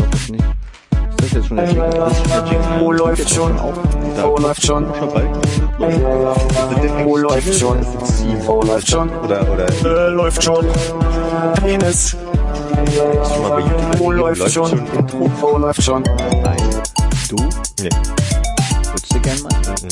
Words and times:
weiß 0.00 0.10
das 0.10 0.28
nicht. 0.30 0.44
Ist 0.44 1.22
das 1.22 1.32
jetzt 1.32 1.46
schon 1.48 1.56
der 1.56 1.66
Jingle? 1.66 1.90
Der 1.90 2.44
Jingle. 2.44 2.80
Wo 2.80 2.92
läuft 2.92 3.30
schon? 3.30 3.58
Wo 3.58 4.36
läuft 4.38 4.66
schon? 4.66 4.86
Wo 7.04 7.16
läuft 7.16 7.54
schon? 7.54 7.78
Wo 8.46 8.62
läuft 8.62 8.88
schon? 8.88 9.10
Oder, 9.10 9.46
oder, 9.52 9.66
Äh, 9.84 10.08
läuft 10.10 10.42
schon. 10.42 10.66
Penis. 11.62 12.16
Wo 13.98 14.10
läuft 14.12 14.50
schon? 14.52 14.86
Wo 15.40 15.58
läuft 15.58 15.82
schon? 15.82 16.02
Nein. 16.02 16.56
Du? 17.28 17.36
Nee. 17.80 17.90
Würdest 18.92 19.14
du 19.14 19.20
gern 19.20 19.42
mal? 19.42 19.52
Mhm. 19.60 19.88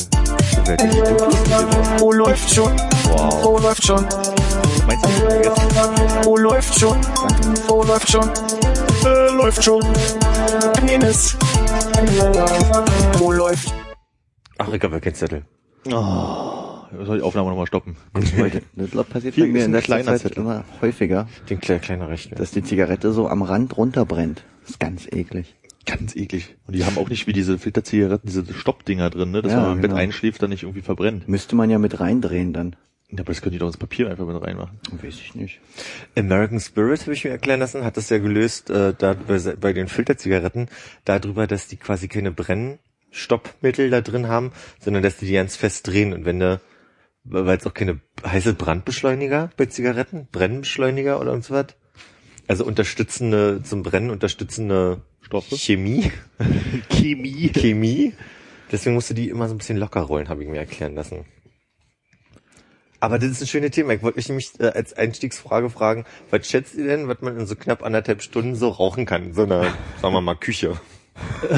Wer 0.65 0.73
hat 0.73 0.81
die 0.81 0.97
YouTube 0.97 1.99
Wo 1.99 2.11
läuft 2.13 2.53
schon? 2.53 2.71
Wow. 3.11 3.43
Wo 3.43 3.57
läuft 3.59 3.85
schon? 3.85 4.05
Meinst 4.87 5.05
du, 5.05 5.09
ich? 5.09 6.25
Wo 6.25 6.37
läuft 6.37 6.79
schon? 6.79 6.97
Wo 7.67 7.83
läuft 7.83 8.09
schon? 8.11 8.29
Äh, 9.05 9.35
läuft 9.35 9.63
schon. 9.63 9.81
Penis. 10.85 11.35
Wo 13.17 13.31
läuft? 13.31 13.73
Ach, 14.57 14.71
ich 14.71 14.81
hab 14.81 14.91
ja 14.91 14.99
keinen 14.99 15.15
Zettel. 15.15 15.45
Oh, 15.87 16.77
soll 17.03 17.17
die 17.17 17.23
Aufnahme 17.23 17.49
nochmal 17.49 17.67
stoppen? 17.67 17.95
Das 18.13 19.05
passiert 19.07 19.35
bei 19.35 19.47
mir 19.47 19.65
in 19.65 19.71
letzter 19.71 19.81
kleiner 19.85 20.05
Zeit 20.05 20.21
Zettel. 20.21 20.39
immer 20.43 20.63
häufiger, 20.81 21.27
Den 21.49 21.59
kleiner, 21.59 21.79
kleiner 21.81 22.09
Rechner. 22.09 22.37
dass 22.37 22.51
die 22.51 22.63
Zigarette 22.63 23.11
so 23.11 23.27
am 23.27 23.41
Rand 23.41 23.75
runterbrennt. 23.75 24.43
Das 24.61 24.71
ist 24.71 24.79
ganz 24.79 25.07
eklig. 25.07 25.55
Ganz 25.85 26.15
eklig. 26.15 26.55
Und 26.65 26.75
die 26.75 26.85
haben 26.85 26.97
auch 26.97 27.09
nicht 27.09 27.27
wie 27.27 27.33
diese 27.33 27.57
Filterzigaretten, 27.57 28.29
diese 28.29 28.45
Stoppdinger 28.53 29.09
drin, 29.09 29.31
ne? 29.31 29.41
Dass 29.41 29.51
Ja, 29.51 29.57
wenn 29.57 29.63
man 29.65 29.71
im 29.73 29.81
Bett 29.81 29.89
genau. 29.91 30.01
einschläft, 30.01 30.41
dann 30.41 30.51
nicht 30.51 30.63
irgendwie 30.63 30.81
verbrennt. 30.81 31.27
Müsste 31.27 31.57
man 31.57 31.69
ja 31.69 31.77
mit 31.77 31.99
reindrehen 31.99 32.53
dann. 32.53 32.77
Ja, 33.13 33.19
aber 33.19 33.31
das 33.31 33.41
können 33.43 33.53
die 33.53 33.59
doch 33.59 33.67
ins 33.67 33.77
Papier 33.77 34.09
einfach 34.09 34.25
mit 34.25 34.41
reinmachen. 34.41 34.79
Weiß 34.91 35.13
ich 35.13 35.35
nicht. 35.35 35.59
American 36.17 36.59
Spirit, 36.59 37.01
habe 37.01 37.13
ich 37.13 37.23
mir 37.23 37.29
erklären 37.29 37.59
lassen, 37.59 37.83
hat 37.83 37.95
das 37.95 38.09
ja 38.09 38.17
gelöst, 38.17 38.71
äh, 38.71 38.95
da 38.97 39.13
bei, 39.13 39.37
bei 39.37 39.71
den 39.71 39.87
Filterzigaretten, 39.87 40.67
darüber, 41.05 41.45
dass 41.45 41.67
die 41.67 41.77
quasi 41.77 42.07
keine 42.07 42.31
Brennstoppmittel 42.31 43.91
da 43.91 44.01
drin 44.01 44.27
haben, 44.27 44.51
sondern 44.79 45.03
dass 45.03 45.17
die 45.17 45.27
die 45.27 45.33
ganz 45.33 45.55
fest 45.55 45.87
drehen 45.87 46.11
und 46.11 46.25
wenn 46.25 46.39
du, 46.39 46.59
weil 47.23 47.55
es 47.55 47.67
auch 47.67 47.75
keine, 47.75 47.99
heißt 48.25 48.47
es 48.47 48.55
Brandbeschleuniger 48.55 49.51
bei 49.57 49.67
Zigaretten? 49.67 50.27
Brennbeschleuniger 50.31 51.21
oder 51.21 51.39
so 51.43 51.53
was? 51.53 51.67
Also 52.47 52.65
unterstützende, 52.65 53.61
zum 53.63 53.83
Brennen 53.83 54.09
unterstützende 54.09 55.01
Stoffe? 55.21 55.55
Chemie. 55.55 56.11
Chemie. 56.89 57.49
Chemie. 57.49 58.13
Deswegen 58.71 58.95
musst 58.95 59.11
du 59.11 59.13
die 59.13 59.29
immer 59.29 59.47
so 59.47 59.53
ein 59.53 59.59
bisschen 59.59 59.77
locker 59.77 60.01
rollen, 60.01 60.29
habe 60.29 60.41
ich 60.41 60.49
mir 60.49 60.57
erklären 60.57 60.95
lassen. 60.95 61.25
Aber 63.03 63.19
das 63.19 63.31
ist 63.31 63.41
ein 63.41 63.47
schönes 63.47 63.71
Thema. 63.71 63.91
Ich 63.91 64.01
wollte 64.01 64.17
mich 64.17 64.29
nämlich 64.29 64.51
äh, 64.59 64.67
als 64.67 64.93
Einstiegsfrage 64.93 65.69
fragen, 65.69 66.05
was 66.29 66.47
schätzt 66.47 66.75
ihr 66.75 66.85
denn, 66.85 67.09
was 67.09 67.19
man 67.19 67.37
in 67.37 67.45
so 67.45 67.53
knapp 67.57 67.83
anderthalb 67.83 68.21
Stunden 68.21 68.55
so 68.55 68.69
rauchen 68.69 69.05
kann? 69.05 69.23
In 69.25 69.33
so 69.33 69.43
einer, 69.43 69.63
sagen 70.01 70.13
wir 70.13 70.21
mal, 70.21 70.35
Küche. 70.35 70.79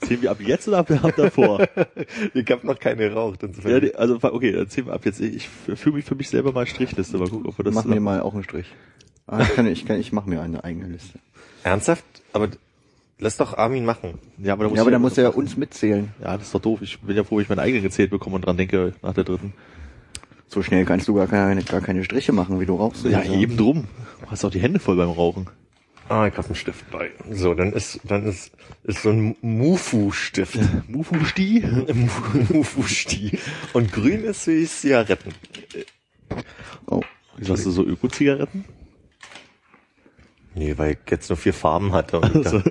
Zählen 0.00 0.22
wir 0.22 0.30
ab 0.30 0.38
jetzt 0.40 0.68
oder 0.68 0.78
ab, 0.78 0.90
ab 1.02 1.12
davor? 1.16 1.66
Ich 2.34 2.48
habe 2.52 2.64
noch 2.68 2.78
keine 2.78 3.08
geraucht. 3.08 3.42
Insofern. 3.42 3.84
ja, 3.84 3.94
also 3.94 4.20
okay, 4.22 4.52
dann 4.52 4.68
zählen 4.68 4.86
wir 4.86 4.92
ab 4.94 5.04
jetzt. 5.06 5.20
Ich 5.20 5.48
fühle 5.48 5.96
mich 5.96 6.04
für 6.04 6.14
mich 6.14 6.28
selber 6.28 6.52
mal 6.52 6.68
Strichliste. 6.68 7.18
Mal 7.18 7.28
gucken, 7.28 7.46
ob 7.48 7.58
wir 7.58 7.64
das 7.64 7.74
mach 7.74 7.84
mir 7.84 7.98
mal 7.98 8.20
auch 8.20 8.34
einen 8.34 8.44
Strich. 8.44 8.66
Ah, 9.26 9.40
ich 9.42 9.54
kann, 9.56 9.66
ich 9.66 9.86
kann, 9.86 9.98
ich 9.98 10.12
mache 10.12 10.30
mir 10.30 10.40
eine 10.40 10.62
eigene 10.62 10.86
Liste. 10.86 11.18
Ernsthaft? 11.64 12.04
Aber 12.32 12.48
lass 13.18 13.36
doch 13.38 13.58
Armin 13.58 13.84
machen. 13.84 14.20
Ja, 14.38 14.52
aber 14.52 14.62
da 14.64 14.70
muss, 14.70 14.76
Ja, 14.76 14.82
aber 14.82 14.90
ich- 14.90 14.94
da 14.94 14.98
muss 15.00 15.18
er 15.18 15.24
ja 15.24 15.30
uns 15.30 15.56
mitzählen. 15.56 16.12
Ja, 16.22 16.36
das 16.36 16.46
ist 16.46 16.54
doch 16.54 16.60
doof. 16.62 16.78
Ich 16.82 17.00
bin 17.00 17.16
ja 17.16 17.24
froh, 17.24 17.36
wenn 17.38 17.42
ich 17.42 17.48
meine 17.48 17.62
eigene 17.62 17.82
gezählt 17.82 18.10
bekomme 18.10 18.36
und 18.36 18.46
dran 18.46 18.56
denke 18.56 18.94
nach 19.02 19.14
der 19.14 19.24
dritten. 19.24 19.52
So 20.48 20.62
schnell 20.62 20.84
kannst 20.84 21.06
du 21.08 21.14
gar 21.14 21.26
keine, 21.26 21.62
gar 21.62 21.80
keine 21.80 22.04
Striche 22.04 22.32
machen, 22.32 22.58
wie 22.58 22.66
du 22.66 22.74
rauchst. 22.76 23.04
Ja, 23.04 23.18
Also, 23.20 23.34
eben 23.34 23.56
drum. 23.56 23.84
Du 24.22 24.30
hast 24.30 24.44
auch 24.44 24.50
die 24.50 24.60
Hände 24.60 24.80
voll 24.80 24.96
beim 24.96 25.10
Rauchen. 25.10 25.46
Ah, 26.08 26.26
ich 26.26 26.34
habe 26.38 26.46
einen 26.46 26.54
Stift 26.54 26.90
bei. 26.90 27.10
So, 27.30 27.52
dann 27.52 27.74
ist, 27.74 28.00
dann 28.04 28.24
ist, 28.24 28.50
ist 28.84 29.02
so 29.02 29.10
ein 29.10 29.36
Mufu-Stift. 29.42 30.58
Mufu-Sti? 30.88 31.64
Mufu-Sti. 32.48 33.38
Und 33.74 33.92
grün 33.92 34.24
ist 34.24 34.46
wie 34.46 34.64
Zigaretten. 34.64 35.34
Oh, 36.86 37.02
Wieso 37.36 37.52
hast 37.52 37.66
du 37.66 37.70
so 37.70 37.84
Öko-Zigaretten? 37.84 38.64
Nee, 40.58 40.76
weil 40.76 40.92
ich 40.92 41.10
jetzt 41.10 41.28
nur 41.30 41.36
vier 41.36 41.54
Farben 41.54 41.92
hatte 41.92 42.18
und 42.20 42.34
Also. 42.44 42.62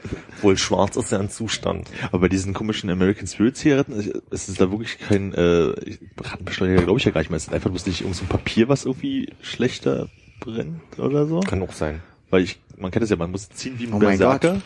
wohl 0.41 0.57
schwarz 0.57 0.97
ist 0.97 1.11
ja 1.11 1.19
ein 1.19 1.29
Zustand. 1.29 1.89
Aber 2.11 2.19
bei 2.19 2.27
diesen 2.27 2.53
komischen 2.53 2.89
American 2.89 3.27
Spirit 3.27 3.55
Zigaretten, 3.55 3.93
es 4.29 4.49
ist 4.49 4.59
da 4.59 4.69
wirklich 4.71 4.99
kein 4.99 5.33
äh, 5.33 5.73
Brandbeschleuniger, 6.15 6.83
glaube 6.83 6.99
ich 6.99 7.05
ja 7.05 7.11
gar 7.11 7.21
nicht 7.21 7.29
mehr. 7.29 7.37
Es 7.37 7.47
ist 7.47 7.53
einfach 7.53 7.69
bloß 7.69 7.85
nicht 7.85 8.01
irgend 8.01 8.17
so 8.17 8.25
ein 8.25 8.27
Papier, 8.27 8.67
was 8.67 8.85
irgendwie 8.85 9.33
schlechter 9.41 10.09
brennt 10.41 10.99
oder 10.99 11.25
so. 11.25 11.39
Kann 11.39 11.61
auch 11.63 11.71
sein. 11.71 12.01
Weil 12.29 12.43
ich, 12.43 12.59
man 12.77 12.91
kennt 12.91 13.03
es 13.03 13.09
ja, 13.09 13.15
man 13.15 13.31
muss 13.31 13.47
ziehen 13.49 13.75
wie 13.79 13.87
ein 13.87 13.93
Oh 13.93 13.99
Berserker. 13.99 14.61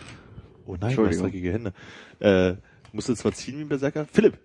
Oh 0.65 0.73
nein, 0.79 0.89
Entschuldigung. 0.89 1.23
dreckige 1.25 1.51
Hände. 1.53 1.73
Äh, 2.19 2.55
musst 2.91 3.07
du 3.09 3.13
zwar 3.13 3.33
ziehen 3.33 3.57
wie 3.59 3.61
ein 3.61 3.69
Berserker. 3.69 4.07
Philipp! 4.11 4.39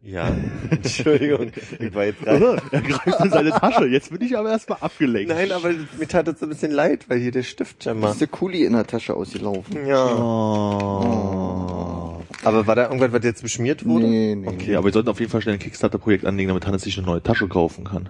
Ja, 0.00 0.30
Entschuldigung. 0.70 1.50
Ich 1.80 1.94
war 1.94 2.04
jetzt 2.04 2.20
gerade. 2.22 2.62
er 2.70 2.80
greift 2.82 3.20
in 3.24 3.30
seine 3.30 3.50
Tasche. 3.50 3.86
Jetzt 3.86 4.10
bin 4.10 4.22
ich 4.22 4.36
aber 4.38 4.50
erstmal 4.50 4.78
abgelenkt. 4.80 5.28
Nein, 5.30 5.50
aber 5.50 5.70
mir 5.98 6.06
tat 6.08 6.28
es 6.28 6.42
ein 6.42 6.48
bisschen 6.48 6.70
leid, 6.70 7.08
weil 7.10 7.18
hier 7.18 7.32
der 7.32 7.42
Stift 7.42 7.82
schon 7.82 7.98
mal. 8.00 8.12
ist 8.12 8.20
der 8.20 8.28
Kuli 8.28 8.64
in 8.64 8.74
der 8.74 8.86
Tasche 8.86 9.14
ausgelaufen. 9.14 9.86
Ja. 9.86 10.06
Oh. 10.14 12.22
Aber 12.44 12.66
war 12.66 12.76
da 12.76 12.84
irgendwas, 12.84 13.12
was 13.12 13.24
jetzt 13.24 13.42
beschmiert 13.42 13.84
wurde? 13.84 14.06
Nee, 14.06 14.34
nee. 14.36 14.48
Okay, 14.48 14.76
aber 14.76 14.86
wir 14.86 14.92
sollten 14.92 15.08
auf 15.08 15.18
jeden 15.18 15.30
Fall 15.32 15.42
schnell 15.42 15.54
ein 15.54 15.58
Kickstarter-Projekt 15.60 16.24
anlegen, 16.24 16.48
damit 16.48 16.66
Hannes 16.66 16.82
sich 16.82 16.96
eine 16.96 17.06
neue 17.06 17.22
Tasche 17.22 17.48
kaufen 17.48 17.84
kann. 17.84 18.08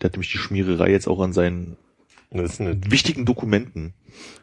Der 0.00 0.08
hat 0.08 0.12
nämlich 0.12 0.30
die 0.32 0.38
Schmiererei 0.38 0.90
jetzt 0.90 1.08
auch 1.08 1.20
an 1.20 1.32
seinen 1.32 1.76
Das 2.30 2.60
wichtigen 2.60 3.24
Dokumenten. 3.24 3.94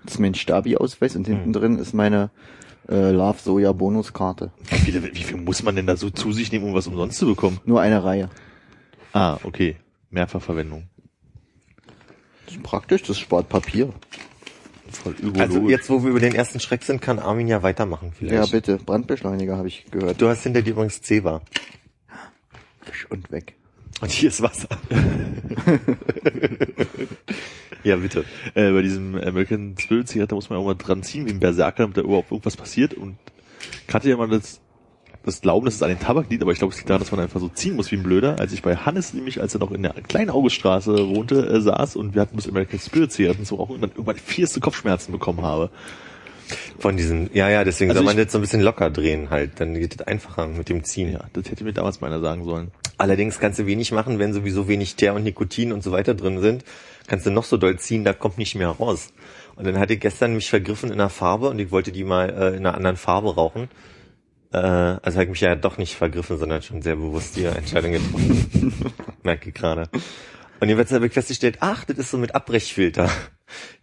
Das 0.04 0.16
ist 0.16 0.20
mein 0.20 0.34
Stabi-Ausweis 0.34 1.16
und 1.16 1.28
Hm. 1.28 1.36
hinten 1.36 1.54
drin 1.54 1.78
ist 1.78 1.94
meine 1.94 2.32
äh, 2.90 3.12
Love 3.12 3.40
Soja 3.44 3.72
Bonuskarte. 3.72 4.52
Wie, 4.70 4.76
viel- 4.92 5.04
wie 5.16 5.24
viel 5.24 5.38
muss 5.38 5.64
man 5.64 5.76
denn 5.76 5.88
da 5.88 5.96
so 5.98 6.10
zu 6.10 6.32
sich 6.32 6.52
nehmen, 6.52 6.66
um 6.66 6.74
was 6.74 6.88
umsonst 6.88 7.18
zu 7.18 7.26
bekommen? 7.28 7.60
Nur 7.66 7.82
eine 7.82 8.04
Reihe. 8.04 8.30
Ah, 9.14 9.38
okay. 9.44 9.76
Mehrfachverwendung. 10.10 10.88
Das 12.46 12.56
ist 12.56 12.64
praktisch, 12.64 13.04
das 13.04 13.20
spart 13.20 13.50
Papier. 13.50 13.94
Voll 14.90 15.14
ökologisch. 15.14 15.42
also 15.42 15.70
jetzt, 15.70 15.90
wo 15.90 16.02
wir 16.04 16.12
über 16.12 16.22
den 16.22 16.34
ersten 16.34 16.62
Schreck 16.62 16.84
sind, 16.84 17.02
kann 17.02 17.20
Armin 17.20 17.48
ja 17.50 17.62
weitermachen 17.62 18.08
Ja, 18.08 18.16
vielleicht. 18.18 18.52
bitte. 18.54 18.78
Brandbeschleuniger 18.78 19.58
habe 19.58 19.68
ich 19.68 19.86
gehört. 19.92 20.22
Du 20.22 20.30
hast 20.30 20.44
hinter 20.44 20.62
dir 20.62 20.72
übrigens 20.72 21.02
Zewa. 21.02 21.42
Und 23.10 23.30
weg. 23.32 23.57
Und 24.02 24.12
hier 24.12 24.30
ist 24.30 24.42
Wasser. 24.42 24.68
ja, 27.84 27.96
bitte. 27.96 28.26
äh, 28.54 28.72
bei 28.72 28.82
diesem 28.84 29.16
American 29.16 29.76
Spirit 29.80 30.08
Zigarette 30.08 30.36
muss 30.36 30.50
man 30.50 30.60
auch 30.60 30.66
mal 30.66 30.76
dran 30.76 31.02
ziehen, 31.02 31.26
wie 31.26 31.32
ein 31.32 31.40
Berserker, 31.40 31.84
damit 31.84 31.98
da 31.98 32.02
überhaupt 32.02 32.32
irgendwas 32.32 32.56
passiert. 32.58 32.94
Und 32.94 33.18
ich 33.88 33.94
hatte 33.94 34.10
ja 34.10 34.18
mal 34.18 34.28
das, 34.28 34.62
das 35.26 35.42
Glauben, 35.42 35.66
dass 35.66 35.76
es 35.76 35.84
an 35.84 35.90
den 35.90 36.00
Tabak 36.00 36.30
liegt, 36.30 36.44
aber 36.44 36.52
ich 36.52 36.60
glaube, 36.60 36.74
es 36.74 36.78
liegt 36.78 36.90
daran, 36.90 37.02
dass 37.02 37.12
man 37.12 37.22
einfach 37.22 37.40
so 37.40 37.50
ziehen 37.50 37.76
muss 37.76 37.92
wie 37.92 37.96
ein 37.96 38.04
Blöder. 38.04 38.40
Als 38.40 38.54
ich 38.54 38.62
bei 38.62 38.76
Hannes 38.76 39.16
nämlich, 39.16 39.42
als 39.42 39.56
er 39.56 39.62
noch 39.62 39.72
in 39.72 39.82
der 39.82 39.94
kleinen 39.94 40.30
Auguststraße 40.30 41.10
wohnte, 41.10 41.48
äh, 41.48 41.60
saß 41.60 41.96
und 41.96 42.14
wir 42.14 42.22
hatten 42.22 42.36
das 42.36 42.48
American 42.48 42.80
Spirit 42.80 43.12
Zigaretten 43.12 43.46
so 43.46 43.60
auch 43.60 43.70
und 43.70 43.82
dann 43.82 43.90
irgendwann 43.90 44.18
vierste 44.18 44.60
Kopfschmerzen 44.60 45.12
bekommen 45.12 45.42
habe. 45.42 45.72
Von 46.80 46.96
diesen, 46.96 47.30
ja, 47.34 47.50
ja, 47.50 47.64
deswegen 47.64 47.92
Also 47.92 48.04
soll 48.04 48.14
man 48.14 48.24
das 48.24 48.32
so 48.32 48.38
ein 48.38 48.42
bisschen 48.42 48.62
locker 48.62 48.90
drehen 48.90 49.30
halt. 49.32 49.60
Dann 49.60 49.74
geht 49.74 50.00
es 50.00 50.08
einfacher 50.08 50.48
mit 50.48 50.70
dem 50.70 50.84
Ziehen. 50.84 51.12
Ja, 51.12 51.26
das 51.34 51.50
hätte 51.50 51.64
mir 51.64 51.74
damals 51.74 52.00
meiner 52.00 52.22
sagen 52.22 52.46
sollen. 52.46 52.72
Allerdings 52.98 53.40
kannst 53.40 53.60
du 53.60 53.66
wenig 53.66 53.92
machen, 53.92 54.20
wenn 54.20 54.34
sowieso 54.34 54.68
wenig 54.68 54.96
Teer 54.96 55.14
und 55.14 55.24
Nikotin 55.24 55.72
und 55.72 55.84
so 55.84 55.92
weiter 55.92 56.16
drin 56.16 56.40
sind. 56.40 56.64
Kannst 57.08 57.26
du 57.26 57.32
noch 57.32 57.44
so 57.44 57.58
doll 57.58 57.78
ziehen, 57.78 58.04
da 58.04 58.14
kommt 58.14 58.38
nicht 58.38 58.56
mehr 58.56 58.70
raus. 58.70 59.14
Und 59.56 59.66
dann 59.66 59.80
hatte 59.80 59.94
ich 59.94 60.00
gestern 60.00 60.34
mich 60.34 60.50
vergriffen 60.50 60.90
in 60.90 61.00
einer 61.00 61.10
Farbe 61.10 61.50
und 61.50 61.60
ich 61.60 61.72
wollte 61.72 61.92
die 61.92 62.04
mal 62.04 62.30
äh, 62.30 62.48
in 62.58 62.66
einer 62.66 62.76
anderen 62.76 62.98
Farbe 62.98 63.36
rauchen. 63.36 63.70
Äh, 64.52 64.58
also 64.58 65.14
habe 65.14 65.24
ich 65.24 65.30
mich 65.30 65.42
ja 65.42 65.56
doch 65.56 65.78
nicht 65.78 65.96
vergriffen, 65.96 66.38
sondern 66.38 66.62
schon 66.62 66.82
sehr 66.82 66.96
bewusst 66.96 67.36
die 67.36 67.46
Entscheidung 67.46 67.92
getroffen. 67.92 68.94
Merke 69.24 69.50
ich 69.50 69.56
gerade. 69.56 69.90
Und 70.60 70.70
jedenfalls 70.70 70.92
habe 70.92 71.06
ich 71.06 71.14
festgestellt, 71.14 71.58
ach, 71.60 71.86
das 71.86 71.98
ist 71.98 72.12
so 72.12 72.18
mit 72.18 72.34
Abbrechfilter. 72.34 73.04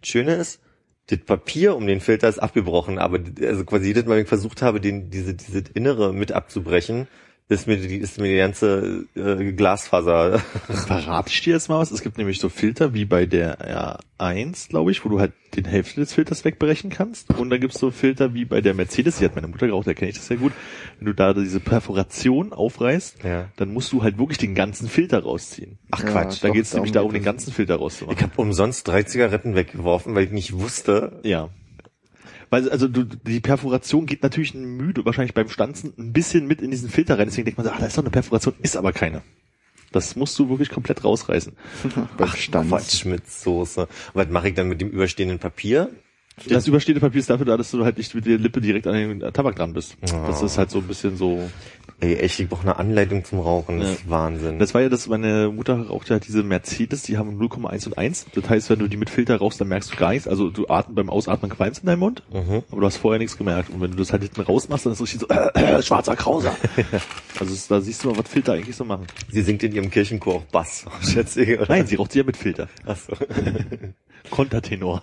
Das 0.01 0.09
Schöne 0.09 0.35
ist, 0.35 0.59
das 1.07 1.19
Papier 1.19 1.75
um 1.75 1.87
den 1.87 2.01
Filter 2.01 2.27
ist 2.27 2.39
abgebrochen, 2.39 2.99
aber 2.99 3.19
also 3.41 3.63
quasi 3.63 3.87
jedes 3.87 4.05
Mal, 4.05 4.15
wenn 4.15 4.23
ich 4.23 4.29
versucht 4.29 4.61
habe, 4.61 4.81
den, 4.81 5.09
diese, 5.09 5.35
diese 5.35 5.63
Innere 5.73 6.13
mit 6.13 6.31
abzubrechen, 6.31 7.07
ist 7.47 7.67
mir 7.67 7.77
die, 7.77 7.97
ist 7.97 8.19
mir 8.19 8.27
die 8.31 8.37
ganze 8.37 9.05
äh, 9.15 9.51
Glasfaser. 9.51 10.39
Verrate 10.67 11.29
ich 11.29 11.41
dir 11.43 11.53
jetzt 11.53 11.69
mal 11.69 11.77
was? 11.79 11.91
Es 11.91 12.01
gibt 12.01 12.17
nämlich 12.17 12.39
so 12.39 12.49
Filter 12.49 12.93
wie 12.95 13.05
bei 13.05 13.27
der 13.27 13.99
R1, 14.19 14.69
glaube 14.69 14.89
ich, 14.91 15.05
wo 15.05 15.09
du 15.09 15.19
halt 15.19 15.31
den 15.55 15.65
Hälfte 15.65 15.99
des 16.01 16.13
Filters 16.13 16.43
wegbrechen 16.43 16.89
kannst. 16.89 17.29
Und 17.37 17.49
dann 17.51 17.59
gibt's 17.59 17.79
so 17.79 17.91
Filter 17.91 18.33
wie 18.33 18.45
bei 18.45 18.61
der 18.61 18.73
Mercedes, 18.73 19.17
die 19.19 19.25
hat 19.25 19.35
meine 19.35 19.47
Mutter 19.47 19.67
geraucht, 19.67 19.85
da 19.87 19.93
kenne 19.93 20.09
ich 20.09 20.17
das 20.17 20.27
sehr 20.27 20.37
gut. 20.37 20.53
Wenn 20.97 21.05
du 21.05 21.13
da 21.13 21.33
diese 21.33 21.59
Perforation 21.59 22.51
aufreißt, 22.51 23.23
Ja. 23.23 23.49
dann 23.57 23.71
musst 23.73 23.91
du 23.93 24.01
halt 24.01 24.17
wirklich 24.17 24.39
den 24.39 24.55
ganzen 24.55 24.89
Filter 24.89 25.19
rausziehen. 25.23 25.77
Ach 25.91 25.99
Ja, 26.03 26.09
Quatsch. 26.09 26.43
Da 26.43 26.49
geht's 26.49 26.73
nämlich 26.73 26.91
darum 26.93 27.13
den 27.13 27.23
ganzen 27.23 27.53
Filter 27.53 27.75
rauszumachen. 27.75 28.17
Ich 28.17 28.23
habe 28.23 28.33
umsonst 28.41 28.87
drei 28.87 29.03
Zigaretten 29.03 29.55
weggeworfen, 29.55 30.15
weil 30.15 30.23
ich 30.25 30.31
nicht 30.31 30.53
wusste. 30.53 31.19
Ja. 31.23 31.49
Weil, 32.49 32.69
also 32.69 32.87
du, 32.87 33.03
die 33.03 33.39
Perforation 33.39 34.05
geht 34.05 34.23
natürlich 34.23 34.53
müde, 34.53 35.05
wahrscheinlich 35.05 35.33
beim 35.33 35.49
Stanzen 35.49 35.93
ein 35.97 36.13
bisschen 36.13 36.47
mit 36.47 36.61
in 36.61 36.71
diesen 36.71 36.89
Filter 36.89 37.17
rein. 37.17 37.27
Deswegen 37.27 37.45
denkt 37.45 37.57
man, 37.57 37.67
so, 37.67 37.73
ah, 37.73 37.77
da 37.79 37.85
ist 37.85 37.97
doch 37.97 38.03
eine 38.03 38.11
Perforation, 38.11 38.53
ist 38.61 38.77
aber 38.77 38.93
keine. 38.93 39.21
Das 39.91 40.15
musst 40.15 40.37
du 40.39 40.49
wirklich 40.49 40.69
komplett 40.69 41.03
rausreißen. 41.03 41.53
Beim 42.17 42.27
Stanz. 42.29 42.67
Quatsch 42.67 43.05
mit 43.05 43.29
Soße. 43.31 43.87
Was 44.13 44.29
mache 44.29 44.49
ich 44.49 44.53
dann 44.53 44.67
mit 44.67 44.81
dem 44.81 44.89
überstehenden 44.89 45.39
Papier? 45.39 45.89
Das 46.49 46.67
überstehende 46.67 46.99
Papier 46.99 47.21
ist 47.21 47.29
dafür 47.29 47.45
da, 47.45 47.55
dass 47.55 47.71
du 47.71 47.85
halt 47.85 47.97
nicht 47.97 48.13
mit 48.13 48.25
der 48.25 48.37
Lippe 48.37 48.59
direkt 48.59 48.87
an 48.87 48.93
den 48.93 49.19
Tabak 49.31 49.55
dran 49.55 49.73
bist. 49.73 49.95
Oh. 50.01 50.25
Das 50.27 50.41
ist 50.41 50.57
halt 50.57 50.69
so 50.69 50.79
ein 50.79 50.87
bisschen 50.87 51.15
so. 51.15 51.49
Ey, 52.01 52.15
echt, 52.17 52.39
ich 52.41 52.49
brauche 52.49 52.63
eine 52.63 52.75
Anleitung 52.77 53.23
zum 53.23 53.39
Rauchen. 53.39 53.79
Das 53.79 53.89
ist 53.91 54.09
Wahnsinn. 54.09 54.59
Das 54.59 54.73
war 54.73 54.81
ja 54.81 54.89
das, 54.89 55.07
meine 55.07 55.49
Mutter 55.49 55.87
raucht 55.87 56.09
ja 56.09 56.19
diese 56.19 56.43
Mercedes, 56.43 57.03
die 57.03 57.17
haben 57.17 57.39
0,1 57.41 57.87
und 57.87 57.97
1. 57.97 58.25
Das 58.35 58.49
heißt, 58.49 58.69
wenn 58.69 58.79
du 58.79 58.87
die 58.89 58.97
mit 58.97 59.09
Filter 59.09 59.37
rauchst, 59.37 59.61
dann 59.61 59.69
merkst 59.69 59.93
du 59.93 59.95
gar 59.95 60.11
nichts. 60.11 60.27
Also 60.27 60.49
du 60.49 60.67
atmen 60.67 60.93
beim 60.95 61.09
Ausatmen 61.09 61.49
qualmst 61.49 61.81
in 61.83 61.87
deinem 61.87 61.99
Mund, 61.99 62.21
Mhm. 62.33 62.63
aber 62.69 62.81
du 62.81 62.85
hast 62.85 62.97
vorher 62.97 63.17
nichts 63.19 63.37
gemerkt. 63.37 63.69
Und 63.69 63.79
wenn 63.79 63.91
du 63.91 63.97
das 63.97 64.11
halt 64.11 64.23
hinten 64.23 64.41
rausmachst, 64.41 64.85
dann 64.85 64.91
ist 64.93 64.99
es 64.99 65.03
richtig 65.13 65.21
so, 65.21 65.27
äh, 65.33 65.77
äh, 65.77 65.81
schwarzer 65.81 66.17
Krauser. 66.17 66.53
also 67.39 67.53
es, 67.53 67.67
da 67.69 67.79
siehst 67.79 68.03
du 68.03 68.09
mal, 68.09 68.17
was 68.17 68.27
Filter 68.27 68.53
eigentlich 68.53 68.75
so 68.75 68.83
machen. 68.83 69.07
Sie 69.31 69.41
singt 69.41 69.63
in 69.63 69.71
ihrem 69.73 69.89
Kirchenchor 69.89 70.35
auch 70.35 70.43
Bass, 70.43 70.85
schätze 71.01 71.43
ich, 71.43 71.57
oder? 71.57 71.67
Nein, 71.69 71.87
sie 71.87 71.95
raucht 71.95 72.11
sie 72.11 72.19
ja 72.19 72.25
mit 72.25 72.35
Filter. 72.35 72.67
Ach 72.85 72.97
so. 72.97 73.13
Kontertenor. 74.31 75.01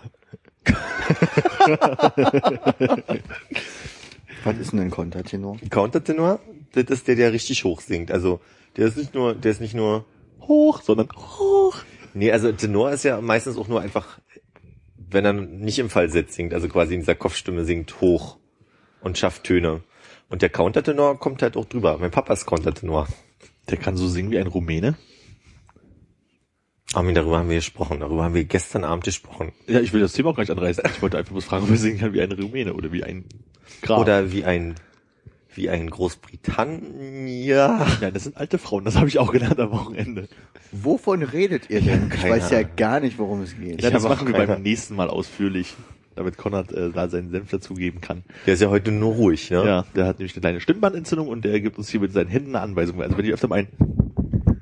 Was 4.45 4.57
ist 4.59 4.73
denn 4.73 4.81
ein 4.81 4.91
Kontertenor? 4.91 5.57
Countertenor, 5.71 6.41
das 6.73 6.85
ist 6.91 7.09
der, 7.09 7.17
der 7.17 7.33
richtig 7.33 7.65
hoch 7.65 7.81
singt. 7.81 8.11
Also, 8.11 8.41
der 8.77 8.89
ist 8.89 8.97
nicht 8.97 9.15
nur, 9.15 9.35
der 9.35 9.51
ist 9.51 9.61
nicht 9.61 9.75
nur, 9.75 10.07
Hoch, 10.49 10.83
sondern 10.83 11.09
hoch. 11.15 11.77
nee, 12.15 12.33
also 12.33 12.51
Tenor 12.53 12.91
ist 12.91 13.05
ja 13.05 13.21
meistens 13.21 13.57
auch 13.57 13.69
nur 13.69 13.81
einfach, 13.81 14.19
wenn 14.97 15.25
er 15.25 15.33
nicht 15.33 15.79
im 15.79 15.91
Falsett 15.91 16.33
singt, 16.33 16.55
also 16.55 16.69
quasi 16.69 16.95
in 16.95 17.01
dieser 17.01 17.15
Kopfstimme 17.15 17.65
singt 17.65 18.01
hoch 18.01 18.39
und 19.01 19.19
schafft 19.19 19.45
Töne. 19.45 19.83
Und 20.29 20.43
der 20.43 20.49
Countertenor 20.49 21.19
kommt 21.19 21.43
halt 21.43 21.57
auch 21.57 21.67
drüber. 21.67 21.99
Mein 21.99 22.11
Papa 22.11 22.33
ist 22.33 22.47
Countertenor. 22.47 23.07
Der 23.69 23.77
kann 23.77 23.97
so 23.97 24.09
singen 24.09 24.31
wie 24.31 24.39
ein 24.39 24.47
Rumäne. 24.47 24.97
Armin, 26.95 27.15
darüber 27.15 27.39
haben 27.39 27.49
wir 27.49 27.57
gesprochen. 27.57 28.01
Darüber 28.01 28.25
haben 28.25 28.35
wir 28.35 28.45
gestern 28.45 28.85
Abend 28.85 29.05
gesprochen. 29.05 29.53
Ja, 29.67 29.81
ich 29.81 29.93
will 29.93 30.01
das 30.01 30.15
Thema 30.15 30.31
auch 30.31 30.37
gar 30.37 30.43
nicht 30.43 30.51
anreißen. 30.51 30.85
Ich 30.87 31.03
wollte 31.03 31.19
einfach 31.19 31.33
bloß 31.33 31.45
fragen, 31.45 31.65
ob 31.65 31.71
er 31.71 31.77
singen 31.77 31.99
kann 31.99 32.15
wie 32.15 32.23
ein 32.23 32.33
Rumäne 32.33 32.75
oder 32.75 32.93
wie 32.93 33.05
ein 33.05 33.27
Graf. 33.83 34.01
Oder 34.01 34.33
wie 34.33 34.45
ein, 34.45 34.75
wie 35.55 35.69
ein 35.71 35.91
Großbritannier. 35.91 37.87
Nein, 38.01 38.15
das 38.15 38.25
sind 38.25 38.37
alte 38.37 38.59
Frauen, 38.59 38.85
das 38.85 38.97
habe 38.97 39.09
ich 39.09 39.19
auch 39.19 39.33
gelernt 39.33 39.59
am 39.61 39.71
Wochenende. 39.73 40.29
Wovon 40.73 41.23
redet 41.23 41.71
ihr 41.71 41.81
denn? 41.81 42.11
Ich 42.13 42.21
keine 42.21 42.35
weiß 42.35 42.51
ja 42.51 42.63
gar 42.63 43.01
nicht, 43.01 43.19
worum 43.19 43.43
es 43.43 43.57
geht. 43.57 43.77
Ich 43.79 43.83
Ja, 43.85 43.91
das 43.91 44.05
habe 44.05 44.15
auch 44.15 44.21
machen 44.23 44.33
wir 44.33 44.47
beim 44.47 44.63
nächsten 44.63 44.95
Mal 44.95 45.11
ausführlich, 45.11 45.75
damit 46.15 46.39
Konrad 46.39 46.73
äh, 46.73 46.91
da 46.91 47.09
seinen 47.09 47.31
Senf 47.31 47.51
dazugeben 47.51 48.01
kann. 48.01 48.25
Der 48.47 48.55
ist 48.55 48.61
ja 48.61 48.71
heute 48.71 48.91
nur 48.91 49.13
ruhig, 49.15 49.51
ne? 49.51 49.65
Ja, 49.65 49.85
der 49.95 50.07
hat 50.07 50.19
nämlich 50.19 50.35
eine 50.35 50.41
kleine 50.41 50.61
Stimmbandentzündung 50.61 51.29
und 51.29 51.45
der 51.45 51.61
gibt 51.61 51.77
uns 51.79 51.91
hier 51.91 52.01
mit 52.01 52.13
seinen 52.13 52.29
Händen 52.29 52.57
eine 52.57 52.65
Anweisung. 52.65 53.03
Also 53.03 53.19
wenn 53.19 53.25
ihr 53.27 53.35
öfter 53.35 53.49
mal 53.49 53.57
einen 53.61 53.69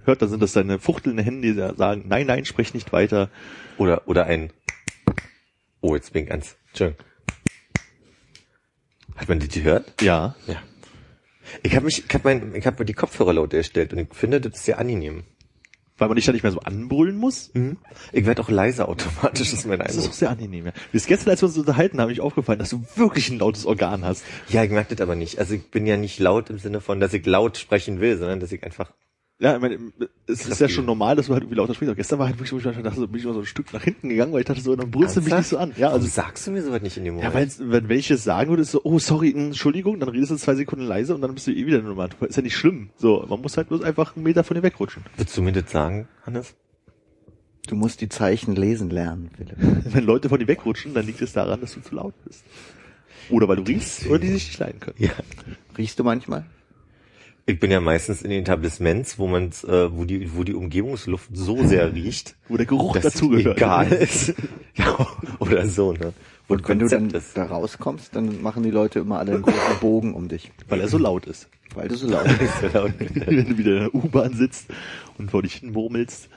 hört, 0.04 0.22
dann 0.22 0.28
sind 0.28 0.43
das 0.43 0.52
seine 0.52 0.78
fuchtelnde 0.78 1.22
Hände, 1.22 1.52
die 1.52 1.54
sagen, 1.54 2.04
nein, 2.08 2.26
nein, 2.26 2.44
sprech 2.44 2.75
nicht 2.75 2.93
weiter. 2.93 3.31
Oder, 3.78 4.08
oder 4.08 4.26
ein, 4.26 4.50
oh, 5.81 5.94
jetzt 5.94 6.12
bin 6.12 6.25
ich 6.25 6.28
ganz, 6.31 6.56
Entschuldigung. 6.69 7.04
Hat 9.16 9.28
man 9.28 9.38
die 9.38 9.48
gehört? 9.48 10.00
Ja, 10.02 10.34
Ja. 10.46 10.56
Ich 11.62 11.75
habe 11.76 11.85
mich, 11.87 12.05
ich 12.06 12.14
habe 12.14 12.25
mein, 12.25 12.55
ich 12.55 12.67
habe 12.67 12.76
mir 12.81 12.85
die 12.85 12.93
Kopfhörer 12.94 13.32
laut 13.32 13.52
erstellt 13.55 13.93
und 13.93 13.99
ich 14.00 14.08
finde, 14.12 14.41
das 14.41 14.55
ist 14.55 14.64
sehr 14.64 14.79
angenehm. 14.79 15.25
weil 15.99 16.08
man 16.08 16.17
dich 16.17 16.25
da 16.25 16.32
nicht 16.32 16.43
mehr 16.43 16.52
so 16.52 16.61
anbrüllen 16.61 17.17
muss. 17.17 17.50
Ich 18.12 18.25
werde 18.25 18.41
auch 18.43 18.49
leiser 18.49 18.88
automatisch, 18.88 19.52
ist 19.52 19.67
mein 19.67 19.79
Das 19.81 19.91
ist 19.91 19.97
auch 19.99 20.02
Eindruck. 20.05 20.14
sehr 20.14 20.31
angenehm. 20.31 20.67
Ja. 20.67 20.73
Bis 20.93 21.06
gestern, 21.06 21.31
als 21.31 21.43
wir 21.43 21.47
uns 21.49 21.58
unterhalten, 21.58 22.00
habe 22.00 22.11
ich 22.12 22.20
aufgefallen, 22.23 22.58
dass 22.58 22.70
du 22.70 22.82
wirklich 22.97 23.29
ein 23.29 23.38
lautes 23.38 23.67
Organ 23.67 24.05
hast. 24.05 24.25
Ja, 24.49 24.64
ich 24.64 24.70
merke 24.70 24.94
das 24.94 25.02
aber 25.02 25.14
nicht. 25.14 25.38
Also 25.38 25.55
ich 25.55 25.70
bin 25.70 25.85
ja 25.87 25.97
nicht 25.99 26.19
laut 26.19 26.49
im 26.49 26.58
Sinne 26.58 26.81
von, 26.81 27.00
dass 27.00 27.12
ich 27.12 27.26
laut 27.26 27.58
sprechen 27.58 28.00
will, 28.00 28.17
sondern 28.17 28.41
dass 28.41 28.50
ich 28.50 28.62
einfach, 28.64 28.93
Ja, 29.42 29.54
ich 29.54 29.60
meine, 29.62 29.78
es 30.26 30.46
ist 30.46 30.60
ja 30.60 30.69
schon 30.69 30.84
normal, 30.84 31.16
dass 31.16 31.26
du 31.28 31.32
halt 31.32 31.42
irgendwie 31.44 31.56
lauter 31.56 31.72
sprichst. 31.72 31.88
Aber 31.88 31.96
gestern 31.96 32.19
war 32.19 32.26
halt 32.26 32.37
wirklich, 32.38 32.52
wo 32.52 32.58
ich 32.58 32.62
dachte, 32.64 32.94
so 33.00 33.08
bin 33.08 33.19
ich 33.20 33.25
mal 33.25 33.32
so 33.32 33.40
ein 33.40 33.46
Stück 33.46 33.72
nach 33.72 33.82
hinten 33.82 34.10
gegangen, 34.10 34.34
weil 34.34 34.40
ich 34.40 34.46
dachte 34.46 34.60
so, 34.60 34.76
dann 34.76 34.90
brüllst 34.90 35.16
du 35.16 35.22
mich 35.22 35.32
nicht 35.34 35.46
so 35.48 35.56
an. 35.56 35.72
Ja, 35.78 35.87
also 35.88 36.00
also 36.00 36.08
sagst 36.08 36.46
du 36.46 36.50
mir 36.50 36.62
sowas 36.62 36.82
nicht 36.82 36.98
in 36.98 37.04
dem 37.04 37.16
Ja, 37.19 37.31
Moment. 37.31 37.58
weil 37.58 37.72
wenn, 37.72 37.88
wenn 37.88 37.98
ich 37.98 38.10
es 38.10 38.22
sagen 38.22 38.50
würde, 38.50 38.60
ist 38.62 38.72
so, 38.72 38.82
oh 38.84 38.98
sorry, 38.98 39.32
mh, 39.34 39.46
Entschuldigung, 39.46 39.98
dann 39.98 40.10
redest 40.10 40.31
du 40.31 40.37
zwei 40.37 40.54
Sekunden 40.56 40.84
leise 40.84 41.14
und 41.14 41.22
dann 41.22 41.32
bist 41.32 41.46
du 41.46 41.52
eh 41.52 41.64
wieder 41.64 41.81
normal. 41.81 42.10
Ist 42.20 42.37
ja 42.37 42.42
nicht 42.42 42.54
schlimm. 42.54 42.90
So, 42.98 43.25
man 43.31 43.40
muss 43.40 43.56
halt 43.56 43.69
bloß 43.69 43.82
einfach 43.82 44.14
einen 44.14 44.25
Meter 44.25 44.44
von 44.44 44.56
dir 44.56 44.62
wegrutschen. 44.62 45.04
Würdest 45.16 45.34
du 45.37 45.40
mir 45.43 45.52
das 45.52 45.70
sagen, 45.72 46.06
Hannes? 46.26 46.54
Du 47.66 47.76
musst 47.76 48.02
die 48.02 48.10
Zeichen 48.10 48.54
lesen 48.56 48.90
lernen, 48.90 49.31
Philipp. 49.36 49.56
Wenn 49.94 50.04
Leute 50.04 50.28
von 50.28 50.38
dir 50.38 50.48
wegrutschen, 50.48 50.93
dann 50.93 51.06
liegt 51.06 51.22
es 51.22 51.32
daran, 51.32 51.62
dass 51.62 51.72
du 51.75 51.81
zu 51.81 51.94
laut 51.94 52.12
bist. 52.26 52.44
Oder 53.31 53.48
weil 53.48 53.56
du 53.56 53.62
riechst, 53.62 54.06
oder 54.06 54.19
die 54.19 54.28
sich 54.28 54.48
nicht 54.48 54.58
leiden 54.58 54.81
können. 54.81 54.96
Ja. 54.98 55.10
Riechst 55.78 55.98
du 55.98 56.04
manchmal? 56.04 56.44
Ich 57.50 57.58
bin 57.58 57.73
ja 57.73 57.81
meistens 57.81 58.23
in 58.23 58.31
den 58.31 58.43
Etablissements, 58.43 59.19
wo 59.19 59.26
man, 59.26 59.47
äh, 59.67 59.91
wo 59.93 60.05
die, 60.05 60.37
wo 60.37 60.44
die 60.44 60.55
Umgebungsluft 60.55 61.31
so 61.32 61.67
sehr 61.67 61.93
riecht, 61.93 62.37
Wo 62.49 62.56
der 62.56 62.64
Geruch 62.67 62.97
dazugehört. 62.97 63.56
egal 63.56 63.91
ist. 63.93 64.35
ja, 64.76 65.06
oder 65.41 65.67
so, 65.67 65.93
ne? 65.93 66.12
Wo 66.47 66.55
Und 66.55 66.69
wenn 66.69 66.79
du 66.79 66.87
dann 66.87 67.11
ist. 67.11 67.37
da 67.37 67.47
rauskommst, 67.47 68.14
dann 68.14 68.41
machen 68.41 68.62
die 68.62 68.70
Leute 68.70 69.00
immer 69.00 69.19
alle 69.19 69.32
einen 69.32 69.43
großen 69.43 69.79
Bogen 69.81 70.14
um 70.14 70.29
dich, 70.29 70.52
Weil 70.69 70.81
er 70.81 70.87
so 70.87 70.97
laut 70.97 71.26
ist. 71.26 71.49
weil 71.75 71.88
du 71.88 71.97
so 71.97 72.08
laut 72.08 72.29
bist. 72.38 72.62
Wenn 73.26 73.49
du 73.49 73.58
wieder 73.58 73.73
in 73.73 73.81
der 73.81 73.94
U-Bahn 73.96 74.35
sitzt 74.35 74.67
und 75.19 75.32
vor 75.32 75.43
dich 75.43 75.55
hin 75.55 75.73
murmelst. 75.73 76.29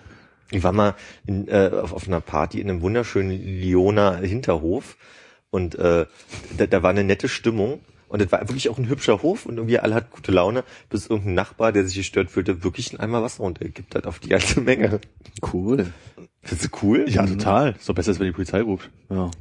Ich 0.50 0.64
war 0.64 0.72
mal 0.72 0.96
in, 1.28 1.48
äh, 1.48 1.70
auf, 1.80 1.94
auf 1.94 2.08
einer 2.08 2.22
Party 2.22 2.60
in 2.60 2.72
einem 2.72 2.82
wunderschönen 2.82 3.32
Lyoner 3.40 4.18
Hinterhof 4.18 4.98
und 5.52 5.76
äh, 5.76 6.08
da, 6.58 6.66
da 6.66 6.82
war 6.82 6.90
eine 6.90 7.04
nette 7.04 7.30
Stimmung 7.30 7.82
und 8.14 8.22
es 8.22 8.32
war 8.32 8.42
wirklich 8.42 8.70
auch 8.70 8.78
ein 8.78 8.88
hübscher 8.88 9.24
Hof 9.24 9.48
und 9.48 9.58
irgendwie 9.58 9.80
alle 9.80 9.96
hatten 9.96 10.12
gute 10.12 10.32
Laune, 10.32 10.64
bis 10.88 11.08
irgendein 11.08 11.34
Nachbar, 11.34 11.72
der 11.72 11.84
sich 11.84 11.96
gestört 11.96 12.30
fühlte, 12.30 12.64
wirklich 12.64 12.92
einen 12.92 13.00
Eimer 13.00 13.24
Wasser 13.24 13.42
runtergekippt 13.42 13.96
hat 13.96 14.06
auf 14.06 14.20
die 14.20 14.30
ganze 14.30 14.62
Menge. 14.62 15.00
Cool. 15.52 15.88
Findest 16.44 16.72
du 16.72 16.78
cool? 16.84 17.10
Ja, 17.10 17.26
total. 17.26 17.72
Ist 17.72 17.90
doch 17.90 17.96
besser, 17.96 18.10
als 18.10 18.20
wenn 18.20 18.28
die 18.28 18.34
Polizei 18.34 18.62
ruft. 18.62 18.92
Ja. 19.10 19.32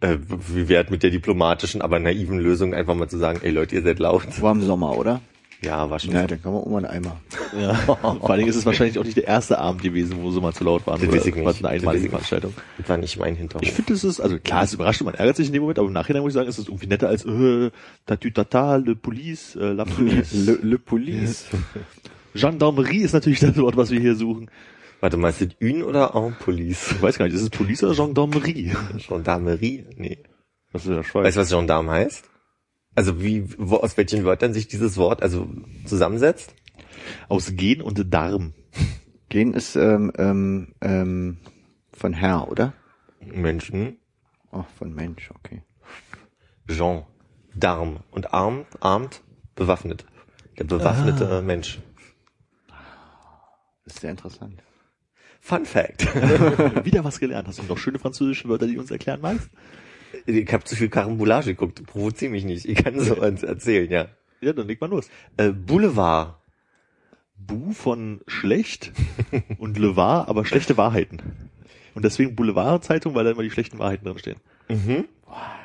Äh, 0.00 0.18
wie 0.28 0.68
wert 0.68 0.90
mit 0.90 1.02
der 1.02 1.10
diplomatischen, 1.10 1.80
aber 1.80 2.00
naiven 2.00 2.38
Lösung 2.38 2.74
einfach 2.74 2.94
mal 2.94 3.08
zu 3.08 3.16
sagen, 3.16 3.40
ey 3.42 3.50
Leute, 3.50 3.76
ihr 3.76 3.82
seid 3.82 3.98
laut. 3.98 4.42
War 4.42 4.52
im 4.52 4.60
Sommer, 4.60 4.98
oder? 4.98 5.22
Ja, 5.60 5.90
war 5.90 5.98
schon. 5.98 6.14
Ja, 6.14 6.26
dann 6.26 6.40
kann 6.40 6.52
man 6.52 6.62
immer 6.62 6.76
einen 6.78 6.86
Eimer. 6.86 7.20
Ja. 7.58 7.74
Vor 7.84 8.30
allen 8.30 8.38
Dingen 8.38 8.50
ist 8.50 8.56
es 8.56 8.64
wahrscheinlich 8.64 8.98
auch 8.98 9.04
nicht 9.04 9.16
der 9.16 9.26
erste 9.26 9.58
Abend 9.58 9.82
gewesen, 9.82 10.22
wo 10.22 10.30
sie 10.30 10.40
mal 10.40 10.52
zu 10.54 10.62
laut 10.62 10.86
waren. 10.86 11.00
Das 11.00 11.08
oder 11.08 11.26
ich 11.26 11.34
was 11.44 11.56
eine 11.56 11.62
Das 11.62 11.64
einmalige. 11.64 12.10
Veranstaltung. 12.10 12.54
Das 12.78 12.88
war 12.88 12.96
nicht 12.96 13.18
mein 13.18 13.34
Hinterhof. 13.34 13.62
Ich 13.62 13.72
finde, 13.72 13.94
es 13.94 14.04
ist, 14.04 14.20
also 14.20 14.38
klar, 14.38 14.62
es 14.62 14.72
überrascht 14.72 15.00
und 15.00 15.06
man 15.06 15.14
ärgert 15.14 15.36
sich 15.36 15.48
in 15.48 15.52
dem 15.52 15.62
Moment, 15.62 15.80
aber 15.80 15.88
im 15.88 15.94
Nachhinein 15.94 16.22
muss 16.22 16.30
ich 16.30 16.34
sagen, 16.34 16.48
es 16.48 16.58
ist 16.58 16.68
irgendwie 16.68 16.86
netter 16.86 17.08
als 17.08 17.24
äh, 17.24 17.70
Tatütata, 18.06 18.76
Le 18.76 18.94
Police, 18.94 19.56
äh, 19.56 19.72
La 19.72 19.84
Police. 19.84 20.32
Le, 20.46 20.58
Le 20.62 20.78
Police. 20.78 21.46
Gendarmerie 22.34 22.98
ist 22.98 23.14
natürlich 23.14 23.40
das 23.40 23.56
Wort, 23.56 23.76
was 23.76 23.90
wir 23.90 23.98
hier 23.98 24.14
suchen. 24.14 24.50
Warte 25.00 25.16
mal, 25.16 25.30
ist 25.30 25.40
das 25.40 25.48
une 25.60 25.84
oder 25.84 26.14
en 26.14 26.34
police? 26.38 26.92
Ich 26.92 27.02
weiß 27.02 27.18
gar 27.18 27.24
nicht, 27.26 27.34
ist 27.34 27.42
es 27.42 27.50
Police 27.50 27.82
oder 27.82 27.94
Gendarmerie? 27.94 28.72
Gendarmerie? 29.08 29.86
Nee. 29.96 30.18
Was 30.72 30.86
ist 30.86 30.90
der 30.94 31.02
Schweiz? 31.02 31.24
Weißt 31.24 31.36
du, 31.36 31.40
was 31.40 31.50
Gendarme 31.50 31.90
heißt? 31.92 32.24
Also 32.98 33.22
wie, 33.22 33.44
wo, 33.58 33.76
aus 33.76 33.96
welchen 33.96 34.24
Wörtern 34.24 34.52
sich 34.52 34.66
dieses 34.66 34.96
Wort 34.96 35.22
also 35.22 35.48
zusammensetzt? 35.84 36.52
Aus 37.28 37.52
Gen 37.54 37.80
und 37.80 38.12
Darm. 38.12 38.54
Gen 39.28 39.54
ist 39.54 39.76
ähm, 39.76 40.10
ähm, 40.18 40.74
ähm, 40.80 41.38
von 41.92 42.12
Herr, 42.12 42.50
oder? 42.50 42.72
Menschen, 43.20 43.98
Oh, 44.50 44.64
von 44.76 44.92
Mensch, 44.92 45.30
okay. 45.30 45.62
Jean, 46.68 47.04
Darm 47.54 48.00
und 48.10 48.34
armed, 48.34 48.66
armed, 48.80 49.22
bewaffnet. 49.54 50.04
Der 50.58 50.64
bewaffnete 50.64 51.40
Mensch. 51.40 51.78
Das 53.84 53.94
ist 53.94 54.00
sehr 54.00 54.10
interessant. 54.10 54.60
Fun 55.38 55.64
Fact. 55.66 56.04
Wieder 56.84 57.04
was 57.04 57.20
gelernt. 57.20 57.46
Hast 57.46 57.60
du 57.60 57.62
noch 57.62 57.78
schöne 57.78 58.00
französische 58.00 58.48
Wörter, 58.48 58.66
die 58.66 58.74
du 58.74 58.80
uns 58.80 58.90
erklären 58.90 59.20
magst? 59.20 59.50
Ich 60.26 60.52
habe 60.52 60.64
zu 60.64 60.76
viel 60.76 60.88
Karambolage 60.88 61.54
geguckt. 61.54 61.84
Provozier 61.86 62.30
mich 62.30 62.44
nicht. 62.44 62.66
Ich 62.66 62.82
kann 62.82 62.98
so 63.00 63.20
eins 63.20 63.42
erzählen, 63.42 63.90
ja. 63.90 64.08
Ja, 64.40 64.52
dann 64.52 64.66
leg 64.66 64.80
mal 64.80 64.90
los. 64.90 65.08
Äh, 65.36 65.50
Boulevard. 65.50 66.36
Bu 67.36 67.72
von 67.72 68.20
schlecht 68.26 68.92
und 69.58 69.78
Le 69.78 69.94
Var, 69.94 70.28
aber 70.28 70.44
schlechte 70.44 70.76
Wahrheiten. 70.76 71.22
Und 71.94 72.04
deswegen 72.04 72.34
Boulevard-Zeitung, 72.34 73.14
weil 73.14 73.24
da 73.24 73.30
immer 73.30 73.44
die 73.44 73.50
schlechten 73.50 73.78
Wahrheiten 73.78 74.04
drin 74.04 74.18
stehen. 74.18 74.40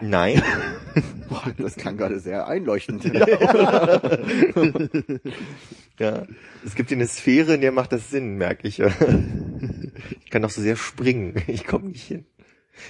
Nein. 0.02 0.42
Boah, 1.30 1.52
das 1.58 1.76
klang 1.76 1.98
gerade 1.98 2.20
sehr 2.20 2.48
einleuchtend. 2.48 3.04
Ja. 6.00 6.26
Es 6.66 6.74
gibt 6.74 6.90
hier 6.90 6.98
eine 6.98 7.08
Sphäre, 7.08 7.54
in 7.54 7.62
der 7.62 7.72
macht 7.72 7.92
das 7.92 8.10
Sinn, 8.10 8.38
merke 8.38 8.68
ich. 8.68 8.82
Ich 10.26 10.32
kann 10.32 10.42
doch 10.42 10.50
so 10.50 10.62
sehr 10.62 10.76
springen. 10.76 11.36
Ich 11.46 11.66
komme 11.68 11.90
nicht 11.90 12.08
hin. 12.08 12.26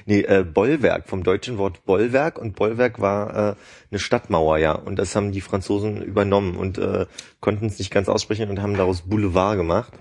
Nee, 0.05 0.21
äh, 0.21 0.43
Bollwerk, 0.43 1.07
vom 1.09 1.23
deutschen 1.23 1.57
Wort 1.57 1.85
Bollwerk 1.85 2.37
und 2.39 2.55
Bollwerk 2.55 2.99
war 2.99 3.51
äh, 3.51 3.55
eine 3.91 3.99
Stadtmauer, 3.99 4.57
ja. 4.57 4.73
Und 4.73 4.97
das 4.97 5.15
haben 5.15 5.31
die 5.31 5.41
Franzosen 5.41 6.01
übernommen 6.01 6.55
und 6.55 6.77
äh, 6.77 7.05
konnten 7.41 7.65
es 7.65 7.79
nicht 7.79 7.91
ganz 7.91 8.07
aussprechen 8.09 8.49
und 8.49 8.61
haben 8.61 8.75
daraus 8.75 9.01
Boulevard 9.03 9.57
gemacht. 9.57 9.93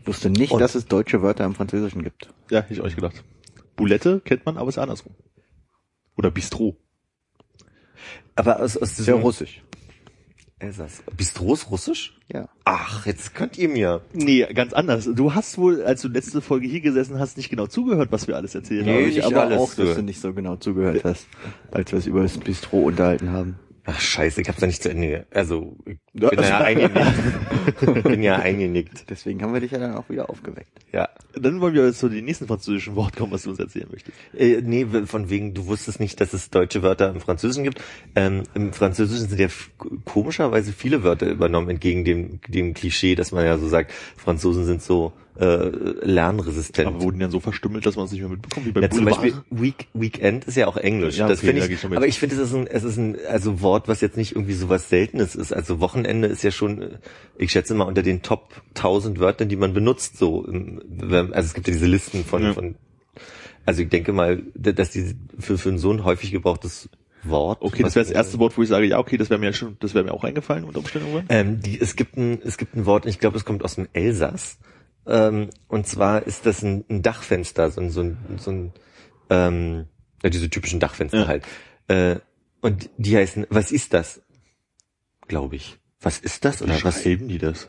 Ich 0.00 0.06
wusste 0.06 0.30
nicht, 0.30 0.52
Und- 0.52 0.60
dass 0.60 0.74
es 0.74 0.86
deutsche 0.86 1.22
Wörter 1.22 1.44
im 1.44 1.54
Französischen 1.54 2.02
gibt. 2.02 2.28
Ja, 2.50 2.60
hätte 2.60 2.72
ich 2.74 2.80
euch 2.80 2.94
gedacht. 2.94 3.22
Boulette 3.76 4.20
kennt 4.24 4.46
man, 4.46 4.56
aber 4.56 4.68
ist 4.68 4.78
andersrum. 4.78 5.14
Oder 6.16 6.30
Bistro. 6.30 6.76
Aber 8.34 8.60
aus, 8.60 8.76
aus 8.76 8.96
Sehr 8.96 9.04
diesem, 9.14 9.20
russisch. 9.22 9.62
Elsass. 10.58 11.02
Bistros 11.14 11.70
Russisch? 11.70 12.18
Ja. 12.32 12.48
Ach, 12.64 13.04
jetzt 13.04 13.34
könnt 13.34 13.58
ihr 13.58 13.68
mir. 13.68 14.00
Nee, 14.14 14.46
ganz 14.54 14.72
anders. 14.72 15.06
Du 15.14 15.34
hast 15.34 15.58
wohl, 15.58 15.82
als 15.82 16.00
du 16.00 16.08
letzte 16.08 16.40
Folge 16.40 16.66
hier 16.66 16.80
gesessen 16.80 17.18
hast, 17.18 17.36
nicht 17.36 17.50
genau 17.50 17.66
zugehört, 17.66 18.10
was 18.10 18.26
wir 18.26 18.36
alles 18.36 18.54
erzählt 18.54 18.86
Nee, 18.86 19.02
haben. 19.02 19.10
ich 19.10 19.22
aber 19.24 19.42
alles 19.42 19.58
auch, 19.58 19.74
dass 19.74 19.96
du 19.96 20.02
nicht 20.02 20.18
so 20.18 20.32
genau 20.32 20.56
zugehört 20.56 21.04
hast, 21.04 21.26
als 21.70 21.92
wir 21.92 21.98
es 21.98 22.06
über 22.06 22.22
das 22.22 22.38
Bistro 22.38 22.78
unterhalten 22.78 23.32
haben. 23.32 23.58
Ach 23.88 24.00
scheiße, 24.00 24.40
ich 24.40 24.48
hab's 24.48 24.60
ja 24.60 24.66
nicht 24.66 24.82
zu 24.82 24.90
Ende. 24.90 25.26
Also, 25.32 25.76
ich 25.86 25.98
bin 26.12 26.42
ja 26.42 26.58
eingenickt. 26.58 28.02
bin 28.02 28.22
ja 28.22 28.36
eingenickt. 28.36 29.08
Deswegen 29.08 29.40
haben 29.42 29.52
wir 29.54 29.60
dich 29.60 29.70
ja 29.70 29.78
dann 29.78 29.94
auch 29.94 30.08
wieder 30.08 30.28
aufgeweckt. 30.28 30.70
Ja. 30.92 31.08
Dann 31.34 31.60
wollen 31.60 31.74
wir 31.74 31.86
jetzt 31.86 32.00
zu 32.00 32.08
den 32.08 32.24
nächsten 32.24 32.48
französischen 32.48 32.96
Wort 32.96 33.14
kommen, 33.14 33.30
was 33.30 33.44
du 33.44 33.50
uns 33.50 33.60
erzählen 33.60 33.86
möchtest. 33.90 34.16
Äh, 34.36 34.60
nee, 34.62 34.86
von 35.06 35.30
wegen, 35.30 35.54
du 35.54 35.66
wusstest 35.66 36.00
nicht, 36.00 36.20
dass 36.20 36.32
es 36.32 36.50
deutsche 36.50 36.82
Wörter 36.82 37.10
im 37.10 37.20
Französischen 37.20 37.62
gibt. 37.62 37.80
Ähm, 38.16 38.42
Im 38.54 38.72
Französischen 38.72 39.28
sind 39.28 39.38
ja 39.38 39.48
komischerweise 40.04 40.72
viele 40.72 41.04
Wörter 41.04 41.28
übernommen, 41.28 41.70
entgegen 41.70 42.04
dem, 42.04 42.40
dem 42.48 42.74
Klischee, 42.74 43.14
dass 43.14 43.30
man 43.30 43.44
ja 43.44 43.56
so 43.56 43.68
sagt, 43.68 43.92
Franzosen 44.16 44.64
sind 44.64 44.82
so 44.82 45.12
äh, 45.38 45.68
lernresistent. 46.02 46.86
Aber 46.88 47.00
wurden 47.02 47.16
die 47.18 47.22
dann 47.22 47.30
so 47.30 47.40
verstümmelt, 47.40 47.84
dass 47.86 47.96
man 47.96 48.06
es 48.06 48.12
nicht 48.12 48.20
mehr 48.20 48.30
mitbekommt, 48.30 48.66
wie 48.66 48.72
beim 48.72 48.82
Ja, 48.84 48.90
zum? 48.90 49.04
Beispiel 49.04 49.34
Week, 49.50 49.86
Weekend 49.94 50.44
ist 50.46 50.56
ja 50.56 50.66
auch 50.66 50.76
Englisch. 50.76 51.18
Ja, 51.18 51.28
das 51.28 51.38
okay, 51.38 51.48
finde 51.52 51.66
ich, 51.66 51.72
ich 51.72 51.84
aber 51.84 52.06
ich 52.06 52.18
finde, 52.18 52.36
es 52.36 52.40
ist 52.42 52.54
ein, 52.54 52.66
es 52.66 52.84
ist 52.84 52.96
ein, 52.96 53.16
also 53.28 53.60
Wort, 53.60 53.88
was 53.88 54.00
jetzt 54.00 54.16
nicht 54.16 54.32
irgendwie 54.32 54.54
so 54.54 54.68
was 54.68 54.88
Seltenes 54.88 55.34
ist. 55.34 55.52
Also 55.52 55.80
Wochenende 55.80 56.28
ist 56.28 56.42
ja 56.42 56.50
schon, 56.50 56.82
äh, 56.82 56.88
ich 57.38 57.50
schätze 57.52 57.74
mal 57.74 57.84
unter 57.84 58.02
den 58.02 58.22
Top 58.22 58.62
1000 58.74 59.18
Wörtern, 59.20 59.48
die 59.48 59.56
man 59.56 59.72
benutzt, 59.74 60.16
so, 60.18 60.44
wenn- 60.48 61.32
also 61.32 61.46
es 61.46 61.54
gibt 61.54 61.66
ja 61.68 61.72
diese 61.74 61.86
Listen 61.86 62.24
von, 62.24 62.42
Ja. 62.42 62.52
von, 62.54 62.76
also 63.64 63.82
ich 63.82 63.88
denke 63.88 64.12
mal, 64.12 64.42
dass 64.54 64.90
die 64.92 65.14
für, 65.38 65.58
für 65.58 65.76
so 65.78 65.90
ein 65.92 66.04
häufig 66.04 66.30
gebrauchtes 66.32 66.88
Wort. 67.24 67.58
Okay, 67.60 67.82
das 67.82 67.96
wäre 67.96 68.04
das 68.06 68.12
erste 68.14 68.38
Wort, 68.38 68.56
wo 68.56 68.62
ich 68.62 68.68
sage, 68.68 68.86
ja, 68.86 68.98
okay, 69.00 69.16
das 69.16 69.30
wäre 69.30 69.40
mir 69.40 69.52
schon, 69.52 69.76
das 69.80 69.94
wäre 69.94 70.04
mir 70.04 70.12
auch 70.14 70.22
eingefallen 70.22 70.62
unter 70.64 70.78
Umständen. 70.78 71.24
Ähm, 71.28 71.60
die, 71.60 71.80
es 71.80 71.96
gibt 71.96 72.16
ein, 72.16 72.40
es 72.44 72.56
gibt 72.56 72.76
ein 72.76 72.86
Wort, 72.86 73.04
ich 73.06 73.18
glaube, 73.18 73.36
es 73.36 73.44
kommt 73.44 73.64
aus 73.64 73.74
dem 73.74 73.88
Elsass. 73.92 74.58
Ähm, 75.06 75.50
und 75.68 75.86
zwar 75.86 76.26
ist 76.26 76.46
das 76.46 76.62
ein, 76.62 76.84
ein 76.88 77.02
Dachfenster, 77.02 77.70
so 77.70 77.80
ein, 77.80 77.90
so 77.90 78.02
ein, 78.02 78.16
so 78.38 78.50
ein 78.50 78.72
ähm, 79.30 79.86
ja, 80.22 80.30
diese 80.30 80.50
typischen 80.50 80.80
Dachfenster 80.80 81.20
Ja. 81.20 81.26
halt. 81.26 81.44
Äh, 81.88 82.16
und 82.60 82.90
die 82.96 83.16
heißen, 83.16 83.46
was 83.50 83.70
ist 83.70 83.94
das? 83.94 84.22
Glaube 85.28 85.56
ich. 85.56 85.78
Was 86.00 86.18
ist 86.18 86.44
das? 86.44 86.62
Oder 86.62 86.82
was? 86.82 87.02
schreiben 87.02 87.28
die 87.28 87.38
das? 87.38 87.68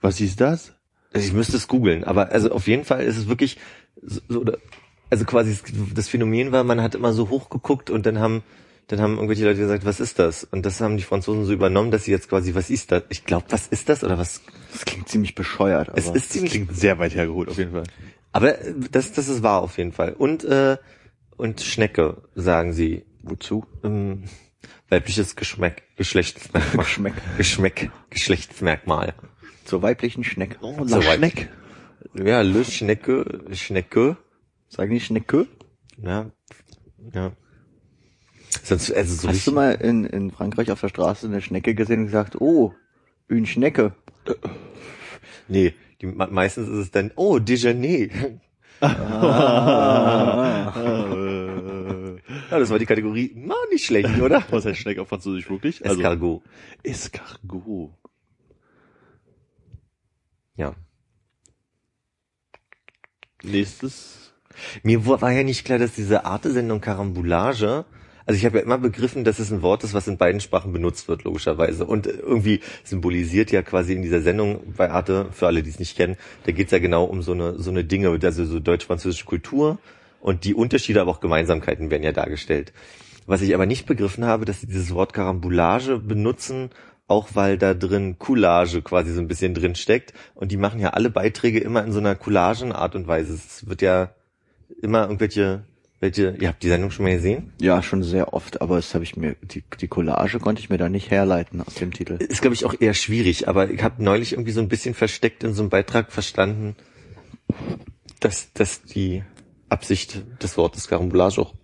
Was 0.00 0.20
ist 0.20 0.40
das? 0.40 0.74
Also 1.12 1.26
ich 1.26 1.32
müsste 1.32 1.56
es 1.56 1.68
googeln, 1.68 2.04
aber 2.04 2.30
also 2.30 2.50
auf 2.50 2.66
jeden 2.66 2.84
Fall 2.84 3.02
ist 3.04 3.16
es 3.16 3.28
wirklich 3.28 3.58
so, 4.02 4.44
also 5.08 5.24
quasi 5.24 5.56
das 5.94 6.08
Phänomen 6.08 6.52
war, 6.52 6.64
man 6.64 6.82
hat 6.82 6.94
immer 6.94 7.12
so 7.12 7.30
hochgeguckt 7.30 7.90
und 7.90 8.06
dann 8.06 8.18
haben 8.18 8.42
dann 8.88 9.00
haben 9.00 9.14
irgendwelche 9.16 9.44
Leute 9.44 9.58
gesagt, 9.58 9.84
was 9.84 9.98
ist 9.98 10.18
das? 10.18 10.44
Und 10.44 10.64
das 10.64 10.80
haben 10.80 10.96
die 10.96 11.02
Franzosen 11.02 11.44
so 11.44 11.52
übernommen, 11.52 11.90
dass 11.90 12.04
sie 12.04 12.12
jetzt 12.12 12.28
quasi, 12.28 12.54
was 12.54 12.70
ist 12.70 12.92
das? 12.92 13.02
Ich 13.08 13.24
glaube, 13.24 13.46
was 13.50 13.66
ist 13.66 13.88
das 13.88 14.04
oder 14.04 14.16
was? 14.18 14.42
Das 14.72 14.84
klingt 14.84 15.08
ziemlich 15.08 15.34
bescheuert, 15.34 15.90
Es 15.94 16.08
ist 16.08 16.30
ziemlich 16.30 16.52
Klingt 16.52 16.76
sehr 16.76 16.98
weit 16.98 17.14
hergeholt, 17.14 17.48
auf 17.48 17.58
jeden 17.58 17.72
Fall. 17.72 17.84
Aber 18.32 18.60
äh, 18.60 18.74
das, 18.92 19.12
das 19.12 19.28
ist 19.28 19.42
wahr 19.42 19.62
auf 19.62 19.78
jeden 19.78 19.92
Fall. 19.92 20.12
Und, 20.12 20.44
äh, 20.44 20.76
und 21.36 21.60
Schnecke, 21.62 22.22
sagen 22.34 22.72
sie. 22.72 23.04
wozu? 23.22 23.66
Ähm, 23.82 24.24
weibliches 24.88 25.34
Geschmack, 25.34 25.82
Geschlechtsmerkmal. 25.96 26.84
Geschmack. 26.84 27.14
Geschmack, 27.36 27.90
Geschlechtsmerkmal. 28.10 29.14
Zur 29.64 29.82
weiblichen 29.82 30.22
Schnecke. 30.22 30.58
Oh, 30.60 30.76
weit. 30.78 31.16
Schneck. 31.16 31.48
Ja, 32.14 32.42
Le 32.42 32.64
Schnecke, 32.64 33.44
Schnecke. 33.52 34.16
Sagen 34.68 34.92
die 34.92 35.00
Schnecke? 35.00 35.46
Ja, 35.98 36.30
ja. 37.12 37.32
Sonst, 38.66 38.92
also 38.92 39.14
so 39.14 39.28
Hast 39.28 39.46
du 39.46 39.52
mal 39.52 39.72
in, 39.76 40.04
in 40.04 40.32
Frankreich 40.32 40.72
auf 40.72 40.80
der 40.80 40.88
Straße 40.88 41.28
eine 41.28 41.40
Schnecke 41.40 41.76
gesehen 41.76 42.00
und 42.00 42.06
gesagt, 42.06 42.40
oh, 42.40 42.74
une 43.28 43.46
Schnecke? 43.46 43.94
nee, 45.46 45.72
die, 46.00 46.06
me- 46.06 46.26
meistens 46.28 46.66
ist 46.68 46.78
es 46.78 46.90
dann, 46.90 47.12
oh, 47.14 47.38
Déjeuner. 47.38 47.86
Äh, 47.86 48.10
Ja, 52.50 52.58
das 52.58 52.70
war 52.70 52.78
die 52.78 52.86
Kategorie, 52.86 53.32
na, 53.36 53.54
nicht 53.70 53.86
schlecht, 53.86 54.18
oder? 54.20 54.42
was 54.50 54.64
heißt 54.66 54.78
Schneck 54.80 54.98
auf 54.98 55.08
Französisch 55.08 55.48
wirklich? 55.48 55.84
Escargot. 55.84 56.42
Also, 56.84 56.90
Escargot. 57.04 57.90
Ja. 60.56 60.74
Nächstes. 63.42 64.32
Mir 64.82 65.06
war 65.06 65.20
war 65.22 65.30
ja 65.30 65.44
nicht 65.44 65.64
klar, 65.64 65.78
dass 65.78 65.94
diese 65.94 66.24
Arte-Sendung 66.24 66.80
Karambolage, 66.80 67.84
also 68.26 68.36
ich 68.36 68.44
habe 68.44 68.58
ja 68.58 68.64
immer 68.64 68.78
begriffen, 68.78 69.24
dass 69.24 69.38
es 69.38 69.52
ein 69.52 69.62
Wort 69.62 69.84
ist, 69.84 69.94
was 69.94 70.08
in 70.08 70.18
beiden 70.18 70.40
Sprachen 70.40 70.72
benutzt 70.72 71.08
wird, 71.08 71.24
logischerweise. 71.24 71.86
Und 71.86 72.06
irgendwie 72.06 72.60
symbolisiert 72.84 73.52
ja 73.52 73.62
quasi 73.62 73.94
in 73.94 74.02
dieser 74.02 74.20
Sendung 74.20 74.74
bei 74.76 74.90
Arte, 74.90 75.28
für 75.30 75.46
alle, 75.46 75.62
die 75.62 75.70
es 75.70 75.78
nicht 75.78 75.96
kennen, 75.96 76.16
da 76.44 76.52
geht's 76.52 76.72
ja 76.72 76.80
genau 76.80 77.04
um 77.04 77.22
so 77.22 77.32
eine, 77.32 77.58
so 77.58 77.70
eine 77.70 77.84
Dinge, 77.84 78.18
also 78.22 78.44
so 78.44 78.58
deutsch-französische 78.58 79.24
Kultur 79.24 79.78
und 80.20 80.44
die 80.44 80.54
Unterschiede, 80.54 81.00
aber 81.00 81.12
auch 81.12 81.20
Gemeinsamkeiten 81.20 81.90
werden 81.90 82.02
ja 82.02 82.12
dargestellt. 82.12 82.72
Was 83.26 83.42
ich 83.42 83.54
aber 83.54 83.66
nicht 83.66 83.86
begriffen 83.86 84.24
habe, 84.24 84.44
dass 84.44 84.60
sie 84.60 84.66
dieses 84.66 84.92
Wort 84.92 85.12
Karambolage 85.12 85.98
benutzen, 85.98 86.70
auch 87.08 87.28
weil 87.34 87.58
da 87.58 87.74
drin 87.74 88.18
Coulage 88.18 88.82
quasi 88.82 89.12
so 89.12 89.20
ein 89.20 89.28
bisschen 89.28 89.54
drin 89.54 89.74
steckt. 89.74 90.12
Und 90.34 90.50
die 90.52 90.56
machen 90.56 90.80
ja 90.80 90.90
alle 90.90 91.10
Beiträge 91.10 91.60
immer 91.60 91.84
in 91.84 91.92
so 91.92 91.98
einer 91.98 92.14
Collagenart 92.14 92.94
und 92.94 93.06
Weise. 93.06 93.34
Es 93.34 93.68
wird 93.68 93.82
ja 93.82 94.10
immer 94.82 95.02
irgendwelche, 95.02 95.64
welche, 96.00 96.36
ihr 96.38 96.48
habt 96.48 96.62
die 96.62 96.68
Sendung 96.68 96.90
schon 96.90 97.06
mal 97.06 97.14
gesehen? 97.14 97.52
Ja, 97.60 97.82
schon 97.82 98.02
sehr 98.02 98.34
oft, 98.34 98.60
aber 98.60 98.76
das 98.76 98.94
habe 98.94 99.04
ich 99.04 99.16
mir, 99.16 99.36
die, 99.40 99.64
die 99.80 99.88
Collage 99.88 100.38
konnte 100.38 100.60
ich 100.60 100.68
mir 100.68 100.76
da 100.76 100.88
nicht 100.88 101.10
herleiten 101.10 101.62
aus 101.62 101.74
dem 101.74 101.92
Titel. 101.92 102.14
Ist, 102.14 102.42
glaube 102.42 102.54
ich, 102.54 102.66
auch 102.66 102.74
eher 102.78 102.92
schwierig, 102.92 103.48
aber 103.48 103.70
ich 103.70 103.82
habe 103.82 104.02
neulich 104.02 104.32
irgendwie 104.32 104.52
so 104.52 104.60
ein 104.60 104.68
bisschen 104.68 104.94
versteckt 104.94 105.42
in 105.42 105.54
so 105.54 105.62
einem 105.62 105.70
Beitrag 105.70 106.12
verstanden, 106.12 106.76
dass, 108.20 108.52
dass 108.52 108.82
die 108.82 109.22
Absicht 109.68 110.22
des 110.42 110.56
Wortes 110.58 110.88
Karambolage 110.88 111.40
auch 111.40 111.54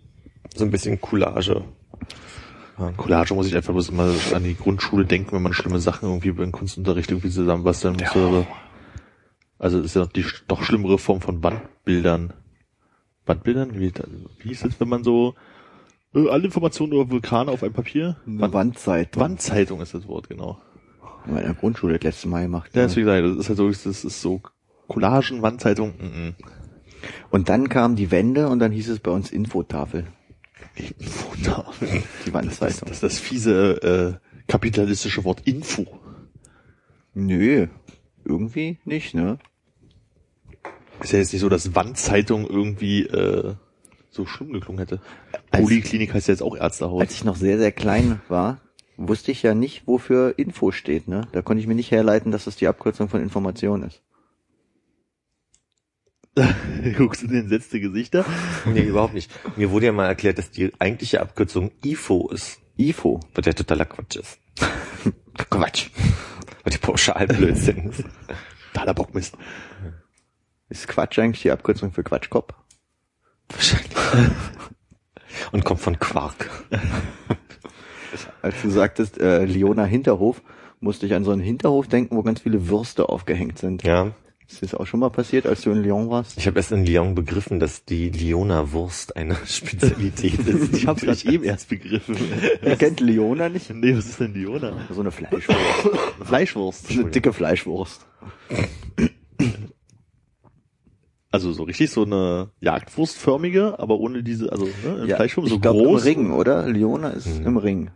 so 0.55 0.65
ein 0.65 0.71
bisschen 0.71 0.99
Coulage. 0.99 1.63
Collage 2.97 3.35
muss 3.35 3.47
ich 3.47 3.55
einfach 3.55 3.73
bloß 3.73 3.89
immer 3.89 4.13
an 4.33 4.43
die 4.43 4.57
Grundschule 4.57 5.05
denken, 5.05 5.35
wenn 5.35 5.43
man 5.43 5.53
schlimme 5.53 5.79
Sachen 5.79 6.09
irgendwie 6.09 6.31
beim 6.31 6.51
Kunstunterricht 6.51 7.11
irgendwie 7.11 7.29
zusammenbasteln 7.29 7.97
muss. 7.97 8.45
Also 9.59 9.77
das 9.77 9.85
ist 9.87 9.95
ja 9.95 10.01
noch 10.01 10.11
die 10.11 10.25
noch 10.49 10.63
schlimmere 10.63 10.97
Form 10.97 11.21
von 11.21 11.43
Wandbildern. 11.43 12.33
Wandbildern? 13.25 13.79
Wie, 13.79 13.91
wie 14.39 14.49
hieß 14.49 14.65
es, 14.65 14.79
wenn 14.79 14.89
man 14.89 15.03
so 15.03 15.35
äh, 16.13 16.29
alle 16.29 16.45
Informationen 16.45 16.93
über 16.93 17.09
Vulkane 17.09 17.51
auf 17.51 17.63
einem 17.63 17.73
Papier? 17.73 18.17
Eine 18.27 18.51
Wandzeit. 18.53 19.17
Wandzeitung 19.17 19.81
ist 19.81 19.93
das 19.93 20.07
Wort, 20.07 20.29
genau. 20.29 20.59
Haben 21.01 21.33
wir 21.33 21.39
in 21.41 21.45
der 21.47 21.55
Grundschule 21.55 21.93
das 21.95 22.03
letzte 22.03 22.27
Mal 22.27 22.43
gemacht. 22.43 22.71
Ja, 22.75 22.83
deswegen 22.83 23.05
sage 23.05 23.25
ich, 23.25 23.31
das 23.37 23.39
ist 23.45 23.49
halt 23.49 23.57
so, 23.57 23.69
das 23.69 24.03
ist 24.05 24.21
so 24.21 24.41
Collagen, 24.87 25.41
Wandzeitung, 25.41 25.91
mm, 25.91 26.35
Und 27.31 27.49
dann 27.49 27.69
kam 27.69 27.95
die 27.95 28.11
Wende 28.11 28.49
und 28.49 28.59
dann 28.59 28.71
hieß 28.71 28.89
es 28.89 28.99
bei 28.99 29.11
uns 29.11 29.31
Infotafel. 29.31 30.05
Info. 30.75 31.33
Die 31.37 31.43
Das, 31.43 32.33
Wandzeitung. 32.33 32.87
das 32.87 32.97
ist 32.97 33.03
das 33.03 33.19
fiese 33.19 34.19
äh, 34.21 34.51
kapitalistische 34.51 35.23
Wort 35.23 35.41
Info. 35.45 35.85
Nö, 37.13 37.67
irgendwie 38.25 38.79
nicht, 38.85 39.13
ne? 39.13 39.37
Ist 41.03 41.11
ja 41.11 41.19
jetzt 41.19 41.33
nicht 41.33 41.41
so, 41.41 41.49
dass 41.49 41.75
Wandzeitung 41.75 42.47
irgendwie 42.49 43.03
äh, 43.05 43.53
so 44.09 44.25
schlimm 44.25 44.53
geklungen 44.53 44.79
hätte. 44.79 45.01
Als- 45.51 45.63
Poliklinik 45.63 46.13
heißt 46.13 46.27
ja 46.27 46.33
jetzt 46.33 46.41
auch 46.41 46.55
Ärztehaus. 46.55 47.01
Als 47.01 47.13
ich 47.13 47.23
noch 47.23 47.35
sehr, 47.35 47.57
sehr 47.57 47.71
klein 47.71 48.21
war, 48.29 48.61
wusste 48.97 49.31
ich 49.31 49.43
ja 49.43 49.53
nicht, 49.53 49.85
wofür 49.87 50.35
Info 50.37 50.71
steht, 50.71 51.07
ne? 51.07 51.27
Da 51.31 51.41
konnte 51.41 51.61
ich 51.61 51.67
mir 51.67 51.75
nicht 51.75 51.91
herleiten, 51.91 52.31
dass 52.31 52.45
das 52.45 52.55
die 52.55 52.67
Abkürzung 52.67 53.09
von 53.09 53.21
Information 53.21 53.83
ist. 53.83 54.01
Guckst 56.97 57.21
du 57.23 57.27
den 57.27 57.41
entsetzte 57.41 57.79
Gesichter? 57.79 58.25
Nee, 58.65 58.81
überhaupt 58.81 59.13
nicht. 59.13 59.29
Mir 59.55 59.69
wurde 59.71 59.87
ja 59.87 59.91
mal 59.91 60.07
erklärt, 60.07 60.37
dass 60.39 60.49
die 60.49 60.71
eigentliche 60.79 61.21
Abkürzung 61.21 61.71
IFO 61.83 62.29
ist, 62.31 62.59
IFO. 62.77 63.19
was 63.35 63.45
ja 63.45 63.53
totaler 63.53 63.85
Quatsch 63.85 64.15
ist. 64.15 64.39
Quatsch. 65.49 65.89
Was 66.63 66.73
die 66.73 66.79
Pauschalblödsinn 66.79 67.89
ist. 67.89 68.03
Totaler 68.73 68.93
Bockmist. 68.95 69.37
Ist 70.73 70.87
Quatsch 70.87 71.19
eigentlich 71.19 71.43
die 71.43 71.51
Abkürzung 71.51 71.91
für 71.91 72.01
Quatschkopf? 72.01 72.51
Wahrscheinlich. 73.49 73.91
Und 75.51 75.63
kommt 75.63 75.81
von 75.81 75.99
Quark. 75.99 76.49
Als 78.41 78.59
du 78.63 78.71
sagtest, 78.71 79.19
äh, 79.19 79.45
Leona 79.45 79.85
Hinterhof, 79.85 80.41
musste 80.79 81.05
ich 81.05 81.13
an 81.13 81.25
so 81.25 81.29
einen 81.29 81.43
Hinterhof 81.43 81.87
denken, 81.87 82.17
wo 82.17 82.23
ganz 82.23 82.39
viele 82.39 82.69
Würste 82.69 83.07
aufgehängt 83.07 83.59
sind. 83.59 83.83
Ja. 83.83 84.13
Ist 84.49 84.63
das 84.63 84.73
auch 84.73 84.87
schon 84.87 84.99
mal 84.99 85.11
passiert, 85.11 85.45
als 85.45 85.61
du 85.61 85.69
in 85.69 85.83
Lyon 85.83 86.09
warst? 86.09 86.39
Ich 86.39 86.47
habe 86.47 86.57
erst 86.57 86.71
in 86.71 86.87
Lyon 86.87 87.13
begriffen, 87.13 87.59
dass 87.59 87.85
die 87.85 88.09
Liona-Wurst 88.09 89.15
eine 89.15 89.37
Spezialität 89.45 90.39
ist. 90.39 90.73
Ich 90.73 90.87
hab's 90.87 91.03
gerade 91.03 91.31
eben 91.31 91.43
erst 91.43 91.69
begriffen. 91.69 92.17
Ihr 92.63 92.75
kennt 92.77 92.99
Leona 92.99 93.47
nicht? 93.47 93.69
nee, 93.69 93.95
was 93.95 94.07
ist 94.07 94.19
denn 94.19 94.33
Liona? 94.33 94.87
So 94.89 95.01
eine 95.01 95.11
Fleischwurst. 95.11 95.59
Fleischwurst. 96.23 96.89
eine 96.89 97.11
dicke 97.11 97.31
Fleischwurst. 97.31 98.07
Also 101.33 101.51
so 101.51 101.63
richtig 101.63 101.89
so 101.89 102.03
eine 102.03 102.49
Jagdwurstförmige, 102.61 103.79
aber 103.79 103.97
ohne 103.97 104.21
diese, 104.21 104.51
also 104.51 104.65
ne, 104.65 105.01
im 105.01 105.09
Ja, 105.09 105.15
Fleischwurst 105.15 105.47
ich 105.47 105.53
so 105.53 105.59
glaube 105.59 105.79
im 105.79 105.85
groß. 105.85 106.05
Ring, 106.05 106.31
oder? 106.31 106.67
Leona 106.67 107.09
ist 107.09 107.25
Mhm. 107.39 107.45
im 107.47 107.57
Ring. 107.57 107.91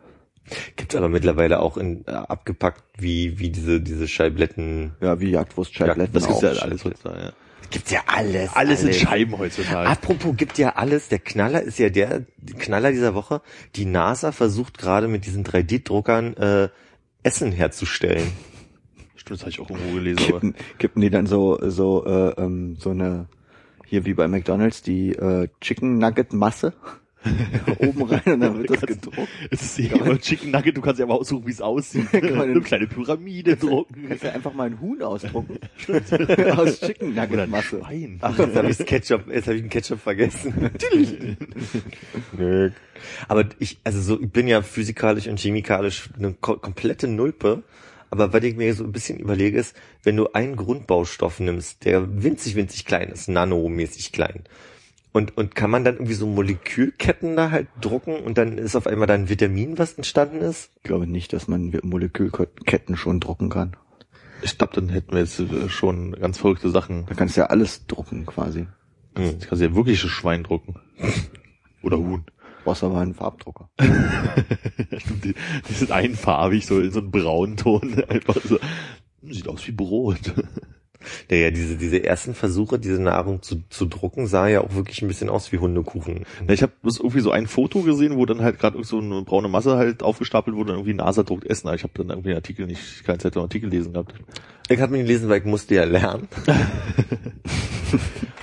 Gibt's 0.75 0.96
aber 0.96 1.08
mittlerweile 1.08 1.60
auch 1.60 1.77
in 1.77 2.03
äh, 2.08 2.12
abgepackt 2.12 2.84
wie 2.98 3.38
wie 3.38 3.50
diese 3.51 3.79
diese 3.79 4.08
Scheibletten. 4.08 4.94
Ja, 5.01 5.20
wie 5.20 5.29
Jagdwurst-Scheibletten 5.29 6.13
Das 6.13 6.25
gibt's 6.27 6.41
ja 6.41 6.50
alles 6.53 6.84
heutzutage. 6.84 7.20
Ja. 7.22 7.32
Gibt's 7.70 7.91
ja 7.91 8.00
alles. 8.08 8.50
Alles 8.56 8.84
in 8.84 8.94
Scheiben 8.94 9.38
heutzutage. 9.38 9.88
Apropos 9.89 10.36
gibt 10.38 10.58
ja 10.58 10.75
alles. 10.77 11.10
Der 11.10 11.20
Knaller 11.20 11.62
ist 11.62 11.77
ja 11.79 11.89
der 11.89 12.24
Knaller 12.58 12.91
dieser 12.91 13.13
Woche. 13.13 13.41
Die 13.75 13.86
NASA 13.86 14.32
versucht 14.32 14.77
gerade 14.79 15.08
mit 15.10 15.25
diesen 15.25 15.44
3D-Druckern 15.44 16.38
äh, 16.38 16.70
Essen 17.24 17.51
herzustellen. 17.51 18.32
Stimmt, 19.27 19.41
das 19.41 19.41
habe 19.41 19.50
ich 19.51 19.60
auch 19.60 19.69
irgendwo 19.69 19.96
gelesen. 19.96 20.19
Aber 20.19 20.39
Kippen, 20.39 20.55
kippen 20.79 21.01
die 21.01 21.10
dann 21.10 21.27
so, 21.27 21.60
so, 21.62 22.05
äh, 22.05 22.41
ähm, 22.41 22.77
so 22.79 22.91
eine, 22.91 23.27
hier 23.86 24.05
wie 24.05 24.13
bei 24.13 24.27
McDonalds, 24.27 24.81
die 24.81 25.12
äh, 25.13 25.50
Chicken 25.60 25.98
Nugget 25.98 26.31
Masse 26.31 26.74
oben 27.79 28.03
rein 28.03 28.22
und 28.25 28.39
dann 28.39 28.57
wird 28.57 28.69
das 28.69 28.81
gedruckt. 28.81 29.27
es 29.51 29.62
ist 29.62 29.79
eh 29.79 29.88
immer 29.88 30.17
Chicken 30.17 30.51
Nugget, 30.51 30.77
du 30.77 30.81
kannst 30.81 31.00
ja 31.00 31.05
aber 31.05 31.15
aussuchen, 31.15 31.46
wie 31.46 31.51
es 31.51 31.60
aussieht. 31.60 32.07
Eine 32.13 32.62
kleine 32.62 32.88
Pyramide 32.88 33.57
drucken. 33.57 34.05
Kannst 34.07 34.24
ja 34.24 34.31
einfach 34.31 34.53
mal 34.53 34.67
ein 34.67 34.79
Huhn 34.79 35.01
ausdrucken. 35.01 35.60
Aus 36.55 36.79
Chicken 36.79 37.13
Nugget 37.13 37.50
Masse. 37.50 37.81
Schwein. 37.81 38.19
Ach, 38.22 38.38
jetzt 38.38 38.55
habe 38.55 38.69
ich 38.69 38.77
Ketchup, 38.77 39.27
jetzt 39.29 39.48
habe 39.48 39.57
ich 39.57 39.63
den 39.63 39.69
Ketchup 39.69 40.00
vergessen. 40.00 40.72
Aber 43.27 43.43
ich, 43.60 43.77
also 43.84 44.00
so, 44.00 44.22
ich 44.22 44.29
bin 44.29 44.48
ja 44.48 44.62
physikalisch 44.62 45.27
und 45.27 45.38
chemikalisch 45.38 46.10
eine 46.17 46.34
ko 46.34 46.55
komplette 46.55 47.10
Nulpe. 47.10 47.63
Aber 48.09 48.33
was 48.33 48.43
ich 48.43 48.55
mir 48.55 48.73
so 48.73 48.83
ein 48.83 48.91
bisschen 48.91 49.19
überlege, 49.19 49.57
ist, 49.57 49.75
wenn 50.03 50.15
du 50.15 50.31
einen 50.33 50.55
Grundbaustoff 50.55 51.39
nimmst, 51.39 51.85
der 51.85 52.23
winzig, 52.23 52.55
winzig 52.55 52.85
klein 52.85 53.09
ist, 53.09 53.27
nanomäßig 53.27 54.11
klein, 54.11 54.43
und, 55.17 55.35
und 55.35 55.55
kann 55.55 55.71
man 55.71 55.83
dann 55.83 55.95
irgendwie 55.95 56.13
so 56.13 56.27
Molekülketten 56.27 57.35
da 57.35 57.49
halt 57.49 57.67
drucken 57.81 58.17
und 58.17 58.37
dann 58.37 58.59
ist 58.59 58.75
auf 58.75 58.85
einmal 58.85 59.07
da 59.07 59.15
ein 59.15 59.29
Vitamin, 59.29 59.79
was 59.79 59.93
entstanden 59.93 60.41
ist? 60.41 60.69
Ich 60.75 60.83
glaube 60.83 61.07
nicht, 61.07 61.33
dass 61.33 61.47
man 61.47 61.75
Molekülketten 61.81 62.95
schon 62.97 63.19
drucken 63.19 63.49
kann. 63.49 63.75
Ich 64.43 64.59
glaube, 64.59 64.75
dann 64.75 64.89
hätten 64.89 65.13
wir 65.13 65.21
jetzt 65.21 65.39
äh, 65.39 65.69
schon 65.69 66.11
ganz 66.11 66.37
verrückte 66.37 66.69
Sachen. 66.69 67.07
Da 67.07 67.15
kannst 67.15 67.35
du 67.35 67.41
ja 67.41 67.47
alles 67.47 67.87
drucken 67.87 68.27
quasi. 68.27 68.67
Hm. 69.15 69.39
Du 69.39 69.47
kannst 69.47 69.63
ja 69.63 69.73
wirklich 69.73 70.03
ein 70.03 70.09
Schwein 70.09 70.43
drucken. 70.43 70.75
Oder 71.81 71.97
Huhn. 71.97 72.23
Brauchst 72.67 72.83
aber 72.83 73.00
einen 73.00 73.13
Farbdrucker. 73.13 73.69
Die, 75.24 75.33
die 75.69 75.74
sind 75.74 75.89
einfarbig, 75.89 76.65
so 76.65 76.81
in 76.81 76.91
so 76.91 77.00
einem 77.00 77.12
braunen 77.12 77.55
Ton. 77.55 78.03
Einfach 78.09 78.36
so. 78.43 78.59
Sieht 79.21 79.47
aus 79.47 79.65
wie 79.67 79.71
Brot. 79.71 80.33
Ja, 81.31 81.38
ja, 81.38 81.51
diese, 81.51 81.77
diese 81.77 82.03
ersten 82.03 82.33
Versuche, 82.33 82.77
diese 82.77 83.01
Nahrung 83.01 83.41
zu, 83.41 83.63
zu 83.69 83.86
drucken, 83.86 84.27
sah 84.27 84.50
ja 84.50 84.59
auch 84.59 84.75
wirklich 84.75 85.01
ein 85.01 85.07
bisschen 85.07 85.29
aus 85.29 85.53
wie 85.53 85.59
Hundekuchen. 85.59 86.25
Ja, 86.45 86.53
ich 86.53 86.62
habe 86.62 86.74
irgendwie 86.83 87.21
so 87.21 87.31
ein 87.31 87.47
Foto 87.47 87.83
gesehen, 87.83 88.17
wo 88.17 88.25
dann 88.25 88.41
halt 88.41 88.59
gerade 88.59 88.83
so 88.83 89.00
eine 89.00 89.21
braune 89.21 89.47
Masse 89.47 89.77
halt 89.77 90.03
aufgestapelt 90.03 90.57
wurde 90.57 90.74
und 90.74 90.79
irgendwie 90.79 90.95
NASA 90.95 91.24
druckt 91.24 91.45
Essen. 91.45 91.67
Aber 91.67 91.77
ich 91.77 91.83
habe 91.83 91.93
dann 91.95 92.09
irgendwie 92.09 92.31
einen 92.31 92.39
Artikel 92.39 92.67
nicht, 92.67 93.05
keine 93.05 93.19
Zeit 93.19 93.38
einen 93.38 93.43
Artikel 93.43 93.69
lesen 93.69 93.93
gehabt. 93.93 94.13
Ich 94.67 94.81
habe 94.81 94.91
mir 94.91 95.03
gelesen, 95.03 95.29
weil 95.29 95.39
ich 95.39 95.45
musste 95.45 95.75
ja 95.75 95.86
lernen. 95.86 96.27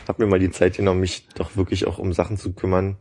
hab 0.08 0.18
mir 0.18 0.26
mal 0.26 0.38
die 0.38 0.50
Zeit 0.50 0.78
genommen, 0.78 1.00
mich 1.00 1.28
doch 1.34 1.56
wirklich 1.56 1.86
auch 1.86 1.98
um 1.98 2.14
Sachen 2.14 2.38
zu 2.38 2.54
kümmern, 2.54 2.96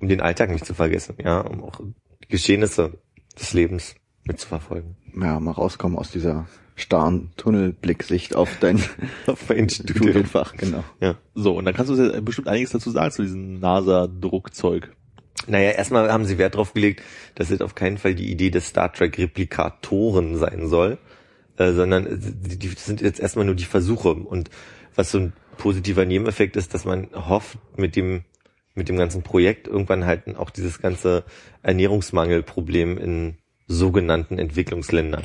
um 0.00 0.08
den 0.08 0.20
Alltag 0.20 0.50
nicht 0.50 0.66
zu 0.66 0.74
vergessen, 0.74 1.16
ja, 1.22 1.40
um 1.40 1.62
auch 1.62 1.80
die 1.80 2.28
Geschehnisse 2.28 2.98
des 3.38 3.52
Lebens 3.52 3.94
mitzuverfolgen. 4.24 4.96
Ja, 5.20 5.40
mal 5.40 5.52
rauskommen 5.52 5.98
aus 5.98 6.10
dieser 6.10 6.46
starren 6.76 7.32
Tunnelblicksicht 7.36 8.36
auf 8.36 8.58
dein 8.60 8.80
Auf 9.26 9.50
ein 9.50 9.68
Studium. 9.68 9.96
Studienfach, 9.96 10.54
genau. 10.56 10.84
Ja. 11.00 11.16
So, 11.34 11.56
und 11.56 11.64
dann 11.64 11.74
kannst 11.74 11.90
du 11.90 11.96
ja 11.96 12.20
bestimmt 12.20 12.48
einiges 12.48 12.70
dazu 12.70 12.90
sagen 12.90 13.10
zu 13.10 13.22
diesem 13.22 13.58
NASA-Druckzeug. 13.58 14.92
Naja, 15.46 15.70
erstmal 15.70 16.12
haben 16.12 16.24
sie 16.24 16.38
Wert 16.38 16.56
drauf 16.56 16.74
gelegt, 16.74 17.02
dass 17.34 17.50
es 17.50 17.60
auf 17.60 17.74
keinen 17.74 17.98
Fall 17.98 18.14
die 18.14 18.30
Idee 18.30 18.50
des 18.50 18.68
Star 18.68 18.92
Trek 18.92 19.18
Replikatoren 19.18 20.36
sein 20.36 20.68
soll, 20.68 20.98
äh, 21.56 21.72
sondern 21.72 22.20
die, 22.20 22.58
die 22.58 22.68
sind 22.68 23.00
jetzt 23.00 23.20
erstmal 23.20 23.44
nur 23.44 23.54
die 23.54 23.64
Versuche. 23.64 24.12
Und 24.12 24.50
was 24.94 25.10
so 25.10 25.18
ein 25.18 25.32
positiver 25.56 26.04
Nebeneffekt 26.04 26.56
ist, 26.56 26.74
dass 26.74 26.84
man 26.84 27.08
hofft, 27.14 27.58
mit 27.76 27.96
dem 27.96 28.24
mit 28.78 28.88
dem 28.88 28.96
ganzen 28.96 29.22
Projekt 29.22 29.66
irgendwann 29.66 30.06
halt 30.06 30.36
auch 30.36 30.50
dieses 30.50 30.80
ganze 30.80 31.24
Ernährungsmangelproblem 31.62 32.96
in 32.96 33.36
sogenannten 33.66 34.38
Entwicklungsländern. 34.38 35.24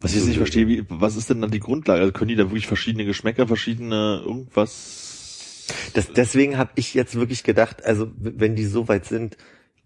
Was 0.00 0.10
ich 0.10 0.18
jetzt 0.18 0.26
nicht 0.26 0.36
verstehe, 0.36 0.68
wie, 0.68 0.84
was 0.88 1.16
ist 1.16 1.30
denn 1.30 1.40
dann 1.40 1.50
die 1.50 1.60
Grundlage? 1.60 2.00
Also 2.00 2.12
können 2.12 2.28
die 2.28 2.36
da 2.36 2.44
wirklich 2.44 2.66
verschiedene 2.66 3.06
Geschmäcker, 3.06 3.46
verschiedene 3.46 4.22
irgendwas? 4.24 5.64
Das, 5.94 6.12
deswegen 6.12 6.58
habe 6.58 6.72
ich 6.74 6.92
jetzt 6.92 7.14
wirklich 7.14 7.42
gedacht, 7.42 7.84
also 7.84 8.10
wenn 8.18 8.54
die 8.54 8.66
so 8.66 8.88
weit 8.88 9.06
sind, 9.06 9.38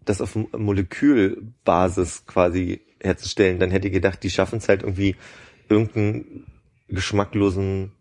das 0.05 0.21
auf 0.21 0.35
Molekülbasis 0.35 2.27
quasi 2.27 2.81
herzustellen, 3.01 3.61
dann 3.61 3.71
hätte 3.71 3.89
ich 3.89 3.95
gedacht, 3.95 4.23
die 4.23 4.31
schaffen 4.31 4.59
es 4.59 4.69
halt 4.69 4.83
irgendwie 4.83 5.15
irgendeinen 5.69 6.47
geschmacklosen 6.89 7.93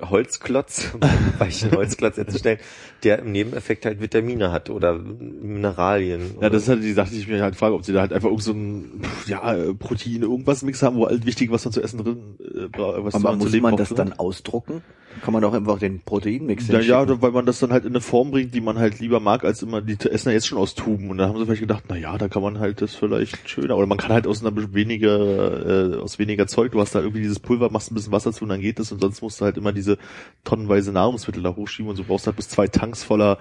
Holzklotz, 0.00 0.92
weichen 1.38 1.72
Holzklotz 1.72 2.16
herzustellen, 2.16 2.58
der 3.02 3.20
im 3.20 3.32
Nebeneffekt 3.32 3.86
halt 3.86 4.00
Vitamine 4.00 4.52
hat 4.52 4.70
oder 4.70 4.94
Mineralien. 4.94 6.36
Ja, 6.40 6.50
das 6.50 6.62
ist 6.62 6.68
halt 6.68 6.82
die 6.82 6.92
Sache, 6.92 7.10
die 7.10 7.18
ich 7.18 7.28
mir 7.28 7.42
halt 7.42 7.56
frage, 7.56 7.74
ob 7.74 7.84
sie 7.84 7.92
da 7.92 8.00
halt 8.00 8.12
einfach 8.12 8.28
irgend 8.28 8.42
so 8.42 8.52
ein, 8.52 9.02
ja, 9.26 9.54
äh, 9.54 9.74
Protein, 9.74 10.22
irgendwas 10.22 10.62
Mix 10.62 10.82
haben, 10.82 10.96
wo 10.96 11.06
halt 11.06 11.26
wichtig, 11.26 11.50
was 11.50 11.64
man 11.64 11.72
zu 11.72 11.82
essen 11.82 12.02
drin, 12.02 12.38
äh, 12.40 12.68
was 12.78 13.14
Aber 13.14 13.30
man 13.30 13.40
zu 13.40 13.48
muss 13.48 13.60
man 13.60 13.76
das 13.76 13.90
ne? 13.90 13.96
dann 13.96 14.12
ausdrucken? 14.12 14.82
Kann 15.22 15.32
man 15.32 15.42
doch 15.42 15.52
einfach 15.52 15.78
den 15.78 16.00
Proteinmix 16.00 16.68
Ja, 16.68 16.80
ja, 16.80 16.98
hinschicken. 17.00 17.20
weil 17.22 17.32
man 17.32 17.44
das 17.44 17.58
dann 17.58 17.72
halt 17.72 17.84
in 17.84 17.90
eine 17.90 18.00
Form 18.00 18.30
bringt, 18.30 18.54
die 18.54 18.60
man 18.60 18.78
halt 18.78 19.00
lieber 19.00 19.20
mag, 19.20 19.44
als 19.44 19.60
immer, 19.62 19.82
die 19.82 19.98
essen 20.08 20.28
ja 20.28 20.34
jetzt 20.34 20.46
schon 20.46 20.56
aus 20.56 20.74
Tuben. 20.74 21.10
Und 21.10 21.18
dann 21.18 21.28
haben 21.28 21.38
sie 21.38 21.44
vielleicht 21.44 21.60
gedacht, 21.60 21.84
na 21.88 21.96
ja, 21.96 22.16
da 22.16 22.28
kann 22.28 22.42
man 22.42 22.58
halt 22.60 22.80
das 22.80 22.94
vielleicht 22.94 23.50
schöner. 23.50 23.76
Oder 23.76 23.86
man 23.86 23.98
kann 23.98 24.12
halt 24.12 24.26
aus 24.26 24.44
einer 24.44 24.56
weniger, 24.72 25.94
äh, 25.94 25.96
aus 25.96 26.18
weniger 26.18 26.46
Zeug, 26.46 26.72
du 26.72 26.80
hast 26.80 26.94
da 26.94 27.00
irgendwie 27.00 27.20
dieses 27.22 27.40
Pulver, 27.40 27.70
machst 27.70 27.90
ein 27.90 27.96
bisschen 27.96 28.12
Wasser 28.12 28.32
zu 28.32 28.44
und 28.44 28.50
dann 28.50 28.60
geht 28.60 28.78
es. 28.78 28.92
Und 28.92 29.00
sonst 29.00 29.20
musst 29.20 29.40
du 29.40 29.44
halt 29.44 29.56
immer 29.58 29.72
diese 29.72 29.98
tonnenweise 30.44 30.92
Nahrungsmittel 30.92 31.42
da 31.42 31.54
hochschieben 31.56 31.90
und 31.90 31.96
so 31.96 32.04
brauchst 32.04 32.26
halt 32.26 32.36
bis 32.36 32.48
zwei 32.48 32.68
Tanks 32.68 33.02
voller 33.02 33.38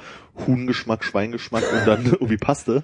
Huhngeschmack, 0.47 1.03
Schweingeschmack 1.03 1.63
und 1.71 1.87
dann 1.87 2.05
irgendwie 2.11 2.37
Paste. 2.37 2.83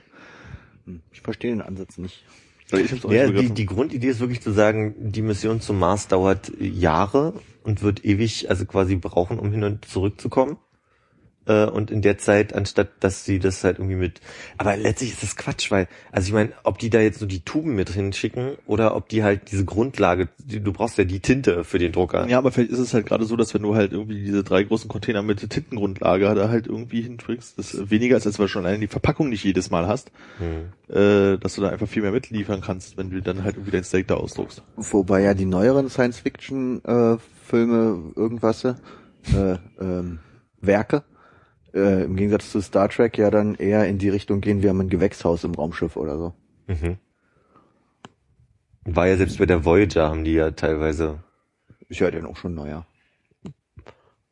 Hm, 0.85 1.01
Ich 1.11 1.21
verstehe 1.21 1.51
den 1.51 1.61
Ansatz 1.61 1.97
nicht. 1.97 2.23
Ich 2.71 2.91
hab's 2.91 3.05
auch 3.05 3.11
Ja, 3.11 3.27
nicht 3.27 3.41
die, 3.41 3.53
die 3.53 3.65
Grundidee 3.65 4.07
ist 4.07 4.19
wirklich 4.19 4.41
zu 4.41 4.51
sagen, 4.51 4.95
die 5.11 5.21
Mission 5.21 5.59
zum 5.61 5.79
Mars 5.79 6.07
dauert 6.07 6.51
Jahre 6.59 7.33
und 7.65 7.81
wird 7.81 8.05
ewig, 8.05 8.49
also 8.49 8.65
quasi 8.65 8.95
brauchen, 8.95 9.39
um 9.39 9.51
hin 9.51 9.63
und 9.63 9.85
zurückzukommen. 9.85 10.57
Äh, 11.47 11.65
Und 11.65 11.91
in 11.91 12.01
der 12.01 12.17
Zeit, 12.17 12.53
anstatt 12.55 12.89
dass 13.01 13.25
sie 13.25 13.39
das 13.39 13.63
halt 13.63 13.77
irgendwie 13.77 13.97
mit, 13.97 14.19
aber 14.57 14.75
letztlich 14.77 15.11
ist 15.13 15.21
das 15.23 15.35
Quatsch, 15.35 15.69
weil, 15.71 15.87
also 16.11 16.27
ich 16.27 16.33
meine, 16.33 16.51
ob 16.63 16.79
die 16.79 16.89
da 16.89 16.99
jetzt 16.99 17.21
nur 17.21 17.27
die 17.27 17.41
Tuben 17.41 17.75
mit 17.75 17.89
hinschicken 17.89 18.55
oder 18.65 18.95
ob 18.95 19.09
die 19.09 19.23
halt 19.23 19.51
diese 19.51 19.65
Grundlage, 19.65 20.27
die, 20.39 20.59
du 20.59 20.73
brauchst 20.73 20.97
ja 20.97 21.03
die 21.03 21.19
Tinte 21.19 21.63
für 21.63 21.77
den 21.77 21.91
Drucker. 21.91 22.27
Ja, 22.27 22.39
aber 22.39 22.51
vielleicht 22.51 22.71
ist 22.71 22.79
es 22.79 22.93
halt 22.93 23.05
gerade 23.05 23.25
so, 23.25 23.35
dass 23.35 23.53
wenn 23.53 23.61
du 23.61 23.75
halt 23.75 23.91
irgendwie 23.91 24.23
diese 24.23 24.43
drei 24.43 24.63
großen 24.63 24.87
Container 24.89 25.21
mit 25.21 25.47
Tintengrundlage 25.49 26.33
da 26.33 26.49
halt 26.49 26.65
irgendwie 26.67 27.01
hinbringst, 27.01 27.59
das 27.59 27.89
weniger 27.91 28.17
ist, 28.17 28.25
als 28.25 28.39
wenn 28.39 28.45
du 28.45 28.49
schon 28.49 28.65
allein 28.65 28.81
die 28.81 28.87
Verpackung 28.87 29.29
nicht 29.29 29.43
jedes 29.43 29.69
Mal 29.69 29.87
hast, 29.87 30.11
Hm. 30.39 30.95
äh, 30.95 31.37
dass 31.37 31.55
du 31.55 31.61
da 31.61 31.69
einfach 31.69 31.87
viel 31.87 32.01
mehr 32.01 32.11
mitliefern 32.11 32.61
kannst, 32.61 32.97
wenn 32.97 33.09
du 33.11 33.21
dann 33.21 33.43
halt 33.43 33.55
irgendwie 33.55 33.71
dein 33.71 33.83
Steak 33.83 34.07
da 34.07 34.15
ausdruckst. 34.15 34.63
Wobei 34.77 35.21
ja 35.21 35.33
die 35.33 35.45
neueren 35.45 35.89
Science-Fiction-Filme 35.89 38.13
irgendwas, 38.15 38.63
äh, 38.65 38.75
ähm, 39.79 40.19
Werke, 40.61 41.03
äh, 41.75 42.03
im 42.03 42.15
Gegensatz 42.15 42.51
zu 42.51 42.61
Star 42.61 42.89
Trek 42.89 43.17
ja 43.17 43.29
dann 43.29 43.55
eher 43.55 43.87
in 43.87 43.97
die 43.97 44.09
Richtung 44.09 44.41
gehen, 44.41 44.63
wir 44.63 44.69
haben 44.69 44.81
ein 44.81 44.89
Gewächshaus 44.89 45.43
im 45.43 45.53
Raumschiff 45.53 45.97
oder 45.97 46.17
so. 46.17 46.33
Mhm. 46.67 46.97
War 48.85 49.07
ja 49.07 49.17
selbst 49.17 49.37
bei 49.37 49.45
der 49.45 49.65
Voyager 49.65 50.09
haben 50.09 50.23
die 50.23 50.33
ja 50.33 50.51
teilweise 50.51 51.23
Ist 51.89 51.99
ja 51.99 52.11
dann 52.11 52.25
auch 52.25 52.37
schon 52.37 52.53
neuer. 52.53 52.85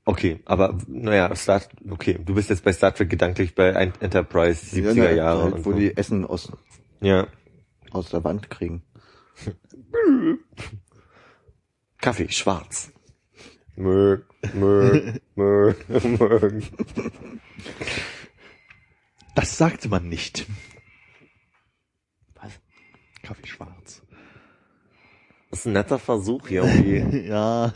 Okay, 0.05 0.41
aber 0.45 0.77
naja, 0.87 1.33
Star, 1.35 1.61
okay, 1.89 2.19
du 2.23 2.35
bist 2.35 2.49
jetzt 2.49 2.63
bei 2.63 2.73
Star 2.73 2.93
Trek 2.93 3.09
gedanklich 3.09 3.55
bei 3.55 3.69
Enterprise 3.69 4.75
70er 4.75 4.93
Ja, 4.93 5.03
ne, 5.03 5.15
Jahre 5.15 5.43
halt, 5.43 5.65
wo 5.65 5.71
so. 5.71 5.77
die 5.77 5.95
Essen 5.95 6.25
aus, 6.25 6.51
ja, 7.01 7.27
aus 7.91 8.09
der 8.09 8.23
Wand 8.23 8.49
kriegen. 8.49 8.83
Kaffee 12.01 12.29
schwarz. 12.29 12.92
Mög, 13.75 14.25
mög, 14.53 15.21
mög, 15.35 15.89
mög. 15.89 16.63
Das 19.35 19.57
sagte 19.57 19.89
man 19.89 20.09
nicht. 20.09 20.45
Was? 22.35 22.51
Kaffee 23.23 23.47
schwarz. 23.47 24.03
Das 25.49 25.59
ist 25.59 25.65
ein 25.65 25.73
netter 25.73 25.97
Versuch 25.97 26.47
hier 26.47 26.63
irgendwie. 26.63 27.19
ja, 27.27 27.71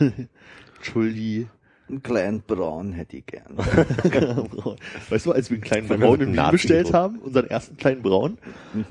Entschuldi. 0.76 1.48
Ein 1.90 2.02
kleinen 2.02 2.42
Braun 2.42 2.92
hätte 2.92 3.16
ich 3.16 3.26
gern. 3.26 3.56
weißt 5.08 5.26
du, 5.26 5.32
als 5.32 5.50
wir 5.50 5.56
einen 5.56 5.64
kleinen 5.64 5.88
Braun 5.88 6.18
mit 6.18 6.28
im 6.28 6.36
Wien 6.36 6.50
bestellt 6.50 6.92
haben, 6.92 7.18
unseren 7.20 7.46
ersten 7.46 7.76
kleinen 7.76 8.02
Braun, 8.02 8.38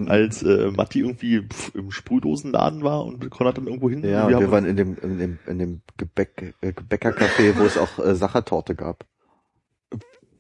als 0.07 0.41
äh, 0.43 0.71
Matti 0.71 1.01
irgendwie 1.01 1.41
pf, 1.41 1.75
im 1.75 1.91
Sprühdosenladen 1.91 2.83
war 2.83 3.05
und 3.05 3.29
Konrad 3.29 3.57
dann 3.57 3.67
irgendwo 3.67 3.89
hin. 3.89 4.03
Ja, 4.03 4.27
wir 4.27 4.37
haben- 4.37 4.51
waren 4.51 4.65
in 4.65 4.75
dem, 4.77 4.97
in 5.01 5.17
dem, 5.19 5.39
in 5.45 5.59
dem 5.59 5.81
Gebäck, 5.97 6.55
äh, 6.61 6.71
Gebäckercafé, 6.71 7.55
wo 7.57 7.63
es 7.65 7.77
auch 7.77 7.99
äh, 7.99 8.15
Sachertorte 8.15 8.73
gab. 8.75 9.05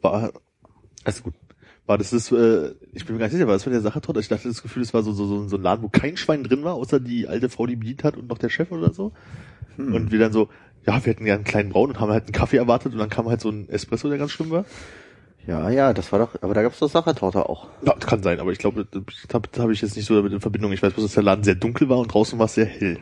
war, 0.01 0.31
Alles 1.03 1.23
gut. 1.23 1.33
War 1.85 1.97
das 1.97 2.09
das, 2.09 2.31
äh, 2.33 2.73
ich 2.91 3.05
bin 3.05 3.15
mir 3.15 3.19
gar 3.19 3.27
nicht 3.27 3.33
sicher, 3.33 3.47
war 3.47 3.53
das 3.53 3.63
von 3.63 3.71
der 3.71 3.81
Sache 3.81 4.01
dort? 4.01 4.17
Ich 4.17 4.27
dachte 4.27 4.49
das 4.49 4.61
Gefühl, 4.61 4.83
es 4.83 4.93
war 4.93 5.03
so, 5.03 5.13
so, 5.13 5.25
so, 5.25 5.47
so 5.47 5.55
ein 5.55 5.61
Laden, 5.61 5.83
wo 5.83 5.87
kein 5.89 6.17
Schwein 6.17 6.43
drin 6.43 6.65
war, 6.65 6.73
außer 6.73 6.99
die 6.99 7.27
alte 7.27 7.47
Frau, 7.47 7.65
die 7.65 7.77
bedient 7.77 8.03
hat 8.03 8.17
und 8.17 8.27
noch 8.27 8.37
der 8.39 8.49
Chef 8.49 8.71
oder 8.73 8.91
so. 8.93 9.13
Hm. 9.77 9.93
Und 9.93 10.11
wir 10.11 10.19
dann 10.19 10.33
so, 10.33 10.49
ja, 10.87 11.05
wir 11.05 11.11
hätten 11.11 11.25
ja 11.25 11.35
einen 11.35 11.43
kleinen 11.43 11.69
Braun 11.69 11.89
und 11.89 11.99
haben 11.99 12.11
halt 12.11 12.23
einen 12.23 12.31
Kaffee 12.31 12.57
erwartet 12.57 12.93
und 12.93 12.99
dann 12.99 13.09
kam 13.09 13.27
halt 13.27 13.41
so 13.41 13.49
ein 13.49 13.67
Espresso, 13.69 14.07
der 14.07 14.17
ganz 14.17 14.31
schlimm 14.31 14.51
war. 14.51 14.65
Ja, 15.45 15.69
ja, 15.69 15.93
das 15.93 16.11
war 16.11 16.19
doch, 16.19 16.41
aber 16.41 16.53
da 16.53 16.61
gab's 16.61 16.79
doch 16.79 16.89
Sachertorte 16.89 17.47
auch. 17.47 17.67
Ja, 17.85 17.93
das 17.93 18.07
kann 18.07 18.23
sein, 18.23 18.39
aber 18.39 18.51
ich 18.51 18.57
glaube, 18.57 18.85
das 18.89 19.03
habe 19.33 19.49
hab 19.57 19.69
ich 19.69 19.81
jetzt 19.81 19.95
nicht 19.95 20.05
so 20.05 20.15
damit 20.15 20.31
in 20.31 20.41
Verbindung. 20.41 20.71
Ich 20.71 20.81
weiß 20.81 20.93
bloß, 20.93 21.05
dass 21.05 21.13
der 21.13 21.23
Laden 21.23 21.43
sehr 21.43 21.55
dunkel 21.55 21.89
war 21.89 21.97
und 21.97 22.13
draußen 22.13 22.39
war 22.39 22.45
es 22.45 22.55
sehr 22.55 22.65
hell. 22.65 22.99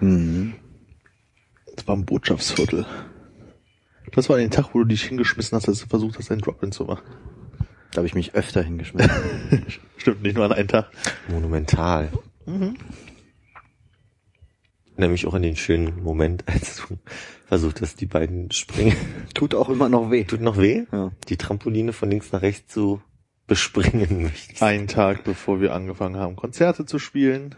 Mhm. 0.00 0.54
Das 1.74 1.86
war 1.86 1.96
ein 1.96 2.06
Botschaftsviertel. 2.06 2.86
Das 4.12 4.28
war 4.30 4.38
den 4.38 4.50
Tag, 4.50 4.70
wo 4.72 4.78
du 4.78 4.84
dich 4.86 5.04
hingeschmissen 5.04 5.56
hast, 5.56 5.68
als 5.68 5.80
du 5.80 5.86
versucht 5.86 6.18
hast, 6.18 6.30
einen 6.30 6.40
Drop-In 6.40 6.72
zu 6.72 6.84
machen. 6.84 7.04
Da 7.92 7.98
habe 7.98 8.06
ich 8.06 8.14
mich 8.14 8.34
öfter 8.34 8.62
hingeschmissen. 8.62 9.10
Stimmt, 9.96 10.22
nicht 10.22 10.36
nur 10.36 10.44
an 10.44 10.52
einen 10.52 10.68
Tag. 10.68 10.90
Monumental. 11.28 12.10
Nämlich 14.96 15.26
auch 15.26 15.34
an 15.34 15.42
den 15.42 15.56
schönen 15.56 16.02
Moment, 16.02 16.44
als 16.48 16.76
du 16.76 16.96
versucht 17.46 17.80
hast, 17.80 18.00
die 18.00 18.06
beiden 18.06 18.50
springen. 18.50 18.96
Tut 19.34 19.54
auch 19.54 19.68
immer 19.68 19.88
noch 19.88 20.10
weh. 20.10 20.24
Tut 20.24 20.40
noch 20.40 20.58
weh? 20.58 20.84
Ja. 20.92 21.12
Die 21.28 21.36
Trampoline 21.36 21.92
von 21.92 22.10
links 22.10 22.32
nach 22.32 22.42
rechts 22.42 22.72
zu 22.72 23.00
bespringen 23.46 24.22
möchtest. 24.22 24.62
Einen 24.62 24.88
Tag, 24.88 25.24
bevor 25.24 25.60
wir 25.60 25.74
angefangen 25.74 26.16
haben, 26.16 26.36
Konzerte 26.36 26.84
zu 26.84 26.98
spielen. 26.98 27.54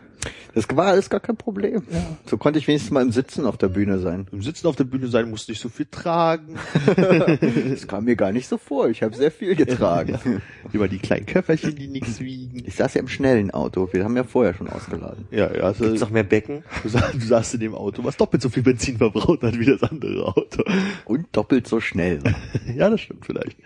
Das 0.54 0.66
war 0.74 0.86
alles 0.86 1.10
gar 1.10 1.20
kein 1.20 1.36
Problem. 1.36 1.82
So 2.26 2.36
konnte 2.36 2.58
ich 2.58 2.66
wenigstens 2.66 2.90
mal 2.90 3.02
im 3.02 3.12
Sitzen 3.12 3.46
auf 3.46 3.56
der 3.56 3.68
Bühne 3.68 3.98
sein. 3.98 4.26
Im 4.32 4.42
Sitzen 4.42 4.66
auf 4.66 4.74
der 4.74 4.84
Bühne 4.84 5.06
sein, 5.06 5.30
musst 5.30 5.48
nicht 5.48 5.60
so 5.60 5.68
viel 5.68 5.86
tragen. 5.90 6.56
Das 7.68 7.86
kam 7.86 8.04
mir 8.04 8.16
gar 8.16 8.32
nicht 8.32 8.48
so 8.48 8.58
vor. 8.58 8.88
Ich 8.88 9.02
habe 9.02 9.14
sehr 9.14 9.30
viel 9.30 9.54
getragen. 9.54 10.42
Über 10.72 10.88
die 10.88 10.98
kleinen 10.98 11.26
Köfferchen, 11.26 11.76
die 11.76 11.86
nichts 11.86 12.20
wiegen. 12.20 12.64
Ich 12.66 12.74
saß 12.74 12.94
ja 12.94 13.00
im 13.00 13.08
schnellen 13.08 13.50
Auto. 13.52 13.88
Wir 13.92 14.04
haben 14.04 14.16
ja 14.16 14.24
vorher 14.24 14.54
schon 14.54 14.68
ausgeladen. 14.68 15.26
Ja, 15.30 15.54
ja, 15.54 15.62
also, 15.62 15.84
Gibt's 15.84 16.00
noch 16.00 16.10
mehr 16.10 16.24
Becken? 16.24 16.64
du, 16.82 16.88
sa 16.88 17.10
du 17.12 17.20
saßt 17.20 17.54
in 17.54 17.60
dem 17.60 17.74
Auto, 17.74 18.02
was 18.02 18.16
doppelt 18.16 18.42
so 18.42 18.48
viel 18.48 18.62
Benzin 18.62 18.98
verbraucht 18.98 19.42
hat 19.42 19.58
wie 19.58 19.66
das 19.66 19.82
andere 19.82 20.26
Auto. 20.26 20.64
Und 21.04 21.26
doppelt 21.32 21.68
so 21.68 21.80
schnell. 21.80 22.20
ja, 22.74 22.90
das 22.90 23.00
stimmt 23.00 23.24
vielleicht. 23.26 23.56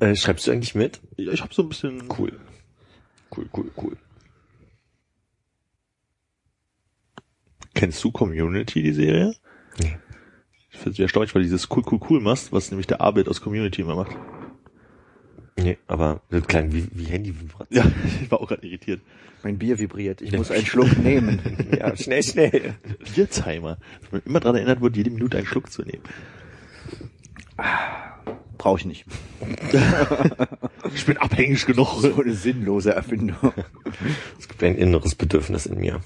Äh, 0.00 0.14
schreibst 0.16 0.46
du 0.46 0.50
eigentlich 0.52 0.74
mit? 0.74 1.00
Ja, 1.16 1.32
ich 1.32 1.42
habe 1.42 1.54
so 1.54 1.62
ein 1.62 1.68
bisschen 1.68 2.02
Cool. 2.16 2.32
Cool, 3.34 3.48
cool, 3.56 3.70
cool. 3.76 3.96
Kennst 7.74 8.02
du 8.04 8.10
Community, 8.10 8.82
die 8.82 8.92
Serie? 8.92 9.34
Nee. 9.80 9.96
Ich 10.70 10.78
finde 10.78 10.92
es 10.92 10.98
erstaunlich, 10.98 11.34
weil 11.34 11.42
du 11.42 11.46
dieses 11.48 11.68
cool, 11.70 11.82
cool, 11.90 12.00
cool 12.08 12.20
machst, 12.20 12.52
was 12.52 12.70
nämlich 12.70 12.86
der 12.86 13.00
Arbeit 13.00 13.28
aus 13.28 13.40
Community 13.40 13.82
immer 13.82 13.96
macht. 13.96 14.16
Nee, 15.58 15.78
aber 15.86 16.20
so 16.30 16.40
klein 16.42 16.72
wie, 16.72 16.86
wie 16.92 17.04
Handy. 17.04 17.34
Ja, 17.70 17.84
ich 18.22 18.30
war 18.30 18.40
auch 18.40 18.48
gerade 18.48 18.66
irritiert. 18.66 19.00
Mein 19.42 19.58
Bier 19.58 19.78
vibriert. 19.78 20.20
Ich 20.20 20.32
Ja. 20.32 20.38
muss 20.38 20.50
einen 20.50 20.66
Schluck 20.66 20.98
nehmen. 20.98 21.40
Ja, 21.78 21.94
schnell, 21.96 22.22
schnell. 22.22 22.74
Biertimer. 23.14 23.78
Dass 24.02 24.12
man 24.12 24.22
immer 24.24 24.40
daran 24.40 24.56
erinnert 24.56 24.80
wird, 24.80 24.96
jede 24.96 25.10
Minute 25.10 25.36
einen 25.38 25.46
Schluck 25.46 25.70
zu 25.70 25.82
nehmen. 25.82 26.02
Brauche 28.58 28.78
ich 28.80 28.84
nicht. 28.86 29.04
Ich 30.94 31.04
bin 31.04 31.16
abhängig 31.18 31.66
genug. 31.66 32.00
So 32.00 32.22
eine 32.22 32.32
sinnlose 32.32 32.94
Erfindung. 32.94 33.52
Es 34.38 34.48
gibt 34.48 34.62
ein 34.62 34.76
inneres 34.76 35.14
Bedürfnis 35.16 35.66
in 35.66 35.78
mir. 35.80 36.00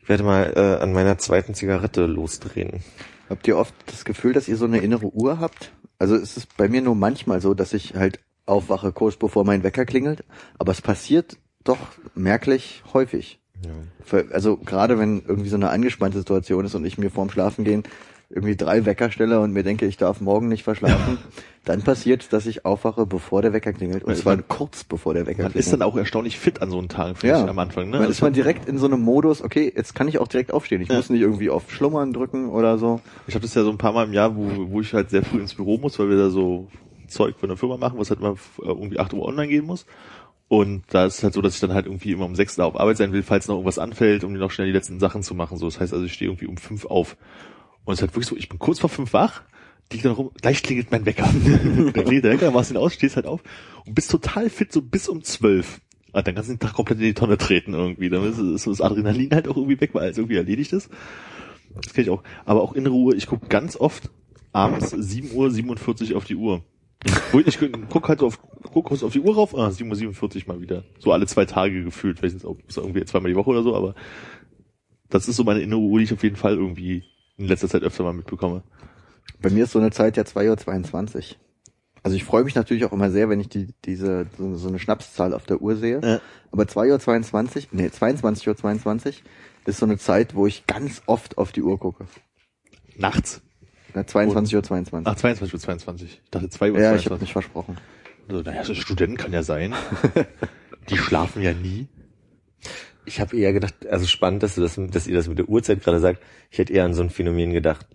Ich 0.00 0.08
werde 0.08 0.24
mal 0.24 0.52
äh, 0.56 0.82
an 0.82 0.92
meiner 0.92 1.16
zweiten 1.18 1.54
Zigarette 1.54 2.06
losdrehen. 2.06 2.82
Habt 3.30 3.46
ihr 3.48 3.56
oft 3.56 3.72
das 3.86 4.04
Gefühl, 4.04 4.32
dass 4.34 4.48
ihr 4.48 4.56
so 4.56 4.66
eine 4.66 4.78
innere 4.78 5.06
Uhr 5.14 5.38
habt? 5.40 5.72
Also 5.98 6.16
es 6.16 6.36
ist 6.36 6.56
bei 6.56 6.68
mir 6.68 6.82
nur 6.82 6.94
manchmal 6.96 7.40
so, 7.40 7.54
dass 7.54 7.72
ich 7.72 7.94
halt 7.94 8.20
aufwache 8.46 8.92
kurz 8.92 9.16
bevor 9.16 9.44
mein 9.44 9.62
Wecker 9.62 9.86
klingelt, 9.86 10.24
aber 10.58 10.72
es 10.72 10.82
passiert 10.82 11.38
doch 11.62 11.78
merklich 12.14 12.82
häufig. 12.92 13.40
Ja. 13.64 13.70
Für- 14.04 14.26
Also 14.32 14.58
gerade 14.58 14.98
wenn 14.98 15.22
irgendwie 15.26 15.48
so 15.48 15.56
eine 15.56 15.70
angespannte 15.70 16.18
Situation 16.18 16.66
ist 16.66 16.74
und 16.74 16.84
ich 16.84 16.98
mir 16.98 17.10
vorm 17.10 17.30
Schlafengehen 17.30 17.84
irgendwie 18.34 18.56
drei 18.56 18.84
Wecker 18.84 19.10
stelle 19.12 19.40
und 19.40 19.52
mir 19.52 19.62
denke, 19.62 19.86
ich 19.86 19.96
darf 19.96 20.20
morgen 20.20 20.48
nicht 20.48 20.64
verschlafen, 20.64 21.18
dann 21.64 21.82
passiert, 21.82 22.32
dass 22.32 22.46
ich 22.46 22.64
aufwache, 22.64 23.06
bevor 23.06 23.42
der 23.42 23.52
Wecker 23.52 23.72
klingelt. 23.72 24.02
Und 24.04 24.16
zwar 24.16 24.34
man- 24.36 24.48
kurz 24.48 24.82
bevor 24.84 25.14
der 25.14 25.26
Wecker 25.26 25.42
Man 25.44 25.52
klingelt. 25.52 25.66
ist 25.66 25.72
dann 25.72 25.82
auch 25.82 25.96
erstaunlich 25.96 26.38
fit 26.38 26.60
an 26.60 26.70
so 26.70 26.78
einem 26.78 26.88
Tag, 26.88 27.18
finde 27.18 27.36
ja, 27.36 27.44
ich, 27.44 27.48
am 27.48 27.58
Anfang. 27.60 27.90
Ne? 27.90 27.98
Also 27.98 28.10
ist 28.10 28.22
man 28.22 28.32
direkt 28.32 28.68
in 28.68 28.76
so 28.78 28.86
einem 28.86 29.00
Modus, 29.02 29.40
okay, 29.40 29.72
jetzt 29.74 29.94
kann 29.94 30.08
ich 30.08 30.18
auch 30.18 30.26
direkt 30.28 30.52
aufstehen. 30.52 30.82
Ich 30.82 30.88
Ja. 30.88 30.96
muss 30.96 31.10
nicht 31.10 31.20
irgendwie 31.20 31.48
auf 31.48 31.70
Schlummern 31.70 32.12
drücken 32.12 32.48
oder 32.50 32.76
so. 32.76 33.00
Ich 33.28 33.34
habe 33.34 33.42
das 33.42 33.54
ja 33.54 33.62
so 33.62 33.70
ein 33.70 33.78
paar 33.78 33.92
Mal 33.92 34.06
im 34.06 34.12
Jahr, 34.12 34.34
wo, 34.36 34.48
wo 34.70 34.80
ich 34.80 34.92
halt 34.92 35.10
sehr 35.10 35.22
früh 35.24 35.38
ins 35.38 35.54
Büro 35.54 35.78
muss, 35.78 35.98
weil 36.00 36.08
wir 36.10 36.16
da 36.16 36.28
so 36.30 36.66
Zeug 37.06 37.36
für 37.38 37.46
eine 37.46 37.56
Firma 37.56 37.76
machen, 37.76 37.98
was 37.98 38.10
halt 38.10 38.18
immer 38.20 38.32
äh, 38.62 38.66
irgendwie 38.66 38.98
8 38.98 39.12
Uhr 39.14 39.24
online 39.24 39.48
gehen 39.48 39.64
muss. 39.64 39.86
Und 40.48 40.82
da 40.90 41.06
ist 41.06 41.18
es 41.18 41.22
halt 41.24 41.34
so, 41.34 41.40
dass 41.40 41.54
ich 41.54 41.60
dann 41.60 41.72
halt 41.72 41.86
irgendwie 41.86 42.12
immer 42.12 42.24
um 42.26 42.34
6 42.34 42.56
da 42.56 42.64
auf 42.64 42.78
Arbeit 42.78 42.96
sein 42.98 43.12
will, 43.12 43.22
falls 43.22 43.46
noch 43.48 43.54
irgendwas 43.54 43.78
anfällt, 43.78 44.24
um 44.24 44.32
noch 44.34 44.50
schnell 44.50 44.66
die 44.66 44.72
letzten 44.72 44.98
Sachen 45.00 45.22
zu 45.22 45.34
machen. 45.34 45.56
So, 45.56 45.66
das 45.66 45.78
heißt 45.80 45.92
also, 45.94 46.04
ich 46.04 46.12
stehe 46.12 46.30
irgendwie 46.30 46.46
um 46.46 46.56
5 46.56 46.84
auf. 46.86 47.16
Und 47.84 47.92
es 47.92 47.98
ist 47.98 48.02
halt 48.02 48.12
wirklich 48.12 48.26
so, 48.26 48.36
ich 48.36 48.48
bin 48.48 48.58
kurz 48.58 48.80
vor 48.80 48.90
5 48.90 49.12
wach, 49.12 49.42
lieg 49.92 50.02
dann 50.02 50.12
rum, 50.12 50.30
gleich 50.40 50.62
klingelt 50.62 50.90
mein 50.90 51.06
Wecker. 51.06 51.24
dann 51.32 51.92
klingelt 51.92 52.24
der 52.24 52.32
Wecker, 52.32 52.50
machst 52.50 52.70
ihn 52.70 52.76
aus, 52.76 52.94
stehst 52.94 53.16
halt 53.16 53.26
auf 53.26 53.42
und 53.86 53.94
bist 53.94 54.10
total 54.10 54.50
fit, 54.50 54.72
so 54.72 54.82
bis 54.82 55.08
um 55.08 55.22
12. 55.22 55.80
Ah, 56.12 56.22
dann 56.22 56.34
kannst 56.34 56.48
du 56.48 56.54
den 56.54 56.60
Tag 56.60 56.74
komplett 56.74 56.98
in 56.98 57.06
die 57.06 57.14
Tonne 57.14 57.36
treten 57.36 57.74
irgendwie. 57.74 58.08
Dann 58.08 58.24
ist, 58.24 58.38
ist 58.38 58.66
das 58.66 58.80
Adrenalin 58.80 59.30
halt 59.32 59.48
auch 59.48 59.56
irgendwie 59.56 59.80
weg, 59.80 59.90
weil 59.94 60.08
es 60.08 60.16
irgendwie 60.16 60.36
erledigt 60.36 60.72
ist. 60.72 60.88
Das 61.74 61.92
kenne 61.92 62.04
ich 62.04 62.10
auch. 62.10 62.22
Aber 62.44 62.62
auch 62.62 62.72
innere 62.74 62.94
Uhr, 62.94 63.16
ich 63.16 63.26
gucke 63.26 63.48
ganz 63.48 63.76
oft 63.76 64.10
abends 64.52 64.90
7 64.90 65.32
Uhr 65.32 65.50
47 65.50 66.14
auf 66.14 66.24
die 66.24 66.36
Uhr. 66.36 66.62
Ich 67.04 67.58
guck 67.90 68.08
halt 68.08 68.20
so 68.20 68.26
auf, 68.26 68.40
guck 68.72 68.86
kurz 68.86 69.02
auf 69.02 69.12
die 69.12 69.20
Uhr 69.20 69.34
rauf, 69.34 69.56
ah, 69.56 69.70
7 69.70 69.90
Uhr 69.90 69.96
47 69.96 70.46
mal 70.46 70.60
wieder. 70.60 70.84
So 70.98 71.12
alle 71.12 71.26
zwei 71.26 71.44
Tage 71.44 71.82
gefühlt. 71.82 72.18
Vielleicht 72.18 72.36
ist 72.36 72.44
es 72.44 72.78
auch 72.78 72.84
irgendwie 72.84 73.04
zweimal 73.04 73.30
die 73.30 73.36
Woche 73.36 73.50
oder 73.50 73.62
so, 73.62 73.74
aber 73.74 73.94
das 75.10 75.28
ist 75.28 75.36
so 75.36 75.44
meine 75.44 75.60
innere 75.60 75.80
Uhr, 75.80 75.98
die 75.98 76.04
ich 76.04 76.12
auf 76.12 76.22
jeden 76.22 76.36
Fall 76.36 76.54
irgendwie 76.54 77.04
in 77.36 77.48
letzter 77.48 77.68
Zeit 77.68 77.82
öfter 77.82 78.04
mal 78.04 78.12
mitbekomme. 78.12 78.62
Bei 79.40 79.50
mir 79.50 79.64
ist 79.64 79.72
so 79.72 79.78
eine 79.78 79.90
Zeit 79.90 80.16
ja 80.16 80.22
2.22 80.22 81.16
Uhr. 81.16 81.36
Also 82.02 82.16
ich 82.16 82.24
freue 82.24 82.44
mich 82.44 82.54
natürlich 82.54 82.84
auch 82.84 82.92
immer 82.92 83.10
sehr, 83.10 83.30
wenn 83.30 83.40
ich 83.40 83.48
die, 83.48 83.68
diese, 83.86 84.26
so, 84.36 84.54
so 84.56 84.68
eine 84.68 84.78
Schnapszahl 84.78 85.32
auf 85.32 85.44
der 85.46 85.62
Uhr 85.62 85.74
sehe. 85.76 86.00
Ja. 86.02 86.20
Aber 86.52 86.64
2.22 86.64 87.56
Uhr, 87.56 87.62
nee, 87.72 87.86
22.22 87.86 88.48
Uhr 88.48 88.56
22 88.56 89.24
ist 89.64 89.78
so 89.78 89.86
eine 89.86 89.96
Zeit, 89.96 90.34
wo 90.34 90.46
ich 90.46 90.66
ganz 90.66 91.02
oft 91.06 91.38
auf 91.38 91.52
die 91.52 91.62
Uhr 91.62 91.78
gucke. 91.78 92.06
Nachts. 92.96 93.40
Na, 93.94 94.02
22.22 94.02 94.56
Uhr. 94.56 94.62
22. 94.62 95.06
Ach, 95.06 95.16
22 95.16 95.54
Uhr 95.54 95.60
22. 95.60 96.20
Ich 96.24 96.30
dachte 96.30 96.50
2 96.50 96.72
Uhr 96.72 96.78
ja, 96.78 96.94
ich 96.94 97.06
habe 97.06 97.18
22. 97.18 97.20
mich 97.20 97.32
versprochen. 97.32 97.78
Also, 98.28 98.42
naja, 98.42 98.64
so 98.64 98.74
Studenten 98.74 99.16
kann 99.16 99.32
ja 99.32 99.42
sein. 99.42 99.74
Die 100.90 100.98
schlafen 100.98 101.42
ja 101.42 101.54
nie. 101.54 101.88
Ich 103.06 103.20
habe 103.20 103.36
eher 103.36 103.52
gedacht, 103.52 103.86
also 103.86 104.06
spannend, 104.06 104.42
dass 104.42 104.54
du 104.54 104.62
das, 104.62 104.78
dass 104.90 105.06
ihr 105.06 105.14
das 105.14 105.28
mit 105.28 105.38
der 105.38 105.48
Uhrzeit 105.48 105.82
gerade 105.82 106.00
sagt. 106.00 106.22
Ich 106.50 106.58
hätte 106.58 106.72
eher 106.72 106.84
an 106.84 106.94
so 106.94 107.02
ein 107.02 107.10
Phänomen 107.10 107.52
gedacht, 107.52 107.86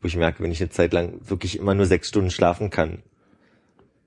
wo 0.00 0.08
ich 0.08 0.16
merke, 0.16 0.42
wenn 0.42 0.50
ich 0.50 0.60
eine 0.60 0.70
Zeit 0.70 0.92
lang 0.92 1.20
wirklich 1.28 1.58
immer 1.58 1.74
nur 1.74 1.86
sechs 1.86 2.08
Stunden 2.08 2.30
schlafen 2.30 2.70
kann, 2.70 3.02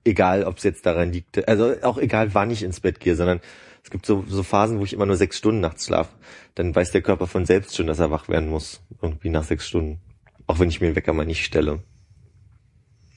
egal 0.04 0.44
ob 0.44 0.58
es 0.58 0.64
jetzt 0.64 0.86
daran 0.86 1.12
liegt, 1.12 1.46
also 1.48 1.74
auch 1.82 1.98
egal 1.98 2.34
wann 2.34 2.50
ich 2.50 2.62
ins 2.62 2.80
Bett 2.80 3.00
gehe, 3.00 3.16
sondern 3.16 3.40
es 3.82 3.90
gibt 3.90 4.06
so, 4.06 4.24
so 4.26 4.42
Phasen, 4.42 4.78
wo 4.78 4.84
ich 4.84 4.92
immer 4.92 5.06
nur 5.06 5.16
sechs 5.16 5.38
Stunden 5.38 5.60
nachts 5.60 5.86
schlafe, 5.86 6.10
dann 6.54 6.74
weiß 6.74 6.90
der 6.90 7.02
Körper 7.02 7.26
von 7.26 7.46
selbst 7.46 7.76
schon, 7.76 7.86
dass 7.86 7.98
er 7.98 8.10
wach 8.10 8.28
werden 8.28 8.48
muss, 8.48 8.82
irgendwie 9.00 9.30
nach 9.30 9.44
sechs 9.44 9.66
Stunden. 9.66 10.00
Auch 10.46 10.58
wenn 10.58 10.68
ich 10.68 10.80
mir 10.80 10.88
den 10.88 10.96
Wecker 10.96 11.12
mal 11.12 11.26
nicht 11.26 11.44
stelle. 11.44 11.82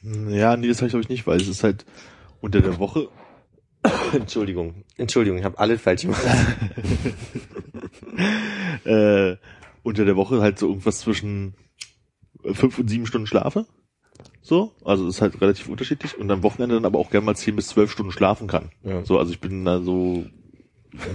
Ja, 0.03 0.55
nee, 0.55 0.67
das 0.67 0.77
habe 0.77 0.87
ich 0.87 0.91
glaube 0.91 1.03
ich 1.03 1.09
nicht, 1.09 1.27
weil 1.27 1.39
es 1.39 1.47
ist 1.47 1.63
halt 1.63 1.85
unter 2.41 2.61
der 2.61 2.79
Woche. 2.79 3.09
Entschuldigung, 4.19 4.83
Entschuldigung, 4.97 5.39
ich 5.39 5.45
habe 5.45 5.59
alles 5.59 5.81
falsch 5.81 6.03
gemacht. 6.03 6.23
Äh, 8.85 9.37
unter 9.81 10.05
der 10.05 10.15
Woche 10.15 10.41
halt 10.41 10.59
so 10.59 10.67
irgendwas 10.67 10.99
zwischen 10.99 11.55
fünf 12.43 12.77
und 12.77 12.89
sieben 12.89 13.05
Stunden 13.05 13.27
schlafe. 13.27 13.65
So, 14.41 14.73
also 14.83 15.07
ist 15.07 15.21
halt 15.21 15.39
relativ 15.41 15.69
unterschiedlich 15.69 16.17
und 16.17 16.29
am 16.29 16.43
Wochenende 16.43 16.75
dann 16.75 16.85
aber 16.85 16.99
auch 16.99 17.09
gerne 17.09 17.25
mal 17.25 17.35
zehn 17.35 17.55
bis 17.55 17.69
zwölf 17.69 17.91
Stunden 17.91 18.11
schlafen 18.11 18.47
kann. 18.47 18.71
Ja. 18.83 19.03
So, 19.05 19.17
also 19.17 19.31
ich 19.31 19.39
bin 19.39 19.63
da 19.63 19.81
so 19.81 20.25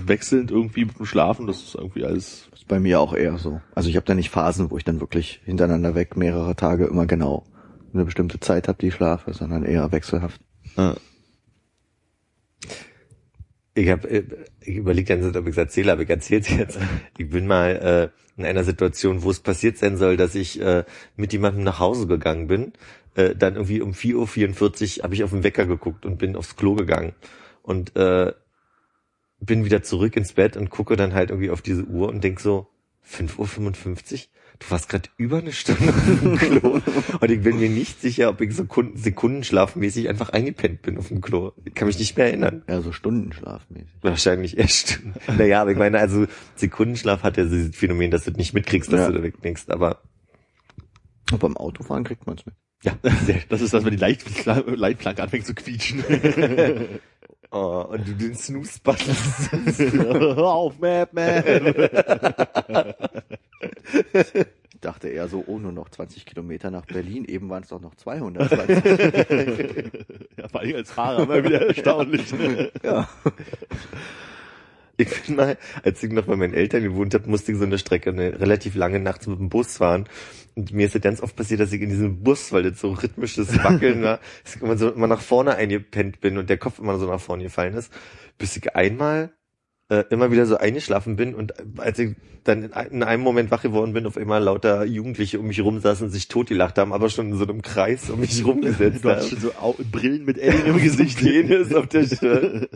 wechselnd 0.06 0.50
irgendwie 0.50 0.86
mit 0.86 0.98
dem 0.98 1.06
Schlafen, 1.06 1.46
das 1.46 1.62
ist 1.62 1.74
irgendwie 1.74 2.04
alles. 2.04 2.48
ist 2.52 2.66
bei 2.66 2.80
mir 2.80 3.00
auch 3.00 3.14
eher 3.14 3.38
so. 3.38 3.60
Also 3.74 3.90
ich 3.90 3.96
habe 3.96 4.06
da 4.06 4.14
nicht 4.14 4.30
Phasen, 4.30 4.70
wo 4.70 4.78
ich 4.78 4.84
dann 4.84 5.00
wirklich 5.00 5.40
hintereinander 5.44 5.94
weg 5.94 6.16
mehrere 6.16 6.56
Tage 6.56 6.86
immer 6.86 7.06
genau 7.06 7.44
eine 7.92 8.04
bestimmte 8.04 8.40
Zeit 8.40 8.66
habe, 8.66 8.78
die 8.78 8.88
ich 8.88 8.94
schlafe, 8.94 9.32
sondern 9.34 9.64
eher 9.64 9.92
wechselhaft. 9.92 10.40
Äh, 10.76 10.94
Ich 13.78 13.90
habe 13.90 14.24
ich 14.60 14.76
überlegt 14.76 15.08
dann, 15.08 15.36
ob 15.36 15.46
ich 15.46 15.52
es 15.52 15.56
erzähle, 15.56 15.92
aber 15.92 16.02
ich 16.02 16.10
erzähl's 16.10 16.48
jetzt. 16.48 16.78
Ich 17.16 17.30
bin 17.30 17.46
mal 17.46 18.12
äh, 18.36 18.40
in 18.40 18.44
einer 18.44 18.64
Situation, 18.64 19.22
wo 19.22 19.30
es 19.30 19.38
passiert 19.38 19.78
sein 19.78 19.96
soll, 19.96 20.16
dass 20.16 20.34
ich 20.34 20.60
äh, 20.60 20.84
mit 21.16 21.32
jemandem 21.32 21.62
nach 21.62 21.78
Hause 21.78 22.08
gegangen 22.08 22.48
bin. 22.48 22.72
Äh, 23.14 23.36
dann 23.36 23.54
irgendwie 23.54 23.80
um 23.80 23.92
4.44 23.92 24.98
Uhr 24.98 25.04
habe 25.04 25.14
ich 25.14 25.22
auf 25.22 25.30
den 25.30 25.44
Wecker 25.44 25.66
geguckt 25.66 26.04
und 26.04 26.18
bin 26.18 26.34
aufs 26.34 26.56
Klo 26.56 26.74
gegangen. 26.74 27.14
Und 27.62 27.94
äh, 27.94 28.32
bin 29.38 29.64
wieder 29.64 29.84
zurück 29.84 30.16
ins 30.16 30.32
Bett 30.32 30.56
und 30.56 30.70
gucke 30.70 30.96
dann 30.96 31.14
halt 31.14 31.30
irgendwie 31.30 31.50
auf 31.50 31.62
diese 31.62 31.84
Uhr 31.84 32.08
und 32.08 32.24
denk 32.24 32.40
so, 32.40 32.66
5.55 33.08 34.12
Uhr? 34.14 34.20
Du 34.60 34.70
warst 34.70 34.88
gerade 34.88 35.08
über 35.16 35.38
eine 35.38 35.52
Stunde 35.52 35.88
auf 35.90 36.20
dem 36.20 36.36
Klo. 36.36 36.80
Und 37.20 37.30
ich 37.30 37.40
bin 37.42 37.58
mir 37.60 37.68
nicht 37.68 38.00
sicher, 38.00 38.28
ob 38.30 38.40
ich 38.40 38.54
Sekunden, 38.54 38.96
sekundenschlafmäßig 38.98 40.08
einfach 40.08 40.30
eingepennt 40.30 40.82
bin 40.82 40.98
auf 40.98 41.08
dem 41.08 41.20
Klo. 41.20 41.52
Ich 41.64 41.74
kann 41.74 41.86
mich 41.86 41.98
nicht 41.98 42.16
mehr 42.16 42.26
erinnern. 42.26 42.62
Ja, 42.68 42.80
so 42.80 42.90
Stundenschlafmäßig. 42.92 43.88
Wahrscheinlich 44.02 44.58
echt. 44.58 45.00
Naja, 45.36 45.62
aber 45.62 45.70
ich 45.72 45.78
meine, 45.78 45.98
also 46.00 46.26
Sekundenschlaf 46.56 47.22
hat 47.22 47.36
ja 47.36 47.44
dieses 47.44 47.76
Phänomen, 47.76 48.10
dass 48.10 48.24
du 48.24 48.32
nicht 48.32 48.52
mitkriegst, 48.52 48.92
dass 48.92 49.00
Ja. 49.00 49.06
du 49.08 49.18
da 49.18 49.22
wegdenkst. 49.22 49.70
Aber 49.70 50.02
Und 51.30 51.38
beim 51.40 51.56
Autofahren 51.56 52.02
kriegt 52.04 52.26
man's 52.26 52.44
mit. 52.44 52.54
ja, 52.82 52.92
Das 53.48 53.60
ist 53.60 53.72
das, 53.74 53.84
wenn 53.84 53.92
die 53.92 53.96
Leitpla 53.96 54.64
Leitplanke 54.66 55.22
anfängt 55.22 55.46
zu 55.46 55.54
quietschen. 55.54 56.02
oh, 57.50 57.86
und 57.88 58.06
du 58.06 58.14
den 58.14 58.34
Snooze-Button. 58.34 59.14
Hör 60.36 60.38
auf, 60.52 60.78
Map, 60.78 61.12
Map. 61.12 61.46
Ich 64.74 64.80
dachte 64.80 65.08
eher 65.08 65.28
so, 65.28 65.42
oh, 65.46 65.58
nur 65.58 65.72
noch 65.72 65.88
20 65.88 66.24
Kilometer 66.24 66.70
nach 66.70 66.86
Berlin. 66.86 67.24
Eben 67.24 67.50
waren 67.50 67.62
es 67.62 67.70
doch 67.70 67.80
noch 67.80 67.94
220. 67.96 69.92
ja, 70.36 70.48
vor 70.48 70.60
allem 70.60 70.76
als 70.76 70.92
Fahrer 70.92 71.24
immer 71.24 71.42
wieder 71.42 71.66
erstaunlich. 71.66 72.32
ja. 72.82 73.08
Ich 75.00 75.22
bin 75.22 75.36
mal, 75.36 75.56
als 75.84 76.02
ich 76.02 76.10
noch 76.10 76.26
bei 76.26 76.34
meinen 76.34 76.54
Eltern 76.54 76.82
gewohnt 76.82 77.14
habe, 77.14 77.30
musste 77.30 77.52
ich 77.52 77.58
so 77.58 77.64
eine 77.64 77.78
Strecke 77.78 78.10
eine 78.10 78.40
relativ 78.40 78.74
lange 78.74 78.98
nachts 78.98 79.28
mit 79.28 79.38
dem 79.38 79.48
Bus 79.48 79.76
fahren. 79.76 80.08
Und 80.56 80.72
mir 80.72 80.86
ist 80.86 80.96
es 80.96 81.00
ganz 81.00 81.22
oft 81.22 81.36
passiert, 81.36 81.60
dass 81.60 81.72
ich 81.72 81.80
in 81.80 81.88
diesem 81.88 82.24
Bus, 82.24 82.52
weil 82.52 82.64
das 82.64 82.80
so 82.80 82.90
rhythmisches 82.92 83.62
Wackeln 83.62 84.02
war, 84.02 84.18
dass 84.44 84.56
ich 84.56 84.62
immer 84.62 84.76
so 84.76 84.90
immer 84.90 85.06
nach 85.06 85.20
vorne 85.20 85.54
eingepennt 85.54 86.20
bin 86.20 86.36
und 86.36 86.50
der 86.50 86.58
Kopf 86.58 86.80
immer 86.80 86.98
so 86.98 87.06
nach 87.06 87.20
vorne 87.20 87.44
gefallen 87.44 87.74
ist, 87.74 87.92
bis 88.38 88.56
ich 88.56 88.74
einmal 88.74 89.30
äh, 89.88 90.02
immer 90.10 90.32
wieder 90.32 90.46
so 90.46 90.56
eingeschlafen 90.56 91.14
bin 91.14 91.34
und 91.34 91.54
als 91.78 91.98
ich 92.00 92.16
dann 92.44 92.64
in, 92.64 92.72
in 92.90 93.02
einem 93.04 93.22
Moment 93.22 93.50
wach 93.52 93.62
geworden 93.62 93.92
bin, 93.92 94.04
auf 94.04 94.16
einmal 94.16 94.42
lauter 94.42 94.84
Jugendliche 94.84 95.38
um 95.38 95.46
mich 95.46 95.60
rum 95.60 95.78
saßen 95.80 96.06
und 96.06 96.10
sich 96.12 96.26
totgelacht 96.28 96.76
haben, 96.76 96.92
aber 96.92 97.08
schon 97.08 97.28
in 97.30 97.36
so 97.38 97.44
einem 97.44 97.62
Kreis 97.62 98.10
um 98.10 98.20
mich 98.20 98.44
rumgesetzt 98.44 99.04
Du 99.04 99.10
hast 99.10 99.30
haben. 99.30 99.40
schon 99.40 99.52
so 99.52 99.84
Brillen 99.92 100.24
mit 100.24 100.38
Edding 100.38 100.66
im 100.66 100.78
Gesicht. 100.82 101.18
Penis 101.18 101.72
auf 101.72 101.86
der 101.86 102.04
Stirn. 102.04 102.66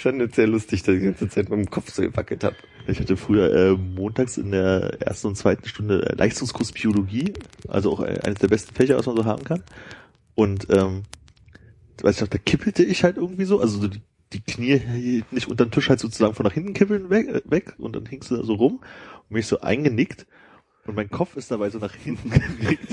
Fand 0.00 0.20
das 0.20 0.34
sehr 0.34 0.46
lustig, 0.46 0.82
dass 0.82 0.94
ich 0.94 1.00
die 1.00 1.06
ganze 1.06 1.28
Zeit 1.28 1.50
mit 1.50 1.58
dem 1.58 1.70
Kopf 1.70 1.90
so 1.90 2.02
gewackelt 2.02 2.44
habe. 2.44 2.56
Ich 2.86 3.00
hatte 3.00 3.16
früher 3.16 3.52
äh, 3.52 3.70
montags 3.72 4.38
in 4.38 4.50
der 4.50 5.00
ersten 5.00 5.28
und 5.28 5.36
zweiten 5.36 5.68
Stunde 5.68 6.08
äh, 6.08 6.14
Leistungskurs 6.14 6.72
Biologie, 6.72 7.34
also 7.68 7.92
auch 7.92 8.00
äh, 8.00 8.18
eines 8.24 8.38
der 8.38 8.48
besten 8.48 8.74
Fächer, 8.74 8.96
was 8.96 9.06
man 9.06 9.16
so 9.16 9.24
haben 9.26 9.44
kann. 9.44 9.62
Und 10.34 10.68
ähm, 10.70 11.02
weiß 12.00 12.16
ich 12.16 12.20
noch, 12.22 12.28
da 12.28 12.38
kippelte 12.38 12.82
ich 12.82 13.04
halt 13.04 13.18
irgendwie 13.18 13.44
so, 13.44 13.60
also 13.60 13.78
so 13.78 13.88
die, 13.88 14.00
die 14.32 14.40
Knie 14.40 15.22
nicht 15.30 15.48
unter 15.48 15.66
den 15.66 15.70
Tisch 15.70 15.90
halt 15.90 16.00
sozusagen 16.00 16.34
von 16.34 16.46
nach 16.46 16.54
hinten 16.54 16.72
kippeln 16.72 17.10
weg, 17.10 17.28
äh, 17.28 17.42
weg 17.44 17.74
und 17.78 17.94
dann 17.94 18.06
hingst 18.06 18.30
du 18.30 18.36
da 18.36 18.42
so 18.42 18.54
rum 18.54 18.80
und 19.28 19.30
mich 19.30 19.46
so 19.46 19.60
eingenickt 19.60 20.26
und 20.90 20.96
mein 20.96 21.10
Kopf 21.10 21.36
ist 21.36 21.50
dabei 21.50 21.70
so 21.70 21.78
nach 21.78 21.94
hinten 21.94 22.30
genickt. 22.60 22.90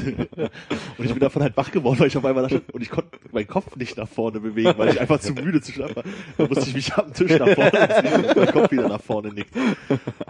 Und 0.98 1.06
ich 1.06 1.12
bin 1.12 1.20
davon 1.20 1.44
halt 1.44 1.58
wach 1.58 1.72
geworden, 1.72 2.00
weil 2.00 2.08
ich 2.08 2.18
auf 2.18 2.26
einmal 2.26 2.44
da 2.44 2.50
stand 2.50 2.74
und 2.74 2.82
ich 2.82 2.90
konnte 2.90 3.18
meinen 3.32 3.48
Kopf 3.48 3.76
nicht 3.76 3.98
nach 3.98 4.08
vorne 4.08 4.40
bewegen, 4.40 4.74
weil 4.78 4.90
ich 4.90 5.02
einfach 5.02 5.20
zu 5.20 5.34
müde 5.34 5.62
zu 5.62 5.72
schlafen 5.72 5.98
war. 5.98 6.04
Da 6.38 6.48
musste 6.48 6.70
ich 6.70 6.76
mich 6.76 6.94
am 6.96 7.14
Tisch 7.14 7.38
nach 7.38 7.50
vorne 7.50 7.72
ziehen 8.02 8.24
und 8.26 8.36
mein 8.36 8.52
Kopf 8.52 8.72
wieder 8.72 8.88
nach 8.88 9.02
vorne 9.02 9.34
nickt. 9.34 9.54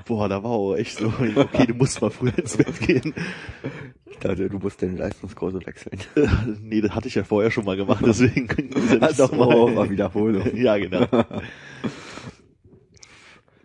Boah, 0.05 0.27
da 0.29 0.43
war 0.43 0.51
auch 0.51 0.75
echt 0.75 0.97
so, 0.97 1.13
okay, 1.35 1.67
du 1.67 1.73
musst 1.75 2.01
mal 2.01 2.09
früher 2.09 2.37
ins 2.37 2.57
Bett 2.57 2.79
gehen. 2.79 3.13
Ich 4.09 4.17
dachte, 4.19 4.49
du 4.49 4.57
musst 4.57 4.81
den 4.81 4.97
Leistungskurse 4.97 5.63
wechseln. 5.65 5.99
Nee, 6.61 6.81
das 6.81 6.91
hatte 6.95 7.07
ich 7.07 7.15
ja 7.15 7.23
vorher 7.23 7.51
schon 7.51 7.65
mal 7.65 7.77
gemacht, 7.77 8.03
deswegen 8.05 8.47
können 8.47 8.73
wir 8.73 8.95
ja 8.95 8.99
Ach 9.01 9.07
nicht 9.09 9.17
so, 9.17 9.23
nochmal. 9.27 9.75
war 9.75 9.89
Wiederholung. 9.89 10.55
Ja, 10.55 10.77
genau. 10.77 11.05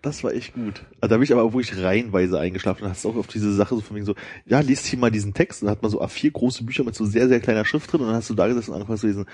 Das 0.02 0.24
war 0.24 0.34
echt 0.34 0.54
gut. 0.54 0.84
Also 1.00 1.10
da 1.10 1.16
bin 1.16 1.22
ich 1.22 1.32
aber 1.32 1.44
wirklich 1.54 1.80
reihenweise 1.80 2.38
eingeschlafen 2.38 2.82
und 2.82 2.90
hast 2.90 3.06
auch 3.06 3.14
auf 3.14 3.28
diese 3.28 3.54
Sache 3.54 3.76
so 3.76 3.80
von 3.80 3.94
wegen 3.94 4.04
so, 4.04 4.16
ja, 4.46 4.58
liest 4.58 4.86
hier 4.86 4.98
mal 4.98 5.12
diesen 5.12 5.32
Text 5.32 5.62
und 5.62 5.66
dann 5.66 5.76
hat 5.76 5.82
man 5.82 5.92
so 5.92 6.02
A4 6.02 6.32
große 6.32 6.64
Bücher 6.64 6.82
mit 6.82 6.96
so 6.96 7.06
sehr, 7.06 7.28
sehr 7.28 7.38
kleiner 7.38 7.64
Schrift 7.64 7.92
drin 7.92 8.00
und 8.00 8.08
dann 8.08 8.16
hast 8.16 8.28
du 8.28 8.34
da 8.34 8.48
gesessen 8.48 8.70
und 8.70 8.76
angefangen 8.76 8.98
zu 8.98 9.06
lesen, 9.06 9.26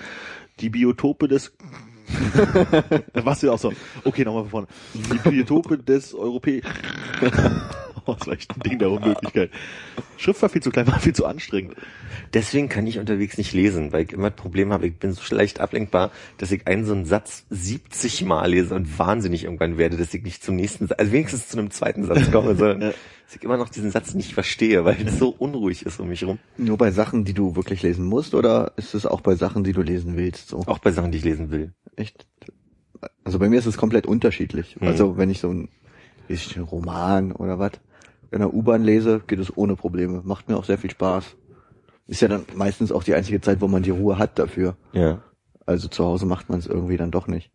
die 0.59 0.69
Biotope 0.69 1.27
des 1.27 1.51
dann 3.13 3.25
warst 3.25 3.43
du 3.43 3.47
ja 3.47 3.53
auch 3.53 3.59
so, 3.59 3.71
okay, 4.03 4.23
nochmal 4.25 4.43
von 4.43 4.49
vorne. 4.51 4.67
Die 4.93 5.29
Biotope 5.29 5.77
des 5.77 6.13
Europä... 6.13 6.61
Oh, 8.05 8.15
das 8.17 8.27
war 8.27 8.33
echt 8.33 8.49
ein 8.55 8.61
Ding 8.61 8.79
der 8.79 8.89
Unmöglichkeit. 8.89 9.51
Schrift 10.17 10.41
war 10.41 10.49
viel 10.49 10.63
zu 10.63 10.71
klein, 10.71 10.87
war 10.87 10.99
viel 10.99 11.13
zu 11.13 11.27
anstrengend. 11.27 11.75
Deswegen 12.33 12.69
kann 12.69 12.85
ich 12.85 12.99
unterwegs 12.99 13.37
nicht 13.37 13.53
lesen, 13.53 13.91
weil 13.91 14.03
ich 14.03 14.13
immer 14.13 14.29
das 14.29 14.39
Problem 14.39 14.71
habe, 14.71 14.87
ich 14.87 14.97
bin 14.97 15.11
so 15.11 15.35
leicht 15.35 15.59
ablenkbar, 15.59 16.11
dass 16.37 16.51
ich 16.51 16.67
einen 16.67 16.85
so 16.85 16.93
einen 16.93 17.05
Satz 17.05 17.45
70 17.49 18.25
Mal 18.25 18.51
lese 18.51 18.75
und 18.75 18.99
wahnsinnig 18.99 19.45
irgendwann 19.45 19.77
werde, 19.77 19.97
dass 19.97 20.13
ich 20.13 20.23
nicht 20.23 20.43
zum 20.43 20.55
nächsten, 20.55 20.89
also 20.91 21.11
wenigstens 21.11 21.47
zu 21.47 21.57
einem 21.57 21.71
zweiten 21.71 22.05
Satz 22.05 22.31
komme, 22.31 22.55
sondern 22.55 22.79
dass 22.81 23.35
ich 23.35 23.43
immer 23.43 23.57
noch 23.57 23.69
diesen 23.69 23.91
Satz 23.91 24.13
nicht 24.13 24.33
verstehe, 24.33 24.85
weil 24.85 24.97
es 25.05 25.19
so 25.19 25.29
unruhig 25.29 25.85
ist 25.85 25.99
um 25.99 26.09
mich 26.09 26.23
rum. 26.23 26.39
Nur 26.57 26.77
bei 26.77 26.91
Sachen, 26.91 27.25
die 27.25 27.33
du 27.33 27.55
wirklich 27.55 27.81
lesen 27.83 28.05
musst, 28.05 28.33
oder 28.33 28.73
ist 28.75 28.93
es 28.93 29.05
auch 29.05 29.21
bei 29.21 29.35
Sachen, 29.35 29.63
die 29.63 29.73
du 29.73 29.81
lesen 29.81 30.17
willst? 30.17 30.49
So 30.49 30.63
Auch 30.65 30.79
bei 30.79 30.91
Sachen, 30.91 31.11
die 31.11 31.19
ich 31.19 31.23
lesen 31.23 31.51
will. 31.51 31.73
echt. 31.95 32.25
Also 33.23 33.39
bei 33.39 33.47
mir 33.47 33.59
ist 33.59 33.65
es 33.65 33.77
komplett 33.77 34.07
unterschiedlich. 34.07 34.77
Mhm. 34.79 34.87
Also 34.87 35.17
wenn 35.17 35.29
ich 35.29 35.39
so 35.39 35.49
ein, 35.49 35.69
ich, 36.27 36.55
einen 36.55 36.65
Roman 36.65 37.31
oder 37.31 37.59
was 37.59 37.71
in 38.31 38.39
der 38.39 38.53
U-Bahn 38.53 38.83
lese, 38.83 39.21
geht 39.25 39.39
es 39.39 39.55
ohne 39.55 39.75
Probleme. 39.75 40.21
Macht 40.23 40.49
mir 40.49 40.57
auch 40.57 40.65
sehr 40.65 40.77
viel 40.77 40.91
Spaß. 40.91 41.35
Ist 42.09 42.21
ja 42.21 42.27
dann 42.27 42.43
meistens 42.55 42.91
auch 42.91 43.03
die 43.03 43.13
einzige 43.13 43.39
Zeit, 43.39 43.61
wo 43.61 43.67
man 43.67 43.83
die 43.83 43.91
Ruhe 43.91 44.17
hat 44.17 44.39
dafür. 44.39 44.75
Ja. 44.93 45.21
Also 45.65 45.87
zu 45.87 46.03
Hause 46.03 46.25
macht 46.25 46.49
man 46.49 46.57
es 46.59 46.65
irgendwie 46.65 46.97
dann 46.97 47.11
doch 47.11 47.27
nicht. 47.27 47.51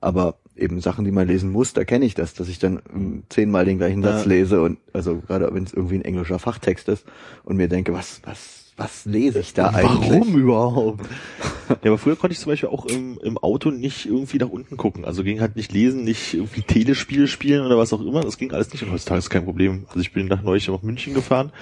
Aber 0.00 0.36
eben 0.56 0.80
Sachen, 0.80 1.04
die 1.04 1.10
man 1.10 1.28
lesen 1.28 1.50
muss, 1.52 1.72
da 1.74 1.84
kenne 1.84 2.04
ich 2.06 2.14
das, 2.14 2.32
dass 2.32 2.48
ich 2.48 2.58
dann 2.58 2.80
ähm, 2.94 3.24
zehnmal 3.28 3.64
den 3.66 3.78
gleichen 3.78 4.02
Satz 4.02 4.22
Ja. 4.24 4.28
lese 4.28 4.62
und 4.62 4.78
also 4.94 5.16
gerade 5.26 5.52
wenn 5.52 5.64
es 5.64 5.72
irgendwie 5.74 5.96
ein 5.96 6.02
englischer 6.02 6.38
Fachtext 6.38 6.88
ist 6.88 7.04
und 7.44 7.56
mir 7.56 7.68
denke, 7.68 7.92
was, 7.92 8.22
was, 8.24 8.72
was 8.78 9.04
lese 9.04 9.40
ich 9.40 9.52
da 9.54 9.70
eigentlich? 9.70 10.08
Warum 10.10 10.36
überhaupt? 10.38 11.06
Ja, 11.68 11.90
aber 11.90 11.98
früher 11.98 12.16
konnte 12.16 12.32
ich 12.32 12.38
zum 12.40 12.52
Beispiel 12.52 12.68
auch 12.70 12.86
im, 12.86 13.18
im 13.22 13.36
Auto 13.38 13.70
nicht 13.70 14.06
irgendwie 14.06 14.38
nach 14.38 14.48
unten 14.48 14.76
gucken. 14.78 15.04
Also 15.04 15.22
ging 15.22 15.40
halt 15.40 15.56
nicht 15.56 15.72
lesen, 15.72 16.04
nicht 16.04 16.32
irgendwie 16.32 16.62
Telespiele 16.62 17.26
spielen 17.26 17.66
oder 17.66 17.76
was 17.76 17.92
auch 17.92 18.00
immer. 18.00 18.22
Das 18.22 18.38
ging 18.38 18.52
alles 18.52 18.72
nicht. 18.72 18.82
Und 18.84 18.92
heutzutage 18.92 19.18
ist 19.18 19.30
kein 19.30 19.44
Problem. 19.44 19.84
Also 19.88 20.00
ich 20.00 20.12
bin 20.14 20.26
nach 20.28 20.42
neulich 20.42 20.66
nach 20.68 20.80
München 20.82 21.12
gefahren 21.12 21.52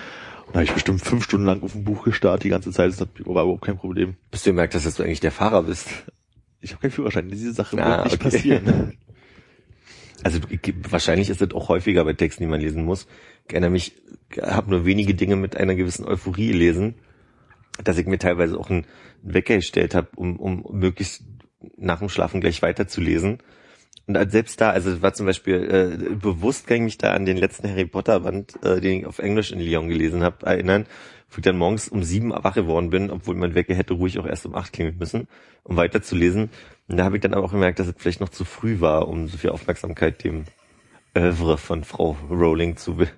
und 0.47 0.55
da 0.55 0.61
habe 0.61 0.65
ich 0.65 0.73
bestimmt 0.73 1.01
fünf 1.03 1.25
Stunden 1.25 1.47
lang 1.47 1.63
auf 1.63 1.75
ein 1.75 1.85
Buch 1.85 2.05
gestarrt 2.05 2.45
die 2.45 2.49
ganze 2.49 2.71
Zeit. 2.73 2.91
Das 2.91 3.01
hat- 3.01 3.09
war 3.27 3.43
überhaupt 3.45 3.65
kein 3.65 3.77
Problem. 3.77 4.17
Bis 4.31 4.43
du 4.45 4.53
merkst, 4.53 4.85
dass 4.87 4.95
du 4.95 5.03
eigentlich 5.03 5.21
der 5.21 5.33
Fahrer 5.33 5.63
bist. 5.65 5.89
Ich 6.61 6.73
habe 6.73 6.81
keinen 6.83 6.91
Führerschein. 6.93 7.29
Diese 7.29 7.53
Sache 7.53 7.77
Ah, 7.83 7.97
wird 7.99 8.05
nicht 8.05 8.15
okay. 8.15 8.25
passieren. 8.25 8.93
Also 10.23 10.41
ich, 10.49 10.75
wahrscheinlich 10.91 11.29
ist 11.29 11.43
es 11.43 11.53
auch 11.53 11.69
häufiger 11.69 12.03
bei 12.05 12.15
Texten, 12.15 12.43
die 12.43 12.49
man 12.49 12.61
lesen 12.61 12.85
muss. 12.85 13.07
Ich 13.47 13.53
erinnere 13.53 13.71
mich, 13.71 13.93
habe 14.41 14.71
nur 14.71 14.87
wenige 14.87 15.15
Dinge 15.15 15.37
mit 15.37 15.57
einer 15.57 15.75
gewissen 15.75 16.07
Euphorie 16.07 16.49
gelesen, 16.49 16.95
dass 17.85 17.99
ich 17.99 18.07
mir 18.07 18.19
teilweise 18.19 18.59
auch 18.59 18.71
einen 18.71 18.87
Wecker 19.23 19.57
gestellt 19.57 19.95
habe, 19.95 20.09
um, 20.17 20.41
um 20.41 20.65
möglichst 20.73 21.23
nach 21.77 21.99
dem 21.99 22.09
Schlafen 22.09 22.41
gleich 22.41 22.63
weiterzulesen. 22.63 23.39
Und 24.07 24.16
als 24.16 24.31
selbst 24.33 24.61
da, 24.61 24.71
also 24.71 25.03
war 25.03 25.14
zum 25.14 25.27
Beispiel 25.27 25.99
äh, 26.11 26.14
bewusst 26.14 26.66
kann 26.66 26.77
ich 26.77 26.83
mich 26.85 26.99
da 26.99 27.12
an 27.12 27.27
den 27.27 27.37
letzten 27.37 27.69
Harry 27.69 27.87
Potter 27.87 28.21
Band, 28.21 28.55
äh, 28.64 28.81
den 28.81 29.01
ich 29.01 29.07
auf 29.07 29.19
Englisch 29.19 29.51
in 29.51 29.59
Lyon 29.59 29.88
gelesen 29.88 30.23
habe, 30.23 30.47
erinnern, 30.47 30.87
wo 31.29 31.38
ich 31.38 31.42
dann 31.42 31.59
morgens 31.59 31.88
um 31.88 32.05
sieben 32.05 32.31
wach 32.31 32.55
geworden 32.55 32.90
bin, 32.90 33.11
obwohl 33.11 33.35
mein 33.35 33.57
Wecker 33.57 33.75
hätte 33.75 33.95
ruhig 33.95 34.19
auch 34.21 34.27
erst 34.27 34.47
um 34.47 34.55
acht 34.55 34.73
klingeln 34.73 34.97
müssen, 34.99 35.27
um 35.64 35.77
weiterzulesen. 35.77 36.51
Und 36.87 36.97
da 36.97 37.05
habe 37.05 37.16
ich 37.16 37.23
dann 37.23 37.35
aber 37.35 37.45
auch 37.45 37.51
gemerkt, 37.51 37.81
dass 37.81 37.88
es 37.88 37.95
vielleicht 37.99 38.21
noch 38.21 38.29
zu 38.29 38.45
früh 38.45 38.81
war, 38.81 39.09
um 39.09 39.27
so 39.27 39.38
viel 39.38 39.51
Aufmerksamkeit 39.51 40.23
dem 40.23 40.45
Oeuvre 41.16 41.59
von 41.59 41.83
Frau 41.83 42.16
Rowling 42.31 42.77
zu 42.77 43.01
wi- 43.01 43.09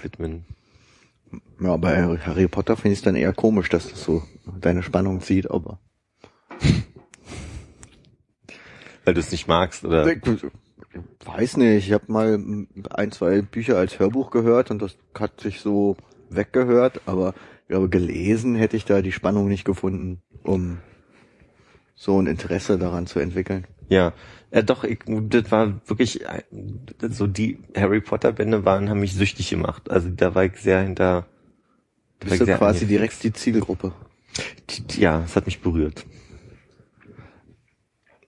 widmen. 0.00 0.46
Ja, 1.60 1.76
bei 1.76 2.16
Harry 2.24 2.48
Potter 2.48 2.76
finde 2.76 2.92
ich 2.94 3.00
es 3.00 3.04
dann 3.04 3.16
eher 3.16 3.34
komisch, 3.34 3.68
dass 3.68 3.90
das 3.90 4.02
so 4.02 4.22
deine 4.60 4.82
Spannung 4.82 5.20
zieht, 5.20 5.50
aber. 5.50 5.78
Weil 9.08 9.14
du 9.14 9.20
es 9.20 9.32
nicht 9.32 9.48
magst, 9.48 9.86
oder? 9.86 10.06
Ich 10.06 10.20
weiß 11.24 11.56
nicht, 11.56 11.86
ich 11.86 11.92
habe 11.94 12.12
mal 12.12 12.38
ein, 12.90 13.10
zwei 13.10 13.40
Bücher 13.40 13.78
als 13.78 13.98
Hörbuch 13.98 14.30
gehört 14.30 14.70
und 14.70 14.82
das 14.82 14.98
hat 15.18 15.40
sich 15.40 15.60
so 15.60 15.96
weggehört, 16.28 17.00
aber 17.06 17.32
ich 17.62 17.68
glaube, 17.68 17.88
gelesen 17.88 18.54
hätte 18.54 18.76
ich 18.76 18.84
da 18.84 19.00
die 19.00 19.12
Spannung 19.12 19.48
nicht 19.48 19.64
gefunden, 19.64 20.20
um 20.42 20.76
so 21.94 22.20
ein 22.20 22.26
Interesse 22.26 22.76
daran 22.76 23.06
zu 23.06 23.18
entwickeln. 23.18 23.66
Ja, 23.88 24.12
ja 24.52 24.60
doch, 24.60 24.84
ich, 24.84 24.98
das 25.06 25.50
war 25.50 25.80
wirklich, 25.86 26.26
äh, 26.26 26.42
so 27.08 27.26
die 27.26 27.60
Harry 27.74 28.02
Potter 28.02 28.32
Bände 28.32 28.66
waren, 28.66 28.90
haben 28.90 29.00
mich 29.00 29.14
süchtig 29.14 29.48
gemacht. 29.48 29.90
Also 29.90 30.10
da 30.10 30.34
war 30.34 30.44
ich 30.44 30.56
sehr 30.56 30.82
hinter, 30.82 31.24
Bist 32.20 32.42
du 32.42 32.46
quasi 32.58 32.84
direkt 32.84 33.22
die 33.22 33.32
Zielgruppe. 33.32 33.92
Ja, 34.98 35.22
es 35.24 35.34
hat 35.34 35.46
mich 35.46 35.62
berührt. 35.62 36.04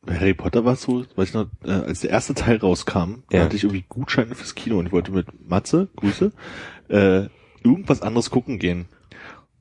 Harry 0.09 0.35
Potter 0.35 0.65
war 0.65 0.75
es 0.75 0.83
so, 0.83 1.05
weiß 1.17 1.29
ich 1.29 1.35
noch, 1.35 1.47
äh, 1.65 1.71
als 1.71 2.01
der 2.01 2.11
erste 2.11 2.35
Teil 2.35 2.57
rauskam, 2.57 3.23
Ja. 3.31 3.43
hatte 3.45 3.57
ich 3.57 3.65
irgendwie 3.65 3.85
Gutscheine 3.89 4.35
fürs 4.35 4.55
Kino 4.55 4.79
und 4.79 4.87
ich 4.87 4.93
wollte 4.93 5.13
mit 5.13 5.27
Matze, 5.49 5.89
Grüße, 5.97 6.33
äh, 6.89 7.27
irgendwas 7.63 8.01
anderes 8.03 8.31
gucken 8.31 8.59
gehen. 8.59 8.87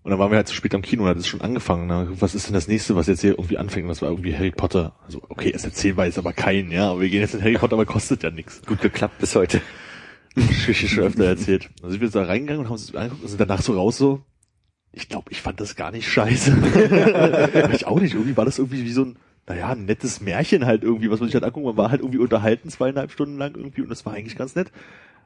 Und 0.01 0.11
dann 0.11 0.19
waren 0.19 0.31
wir 0.31 0.37
halt 0.37 0.47
zu 0.47 0.55
spät 0.55 0.73
am 0.73 0.81
Kino 0.81 1.03
und 1.03 1.09
hat 1.09 1.17
es 1.17 1.27
schon 1.27 1.41
angefangen. 1.41 1.87
Na, 1.87 2.07
was 2.21 2.33
ist 2.33 2.47
denn 2.47 2.53
das 2.53 2.69
nächste, 2.69 2.95
was 2.95 3.07
jetzt 3.07 3.19
hier 3.19 3.31
irgendwie 3.31 3.57
anfängt? 3.57 3.89
Das 3.89 4.01
war 4.01 4.09
irgendwie 4.09 4.33
Harry 4.33 4.51
Potter. 4.51 4.95
Also, 5.05 5.21
okay, 5.27 5.51
es 5.53 5.65
erzählbar 5.65 6.07
ist 6.07 6.17
aber 6.17 6.31
kein, 6.31 6.71
ja, 6.71 6.89
aber 6.91 7.01
wir 7.01 7.09
gehen 7.09 7.19
jetzt 7.19 7.35
in 7.35 7.41
Harry 7.41 7.57
Potter, 7.57 7.73
aber 7.73 7.85
kostet 7.85 8.23
ja 8.23 8.31
nichts. 8.31 8.61
Gut 8.65 8.81
geklappt 8.81 9.19
bis 9.19 9.35
heute. 9.35 9.61
Geschichte 10.35 10.87
schon 10.87 11.03
öfter 11.03 11.25
erzählt. 11.25 11.69
Also 11.83 11.95
ich 11.95 11.99
bin 11.99 12.09
so 12.09 12.19
da 12.19 12.25
reingegangen 12.25 12.61
und 12.61 12.65
haben 12.67 12.73
uns 12.73 12.95
angeguckt 12.95 13.23
und 13.23 13.27
sind 13.27 13.41
danach 13.41 13.61
so 13.61 13.73
raus 13.73 13.97
so, 13.97 14.21
ich 14.93 15.09
glaube, 15.09 15.31
ich 15.31 15.41
fand 15.41 15.59
das 15.59 15.75
gar 15.75 15.91
nicht 15.91 16.07
scheiße. 16.07 17.69
ich 17.73 17.85
auch 17.85 17.99
nicht. 17.99 18.13
Irgendwie 18.13 18.37
war 18.37 18.45
das 18.45 18.57
irgendwie 18.57 18.85
wie 18.85 18.91
so 18.93 19.03
ein, 19.03 19.17
naja, 19.49 19.69
ein 19.71 19.85
nettes 19.85 20.21
Märchen 20.21 20.65
halt 20.65 20.83
irgendwie, 20.83 21.09
was 21.09 21.19
man 21.19 21.27
sich 21.27 21.33
halt 21.33 21.43
angucken. 21.43 21.65
Man 21.65 21.75
war 21.77 21.89
halt 21.91 22.01
irgendwie 22.01 22.19
unterhalten 22.19 22.69
zweieinhalb 22.69 23.11
Stunden 23.11 23.37
lang 23.37 23.55
irgendwie 23.55 23.81
und 23.81 23.89
das 23.89 24.05
war 24.05 24.13
eigentlich 24.13 24.37
ganz 24.37 24.55
nett. 24.55 24.71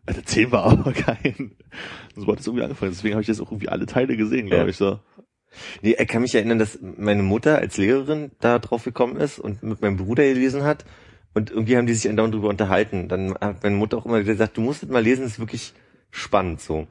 Also 0.05 0.21
zehn 0.21 0.51
war 0.51 0.63
aber 0.71 0.93
kein. 0.93 1.51
So 2.15 2.25
hat 2.27 2.39
es 2.39 2.47
irgendwie 2.47 2.63
angefangen. 2.63 2.91
Deswegen 2.91 3.13
habe 3.15 3.21
ich 3.21 3.27
jetzt 3.27 3.41
auch 3.41 3.51
irgendwie 3.51 3.69
alle 3.69 3.85
Teile 3.85 4.15
gesehen, 4.17 4.47
glaube 4.47 4.63
Ja. 4.63 4.69
ich 4.69 4.77
so. 4.77 4.99
Nee, 5.83 5.95
ich 5.99 6.07
kann 6.07 6.21
mich 6.23 6.33
erinnern, 6.33 6.57
dass 6.57 6.79
meine 6.81 7.21
Mutter 7.21 7.59
als 7.59 7.77
Lehrerin 7.77 8.31
da 8.39 8.57
drauf 8.59 8.85
gekommen 8.85 9.17
ist 9.17 9.37
und 9.39 9.61
mit 9.61 9.81
meinem 9.81 9.97
Bruder 9.97 10.23
gelesen 10.23 10.63
hat. 10.63 10.85
Und 11.35 11.51
irgendwie 11.51 11.77
haben 11.77 11.85
die 11.85 11.93
sich 11.93 12.09
andauernd 12.09 12.33
drüber 12.33 12.47
unterhalten. 12.49 13.07
Dann 13.09 13.35
hat 13.35 13.61
meine 13.61 13.75
Mutter 13.75 13.97
auch 13.97 14.05
immer 14.05 14.23
gesagt, 14.23 14.57
du 14.57 14.61
musst 14.61 14.83
es 14.83 14.89
mal 14.89 15.03
lesen, 15.03 15.23
das 15.23 15.33
ist 15.33 15.39
wirklich 15.39 15.73
spannend 16.11 16.61
so. 16.61 16.77
Und 16.77 16.87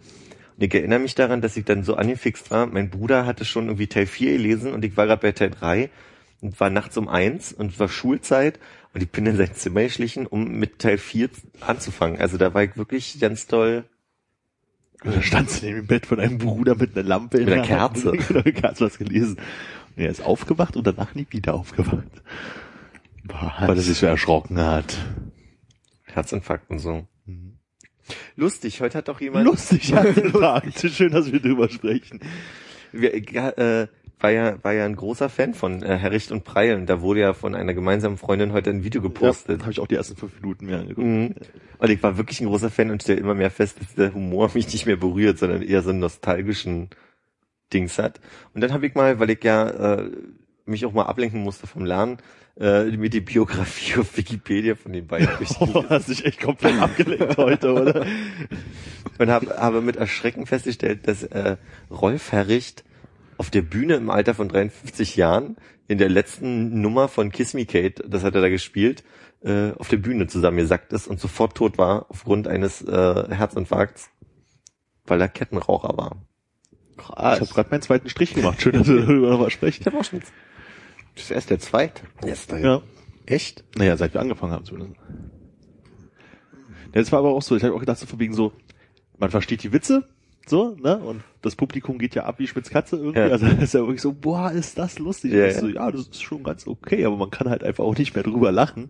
ich 0.64 0.74
erinnere 0.74 0.98
mich 0.98 1.14
daran, 1.14 1.40
dass 1.40 1.56
ich 1.56 1.64
dann 1.64 1.82
so 1.82 1.94
angefixt 1.94 2.50
war. 2.50 2.66
Mein 2.66 2.90
Bruder 2.90 3.24
hatte 3.24 3.44
schon 3.44 3.66
irgendwie 3.66 3.86
Teil 3.86 4.06
4 4.06 4.32
gelesen 4.36 4.72
und 4.72 4.84
ich 4.84 4.96
war 4.96 5.06
gerade 5.06 5.22
bei 5.22 5.32
Teil 5.32 5.50
3 5.50 5.90
und 6.42 6.60
war 6.60 6.68
nachts 6.68 6.98
um 6.98 7.08
eins 7.08 7.52
und 7.52 7.78
war 7.78 7.88
Schulzeit 7.88 8.58
und 8.92 9.02
ich 9.02 9.10
bin 9.10 9.24
in 9.24 9.36
sein 9.36 9.54
Zimmer 9.54 9.84
geschlichen, 9.84 10.26
um 10.26 10.58
mit 10.58 10.80
Teil 10.80 10.98
4 10.98 11.30
anzufangen. 11.60 12.20
Also 12.20 12.36
da 12.36 12.52
war 12.52 12.64
ich 12.64 12.76
wirklich 12.76 13.18
ganz 13.18 13.46
toll. 13.46 13.84
Da 15.02 15.22
standst 15.22 15.62
du 15.62 15.66
neben 15.66 15.78
dem 15.78 15.86
Bett 15.86 16.06
von 16.06 16.20
einem 16.20 16.38
Bruder 16.38 16.74
mit 16.74 16.96
einer 16.96 17.08
Lampe 17.08 17.38
in 17.38 17.46
Mit 17.46 17.54
einer 17.54 17.66
der 17.66 17.80
Hand. 17.80 17.94
Kerze. 17.94 18.12
Genau, 18.28 18.42
Kerze 18.42 18.84
was 18.84 18.98
gelesen. 18.98 19.38
Und 19.96 20.02
er 20.02 20.10
ist 20.10 20.22
aufgewacht 20.22 20.76
und 20.76 20.86
danach 20.86 21.14
nie 21.14 21.26
wieder 21.30 21.54
aufgewacht. 21.54 22.22
Weil 23.24 23.76
er 23.76 23.82
sich 23.82 23.98
so 23.98 24.06
erschrocken 24.06 24.58
hat. 24.58 24.98
Herzinfarkt 26.04 26.70
und 26.70 26.80
so. 26.80 27.06
Lustig, 28.36 28.80
heute 28.80 28.98
hat 28.98 29.08
doch 29.08 29.20
jemand... 29.20 29.46
Lustig, 29.46 29.92
Herzinfarkt. 29.92 30.80
Schön, 30.90 31.12
dass 31.12 31.32
wir 31.32 31.40
drüber 31.40 31.68
sprechen. 31.68 32.20
Wir, 32.92 33.14
äh, 33.14 33.86
war 34.22 34.30
ja, 34.30 34.56
war 34.62 34.72
ja 34.72 34.84
ein 34.84 34.96
großer 34.96 35.28
Fan 35.28 35.52
von 35.54 35.82
äh, 35.82 35.96
Herricht 35.96 36.32
und 36.32 36.44
Preil 36.44 36.76
und 36.76 36.86
da 36.86 37.00
wurde 37.00 37.20
ja 37.20 37.32
von 37.34 37.54
einer 37.54 37.74
gemeinsamen 37.74 38.16
Freundin 38.16 38.52
heute 38.52 38.70
ein 38.70 38.84
Video 38.84 39.02
Ja, 39.02 39.08
gepostet. 39.08 39.62
habe 39.62 39.72
ich 39.72 39.80
auch 39.80 39.86
die 39.88 39.96
ersten 39.96 40.16
fünf 40.16 40.34
Minuten 40.40 40.66
mir 40.66 40.78
angeguckt. 40.78 41.06
Mhm. 41.06 41.34
Und 41.78 41.90
ich 41.90 42.02
war 42.02 42.16
wirklich 42.16 42.40
ein 42.40 42.46
großer 42.46 42.70
Fan 42.70 42.90
und 42.90 43.02
stelle 43.02 43.20
immer 43.20 43.34
mehr 43.34 43.50
fest, 43.50 43.78
dass 43.80 43.94
der 43.94 44.14
Humor 44.14 44.50
mich 44.54 44.72
nicht 44.72 44.86
mehr 44.86 44.96
berührt, 44.96 45.38
sondern 45.38 45.62
eher 45.62 45.82
so 45.82 45.90
einen 45.90 45.98
nostalgischen 45.98 46.90
Dings 47.72 47.98
hat. 47.98 48.20
Und 48.54 48.60
dann 48.60 48.72
habe 48.72 48.86
ich 48.86 48.94
mal, 48.94 49.18
weil 49.18 49.30
ich 49.30 49.42
ja 49.42 49.68
äh, 49.98 50.10
mich 50.66 50.86
auch 50.86 50.92
mal 50.92 51.04
ablenken 51.06 51.42
musste 51.42 51.66
vom 51.66 51.84
Lernen, 51.84 52.18
äh, 52.60 52.84
mir 52.84 53.08
die 53.10 53.20
Biografie 53.22 53.98
auf 53.98 54.16
Wikipedia 54.16 54.74
von 54.76 54.92
den 54.92 55.06
beiden 55.06 55.28
Oh, 55.34 55.38
durchgelesen. 55.38 55.88
hast 55.88 56.08
dich 56.08 56.24
echt 56.24 56.40
komplett 56.40 56.80
abgelenkt 56.80 57.36
heute, 57.38 57.72
oder? 57.72 58.06
und 59.18 59.30
habe 59.30 59.56
habe 59.56 59.80
mit 59.80 59.96
Erschrecken 59.96 60.46
festgestellt, 60.46 61.08
dass 61.08 61.22
äh, 61.24 61.56
Rolf 61.90 62.30
Herricht 62.30 62.84
auf 63.38 63.50
der 63.50 63.62
Bühne 63.62 63.94
im 63.94 64.10
Alter 64.10 64.34
von 64.34 64.48
53 64.48 65.16
Jahren 65.16 65.56
in 65.88 65.98
der 65.98 66.08
letzten 66.08 66.80
Nummer 66.80 67.08
von 67.08 67.30
Kiss 67.30 67.54
Me 67.54 67.66
Kate, 67.66 68.04
das 68.08 68.24
hat 68.24 68.34
er 68.34 68.40
da 68.40 68.48
gespielt, 68.48 69.04
äh, 69.42 69.72
auf 69.72 69.88
der 69.88 69.96
Bühne 69.96 70.26
zusammengesackt 70.26 70.92
ist 70.92 71.06
und 71.06 71.20
sofort 71.20 71.56
tot 71.56 71.78
war 71.78 72.06
aufgrund 72.08 72.46
eines 72.48 72.82
äh, 72.82 73.34
Herzinfarkts, 73.34 74.10
weil 75.04 75.20
er 75.20 75.28
Kettenraucher 75.28 75.96
war. 75.96 76.16
Krass. 76.96 77.38
Ich 77.38 77.40
habe 77.40 77.54
gerade 77.54 77.70
meinen 77.70 77.82
zweiten 77.82 78.08
Strich 78.08 78.34
gemacht. 78.34 78.62
Schön, 78.62 78.74
dass 78.74 78.86
wir 78.86 79.00
darüber 79.00 79.30
nochmal 79.30 79.50
sprechen. 79.50 79.84
Der 79.84 79.92
war 79.92 80.04
schon 80.04 80.20
Das 81.14 81.24
ist 81.24 81.30
erst 81.30 81.50
der 81.50 81.58
zweite. 81.58 82.02
Ja. 82.62 82.82
Echt? 83.26 83.64
Naja, 83.76 83.96
seit 83.96 84.14
wir 84.14 84.20
angefangen 84.20 84.52
haben 84.52 84.64
zumindest. 84.64 84.96
Das 86.92 87.10
war 87.10 87.20
aber 87.20 87.30
auch 87.30 87.42
so. 87.42 87.56
Ich 87.56 87.64
habe 87.64 87.74
auch 87.74 87.80
gedacht, 87.80 87.98
so 87.98 88.06
von 88.06 88.18
wegen 88.18 88.34
so, 88.34 88.52
man 89.18 89.30
versteht 89.30 89.62
die 89.62 89.72
Witze, 89.72 90.08
so, 90.46 90.76
ne? 90.80 90.98
Und 90.98 91.22
das 91.42 91.56
Publikum 91.56 91.98
geht 91.98 92.14
ja 92.14 92.24
ab 92.24 92.38
wie 92.38 92.46
Spitzkatze 92.46 92.96
irgendwie. 92.96 93.20
Ja. 93.20 93.28
Also 93.28 93.46
das 93.46 93.62
ist 93.62 93.74
ja 93.74 93.80
wirklich 93.80 94.00
so, 94.00 94.12
boah, 94.12 94.50
ist 94.50 94.78
das 94.78 94.98
lustig. 94.98 95.32
Ja, 95.32 95.50
so, 95.52 95.68
ja, 95.68 95.90
das 95.90 96.02
ist 96.02 96.22
schon 96.22 96.42
ganz 96.42 96.66
okay, 96.66 97.04
aber 97.04 97.16
man 97.16 97.30
kann 97.30 97.48
halt 97.48 97.64
einfach 97.64 97.84
auch 97.84 97.96
nicht 97.96 98.14
mehr 98.14 98.24
drüber 98.24 98.52
lachen. 98.52 98.88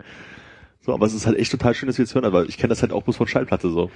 So, 0.84 0.92
aber 0.92 1.06
es 1.06 1.14
ist 1.14 1.26
halt 1.26 1.38
echt 1.38 1.52
total 1.52 1.74
schön, 1.74 1.86
dass 1.86 1.98
wir 1.98 2.04
jetzt 2.04 2.14
hören, 2.14 2.24
aber 2.24 2.44
ich 2.44 2.58
kenne 2.58 2.70
das 2.70 2.82
halt 2.82 2.92
auch 2.92 3.04
bloß 3.04 3.16
von 3.16 3.28
Schallplatte 3.28 3.70
so. 3.70 3.90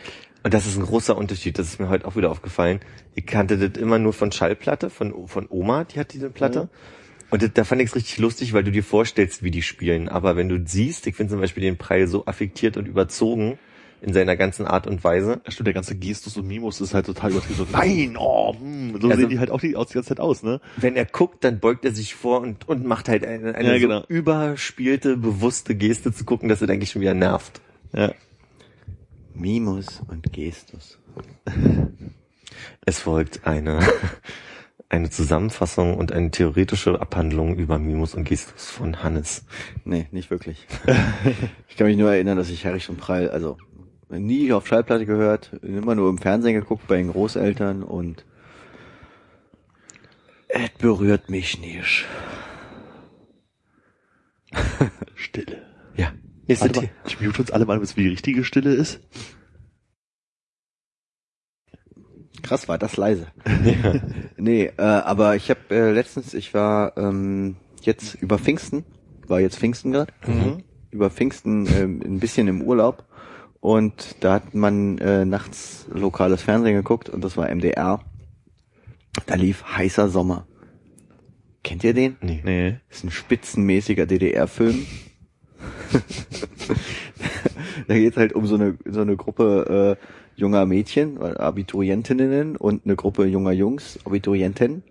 Und 0.45 0.55
das 0.55 0.66
ist 0.66 0.77
ein 0.77 0.85
großer 0.85 1.16
Unterschied, 1.16 1.59
das 1.59 1.66
ist 1.66 1.81
mir 1.81 1.88
heute 1.88 2.07
auch 2.07 2.14
wieder 2.14 2.31
aufgefallen. 2.31 2.79
Ich 3.16 3.27
kannte 3.27 3.59
das 3.59 3.81
immer 3.81 3.99
nur 3.99 4.12
von 4.12 4.31
Schallplatte, 4.31 4.88
von, 4.88 5.27
von 5.27 5.47
Oma, 5.51 5.83
die 5.85 5.99
hat 5.99 6.12
diese 6.12 6.31
Platte. 6.31 6.69
Und 7.31 7.42
das, 7.42 7.51
da 7.55 7.64
fand 7.64 7.83
ich 7.83 7.88
es 7.88 7.97
richtig 7.97 8.19
lustig, 8.19 8.53
weil 8.53 8.62
du 8.62 8.71
dir 8.71 8.85
vorstellst, 8.85 9.42
wie 9.42 9.51
die 9.51 9.62
spielen. 9.62 10.09
Aber 10.09 10.37
wenn 10.37 10.49
du 10.49 10.64
siehst, 10.64 11.09
ich 11.09 11.16
finde 11.16 11.33
zum 11.33 11.40
Beispiel 11.40 11.62
den 11.62 11.77
Preil 11.77 12.07
so 12.07 12.27
affektiert 12.27 12.77
und 12.77 12.87
überzogen 12.87 13.59
in 14.03 14.13
seiner 14.13 14.37
ganzen 14.37 14.67
Art 14.67 14.87
und 14.87 15.03
Weise. 15.05 15.41
Ja, 15.45 15.51
stimmt, 15.51 15.67
der 15.69 15.75
ganze 15.75 15.97
Gestus 15.97 16.37
und 16.37 16.47
Mimos 16.47 16.81
ist 16.81 16.95
halt 16.95 17.07
total 17.07 17.31
übertrieben. 17.31 17.55
So, 17.59 17.67
nein, 17.73 18.17
oh, 18.19 18.55
hm, 18.59 19.01
so 19.01 19.09
Also- 19.09 19.21
sehen 19.21 19.31
die 19.31 19.39
halt 19.39 19.51
auch 19.51 19.61
die, 19.61 19.77
aus 19.77 19.89
die 19.89 19.95
ganze 19.95 20.11
Zeit 20.11 20.21
aus, 20.21 20.43
ne? 20.43 20.61
Wenn 20.77 20.97
er 20.97 21.07
guckt, 21.07 21.43
dann 21.45 21.61
beugt 21.61 21.85
er 21.85 21.93
sich 21.93 22.15
vor 22.15 22.41
und, 22.41 22.69
und 22.69 22.85
macht 22.85 23.09
halt 23.09 23.25
eine, 23.25 23.55
eine 23.55 23.73
Ja, 23.73 23.79
genau. 23.79 24.01
so 24.01 24.07
überspielte, 24.09 25.17
bewusste 25.17 25.75
Geste 25.75 26.13
zu 26.13 26.25
gucken, 26.25 26.49
dass 26.49 26.63
er 26.63 26.69
eigentlich 26.69 26.91
schon 26.91 27.03
wieder 27.03 27.15
nervt. 27.15 27.61
Ja. 27.93 28.13
Mimus 29.35 30.03
und 30.09 30.33
Gestus. 30.33 30.99
Es 32.85 33.01
folgt 33.01 33.47
eine, 33.47 33.81
eine 34.89 35.11
Zusammenfassung 35.11 35.97
und 35.97 36.13
eine 36.13 36.31
theoretische 36.31 37.01
Abhandlung 37.01 37.57
über 37.57 37.79
Mimus 37.79 38.15
und 38.15 38.25
Gestus 38.25 38.71
von 38.71 39.03
Hannes. 39.03 39.45
Nee, 39.85 40.07
nicht 40.11 40.31
wirklich. 40.31 40.67
ich 41.69 41.77
kann 41.77 41.87
mich 41.87 41.97
nur 41.97 42.13
erinnern, 42.13 42.37
dass 42.39 42.51
ich 42.51 42.65
Herrich 42.65 42.89
und 42.89 42.99
Prall, 42.99 43.29
also 43.31 43.59
nie 44.09 44.53
auf 44.53 44.66
Schallplatte 44.66 45.07
gehört, 45.07 45.53
immer 45.62 45.95
nur 45.95 46.11
im 46.11 46.19
Fernsehen 46.19 46.55
geguckt 46.55 46.87
bei 46.87 46.97
den 46.97 47.11
Großeltern 47.11 47.83
und 47.83 48.25
es 50.49 50.71
berührt 50.79 51.29
mich 51.29 51.61
nicht. 51.61 52.07
Stille. 55.14 55.62
Ja. 55.97 56.12
Nächste 56.47 56.66
Warte 56.66 56.81
mal, 56.83 56.90
ich 57.07 57.21
mute 57.21 57.42
uns 57.42 57.51
alle 57.51 57.66
mal, 57.66 57.81
bis 57.81 57.97
wie 57.97 58.05
die 58.05 58.11
richtige 58.11 58.45
Stille 58.45 58.73
ist. 58.73 59.01
Krass, 62.42 62.69
war 62.69 62.79
das 62.79 62.97
leise. 62.97 63.27
nee, 64.37 64.66
äh, 64.66 64.83
aber 64.83 65.35
ich 65.35 65.51
habe 65.51 65.61
äh, 65.71 65.90
letztens, 65.90 66.33
ich 66.33 66.55
war 66.55 66.97
ähm, 66.97 67.57
jetzt 67.83 68.14
über 68.14 68.38
Pfingsten, 68.38 68.85
war 69.27 69.40
jetzt 69.40 69.59
Pfingsten 69.59 69.90
gerade, 69.90 70.12
über 70.90 71.11
Pfingsten 71.11 71.66
ähm, 71.66 72.03
ein 72.05 72.21
bisschen 72.21 72.47
im 72.47 72.62
Urlaub 72.62 73.06
und 73.67 74.15
da 74.21 74.35
hat 74.35 74.55
man 74.55 74.99
äh, 74.99 75.25
nachts 75.25 75.89
lokales 75.93 76.41
Fernsehen 76.41 76.77
geguckt 76.77 77.09
und 77.09 77.25
das 77.25 77.37
war 77.37 77.53
MDR. 77.53 77.99
Da 79.27 79.35
lief 79.35 79.65
heißer 79.65 80.09
Sommer. 80.09 80.47
Kennt 81.65 81.83
ihr 81.83 81.93
den? 81.93 82.17
Nee. 82.21 82.43
Nee. 82.45 82.77
Das 82.89 82.99
ist 82.99 83.05
ein 83.07 83.11
spitzenmäßiger 83.11 84.07
DDR-Film. 84.07 84.87
da 87.89 87.95
geht 87.95 88.17
halt 88.17 88.35
um 88.35 88.47
so 88.47 88.55
eine, 88.55 88.79
so 88.85 89.01
eine 89.01 89.17
Gruppe 89.17 89.99
äh, 90.01 90.41
junger 90.41 90.65
Mädchen, 90.65 91.21
äh, 91.21 91.35
Abiturientinnen 91.37 92.55
und 92.55 92.85
eine 92.85 92.95
Gruppe 92.95 93.25
junger 93.27 93.51
Jungs, 93.51 93.99
Abiturienten, 94.05 94.85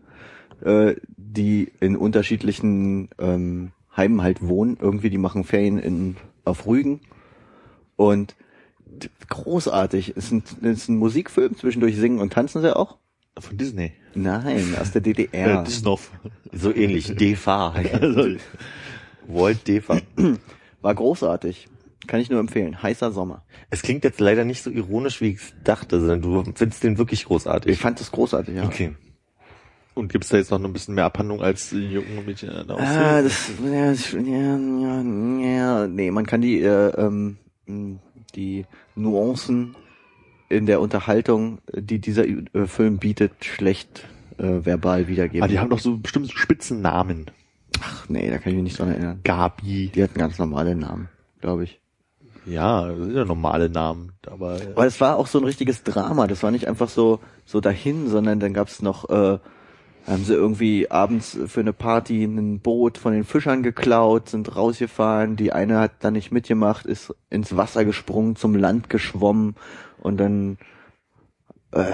äh, 0.66 0.96
die 1.16 1.72
in 1.80 1.96
unterschiedlichen 1.96 3.08
ähm, 3.20 3.72
Heimen 3.96 4.22
halt 4.22 4.46
wohnen. 4.46 4.76
Irgendwie, 4.82 5.10
die 5.10 5.18
machen 5.18 5.46
Ferien 5.46 5.80
in, 5.80 6.18
auf 6.44 6.68
Rügen. 6.68 7.00
Und 7.96 8.36
großartig. 9.30 10.13
Es 10.15 10.32
ist 10.32 10.32
ein, 10.32 10.43
ist 10.71 10.89
ein 10.89 10.98
Musikfilm, 10.98 11.56
zwischendurch 11.58 11.95
singen 11.98 12.19
und 12.19 12.34
tanzen 12.34 12.62
sie 12.62 12.76
auch. 12.76 12.98
Von 13.38 13.58
Disney. 13.58 13.91
Nein, 14.13 14.76
aus 14.80 14.91
der. 14.91 15.02
DDR. 15.02 15.63
Disnoff. 15.63 16.10
So 16.54 16.74
ähnlich. 16.74 17.15
DEFA. 17.15 17.71
Also, 17.71 18.38
Walt 19.28 19.67
DEFA. 19.67 20.00
War 20.82 20.95
großartig. 20.95 21.67
Kann 22.08 22.21
ich 22.21 22.30
nur 22.30 22.39
empfehlen. 22.39 22.82
Heißer 22.82 23.12
Sommer. 23.12 23.43
Es 23.71 23.82
klingt 23.82 24.04
jetzt 24.04 24.19
leider 24.21 24.45
nicht 24.45 24.63
so 24.63 24.69
ironisch, 24.69 25.19
wie 25.21 25.32
ich 25.32 25.39
dachte, 25.63 26.00
sondern 26.00 26.21
du 26.21 26.43
findest 26.56 26.84
den 26.84 26.98
wirklich 26.98 27.21
Ich 27.21 27.26
großartig. 27.26 27.78
fand 27.80 28.00
es 28.00 28.12
großartig, 28.12 28.56
ja. 28.56 28.63
Okay. 28.63 28.95
Und 29.95 30.12
gibt's 30.12 30.30
da 30.30 30.38
jetzt 30.38 30.52
noch 30.52 30.63
ein 30.63 30.74
bisschen 30.74 30.93
mehr 30.93 31.06
Abhandlung 31.06 31.41
als 31.41 31.69
die 31.71 31.78
jungen 31.93 32.26
Mädchen 32.26 32.50
da 32.67 32.76
Ah, 32.76 33.21
das, 33.21 33.50
ja, 33.63 33.91
ja, 34.21 34.58
ja, 34.58 35.02
ja, 35.41 35.88
nee, 35.88 36.12
man 36.12 36.26
kann 36.26 36.41
die, 36.41 36.62
äh, 36.62 36.89
ähm, 36.98 37.38
die 38.36 38.65
Nuancen 38.95 39.76
in 40.50 40.65
der 40.65 40.82
Unterhaltung, 40.82 41.60
die 41.74 42.00
dieser 42.00 42.25
äh, 42.25 42.67
Film 42.67 42.98
bietet, 42.98 43.46
schlecht 43.46 44.08
äh, 44.38 44.65
verbal 44.65 45.08
wiedergeben. 45.08 45.44
Ah, 45.44 45.48
die 45.48 45.60
haben 45.60 45.69
doch 45.69 45.79
so 45.79 45.98
bestimmte 45.98 46.36
Spitzennamen. 46.38 47.25
Ach, 47.81 48.08
nee, 48.10 48.29
da 48.29 48.38
kann 48.38 48.52
ich 48.52 48.56
mich 48.56 48.63
nicht 48.63 48.79
dran 48.79 48.90
erinnern. 48.90 49.19
Gabi. 49.23 49.92
Die 49.94 50.04
hatten 50.04 50.19
ganz 50.19 50.38
normale 50.38 50.75
Namen, 50.75 51.10
glaube 51.42 51.65
ich. 51.65 51.79
Ja, 52.46 52.88
das 52.88 52.98
sind 52.98 53.15
ja 53.15 53.25
normale 53.25 53.69
Namen. 53.69 54.12
Aber, 54.27 54.60
Aber 54.75 54.86
es 54.86 55.02
war 55.02 55.17
auch 55.17 55.27
so 55.27 55.40
ein 55.40 55.46
richtiges 55.46 55.83
Drama. 55.83 56.27
Das 56.27 56.44
war 56.44 56.52
nicht 56.52 56.67
einfach 56.67 56.90
so 56.90 57.19
so 57.44 57.60
dahin, 57.60 58.08
sondern 58.08 58.40
dann 58.40 58.54
gab's 58.54 58.81
noch 58.81 59.10
äh, 59.10 59.40
haben 60.08 60.23
sie 60.23 60.33
irgendwie 60.33 60.91
abends 60.91 61.37
für 61.47 61.62
eine 61.62 61.73
Party 61.73 62.23
ein 62.23 62.60
Boot 62.60 62.97
von 62.97 63.13
den 63.13 63.23
Fischern 63.23 63.63
geklaut, 63.63 64.29
sind 64.29 64.56
rausgefahren. 64.56 65.35
Die 65.35 65.51
eine 65.51 65.79
hat 65.79 65.91
dann 66.01 66.13
nicht 66.13 66.31
mitgemacht, 66.31 66.85
ist 66.85 67.13
ins 67.29 67.56
Wasser 67.58 67.85
gesprungen, 67.85 68.35
zum 68.35 68.56
Land 68.56 68.89
geschwommen 68.89 69.56
und 69.99 70.17
dann 70.17 70.58
äh, 71.71 71.85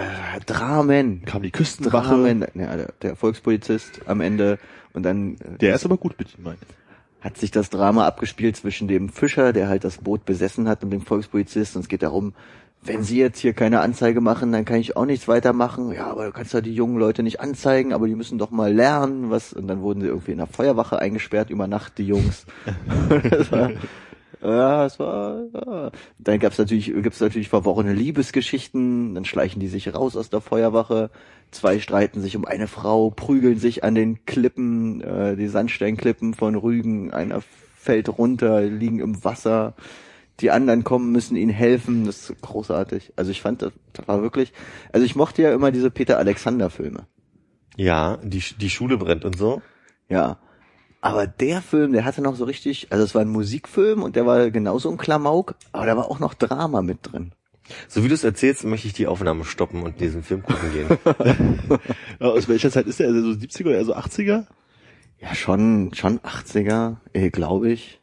Dramen. 0.45 1.23
Kam 1.25 1.43
die 1.43 1.51
Küstenwache. 1.51 2.09
Dramen. 2.09 2.45
Ja, 2.53 2.75
der, 2.75 2.93
der 3.01 3.15
Volkspolizist 3.15 4.01
am 4.05 4.19
Ende 4.19 4.59
und 4.93 5.03
dann 5.03 5.35
äh, 5.35 5.57
Der 5.59 5.75
ist 5.75 5.85
aber 5.85 5.97
gut 5.97 6.15
mit 6.19 6.37
ihm, 6.37 6.43
meine 6.43 6.57
hat 7.21 7.37
sich 7.37 7.51
das 7.51 7.69
Drama 7.69 8.07
abgespielt 8.07 8.57
zwischen 8.57 8.87
dem 8.87 9.07
Fischer, 9.07 9.53
der 9.53 9.69
halt 9.69 9.83
das 9.83 9.99
Boot 9.99 10.25
besessen 10.25 10.67
hat, 10.67 10.83
und 10.83 10.89
dem 10.89 11.01
Volkspolizist. 11.01 11.75
Und 11.75 11.83
es 11.83 11.87
geht 11.87 12.01
darum, 12.01 12.33
wenn 12.83 13.03
Sie 13.03 13.17
jetzt 13.17 13.39
hier 13.39 13.53
keine 13.53 13.81
Anzeige 13.81 14.21
machen, 14.21 14.51
dann 14.51 14.65
kann 14.65 14.77
ich 14.77 14.97
auch 14.97 15.05
nichts 15.05 15.27
weitermachen. 15.27 15.91
Ja, 15.91 16.07
aber 16.07 16.25
du 16.25 16.31
kannst 16.31 16.53
ja 16.53 16.61
die 16.61 16.73
jungen 16.73 16.97
Leute 16.97 17.21
nicht 17.21 17.39
anzeigen, 17.39 17.93
aber 17.93 18.07
die 18.07 18.15
müssen 18.15 18.39
doch 18.39 18.49
mal 18.49 18.73
lernen, 18.73 19.29
was. 19.29 19.53
Und 19.53 19.67
dann 19.67 19.81
wurden 19.81 20.01
sie 20.01 20.07
irgendwie 20.07 20.31
in 20.31 20.39
der 20.39 20.47
Feuerwache 20.47 20.97
eingesperrt 20.97 21.51
über 21.51 21.67
Nacht, 21.67 21.97
die 21.99 22.07
Jungs. 22.07 22.45
das 23.29 23.51
war, 23.51 23.71
ja, 24.41 24.85
es 24.85 24.97
war. 24.97 25.43
Ja. 25.53 25.91
Dann 26.17 26.39
gab's 26.39 26.57
natürlich, 26.57 26.87
gibt's 26.87 27.19
natürlich 27.19 27.49
verworrene 27.49 27.93
Liebesgeschichten. 27.93 29.13
Dann 29.13 29.25
schleichen 29.25 29.59
die 29.59 29.67
sich 29.67 29.93
raus 29.93 30.17
aus 30.17 30.31
der 30.31 30.41
Feuerwache. 30.41 31.11
Zwei 31.51 31.79
streiten 31.79 32.21
sich 32.21 32.35
um 32.35 32.45
eine 32.45 32.67
Frau, 32.67 33.11
prügeln 33.11 33.59
sich 33.59 33.83
an 33.83 33.93
den 33.93 34.25
Klippen, 34.25 35.01
äh, 35.01 35.35
die 35.35 35.47
Sandsteinklippen 35.47 36.33
von 36.33 36.55
Rügen. 36.55 37.13
Einer 37.13 37.41
fällt 37.75 38.17
runter, 38.17 38.61
liegen 38.61 38.99
im 38.99 39.23
Wasser 39.23 39.75
die 40.41 40.51
anderen 40.51 40.83
kommen, 40.83 41.11
müssen 41.11 41.35
ihnen 41.35 41.51
helfen. 41.51 42.05
Das 42.05 42.29
ist 42.29 42.41
großartig. 42.41 43.13
Also 43.15 43.31
ich 43.31 43.41
fand, 43.41 43.61
das, 43.61 43.73
das 43.93 44.07
war 44.07 44.21
wirklich, 44.21 44.53
also 44.91 45.05
ich 45.05 45.15
mochte 45.15 45.41
ja 45.41 45.53
immer 45.53 45.71
diese 45.71 45.91
Peter 45.91 46.17
Alexander 46.17 46.69
Filme. 46.69 47.07
Ja, 47.77 48.17
die, 48.23 48.43
die 48.59 48.69
Schule 48.69 48.97
brennt 48.97 49.25
und 49.25 49.37
so. 49.37 49.61
Ja. 50.09 50.37
Aber 50.99 51.25
der 51.25 51.61
Film, 51.61 51.93
der 51.93 52.05
hatte 52.05 52.21
noch 52.21 52.35
so 52.35 52.43
richtig, 52.43 52.91
also 52.91 53.03
es 53.03 53.15
war 53.15 53.21
ein 53.21 53.29
Musikfilm 53.29 54.03
und 54.03 54.15
der 54.15 54.27
war 54.27 54.51
genauso 54.51 54.91
ein 54.91 54.97
Klamauk, 54.97 55.55
aber 55.71 55.87
da 55.87 55.97
war 55.97 56.11
auch 56.11 56.19
noch 56.19 56.35
Drama 56.35 56.83
mit 56.83 56.99
drin. 57.01 57.31
So 57.87 58.03
wie 58.03 58.07
du 58.07 58.13
es 58.13 58.23
erzählst, 58.23 58.63
möchte 58.65 58.87
ich 58.87 58.93
die 58.93 59.07
Aufnahme 59.07 59.45
stoppen 59.45 59.81
und 59.81 59.99
diesen 59.99 60.23
Film 60.23 60.43
gucken 60.43 60.71
gehen. 60.73 60.97
Ja, 62.19 62.27
aus 62.27 62.47
welcher 62.47 62.69
Zeit 62.69 62.85
ist 62.85 62.99
der? 62.99 63.07
Also 63.07 63.33
so 63.33 63.39
70er 63.39 63.67
oder 63.69 63.85
so 63.85 63.95
80er? 63.95 64.45
Ja, 65.19 65.35
schon, 65.35 65.93
schon 65.93 66.19
80er, 66.19 66.97
äh, 67.13 67.29
glaube 67.29 67.71
ich. 67.71 68.00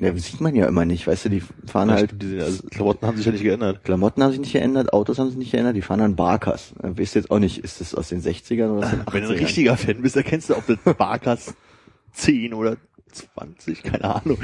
Ja, 0.00 0.16
sieht 0.16 0.40
man 0.40 0.54
ja 0.54 0.66
immer 0.66 0.84
nicht, 0.84 1.06
weißt 1.06 1.24
du, 1.24 1.28
die 1.28 1.42
fahren 1.66 1.88
Ja, 1.88 1.96
halt, 1.96 2.22
die 2.22 2.40
also 2.40 2.62
Klamotten 2.68 3.06
haben 3.06 3.16
sich 3.16 3.26
ja 3.26 3.32
nicht 3.32 3.42
geändert. 3.42 3.82
Klamotten 3.82 4.22
haben 4.22 4.30
sich 4.30 4.40
nicht 4.40 4.52
geändert, 4.52 4.92
Autos 4.92 5.18
haben 5.18 5.28
sich 5.28 5.38
nicht 5.38 5.50
geändert, 5.50 5.74
die 5.74 5.82
fahren 5.82 5.98
dann 5.98 6.14
Barkas. 6.14 6.72
Äh, 6.82 6.96
Weißt 6.96 7.16
du 7.16 7.18
jetzt 7.18 7.30
auch 7.32 7.40
nicht, 7.40 7.58
ist 7.58 7.80
das 7.80 7.94
aus 7.96 8.08
den 8.08 8.22
60ern 8.22 8.70
oder 8.70 8.86
aus 8.86 8.90
den 8.90 9.00
80ern? 9.02 9.12
Wenn 9.12 9.22
du 9.24 9.28
ein 9.30 9.38
richtiger 9.38 9.76
Fan 9.76 10.02
bist, 10.02 10.16
erkennst 10.16 10.50
du, 10.50 10.56
ob 10.56 10.66
das 10.68 10.94
Barkas 10.96 11.54
10 12.12 12.54
oder 12.54 12.76
20, 13.10 13.82
keine 13.82 14.04
Ahnung. 14.04 14.38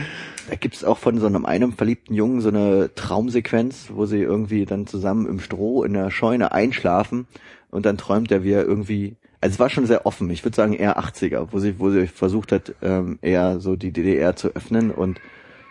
Da 0.49 0.57
gibt's 0.57 0.83
auch 0.83 0.99
von 0.99 1.19
so 1.19 1.27
einem 1.27 1.45
einem 1.47 1.73
verliebten 1.73 2.15
Jungen 2.15 2.41
so 2.41 2.49
eine 2.49 2.91
Traumsequenz, 2.95 3.91
wo 3.93 4.07
sie 4.07 4.21
irgendwie 4.21 4.65
dann 4.65 4.87
zusammen 4.87 5.27
im 5.27 5.39
Stroh 5.39 5.85
in 5.85 5.93
der 5.93 6.11
Scheune 6.11 6.51
einschlafen 6.53 7.27
und 7.71 7.87
dann 7.87 7.99
träumt 7.99 8.33
er, 8.33 8.43
wie 8.43 8.53
er 8.53 8.65
irgendwie, 8.65 9.17
also 9.41 9.55
es 9.55 9.61
war 9.61 9.71
schon 9.71 9.87
sehr 9.87 10.07
offen, 10.07 10.31
ich 10.31 10.45
würde 10.45 10.57
sagen 10.57 10.73
eher 10.73 10.99
80er, 10.99 11.49
wo 11.53 11.59
sie, 11.59 11.79
wo 11.79 11.91
sie 11.91 12.07
versucht 12.07 12.53
hat, 12.53 12.75
ähm, 12.83 13.19
eher 13.23 13.61
so 13.61 13.77
die 13.77 13.93
DDR 13.93 14.35
zu 14.35 14.49
öffnen 14.49 14.91
und 14.91 15.21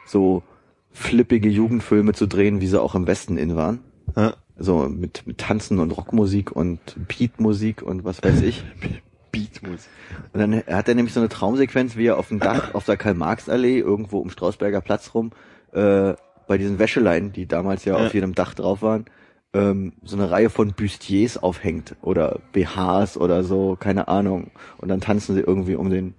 so 0.05 0.43
flippige 0.91 1.49
Jugendfilme 1.49 2.13
zu 2.13 2.27
drehen, 2.27 2.61
wie 2.61 2.67
sie 2.67 2.81
auch 2.81 2.95
im 2.95 3.07
Westen 3.07 3.37
in 3.37 3.55
waren. 3.55 3.79
Ja. 4.15 4.35
So 4.57 4.87
mit, 4.87 5.25
mit 5.25 5.39
Tanzen 5.39 5.79
und 5.79 5.91
Rockmusik 5.91 6.51
und 6.51 6.79
Beatmusik 7.07 7.81
und 7.81 8.03
was 8.05 8.23
weiß 8.23 8.41
ich. 8.41 8.63
Beatmus. 9.31 9.87
Und 10.31 10.39
dann 10.39 10.55
hat 10.67 10.87
er 10.87 10.93
nämlich 10.93 11.13
so 11.13 11.19
eine 11.19 11.29
Traumsequenz, 11.29 11.95
wie 11.95 12.05
er 12.05 12.17
auf 12.17 12.27
dem 12.27 12.39
Dach 12.39 12.75
auf 12.75 12.85
der 12.85 12.97
Karl-Marx-Allee 12.97 13.79
irgendwo 13.79 14.19
um 14.19 14.29
Strausberger 14.29 14.81
Platz 14.81 15.15
rum 15.15 15.31
äh, 15.71 16.13
bei 16.47 16.57
diesen 16.59 16.77
Wäscheleinen, 16.77 17.33
die 17.33 17.47
damals 17.47 17.83
ja, 17.85 17.97
Ja. 17.97 18.05
auf 18.05 18.13
jedem 18.13 18.35
Dach 18.35 18.53
drauf 18.53 18.83
waren, 18.83 19.05
ähm, 19.53 19.93
so 20.03 20.15
eine 20.17 20.29
Reihe 20.29 20.51
von 20.51 20.73
Bustiers 20.73 21.41
aufhängt 21.41 21.95
oder 22.03 22.39
BHs 22.51 23.17
oder 23.17 23.43
so, 23.43 23.75
keine 23.79 24.07
Ahnung. 24.07 24.51
Und 24.77 24.89
dann 24.89 25.01
tanzen 25.01 25.33
sie 25.33 25.41
irgendwie 25.41 25.75
um 25.75 25.89
den 25.89 26.13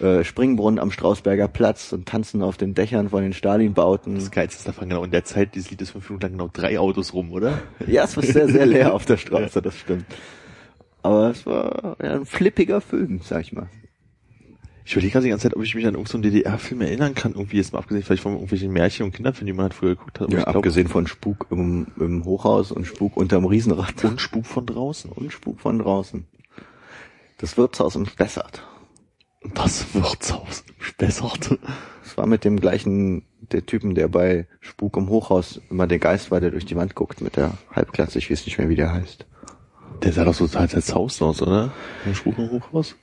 äh, 0.00 0.24
Springbrunnen 0.24 0.78
am 0.78 0.90
Strausberger 0.90 1.48
Platz 1.48 1.92
und 1.92 2.06
tanzen 2.08 2.42
auf 2.42 2.56
den 2.56 2.74
Dächern 2.74 3.10
von 3.10 3.22
den 3.22 3.32
Stalin-Bauten. 3.32 4.14
Das 4.14 4.30
Geilste 4.30 4.58
ist 4.58 4.68
davon 4.68 4.88
genau 4.88 5.04
in 5.04 5.10
der 5.10 5.24
Zeit, 5.24 5.54
dieses 5.54 5.70
Lied 5.70 5.82
ist 5.82 5.90
fünf 5.90 6.08
Minuten 6.08 6.22
lang 6.22 6.32
genau 6.32 6.50
drei 6.52 6.78
Autos 6.78 7.12
rum, 7.12 7.32
oder? 7.32 7.60
Ja, 7.86 8.04
es 8.04 8.16
war 8.16 8.24
sehr, 8.24 8.48
sehr 8.48 8.66
leer 8.66 8.94
auf 8.94 9.04
der 9.04 9.16
Straße, 9.18 9.60
das 9.60 9.76
stimmt. 9.76 10.06
Aber 11.02 11.30
es 11.30 11.44
war 11.46 11.96
ja, 12.02 12.14
ein 12.14 12.26
flippiger 12.26 12.80
Film, 12.80 13.20
sag 13.22 13.42
ich 13.42 13.52
mal. 13.52 13.68
Ich 14.84 14.92
überlege 14.94 15.12
gerade 15.12 15.24
die 15.24 15.30
ganze 15.30 15.44
Zeit, 15.44 15.56
ob 15.56 15.62
ich 15.62 15.74
mich 15.76 15.86
an 15.86 15.94
irgendeinen 15.94 16.22
DDR-Film 16.22 16.80
erinnern 16.80 17.14
kann. 17.14 17.32
Irgendwie 17.34 17.58
jetzt 17.58 17.72
mal 17.72 17.78
abgesehen, 17.78 18.02
vielleicht 18.02 18.22
von 18.22 18.32
irgendwelchen 18.32 18.72
Märchen 18.72 19.06
und 19.06 19.12
Kinderfilmen, 19.12 19.46
die 19.46 19.52
man 19.52 19.64
halt 19.64 19.74
früher 19.74 19.90
geguckt 19.90 20.18
hat. 20.18 20.26
Aber 20.26 20.36
Ja, 20.36 20.42
glaub, 20.44 20.56
abgesehen 20.56 20.88
von 20.88 21.06
Spuk 21.06 21.46
im, 21.50 21.86
im 22.00 22.24
Hochhaus 22.24 22.72
und 22.72 22.84
Spuk 22.84 23.16
unterm 23.16 23.44
Riesenrad 23.44 24.04
Und 24.04 24.20
Spuk 24.20 24.44
von 24.44 24.66
draußen. 24.66 25.12
und 25.12 25.32
Spuk 25.32 25.60
von 25.60 25.78
draußen. 25.78 26.24
Das 27.38 27.56
Wirtshaus 27.56 27.94
im 27.94 28.06
Spessart. 28.06 28.62
Das 29.54 29.94
Wirtshaus 29.94 30.64
Spessart. 30.78 31.58
Das 32.02 32.16
war 32.16 32.26
mit 32.26 32.44
dem 32.44 32.60
gleichen, 32.60 33.24
der 33.40 33.66
Typen, 33.66 33.94
der 33.94 34.08
bei 34.08 34.46
Spuk 34.60 34.96
im 34.96 35.08
Hochhaus 35.08 35.60
immer 35.70 35.86
der 35.86 35.98
Geist 35.98 36.30
war, 36.30 36.40
der 36.40 36.50
durch 36.50 36.64
die 36.64 36.76
Wand 36.76 36.94
guckt 36.94 37.20
mit 37.20 37.36
der 37.36 37.52
Halbklasse. 37.74 38.18
Ich 38.18 38.30
weiß 38.30 38.46
nicht 38.46 38.58
mehr, 38.58 38.68
wie 38.68 38.76
der 38.76 38.92
heißt. 38.92 39.26
Der 40.02 40.12
sah 40.12 40.24
doch 40.24 40.34
so 40.34 40.48
halt 40.58 40.74
als 40.74 40.94
Haus 40.94 41.20
aus, 41.22 41.42
oder? 41.42 41.72
Ein 42.04 42.14
Spuk 42.14 42.38
im 42.38 42.50
Hochhaus? 42.50 42.96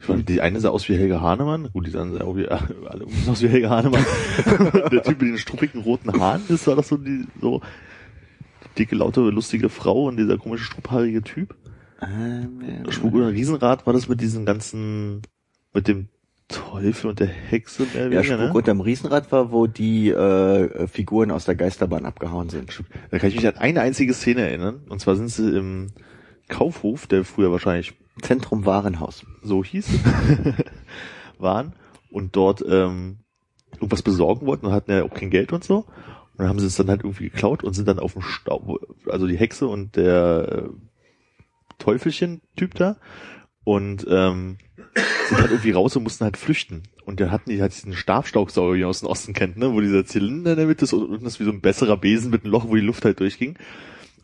Ich 0.00 0.08
meine, 0.08 0.22
die 0.22 0.40
eine 0.40 0.60
sah 0.60 0.70
aus 0.70 0.88
wie 0.88 0.96
Helge 0.96 1.20
Hahnemann. 1.20 1.70
Gut, 1.72 1.86
die 1.86 1.90
sahen 1.90 2.12
sehr 2.12 2.26
auch 2.26 2.36
wie, 2.36 2.46
alle 2.48 3.06
aus 3.28 3.42
wie 3.42 3.48
Helge 3.48 3.70
Hahnemann. 3.70 4.04
der 4.92 5.02
Typ 5.02 5.20
mit 5.20 5.30
den 5.30 5.38
struppigen 5.38 5.82
roten 5.82 6.12
Haaren, 6.18 6.42
das 6.48 6.66
war 6.66 6.76
doch 6.76 6.84
so 6.84 6.96
die, 6.96 7.26
so, 7.40 7.62
dicke, 8.78 8.96
laute, 8.96 9.20
lustige 9.20 9.68
Frau 9.68 10.06
und 10.06 10.16
dieser 10.16 10.38
komische, 10.38 10.64
struphaarige 10.64 11.22
Typ. 11.22 11.54
Ähm, 12.08 12.90
Spuk 12.90 13.14
oder 13.14 13.28
Riesenrad 13.28 13.86
war 13.86 13.92
das 13.92 14.08
mit 14.08 14.20
diesen 14.20 14.44
ganzen, 14.44 15.22
mit 15.72 15.88
dem 15.88 16.08
Teufel 16.48 17.10
und 17.10 17.20
der 17.20 17.26
Hexe 17.26 17.86
mehr 17.94 18.04
ja, 18.04 18.10
weniger, 18.10 18.24
Spuk 18.24 18.38
ne? 18.38 18.52
unterm 18.52 18.80
Riesenrad 18.80 19.32
war, 19.32 19.50
wo 19.50 19.66
die 19.66 20.10
äh, 20.10 20.86
Figuren 20.86 21.30
aus 21.30 21.46
der 21.46 21.54
Geisterbahn 21.54 22.04
abgehauen 22.04 22.50
sind. 22.50 22.82
Da 23.10 23.18
kann 23.18 23.30
ich 23.30 23.36
mich 23.36 23.46
an 23.46 23.56
eine 23.56 23.80
einzige 23.80 24.12
Szene 24.12 24.42
erinnern. 24.42 24.82
Und 24.88 25.00
zwar 25.00 25.16
sind 25.16 25.28
sie 25.28 25.56
im 25.56 25.92
Kaufhof, 26.48 27.06
der 27.06 27.24
früher 27.24 27.50
wahrscheinlich 27.50 27.94
Zentrum 28.22 28.66
Warenhaus. 28.66 29.24
so 29.42 29.64
hieß, 29.64 29.88
waren 31.38 31.72
und 32.10 32.36
dort 32.36 32.64
ähm, 32.66 33.18
irgendwas 33.74 34.02
besorgen 34.02 34.46
wollten 34.46 34.66
und 34.66 34.72
hatten 34.72 34.90
ja 34.92 35.02
auch 35.02 35.14
kein 35.14 35.30
Geld 35.30 35.52
und 35.52 35.64
so. 35.64 35.78
Und 35.78 36.38
dann 36.38 36.48
haben 36.48 36.58
sie 36.58 36.66
es 36.66 36.76
dann 36.76 36.88
halt 36.88 37.02
irgendwie 37.02 37.30
geklaut 37.30 37.64
und 37.64 37.74
sind 37.74 37.88
dann 37.88 37.98
auf 37.98 38.12
dem 38.12 38.22
Staub, 38.22 38.80
also 39.08 39.26
die 39.26 39.36
Hexe 39.36 39.66
und 39.66 39.96
der 39.96 40.64
äh, 40.66 40.68
Teufelchen-Typ 41.84 42.74
da 42.74 42.96
und 43.64 44.06
ähm, 44.08 44.58
sind 45.28 45.38
halt 45.38 45.50
irgendwie 45.50 45.72
raus 45.72 45.96
und 45.96 46.02
mussten 46.02 46.24
halt 46.24 46.36
flüchten. 46.36 46.82
Und 47.04 47.20
dann 47.20 47.30
hatten 47.30 47.50
die 47.50 47.60
halt 47.60 47.74
diesen 47.74 47.94
Stabstaubsauger, 47.94 48.74
wie 48.74 48.80
man 48.80 48.88
aus 48.88 49.00
dem 49.00 49.08
Osten 49.08 49.32
kennt, 49.34 49.56
ne, 49.56 49.72
wo 49.72 49.80
dieser 49.80 50.06
Zylinder 50.06 50.52
in 50.52 50.58
der 50.58 50.66
Mitte 50.66 50.84
ist 50.84 50.92
und 50.92 51.04
unten 51.10 51.26
ist 51.26 51.40
wie 51.40 51.44
so 51.44 51.50
ein 51.50 51.60
besserer 51.60 51.96
Besen 51.96 52.30
mit 52.30 52.44
einem 52.44 52.52
Loch, 52.52 52.68
wo 52.68 52.74
die 52.74 52.80
Luft 52.80 53.04
halt 53.04 53.20
durchging. 53.20 53.56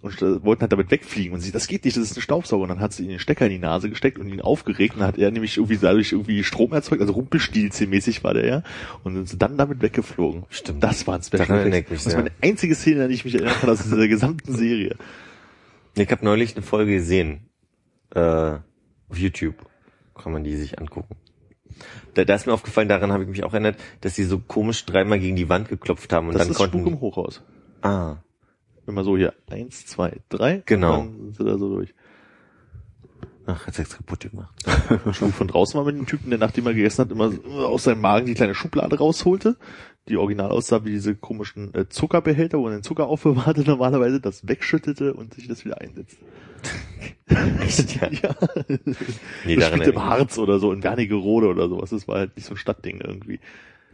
Und 0.02 0.22
wollten 0.22 0.62
halt 0.62 0.72
damit 0.72 0.90
wegfliegen. 0.90 1.34
Und 1.34 1.40
sie, 1.40 1.52
das 1.52 1.68
geht 1.68 1.84
nicht, 1.84 1.94
das 1.94 2.04
ist 2.04 2.16
ein 2.16 2.22
Staubsauger. 2.22 2.62
Und 2.62 2.70
dann 2.70 2.80
hat 2.80 2.94
sie 2.94 3.02
ihn 3.02 3.11
den 3.11 3.18
Stecker 3.18 3.44
in 3.44 3.52
die 3.52 3.58
Nase 3.58 3.90
gesteckt 3.90 4.18
und 4.18 4.30
ihn 4.30 4.40
aufgeregt. 4.40 4.94
Und 4.94 5.00
dann 5.00 5.08
hat 5.08 5.18
er 5.18 5.30
nämlich 5.30 5.58
irgendwie 5.58 5.76
dadurch 5.76 6.12
irgendwie 6.12 6.42
Strom 6.42 6.72
erzeugt, 6.72 7.02
also 7.02 7.12
Rumpelstilzchen-mäßig 7.12 8.24
war 8.24 8.32
der 8.32 8.46
ja. 8.46 8.62
Und 9.04 9.14
sind 9.14 9.28
sie 9.28 9.36
dann 9.36 9.58
damit 9.58 9.82
weggeflogen. 9.82 10.44
Stimmt. 10.48 10.82
Das 10.82 11.06
war 11.06 11.16
ein 11.16 11.22
Special 11.22 11.46
Daran 11.46 11.66
Effects. 11.66 11.76
ich 11.76 11.90
mich 11.90 11.98
Das 11.98 12.06
ist 12.06 12.12
sehr. 12.12 12.18
meine 12.22 12.32
einzige 12.40 12.74
Szene, 12.74 13.02
an 13.02 13.08
die 13.11 13.14
ich 13.16 13.26
mich 13.26 13.34
erinnern 13.34 13.56
kann 13.61 13.68
aus 13.68 13.82
dieser 13.82 14.08
gesamten 14.08 14.56
Serie. 14.56 14.96
Ich 15.96 16.11
habe 16.11 16.24
neulich 16.24 16.56
eine 16.56 16.64
Folge 16.64 16.92
gesehen. 16.92 17.49
Äh, 18.14 18.58
auf 19.08 19.16
YouTube. 19.18 19.54
Kann 20.14 20.32
man 20.32 20.44
die 20.44 20.56
sich 20.56 20.78
angucken. 20.78 21.16
Da, 22.14 22.24
da 22.24 22.34
ist 22.34 22.46
mir 22.46 22.52
aufgefallen, 22.52 22.88
daran 22.88 23.12
habe 23.12 23.22
ich 23.22 23.28
mich 23.28 23.44
auch 23.44 23.52
erinnert, 23.54 23.78
dass 24.02 24.14
sie 24.14 24.24
so 24.24 24.38
komisch 24.38 24.84
dreimal 24.84 25.18
gegen 25.18 25.36
die 25.36 25.48
Wand 25.48 25.68
geklopft 25.68 26.12
haben 26.12 26.26
und 26.28 26.34
Das 26.34 26.42
dann 26.42 26.50
ist 26.50 26.56
konnten. 26.58 26.80
Spuk 26.80 26.92
im 26.92 27.00
Hochhaus. 27.00 27.42
ah, 27.82 28.16
Immer 28.86 29.04
so 29.04 29.16
hier, 29.16 29.34
eins, 29.48 29.86
zwei, 29.86 30.18
drei. 30.28 30.62
Genau. 30.66 30.96
Dann 30.98 31.14
sind 31.32 31.36
sie 31.36 31.44
da 31.44 31.56
so 31.58 31.68
durch. 31.76 31.94
ach, 33.46 33.66
hat's 33.66 33.78
jetzt 33.78 33.96
kaputt 33.96 34.28
gemacht. 34.30 34.54
Spuk 35.12 35.32
von 35.32 35.46
draußen 35.48 35.78
war 35.78 35.84
mit 35.86 35.96
dem 35.96 36.06
Typen, 36.06 36.30
der 36.30 36.38
nachdem 36.38 36.66
er 36.66 36.74
gegessen 36.74 37.02
hat, 37.04 37.12
immer 37.12 37.32
aus 37.66 37.84
seinem 37.84 38.00
Magen 38.00 38.26
die 38.26 38.34
kleine 38.34 38.54
Schublade 38.54 38.98
rausholte, 38.98 39.56
die 40.09 40.16
original 40.16 40.51
aussah 40.51 40.84
wie 40.84 40.90
diese 40.90 41.14
komischen 41.14 41.74
äh, 41.74 41.88
Zuckerbehälter, 41.88 42.59
wo 42.59 42.64
man 42.64 42.72
den 42.72 42.82
Zucker 42.82 43.07
aufbewahrte 43.07 43.61
normalerweise, 43.66 44.20
das 44.20 44.46
wegschüttete 44.48 45.14
und 45.14 45.34
sich 45.34 45.48
das 45.48 45.64
wieder 45.64 45.80
einsetzte. 45.80 46.24
Echt, 47.61 47.96
ja. 48.01 48.09
ja. 48.22 48.34
Nee, 49.44 49.57
das 49.57 49.64
daran 49.64 49.80
spielte 49.80 49.90
im 49.90 50.05
Harz 50.05 50.38
oder 50.38 50.59
so, 50.59 50.72
in 50.72 50.82
Wernigerode 50.82 51.48
oder 51.48 51.68
sowas. 51.68 51.90
Das 51.90 52.09
war 52.09 52.18
halt 52.18 52.36
nicht 52.36 52.46
so 52.46 52.55
ein 52.55 52.59
Stadtding 52.59 53.01
irgendwie. 53.01 53.40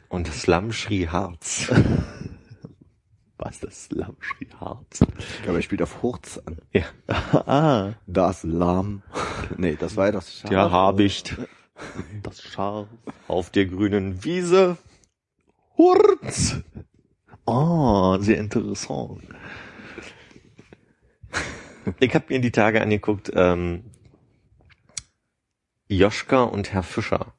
Und 0.08 0.28
das 0.28 0.46
Lamm 0.46 0.72
schrie 0.72 1.08
Harz. 1.08 1.70
Was, 3.38 3.60
das 3.60 3.88
Lamm 3.90 4.16
schrie 4.20 4.48
hart. 4.58 4.86
Ich 5.18 5.42
glaube, 5.42 5.58
er 5.58 5.62
spielt 5.62 5.82
auf 5.82 6.02
Hurz 6.02 6.40
an. 6.46 6.56
Ja. 6.72 6.84
ah, 7.06 7.92
Das 8.06 8.44
Lamm. 8.44 9.02
Nee, 9.58 9.76
das 9.78 9.96
war 9.96 10.06
ja 10.06 10.12
das 10.12 10.32
Schaf. 10.38 10.48
Der 10.50 10.70
Habicht 10.70 11.36
das 12.22 12.40
Schaf. 12.42 12.86
auf 13.28 13.50
der 13.50 13.66
grünen 13.66 14.24
Wiese. 14.24 14.78
Hurz. 15.76 16.56
Oh, 17.44 18.16
sehr 18.18 18.38
interessant. 18.38 19.22
Ich 22.00 22.14
habe 22.14 22.24
mir 22.28 22.40
die 22.40 22.50
Tage 22.50 22.80
angeguckt, 22.80 23.30
ähm, 23.34 23.84
Joschka 25.88 26.42
und 26.42 26.72
Herr 26.72 26.82
Fischer. 26.82 27.34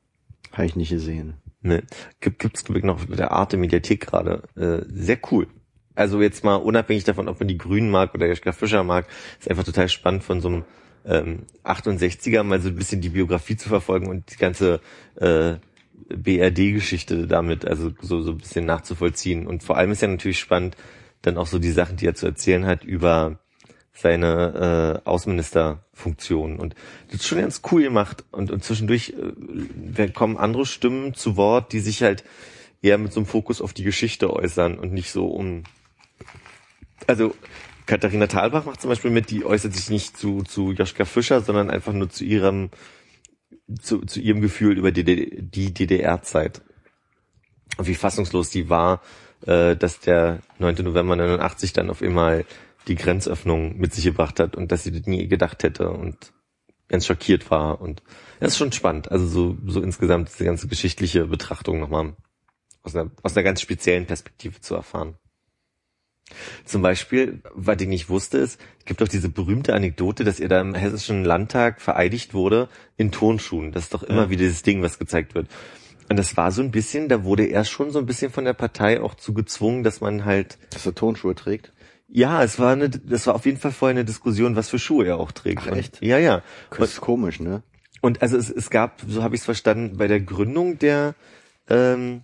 Habe 0.54 0.66
ich 0.66 0.76
nicht 0.76 0.90
gesehen. 0.90 1.36
Ne, 1.62 1.84
gibt, 2.22 2.40
gibt's 2.40 2.64
glaub 2.64 2.78
ich, 2.78 2.84
noch 2.84 3.08
mit 3.08 3.20
der 3.20 3.32
Arte 3.32 3.58
Mediathek 3.58 4.08
gerade. 4.08 4.44
Äh, 4.56 4.86
sehr 4.88 5.20
cool. 5.32 5.48
Also 5.96 6.22
jetzt 6.22 6.44
mal 6.44 6.56
unabhängig 6.56 7.04
davon, 7.04 7.28
ob 7.28 7.40
man 7.40 7.48
die 7.48 7.58
Grünen 7.58 7.90
mag 7.90 8.14
oder 8.14 8.28
Joschka 8.28 8.54
Fischer 8.54 8.84
mag, 8.84 9.08
ist 9.40 9.50
einfach 9.50 9.64
total 9.64 9.90
spannend 9.90 10.24
von 10.24 10.40
so 10.40 10.48
einem 10.48 10.66
ähm, 11.06 11.46
68er 11.64 12.44
mal 12.44 12.62
so 12.62 12.70
ein 12.70 12.76
bisschen 12.76 13.02
die 13.02 13.10
Biografie 13.10 13.58
zu 13.58 13.68
verfolgen 13.68 14.08
und 14.08 14.32
die 14.32 14.38
ganze 14.38 14.80
äh, 15.16 15.56
BRD-Geschichte 16.10 17.28
damit, 17.28 17.66
also 17.66 17.92
so, 18.02 18.22
so 18.22 18.32
ein 18.32 18.38
bisschen 18.38 18.66
nachzuvollziehen. 18.66 19.48
Und 19.48 19.64
vor 19.64 19.78
allem 19.78 19.92
ist 19.92 20.02
ja 20.02 20.08
natürlich 20.08 20.40
spannend, 20.40 20.78
dann 21.22 21.38
auch 21.38 21.48
so 21.48 21.60
die 21.60 21.72
Sachen, 21.72 21.98
die 21.98 22.06
er 22.06 22.16
zu 22.16 22.26
erzählen 22.26 22.66
hat 22.66 22.84
über 22.84 23.40
seine 23.94 25.02
äh, 25.04 25.10
Außenministerfunktion. 25.10 26.60
Und 26.60 26.76
das 27.08 27.22
ist 27.22 27.28
schon 27.28 27.40
ganz 27.42 27.62
cool 27.72 27.82
gemacht. 27.82 28.26
Und, 28.32 28.52
und 28.52 28.64
zwischendurch 28.64 29.16
äh, 29.98 30.10
kommen 30.10 30.38
andere 30.38 30.66
Stimmen 30.66 31.16
zu 31.16 31.36
Wort, 31.36 31.74
die 31.74 31.80
sich 31.80 32.04
halt 32.04 32.24
eher 32.82 33.00
mit 33.00 33.12
so 33.12 33.20
einem 33.20 33.28
Fokus 33.28 33.60
auf 33.60 33.74
die 33.74 33.84
Geschichte 33.84 34.32
äußern 34.32 34.78
und 34.78 34.94
nicht 34.94 35.12
so 35.12 35.28
um. 35.28 35.64
Also 37.08 37.34
Katharina 37.88 38.28
Thalbach 38.28 38.66
macht 38.66 38.82
zum 38.82 38.90
Beispiel 38.90 39.12
mit, 39.12 39.32
die 39.32 39.46
äußert 39.46 39.74
sich 39.74 39.90
nicht 39.90 40.18
zu, 40.18 40.44
zu 40.44 40.74
Joschka 40.74 41.06
Fischer, 41.06 41.42
sondern 41.42 41.70
einfach 41.70 41.94
nur 41.94 42.10
zu 42.10 42.24
ihrem, 42.24 42.70
zu, 43.82 44.00
zu 44.06 44.20
ihrem 44.20 44.42
Gefühl 44.42 44.78
über 44.78 44.92
die, 44.92 45.04
die 45.42 45.74
DDR-Zeit. 45.74 46.62
Und 47.78 47.88
wie 47.88 47.96
fassungslos 47.96 48.50
die 48.50 48.70
war, 48.70 49.02
äh, 49.46 49.76
dass 49.76 50.00
der 50.00 50.40
9. 50.60 50.76
November 50.84 51.16
89 51.16 51.74
dann 51.74 51.90
auf 51.90 52.02
einmal 52.02 52.46
die 52.88 52.96
Grenzöffnung 52.96 53.78
mit 53.78 53.94
sich 53.94 54.06
gebracht 54.06 54.40
hat 54.40 54.56
und 54.56 54.72
dass 54.72 54.84
sie 54.84 54.92
das 54.92 55.06
nie 55.06 55.28
gedacht 55.28 55.64
hätte 55.64 55.90
und 55.90 56.34
ganz 56.88 57.06
schockiert 57.06 57.52
war 57.52 57.82
und 57.82 58.02
das 58.40 58.54
ist 58.54 58.58
schon 58.58 58.72
spannend. 58.72 59.12
Also 59.12 59.28
so, 59.28 59.58
so 59.66 59.82
insgesamt 59.82 60.30
diese 60.30 60.46
ganze 60.46 60.68
geschichtliche 60.68 61.26
Betrachtung 61.26 61.80
nochmal 61.80 62.16
aus 62.84 62.96
einer, 62.96 63.12
aus 63.24 63.36
einer 63.36 63.44
ganz 63.44 63.62
speziellen 63.62 64.06
Perspektive 64.06 64.62
zu 64.62 64.76
erfahren. 64.76 65.18
Zum 66.66 66.82
Beispiel, 66.82 67.42
was 67.54 67.80
ich 67.82 67.88
nicht 67.88 68.10
wusste, 68.10 68.38
ist, 68.38 68.60
es 68.80 68.86
gibt 68.86 69.02
doch 69.02 69.08
diese 69.08 69.30
berühmte 69.30 69.74
Anekdote, 69.74 70.24
dass 70.24 70.40
er 70.40 70.50
da 70.50 70.60
im 70.62 70.76
Hessischen 70.76 71.24
Landtag 71.24 71.82
vereidigt 71.82 72.34
wurde 72.34 72.68
in 72.98 73.12
Tonschuhen. 73.12 73.72
Das 73.72 73.84
ist 73.86 73.94
doch 73.94 74.04
immer 74.04 74.24
Ja. 74.24 74.30
wieder 74.30 74.44
dieses 74.44 74.62
Ding, 74.64 74.82
was 74.82 75.00
gezeigt 75.00 75.36
wird. 75.36 75.48
Und 76.10 76.18
das 76.18 76.38
war 76.38 76.52
so 76.52 76.62
ein 76.62 76.72
bisschen, 76.72 77.10
da 77.10 77.24
wurde 77.24 77.46
er 77.46 77.66
schon 77.66 77.92
so 77.92 78.00
ein 78.00 78.06
bisschen 78.06 78.32
von 78.32 78.46
der 78.46 78.54
Partei 78.54 79.02
auch 79.02 79.16
zu 79.16 79.34
gezwungen, 79.34 79.84
dass 79.84 80.00
man 80.02 80.26
halt 80.26 80.58
Dass 80.72 80.86
er 80.86 80.96
Tonschuhe 80.96 81.36
trägt. 81.36 81.72
ja, 82.08 82.44
es 82.44 82.60
war 82.60 82.72
eine, 82.74 82.90
das 82.90 83.28
war 83.28 83.36
auf 83.36 83.46
jeden 83.46 83.58
Fall 83.58 83.72
vorher 83.72 83.96
eine 83.96 84.06
Diskussion, 84.06 84.56
was 84.56 84.70
für 84.70 84.80
Schuhe 84.80 85.06
er 85.08 85.18
auch 85.18 85.32
trägt. 85.32 85.64
Ach, 85.66 85.76
echt? 85.76 86.02
Und, 86.02 86.08
ja, 86.08 86.18
ja. 86.18 86.42
Das 86.78 86.92
ist 86.94 87.02
komisch, 87.02 87.40
ne? 87.40 87.62
Und 88.02 88.22
also 88.22 88.38
es, 88.38 88.50
es 88.50 88.70
gab, 88.70 89.02
so 89.08 89.24
habe 89.24 89.36
ich 89.36 89.42
es 89.42 89.46
verstanden, 89.46 89.98
bei 89.98 90.08
der 90.08 90.20
Gründung 90.22 90.78
der 90.80 91.16
ähm, 91.70 92.22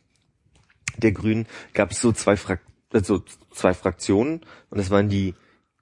der 0.97 1.11
Grünen 1.11 1.47
gab 1.73 1.91
es 1.91 1.99
so 1.99 2.11
zwei 2.11 2.37
Frak 2.37 2.61
also 2.93 3.23
zwei 3.51 3.73
Fraktionen 3.73 4.41
und 4.69 4.77
das 4.77 4.89
waren 4.89 5.09
die 5.09 5.33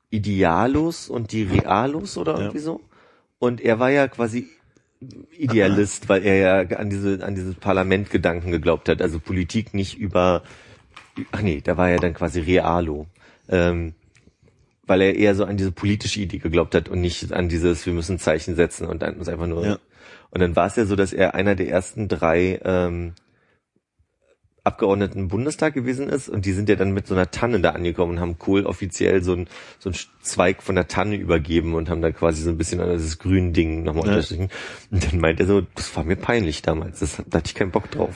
Idealos 0.10 1.10
und 1.10 1.32
die 1.32 1.44
Realos 1.44 2.18
oder 2.18 2.34
Ja. 2.34 2.40
irgendwie 2.40 2.60
so. 2.60 2.82
Und 3.40 3.62
er 3.62 3.80
war 3.80 3.90
ja 3.90 4.08
quasi 4.08 4.48
Idealist, 5.38 6.10
weil 6.10 6.24
er 6.24 6.36
ja 6.36 6.78
an 6.78 6.90
diese 6.90 7.24
an 7.26 7.34
dieses 7.34 7.56
Parlamentgedanken 7.56 8.52
geglaubt 8.52 8.88
hat, 8.90 9.02
also 9.02 9.20
Politik 9.20 9.74
nicht 9.74 9.98
über 9.98 10.44
ach 11.32 11.42
nee, 11.42 11.62
da 11.64 11.78
war 11.78 11.90
er 11.90 11.98
dann 12.00 12.14
quasi 12.14 12.40
Realo. 12.40 13.08
Ähm, 13.50 13.94
weil 14.88 15.02
er 15.02 15.16
eher 15.16 15.36
so 15.36 15.46
an 15.46 15.58
diese 15.58 15.72
politische 15.72 16.20
Idee 16.20 16.40
geglaubt 16.40 16.76
hat 16.76 16.90
und 16.90 17.00
nicht 17.02 17.32
an 17.32 17.48
dieses, 17.48 17.86
wir 17.86 17.94
müssen 17.94 18.20
Zeichen 18.20 18.56
setzen 18.56 18.88
und 18.88 19.02
dann 19.02 19.16
uns 19.16 19.30
einfach 19.30 19.48
nur. 19.48 19.66
Ja. 19.66 19.80
Und 20.32 20.42
dann 20.42 20.56
war 20.56 20.68
es 20.68 20.76
ja 20.76 20.86
so, 20.86 20.96
dass 20.96 21.14
er 21.14 21.34
einer 21.34 21.56
der 21.56 21.70
ersten 21.70 22.08
drei 22.08 22.60
ähm, 22.64 23.14
Abgeordneten 24.64 25.18
im 25.20 25.28
Bundestag 25.28 25.74
gewesen 25.74 26.08
ist 26.08 26.30
und 26.30 26.46
die 26.46 26.52
sind 26.52 26.70
ja 26.70 26.76
dann 26.76 26.92
mit 26.92 27.08
so 27.08 27.16
einer 27.16 27.32
Tanne 27.32 27.60
da 27.62 27.72
angekommen 27.72 28.14
und 28.14 28.20
haben 28.20 28.38
Kohl 28.38 28.66
offiziell 28.68 29.24
so 29.24 29.34
ein 29.34 29.48
so 29.80 29.90
ein 29.90 29.96
Zweig 30.22 30.62
von 30.62 30.76
der 30.76 30.88
Tanne 30.88 31.16
übergeben 31.16 31.74
und 31.74 31.90
haben 31.90 32.02
dann 32.04 32.14
quasi 32.14 32.44
so 32.44 32.52
ein 32.52 32.58
bisschen 32.58 32.80
an 32.80 32.92
dieses 32.92 33.18
grüne 33.18 33.52
Ding 33.54 33.84
nochmal 33.84 34.06
Ja. 34.06 34.12
unterstrichen. 34.12 34.50
Und 34.92 35.12
dann 35.12 35.20
meint 35.20 35.40
er 35.40 35.48
so, 35.48 35.62
das 35.76 35.96
war 35.96 36.04
mir 36.04 36.16
peinlich 36.16 36.62
damals, 36.62 37.00
das, 37.00 37.24
da 37.28 37.40
hatte 37.40 37.48
ich 37.48 37.56
keinen 37.56 37.72
Bock 37.72 37.90
drauf. 37.90 38.16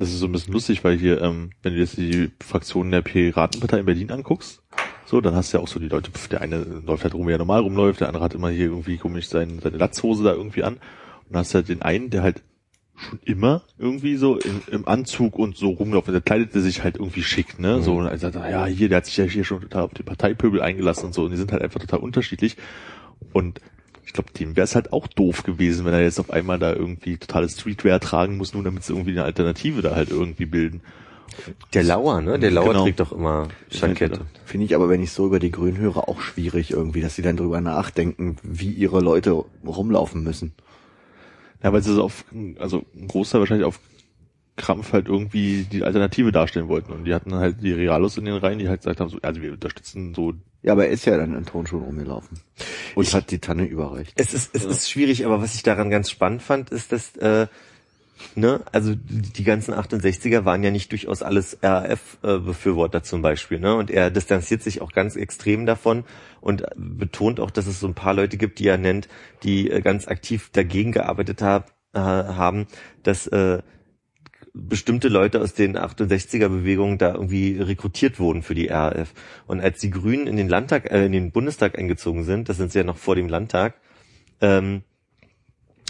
Das 0.00 0.08
ist 0.08 0.18
so 0.18 0.26
ein 0.26 0.32
bisschen 0.32 0.52
lustig, 0.52 0.82
weil 0.82 0.98
hier, 0.98 1.22
ähm, 1.22 1.50
wenn 1.62 1.74
du 1.74 1.78
jetzt 1.78 1.96
die 1.96 2.32
Fraktionen 2.44 2.90
der 2.90 3.02
Piratenpartei 3.02 3.78
in 3.78 3.86
Berlin 3.86 4.10
anguckst, 4.10 4.60
so, 5.06 5.20
dann 5.20 5.36
hast 5.36 5.52
du 5.52 5.58
ja 5.58 5.62
auch 5.62 5.68
so 5.68 5.78
die 5.78 5.86
Leute, 5.88 6.10
der 6.32 6.40
eine 6.40 6.56
läuft 6.58 7.04
halt 7.04 7.14
rum, 7.14 7.28
wie 7.28 7.32
er 7.32 7.38
normal 7.38 7.60
rumläuft, 7.60 8.00
der 8.00 8.08
andere 8.08 8.24
hat 8.24 8.34
immer 8.34 8.48
hier 8.48 8.66
irgendwie 8.66 8.96
komisch 8.96 9.28
sein, 9.28 9.60
seine 9.62 9.76
Latzhose 9.76 10.24
da 10.24 10.32
irgendwie 10.32 10.64
an. 10.64 10.74
Und 10.74 10.80
dann 11.30 11.38
hast 11.40 11.54
du 11.54 11.58
halt 11.58 11.68
den 11.68 11.82
einen, 11.82 12.10
der 12.10 12.24
halt 12.24 12.42
schon 12.96 13.18
immer 13.24 13.62
irgendwie 13.78 14.16
so 14.16 14.38
im, 14.38 14.62
im 14.70 14.86
Anzug 14.86 15.38
und 15.38 15.56
so 15.56 15.70
und 15.70 15.92
der 16.08 16.20
kleidete 16.20 16.60
sich 16.60 16.84
halt 16.84 16.96
irgendwie 16.96 17.22
schick, 17.22 17.58
ne? 17.58 17.82
So, 17.82 17.96
und 17.96 18.06
er 18.06 18.18
sagt, 18.18 18.36
ja, 18.36 18.66
hier, 18.66 18.88
der 18.88 18.98
hat 18.98 19.06
sich 19.06 19.16
ja 19.16 19.24
hier 19.24 19.44
schon 19.44 19.60
total 19.60 19.82
auf 19.82 19.94
die 19.94 20.02
Parteipöbel 20.02 20.62
eingelassen 20.62 21.06
und 21.06 21.14
so, 21.14 21.24
und 21.24 21.30
die 21.32 21.36
sind 21.36 21.52
halt 21.52 21.62
einfach 21.62 21.80
total 21.80 22.00
unterschiedlich. 22.00 22.56
Und 23.32 23.60
ich 24.06 24.12
glaube, 24.12 24.30
dem 24.38 24.54
wäre 24.54 24.64
es 24.64 24.74
halt 24.74 24.92
auch 24.92 25.08
doof 25.08 25.42
gewesen, 25.42 25.84
wenn 25.84 25.94
er 25.94 26.02
jetzt 26.02 26.20
auf 26.20 26.30
einmal 26.30 26.58
da 26.58 26.72
irgendwie 26.72 27.16
totales 27.16 27.58
Streetwear 27.58 27.98
tragen 28.00 28.36
muss, 28.36 28.54
nur 28.54 28.62
damit 28.62 28.84
sie 28.84 28.92
irgendwie 28.92 29.10
eine 29.12 29.24
Alternative 29.24 29.82
da 29.82 29.94
halt 29.96 30.10
irgendwie 30.10 30.46
bilden. 30.46 30.82
Der 31.72 31.82
Lauer, 31.82 32.20
ne? 32.20 32.38
Der 32.38 32.50
Lauer 32.52 32.68
Genau. 32.68 32.84
trägt 32.84 33.00
doch 33.00 33.10
immer 33.10 33.48
Jackette. 33.70 34.26
Finde 34.44 34.66
ich 34.66 34.74
aber, 34.76 34.88
wenn 34.88 35.02
ich 35.02 35.10
so 35.10 35.26
über 35.26 35.40
die 35.40 35.50
Grünen 35.50 35.78
höre, 35.78 36.08
auch 36.08 36.20
schwierig 36.20 36.70
irgendwie, 36.70 37.00
dass 37.00 37.16
sie 37.16 37.22
dann 37.22 37.36
drüber 37.36 37.60
nachdenken, 37.60 38.36
wie 38.44 38.70
ihre 38.70 39.00
Leute 39.00 39.32
rumlaufen 39.66 40.22
müssen. 40.22 40.52
Ja, 41.64 41.72
weil 41.72 41.82
sie 41.82 41.94
so 41.94 42.04
auf, 42.04 42.24
also 42.58 42.84
ein 42.94 43.08
Großteil 43.08 43.40
wahrscheinlich 43.40 43.66
auf 43.66 43.80
Krampf 44.56 44.92
halt 44.92 45.08
irgendwie 45.08 45.64
die 45.64 45.82
Alternative 45.82 46.30
darstellen 46.30 46.68
wollten. 46.68 46.92
Und 46.92 47.04
die 47.06 47.14
hatten 47.14 47.34
halt 47.34 47.56
die 47.62 47.72
Realos 47.72 48.16
in 48.18 48.26
den 48.26 48.36
Reihen, 48.36 48.58
die 48.60 48.68
halt 48.68 48.82
gesagt 48.82 49.00
haben, 49.00 49.08
so, 49.08 49.18
also 49.22 49.42
wir 49.42 49.52
unterstützen 49.52 50.14
so, 50.14 50.34
Ja, 50.62 50.72
aber 50.72 50.86
er 50.86 50.92
ist 50.92 51.06
ja 51.06 51.16
dann 51.16 51.34
in 51.34 51.44
Tonschuhen 51.44 51.82
rumgelaufen. 51.82 52.38
Und 52.94 53.02
Ich- 53.08 53.14
hat 53.14 53.30
die 53.30 53.38
Tanne 53.40 53.64
überreicht. 53.64 54.12
Es 54.16 54.32
ist, 54.34 54.54
es 54.54 54.64
ist 54.64 54.88
schwierig, 54.90 55.24
aber 55.26 55.40
was 55.40 55.54
ich 55.56 55.62
daran 55.64 55.90
ganz 55.90 56.10
spannend 56.10 56.42
fand, 56.42 56.70
ist, 56.70 56.92
dass, 56.92 57.16
äh, 57.16 57.48
ne, 58.34 58.60
also 58.72 58.94
die 58.96 59.44
ganzen 59.44 59.74
68er 59.74 60.44
waren 60.44 60.62
ja 60.62 60.70
nicht 60.70 60.92
durchaus 60.92 61.22
alles 61.22 61.58
RAF-Befürworter 61.62 63.02
zum 63.02 63.22
Beispiel, 63.22 63.60
ne, 63.60 63.74
und 63.74 63.90
er 63.90 64.10
distanziert 64.10 64.62
sich 64.62 64.80
auch 64.80 64.92
ganz 64.92 65.16
extrem 65.16 65.66
davon 65.66 66.04
und 66.40 66.64
betont 66.76 67.40
auch, 67.40 67.50
dass 67.50 67.66
es 67.66 67.80
so 67.80 67.86
ein 67.86 67.94
paar 67.94 68.14
Leute 68.14 68.36
gibt, 68.36 68.58
die 68.58 68.68
er 68.68 68.78
nennt, 68.78 69.08
die 69.42 69.70
äh, 69.70 69.80
ganz 69.80 70.08
aktiv 70.08 70.50
dagegen 70.52 70.92
gearbeitet 70.92 71.42
hab, 71.42 71.70
äh, 71.92 71.98
haben, 71.98 72.66
dass 73.02 73.26
äh, 73.26 73.62
bestimmte 74.54 75.08
Leute 75.08 75.40
aus 75.40 75.54
den 75.54 75.76
68er 75.76 76.48
Bewegungen 76.48 76.96
da 76.96 77.14
irgendwie 77.14 77.58
rekrutiert 77.60 78.20
wurden 78.20 78.42
für 78.42 78.54
die 78.54 78.68
RAF. 78.68 79.12
Und 79.46 79.60
als 79.60 79.80
die 79.80 79.90
Grünen 79.90 80.28
in 80.28 80.36
den 80.36 80.48
Landtag, 80.48 80.90
äh, 80.90 81.06
in 81.06 81.12
den 81.12 81.32
Bundestag 81.32 81.76
eingezogen 81.76 82.22
sind, 82.22 82.48
das 82.48 82.56
sind 82.56 82.70
sie 82.70 82.78
ja 82.78 82.84
noch 82.84 82.96
vor 82.96 83.16
dem 83.16 83.28
Landtag, 83.28 83.74
ähm, 84.40 84.82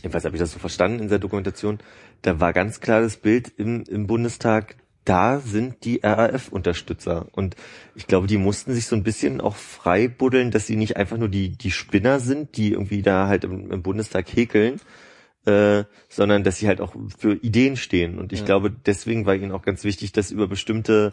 jedenfalls 0.03 0.25
habe 0.25 0.37
ich 0.37 0.41
das 0.41 0.53
so 0.53 0.59
verstanden 0.59 1.01
in 1.01 1.09
der 1.09 1.19
Dokumentation, 1.19 1.79
da 2.25 2.41
war 2.41 2.53
ganz 2.55 2.81
klar 2.81 3.03
das 3.03 3.19
Bild 3.19 3.53
im, 3.59 3.85
im 3.85 4.07
Bundestag, 4.07 4.77
da 5.05 5.41
sind 5.41 5.85
die 5.85 6.01
RAF-Unterstützer. 6.03 7.27
Und 7.33 7.55
ich 7.95 8.07
glaube, 8.07 8.27
die 8.27 8.39
mussten 8.39 8.73
sich 8.73 8.87
so 8.87 8.97
ein 8.97 9.03
bisschen 9.03 9.43
auch 9.43 9.57
freibuddeln, 9.57 10.51
dass 10.51 10.67
sie 10.67 10.77
nicht 10.77 10.97
einfach 10.97 11.19
nur 11.19 11.29
die, 11.29 11.51
die 11.51 11.71
Spinner 11.71 12.21
sind, 12.21 12.57
die 12.57 12.73
irgendwie 12.73 13.03
da 13.03 13.29
halt 13.29 13.45
im, 13.45 13.71
im 13.71 13.83
Bundestag 13.83 14.35
häkeln, 14.35 14.81
äh, 15.45 15.85
sondern 16.09 16.43
dass 16.45 16.57
sie 16.57 16.67
halt 16.67 16.81
auch 16.81 16.97
für 17.19 17.35
Ideen 17.35 17.77
stehen. 17.77 18.19
Und 18.19 18.33
ich 18.33 18.41
Ja. 18.41 18.47
glaube, 18.47 18.71
deswegen 18.71 19.27
war 19.27 19.35
ihnen 19.35 19.53
auch 19.53 19.63
ganz 19.63 19.85
wichtig, 19.85 20.13
das 20.13 20.31
über 20.31 20.49
bestimmte 20.49 21.13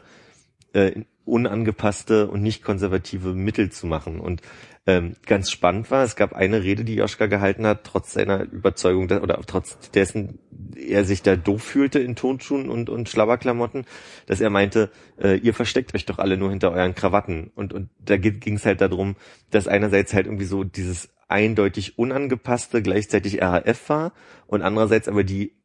äh, 0.72 1.02
unangepasste 1.26 2.30
und 2.30 2.42
nicht 2.42 2.64
konservative 2.64 3.34
Mittel 3.34 3.70
zu 3.70 3.88
machen. 3.88 4.22
Und 4.22 4.42
ähm, 4.88 5.16
ganz 5.26 5.52
spannend 5.52 5.92
war, 5.92 6.04
es 6.04 6.16
gab 6.16 6.34
eine 6.34 6.64
Rede, 6.64 6.84
die 6.84 6.96
Joschka 6.96 7.28
gehalten 7.28 7.68
hat, 7.68 7.84
trotz 7.84 8.14
seiner 8.14 8.42
Überzeugung, 8.42 9.06
oder 9.06 9.40
trotz 9.46 9.78
dessen 9.92 10.40
er 10.76 11.06
sich 11.06 11.22
da 11.22 11.36
doof 11.36 11.62
fühlte 11.62 12.00
in 12.00 12.16
Tonschuhen 12.16 12.70
und, 12.70 12.90
und 12.90 13.08
Schlabberklamotten, 13.08 13.86
dass 14.26 14.42
er 14.42 14.50
meinte, 14.50 14.90
äh, 15.22 15.38
ihr 15.38 15.54
versteckt 15.54 15.94
euch 15.94 16.06
doch 16.06 16.18
alle 16.18 16.38
nur 16.38 16.50
hinter 16.50 16.72
euren 16.72 16.96
Krawatten. 16.96 17.52
Und, 17.56 17.74
und 17.74 17.90
da 18.00 18.18
ging 18.18 18.56
es 18.56 18.66
halt 18.66 18.82
darum, 18.82 19.16
dass 19.52 19.68
einerseits 19.68 20.14
halt 20.14 20.26
irgendwie 20.26 20.46
so 20.46 20.64
dieses 20.64 21.10
eindeutig 21.28 21.98
unangepasste 21.98 22.82
gleichzeitig 22.82 23.42
RAF 23.42 23.90
war 23.90 24.14
und 24.48 24.64
andererseits 24.64 25.08
aber 25.08 25.24
die 25.24 25.61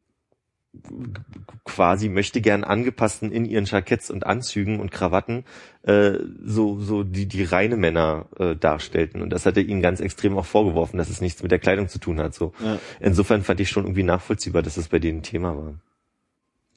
quasi 1.65 2.09
möchte 2.09 2.41
gern 2.41 2.63
angepassten 2.63 3.31
in 3.31 3.45
ihren 3.45 3.65
Jacketts 3.65 4.09
und 4.09 4.25
Anzügen 4.25 4.79
und 4.79 4.91
Krawatten 4.91 5.43
äh, 5.83 6.13
so 6.43 6.79
so 6.79 7.03
die 7.03 7.25
die 7.27 7.43
reine 7.43 7.77
Männer 7.77 8.25
äh, 8.39 8.55
darstellten 8.55 9.21
und 9.21 9.29
das 9.31 9.45
hat 9.45 9.57
er 9.57 9.63
ihnen 9.63 9.81
ganz 9.81 9.99
extrem 9.99 10.37
auch 10.37 10.45
vorgeworfen, 10.45 10.97
dass 10.97 11.09
es 11.09 11.21
nichts 11.21 11.43
mit 11.43 11.51
der 11.51 11.59
Kleidung 11.59 11.87
zu 11.89 11.99
tun 11.99 12.19
hat. 12.19 12.33
So 12.33 12.53
Ja. 12.63 12.79
insofern 12.99 13.43
fand 13.43 13.59
ich 13.59 13.69
schon 13.69 13.83
irgendwie 13.83 14.03
nachvollziehbar, 14.03 14.61
dass 14.63 14.75
das 14.75 14.87
bei 14.87 14.99
denen 14.99 15.19
ein 15.19 15.23
Thema 15.23 15.57
war. 15.57 15.73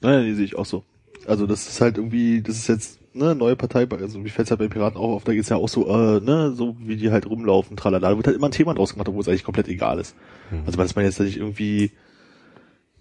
Naja, 0.01 0.23
die 0.23 0.35
sehe 0.35 0.45
ich 0.45 0.57
auch 0.57 0.67
so. 0.67 0.85
Also 1.27 1.47
das 1.47 1.69
ist 1.69 1.81
halt 1.81 1.99
irgendwie, 1.99 2.43
das 2.43 2.57
ist 2.57 2.69
jetzt 2.69 3.01
ne 3.15 3.35
neue 3.35 3.57
Partei, 3.57 3.87
also 3.91 4.25
wie 4.25 4.31
fällt 4.31 4.51
halt 4.51 4.61
bei 4.61 4.69
Piraten 4.69 4.99
auch 4.99 5.11
auf, 5.11 5.25
da 5.25 5.33
geht's 5.33 5.49
ja 5.49 5.57
auch 5.57 5.69
so, 5.69 5.87
äh, 5.89 6.21
ne, 6.21 6.53
so 6.55 6.77
wie 6.81 6.97
die 6.97 7.11
halt 7.11 7.27
rumlaufen, 7.29 7.77
tralala. 7.77 8.11
Da 8.11 8.17
wird 8.17 8.27
halt 8.27 8.37
immer 8.37 8.49
ein 8.49 8.53
Thema 8.53 8.75
draus 8.75 8.93
gemacht, 8.93 9.09
obwohl 9.09 9.21
es 9.21 9.29
eigentlich 9.29 9.45
komplett 9.45 9.69
egal 9.69 9.99
ist. 9.99 10.17
Mhm. 10.51 10.63
Also 10.67 10.79
dass 10.79 10.97
man 10.97 11.05
jetzt 11.05 11.21
nicht 11.21 11.37
irgendwie 11.37 11.91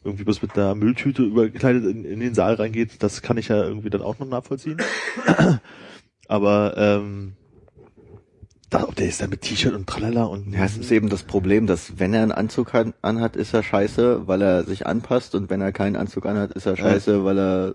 irgendwie 0.04 0.24
bloß 0.24 0.41
mit 0.41 0.58
einer 0.58 0.76
Mülltüte 0.76 1.24
überkleidet 1.24 1.86
in, 1.86 2.06
in 2.06 2.20
den 2.20 2.34
Saal 2.34 2.56
reingeht, 2.56 3.04
das 3.04 3.22
kann 3.22 3.38
ich 3.38 3.50
ja 3.50 3.62
irgendwie 3.64 3.89
dann 3.89 4.02
auch 4.02 4.20
noch 4.20 4.28
nachvollziehen. 4.28 4.78
Aber 6.28 6.76
ähm, 6.78 7.34
da, 8.70 8.84
ob 8.84 8.95
der 8.95 9.08
ist 9.08 9.20
dann 9.22 9.32
mit 9.32 9.41
T-Shirt 9.41 9.74
und 9.74 9.88
tralala 9.88 10.26
und 10.26 10.54
Ja, 10.54 10.64
es 10.64 10.78
ist 10.78 10.91
eben 10.91 11.10
das 11.10 11.24
Problem, 11.24 11.66
dass 11.66 11.97
wenn 11.97 12.14
er 12.14 12.22
einen 12.22 12.32
Anzug 12.32 12.72
han- 12.74 12.93
anhat, 13.02 13.36
ist 13.36 13.54
er 13.54 13.64
scheiße, 13.64 14.28
weil 14.28 14.41
er 14.43 14.64
sich 14.64 14.86
anpasst 14.86 15.34
und 15.34 15.50
wenn 15.50 15.60
er 15.60 15.72
keinen 15.72 15.95
Anzug 15.95 16.28
anhat, 16.28 16.52
ist 16.52 16.68
er 16.68 16.78
scheiße, 16.78 17.26
weil 17.26 17.39
er 17.39 17.74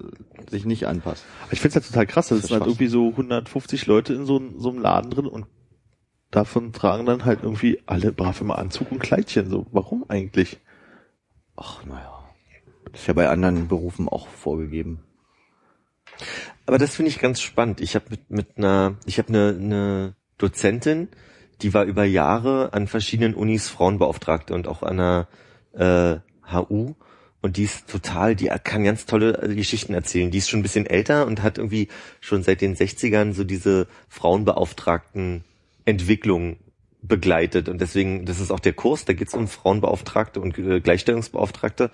sich 0.51 0.65
nicht 0.65 0.87
anpasst. 0.87 1.25
Aber 1.43 1.53
Ich 1.53 1.61
find's 1.61 1.75
halt 1.75 1.87
total 1.87 2.07
krass, 2.07 2.29
da 2.29 2.37
sind 2.37 2.51
halt 2.53 2.67
irgendwie 2.67 2.87
so 2.87 3.09
150 3.09 3.87
Leute 3.87 4.15
in 4.15 4.25
so, 4.25 4.41
so 4.57 4.71
einem 4.71 4.79
Laden 4.79 5.11
drin 5.11 5.27
und 5.27 5.47
davon 6.31 6.73
tragen 6.73 7.07
dann 7.07 7.25
halt 7.25 7.41
irgendwie 7.43 7.81
alle 7.87 8.13
brav 8.13 8.41
immer 8.41 8.59
Anzug 8.59 8.93
und 8.93 9.01
Kleidchen. 9.01 9.51
So, 9.51 9.67
warum 9.73 10.05
eigentlich? 10.09 10.61
Ach, 11.57 11.85
naja. 11.85 12.14
Das 12.95 13.01
ist 13.01 13.07
ja 13.09 13.15
bei 13.15 13.29
anderen 13.29 13.67
Berufen 13.67 14.09
auch 14.09 14.29
vorgegeben. 14.29 15.01
Aber 16.65 16.79
das 16.79 16.95
finde 16.95 17.11
ich 17.11 17.19
ganz 17.19 17.41
spannend. 17.41 17.81
Ich 17.81 17.97
habe 17.97 18.07
mit, 18.09 18.31
mit 18.31 18.57
einer, 18.57 18.97
ich 19.05 19.19
habe 19.19 19.31
eine, 19.31 19.49
eine 19.49 20.15
Dozentin, 20.39 21.09
die 21.61 21.75
war 21.75 21.85
über 21.87 22.05
Jahre 22.05 22.73
an 22.73 22.87
verschiedenen 22.87 23.35
Unis 23.35 23.69
Frauenbeauftragte 23.69 24.55
und 24.55 24.69
auch 24.69 24.85
an 24.85 24.99
der 24.99 25.29
äh, 25.73 26.53
HU. 26.53 26.95
Und 27.43 27.57
die 27.57 27.65
ist 27.65 27.89
total, 27.91 28.37
die 28.37 28.47
kann 28.63 28.85
ganz 28.85 29.07
tolle 29.07 29.43
äh, 29.43 29.57
Geschichten 29.57 29.93
erzählen. 29.93 30.31
Die 30.31 30.39
ist 30.39 30.49
schon 30.49 30.61
ein 30.61 30.63
bisschen 30.63 30.87
älter 30.87 31.27
und 31.27 31.43
hat 31.43 31.59
irgendwie 31.59 31.89
schon 32.21 32.45
seit 32.45 32.61
den 32.61 32.77
60ern 32.77 33.33
so 33.33 33.43
diese 33.43 33.89
Frauenbeauftragten 34.09 35.43
Entwicklung 35.85 36.59
begleitet. 37.03 37.69
Und 37.69 37.81
deswegen, 37.81 38.25
das 38.25 38.39
ist 38.39 38.53
auch 38.53 38.61
der 38.61 38.73
Kurs, 38.73 39.05
da 39.05 39.15
geht 39.15 39.29
es 39.29 39.35
um 39.35 39.49
Frauenbeauftragte 39.49 40.41
und 40.41 40.57
äh, 40.59 40.81
Gleichstellungsbeauftragte. 40.81 41.91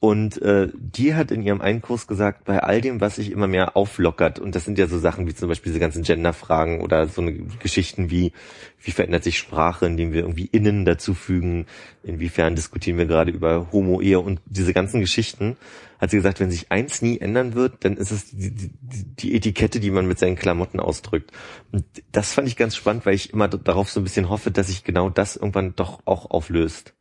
Und 0.00 0.40
äh, 0.42 0.68
die 0.74 1.16
hat 1.16 1.32
in 1.32 1.42
ihrem 1.42 1.60
einen 1.60 1.82
Kurs 1.82 2.06
gesagt, 2.06 2.44
bei 2.44 2.60
all 2.62 2.80
dem, 2.80 3.00
was 3.00 3.16
sich 3.16 3.32
immer 3.32 3.48
mehr 3.48 3.76
auflockert, 3.76 4.38
und 4.38 4.54
das 4.54 4.64
sind 4.64 4.78
ja 4.78 4.86
so 4.86 4.96
Sachen 4.98 5.26
wie 5.26 5.34
zum 5.34 5.48
Beispiel 5.48 5.72
diese 5.72 5.80
ganzen 5.80 6.04
Genderfragen 6.04 6.80
oder 6.82 7.08
so 7.08 7.20
eine 7.20 7.32
Geschichten 7.32 8.08
wie, 8.08 8.32
wie 8.80 8.92
verändert 8.92 9.24
sich 9.24 9.38
Sprache, 9.38 9.86
indem 9.86 10.12
wir 10.12 10.20
irgendwie 10.20 10.46
innen 10.46 10.84
dazufügen, 10.84 11.66
inwiefern 12.04 12.54
diskutieren 12.54 12.96
wir 12.96 13.06
gerade 13.06 13.32
über 13.32 13.72
Homo-Ehe 13.72 14.20
und 14.20 14.40
diese 14.46 14.72
ganzen 14.72 15.00
Geschichten, 15.00 15.56
hat 15.98 16.10
sie 16.10 16.16
gesagt, 16.16 16.38
wenn 16.38 16.50
sich 16.52 16.70
eins 16.70 17.02
nie 17.02 17.18
ändern 17.18 17.54
wird, 17.54 17.84
dann 17.84 17.96
ist 17.96 18.12
es 18.12 18.30
die, 18.30 18.54
die, 18.54 18.70
die 19.18 19.34
Etikette, 19.34 19.80
die 19.80 19.90
man 19.90 20.06
mit 20.06 20.20
seinen 20.20 20.36
Klamotten 20.36 20.78
ausdrückt. 20.78 21.32
Und 21.72 21.84
das 22.12 22.34
fand 22.34 22.46
ich 22.46 22.56
ganz 22.56 22.76
spannend, 22.76 23.04
weil 23.04 23.14
ich 23.14 23.32
immer 23.32 23.48
darauf 23.48 23.90
so 23.90 23.98
ein 23.98 24.04
bisschen 24.04 24.28
hoffe, 24.28 24.52
dass 24.52 24.68
sich 24.68 24.84
genau 24.84 25.10
das 25.10 25.34
irgendwann 25.34 25.74
doch 25.74 26.00
auch 26.04 26.30
auflöst. 26.30 26.94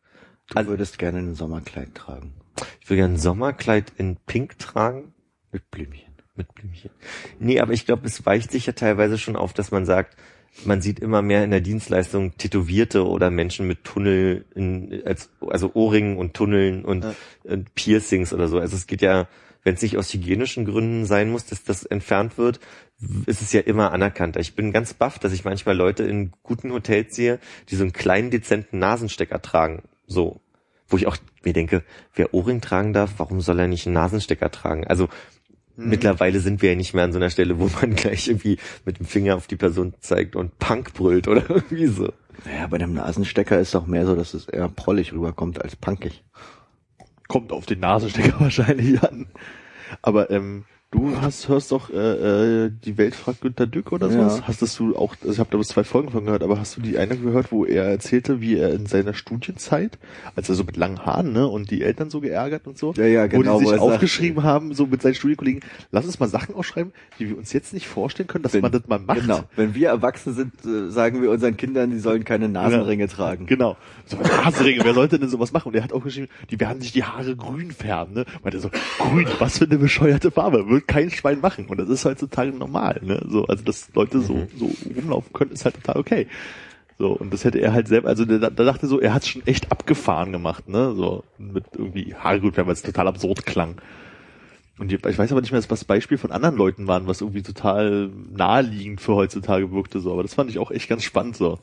Du 0.49 0.65
würdest 0.65 0.97
gerne 0.97 1.19
ein 1.19 1.35
Sommerkleid 1.35 1.93
tragen. 1.93 2.33
Ich 2.81 2.89
will 2.89 2.97
gerne 2.97 3.15
ein 3.15 3.19
Sommerkleid 3.19 3.93
in 3.97 4.17
Pink 4.25 4.57
tragen. 4.59 5.13
Mit 5.51 5.69
Blümchen. 5.71 6.13
Mit 6.35 6.53
Blümchen. 6.53 6.91
Nee, 7.39 7.59
aber 7.59 7.73
ich 7.73 7.85
glaube, 7.85 8.05
es 8.05 8.25
weicht 8.25 8.51
sich 8.51 8.65
ja 8.65 8.73
teilweise 8.73 9.17
schon 9.17 9.35
auf, 9.35 9.53
dass 9.53 9.71
man 9.71 9.85
sagt, 9.85 10.17
man 10.65 10.81
sieht 10.81 10.99
immer 10.99 11.21
mehr 11.21 11.43
in 11.43 11.51
der 11.51 11.61
Dienstleistung 11.61 12.37
Tätowierte 12.37 13.07
oder 13.07 13.29
Menschen 13.29 13.67
mit 13.67 13.83
Tunnel, 13.83 14.45
in, 14.55 15.03
als, 15.05 15.29
also 15.47 15.71
Ohrringen 15.73 16.17
und 16.17 16.33
Tunneln 16.33 16.83
und, 16.83 17.05
und 17.43 17.75
Piercings 17.75 18.33
oder 18.33 18.47
so. 18.47 18.59
Also 18.59 18.75
es 18.75 18.87
geht 18.87 19.01
ja, 19.01 19.27
wenn 19.63 19.75
es 19.75 19.81
nicht 19.81 19.97
aus 19.97 20.13
hygienischen 20.13 20.65
Gründen 20.65 21.05
sein 21.05 21.29
muss, 21.29 21.45
dass 21.45 21.63
das 21.63 21.83
entfernt 21.83 22.37
wird, 22.37 22.59
ist 23.25 23.41
es 23.41 23.53
ja 23.53 23.61
immer 23.61 23.91
anerkannt. 23.91 24.37
Ich 24.37 24.55
bin 24.55 24.71
ganz 24.71 24.93
baff, 24.93 25.19
dass 25.19 25.33
ich 25.33 25.45
manchmal 25.45 25.75
Leute 25.75 26.03
in 26.03 26.31
guten 26.41 26.71
Hotels 26.71 27.15
sehe, 27.15 27.39
die 27.69 27.75
so 27.75 27.83
einen 27.83 27.93
kleinen, 27.93 28.31
dezenten 28.31 28.79
Nasenstecker 28.79 29.41
tragen. 29.41 29.83
So. 30.07 30.41
Wo 30.87 30.97
ich 30.97 31.07
auch 31.07 31.17
mir 31.43 31.53
denke, 31.53 31.83
wer 32.15 32.33
Ohrring 32.33 32.61
tragen 32.61 32.93
darf, 32.93 33.15
warum 33.17 33.41
soll 33.41 33.59
er 33.59 33.67
nicht 33.67 33.85
einen 33.85 33.93
Nasenstecker 33.93 34.51
tragen? 34.51 34.87
Also 34.87 35.09
mittlerweile 35.77 36.39
sind 36.39 36.61
wir 36.61 36.71
ja 36.71 36.75
nicht 36.75 36.93
mehr 36.93 37.03
an 37.03 37.13
so 37.13 37.19
einer 37.19 37.29
Stelle, 37.29 37.59
wo 37.59 37.69
man 37.79 37.95
gleich 37.95 38.27
irgendwie 38.27 38.57
mit 38.83 38.99
dem 38.99 39.05
Finger 39.05 39.35
auf 39.35 39.47
die 39.47 39.55
Person 39.55 39.93
zeigt 39.99 40.35
und 40.35 40.57
Punk 40.59 40.93
brüllt 40.93 41.27
oder 41.27 41.43
irgendwie 41.49 41.87
so. 41.87 42.11
Naja, 42.45 42.67
bei 42.67 42.77
dem 42.77 42.93
Nasenstecker 42.93 43.59
ist 43.59 43.73
doch 43.73 43.87
mehr 43.87 44.05
so, 44.05 44.15
dass 44.15 44.33
es 44.33 44.47
eher 44.47 44.67
prollig 44.69 45.13
rüberkommt 45.13 45.61
als 45.61 45.75
punkig. 45.75 46.23
Kommt 47.27 47.51
auf 47.51 47.65
den 47.65 47.79
Nasenstecker 47.79 48.39
wahrscheinlich 48.39 49.01
an. 49.03 49.27
Aber 50.01 50.29
ähm, 50.31 50.65
du 50.91 51.19
hast 51.21 51.49
hörst 51.49 51.71
doch 51.73 51.89
äh, 51.89 52.65
äh, 52.65 52.71
die 52.71 52.97
Welt 52.97 53.13
fragt 53.13 53.41
Günter 53.41 53.67
Dück 53.67 53.91
oder 53.91 54.09
sowas. 54.09 54.37
Ja. 54.39 54.47
Hast 54.47 54.79
du 54.79 54.95
auch, 54.95 55.15
also 55.21 55.33
ich 55.33 55.39
habe 55.39 55.49
da 55.51 55.57
bloß 55.57 55.67
zwei 55.67 55.83
Folgen 55.83 56.09
von 56.11 56.23
gehört, 56.25 56.43
aber 56.43 56.59
hast 56.59 56.77
du 56.77 56.81
die 56.81 56.97
eine 56.97 57.17
gehört, 57.17 57.51
wo 57.51 57.65
er 57.65 57.83
erzählte, 57.85 58.39
wie 58.41 58.55
er 58.57 58.73
in 58.73 58.85
seiner 58.85 59.13
Studienzeit, 59.13 59.97
als 60.35 60.47
er 60.49 60.55
so 60.55 60.63
mit 60.63 60.77
langen 60.77 61.05
Haaren, 61.05 61.33
ne, 61.33 61.45
und 61.47 61.71
die 61.71 61.81
Eltern 61.81 62.09
so 62.09 62.21
geärgert 62.21 62.67
und 62.67 62.77
so, 62.77 62.93
Ja, 62.95 63.05
ja, 63.05 63.27
genau, 63.27 63.55
wo 63.55 63.59
die 63.59 63.65
wo 63.65 63.69
sich 63.69 63.77
er 63.77 63.79
sagt- 63.79 63.93
aufgeschrieben 63.93 64.43
haben, 64.43 64.73
so 64.73 64.85
mit 64.87 65.01
seinen 65.01 65.15
Studienkollegen, 65.15 65.61
lass 65.91 66.05
uns 66.05 66.19
mal 66.19 66.27
Sachen 66.29 66.55
aufschreiben, 66.55 66.93
die 67.19 67.29
wir 67.29 67.37
uns 67.37 67.51
jetzt 67.51 67.73
nicht 67.73 67.87
vorstellen 67.87 68.27
können, 68.27 68.43
dass 68.43 68.53
Wenn- 68.53 68.61
man 68.61 68.71
das 68.71 68.87
mal 68.87 68.99
macht. 68.99 69.19
Genau. 69.21 69.41
Wenn 69.55 69.75
wir 69.75 69.89
erwachsen 69.89 70.33
sind, 70.35 70.53
äh, 70.65 70.89
sagen 70.89 71.21
wir 71.21 71.31
unseren 71.31 71.57
Kindern, 71.57 71.91
die 71.91 71.99
sollen 71.99 72.23
keine 72.23 72.47
Nasenringe 72.47 73.07
tragen. 73.09 73.45
Genau. 73.45 73.75
So 74.05 74.15
Nasenringe, 74.17 74.85
wer 74.85 74.93
sollte 74.93 75.19
denn 75.19 75.27
sowas 75.29 75.51
machen? 75.51 75.67
Und 75.69 75.75
er 75.75 75.83
hat 75.83 75.91
auch 75.91 76.03
geschrieben, 76.03 76.29
die 76.49 76.59
werden 76.61 76.81
sich 76.81 76.93
die 76.93 77.03
Haare 77.03 77.35
grün 77.35 77.71
färben, 77.71 78.13
ne? 78.13 78.25
Meinte 78.41 78.59
so, 78.59 78.69
grün, 78.99 79.27
was 79.39 79.57
für 79.57 79.65
eine 79.65 79.77
bescheuerte 79.77 80.31
Farbe, 80.31 80.65
wird 80.77 80.87
kein 80.87 81.09
Schwein 81.09 81.41
machen. 81.41 81.65
Und 81.65 81.77
das 81.79 81.89
ist 81.89 82.05
heutzutage 82.05 82.51
normal, 82.51 83.01
ne? 83.03 83.25
So, 83.27 83.45
also 83.45 83.63
dass 83.63 83.89
Leute 83.93 84.21
so, 84.21 84.47
so 84.57 84.71
rumlaufen 84.95 85.33
können, 85.33 85.51
ist 85.51 85.65
halt 85.65 85.75
total 85.75 85.97
okay. 85.97 86.27
So, 86.99 87.11
und 87.11 87.31
das 87.33 87.43
hätte 87.43 87.59
er 87.59 87.73
halt 87.73 87.87
selber, 87.87 88.09
also 88.09 88.25
da, 88.25 88.49
da 88.49 88.63
dachte 88.63 88.87
so, 88.87 88.99
er 88.99 89.13
hat 89.13 89.25
schon 89.25 89.45
echt 89.45 89.71
abgefahren 89.71 90.31
gemacht, 90.31 90.67
ne? 90.69 90.93
So, 90.95 91.23
mit 91.37 91.65
irgendwie 91.75 92.15
färben, 92.21 92.53
weil 92.53 92.73
es 92.73 92.81
total 92.81 93.07
absurd 93.07 93.45
klang. 93.45 93.75
Und 94.79 94.91
ich 94.91 95.03
ich 95.03 95.17
weiß 95.17 95.31
aber 95.31 95.41
nicht 95.41 95.51
mehr, 95.51 95.63
was 95.67 95.85
Beispiel 95.85 96.19
von 96.19 96.31
anderen 96.31 96.55
Leuten 96.55 96.87
waren, 96.87 97.07
was 97.07 97.21
irgendwie 97.21 97.41
total 97.41 98.11
naheliegend 98.31 99.01
für 99.01 99.15
heutzutage 99.15 99.71
wirkte, 99.71 99.99
so. 99.99 100.11
Aber 100.11 100.21
das 100.21 100.35
fand 100.35 100.49
ich 100.51 100.59
auch 100.59 100.71
echt 100.71 100.89
ganz 100.89 101.03
spannend, 101.03 101.35
so. 101.35 101.59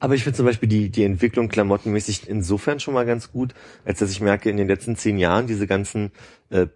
Aber 0.00 0.16
ich 0.16 0.24
finde 0.24 0.36
zum 0.36 0.46
Beispiel 0.46 0.68
die, 0.68 0.90
die 0.90 1.04
Entwicklung 1.04 1.48
klamottenmäßig 1.48 2.28
insofern 2.28 2.80
schon 2.80 2.94
mal 2.94 3.06
ganz 3.06 3.30
gut, 3.30 3.54
als 3.84 4.00
dass 4.00 4.10
ich 4.10 4.20
merke, 4.20 4.50
in 4.50 4.56
den 4.56 4.66
letzten 4.66 4.96
zehn 4.96 5.16
Jahren 5.16 5.46
diese 5.46 5.68
ganzen 5.68 6.10
äh, 6.50 6.66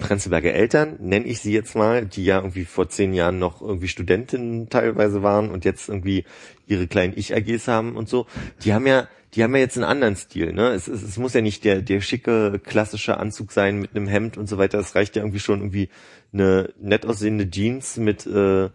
Prenzlberger 0.00 0.52
Eltern, 0.52 0.96
nenne 1.00 1.26
ich 1.26 1.40
sie 1.40 1.52
jetzt 1.52 1.74
mal, 1.74 2.06
die 2.06 2.24
ja 2.24 2.38
irgendwie 2.38 2.64
vor 2.64 2.88
zehn 2.88 3.12
Jahren 3.12 3.38
noch 3.38 3.60
irgendwie 3.60 3.88
Studentinnen 3.88 4.68
teilweise 4.68 5.22
waren 5.22 5.50
und 5.50 5.64
jetzt 5.64 5.88
irgendwie 5.88 6.24
ihre 6.66 6.86
kleinen 6.86 7.12
Ich-AGs 7.16 7.68
haben 7.68 7.96
und 7.96 8.08
so, 8.08 8.26
die 8.64 8.72
haben 8.72 8.86
ja, 8.86 9.08
die 9.34 9.42
haben 9.42 9.54
ja 9.54 9.60
jetzt 9.60 9.76
einen 9.76 9.84
anderen 9.84 10.16
Stil, 10.16 10.52
ne? 10.52 10.68
Es, 10.70 10.88
es, 10.88 11.02
es 11.02 11.16
muss 11.18 11.34
ja 11.34 11.40
nicht 11.40 11.64
der, 11.64 11.82
der 11.82 12.00
schicke, 12.00 12.60
klassische 12.64 13.18
Anzug 13.18 13.52
sein 13.52 13.80
mit 13.80 13.94
einem 13.94 14.06
Hemd 14.06 14.38
und 14.38 14.48
so 14.48 14.58
weiter. 14.58 14.78
Es 14.78 14.94
reicht 14.94 15.16
ja 15.16 15.22
irgendwie 15.22 15.40
schon 15.40 15.60
irgendwie 15.60 15.88
eine 16.32 16.72
nett 16.80 17.04
aussehende 17.04 17.50
Jeans 17.50 17.96
mit 17.96 18.26
äh, 18.26 18.70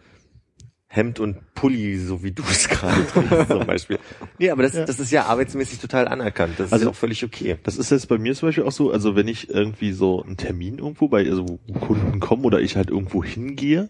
Hemd 0.92 1.20
und 1.20 1.36
Pulli, 1.54 1.96
so 1.98 2.24
wie 2.24 2.32
du 2.32 2.42
es 2.50 2.68
gerade 2.68 3.06
trägst 3.06 3.48
zum 3.48 3.64
Beispiel. 3.64 3.98
Nee, 4.38 4.50
aber 4.50 4.64
das, 4.64 4.72
das 4.72 4.98
ist 4.98 5.12
ja 5.12 5.26
arbeitsmäßig 5.26 5.78
total 5.78 6.08
anerkannt. 6.08 6.54
Das 6.58 6.66
ist 6.66 6.72
Also- 6.72 6.86
ja 6.86 6.90
auch 6.90 6.96
völlig 6.96 7.24
okay. 7.24 7.58
Das 7.62 7.76
ist 7.76 7.90
jetzt 7.92 8.08
bei 8.08 8.18
mir 8.18 8.34
zum 8.34 8.48
Beispiel 8.48 8.64
auch 8.64 8.72
so, 8.72 8.90
also 8.90 9.14
wenn 9.14 9.28
ich 9.28 9.48
irgendwie 9.50 9.92
so 9.92 10.20
einen 10.24 10.36
Termin 10.36 10.78
irgendwo 10.78 11.06
bei, 11.06 11.24
also 11.30 11.46
wo 11.48 11.58
Kunden 11.78 12.18
kommen 12.18 12.44
oder 12.44 12.60
ich 12.60 12.74
halt 12.74 12.90
irgendwo 12.90 13.22
hingehe, 13.22 13.88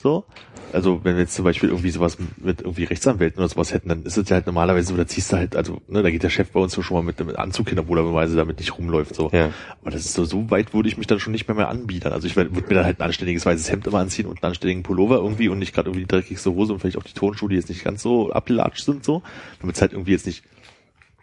so, 0.00 0.24
also 0.72 1.00
wenn 1.02 1.16
wir 1.16 1.22
jetzt 1.22 1.34
zum 1.34 1.44
Beispiel 1.44 1.70
irgendwie 1.70 1.90
sowas 1.90 2.18
mit 2.36 2.60
irgendwie 2.60 2.84
Rechtsanwälten 2.84 3.40
oder 3.40 3.48
sowas 3.48 3.72
hätten, 3.72 3.88
dann 3.88 4.04
ist 4.04 4.16
es 4.16 4.28
ja 4.28 4.36
halt 4.36 4.46
normalerweise 4.46 4.88
so, 4.88 4.96
da 4.96 5.06
ziehst 5.06 5.32
du 5.32 5.36
halt, 5.36 5.56
also, 5.56 5.80
ne, 5.88 6.02
da 6.02 6.10
geht 6.10 6.22
der 6.22 6.30
Chef 6.30 6.50
bei 6.50 6.60
uns 6.60 6.72
so 6.72 6.82
schon 6.82 6.98
mal 6.98 7.02
mit 7.02 7.18
dem 7.18 7.34
Anzug 7.36 7.68
hin, 7.68 7.78
obwohl 7.78 7.98
er 7.98 8.02
normalerweise 8.02 8.36
damit 8.36 8.58
nicht 8.58 8.78
rumläuft, 8.78 9.14
so. 9.14 9.28
Ja. 9.32 9.50
Aber 9.80 9.90
das 9.90 10.04
ist 10.04 10.14
so, 10.14 10.24
so 10.24 10.50
weit 10.50 10.74
würde 10.74 10.88
ich 10.88 10.96
mich 10.96 11.06
dann 11.06 11.18
schon 11.18 11.32
nicht 11.32 11.48
mehr 11.48 11.56
mehr 11.56 11.68
anbieten. 11.68 12.12
Also 12.12 12.26
ich 12.26 12.36
würde 12.36 12.50
mir 12.50 12.62
dann 12.62 12.84
halt 12.84 13.00
ein 13.00 13.06
anständiges 13.06 13.44
weißes 13.44 13.70
Hemd 13.70 13.86
immer 13.86 13.98
anziehen 13.98 14.26
und 14.26 14.42
einen 14.42 14.50
anständigen 14.50 14.82
Pullover 14.84 15.16
irgendwie 15.16 15.48
und 15.48 15.58
nicht 15.58 15.74
gerade 15.74 15.88
irgendwie 15.88 16.04
die 16.04 16.08
dreckigste 16.08 16.54
Hose 16.54 16.74
und 16.74 16.78
vielleicht 16.78 16.98
auch 16.98 17.04
die 17.04 17.14
Tonschuhe, 17.14 17.48
die 17.48 17.56
jetzt 17.56 17.68
nicht 17.68 17.82
ganz 17.82 18.02
so 18.02 18.30
abgelatscht 18.30 18.84
sind, 18.84 19.04
so, 19.04 19.22
damit 19.60 19.74
es 19.74 19.82
halt 19.82 19.92
irgendwie 19.92 20.12
jetzt 20.12 20.26
nicht 20.26 20.44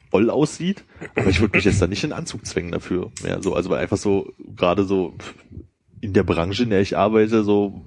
voll 0.10 0.30
aussieht. 0.30 0.84
Aber 1.16 1.30
ich 1.30 1.40
würde 1.40 1.56
mich 1.56 1.66
jetzt 1.66 1.82
da 1.82 1.88
nicht 1.88 2.04
in 2.04 2.14
Anzug 2.14 2.46
zwängen 2.46 2.72
dafür. 2.72 3.12
Mehr 3.24 3.42
so, 3.42 3.54
also 3.54 3.70
weil 3.70 3.80
einfach 3.80 3.98
so, 3.98 4.34
gerade 4.56 4.84
so 4.84 5.14
in 6.02 6.14
der 6.14 6.24
Branche, 6.24 6.64
in 6.64 6.70
der 6.70 6.82
ich 6.82 6.98
arbeite, 6.98 7.44
so, 7.44 7.82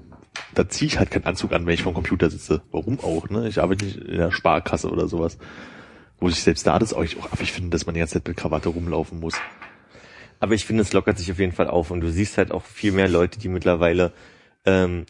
da 0.59 0.68
ziehe 0.68 0.88
ich 0.88 0.98
halt 0.98 1.12
keinen 1.12 1.24
Anzug 1.24 1.52
an, 1.52 1.66
wenn 1.66 1.74
ich 1.74 1.84
vom 1.84 1.94
Computer 1.94 2.28
sitze. 2.28 2.62
Warum 2.72 2.98
auch, 2.98 3.30
ne? 3.30 3.46
Ich 3.46 3.62
arbeite 3.62 3.84
nicht 3.84 3.96
in 3.98 4.16
der 4.16 4.32
Sparkasse 4.32 4.90
oder 4.90 5.06
sowas. 5.06 5.38
Wo 6.18 6.28
ich 6.28 6.42
selbst 6.42 6.66
da 6.66 6.80
das 6.80 6.92
auch, 6.92 7.04
ich 7.04 7.16
auch 7.16 7.30
affig 7.32 7.52
finde, 7.52 7.70
dass 7.70 7.86
man 7.86 7.94
die 7.94 8.00
ganze 8.00 8.14
Zeit 8.14 8.26
mit 8.26 8.36
Krawatte 8.36 8.70
rumlaufen 8.70 9.20
muss. 9.20 9.34
Aber 10.40 10.54
ich 10.54 10.64
finde, 10.64 10.82
es 10.82 10.92
lockert 10.92 11.16
sich 11.16 11.30
auf 11.30 11.38
jeden 11.38 11.52
Fall 11.52 11.68
auf 11.68 11.92
und 11.92 12.00
du 12.00 12.11
siehst 12.11 12.38
halt 12.38 12.50
auch 12.50 12.64
viel 12.64 12.90
mehr 12.90 13.09
Leute, 13.09 13.38
die 13.38 13.48
mittlerweile 13.48 14.12
ähm, 14.64 15.06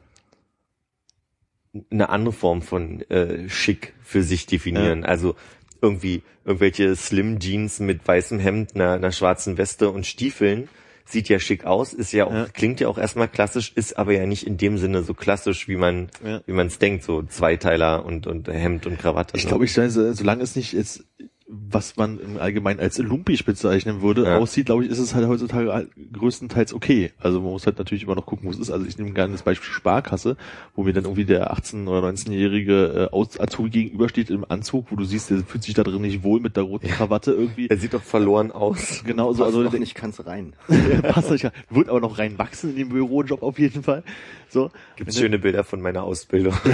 eine 1.90 2.10
andere 2.10 2.34
Form 2.34 2.60
von 2.60 3.00
äh, 3.10 3.48
schick 3.48 3.94
für 4.02 4.22
sich 4.22 4.44
definieren. 4.44 5.04
Also 5.04 5.34
irgendwie 5.80 6.22
irgendwelche 6.44 6.94
Slim 6.94 7.38
Jeans 7.40 7.80
mit 7.80 8.06
weißem 8.06 8.38
Hemd, 8.38 8.74
einer, 8.74 8.92
einer 8.92 9.12
schwarzen 9.12 9.56
Weste 9.56 9.90
und 9.90 10.06
Stiefeln. 10.06 10.68
Sieht 11.10 11.30
ja 11.30 11.38
schick 11.38 11.64
aus, 11.64 11.94
ist 11.94 12.12
ja 12.12 12.26
auch, 12.26 12.32
Ja. 12.34 12.46
klingt 12.52 12.80
ja 12.80 12.88
auch 12.88 12.98
erstmal 12.98 13.28
klassisch, 13.28 13.72
ist 13.74 13.96
aber 13.98 14.12
ja 14.12 14.26
nicht 14.26 14.46
in 14.46 14.58
dem 14.58 14.76
Sinne 14.76 15.02
so 15.02 15.14
klassisch, 15.14 15.66
wie 15.66 15.76
man, 15.76 16.08
Ja. 16.22 16.42
wie 16.46 16.52
man 16.52 16.66
es 16.66 16.78
denkt, 16.78 17.02
so 17.02 17.22
Zweiteiler 17.22 18.04
und, 18.04 18.26
und 18.26 18.46
Hemd 18.48 18.86
und 18.86 18.98
Krawatte. 18.98 19.36
Ich 19.38 19.46
glaube, 19.46 19.64
ich 19.64 19.76
weiß, 19.76 19.94
solange 19.94 20.42
es 20.42 20.54
nicht 20.54 20.74
jetzt, 20.74 21.04
was 21.50 21.96
man 21.96 22.20
im 22.20 22.36
Allgemeinen 22.36 22.78
als 22.78 22.98
lumpig 22.98 23.46
bezeichnen 23.46 24.02
würde, 24.02 24.24
Ja. 24.24 24.36
aussieht, 24.36 24.66
glaube 24.66 24.84
ich, 24.84 24.90
ist 24.90 24.98
es 24.98 25.14
halt 25.14 25.26
heutzutage 25.28 25.88
größtenteils 26.12 26.74
okay. 26.74 27.10
Also 27.18 27.40
man 27.40 27.52
muss 27.52 27.64
halt 27.64 27.78
natürlich 27.78 28.02
immer 28.02 28.14
noch 28.14 28.26
gucken, 28.26 28.46
wo 28.46 28.50
es 28.52 28.58
ist. 28.58 28.70
Also 28.70 28.84
ich 28.84 28.98
nehme 28.98 29.12
gerne 29.12 29.32
das 29.32 29.42
Beispiel 29.42 29.66
Sparkasse, 29.70 30.36
wo 30.74 30.82
mir 30.82 30.92
dann 30.92 31.04
irgendwie 31.04 31.24
der 31.24 31.54
18- 31.54 31.88
oder 31.88 32.06
19-jährige 32.06 33.08
äh, 33.10 33.14
Aus- 33.14 33.40
Azubi 33.40 33.70
gegenübersteht 33.70 34.28
im 34.28 34.44
Anzug, 34.46 34.88
wo 34.90 34.96
du 34.96 35.04
siehst, 35.04 35.30
der 35.30 35.38
fühlt 35.38 35.64
sich 35.64 35.72
da 35.72 35.84
drin 35.84 36.02
nicht 36.02 36.22
wohl 36.22 36.38
mit 36.40 36.54
der 36.56 36.64
roten 36.64 36.88
Krawatte 36.88 37.32
irgendwie. 37.32 37.68
er 37.68 37.78
sieht 37.78 37.94
doch 37.94 38.02
verloren 38.02 38.52
aus. 38.52 39.02
Genau 39.06 39.32
so, 39.32 39.44
Also, 39.44 39.64
der- 39.66 39.80
nicht 39.80 39.94
ganz 39.94 40.24
rein. 40.26 40.52
passt 41.02 41.30
nicht, 41.30 41.50
wird 41.70 41.88
aber 41.88 42.00
noch 42.00 42.18
reinwachsen 42.18 42.70
in 42.70 42.76
den 42.76 42.88
Bürojob 42.90 43.42
auf 43.42 43.58
jeden 43.58 43.82
Fall. 43.82 44.02
So. 44.50 44.70
Gibt's 44.96 45.18
schöne 45.18 45.38
Bilder 45.38 45.62
von 45.64 45.80
meiner 45.80 46.02
Ausbildung. 46.02 46.54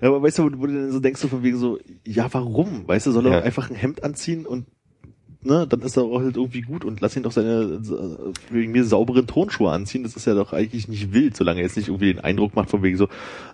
Ja, 0.00 0.08
aber 0.08 0.22
weißt 0.22 0.38
du, 0.38 0.44
wo, 0.44 0.48
du 0.48 0.72
dann 0.72 0.92
so 0.92 1.00
denkst, 1.00 1.20
so 1.20 1.28
von 1.28 1.42
wegen 1.42 1.56
so, 1.58 1.78
ja, 2.06 2.28
warum? 2.32 2.86
Weißt 2.86 3.06
du, 3.06 3.10
soll 3.12 3.26
er 3.26 3.32
Ja. 3.32 3.38
doch 3.40 3.46
einfach 3.46 3.68
ein 3.70 3.76
Hemd 3.76 3.89
anziehen 3.98 4.46
und 4.46 4.66
ne, 5.42 5.66
dann 5.66 5.80
ist 5.80 5.96
er 5.96 6.04
auch 6.04 6.20
halt 6.20 6.36
irgendwie 6.36 6.62
gut 6.62 6.84
und 6.84 7.00
lass 7.00 7.16
ihn 7.16 7.22
doch 7.22 7.32
seine 7.32 7.80
wegen 8.50 8.72
mir 8.72 8.84
sauberen 8.84 9.26
Tonschuhe 9.26 9.70
anziehen. 9.70 10.02
Das 10.02 10.16
ist 10.16 10.26
ja 10.26 10.34
doch 10.34 10.52
eigentlich 10.52 10.88
nicht 10.88 11.12
wild, 11.12 11.36
solange 11.36 11.60
er 11.60 11.66
jetzt 11.66 11.76
nicht 11.76 11.88
irgendwie 11.88 12.12
den 12.12 12.22
Eindruck 12.22 12.54
macht 12.54 12.70
von 12.70 12.82
wegen 12.82 12.96
so, 12.96 13.08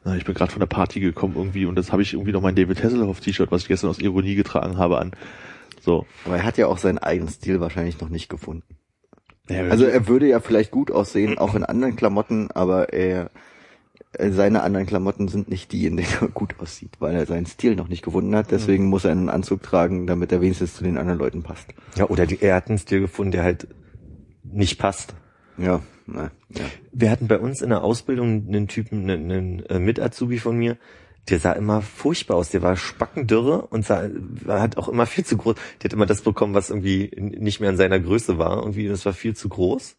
na, 0.04 0.16
ich 0.16 0.24
bin 0.24 0.34
gerade 0.34 0.52
von 0.52 0.60
der 0.60 0.66
Party 0.66 1.00
gekommen 1.00 1.34
irgendwie 1.36 1.66
und 1.66 1.76
das 1.76 1.92
habe 1.92 2.02
ich 2.02 2.12
irgendwie 2.12 2.32
noch 2.32 2.42
mein 2.42 2.54
David 2.54 2.82
Hasselhoff 2.82 3.20
T-Shirt, 3.20 3.50
was 3.50 3.62
ich 3.62 3.68
gestern 3.68 3.90
aus 3.90 3.98
Ironie 3.98 4.34
getragen 4.34 4.78
habe, 4.78 4.98
an. 4.98 5.12
So. 5.80 6.06
Aber 6.24 6.36
er 6.36 6.44
hat 6.44 6.58
ja 6.58 6.66
auch 6.66 6.78
seinen 6.78 6.98
eigenen 6.98 7.28
Stil 7.28 7.60
wahrscheinlich 7.60 8.00
noch 8.00 8.08
nicht 8.08 8.28
gefunden. 8.28 8.64
Ja, 9.48 9.68
Also 9.68 9.84
er 9.84 10.08
würde 10.08 10.26
ja 10.26 10.40
vielleicht 10.40 10.72
gut 10.72 10.90
aussehen, 10.90 11.38
auch 11.38 11.54
in 11.54 11.62
anderen 11.64 11.94
Klamotten, 11.94 12.50
aber 12.50 12.92
er, 12.92 13.30
seine 14.18 14.62
anderen 14.62 14.86
Klamotten 14.86 15.28
sind 15.28 15.48
nicht 15.48 15.72
die, 15.72 15.86
in 15.86 15.96
denen 15.96 16.08
er 16.20 16.28
gut 16.28 16.58
aussieht, 16.58 16.92
weil 17.00 17.14
er 17.14 17.26
seinen 17.26 17.46
Stil 17.46 17.76
noch 17.76 17.88
nicht 17.88 18.02
gefunden 18.02 18.34
hat. 18.34 18.50
Deswegen 18.50 18.86
muss 18.86 19.04
er 19.04 19.12
einen 19.12 19.28
Anzug 19.28 19.62
tragen, 19.62 20.06
damit 20.06 20.32
er 20.32 20.40
wenigstens 20.40 20.74
zu 20.74 20.84
den 20.84 20.98
anderen 20.98 21.18
Leuten 21.18 21.42
passt. 21.42 21.66
ja, 21.96 22.08
oder 22.08 22.26
die, 22.26 22.40
er 22.40 22.56
hat 22.56 22.68
einen 22.68 22.78
Stil 22.78 23.00
gefunden, 23.00 23.32
der 23.32 23.42
halt 23.42 23.68
nicht 24.42 24.78
passt. 24.78 25.14
Ja, 25.58 25.80
na, 26.06 26.30
ja. 26.50 26.64
Wir 26.92 27.10
hatten 27.10 27.28
bei 27.28 27.38
uns 27.38 27.62
in 27.62 27.70
der 27.70 27.82
Ausbildung 27.82 28.46
einen 28.46 28.68
Typen, 28.68 29.10
einen, 29.10 29.30
einen 29.30 29.66
äh, 29.66 29.78
Mit-Azubi 29.78 30.38
von 30.38 30.56
mir, 30.56 30.76
der 31.28 31.40
sah 31.40 31.52
immer 31.52 31.82
furchtbar 31.82 32.36
aus. 32.36 32.50
Der 32.50 32.62
war 32.62 32.76
spackendürre 32.76 33.66
und 33.66 33.84
sah, 33.84 34.08
war, 34.44 34.60
hat 34.60 34.76
auch 34.76 34.88
immer 34.88 35.06
viel 35.06 35.24
zu 35.24 35.36
groß. 35.36 35.56
Der 35.82 35.88
hat 35.88 35.92
immer 35.92 36.06
das 36.06 36.22
bekommen, 36.22 36.54
was 36.54 36.70
irgendwie 36.70 37.10
nicht 37.18 37.60
mehr 37.60 37.70
in 37.70 37.76
seiner 37.76 37.98
Größe 37.98 38.38
war. 38.38 38.58
Irgendwie, 38.58 38.86
das 38.86 39.04
war 39.04 39.12
viel 39.12 39.34
zu 39.34 39.48
groß. 39.48 39.96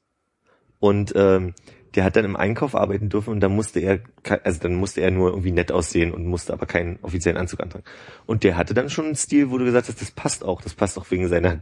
Und 0.80 1.14
ähm, 1.16 1.54
der 1.98 2.04
hat 2.06 2.16
dann 2.16 2.26
im 2.26 2.36
Einkauf 2.36 2.76
arbeiten 2.76 3.10
dürfen 3.10 3.32
und 3.32 3.40
da 3.42 3.50
musste 3.50 3.80
er, 3.80 4.00
also 4.44 4.60
dann 4.62 4.76
musste 4.76 5.02
er 5.02 5.10
nur 5.12 5.32
irgendwie 5.32 5.52
nett 5.52 5.72
aussehen 5.72 6.14
und 6.14 6.28
musste 6.28 6.54
aber 6.54 6.68
keinen 6.68 7.00
offiziellen 7.02 7.38
Anzug 7.38 7.60
antragen. 7.60 7.84
Und 8.28 8.44
der 8.44 8.56
hatte 8.56 8.76
dann 8.76 8.90
schon 8.92 9.06
einen 9.06 9.16
Stil, 9.16 9.50
wo 9.50 9.58
du 9.58 9.66
gesagt 9.66 9.88
hast, 9.90 10.00
das 10.00 10.12
passt 10.12 10.46
auch, 10.46 10.62
das 10.62 10.76
passt 10.76 11.00
auch 11.00 11.10
wegen 11.10 11.28
seiner 11.28 11.54
äh, 11.54 11.60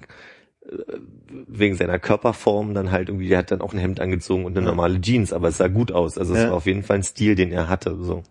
wegen 1.47 1.75
seiner 1.75 1.99
Körperform 1.99 2.73
dann 2.73 2.91
halt 2.91 3.07
irgendwie, 3.07 3.29
der 3.29 3.37
hat 3.37 3.49
dann 3.51 3.61
auch 3.61 3.71
ein 3.73 3.79
Hemd 3.79 4.01
angezogen 4.01 4.43
und 4.45 4.57
eine 4.57 4.65
normale 4.65 4.99
Jeans, 4.99 5.31
aber 5.31 5.47
es 5.47 5.57
sah 5.57 5.69
gut 5.69 5.91
aus. 5.93 6.17
Also 6.17 6.33
es 6.33 6.41
Ja. 6.41 6.49
war 6.49 6.57
auf 6.57 6.65
jeden 6.65 6.83
Fall 6.83 6.97
ein 6.97 7.03
Stil, 7.03 7.35
den 7.35 7.51
er 7.53 7.69
hatte. 7.69 7.95
So 8.01 8.23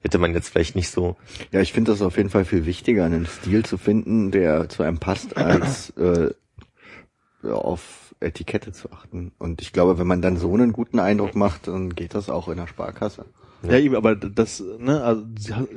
hätte 0.00 0.18
man 0.18 0.34
jetzt 0.34 0.50
vielleicht 0.50 0.76
nicht 0.76 0.90
so. 0.90 1.16
Ja, 1.50 1.60
ich 1.60 1.72
finde 1.72 1.92
das 1.92 2.02
auf 2.02 2.18
jeden 2.18 2.28
Fall 2.28 2.44
viel 2.44 2.66
wichtiger, 2.66 3.06
einen 3.06 3.24
Stil 3.24 3.64
zu 3.64 3.78
finden, 3.78 4.32
der 4.32 4.68
zu 4.68 4.82
einem 4.82 4.98
passt, 4.98 5.36
als 5.38 5.90
äh, 5.96 6.30
auf 7.48 8.01
Etikette 8.22 8.72
zu 8.72 8.90
achten. 8.92 9.32
Und 9.38 9.60
ich 9.62 9.72
glaube, 9.72 9.98
wenn 9.98 10.06
man 10.06 10.22
dann 10.22 10.36
so 10.36 10.52
einen 10.54 10.72
guten 10.72 10.98
Eindruck 10.98 11.34
macht, 11.34 11.68
dann 11.68 11.94
geht 11.94 12.14
das 12.14 12.30
auch 12.30 12.48
in 12.48 12.56
der 12.56 12.66
Sparkasse. 12.66 13.24
ja, 13.62 13.78
eben, 13.78 13.94
aber 13.96 14.14
das, 14.16 14.62
ne, 14.78 15.02
also 15.02 15.24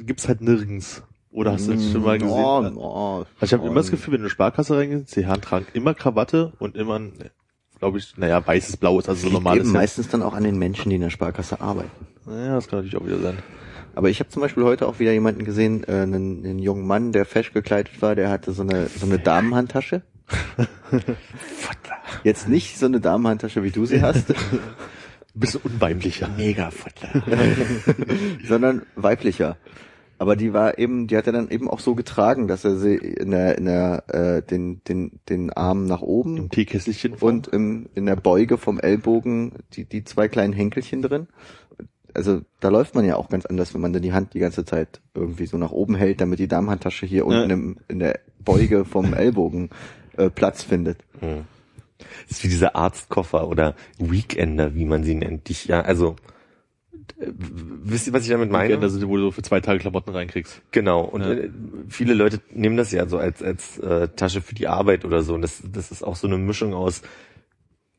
gibt's 0.06 0.28
halt 0.28 0.42
nirgends. 0.42 1.04
Oder 1.32 1.52
hast 1.52 1.68
du 1.68 1.74
das 1.74 1.92
schon 1.92 2.04
mal 2.04 2.18
gesehen? 2.18 2.34
Oh, 2.34 2.72
oh, 2.78 3.26
Also 3.42 3.46
ich 3.46 3.54
habe 3.54 3.66
immer 3.68 3.76
das 3.82 3.92
Gefühl, 3.92 4.14
wenn 4.14 4.20
du 4.20 4.24
in 4.24 4.26
eine 4.28 4.30
Sparkasse 4.30 4.78
reingehst, 4.78 5.14
die 5.16 5.26
Herren 5.26 5.42
tragen 5.42 5.66
immer 5.74 5.94
Krawatte 5.94 6.54
und 6.60 6.78
immer, 6.78 6.98
ein, 6.98 7.12
glaube 7.80 7.98
ich, 7.98 8.16
naja, 8.18 8.46
weißes, 8.46 8.78
blaues, 8.78 9.10
also 9.10 9.28
so 9.28 9.34
normales 9.34 9.60
eben 9.60 9.68
Hemd. 9.68 9.74
meistens 9.74 10.08
dann 10.08 10.24
auch 10.24 10.34
an 10.34 10.44
den 10.46 10.58
Menschen, 10.58 10.90
die 10.90 10.96
in 10.96 11.02
der 11.02 11.10
Sparkasse 11.10 11.60
arbeiten. 11.60 11.92
Ja, 12.26 12.56
das 12.56 12.70
kann 12.70 12.80
natürlich 12.80 12.96
auch 12.96 13.06
wieder 13.06 13.20
sein. 13.20 13.38
Aber 13.96 14.10
ich 14.10 14.20
habe 14.20 14.30
zum 14.30 14.42
Beispiel 14.42 14.64
heute 14.64 14.88
auch 14.88 15.00
wieder 15.00 15.12
jemanden 15.12 15.44
gesehen, 15.46 15.84
äh, 15.88 15.92
einen, 15.92 16.46
einen 16.46 16.60
jungen 16.60 16.88
Mann, 16.88 17.12
der 17.12 17.26
fesch 17.26 17.52
gekleidet 17.54 18.02
war, 18.02 18.16
der 18.16 18.30
hatte 18.30 18.52
so 18.54 18.62
eine 18.64 18.88
so 18.88 19.06
eine 19.06 19.20
Damenhandtasche. 19.20 20.04
Jetzt 22.24 22.48
nicht 22.48 22.78
so 22.78 22.86
eine 22.86 23.00
Damenhandtasche, 23.00 23.64
wie 23.64 23.72
du 23.72 23.86
sie 23.86 24.02
hast, 24.02 24.34
bisschen 25.36 25.62
unweimlicher. 25.64 26.30
mega 26.36 26.72
sondern 28.48 28.84
weiblicher. 28.96 29.58
Aber 30.18 30.38
die 30.38 30.54
war 30.54 30.78
eben, 30.80 31.08
die 31.08 31.18
hat 31.18 31.28
er 31.28 31.34
dann 31.34 31.50
eben 31.50 31.70
auch 31.70 31.80
so 31.80 31.94
getragen, 31.94 32.48
dass 32.48 32.64
er 32.64 32.78
sie 32.78 32.96
in 32.96 33.32
der, 33.32 33.58
in 33.58 33.66
der 33.66 34.04
äh, 34.08 34.42
den 34.42 34.82
den 34.88 35.20
den 35.28 35.52
Arm 35.52 35.86
nach 35.86 36.02
oben 36.02 36.38
Im 36.38 36.50
Teekesselchen. 36.50 37.16
und 37.20 37.48
im, 37.50 37.90
in 37.96 38.06
der 38.06 38.16
Beuge 38.16 38.58
vom 38.58 38.80
Ellbogen 38.80 39.52
die, 39.74 39.84
die 39.84 40.06
zwei 40.06 40.30
kleinen 40.30 40.54
Henkelchen 40.54 41.02
drin. 41.02 41.28
Also 42.14 42.42
da 42.62 42.70
läuft 42.70 42.96
man 42.96 43.04
ja 43.04 43.18
auch 43.18 43.28
ganz 43.28 43.46
anders, 43.46 43.74
wenn 43.74 43.82
man 43.82 43.92
dann 43.92 44.02
die 44.02 44.14
Hand 44.14 44.34
die 44.34 44.40
ganze 44.40 44.64
Zeit 44.64 45.02
irgendwie 45.14 45.48
so 45.48 45.58
nach 45.58 45.72
oben 45.72 45.96
hält, 45.96 46.22
damit 46.22 46.40
die 46.40 46.48
Damenhandtasche 46.48 47.06
hier 47.06 47.26
unten 47.26 47.50
im, 47.50 47.78
in 47.90 48.00
der 48.00 48.22
Beuge 48.40 48.86
vom 48.86 49.14
Ellbogen 49.14 49.70
äh, 50.18 50.30
Platz 50.30 50.64
findet. 50.64 51.00
Das 51.22 52.38
ist 52.38 52.44
wie 52.44 52.50
diese 52.50 52.76
Arztkoffer 52.76 53.48
oder 53.48 53.76
Weekender, 53.98 54.76
wie 54.76 54.86
man 54.86 55.04
sie 55.04 55.16
nennt. 55.16 55.50
Ich, 55.50 55.66
ja, 55.66 55.82
also 55.82 56.16
wisst 57.18 58.08
ihr, 58.08 58.14
was 58.14 58.24
ich 58.24 58.30
damit 58.30 58.52
meine? 58.52 58.78
Das 58.80 58.94
ist, 58.94 59.08
wo 59.08 59.16
du 59.16 59.24
so 59.24 59.32
für 59.32 59.42
zwei 59.44 59.62
Tage 59.62 59.80
Klamotten 59.80 60.10
reinkriegst. 60.12 60.62
Genau. 60.72 61.02
Und 61.02 61.22
Ja. 61.22 61.32
äh, 61.34 61.50
viele 61.88 62.14
Leute 62.14 62.42
nehmen 62.52 62.78
das 62.78 62.92
ja 62.92 63.08
so 63.08 63.18
als 63.18 63.42
als 63.42 63.78
äh, 63.80 64.10
Tasche 64.10 64.42
für 64.42 64.56
die 64.56 64.68
Arbeit 64.68 65.06
oder 65.06 65.22
so. 65.22 65.34
Und 65.36 65.42
das 65.42 65.62
das 65.72 65.92
ist 65.92 66.04
auch 66.04 66.16
so 66.16 66.28
eine 66.28 66.38
Mischung 66.38 66.74
aus 66.74 67.02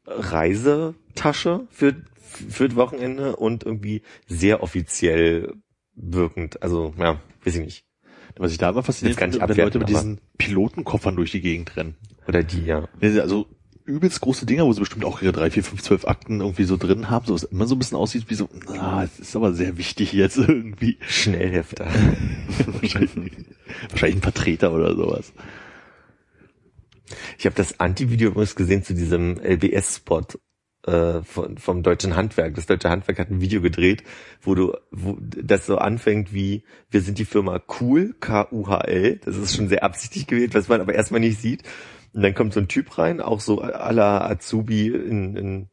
Reisetasche 0.06 1.66
für 1.70 1.94
für 2.20 2.68
das 2.68 2.76
Wochenende 2.76 3.36
und 3.36 3.64
irgendwie 3.64 4.02
sehr 4.26 4.62
offiziell 4.62 5.54
wirkend. 5.94 6.62
Also 6.62 6.92
ja, 6.98 7.18
weiß 7.44 7.54
ich 7.56 7.60
nicht. 7.64 7.85
Was 8.38 8.52
ich 8.52 8.58
da 8.58 8.70
immer 8.70 8.82
faszinierend 8.82 9.18
finde, 9.18 9.48
wenn 9.48 9.56
Leute 9.56 9.78
mit 9.78 9.88
diesen 9.88 10.20
Pilotenkoffern 10.38 11.16
durch 11.16 11.30
die 11.30 11.40
Gegend 11.40 11.76
rennen. 11.76 11.94
Oder 12.28 12.42
die 12.42 12.64
ja. 12.64 12.88
Also 13.00 13.46
übelst 13.86 14.20
große 14.20 14.46
Dinger, 14.46 14.66
wo 14.66 14.72
sie 14.72 14.80
bestimmt 14.80 15.04
auch 15.04 15.22
ihre 15.22 15.32
drei, 15.32 15.50
vier, 15.50 15.62
fünf, 15.62 15.82
zwölf 15.82 16.06
Akten 16.06 16.40
irgendwie 16.40 16.64
so 16.64 16.76
drin 16.76 17.08
haben, 17.08 17.26
so 17.26 17.34
was 17.34 17.44
immer 17.44 17.66
so 17.66 17.76
ein 17.76 17.78
bisschen 17.78 17.96
aussieht 17.96 18.24
wie 18.28 18.34
so, 18.34 18.48
ah, 18.78 19.04
es 19.04 19.20
ist 19.20 19.36
aber 19.36 19.54
sehr 19.54 19.78
wichtig 19.78 20.12
jetzt 20.12 20.36
irgendwie. 20.38 20.98
Schnellhefter. 21.08 21.86
wahrscheinlich, 22.66 23.10
wahrscheinlich 23.90 24.16
ein 24.16 24.22
Vertreter 24.22 24.72
oder 24.72 24.94
sowas. 24.94 25.32
Ich 27.38 27.46
habe 27.46 27.54
das 27.54 27.78
Anti-Video 27.78 28.30
übrigens 28.30 28.56
gesehen 28.56 28.82
zu 28.82 28.92
diesem 28.92 29.38
LBS-Spot 29.38 30.26
äh, 30.86 31.22
von, 31.22 31.58
vom 31.58 31.82
Deutschen 31.82 32.16
Handwerk. 32.16 32.54
Das 32.54 32.66
Deutsche 32.66 32.90
Handwerk 32.90 33.18
hat 33.18 33.30
ein 33.30 33.40
Video 33.40 33.60
gedreht, 33.60 34.04
wo 34.40 34.54
du, 34.54 34.74
wo 34.90 35.18
das 35.20 35.66
so 35.66 35.78
anfängt 35.78 36.32
wie, 36.32 36.64
wir 36.90 37.00
sind 37.00 37.18
die 37.18 37.24
Firma 37.24 37.60
Cool, 37.80 38.14
K-U-H-L. 38.20 39.20
Das 39.24 39.36
ist 39.36 39.56
schon 39.56 39.68
sehr 39.68 39.82
absichtlich 39.82 40.26
gewählt, 40.26 40.54
was 40.54 40.68
man 40.68 40.80
aber 40.80 40.94
erstmal 40.94 41.20
nicht 41.20 41.40
sieht. 41.40 41.62
Und 42.12 42.22
dann 42.22 42.34
kommt 42.34 42.54
so 42.54 42.60
ein 42.60 42.68
Typ 42.68 42.98
rein, 42.98 43.20
auch 43.20 43.40
so 43.40 43.60
la 43.60 44.26
Azubi 44.26 44.88
in, 44.88 45.36
in 45.36 45.68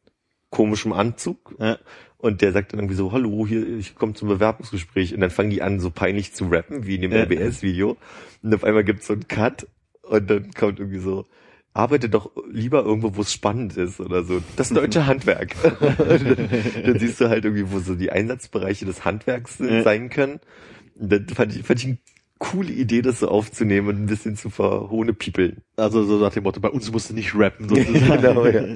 komischem 0.50 0.92
Anzug. 0.92 1.54
Ja. 1.58 1.78
Und 2.18 2.40
der 2.40 2.52
sagt 2.52 2.72
dann 2.72 2.80
irgendwie 2.80 2.96
so, 2.96 3.12
hallo, 3.12 3.46
hier, 3.46 3.66
ich 3.78 3.94
komme 3.94 4.14
zum 4.14 4.28
Bewerbungsgespräch. 4.28 5.14
Und 5.14 5.20
dann 5.20 5.30
fangen 5.30 5.50
die 5.50 5.62
an, 5.62 5.78
so 5.78 5.90
peinlich 5.90 6.32
zu 6.32 6.46
rappen, 6.46 6.86
wie 6.86 6.96
in 6.96 7.02
dem 7.02 7.12
Ja. 7.12 7.22
LBS-Video. 7.22 7.96
Und 8.42 8.54
auf 8.54 8.64
einmal 8.64 8.84
gibt's 8.84 9.06
so 9.06 9.12
einen 9.12 9.28
Cut 9.28 9.66
und 10.02 10.28
dann 10.28 10.50
kommt 10.52 10.80
irgendwie 10.80 10.98
so, 10.98 11.26
arbeite 11.74 12.08
doch 12.08 12.30
lieber 12.50 12.84
irgendwo, 12.84 13.16
wo 13.16 13.20
es 13.22 13.32
spannend 13.32 13.76
ist 13.76 14.00
oder 14.00 14.22
so. 14.24 14.40
Das 14.56 14.68
deutsche 14.70 15.06
Handwerk. 15.06 15.54
dann 16.84 16.98
siehst 16.98 17.20
du 17.20 17.28
halt 17.28 17.44
irgendwie, 17.44 17.70
wo 17.70 17.80
so 17.80 17.94
die 17.96 18.10
Einsatzbereiche 18.12 18.86
des 18.86 19.04
Handwerks 19.04 19.58
Ja. 19.58 19.82
sein 19.82 20.08
können. 20.08 20.40
Dann 20.94 21.28
fand 21.28 21.54
ich, 21.56 21.64
fand 21.64 21.80
ich 21.80 21.86
eine 21.86 21.98
coole 22.38 22.72
Idee, 22.72 23.02
das 23.02 23.18
so 23.20 23.28
aufzunehmen 23.28 23.88
und 23.88 23.96
ein 23.96 24.06
bisschen 24.06 24.36
zu 24.36 24.50
verhohnepiepeln. 24.50 25.62
Also 25.76 26.04
so 26.04 26.18
nach 26.20 26.32
dem 26.32 26.44
Motto, 26.44 26.60
bei 26.60 26.70
uns 26.70 26.90
musst 26.92 27.10
du 27.10 27.14
nicht 27.14 27.34
rappen. 27.34 27.68
sozusagen. 27.70 28.22
Genau, 28.22 28.46
ja. 28.46 28.62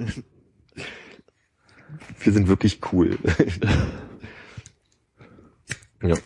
Wir 2.20 2.32
sind 2.32 2.48
wirklich 2.48 2.80
cool. 2.92 3.16
ja. 6.02 6.16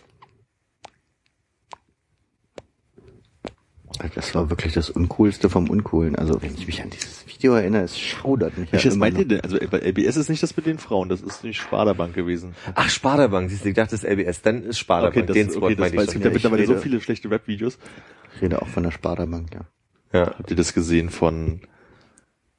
Das 4.14 4.34
war 4.34 4.50
wirklich 4.50 4.72
das 4.72 4.90
Uncoolste 4.90 5.48
vom 5.50 5.70
Uncoolen. 5.70 6.16
Also 6.16 6.40
wenn 6.42 6.54
ich 6.54 6.66
mich 6.66 6.82
an 6.82 6.90
dieses 6.90 7.26
Video 7.26 7.54
erinnere, 7.54 7.82
es 7.82 7.98
schaudert 7.98 8.56
mich 8.58 8.72
Welches 8.72 8.94
immer 8.94 9.06
meint 9.06 9.18
ihr 9.18 9.26
denn? 9.26 9.40
Also 9.40 9.58
bei 9.70 9.78
LBS 9.78 10.16
ist 10.16 10.28
nicht 10.28 10.42
das 10.42 10.56
mit 10.56 10.66
den 10.66 10.78
Frauen, 10.78 11.08
das 11.08 11.20
ist 11.20 11.42
die 11.42 11.54
Sparda-Bank 11.54 12.14
gewesen. 12.14 12.54
Ach, 12.74 12.88
Sparda-Bank, 12.88 13.50
siehst 13.50 13.64
du, 13.64 13.68
ich 13.70 13.74
dachte, 13.74 13.92
das 13.92 14.04
ist 14.04 14.10
LBS, 14.10 14.42
dann 14.42 14.62
ist 14.62 14.78
Sparda-Bank, 14.78 15.16
Okay, 15.16 15.26
das, 15.26 15.34
den 15.34 15.50
Spot 15.50 15.66
okay, 15.66 15.74
das 15.74 15.80
meinte 15.80 15.96
war, 15.96 16.02
ich 16.04 16.08
es 16.08 16.12
gibt 16.14 16.24
ja 16.24 16.30
mittlerweile 16.30 16.66
so 16.66 16.76
viele 16.76 17.00
schlechte 17.00 17.30
Rap-Videos. 17.30 17.78
Ich 18.36 18.42
rede 18.42 18.60
auch 18.62 18.68
von 18.68 18.82
der 18.82 18.90
Sparda-Bank, 18.90 19.54
ja. 19.54 19.60
Ja. 20.12 20.26
Habt 20.38 20.50
ihr 20.50 20.56
das 20.56 20.74
gesehen 20.74 21.08
von 21.10 21.60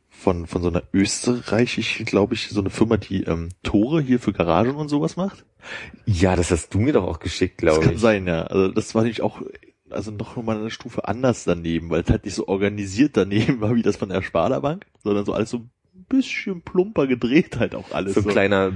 von 0.09 0.47
von 0.47 0.61
so 0.61 0.69
einer 0.69 0.83
österreichischen, 0.93 2.05
glaube 2.05 2.33
ich, 2.33 2.49
so 2.49 2.61
eine 2.61 2.69
Firma, 2.69 2.97
die 2.97 3.23
ähm, 3.23 3.49
Tore 3.63 4.01
hier 4.01 4.19
für 4.19 4.31
Garagen 4.33 4.75
und 4.75 4.87
sowas 4.89 5.17
macht? 5.17 5.45
ja, 6.05 6.35
das 6.35 6.51
hast 6.51 6.73
du 6.73 6.79
mir 6.79 6.93
doch 6.93 7.05
auch 7.05 7.19
geschickt, 7.19 7.61
Das 7.61 7.73
glaube 7.75 7.85
kann 7.85 7.95
ich. 7.95 8.01
sein, 8.01 8.27
ja. 8.27 8.43
Also 8.43 8.69
das 8.69 8.95
war 8.95 9.03
nämlich 9.03 9.21
auch 9.21 9.41
also 9.93 10.11
noch 10.11 10.35
mal 10.41 10.57
eine 10.57 10.69
Stufe 10.69 11.07
anders 11.07 11.43
daneben, 11.43 11.89
weil 11.89 12.01
es 12.01 12.09
halt 12.09 12.25
nicht 12.25 12.35
so 12.35 12.47
organisiert 12.47 13.17
daneben 13.17 13.61
war 13.61 13.75
wie 13.75 13.81
das 13.81 13.97
von 13.97 14.09
der 14.09 14.21
Sparda 14.21 14.59
Bank, 14.59 14.85
sondern 15.03 15.25
so 15.25 15.33
alles 15.33 15.49
so 15.49 15.57
ein 15.57 15.71
bisschen 16.09 16.61
plumper 16.61 17.07
gedreht 17.07 17.57
halt 17.59 17.75
auch 17.75 17.91
alles. 17.91 18.15
So 18.15 18.21
ein 18.21 18.27
kleiner, 18.27 18.71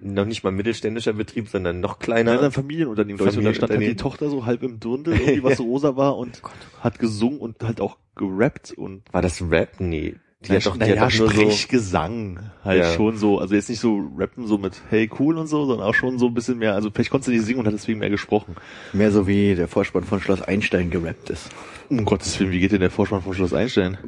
noch 0.00 0.24
nicht 0.24 0.42
mal 0.42 0.52
mittelständischer 0.52 1.12
Betrieb, 1.12 1.48
sondern 1.48 1.80
noch 1.80 1.98
Kleiner 1.98 2.32
kleiner. 2.32 2.50
Familienunternehmen, 2.50 3.18
glaube 3.18 3.32
ich. 3.32 3.38
Und 3.38 3.44
da 3.44 3.54
stand 3.54 3.72
halt 3.72 3.82
die. 3.82 3.96
Tochter 3.96 4.28
so 4.28 4.46
halb 4.46 4.62
im 4.62 4.80
Dirndl, 4.80 5.12
irgendwie 5.12 5.44
was 5.44 5.60
rosa 5.60 5.96
war 5.96 6.16
und 6.16 6.42
hat 6.80 6.98
gesungen 6.98 7.38
und 7.38 7.62
halt 7.62 7.80
auch 7.80 7.98
gerappt 8.16 8.72
und 8.72 9.02
War 9.12 9.22
das 9.22 9.42
Rap? 9.42 9.80
Nee. 9.80 10.16
Die 10.44 10.52
hat 10.52 10.66
doch, 10.66 10.72
die 10.74 10.80
naja, 10.80 11.00
hat 11.00 11.12
doch 11.12 11.18
nur 11.18 11.28
so, 11.28 11.40
Sprechgesang 11.42 12.40
halt 12.64 12.82
Ja. 12.82 12.92
schon 12.94 13.16
so, 13.16 13.38
also 13.38 13.54
jetzt 13.54 13.68
nicht 13.68 13.78
so 13.78 14.10
rappen 14.16 14.46
so 14.46 14.58
mit 14.58 14.80
hey 14.90 15.08
cool 15.20 15.38
und 15.38 15.46
so, 15.46 15.66
sondern 15.66 15.86
auch 15.86 15.94
schon 15.94 16.18
so 16.18 16.26
ein 16.26 16.34
bisschen 16.34 16.58
mehr, 16.58 16.74
also 16.74 16.90
vielleicht 16.90 17.10
konntest 17.10 17.28
du 17.28 17.32
nicht 17.32 17.44
singen 17.44 17.60
und 17.60 17.66
hat 17.66 17.74
deswegen 17.74 18.00
mehr 18.00 18.10
gesprochen. 18.10 18.56
Mehr 18.92 19.12
so 19.12 19.26
wie 19.28 19.54
der 19.54 19.68
Vorspann 19.68 20.02
von 20.04 20.20
Schloss 20.20 20.42
Einstein 20.42 20.90
gerappt 20.90 21.30
ist. 21.30 21.48
Um 21.88 22.04
Gottes 22.04 22.38
Willen, 22.40 22.50
wie 22.50 22.58
geht 22.58 22.72
denn 22.72 22.80
der 22.80 22.90
Vorspann 22.90 23.22
vom 23.22 23.34
Schloss 23.34 23.52
Einstein? 23.52 23.98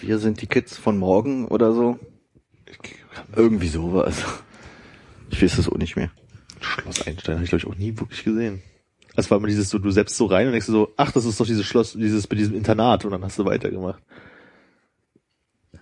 Wir 0.00 0.18
sind 0.18 0.40
die 0.40 0.46
Kids 0.46 0.76
von 0.76 0.98
morgen 0.98 1.46
oder 1.46 1.72
so. 1.72 1.98
Irgendwie 3.34 3.68
sowas. 3.68 4.24
Ich 5.30 5.42
weiß 5.42 5.58
es 5.58 5.68
auch 5.68 5.78
nicht 5.78 5.96
mehr. 5.96 6.10
Schloss 6.60 7.06
Einstein 7.06 7.36
habe 7.36 7.44
ich 7.44 7.50
glaube 7.50 7.64
ich 7.64 7.66
auch 7.66 7.76
nie 7.78 7.98
wirklich 7.98 8.22
gesehen. 8.22 8.62
Es 9.16 9.30
war 9.30 9.38
immer 9.38 9.48
dieses 9.48 9.70
so, 9.70 9.78
du 9.78 9.90
selbst 9.90 10.16
so 10.16 10.26
rein 10.26 10.46
und 10.46 10.52
denkst 10.52 10.66
du 10.66 10.72
so, 10.72 10.92
ach, 10.96 11.10
das 11.10 11.24
ist 11.24 11.40
doch 11.40 11.46
dieses 11.46 11.64
Schloss, 11.64 11.94
dieses 11.94 12.28
mit 12.28 12.38
diesem 12.38 12.54
Internat 12.54 13.04
und 13.04 13.12
dann 13.12 13.24
hast 13.24 13.38
du 13.38 13.44
weitergemacht. 13.46 14.02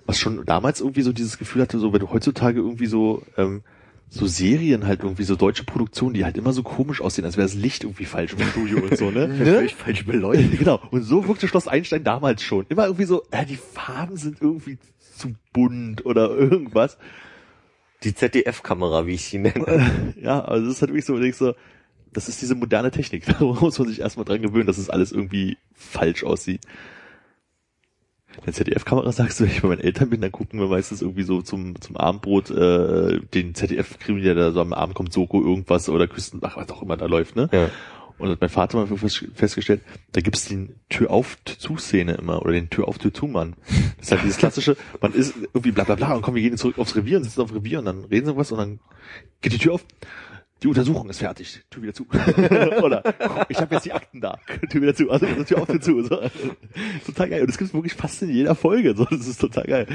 Was 0.06 0.18
schon 0.18 0.44
damals 0.44 0.80
irgendwie 0.80 1.02
so 1.02 1.12
dieses 1.12 1.38
Gefühl 1.38 1.62
hatte, 1.62 1.78
so 1.78 1.92
wenn 1.92 2.00
du 2.00 2.10
heutzutage 2.10 2.60
irgendwie 2.60 2.86
so 2.86 3.22
ähm, 3.36 3.62
so 4.14 4.26
Serien 4.26 4.86
halt 4.86 5.02
irgendwie 5.02 5.24
so 5.24 5.34
deutsche 5.34 5.64
Produktionen, 5.64 6.14
die 6.14 6.24
halt 6.24 6.36
immer 6.36 6.52
so 6.52 6.62
komisch 6.62 7.00
aussehen, 7.00 7.24
als 7.24 7.36
wäre 7.36 7.46
das 7.46 7.54
Licht 7.54 7.82
irgendwie 7.82 8.04
falsch 8.04 8.34
im 8.34 8.46
Studio 8.46 8.78
und 8.78 8.96
so, 8.96 9.10
ne? 9.10 9.28
Völlig 9.38 9.74
falsch 9.74 10.04
beleuchtet. 10.04 10.58
genau. 10.58 10.80
Und 10.90 11.02
so 11.02 11.26
wirkte 11.26 11.48
Schloss 11.48 11.66
Einstein 11.66 12.04
damals 12.04 12.42
schon. 12.42 12.64
Immer 12.68 12.84
irgendwie 12.84 13.06
so, 13.06 13.24
ja, 13.32 13.44
die 13.44 13.56
Farben 13.56 14.16
sind 14.16 14.40
irgendwie 14.40 14.78
zu 14.98 15.34
bunt 15.52 16.06
oder 16.06 16.30
irgendwas. 16.30 16.96
die 18.04 18.14
ZDF-Kamera, 18.14 19.06
wie 19.06 19.14
ich 19.14 19.24
sie 19.24 19.38
nenne. 19.38 20.14
Ja, 20.20 20.44
also 20.44 20.66
das 20.66 20.76
ist 20.76 20.82
halt 20.82 20.90
wirklich 20.90 21.06
so, 21.06 21.18
denkst 21.18 21.38
so, 21.38 21.54
das 22.12 22.28
ist 22.28 22.40
diese 22.40 22.54
moderne 22.54 22.92
Technik. 22.92 23.24
Da 23.26 23.44
muss 23.44 23.78
man 23.78 23.88
sich 23.88 24.00
erstmal 24.00 24.24
dran 24.24 24.42
gewöhnen, 24.42 24.66
dass 24.66 24.78
es 24.78 24.90
alles 24.90 25.10
irgendwie 25.10 25.56
falsch 25.74 26.22
aussieht. 26.22 26.60
Der 28.46 28.52
ZDF-Kamera 28.52 29.12
sagst 29.12 29.40
du, 29.40 29.44
wenn 29.44 29.50
ich 29.50 29.62
bei 29.62 29.68
meinen 29.68 29.80
Eltern 29.80 30.10
bin, 30.10 30.20
dann 30.20 30.32
gucken 30.32 30.60
wir 30.60 30.68
meistens 30.68 31.02
irgendwie 31.02 31.22
so 31.22 31.42
zum, 31.42 31.80
zum 31.80 31.96
Abendbrot 31.96 32.50
äh, 32.50 33.20
den 33.34 33.54
ZDF-Krimi, 33.54 34.22
der 34.22 34.34
da 34.34 34.52
so 34.52 34.60
am 34.60 34.72
Abend 34.72 34.94
kommt, 34.94 35.12
Soko, 35.12 35.42
irgendwas 35.42 35.88
oder 35.88 36.06
Küsten, 36.08 36.40
ach, 36.42 36.56
was 36.56 36.70
auch 36.70 36.82
immer 36.82 36.96
da 36.96 37.06
läuft, 37.06 37.36
ne? 37.36 37.48
Ja. 37.52 37.70
Und 38.16 38.28
hat 38.30 38.40
mein 38.40 38.48
Vater 38.50 38.78
mal 38.78 38.86
fest- 38.96 39.26
festgestellt, 39.34 39.80
da 40.12 40.20
gibt's 40.20 40.44
den 40.44 40.76
Tür 40.88 41.10
auf 41.10 41.36
zu 41.44 41.76
Szene 41.78 42.14
immer 42.14 42.40
oder 42.42 42.52
den 42.52 42.70
Tür 42.70 42.86
auf 42.86 42.98
Tür 42.98 43.12
zu 43.12 43.26
Mann. 43.26 43.54
Das 43.98 44.06
ist 44.06 44.12
halt 44.12 44.22
dieses 44.22 44.38
klassische, 44.38 44.76
man 45.00 45.12
ist 45.14 45.34
irgendwie 45.52 45.72
bla 45.72 45.82
bla 45.82 45.96
bla 45.96 46.14
und 46.14 46.22
komm, 46.22 46.36
wir 46.36 46.42
gehen 46.42 46.56
zurück 46.56 46.78
aufs 46.78 46.94
Revier 46.94 47.16
und 47.18 47.24
sitzen 47.24 47.40
aufs 47.40 47.52
Revier 47.54 47.80
und 47.80 47.86
dann 47.86 48.04
reden 48.04 48.26
sie 48.26 48.36
was 48.36 48.52
und 48.52 48.58
dann 48.58 48.78
geht 49.40 49.52
die 49.52 49.58
Tür 49.58 49.74
auf. 49.74 49.84
Die 50.62 50.68
Untersuchung 50.68 51.10
ist 51.10 51.18
fertig. 51.18 51.62
Tür 51.70 51.82
wieder 51.82 51.94
zu. 51.94 52.06
oder 52.82 53.02
ich 53.48 53.58
habe 53.58 53.74
jetzt 53.74 53.84
die 53.84 53.92
Akten 53.92 54.20
da. 54.20 54.38
Tür 54.70 54.82
wieder 54.82 54.94
zu. 54.94 55.10
Also 55.10 55.26
Tür 55.44 55.62
auf 55.62 55.66
Tür 55.66 55.80
zu. 55.80 56.02
So. 56.02 56.20
Total 57.06 57.28
geil. 57.28 57.40
Und 57.42 57.48
das 57.48 57.58
gibt's 57.58 57.74
wirklich 57.74 57.94
fast 57.94 58.22
in 58.22 58.30
jeder 58.30 58.54
Folge. 58.54 58.94
So, 58.96 59.04
das 59.04 59.26
ist 59.26 59.40
total 59.40 59.64
geil. 59.64 59.86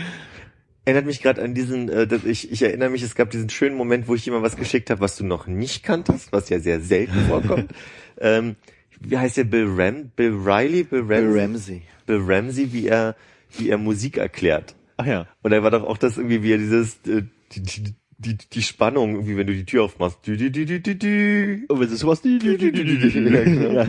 Erinnert 0.86 1.06
mich 1.06 1.22
gerade 1.22 1.42
an 1.44 1.54
diesen, 1.54 1.90
äh, 1.90 2.08
dass 2.08 2.24
ich, 2.24 2.52
ich 2.52 2.62
erinnere 2.62 2.90
mich, 2.90 3.04
es 3.04 3.16
gab 3.16 3.30
diesen 3.30 3.50
schönen 3.50 3.76
Moment, 3.76 4.08
wo 4.08 4.16
ich 4.16 4.24
dir 4.24 4.32
mal 4.32 4.42
was 4.42 4.58
geschickt 4.58 4.90
habe, 4.90 5.02
was 5.02 5.18
du 5.18 5.26
noch 5.26 5.48
nicht 5.48 5.84
kanntest, 5.84 6.32
was 6.32 6.50
ja 6.50 6.60
sehr 6.60 6.82
selten 6.82 7.20
vorkommt. 7.28 7.72
ähm, 8.20 8.56
wie 9.00 9.18
heißt 9.18 9.38
der 9.38 9.44
Bill 9.46 9.68
Ram, 9.68 10.12
Bill 10.16 10.34
Riley, 10.34 10.84
Bill 10.84 11.02
Ramsey, 11.02 11.22
Bill 11.26 11.42
Ramsey. 11.42 11.82
Bill 12.06 12.22
Ramsey, 12.26 12.74
wie 12.74 12.88
er, 12.88 13.16
wie 13.58 13.70
er 13.70 13.78
Musik 13.78 14.18
erklärt. 14.18 14.76
Ach 14.98 15.06
ja. 15.06 15.28
Und 15.42 15.52
da 15.52 15.64
war 15.64 15.72
doch 15.72 15.84
auch 15.84 15.98
das 15.98 16.18
irgendwie, 16.18 16.44
wie 16.44 16.54
er 16.54 16.58
dieses, 16.58 16.96
äh, 17.08 17.24
die, 17.54 17.62
die, 17.64 17.96
die, 18.20 18.36
die 18.38 18.62
Spannung, 18.62 19.16
irgendwie, 19.16 19.38
wenn 19.38 19.48
du 19.48 19.54
die 19.54 19.66
Tür 19.66 19.84
aufmachst. 19.84 20.20
Dü, 20.28 20.38
dü, 20.38 20.52
dü, 20.52 20.66
dü, 20.66 20.80
dü, 20.82 20.96
dü. 20.96 21.66
Und 21.70 21.80
wenn 21.80 21.88
es 21.92 22.00
sowas. 22.00 22.22
Ja, 22.24 23.88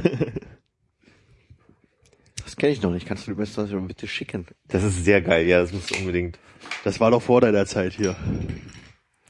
Das 2.45 2.57
kenne 2.57 2.72
ich 2.72 2.83
noch 2.83 2.91
nicht. 2.93 3.07
Kannst 3.07 3.26
du 3.26 3.33
mir 3.33 3.37
das 3.45 3.55
bitte 3.87 4.07
schicken? 4.07 4.47
Das 4.68 4.83
ist 4.83 5.05
sehr 5.05 5.20
geil, 5.20 5.47
ja, 5.47 5.61
das 5.61 5.72
musst 5.72 5.91
du 5.91 5.97
unbedingt. 5.99 6.39
Das 6.85 7.01
war 7.01 7.11
doch 7.11 7.22
vor 7.22 7.41
deiner 7.41 7.66
Zeit 7.66 7.93
hier. 7.93 8.16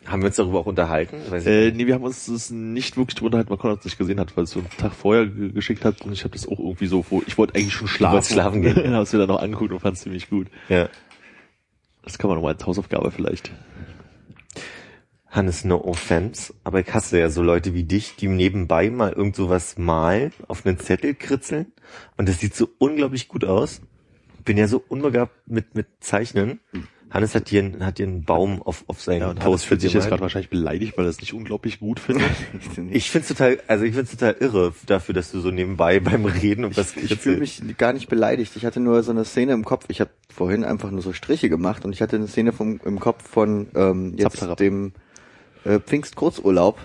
Haben 0.06 0.22
wir 0.22 0.26
uns 0.28 0.36
darüber 0.36 0.60
auch 0.60 0.66
unterhalten? 0.66 1.18
Weiß 1.28 1.46
Äh, 1.46 1.72
nee, 1.72 1.86
wir 1.86 1.94
haben 1.94 2.02
uns 2.04 2.26
das 2.26 2.50
nicht 2.50 2.96
wirklich 2.96 3.16
drunter 3.16 3.38
halt, 3.38 3.50
man 3.50 3.58
konnte 3.58 3.78
es 3.80 3.84
nicht 3.84 3.98
gesehen 3.98 4.18
hat, 4.18 4.36
weil 4.36 4.44
es 4.44 4.50
so 4.50 4.60
einen 4.60 4.70
Tag 4.78 4.94
vorher 4.94 5.26
ge- 5.26 5.50
geschickt 5.52 5.84
hat 5.84 6.00
und 6.02 6.12
ich 6.12 6.24
habe 6.24 6.32
das 6.32 6.48
auch 6.48 6.58
irgendwie 6.58 6.86
so 6.86 7.02
vor. 7.02 7.22
Ich 7.26 7.36
wollte 7.38 7.54
eigentlich 7.54 7.74
schon 7.74 7.86
schlafen. 7.88 8.22
schlafen 8.32 8.62
gehen. 8.62 8.74
Dann 8.74 8.94
hast 8.94 9.12
du 9.12 9.18
mir 9.18 9.26
dann 9.26 9.34
noch 9.36 9.42
angeguckt 9.42 9.72
und 9.72 9.80
fand 9.80 9.96
es 9.96 10.02
ziemlich 10.02 10.30
gut. 10.30 10.48
Ja. 10.68 10.88
Das 12.02 12.18
kann 12.18 12.28
man 12.28 12.36
nochmal 12.38 12.54
als 12.54 12.66
Hausaufgabe 12.66 13.10
vielleicht. 13.10 13.52
Hannes, 15.30 15.64
no 15.64 15.76
offense, 15.84 16.52
aber 16.64 16.80
ich 16.80 16.92
hasse 16.92 17.18
ja 17.20 17.30
so 17.30 17.42
Leute 17.42 17.72
wie 17.72 17.84
dich, 17.84 18.16
die 18.16 18.26
nebenbei 18.26 18.90
mal 18.90 19.12
irgend 19.12 19.36
sowas 19.36 19.78
malen, 19.78 20.32
auf 20.48 20.66
einen 20.66 20.78
Zettel 20.78 21.14
kritzeln 21.14 21.66
und 22.16 22.28
das 22.28 22.40
sieht 22.40 22.54
so 22.56 22.68
unglaublich 22.78 23.28
gut 23.28 23.44
aus. 23.44 23.80
Bin 24.44 24.56
ja 24.56 24.66
so 24.66 24.82
unbegabt 24.88 25.32
mit, 25.46 25.74
mit 25.76 25.86
Zeichnen. 26.00 26.58
Hannes 27.10 27.34
hat 27.34 27.48
hier, 27.48 27.62
einen- 27.62 27.84
hat 27.84 27.98
hier 27.98 28.06
einen 28.06 28.24
Baum 28.24 28.62
auf, 28.62 28.84
auf 28.86 29.02
seinen 29.02 29.20
Ja, 29.20 29.32
Post 29.34 29.44
Haus 29.44 29.64
fühlt 29.64 29.80
sich 29.80 29.92
jetzt 29.92 30.08
gerade 30.08 30.22
wahrscheinlich 30.22 30.48
beleidigt, 30.50 30.96
weil 30.96 31.04
er 31.06 31.10
es 31.10 31.20
nicht 31.20 31.34
unglaublich 31.34 31.78
gut 31.80 32.00
findet. 32.00 32.30
Ich 32.90 33.10
find's 33.10 33.28
total, 33.28 33.58
also 33.68 33.84
ich 33.84 33.94
find's 33.94 34.12
total 34.12 34.36
irre 34.40 34.72
dafür, 34.86 35.12
dass 35.14 35.30
du 35.32 35.40
so 35.40 35.50
nebenbei 35.50 36.00
beim 36.00 36.24
Reden 36.24 36.64
und 36.64 36.76
das 36.78 36.96
Ich 36.96 37.14
fühle 37.18 37.38
mich 37.38 37.62
gar 37.78 37.92
nicht 37.92 38.08
beleidigt. 38.08 38.52
Ich 38.56 38.64
hatte 38.64 38.80
nur 38.80 39.02
so 39.02 39.10
eine 39.12 39.24
Szene 39.24 39.52
im 39.52 39.64
Kopf. 39.64 39.84
Ich 39.88 40.00
habe 40.00 40.10
vorhin 40.32 40.64
einfach 40.64 40.90
nur 40.90 41.02
so 41.02 41.12
Striche 41.12 41.48
gemacht 41.48 41.84
und 41.84 41.92
ich 41.92 42.00
hatte 42.02 42.16
eine 42.16 42.26
Szene 42.28 42.52
vom, 42.52 42.80
im 42.84 42.98
Kopf 43.00 43.28
von 43.28 43.68
ähm, 43.74 44.12
jetzt 44.16 44.22
Zapzarab. 44.22 44.58
dem 44.58 44.92
äh, 45.64 45.78
Pfingst-Kurzurlaub. 45.80 46.78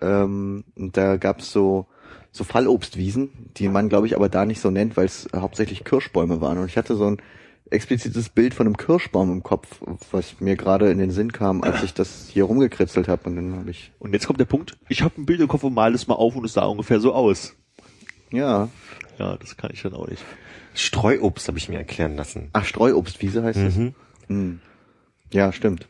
Ähm, 0.00 0.64
und 0.76 0.96
da 0.96 1.16
gab's 1.16 1.52
so 1.52 1.86
so 2.32 2.44
Fallobstwiesen, 2.44 3.50
die 3.56 3.68
man 3.68 3.88
glaube 3.88 4.06
ich 4.06 4.14
aber 4.14 4.28
da 4.28 4.46
nicht 4.46 4.60
so 4.60 4.70
nennt, 4.70 4.96
weil 4.96 5.06
es 5.06 5.28
hauptsächlich 5.34 5.84
Kirschbäume 5.84 6.40
waren. 6.40 6.58
Und 6.58 6.66
ich 6.66 6.76
hatte 6.76 6.94
so 6.94 7.06
ein 7.06 7.18
explizites 7.70 8.28
Bild 8.28 8.54
von 8.54 8.66
einem 8.66 8.76
Kirschbaum 8.76 9.32
im 9.32 9.42
Kopf, 9.42 9.80
was 10.10 10.40
mir 10.40 10.56
gerade 10.56 10.90
in 10.90 10.98
den 10.98 11.10
Sinn 11.10 11.32
kam, 11.32 11.62
als 11.62 11.82
ich 11.82 11.94
das 11.94 12.28
hier 12.28 12.44
rumgekritzelt 12.44 13.08
habe. 13.08 13.28
Und 13.28 13.36
dann 13.36 13.56
habe 13.56 13.70
ich 13.70 13.92
Und 13.98 14.12
jetzt 14.12 14.26
kommt 14.26 14.40
der 14.40 14.44
Punkt, 14.44 14.76
ich 14.88 15.02
habe 15.02 15.20
ein 15.20 15.26
Bild 15.26 15.40
im 15.40 15.48
Kopf 15.48 15.64
und 15.64 15.74
mal 15.74 15.94
es 15.94 16.06
mal 16.06 16.14
auf 16.14 16.36
und 16.36 16.44
es 16.44 16.52
sah 16.52 16.64
ungefähr 16.66 17.00
so 17.00 17.12
aus. 17.12 17.54
ja, 18.30 18.68
Ja, 19.18 19.36
das 19.36 19.56
kann 19.56 19.70
ich 19.72 19.82
dann 19.82 19.94
auch 19.94 20.08
nicht. 20.08 20.24
Streuobst 20.74 21.48
habe 21.48 21.58
ich 21.58 21.68
mir 21.68 21.78
erklären 21.78 22.16
lassen. 22.16 22.48
ach 22.52 22.64
Streuobstwiese 22.64 23.42
heißt 23.42 23.58
es. 23.58 23.76
Mhm. 23.76 23.94
Hm. 24.28 24.60
Ja, 25.32 25.52
stimmt. 25.52 25.86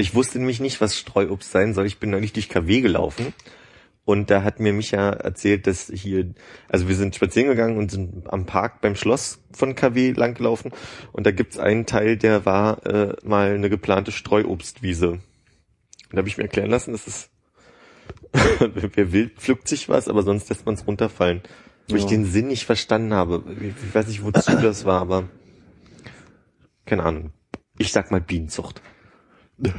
Ich 0.00 0.14
wusste 0.14 0.38
nämlich 0.38 0.60
nicht, 0.60 0.80
was 0.80 0.96
Streuobst 0.96 1.50
sein 1.50 1.74
soll. 1.74 1.86
Ich 1.86 1.98
bin 1.98 2.10
neulich 2.10 2.32
durch 2.32 2.48
KW 2.48 2.80
gelaufen 2.80 3.34
und 4.04 4.30
da 4.30 4.42
hat 4.42 4.58
mir 4.58 4.72
Micha 4.72 5.10
erzählt, 5.10 5.66
dass 5.66 5.90
hier, 5.94 6.34
also 6.68 6.88
wir 6.88 6.96
sind 6.96 7.14
spazieren 7.14 7.48
gegangen 7.48 7.76
und 7.76 7.90
sind 7.90 8.32
am 8.32 8.46
Park 8.46 8.80
beim 8.80 8.96
Schloss 8.96 9.42
von 9.52 9.74
KW 9.74 10.12
langgelaufen 10.12 10.72
und 11.12 11.26
da 11.26 11.30
gibt's 11.32 11.58
einen 11.58 11.86
Teil, 11.86 12.16
der 12.16 12.46
war 12.46 12.84
äh, 12.86 13.14
mal 13.22 13.52
eine 13.54 13.68
geplante 13.68 14.10
Streuobstwiese. 14.10 15.10
Und 15.10 15.20
da 16.12 16.18
habe 16.18 16.28
ich 16.28 16.38
mir 16.38 16.44
erklären 16.44 16.70
lassen, 16.70 16.92
dass 16.92 17.06
es 17.06 17.30
wer 18.60 19.12
will, 19.12 19.28
pflückt 19.30 19.68
sich 19.68 19.88
was, 19.88 20.08
aber 20.08 20.22
sonst 20.22 20.48
lässt 20.48 20.64
man 20.66 20.76
es 20.76 20.86
runterfallen. 20.86 21.42
Wo 21.88 21.96
ich 21.96 22.04
Ja. 22.04 22.08
den 22.08 22.24
Sinn 22.24 22.48
nicht 22.48 22.64
verstanden 22.64 23.12
habe. 23.12 23.44
Ich 23.60 23.74
ich 23.88 23.94
weiß 23.94 24.06
nicht, 24.06 24.24
wozu 24.24 24.56
das 24.56 24.84
war, 24.84 25.00
aber 25.00 25.28
keine 26.86 27.02
Ahnung. 27.02 27.32
Ich 27.78 27.92
sag 27.92 28.10
mal 28.10 28.20
Bienenzucht. 28.20 28.80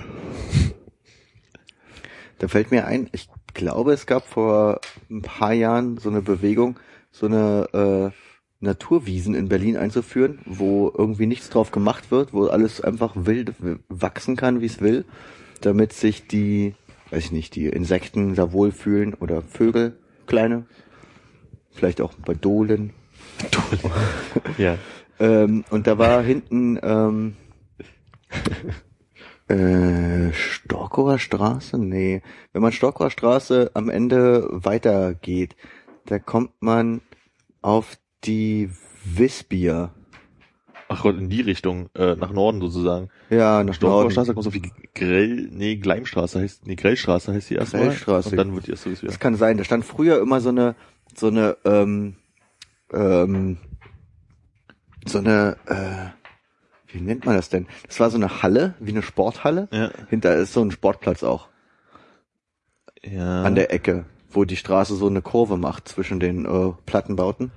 Da 2.39 2.47
fällt 2.47 2.71
mir 2.71 2.88
ein, 2.88 3.07
ich 3.11 3.29
glaube, 3.53 3.93
es 3.93 4.07
gab 4.07 4.25
vor 4.27 4.82
ein 5.11 5.21
paar 5.21 5.53
Jahren 5.53 5.99
so 5.99 6.09
eine 6.09 6.23
Bewegung, 6.23 6.79
so 7.11 7.27
eine 7.27 8.11
äh, 8.11 8.65
Naturwiesen 8.65 9.36
in 9.36 9.47
Berlin 9.47 9.77
einzuführen, 9.77 10.39
wo 10.45 10.91
irgendwie 10.97 11.27
nichts 11.27 11.51
drauf 11.51 11.69
gemacht 11.69 12.09
wird, 12.09 12.34
wo 12.34 12.47
alles 12.47 12.82
einfach 12.82 13.11
wild 13.15 13.53
wachsen 13.89 14.38
kann, 14.38 14.59
wie 14.59 14.65
es 14.65 14.82
will, 14.82 15.05
damit 15.61 15.93
sich 15.93 16.25
die, 16.25 16.73
weiß 17.11 17.25
ich 17.25 17.32
nicht, 17.32 17.53
die 17.53 17.67
Insekten 17.67 18.34
da 18.34 18.51
wohlfühlen 18.51 19.13
oder 19.13 19.43
Vögel, 19.43 19.99
kleine, 20.25 20.65
vielleicht 21.69 22.01
auch 22.01 22.13
bei 22.25 22.34
Dohlen, 22.34 22.91
Ja. 24.57 24.77
Ähm, 25.19 25.65
und 25.69 25.86
da 25.86 25.99
war 25.99 26.23
hinten 26.23 26.79
ähm, 26.82 27.36
äh, 29.48 30.32
Storkower 30.34 31.20
Straße? 31.20 31.78
Nee. 31.78 32.22
Wenn 32.54 32.62
man 32.62 32.72
Storkower 32.72 33.10
Straße 33.10 33.72
am 33.74 33.89
Ende 33.89 34.48
weitergeht, 34.52 35.56
da 36.06 36.20
kommt 36.20 36.52
man 36.62 37.02
auf 37.62 37.98
die 38.24 38.70
Wisbier. 39.04 39.92
Ach 40.88 41.04
Gott, 41.04 41.18
in 41.18 41.30
die 41.30 41.42
Richtung, 41.42 41.89
äh, 41.96 42.16
nach 42.16 42.34
Norden 42.34 42.60
sozusagen. 42.60 43.10
Ja, 43.30 43.64
nach 43.64 43.74
Storkower 43.74 44.02
Norden. 44.02 44.12
Straße 44.12 44.34
kommst 44.34 44.48
du 44.48 44.50
auf 44.50 44.62
die 44.62 44.72
Grell, 44.94 45.48
nee, 45.52 45.78
Gleimstraße 45.78 46.42
heißt, 46.42 46.68
nee, 46.68 46.76
Grellstraße 46.76 47.34
heißt 47.34 47.50
die 47.50 47.56
erstmal. 47.56 47.84
Grellstraße. 47.84 48.32
Und 48.32 48.38
dann 48.38 48.54
wird 48.56 48.68
die 48.68 48.72
erst 48.72 48.84
so. 48.84 49.06
Das 49.06 49.20
kann 49.20 49.36
sein. 49.36 49.58
Da 49.58 49.64
stand 49.64 49.86
früher 49.86 50.22
immer 50.22 50.42
so 50.42 50.50
eine, 50.50 50.76
so 51.16 51.28
eine, 51.28 51.58
ähm, 51.64 52.16
ähm, 52.92 53.58
so 55.06 55.20
eine, 55.20 55.56
äh, 55.66 56.20
wie 56.94 57.02
nennt 57.02 57.26
man 57.26 57.36
das 57.36 57.50
denn? 57.50 57.68
Das 57.88 58.00
war 58.00 58.10
so 58.10 58.18
eine 58.18 58.42
Halle, 58.44 58.74
wie 58.80 58.92
eine 58.92 59.02
Sporthalle. 59.02 59.68
Ja. 59.72 59.92
Hinter 60.10 60.36
ist 60.36 60.54
so 60.54 60.62
ein 60.62 60.72
Sportplatz 60.72 61.24
auch 61.24 61.48
Ja. 63.04 63.44
an 63.44 63.56
der 63.56 63.74
Ecke, 63.74 64.06
wo 64.30 64.46
die 64.46 64.56
Straße 64.58 64.96
so 64.96 65.08
eine 65.08 65.22
Kurve 65.22 65.58
macht 65.58 65.88
zwischen 65.88 66.20
den 66.20 66.46
äh, 66.46 66.74
Plattenbauten. 66.86 67.52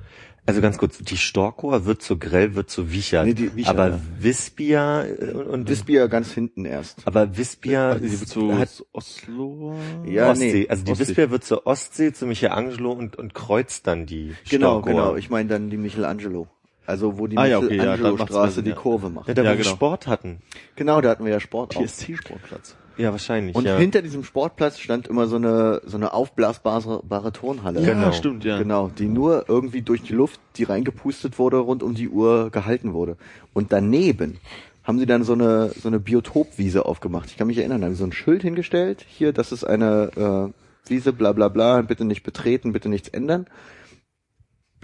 Also 0.46 0.60
ganz 0.60 0.76
kurz, 0.76 0.98
die 0.98 1.16
Storkower 1.16 1.86
wird 1.86 2.02
zu 2.02 2.18
Grell, 2.18 2.54
wird 2.54 2.68
zu 2.68 2.92
Wichert. 2.92 3.24
Nee, 3.24 3.32
die 3.32 3.56
Wichert, 3.56 3.70
aber 3.78 3.88
ja. 3.94 4.00
Wispia 4.18 5.04
äh, 5.06 5.32
und 5.32 5.70
Wisbier 5.70 6.06
ganz 6.08 6.32
hinten 6.32 6.66
erst. 6.66 7.06
aber 7.06 7.38
Wispia 7.38 7.92
Also 7.92 8.04
die 8.04 8.20
wird 8.20 8.28
zu 8.28 8.58
hat 8.58 8.84
Oslo. 8.92 9.74
Ja, 10.06 10.30
Ostsee. 10.30 10.52
nee, 10.52 10.68
also 10.68 10.84
die 10.84 10.92
Ostsee. 10.92 11.08
Wispia 11.08 11.30
wird 11.30 11.44
zur 11.44 11.66
Ostsee, 11.66 12.12
zu 12.12 12.26
Michelangelo 12.26 12.92
und, 12.92 13.16
und 13.16 13.32
kreuzt 13.32 13.86
dann 13.86 14.04
die 14.04 14.34
Genau, 14.50 14.80
Storkower. 14.82 14.92
genau. 14.92 15.16
Ich 15.16 15.30
meine 15.30 15.48
dann 15.48 15.70
die 15.70 15.78
Michelangelo. 15.78 16.46
Also 16.86 17.18
wo 17.18 17.26
die 17.26 17.36
Ah, 17.38 17.46
ja, 17.46 17.58
okay, 17.58 17.76
ja, 17.76 17.84
dann 17.84 17.92
Michelangelo 17.92 18.16
macht's 18.16 18.32
Straße 18.32 18.46
mehr 18.46 18.50
Sinn, 18.52 18.64
die 18.64 18.70
ja. 18.70 18.76
Kurve 18.76 19.08
macht. 19.10 19.28
Ja, 19.28 19.34
da 19.34 19.42
Ja, 19.42 19.48
wo 19.50 19.52
wir 19.56 19.62
genau. 19.62 19.74
Sport 19.76 20.06
hatten. 20.06 20.38
Genau, 20.76 21.00
da 21.00 21.10
hatten 21.10 21.24
wir 21.24 21.32
ja 21.32 21.40
Sport 21.40 21.76
auch. 21.76 21.82
PSC-Sportplatz. 21.82 22.76
Ja, 22.96 23.10
wahrscheinlich. 23.10 23.56
Und 23.56 23.64
ja. 23.66 23.76
hinter 23.76 24.02
diesem 24.02 24.22
Sportplatz 24.22 24.78
stand 24.78 25.08
immer 25.08 25.26
so 25.26 25.36
eine 25.36 25.80
so 25.84 25.96
eine 25.96 26.12
aufblasbare 26.12 27.02
bare 27.02 27.32
Turnhalle. 27.32 27.80
Ja, 27.80 27.94
Genau. 27.94 28.12
stimmt, 28.12 28.44
ja. 28.44 28.58
Genau, 28.58 28.88
die 28.88 29.06
nur 29.06 29.46
irgendwie 29.48 29.82
durch 29.82 30.02
die 30.02 30.12
Luft, 30.12 30.38
die 30.56 30.64
reingepustet 30.64 31.38
wurde, 31.38 31.56
rund 31.56 31.82
um 31.82 31.94
die 31.94 32.08
Uhr 32.08 32.50
gehalten 32.50 32.92
wurde. 32.92 33.16
Und 33.52 33.72
daneben 33.72 34.38
haben 34.84 34.98
sie 34.98 35.06
dann 35.06 35.24
so 35.24 35.32
eine 35.32 35.70
so 35.70 35.88
eine 35.88 35.98
Biotopwiese 35.98 36.84
aufgemacht. 36.86 37.30
Ich 37.30 37.36
kann 37.36 37.46
mich 37.48 37.58
erinnern, 37.58 37.80
da 37.80 37.86
haben 37.86 37.94
sie 37.94 37.98
so 38.00 38.04
ein 38.06 38.12
Schild 38.12 38.42
hingestellt. 38.42 39.04
Hier, 39.08 39.32
das 39.32 39.50
ist 39.50 39.64
eine 39.64 40.52
äh, 40.54 40.88
Wiese, 40.88 41.12
bla 41.12 41.32
bla 41.32 41.48
bla, 41.48 41.80
bitte 41.82 42.04
nicht 42.04 42.22
betreten, 42.22 42.72
bitte 42.72 42.88
nichts 42.90 43.08
ändern. 43.08 43.46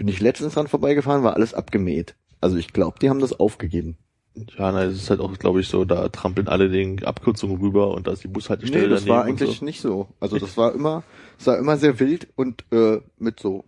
Bin 0.01 0.07
ich 0.07 0.19
letztens 0.19 0.55
dran 0.55 0.67
vorbeigefahren, 0.67 1.23
war 1.23 1.35
alles 1.35 1.53
abgemäht. 1.53 2.15
Also 2.39 2.57
ich 2.57 2.73
glaube, 2.73 2.97
die 2.99 3.09
haben 3.09 3.19
das 3.19 3.39
aufgegeben. 3.39 3.97
Ja, 4.33 4.71
na, 4.71 4.85
es 4.85 4.95
ist 4.95 5.09
halt 5.11 5.19
auch, 5.19 5.31
glaube 5.37 5.59
ich, 5.59 5.67
so, 5.67 5.85
da 5.85 6.09
trampeln 6.09 6.47
alle 6.47 6.69
den 6.69 7.03
Abkürzungen 7.03 7.57
rüber 7.57 7.93
und 7.93 8.07
da 8.07 8.13
ist 8.13 8.23
die 8.23 8.29
Bushaltestelle 8.29 8.87
Nee, 8.87 8.89
das 8.89 9.07
war 9.07 9.25
eigentlich 9.25 9.59
so. 9.59 9.65
nicht 9.65 9.79
so. 9.79 10.07
Also 10.19 10.39
das 10.39 10.57
war 10.57 10.73
immer, 10.73 11.03
es 11.37 11.45
war 11.45 11.57
immer 11.59 11.77
sehr 11.77 11.99
wild 11.99 12.29
und 12.35 12.63
äh, 12.71 13.01
mit 13.19 13.39
so 13.39 13.65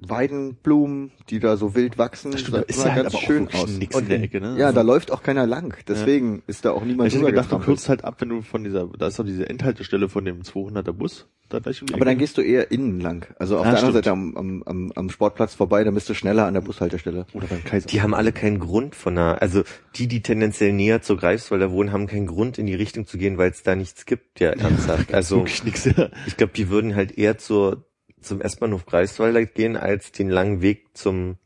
Weidenblumen, 0.00 1.10
die 1.28 1.40
da 1.40 1.56
so 1.56 1.74
wild 1.74 1.98
wachsen, 1.98 2.30
Das 2.32 2.40
stimmt, 2.42 2.64
ist 2.66 2.76
immer 2.78 2.86
ja 2.86 2.92
halt 2.94 3.02
ganz 3.04 3.14
aber 3.14 3.22
schön 3.24 3.48
aus. 3.52 3.68
nix 3.78 3.94
Und 3.96 4.02
in 4.04 4.08
der 4.08 4.22
Ecke, 4.22 4.40
ne? 4.40 4.56
Ja, 4.58 4.66
Also- 4.66 4.76
da 4.76 4.82
läuft 4.82 5.10
auch 5.10 5.22
keiner 5.22 5.46
lang. 5.46 5.74
Deswegen 5.88 6.42
ist 6.46 6.64
da 6.64 6.70
auch 6.72 6.84
niemand 6.84 7.08
Ich 7.08 7.14
hätte 7.14 7.26
gedacht, 7.26 7.50
du 7.50 7.58
kürzt 7.58 7.88
halt 7.88 8.04
ab, 8.04 8.16
wenn 8.20 8.28
du 8.28 8.42
von 8.42 8.64
dieser, 8.64 8.86
da 8.98 9.08
ist 9.08 9.18
doch 9.18 9.24
diese 9.24 9.48
Endhaltestelle 9.48 10.08
von 10.08 10.24
dem 10.24 10.42
200er 10.42 10.92
Bus. 10.92 11.26
Da 11.48 11.60
gleich 11.60 11.80
um 11.80 11.86
die 11.86 11.94
Aber 11.94 12.04
dann 12.04 12.12
Ecke. 12.12 12.20
gehst 12.20 12.36
du 12.36 12.42
eher 12.42 12.70
innen 12.70 13.00
lang. 13.00 13.26
Also 13.38 13.56
auf 13.58 13.64
Ja, 13.64 13.70
der 13.70 13.78
anderen. 13.80 13.94
Seite 13.94 14.10
am, 14.10 14.36
am, 14.36 14.62
am, 14.64 14.92
am 14.94 15.08
Sportplatz 15.10 15.54
vorbei, 15.54 15.82
dann 15.82 15.94
bist 15.94 16.08
du 16.08 16.14
schneller 16.14 16.44
an 16.46 16.52
der 16.54 16.60
Bushaltestelle. 16.60 17.26
Oder 17.32 17.46
beim 17.46 17.64
Kaiser. 17.64 17.86
Die 17.86 18.02
haben 18.02 18.12
alle 18.14 18.32
keinen 18.32 18.58
Grund 18.58 18.94
von 18.94 19.16
einer, 19.16 19.40
also 19.40 19.62
die, 19.96 20.08
die 20.08 20.20
tendenziell 20.20 20.74
näher 20.74 21.00
zur 21.00 21.16
Greifswalder 21.16 21.70
wohnen, 21.72 21.90
haben 21.92 22.06
keinen 22.06 22.26
Grund 22.26 22.58
in 22.58 22.66
die 22.66 22.74
Richtung 22.74 23.06
zu 23.06 23.16
gehen, 23.16 23.38
weil 23.38 23.50
es 23.50 23.62
da 23.62 23.74
nichts 23.74 24.04
gibt, 24.04 24.40
ja, 24.40 24.50
ernsthaft. 24.50 25.12
Also 25.14 25.38
wirklich 25.38 25.64
nix, 25.64 25.84
ja. 25.86 26.10
ich 26.26 26.36
glaube, 26.36 26.52
die 26.54 26.68
würden 26.68 26.94
halt 26.94 27.16
eher 27.16 27.38
zur, 27.38 27.86
zum 28.20 28.40
S-Bahnhof 28.40 28.86
Greifswalder 28.86 29.44
gehen, 29.46 29.76
als 29.76 30.12
den 30.12 30.28
langen 30.30 30.60
Weg 30.62 30.96
zum, 30.96 31.36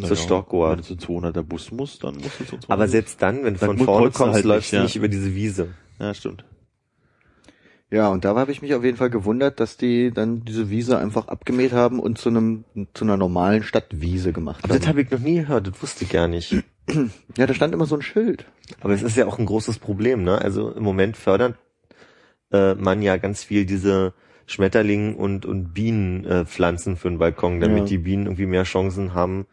zur 0.00 0.16
Storkower. 0.16 0.70
Wenn 0.70 0.78
du 0.78 0.82
zu 0.82 0.94
200er 0.94 1.42
Bus 1.42 1.70
musst, 1.70 2.04
dann 2.04 2.16
musst 2.16 2.40
du 2.40 2.44
zu 2.44 2.56
200er 2.56 2.64
Aber 2.72 2.88
selbst 2.88 3.22
dann, 3.22 3.44
wenn 3.44 3.54
du 3.54 3.60
Dann 3.60 3.76
von 3.76 3.78
vorne 3.78 4.10
kommst, 4.10 4.34
halt 4.34 4.44
läufst 4.44 4.66
nicht, 4.66 4.72
du 4.72 4.76
ja. 4.76 4.82
nicht 4.82 4.96
über 4.96 5.08
diese 5.08 5.34
Wiese. 5.34 5.74
Ja, 5.98 6.14
stimmt. 6.14 6.44
Ja, 7.90 8.08
und 8.08 8.24
da 8.24 8.34
habe 8.34 8.50
ich 8.50 8.60
mich 8.60 8.74
auf 8.74 8.82
jeden 8.82 8.96
Fall 8.96 9.10
gewundert, 9.10 9.60
dass 9.60 9.76
die 9.76 10.10
dann 10.10 10.44
diese 10.44 10.68
Wiese 10.68 10.98
einfach 10.98 11.28
abgemäht 11.28 11.72
haben 11.72 12.00
und 12.00 12.18
zu 12.18 12.28
einem 12.28 12.64
zu 12.92 13.04
einer 13.04 13.16
normalen 13.16 13.62
Stadtwiese 13.62 14.32
gemacht 14.32 14.64
Aber 14.64 14.74
das 14.74 14.82
haben. 14.82 14.88
habe 14.88 15.02
ich 15.02 15.10
noch 15.12 15.20
nie 15.20 15.36
gehört, 15.36 15.68
das 15.68 15.80
wusste 15.80 16.04
ich 16.04 16.10
gar 16.10 16.28
nicht. 16.28 16.54
Ja, 17.38 17.46
da 17.46 17.54
stand 17.54 17.72
immer 17.72 17.86
so 17.86 17.94
ein 17.94 18.02
Schild. 18.02 18.44
Aber 18.82 18.92
es 18.92 19.02
ist 19.02 19.16
ja 19.16 19.26
auch 19.26 19.38
ein 19.38 19.46
großes 19.46 19.78
Problem, 19.78 20.22
ne? 20.22 20.38
Also 20.38 20.70
im 20.70 20.82
Moment 20.82 21.16
fördert 21.16 21.56
äh, 22.52 22.74
man 22.74 23.00
ja 23.00 23.16
ganz 23.16 23.42
viel 23.42 23.64
diese 23.64 24.12
Schmetterling 24.46 25.14
und 25.16 25.46
und 25.46 25.72
Bienenpflanzen 25.74 26.42
äh, 26.42 26.44
Pflanzen 26.46 26.96
für 26.96 27.08
den 27.08 27.18
Balkon, 27.18 27.60
damit 27.60 27.78
Ja. 27.80 27.84
die 27.86 27.98
Bienen 27.98 28.26
irgendwie 28.26 28.46
mehr 28.46 28.64
Chancen 28.64 29.14
haben, 29.14 29.46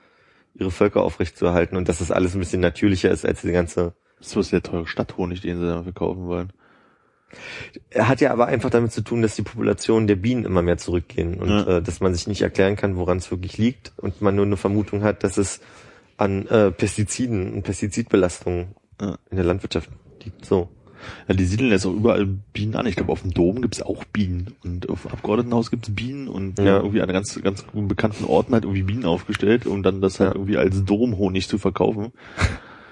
ihre 0.55 0.71
Völker 0.71 1.01
aufrechtzuerhalten 1.03 1.77
und 1.77 1.87
dass 1.87 1.99
das 1.99 2.11
alles 2.11 2.33
ein 2.35 2.39
bisschen 2.39 2.61
natürlicher 2.61 3.09
ist 3.09 3.25
als 3.25 3.41
die 3.41 3.51
ganze. 3.51 3.93
Das 4.19 4.35
ist 4.35 4.51
der 4.51 4.61
teure 4.61 4.85
Stadthonig, 4.87 5.41
den 5.41 5.59
sie 5.59 5.65
dann 5.65 5.83
verkaufen 5.83 6.25
wollen. 6.27 6.53
Er 7.89 8.09
hat 8.09 8.19
ja 8.19 8.31
aber 8.31 8.47
einfach 8.47 8.69
damit 8.69 8.91
zu 8.91 9.01
tun, 9.01 9.21
dass 9.21 9.35
die 9.35 9.41
Populationen 9.41 10.05
der 10.07 10.17
Bienen 10.17 10.43
immer 10.43 10.61
mehr 10.61 10.77
zurückgehen 10.77 11.35
und 11.39 11.49
Ja. 11.49 11.77
äh, 11.77 11.81
dass 11.81 12.01
man 12.01 12.13
sich 12.13 12.27
nicht 12.27 12.41
erklären 12.41 12.75
kann, 12.75 12.97
woran 12.97 13.17
es 13.17 13.31
wirklich 13.31 13.57
liegt 13.57 13.93
und 13.97 14.21
man 14.21 14.35
nur 14.35 14.45
eine 14.45 14.57
Vermutung 14.57 15.01
hat, 15.03 15.23
dass 15.23 15.37
es 15.37 15.61
an 16.17 16.45
äh, 16.47 16.71
Pestiziden 16.71 17.53
und 17.53 17.63
Pestizidbelastungen 17.63 18.75
Ja. 19.01 19.17
in 19.29 19.37
der 19.37 19.45
Landwirtschaft 19.45 19.89
liegt. 20.23 20.43
So. 20.45 20.69
Ja, 21.27 21.33
die 21.35 21.45
siedeln 21.45 21.71
jetzt 21.71 21.85
auch 21.85 21.93
überall 21.93 22.25
Bienen 22.53 22.75
an. 22.75 22.85
Ich 22.85 22.95
glaube, 22.95 23.11
auf 23.11 23.21
dem 23.21 23.33
Dom 23.33 23.61
gibt's 23.61 23.81
auch 23.81 24.03
Bienen. 24.05 24.55
Und 24.63 24.89
auf 24.89 25.03
dem 25.03 25.11
Abgeordnetenhaus 25.11 25.71
gibt's 25.71 25.93
Bienen 25.93 26.27
und 26.27 26.59
Ja. 26.59 26.77
irgendwie 26.77 27.01
an 27.01 27.09
ganz, 27.09 27.41
ganz 27.41 27.65
bekannten 27.73 28.25
Orten 28.25 28.53
halt 28.53 28.63
irgendwie 28.63 28.83
Bienen 28.83 29.05
aufgestellt, 29.05 29.65
um 29.65 29.83
dann 29.83 30.01
das 30.01 30.19
halt 30.19 30.35
irgendwie 30.35 30.57
als 30.57 30.83
Domhonig 30.85 31.47
zu 31.47 31.57
verkaufen. 31.57 32.11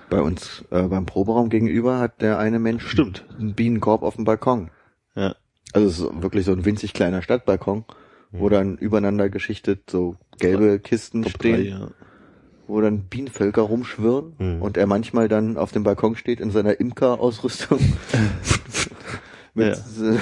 Bei 0.10 0.22
uns 0.22 0.66
äh, 0.72 0.84
beim 0.84 1.06
Proberaum 1.06 1.50
gegenüber 1.50 2.00
hat 2.00 2.22
der 2.22 2.40
eine 2.40 2.58
Mensch 2.60 2.88
Stimmt. 2.88 3.26
einen 3.40 3.54
Bienenkorb 3.54 4.02
auf 4.02 4.16
dem 4.16 4.26
Balkon. 4.26 4.72
Ja. 5.16 5.36
Also 5.74 5.88
es 5.88 6.00
ist 6.00 6.22
wirklich 6.24 6.46
so 6.46 6.52
ein 6.52 6.66
winzig 6.66 6.94
kleiner 6.94 7.22
Stadtbalkon, 7.22 7.86
wo 8.32 8.48
Mhm. 8.48 8.52
dann 8.52 8.78
übereinander 8.78 9.30
geschichtet 9.30 9.90
so 9.90 10.16
gelbe 10.40 10.80
Kisten 10.80 11.22
Top 11.22 11.34
stehen, 11.34 11.56
drei, 11.56 11.62
ja. 11.70 11.88
Wo 12.70 12.80
dann 12.82 13.02
Bienenvölker 13.10 13.64
rumschwirren 13.64 14.34
Mhm. 14.38 14.62
und 14.62 14.78
er 14.78 14.86
manchmal 14.88 15.28
dann 15.28 15.58
auf 15.58 15.72
dem 15.72 15.84
Balkon 15.84 16.16
steht 16.16 16.40
in 16.40 16.52
seiner 16.52 16.80
Imker-Ausrüstung 16.80 17.80
mit 19.54 19.76
Ja. 19.76 20.22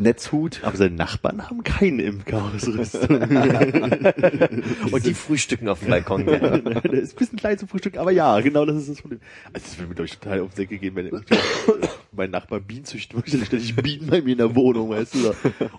Netzhut. 0.00 0.60
Aber 0.64 0.76
seine 0.76 0.94
Nachbarn 0.94 1.48
haben 1.48 1.62
keine 1.62 2.02
Imkerausrüstung. 2.02 3.08
Und 4.92 5.06
die 5.06 5.14
frühstücken 5.14 5.68
auf 5.68 5.80
dem 5.80 5.90
Balkon. 5.90 6.26
ja. 6.26 6.38
der 6.58 6.92
ist 6.92 7.12
ein 7.12 7.18
bisschen 7.18 7.38
klein 7.38 7.58
zum 7.58 7.68
Frühstück, 7.68 7.98
aber 7.98 8.10
ja, 8.10 8.40
genau 8.40 8.64
das 8.64 8.76
ist 8.76 8.88
das 8.88 9.02
Problem. 9.02 9.20
Also 9.52 9.66
das 9.66 9.78
würde 9.78 9.88
mir, 9.88 9.94
glaube 9.94 10.06
ich, 10.06 10.18
total 10.18 10.40
auf 10.40 10.48
den 10.50 10.56
Säcke 10.56 10.78
gehen, 10.78 10.96
wenn 10.96 11.10
mein 12.12 12.30
Nachbar 12.30 12.60
Bienen 12.60 12.84
züchten 12.84 13.20
möchte, 13.20 13.36
dann 13.36 13.46
stelle 13.46 13.62
ich 13.62 13.76
Bienen 13.76 14.08
bei 14.08 14.22
mir 14.22 14.32
in 14.32 14.38
der 14.38 14.56
Wohnung, 14.56 14.88
weißt 14.90 15.14
du. 15.14 15.34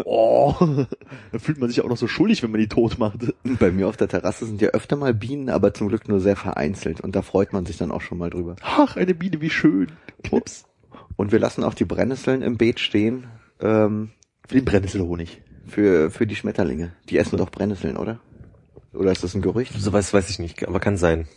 Oh, 0.06 0.56
da 1.32 1.40
fühlt 1.40 1.60
man 1.60 1.70
sich 1.70 1.82
auch 1.82 1.90
noch 1.90 1.98
so 1.98 2.08
schuldig, 2.08 2.44
wenn 2.44 2.52
man 2.52 2.62
die 2.62 2.70
tot 2.70 3.00
macht. 3.00 3.34
Bei 3.44 3.72
mir 3.72 3.88
auf 3.88 3.98
der 3.98 4.08
Terrasse 4.08 4.46
sind 4.46 4.62
ja 4.62 4.70
öfter 4.70 4.96
mal 4.96 5.16
Bienen, 5.16 5.50
aber 5.50 5.74
zum 5.74 5.90
Glück 5.90 6.08
nur 6.08 6.20
sehr 6.20 6.36
vereinzelt 6.36 7.02
und 7.02 7.16
da 7.16 7.24
freut 7.24 7.54
man 7.54 7.66
sich 7.66 7.78
dann 7.78 7.92
auch 7.92 8.02
schon 8.02 8.20
mal 8.20 8.30
drüber. 8.30 8.56
Ach, 8.62 8.98
eine 8.98 9.16
Biene, 9.16 9.42
wie 9.42 9.50
schön. 9.50 9.92
Knips. 10.24 10.66
Und 11.16 11.32
wir 11.32 11.40
lassen 11.40 11.64
auch 11.64 11.74
die 11.74 11.86
Brennnesseln 11.86 12.42
im 12.44 12.58
Beet 12.58 12.80
stehen 12.80 13.26
ähm, 13.62 14.12
Für 14.48 14.56
den 14.56 14.66
Brennnesselhonig. 14.66 15.42
für, 15.68 16.12
für 16.12 16.28
die 16.28 16.36
Schmetterlinge. 16.36 16.92
Die 17.10 17.18
essen 17.18 17.38
doch 17.38 17.50
Brennnesseln, 17.52 17.98
oder? 17.98 18.20
Oder 18.94 19.12
ist 19.12 19.24
das 19.24 19.34
ein 19.36 19.42
Gerücht? 19.42 19.74
Sowas 19.80 20.14
weiß 20.14 20.30
ich 20.30 20.40
nicht, 20.40 20.68
aber 20.68 20.80
kann 20.80 20.98
sein. 20.98 21.28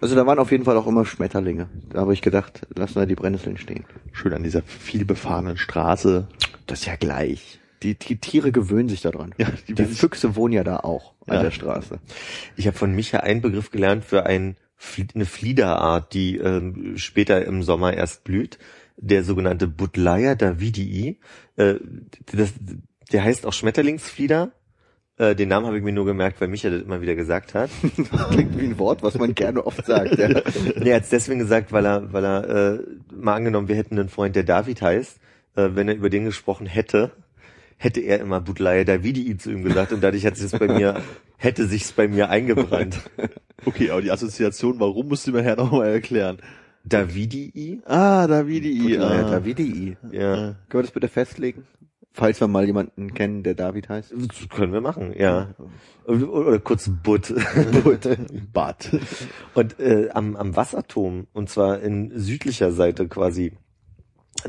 Also 0.00 0.14
da 0.14 0.26
waren 0.26 0.38
auf 0.38 0.50
jeden 0.50 0.64
Fall 0.64 0.76
auch 0.76 0.86
immer 0.86 1.04
Schmetterlinge. 1.04 1.68
Da 1.90 2.00
habe 2.00 2.14
ich 2.14 2.22
gedacht, 2.22 2.66
lassen 2.74 2.96
wir 2.96 3.06
die 3.06 3.14
Brennnesseln 3.14 3.58
stehen. 3.58 3.84
Schön 4.12 4.32
an 4.32 4.42
dieser 4.42 4.62
vielbefahrenen 4.62 5.56
Straße. 5.58 6.26
Das 6.66 6.80
ist 6.80 6.86
ja 6.86 6.96
gleich. 6.96 7.60
Die, 7.82 7.94
die 7.96 8.16
Tiere 8.16 8.50
gewöhnen 8.50 8.88
sich 8.88 9.02
daran. 9.02 9.34
Ja, 9.38 9.48
die 9.68 9.74
die 9.74 9.84
Füchse 9.84 10.34
wohnen 10.34 10.54
ja 10.54 10.64
da 10.64 10.78
auch 10.78 11.14
an 11.26 11.36
Ja. 11.36 11.42
der 11.42 11.50
Straße. 11.52 12.00
Ich 12.56 12.66
habe 12.66 12.76
von 12.76 12.92
Micha 12.94 13.18
einen 13.18 13.40
Begriff 13.40 13.70
gelernt 13.70 14.04
für 14.04 14.26
ein, 14.26 14.56
eine 15.14 15.26
Fliederart, 15.26 16.12
die 16.12 16.38
ähm, 16.38 16.96
später 16.96 17.44
im 17.44 17.62
Sommer 17.62 17.92
erst 17.94 18.24
blüht. 18.24 18.58
Der 19.00 19.24
sogenannte 19.24 19.66
Butlaya 19.68 20.34
davidii. 20.34 21.20
Äh, 21.56 21.74
das, 22.32 22.52
der 23.12 23.24
heißt 23.24 23.46
auch 23.46 23.52
Schmetterlingsflieder. 23.52 24.52
Äh, 25.18 25.34
den 25.34 25.48
Namen 25.48 25.66
habe 25.66 25.76
ich 25.76 25.82
mir 25.82 25.92
nur 25.92 26.04
gemerkt, 26.04 26.40
weil 26.40 26.48
Micha 26.48 26.70
das 26.70 26.82
immer 26.82 27.00
wieder 27.00 27.14
gesagt 27.14 27.54
hat. 27.54 27.70
Klingt 28.30 28.58
wie 28.58 28.66
ein 28.66 28.78
Wort, 28.78 29.02
was 29.02 29.18
man 29.18 29.34
gerne 29.34 29.66
oft 29.66 29.84
sagt. 29.84 30.16
Ja. 30.16 30.28
Nee, 30.76 30.90
er 30.90 30.96
hat 30.96 31.04
es 31.04 31.10
deswegen 31.10 31.40
gesagt, 31.40 31.72
weil 31.72 31.86
er, 31.86 32.12
weil 32.12 32.24
er 32.24 32.74
äh, 32.74 32.78
mal 33.12 33.34
angenommen, 33.34 33.68
wir 33.68 33.76
hätten 33.76 33.98
einen 33.98 34.08
Freund, 34.08 34.36
der 34.36 34.44
David 34.44 34.80
heißt, 34.80 35.18
äh, 35.56 35.70
wenn 35.74 35.88
er 35.88 35.96
über 35.96 36.08
den 36.08 36.24
gesprochen 36.24 36.66
hätte, 36.66 37.10
hätte 37.78 38.00
er 38.00 38.20
immer 38.20 38.40
Butlaya 38.40 38.84
Davidi 38.84 39.36
zu 39.36 39.50
ihm 39.50 39.64
gesagt 39.64 39.92
und 39.92 40.02
dadurch 40.02 40.24
hat 40.24 40.36
sich 40.36 40.50
das 40.50 40.58
bei 40.58 40.68
mir, 40.68 41.00
hätte 41.36 41.66
sich's 41.66 41.92
bei 41.92 42.06
mir 42.06 42.28
eingebrannt. 42.28 42.98
Okay, 43.64 43.90
aber 43.90 44.02
die 44.02 44.10
Assoziation, 44.10 44.78
warum 44.78 45.08
musst 45.08 45.26
du 45.26 45.32
mir 45.32 45.42
her 45.42 45.56
nochmal 45.56 45.88
erklären? 45.88 46.38
Davidi? 46.88 47.82
Ah, 47.84 48.26
Davidi. 48.26 48.94
Ja, 48.94 49.02
ah. 49.02 49.30
Davidi. 49.30 49.96
Ja. 50.10 50.36
Können 50.36 50.56
wir 50.70 50.82
das 50.82 50.90
bitte 50.92 51.08
festlegen? 51.08 51.66
Falls 52.12 52.40
wir 52.40 52.48
mal 52.48 52.66
jemanden 52.66 53.14
kennen, 53.14 53.44
der 53.44 53.54
David 53.54 53.88
heißt. 53.88 54.12
Das 54.12 54.48
können 54.48 54.72
wir 54.72 54.80
machen, 54.80 55.14
ja. 55.16 55.54
Oder, 56.04 56.58
kurz 56.58 56.90
Butt. 56.90 57.32
Bad. 58.52 58.90
Und 59.54 59.78
äh, 59.78 60.08
am, 60.10 60.34
am 60.34 60.56
Wasserturm, 60.56 61.28
und 61.32 61.48
zwar 61.48 61.80
in 61.80 62.10
südlicher 62.18 62.72
Seite 62.72 63.06
quasi, 63.06 63.52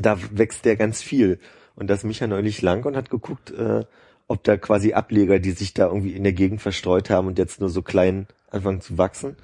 da 0.00 0.18
wächst 0.32 0.64
der 0.64 0.76
ganz 0.76 1.00
viel. 1.00 1.38
Und 1.76 1.88
da 1.88 1.94
ist 1.94 2.04
Micha 2.04 2.26
neulich 2.26 2.60
lang 2.60 2.84
und 2.86 2.96
hat 2.96 3.08
geguckt, 3.08 3.52
äh, 3.52 3.84
ob 4.26 4.42
da 4.42 4.56
quasi 4.56 4.92
Ableger, 4.92 5.38
die 5.38 5.52
sich 5.52 5.72
da 5.72 5.86
irgendwie 5.86 6.12
in 6.14 6.24
der 6.24 6.32
Gegend 6.32 6.60
verstreut 6.60 7.08
haben 7.08 7.28
und 7.28 7.38
jetzt 7.38 7.60
nur 7.60 7.70
so 7.70 7.82
klein 7.82 8.26
anfangen 8.50 8.80
zu 8.80 8.98
wachsen, 8.98 9.36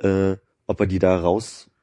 äh, 0.00 0.36
ob 0.66 0.80
er 0.80 0.86
die 0.86 0.98
da 0.98 1.16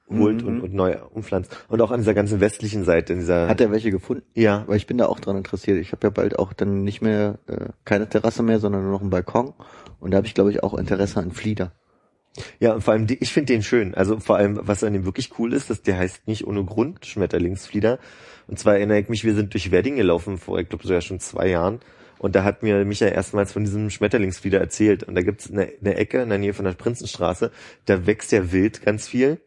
rausholt 0.09 0.41
Mhm. 0.41 0.47
und, 0.47 0.61
und 0.61 0.73
neu 0.73 0.97
umpflanzt. 1.13 1.55
Und 1.67 1.81
auch 1.81 1.91
an 1.91 1.99
dieser 2.01 2.13
ganzen 2.13 2.39
westlichen 2.39 2.83
Seite, 2.83 3.13
in 3.13 3.19
dieser... 3.19 3.47
Hat 3.47 3.61
er 3.61 3.71
welche 3.71 3.91
gefunden? 3.91 4.23
ja, 4.33 4.63
Weil 4.67 4.77
ich 4.77 4.87
bin 4.87 4.97
da 4.97 5.07
auch 5.07 5.19
dran 5.19 5.37
interessiert. 5.37 5.77
Ich 5.79 5.91
habe 5.91 6.07
ja 6.07 6.11
bald 6.11 6.37
auch 6.39 6.53
dann 6.53 6.83
nicht 6.83 7.01
mehr 7.01 7.39
äh, 7.47 7.69
keine 7.85 8.07
Terrasse 8.07 8.43
mehr, 8.43 8.59
sondern 8.59 8.83
nur 8.83 8.91
noch 8.91 9.01
einen 9.01 9.09
Balkon. 9.09 9.53
Und 9.99 10.11
da 10.11 10.17
habe 10.17 10.27
ich, 10.27 10.33
glaube 10.33 10.51
ich, 10.51 10.63
auch 10.63 10.73
Interesse 10.75 11.19
an 11.19 11.31
Flieder. 11.31 11.71
Ja, 12.59 12.73
und 12.73 12.81
vor 12.83 12.93
allem, 12.93 13.07
die, 13.07 13.15
ich 13.15 13.31
finde 13.31 13.53
den 13.53 13.63
schön. 13.63 13.95
Also 13.95 14.19
vor 14.19 14.35
allem, 14.35 14.59
was 14.61 14.83
an 14.83 14.93
dem 14.93 15.05
wirklich 15.05 15.39
cool 15.39 15.53
ist, 15.53 15.69
dass 15.69 15.81
der 15.81 15.97
heißt 15.97 16.27
nicht 16.27 16.45
ohne 16.45 16.63
Grund 16.65 17.05
Schmetterlingsflieder. 17.05 17.97
Und 18.47 18.59
zwar 18.59 18.75
erinnere 18.75 18.99
ich 18.99 19.09
mich, 19.09 19.23
wir 19.23 19.33
sind 19.33 19.53
durch 19.53 19.71
Wedding 19.71 19.95
gelaufen 19.95 20.37
vor, 20.37 20.59
ich 20.59 20.67
glaube, 20.69 20.85
sogar 20.85 21.01
schon 21.01 21.19
zwei 21.19 21.47
Jahren. 21.47 21.79
Und 22.19 22.35
da 22.35 22.43
hat 22.43 22.61
mir 22.61 22.83
Micha 22.85 23.07
erstmals 23.07 23.53
von 23.53 23.63
diesem 23.63 23.89
Schmetterlingsflieder 23.89 24.59
erzählt. 24.59 25.03
Und 25.03 25.15
da 25.15 25.21
gibt's 25.21 25.49
eine, 25.49 25.69
eine 25.79 25.95
Ecke 25.95 26.21
in 26.21 26.29
der 26.29 26.37
Nähe 26.37 26.53
von 26.53 26.65
der 26.65 26.73
Prinzenstraße, 26.73 27.51
da 27.85 28.05
wächst 28.05 28.31
ja 28.31 28.51
wild 28.51 28.83
ganz 28.83 29.07
viel. 29.07 29.39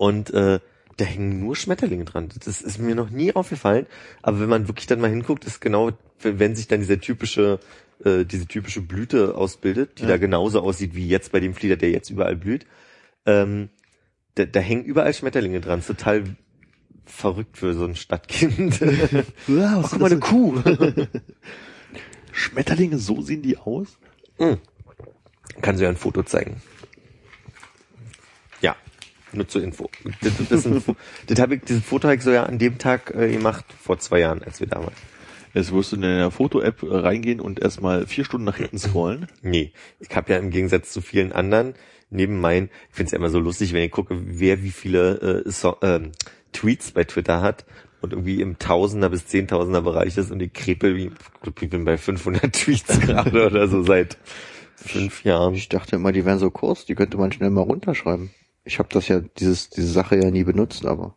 Und 0.00 0.30
äh, 0.32 0.60
da 0.96 1.04
hängen 1.04 1.40
nur 1.40 1.54
Schmetterlinge 1.56 2.06
dran. 2.06 2.30
Das 2.42 2.62
ist 2.62 2.78
mir 2.78 2.94
noch 2.94 3.10
nie 3.10 3.34
aufgefallen. 3.34 3.84
Aber 4.22 4.40
wenn 4.40 4.48
man 4.48 4.66
wirklich 4.66 4.86
dann 4.86 4.98
mal 4.98 5.10
hinguckt, 5.10 5.44
ist 5.44 5.60
genau, 5.60 5.90
wenn 6.22 6.56
sich 6.56 6.68
dann 6.68 6.80
dieser 6.80 6.98
typische, 6.98 7.60
äh, 8.02 8.24
diese 8.24 8.46
typische 8.46 8.80
Blüte 8.80 9.34
ausbildet, 9.34 9.98
die 9.98 10.04
Ja. 10.04 10.08
da 10.08 10.16
genauso 10.16 10.62
aussieht 10.62 10.94
wie 10.94 11.06
jetzt 11.06 11.32
bei 11.32 11.40
dem 11.40 11.52
Flieder, 11.52 11.76
der 11.76 11.90
jetzt 11.90 12.08
überall 12.08 12.34
blüht, 12.34 12.64
ähm, 13.26 13.68
da, 14.36 14.46
da 14.46 14.60
hängen 14.60 14.84
überall 14.84 15.12
Schmetterlinge 15.12 15.60
dran. 15.60 15.84
Total 15.84 16.24
verrückt 17.04 17.58
für 17.58 17.74
so 17.74 17.84
ein 17.84 17.94
Stadtkind. 17.94 18.80
Ja, 19.48 19.80
oh, 19.80 19.86
guck 19.86 20.00
mal, 20.00 20.10
eine 20.10 20.18
Kuh. 20.20 20.62
Schmetterlinge, 22.32 22.96
so 22.96 23.20
sehen 23.20 23.42
die 23.42 23.58
aus? 23.58 23.98
Kann 25.60 25.76
sie 25.76 25.84
ja 25.84 25.90
ein 25.90 25.96
Foto 25.96 26.22
zeigen. 26.22 26.62
Nur 29.32 29.48
zur 29.48 29.62
Info. 29.62 29.90
Das, 30.22 30.32
das, 30.48 30.66
ein, 30.66 30.82
das 31.26 31.40
hab 31.40 31.52
ich, 31.52 31.62
dieses 31.62 31.84
Foto 31.84 32.08
habe 32.08 32.16
ich 32.16 32.22
so 32.22 32.30
ja 32.30 32.44
an 32.44 32.58
dem 32.58 32.78
Tag 32.78 33.14
äh, 33.14 33.30
gemacht, 33.30 33.64
vor 33.80 33.98
zwei 33.98 34.20
Jahren, 34.20 34.42
als 34.42 34.60
wir 34.60 34.66
da 34.66 34.80
waren. 34.80 34.94
Jetzt 35.54 35.72
wirst 35.72 35.92
du 35.92 35.96
in 35.96 36.02
der 36.02 36.30
Foto-App 36.30 36.82
äh, 36.82 36.86
reingehen 36.96 37.40
und 37.40 37.60
erstmal 37.60 38.06
vier 38.06 38.24
Stunden 38.24 38.44
nach 38.44 38.56
hinten 38.56 38.78
scrollen. 38.78 39.26
Nee, 39.42 39.72
ich 39.98 40.14
habe 40.14 40.32
ja 40.32 40.38
im 40.38 40.50
Gegensatz 40.50 40.90
zu 40.90 41.00
vielen 41.00 41.32
anderen 41.32 41.74
neben 42.10 42.40
meinen, 42.40 42.70
ich 42.90 42.96
finde 42.96 43.06
es 43.06 43.12
ja 43.12 43.18
immer 43.18 43.30
so 43.30 43.38
lustig, 43.38 43.72
wenn 43.72 43.84
ich 43.84 43.92
gucke, 43.92 44.16
wer 44.20 44.62
wie 44.62 44.70
viele 44.70 45.44
äh, 45.46 45.50
so, 45.50 45.76
ähm, 45.82 46.12
Tweets 46.52 46.90
bei 46.90 47.04
Twitter 47.04 47.40
hat 47.40 47.64
und 48.00 48.12
irgendwie 48.12 48.40
im 48.40 48.58
Tausender 48.58 49.10
bis 49.10 49.26
Zehntausender 49.26 49.82
Bereich 49.82 50.16
ist 50.16 50.30
und 50.30 50.40
ich 50.40 50.52
krepel 50.52 50.96
wie, 50.96 51.12
ich 51.44 51.70
bin 51.70 51.84
bei 51.84 51.96
500 51.96 52.52
Tweets 52.52 53.00
gerade 53.00 53.46
oder 53.46 53.68
so 53.68 53.82
seit 53.82 54.18
fünf 54.76 55.24
Jahren. 55.24 55.54
Ich 55.54 55.68
dachte 55.68 55.96
immer, 55.96 56.12
die 56.12 56.24
wären 56.24 56.38
so 56.38 56.50
kurz, 56.50 56.84
die 56.86 56.94
könnte 56.94 57.16
man 57.18 57.32
schnell 57.32 57.50
mal 57.50 57.62
runterschreiben. 57.62 58.30
Ich 58.64 58.78
habe 58.78 58.88
das 58.92 59.08
ja, 59.08 59.20
dieses, 59.20 59.70
diese 59.70 59.88
Sache 59.90 60.16
ja 60.16 60.30
nie 60.30 60.44
benutzt, 60.44 60.84
aber 60.86 61.16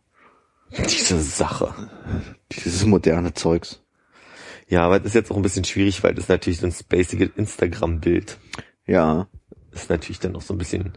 Diese 0.88 1.20
Sache. 1.20 1.72
dieses 2.50 2.84
moderne 2.86 3.32
Zeugs. 3.34 3.80
Ja, 4.66 4.82
aber 4.86 4.98
das 4.98 5.08
ist 5.08 5.14
jetzt 5.14 5.30
auch 5.30 5.36
ein 5.36 5.42
bisschen 5.42 5.64
schwierig, 5.64 6.02
weil 6.02 6.14
das 6.14 6.28
natürlich 6.28 6.58
so 6.60 6.66
ein 6.66 6.72
spacige 6.72 7.26
Instagram-Bild 7.36 8.38
Ja. 8.86 9.28
ist 9.72 9.90
natürlich 9.90 10.20
dann 10.20 10.34
auch 10.34 10.42
so 10.42 10.54
ein 10.54 10.58
bisschen 10.58 10.96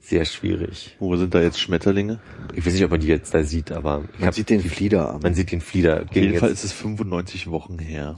sehr 0.00 0.24
schwierig. 0.24 0.96
Wo 0.98 1.14
sind 1.16 1.34
da 1.34 1.42
jetzt 1.42 1.60
Schmetterlinge? 1.60 2.20
Ich 2.54 2.64
weiß 2.64 2.72
nicht, 2.74 2.84
ob 2.84 2.90
man 2.92 3.00
die 3.00 3.06
jetzt 3.08 3.34
da 3.34 3.42
sieht, 3.42 3.70
aber 3.72 4.04
ich 4.14 4.18
Man 4.20 4.26
hab, 4.28 4.34
sieht 4.34 4.50
den 4.50 4.60
Flieder 4.60 5.14
an. 5.14 5.20
man 5.22 5.34
sieht 5.34 5.52
den 5.52 5.60
Flieder. 5.60 6.04
Auf 6.08 6.14
jeden 6.16 6.38
Fall 6.38 6.50
ist 6.50 6.64
es 6.64 6.72
95 6.72 7.50
Wochen 7.50 7.78
her. 7.78 8.16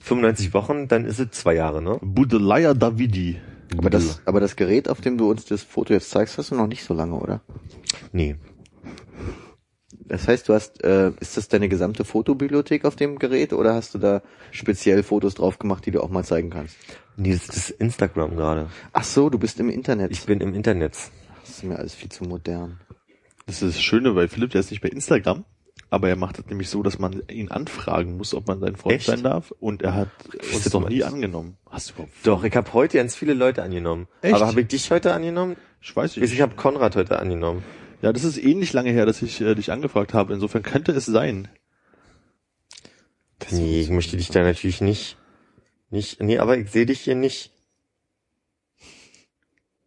95 0.00 0.54
Wochen, 0.54 0.88
dann 0.88 1.04
ist 1.04 1.18
es 1.20 1.30
zwei 1.32 1.54
Jahre, 1.54 1.82
ne? 1.82 1.98
Budelaya 2.00 2.72
Davidi. 2.74 3.38
Aber 3.76 3.90
das, 3.90 4.20
aber 4.24 4.40
das 4.40 4.56
Gerät, 4.56 4.88
auf 4.88 5.00
dem 5.00 5.16
du 5.16 5.30
uns 5.30 5.44
das 5.44 5.62
Foto 5.62 5.92
jetzt 5.92 6.10
zeigst, 6.10 6.38
hast 6.38 6.50
du 6.50 6.54
noch 6.54 6.66
nicht 6.66 6.84
so 6.84 6.94
lange, 6.94 7.14
oder? 7.14 7.40
Nee. 8.12 8.36
Das 10.10 10.26
heißt, 10.26 10.48
du 10.48 10.54
hast, 10.54 10.82
äh, 10.82 11.12
ist 11.20 11.36
das 11.36 11.46
deine 11.46 11.68
gesamte 11.68 12.04
Fotobibliothek 12.04 12.84
auf 12.84 12.96
dem 12.96 13.20
Gerät 13.20 13.52
oder 13.52 13.74
hast 13.74 13.94
du 13.94 13.98
da 13.98 14.22
speziell 14.50 15.04
Fotos 15.04 15.34
drauf 15.34 15.60
gemacht, 15.60 15.86
die 15.86 15.92
du 15.92 16.02
auch 16.02 16.10
mal 16.10 16.24
zeigen 16.24 16.50
kannst? 16.50 16.76
Nee, 17.16 17.32
das 17.32 17.48
ist 17.56 17.70
Instagram 17.70 18.34
gerade. 18.34 18.68
Ach 18.92 19.04
so, 19.04 19.30
du 19.30 19.38
bist 19.38 19.60
im 19.60 19.70
Internet. 19.70 20.10
Ich 20.10 20.24
bin 20.24 20.40
im 20.40 20.52
Internet. 20.52 20.96
das 21.42 21.50
ist 21.50 21.62
mir 21.62 21.78
alles 21.78 21.94
viel 21.94 22.08
zu 22.08 22.24
modern. 22.24 22.80
Das 23.46 23.62
ist 23.62 23.76
das 23.76 23.82
Schöne 23.82 24.12
bei 24.12 24.26
Philipp, 24.26 24.50
der 24.50 24.60
ist 24.62 24.72
nicht 24.72 24.80
bei 24.80 24.88
Instagram, 24.88 25.44
aber 25.90 26.08
er 26.08 26.16
macht 26.16 26.38
es 26.38 26.46
nämlich 26.46 26.68
so, 26.68 26.82
dass 26.82 26.98
man 26.98 27.22
ihn 27.28 27.50
anfragen 27.50 28.16
muss, 28.16 28.32
ob 28.32 28.46
man 28.46 28.60
sein 28.60 28.76
Freund 28.76 28.96
Echt? 28.96 29.06
sein 29.06 29.22
darf. 29.22 29.50
Und 29.50 29.82
er 29.82 29.94
hat 29.94 30.08
uns 30.54 30.64
doch 30.70 30.88
nie 30.88 30.96
nicht. 30.96 31.04
angenommen. 31.04 31.56
Hast 31.68 31.90
du 31.90 31.94
überhaupt? 31.94 32.12
Doch, 32.22 32.44
ich 32.44 32.54
habe 32.54 32.72
heute 32.72 32.98
ganz 32.98 33.16
viele 33.16 33.34
Leute 33.34 33.62
angenommen. 33.62 34.06
Echt? 34.22 34.34
Aber 34.34 34.46
habe 34.46 34.60
ich 34.60 34.68
dich 34.68 34.90
heute 34.90 35.12
angenommen? 35.12 35.56
Ich 35.82 35.94
weiß 35.94 36.16
Ich, 36.16 36.32
ich 36.32 36.40
habe 36.40 36.54
Konrad 36.54 36.94
heute 36.94 37.18
angenommen. 37.18 37.64
Ja, 38.02 38.12
das 38.12 38.24
ist 38.24 38.38
ähnlich 38.38 38.72
lange 38.72 38.90
her, 38.92 39.04
dass 39.04 39.20
ich 39.20 39.40
äh, 39.40 39.54
dich 39.54 39.72
angefragt 39.72 40.14
habe. 40.14 40.32
Insofern 40.32 40.62
könnte 40.62 40.92
es 40.92 41.06
sein. 41.06 41.48
Nee, 43.50 43.80
ich 43.80 43.90
möchte 43.90 44.16
dich 44.16 44.28
da 44.28 44.42
natürlich 44.42 44.80
nicht. 44.80 45.16
Nicht. 45.90 46.22
Nee, 46.22 46.38
aber 46.38 46.56
ich 46.56 46.70
sehe 46.70 46.86
dich 46.86 47.00
hier 47.00 47.16
nicht. 47.16 47.52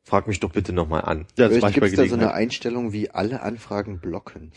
Frag 0.03 0.27
mich 0.27 0.41
doch 0.41 0.51
bitte 0.51 0.73
nochmal 0.73 1.01
an. 1.05 1.19
Ja, 1.37 1.47
das 1.47 1.57
Vielleicht 1.57 1.61
mache 1.61 1.71
ich 1.71 1.79
bei 1.79 1.87
gibt 1.87 1.99
es 1.99 2.09
da 2.09 2.09
so 2.09 2.21
eine. 2.21 2.33
Einstellung 2.33 2.91
wie 2.91 3.09
alle 3.09 3.41
Anfragen 3.41 3.99
blocken. 3.99 4.51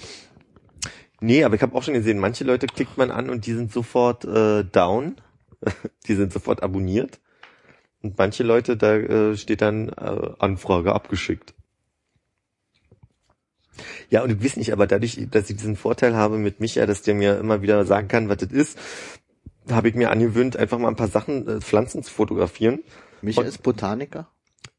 Nee, 1.21 1.45
aber 1.45 1.55
ich 1.55 1.63
habe 1.63 1.75
auch 1.75 1.83
schon 1.83 1.95
gesehen, 1.95 2.19
manche 2.19 2.45
Leute 2.45 2.67
klickt 2.67 2.99
man 2.99 3.11
an 3.11 3.31
und 3.31 3.47
die 3.47 3.53
sind 3.53 3.73
sofort 3.73 4.25
äh, 4.25 4.65
down. 4.65 5.17
die 6.07 6.15
sind 6.15 6.33
sofort 6.33 6.63
abonniert. 6.63 7.21
Und 8.03 8.19
manche 8.19 8.43
Leute, 8.43 8.77
da 8.77 8.97
äh, 8.97 9.37
steht 9.37 9.63
dann 9.63 9.89
äh, 9.89 10.31
Anfrage 10.39 10.95
abgeschickt. 10.95 11.55
Ja, 14.09 14.23
und 14.23 14.31
ich 14.31 14.45
weiß 14.45 14.57
nicht, 14.57 14.73
aber 14.73 14.87
dadurch, 14.87 15.27
dass 15.31 15.51
ich 15.51 15.57
diesen 15.57 15.77
Vorteil 15.77 16.15
habe 16.15 16.39
mit 16.39 16.61
Micha, 16.61 16.87
dass 16.87 17.03
der 17.03 17.15
mir 17.15 17.39
immer 17.39 17.63
wieder 17.63 17.85
sagen 17.85 18.09
kann, 18.09 18.29
was 18.29 18.39
das 18.39 18.51
ist, 18.51 18.79
habe 19.71 19.89
ich 19.89 19.95
mir 19.95 20.11
angewöhnt, 20.11 20.57
einfach 20.57 20.79
mal 20.79 20.89
ein 20.89 20.97
paar 20.97 21.09
Sachen, 21.09 21.47
äh, 21.49 21.61
Pflanzen 21.61 22.03
zu 22.03 22.13
fotografieren. 22.13 22.83
Micha 23.23 23.41
Und- 23.41 23.47
ist 23.47 23.63
Botaniker. 23.63 24.29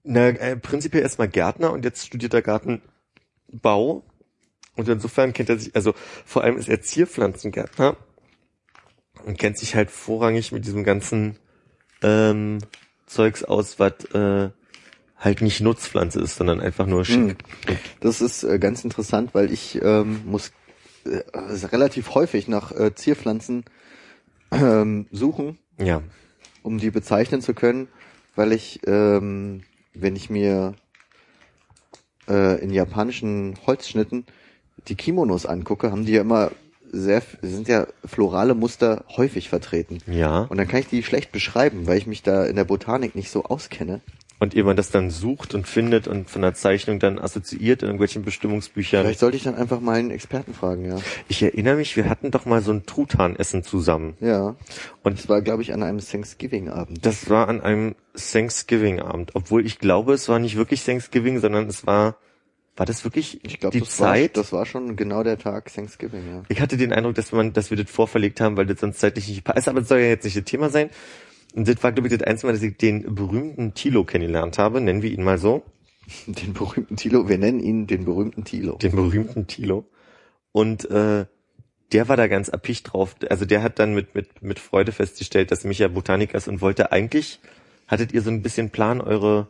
Na, 0.03 0.29
äh, 0.29 0.55
prinzipiell 0.55 1.03
erstmal 1.03 1.27
Gärtner 1.27 1.73
und 1.73 1.83
jetzt 1.83 2.05
studiert 2.05 2.33
er 2.33 2.41
Gartenbau. 2.41 4.03
Und 4.77 4.87
insofern 4.87 5.33
kennt 5.33 5.49
er 5.49 5.59
sich, 5.59 5.75
also 5.75 5.93
vor 6.25 6.43
allem 6.43 6.57
ist 6.57 6.69
er 6.69 6.81
Zierpflanzengärtner 6.81 7.97
und 9.25 9.37
kennt 9.37 9.57
sich 9.57 9.75
halt 9.75 9.91
vorrangig 9.91 10.51
mit 10.51 10.65
diesem 10.65 10.83
ganzen 10.83 11.37
ähm, 12.03 12.59
Zeugs 13.07 13.43
aus, 13.43 13.79
was 13.79 14.05
äh, 14.13 14.49
halt 15.17 15.41
nicht 15.41 15.61
Nutzpflanze 15.61 16.21
ist, 16.21 16.35
sondern 16.35 16.59
einfach 16.61 16.85
nur 16.85 17.03
schick. 17.05 17.37
Das 18.01 18.21
ist 18.21 18.43
äh, 18.43 18.59
ganz 18.59 18.83
interessant, 18.83 19.33
weil 19.33 19.51
ich 19.51 19.81
ähm, 19.81 20.21
muss 20.25 20.51
äh, 21.05 21.21
relativ 21.65 22.13
häufig 22.13 22.47
nach 22.47 22.71
äh, 22.71 22.93
Zierpflanzen 22.93 23.65
ähm, 24.51 25.07
suchen, 25.11 25.57
Ja. 25.79 26.03
um 26.61 26.77
die 26.77 26.91
bezeichnen 26.91 27.41
zu 27.41 27.53
können, 27.55 27.87
weil 28.35 28.51
ich, 28.51 28.81
ähm, 28.85 29.63
wenn 29.95 30.15
ich 30.15 30.29
mir 30.29 30.75
äh, 32.29 32.61
in 32.61 32.69
japanischen 32.69 33.55
Holzschnitten 33.65 34.25
die 34.87 34.95
Kimonos 34.95 35.45
angucke, 35.45 35.91
haben 35.91 36.05
die 36.05 36.13
ja 36.13 36.21
immer 36.21 36.51
sehr, 36.91 37.21
sind 37.41 37.67
ja 37.67 37.87
florale 38.05 38.55
Muster 38.55 39.03
häufig 39.15 39.49
vertreten. 39.49 39.99
Ja. 40.07 40.41
Und 40.41 40.57
dann 40.57 40.67
kann 40.67 40.79
ich 40.79 40.87
die 40.87 41.03
schlecht 41.03 41.31
beschreiben, 41.31 41.87
weil 41.87 41.97
ich 41.97 42.07
mich 42.07 42.23
da 42.23 42.45
in 42.45 42.55
der 42.55 42.63
Botanik 42.63 43.15
nicht 43.15 43.29
so 43.29 43.43
auskenne. 43.43 44.01
Und 44.39 44.55
ehe 44.55 44.63
man 44.63 44.75
das 44.77 44.91
dann 44.91 45.09
sucht 45.09 45.55
und 45.55 45.67
findet 45.67 46.07
und 46.07 46.29
von 46.29 46.43
der 46.43 46.53
Zeichnung 46.53 46.99
dann 46.99 47.17
assoziiert 47.17 47.81
in 47.81 47.87
irgendwelchen 47.87 48.23
Bestimmungsbüchern. 48.23 49.01
Vielleicht 49.01 49.19
sollte 49.19 49.35
ich 49.35 49.43
dann 49.43 49.55
einfach 49.55 49.79
mal 49.79 49.97
einen 49.97 50.11
Experten 50.11 50.53
fragen, 50.53 50.85
ja. 50.85 50.97
Ich 51.27 51.41
erinnere 51.41 51.77
mich, 51.77 51.97
wir 51.97 52.07
hatten 52.07 52.29
doch 52.29 52.45
mal 52.45 52.61
so 52.61 52.71
ein 52.71 52.85
Truthahnessen 52.85 53.63
zusammen. 53.63 54.15
Ja. 54.19 54.55
Und 55.01 55.17
Das 55.17 55.27
war, 55.27 55.41
glaube 55.41 55.63
ich, 55.63 55.73
an 55.73 55.81
einem 55.81 55.99
Thanksgiving-Abend. 55.99 57.03
Das 57.03 57.31
war 57.31 57.49
an 57.49 57.61
einem 57.61 57.95
Thanksgiving-Abend, 58.15 59.31
obwohl 59.33 59.65
ich 59.65 59.79
glaube, 59.79 60.13
es 60.13 60.29
war 60.29 60.37
nicht 60.37 60.55
wirklich 60.55 60.85
Thanksgiving, 60.85 61.39
sondern 61.39 61.65
es 61.67 61.87
war 61.87 62.17
War 62.77 62.85
das 62.85 63.03
wirklich 63.03 63.43
Ich 63.43 63.59
glaube, 63.59 63.73
die 63.73 63.83
das, 63.83 63.99
war, 63.99 64.13
Zeit? 64.13 64.37
das 64.37 64.53
war 64.53 64.65
schon 64.67 64.95
genau 64.95 65.23
der 65.23 65.39
Tag 65.39 65.73
Thanksgiving, 65.73 66.27
ja. 66.29 66.43
Ich 66.47 66.61
hatte 66.61 66.77
den 66.77 66.93
Eindruck, 66.93 67.15
dass 67.15 67.31
man, 67.31 67.51
dass 67.51 67.71
wir 67.71 67.77
das 67.77 67.89
vorverlegt 67.89 68.39
haben, 68.39 68.55
weil 68.55 68.67
das 68.67 68.79
sonst 68.79 68.99
zeitlich 68.99 69.27
nicht 69.27 69.43
passt. 69.43 69.67
Aber 69.67 69.79
das 69.79 69.89
soll 69.89 69.99
ja 69.99 70.07
jetzt 70.07 70.23
nicht 70.23 70.37
das 70.37 70.43
Thema 70.45 70.69
sein. 70.69 70.91
Und 71.55 71.67
das 71.67 71.81
war, 71.83 71.91
glaube 71.91 72.07
ich, 72.07 72.15
das 72.15 72.25
einzige 72.27 72.47
Mal, 72.47 72.53
dass 72.53 72.61
ich 72.61 72.77
den 72.77 73.15
berühmten 73.15 73.73
Tilo 73.73 74.03
kennengelernt 74.03 74.59
habe. 74.59 74.79
Nennen 74.79 75.01
wir 75.01 75.11
ihn 75.11 75.23
mal 75.23 75.39
so. 75.39 75.63
Den 76.27 76.53
berühmten 76.53 76.95
Tilo, 76.95 77.27
wir 77.27 77.37
nennen 77.37 77.59
ihn 77.59 77.87
den 77.87 78.05
berühmten 78.05 78.43
Tilo. 78.43 78.77
Den 78.77 78.91
berühmten 78.95 79.47
Tilo. 79.47 79.85
Und 80.51 80.89
äh, 80.89 81.25
der 81.91 82.09
war 82.09 82.15
da 82.15 82.27
ganz 82.27 82.47
erpicht 82.47 82.93
drauf. 82.93 83.15
Also 83.29 83.45
der 83.45 83.63
hat 83.63 83.79
dann 83.79 83.93
mit, 83.93 84.13
mit, 84.13 84.41
mit 84.41 84.59
Freude 84.59 84.91
festgestellt, 84.91 85.51
dass 85.51 85.63
Micha 85.63 85.87
Botaniker 85.87 86.37
ist 86.37 86.47
und 86.47 86.61
wollte 86.61 86.91
eigentlich, 86.91 87.39
hattet 87.87 88.13
ihr 88.13 88.21
so 88.21 88.29
ein 88.29 88.41
bisschen 88.41 88.69
Plan, 88.69 89.01
eure, 89.01 89.47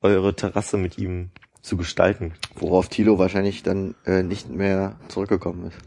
eure 0.00 0.34
Terrasse 0.34 0.76
mit 0.76 0.98
ihm 0.98 1.30
zu 1.66 1.76
gestalten. 1.76 2.32
Worauf 2.54 2.88
Tilo 2.88 3.18
wahrscheinlich 3.18 3.62
dann 3.62 3.94
äh, 4.06 4.22
nicht 4.22 4.48
mehr 4.48 4.96
zurückgekommen 5.08 5.66
ist. 5.66 5.78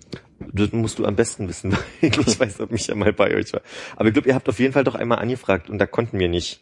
Das 0.53 0.71
musst 0.71 0.99
du 0.99 1.05
am 1.05 1.15
besten 1.15 1.47
wissen, 1.47 1.71
weil 2.01 2.11
ich 2.11 2.39
weiß, 2.39 2.59
ob 2.59 2.71
Micha 2.71 2.95
mal 2.95 3.13
bei 3.13 3.33
euch 3.35 3.53
war. 3.53 3.61
Aber 3.95 4.07
ich 4.07 4.13
glaube, 4.13 4.27
ihr 4.27 4.35
habt 4.35 4.47
auf 4.49 4.59
jeden 4.59 4.73
Fall 4.73 4.83
doch 4.83 4.95
einmal 4.95 5.19
angefragt 5.19 5.69
und 5.69 5.79
da 5.79 5.85
konnten 5.85 6.19
wir 6.19 6.27
nicht. 6.27 6.61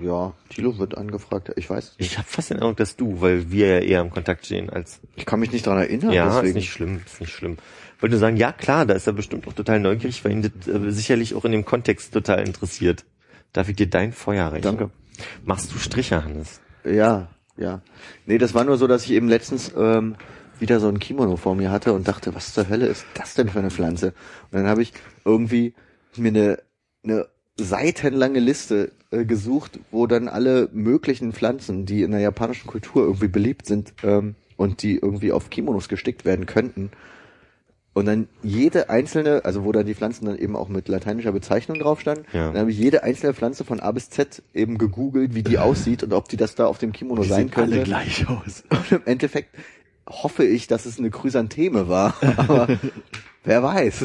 Ja, 0.00 0.34
Tilo 0.50 0.78
wird 0.78 0.96
angefragt. 0.96 1.52
Ich 1.56 1.68
weiß. 1.68 1.94
Ich 1.98 2.16
habe 2.18 2.28
fast 2.28 2.50
den 2.50 2.58
Eindruck, 2.58 2.76
dass 2.76 2.96
du, 2.96 3.20
weil 3.20 3.50
wir 3.50 3.66
ja 3.66 3.78
eher 3.80 4.00
im 4.00 4.10
Kontakt 4.10 4.46
stehen 4.46 4.70
als. 4.70 5.00
Ich 5.16 5.26
kann 5.26 5.40
mich 5.40 5.50
nicht 5.50 5.66
dran 5.66 5.78
erinnern. 5.78 6.12
Ja, 6.12 6.26
deswegen. 6.26 6.48
ist 6.48 6.54
nicht 6.54 6.70
schlimm, 6.70 7.00
ist 7.04 7.20
nicht 7.20 7.32
schlimm. 7.32 7.56
Wollte 7.98 8.12
nur 8.12 8.20
sagen, 8.20 8.36
ja 8.36 8.52
klar, 8.52 8.86
da 8.86 8.94
ist 8.94 9.08
er 9.08 9.14
bestimmt 9.14 9.48
auch 9.48 9.52
total 9.52 9.80
neugierig, 9.80 10.24
weil 10.24 10.32
ihn 10.32 10.42
das 10.42 10.68
äh, 10.68 10.90
sicherlich 10.90 11.34
auch 11.34 11.44
in 11.44 11.52
dem 11.52 11.64
Kontext 11.64 12.12
total 12.12 12.46
interessiert. 12.46 13.04
Darf 13.52 13.68
ich 13.68 13.76
dir 13.76 13.88
dein 13.88 14.12
Feuer 14.12 14.46
reichen? 14.46 14.62
Danke. 14.62 14.90
Machst 15.44 15.72
du 15.72 15.78
Striche, 15.78 16.22
Hannes? 16.22 16.60
Ja, 16.84 17.28
ja. 17.58 17.82
Nee, 18.26 18.38
das 18.38 18.54
war 18.54 18.64
nur 18.64 18.76
so, 18.76 18.86
dass 18.86 19.04
ich 19.04 19.12
eben 19.12 19.28
letztens 19.28 19.72
ähm, 19.76 20.16
wieder 20.58 20.80
so 20.80 20.88
ein 20.88 20.98
Kimono 20.98 21.36
vor 21.36 21.54
mir 21.54 21.70
hatte 21.70 21.92
und 21.92 22.08
dachte, 22.08 22.34
was 22.34 22.54
zur 22.54 22.68
Hölle 22.68 22.86
ist 22.86 23.04
das 23.14 23.34
denn 23.34 23.48
für 23.48 23.58
eine 23.58 23.70
Pflanze? 23.70 24.08
Und 24.50 24.58
dann 24.58 24.66
habe 24.66 24.82
ich 24.82 24.92
irgendwie 25.24 25.74
mir 26.16 26.28
eine, 26.28 26.58
eine 27.04 27.26
seitenlange 27.56 28.40
Liste 28.40 28.92
äh, 29.10 29.24
gesucht, 29.24 29.80
wo 29.90 30.06
dann 30.06 30.28
alle 30.28 30.68
möglichen 30.72 31.32
Pflanzen, 31.32 31.86
die 31.86 32.02
in 32.02 32.12
der 32.12 32.20
japanischen 32.20 32.66
Kultur 32.66 33.02
irgendwie 33.02 33.28
beliebt 33.28 33.66
sind 33.66 33.94
ähm, 34.02 34.34
und 34.56 34.82
die 34.82 34.96
irgendwie 34.96 35.32
auf 35.32 35.50
Kimonos 35.50 35.88
gestickt 35.88 36.24
werden 36.24 36.46
könnten. 36.46 36.90
Und 37.98 38.06
dann 38.06 38.28
jede 38.42 38.90
einzelne, 38.90 39.44
also 39.44 39.64
wo 39.64 39.72
dann 39.72 39.86
die 39.86 39.94
Pflanzen 39.94 40.26
dann 40.26 40.38
eben 40.38 40.56
auch 40.56 40.68
mit 40.68 40.88
lateinischer 40.88 41.32
Bezeichnung 41.32 41.78
drauf 41.78 42.00
standen, 42.00 42.24
Ja. 42.32 42.48
dann 42.52 42.58
habe 42.60 42.70
ich 42.70 42.78
jede 42.78 43.02
einzelne 43.02 43.34
Pflanze 43.34 43.64
von 43.64 43.80
A 43.80 43.90
bis 43.92 44.08
Z 44.10 44.42
eben 44.54 44.78
gegoogelt, 44.78 45.34
wie 45.34 45.42
die 45.42 45.58
aussieht 45.58 46.02
und 46.02 46.12
ob 46.12 46.28
die 46.28 46.36
das 46.36 46.54
da 46.54 46.66
auf 46.66 46.78
dem 46.78 46.92
Kimono 46.92 47.22
Die 47.22 47.28
sein 47.28 47.48
sehen 47.48 47.52
alle 47.56 47.66
könnte. 47.70 47.84
gleich 47.84 48.28
aus. 48.28 48.64
Und 48.70 48.92
im 48.92 49.02
Endeffekt 49.04 49.54
hoffe 50.08 50.44
ich, 50.44 50.66
dass 50.68 50.86
es 50.86 50.98
eine 50.98 51.10
Chrysantheme 51.10 51.88
war, 51.88 52.14
aber 52.38 52.68
wer 53.44 53.62
weiß. 53.62 54.04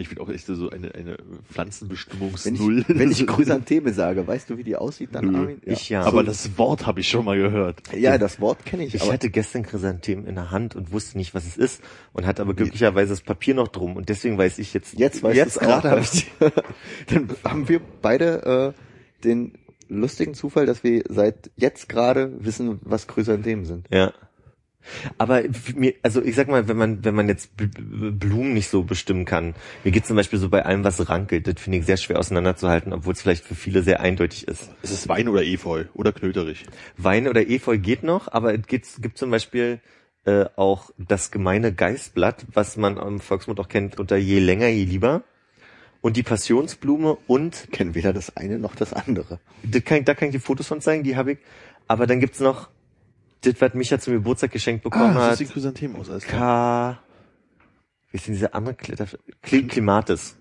Ich 0.00 0.08
bin 0.08 0.18
auch 0.18 0.28
echt 0.28 0.46
so 0.46 0.70
eine, 0.70 0.94
eine 0.94 1.16
Wenn 1.16 1.34
ich, 1.34 1.52
Pflanzenbestimmungs-Null. 1.52 2.84
wenn 2.86 3.10
ich 3.10 3.26
Chrysantheme 3.26 3.92
sage, 3.92 4.24
weißt 4.24 4.48
du, 4.48 4.56
wie 4.56 4.62
die 4.62 4.76
aussieht 4.76 5.10
dann, 5.12 5.26
Nö. 5.32 5.38
Armin? 5.38 5.60
Ich 5.62 5.88
ja. 5.88 6.04
Aber 6.04 6.22
das 6.22 6.56
Wort 6.56 6.86
habe 6.86 7.00
ich 7.00 7.08
schon 7.08 7.24
mal 7.24 7.36
gehört. 7.36 7.82
Ja, 7.92 8.16
das 8.16 8.40
Wort 8.40 8.64
kenne 8.64 8.84
ich, 8.84 8.94
Ich 8.94 9.02
aber 9.02 9.12
hatte 9.12 9.28
gestern 9.28 9.64
Chrysanthemen 9.64 10.26
in 10.26 10.36
der 10.36 10.52
Hand 10.52 10.76
und 10.76 10.92
wusste 10.92 11.18
nicht, 11.18 11.34
was 11.34 11.46
es 11.46 11.56
ist 11.56 11.82
und 12.12 12.26
hatte 12.26 12.42
aber 12.42 12.54
glücklicherweise 12.54 13.10
das 13.10 13.22
Papier 13.22 13.54
noch 13.54 13.68
drum 13.68 13.96
und 13.96 14.08
deswegen 14.08 14.38
weiß 14.38 14.60
ich 14.60 14.72
jetzt. 14.72 14.96
jetzt 14.96 15.22
weißt 15.22 15.36
jetzt 15.36 15.56
du 15.56 15.60
es 15.60 15.66
gerade 15.66 15.90
habe 15.90 16.00
ich 16.00 16.30
Dann 17.08 17.28
haben 17.44 17.68
wir 17.68 17.80
beide 18.00 18.74
äh, 18.76 19.24
den 19.24 19.54
lustigen 19.88 20.34
Zufall, 20.34 20.66
dass 20.66 20.84
wir 20.84 21.02
seit 21.08 21.50
jetzt 21.56 21.88
gerade 21.88 22.32
wissen, 22.44 22.78
was 22.82 23.08
Chrysanthemen 23.08 23.64
sind. 23.64 23.86
Ja. 23.90 24.12
Aber 25.18 25.42
mir, 25.74 25.94
also 26.02 26.22
ich 26.22 26.34
sag 26.34 26.48
mal, 26.48 26.66
wenn 26.68 26.76
man, 26.76 27.04
wenn 27.04 27.14
man 27.14 27.28
jetzt 27.28 27.50
Blumen 27.56 28.54
nicht 28.54 28.68
so 28.68 28.82
bestimmen 28.82 29.24
kann, 29.24 29.54
mir 29.84 29.90
geht 29.90 30.06
zum 30.06 30.16
Beispiel 30.16 30.38
so 30.38 30.48
bei 30.48 30.64
allem, 30.64 30.84
was 30.84 31.08
rankelt, 31.08 31.46
das 31.46 31.60
finde 31.60 31.78
ich 31.78 31.84
sehr 31.86 31.96
schwer 31.96 32.18
auseinanderzuhalten, 32.18 32.92
obwohl 32.92 33.12
es 33.12 33.20
vielleicht 33.22 33.44
für 33.44 33.54
viele 33.54 33.82
sehr 33.82 34.00
eindeutig 34.00 34.48
ist. 34.48 34.70
Es 34.82 34.90
ist 34.90 35.08
Wein 35.08 35.28
oder 35.28 35.44
Efeu 35.44 35.84
oder 35.94 36.12
Knöterich. 36.12 36.64
Wein 36.96 37.28
oder 37.28 37.48
Efeu 37.48 37.78
geht 37.78 38.02
noch, 38.02 38.32
aber 38.32 38.54
es 38.54 38.66
gibt, 38.66 39.18
zum 39.18 39.30
Beispiel 39.30 39.80
äh, 40.24 40.46
auch 40.56 40.90
das 40.96 41.30
gemeine 41.30 41.72
Geißblatt, 41.72 42.46
was 42.54 42.76
man 42.76 42.96
im 42.96 43.20
Volksmund 43.20 43.60
auch 43.60 43.68
kennt 43.68 43.98
unter 43.98 44.16
je 44.16 44.38
länger, 44.38 44.68
je 44.68 44.84
lieber. 44.84 45.22
Und 46.00 46.16
die 46.16 46.22
Passionsblume 46.22 47.18
und 47.26 47.72
Kennen 47.72 47.96
weder 47.96 48.12
das 48.12 48.36
eine 48.36 48.58
noch 48.60 48.76
das 48.76 48.92
andere. 48.92 49.40
das 49.64 49.82
kann, 49.84 49.98
ich- 49.98 50.04
da 50.04 50.14
kann 50.14 50.28
ich 50.28 50.32
die 50.32 50.38
Fotos 50.38 50.68
von 50.68 50.80
zeigen, 50.80 51.02
die 51.02 51.16
habe 51.16 51.32
ich. 51.32 51.38
Aber 51.88 52.06
dann 52.06 52.20
gibt's 52.20 52.38
noch 52.40 52.68
das, 53.42 53.54
was 53.60 53.74
Micha 53.74 53.98
zum 53.98 54.14
Geburtstag 54.14 54.50
geschenkt 54.50 54.82
bekommen 54.84 55.16
Ah, 55.16 55.20
das 55.20 55.30
hat. 55.30 55.38
sieht 55.38 55.52
Chrysanthemen 55.52 55.96
aus. 55.96 56.10
Alles 56.10 56.24
klar. 56.24 56.94
K. 56.94 57.02
Wie 58.10 58.16
ist 58.16 58.26
denn 58.26 58.34
diese 58.34 58.54
andere 58.54 58.74
Kletter? 58.74 59.06
Kli 59.42 59.66
Klimatis. 59.66 60.36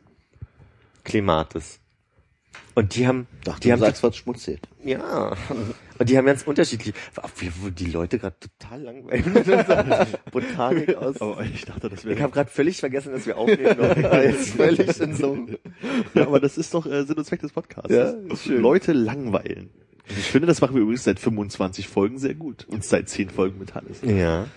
Klimatis. 1.03 1.79
Und 2.75 2.95
die 2.95 3.07
haben, 3.07 3.27
Dachte, 3.43 3.61
die 3.61 3.71
haben, 3.71 3.79
sagst 3.79 4.03
was 4.03 4.15
schmutzig. 4.17 4.59
ja. 4.83 5.35
Und 5.99 6.09
die 6.09 6.15
haben 6.17 6.25
ganz 6.27 6.43
unterschiedlich, 6.43 6.93
die 7.75 7.85
Leute 7.85 8.19
gerade 8.19 8.35
total 8.39 8.81
langweilig 8.83 9.25
mit 9.25 9.35
unserer 9.47 10.05
Botanik 10.31 10.95
aus. 10.95 11.19
Aber 11.19 11.41
ich 11.41 11.65
dachte, 11.65 11.89
das 11.89 12.01
Ich 12.01 12.05
wäre. 12.05 12.21
habe 12.21 12.31
gerade 12.33 12.51
völlig 12.51 12.79
vergessen, 12.79 13.13
dass 13.13 13.25
wir 13.25 13.35
aufnehmen. 13.37 13.75
Ich 13.97 14.03
jetzt 14.03 14.49
völlig 14.51 14.99
in 15.01 15.15
so 15.15 15.35
Ja, 16.13 16.27
aber 16.27 16.39
das 16.39 16.55
ist 16.59 16.73
doch 16.75 16.85
äh, 16.85 17.03
Sinn 17.03 17.17
und 17.17 17.25
Zweck 17.25 17.39
des 17.41 17.51
Podcasts. 17.51 17.89
Ja, 17.91 18.09
ist 18.11 18.43
schön. 18.43 18.61
Leute 18.61 18.93
langweilen. 18.93 19.71
Ich 20.09 20.25
finde, 20.31 20.47
das 20.47 20.61
machen 20.61 20.75
wir 20.75 20.81
übrigens 20.81 21.03
seit 21.03 21.19
25 21.19 21.88
Folgen 21.88 22.17
sehr 22.17 22.34
gut. 22.34 22.65
Und 22.69 22.84
seit 22.84 23.09
10 23.09 23.29
Folgen 23.29 23.59
mit 23.59 23.75
Hannes. 23.75 24.01
Ja. 24.03 24.47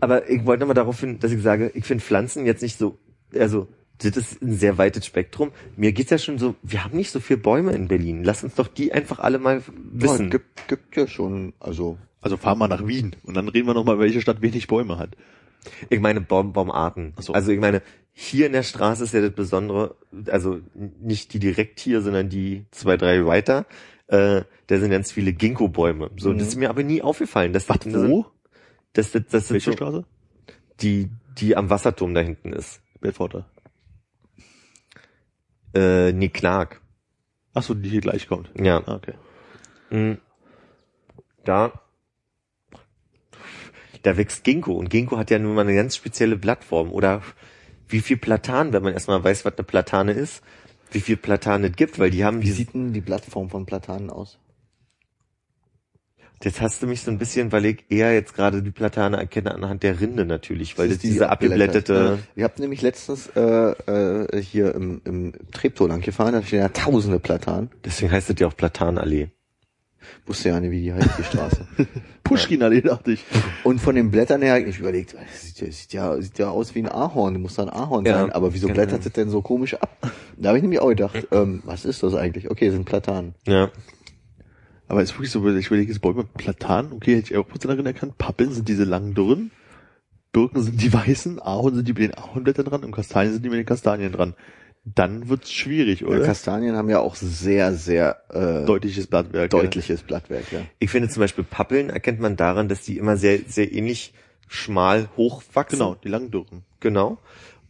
Aber 0.00 0.28
ich 0.28 0.44
wollte 0.44 0.60
nochmal 0.60 0.74
darauf 0.74 1.00
hin, 1.00 1.18
dass 1.20 1.32
ich 1.32 1.42
sage, 1.42 1.70
ich 1.74 1.84
finde 1.84 2.02
Pflanzen 2.02 2.46
jetzt 2.46 2.62
nicht 2.62 2.78
so, 2.78 2.98
also 3.34 3.68
das 3.98 4.16
ist 4.16 4.42
ein 4.42 4.54
sehr 4.54 4.76
weites 4.76 5.06
Spektrum. 5.06 5.52
Mir 5.76 5.92
geht's 5.92 6.10
ja 6.10 6.18
schon 6.18 6.38
so, 6.38 6.56
wir 6.62 6.84
haben 6.84 6.96
nicht 6.96 7.10
so 7.10 7.20
viele 7.20 7.38
Bäume 7.38 7.72
in 7.72 7.88
Berlin. 7.88 8.24
Lass 8.24 8.42
uns 8.42 8.54
doch 8.54 8.68
die 8.68 8.92
einfach 8.92 9.20
alle 9.20 9.38
mal 9.38 9.62
wissen. 9.92 10.24
Ja, 10.24 10.30
gibt, 10.30 10.68
gibt 10.68 10.96
ja 10.96 11.06
schon, 11.06 11.52
also 11.60 11.98
Also 12.20 12.36
fahren 12.36 12.58
wir 12.58 12.68
nach 12.68 12.86
Wien. 12.86 13.14
Und 13.22 13.34
dann 13.34 13.48
reden 13.48 13.68
wir 13.68 13.74
nochmal, 13.74 13.98
welche 13.98 14.20
Stadt 14.20 14.42
wenig 14.42 14.66
Bäume 14.66 14.98
hat. 14.98 15.10
Ich 15.88 16.00
meine 16.00 16.20
Baum, 16.20 16.52
Baumarten. 16.52 17.14
So. 17.20 17.32
Also 17.32 17.52
ich 17.52 17.60
meine, 17.60 17.82
hier 18.12 18.46
in 18.46 18.52
der 18.52 18.62
Straße 18.62 19.04
ist 19.04 19.14
ja 19.14 19.20
das 19.20 19.32
Besondere, 19.32 19.96
also 20.26 20.60
nicht 21.00 21.32
die 21.32 21.38
direkt 21.38 21.80
hier, 21.80 22.00
sondern 22.00 22.28
die 22.28 22.64
zwei, 22.70 22.96
drei 22.96 23.26
weiter. 23.26 23.66
Äh, 24.06 24.42
da 24.66 24.78
sind 24.78 24.90
ganz 24.90 25.12
viele 25.12 25.32
Ginkgo-Bäume. 25.32 26.10
So, 26.16 26.30
Mhm. 26.30 26.38
das 26.38 26.48
ist 26.48 26.56
mir 26.56 26.70
aber 26.70 26.82
nie 26.82 27.02
aufgefallen. 27.02 27.52
Das, 27.52 27.68
Wo? 27.68 28.26
Das, 28.92 29.12
das, 29.12 29.22
das 29.30 29.48
sind 29.48 29.54
Welche 29.54 29.70
so, 29.70 29.76
Straße? 29.76 30.04
die, 30.80 31.10
die 31.38 31.56
am 31.56 31.70
Wasserturm 31.70 32.14
da 32.14 32.20
hinten 32.20 32.52
ist. 32.52 32.80
Bedforder. 33.00 33.46
Äh, 35.74 36.12
nee, 36.12 36.28
Clark. 36.28 36.80
Ach 37.54 37.62
so, 37.62 37.74
die 37.74 37.88
hier 37.88 38.00
gleich 38.00 38.28
kommt. 38.28 38.50
Ja. 38.58 38.82
Ah, 38.86 38.94
okay. 38.96 39.14
Mhm. 39.90 40.18
Da, 41.44 41.72
da 44.02 44.16
wächst 44.16 44.44
Ginkgo 44.44 44.72
und 44.72 44.88
Ginkgo 44.90 45.18
hat 45.18 45.30
ja 45.30 45.38
nun 45.38 45.54
mal 45.54 45.62
eine 45.62 45.74
ganz 45.74 45.94
spezielle 45.96 46.36
Blattform 46.36 46.90
oder 46.90 47.22
wie 47.88 48.00
viel 48.00 48.16
Platan, 48.16 48.72
wenn 48.72 48.82
man 48.82 48.92
erstmal 48.94 49.22
weiß, 49.22 49.44
was 49.44 49.54
eine 49.56 49.64
Platane 49.64 50.12
ist, 50.12 50.42
wie 50.94 51.00
viel 51.00 51.16
Platan 51.16 51.64
es 51.64 51.76
gibt, 51.76 51.98
weil 51.98 52.10
die 52.10 52.24
haben 52.24 52.40
wie 52.40 52.46
diese, 52.46 52.56
sieht 52.56 52.74
denn 52.74 52.92
die 52.92 53.00
Plattform 53.00 53.50
von 53.50 53.66
Platanen 53.66 54.10
aus? 54.10 54.38
jetzt 56.44 56.60
hast 56.60 56.82
du 56.82 56.86
mich 56.86 57.02
so 57.02 57.10
ein 57.10 57.18
bisschen, 57.18 57.52
weil 57.52 57.64
ich 57.64 57.84
eher 57.88 58.12
jetzt 58.12 58.34
gerade 58.34 58.62
die 58.62 58.70
Platane 58.70 59.16
erkenne 59.16 59.54
anhand 59.54 59.82
der 59.82 60.00
Rinde 60.00 60.24
natürlich, 60.24 60.78
weil 60.78 60.88
das, 60.88 60.96
ist 60.96 61.02
die 61.02 61.08
diese 61.08 61.30
abgeblättete, 61.30 61.94
Ja. 61.94 62.18
Ihr 62.36 62.44
habt 62.44 62.58
nämlich 62.58 62.82
letztens 62.82 63.28
äh, 63.34 63.40
äh, 63.40 64.42
hier 64.42 64.74
im, 64.74 65.00
im 65.04 65.32
Treptow 65.52 65.88
lang 65.88 66.00
gefahren, 66.00 66.32
da 66.34 66.42
stehen 66.42 66.60
ja 66.60 66.68
tausende 66.68 67.18
Platanen. 67.18 67.70
deswegen 67.84 68.12
heißt 68.12 68.30
es 68.30 68.36
ja 68.38 68.46
auch 68.46 68.56
Platanallee. 68.56 69.28
Wusste 70.26 70.50
ja 70.50 70.60
nicht, 70.60 70.70
wie 70.70 70.82
die 70.82 70.92
heißt, 70.92 71.18
die 71.18 71.24
Straße. 71.24 71.66
Pushkin-Allee, 72.24 72.80
dachte 72.80 73.12
ich. 73.12 73.24
Und 73.62 73.80
von 73.80 73.94
den 73.94 74.10
Blättern 74.10 74.42
her, 74.42 74.66
ich 74.66 74.78
überlegt, 74.78 75.14
sieht 75.32 75.60
ja, 75.60 75.70
sieht 75.70 75.92
ja, 75.92 76.20
sieht 76.20 76.38
ja 76.38 76.50
aus 76.50 76.74
wie 76.74 76.80
ein 76.80 76.88
Ahorn, 76.88 77.40
muss 77.40 77.54
da 77.54 77.64
ein 77.64 77.70
Ahorn 77.70 78.04
Ja, 78.04 78.20
sein, 78.20 78.32
aber 78.32 78.54
wieso 78.54 78.66
genau. 78.66 78.76
blättert 78.76 79.04
das 79.04 79.12
denn 79.12 79.30
so 79.30 79.42
komisch 79.42 79.74
ab? 79.74 79.96
Da 80.36 80.48
habe 80.48 80.58
ich 80.58 80.62
nämlich 80.62 80.80
auch 80.80 80.88
gedacht, 80.88 81.28
ähm, 81.32 81.62
was 81.64 81.84
ist 81.84 82.02
das 82.02 82.14
eigentlich? 82.14 82.50
Okay, 82.50 82.70
sind 82.70 82.84
Platanen. 82.84 83.34
Ja. 83.46 83.70
Aber 84.88 85.02
es 85.02 85.10
ist 85.10 85.16
wirklich 85.16 85.30
so, 85.30 85.46
ich 85.46 85.66
überlege, 85.66 85.90
jetzt 85.90 86.00
Bäume, 86.00 86.24
Platan, 86.24 86.92
okay, 86.92 87.16
hätte 87.16 87.32
ich 87.32 87.38
auch 87.38 87.48
kurz 87.48 87.62
darin 87.62 87.86
erkannt. 87.86 88.18
Pappeln 88.18 88.52
sind 88.52 88.68
diese 88.68 88.84
langen 88.84 89.14
Dürren. 89.14 89.50
Birken 90.32 90.62
sind 90.62 90.82
die 90.82 90.92
weißen, 90.92 91.40
Ahorn 91.40 91.76
sind 91.76 91.88
die 91.88 91.92
mit 91.92 92.02
den 92.02 92.14
Ahornblättern 92.14 92.64
dran 92.66 92.84
und 92.84 92.92
Kastanien 92.92 93.32
sind 93.32 93.44
die 93.44 93.50
mit 93.50 93.58
den 93.58 93.66
Kastanien 93.66 94.12
dran. 94.12 94.34
Dann 94.86 95.28
wird's 95.30 95.50
schwierig, 95.50 96.00
Ja, 96.00 96.08
oder? 96.08 96.24
Kastanien 96.26 96.76
haben 96.76 96.90
ja 96.90 97.00
auch 97.00 97.14
sehr, 97.16 97.72
sehr 97.72 98.18
äh, 98.28 98.66
Deutliches 98.66 99.06
Blattwerk. 99.06 99.50
deutliches 99.50 100.02
Blattwerk, 100.02 100.52
ja. 100.52 100.60
Ich 100.78 100.90
finde 100.90 101.08
zum 101.08 101.20
Beispiel 101.20 101.44
Pappeln 101.44 101.88
erkennt 101.88 102.20
man 102.20 102.36
daran, 102.36 102.68
dass 102.68 102.82
die 102.82 102.98
immer 102.98 103.16
sehr, 103.16 103.40
sehr 103.46 103.72
ähnlich 103.72 104.12
schmal 104.46 105.08
hochwachsen. 105.16 105.78
Ja. 105.78 105.86
Genau, 105.86 105.98
die 106.02 106.08
langen 106.08 106.30
Dürren. 106.30 106.64
Genau. 106.80 107.18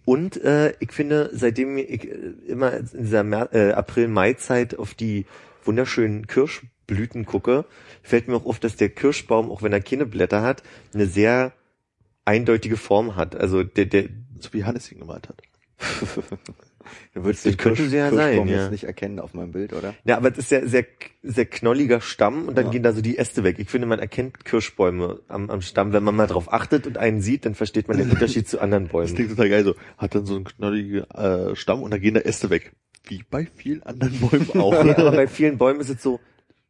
Und 0.04 0.42
äh, 0.42 0.74
ich 0.80 0.92
finde, 0.92 1.30
seitdem 1.32 1.78
ich 1.78 2.04
äh, 2.04 2.16
immer 2.48 2.74
in 2.74 2.88
dieser 2.92 3.22
Mer 3.22 3.48
äh, 3.52 3.72
April-Mai-Zeit 3.72 4.78
auf 4.78 4.94
die 4.94 5.24
wunderschönen 5.64 6.26
Blüten 6.86 7.24
gucke, 7.26 7.64
fällt 8.02 8.28
mir 8.28 8.36
auch 8.36 8.44
auf, 8.44 8.58
dass 8.58 8.76
der 8.76 8.90
Kirschbaum, 8.90 9.50
auch 9.50 9.62
wenn 9.62 9.72
er 9.72 9.80
keine 9.80 10.04
Blätter 10.04 10.42
hat, 10.42 10.62
eine 10.92 11.06
sehr 11.06 11.52
eindeutige 12.24 12.76
Form 12.76 13.16
hat. 13.16 13.36
Also 13.36 13.62
der, 13.62 13.86
der, 13.86 14.08
So 14.40 14.52
wie 14.52 14.64
Hannes 14.64 14.90
ihn 14.92 14.98
gemalt 14.98 15.28
hat. 15.28 15.42
Du 17.14 17.24
würdest 17.24 17.44
Das 17.46 17.52
den 17.52 17.56
könnte 17.58 17.88
sie 17.88 17.96
ja 17.96 18.10
sein, 18.12 18.46
ja. 18.48 18.68
nicht 18.70 18.84
erkennen 18.84 19.18
auf 19.20 19.34
meinem 19.34 19.52
Bild, 19.52 19.72
oder? 19.72 19.94
ja, 20.04 20.16
aber 20.16 20.30
das 20.30 20.38
ist 20.38 20.50
ja 20.50 20.66
sehr, 20.66 20.84
sehr 21.22 21.46
knolliger 21.46 22.00
Stamm 22.00 22.48
und 22.48 22.56
dann 22.58 22.66
Ja. 22.66 22.70
gehen 22.72 22.82
da 22.82 22.92
so 22.92 23.00
die 23.00 23.18
Äste 23.18 23.44
weg. 23.44 23.56
Ich 23.58 23.70
finde, 23.70 23.86
man 23.86 23.98
erkennt 23.98 24.44
Kirschbäume 24.44 25.20
am, 25.28 25.50
am 25.50 25.60
Stamm. 25.62 25.92
Wenn 25.92 26.02
man 26.02 26.16
mal 26.16 26.26
drauf 26.26 26.52
achtet 26.52 26.86
und 26.86 26.98
einen 26.98 27.20
sieht, 27.20 27.46
dann 27.46 27.54
versteht 27.54 27.88
man 27.88 27.96
den 27.98 28.10
Unterschied 28.10 28.48
zu 28.48 28.60
anderen 28.60 28.84
Das 28.88 28.92
Bäumen. 28.92 29.14
klingt 29.14 29.30
total 29.30 29.48
geil 29.48 29.64
so. 29.64 29.74
Hat 29.98 30.14
dann 30.14 30.26
so 30.26 30.36
einen 30.36 30.44
knolligen 30.44 31.04
äh, 31.10 31.56
Stamm 31.56 31.82
und 31.82 31.90
da 31.92 31.98
gehen 31.98 32.14
da 32.14 32.20
Äste 32.20 32.50
weg. 32.50 32.72
Wie 33.06 33.22
bei 33.30 33.46
vielen 33.56 33.82
anderen 33.82 34.18
Bäumen 34.20 34.50
auch. 34.60 34.72
Ja, 34.84 34.96
aber 34.98 35.12
bei 35.12 35.26
vielen 35.28 35.58
Bäumen 35.58 35.80
ist 35.80 35.90
es 35.90 36.02
so, 36.02 36.20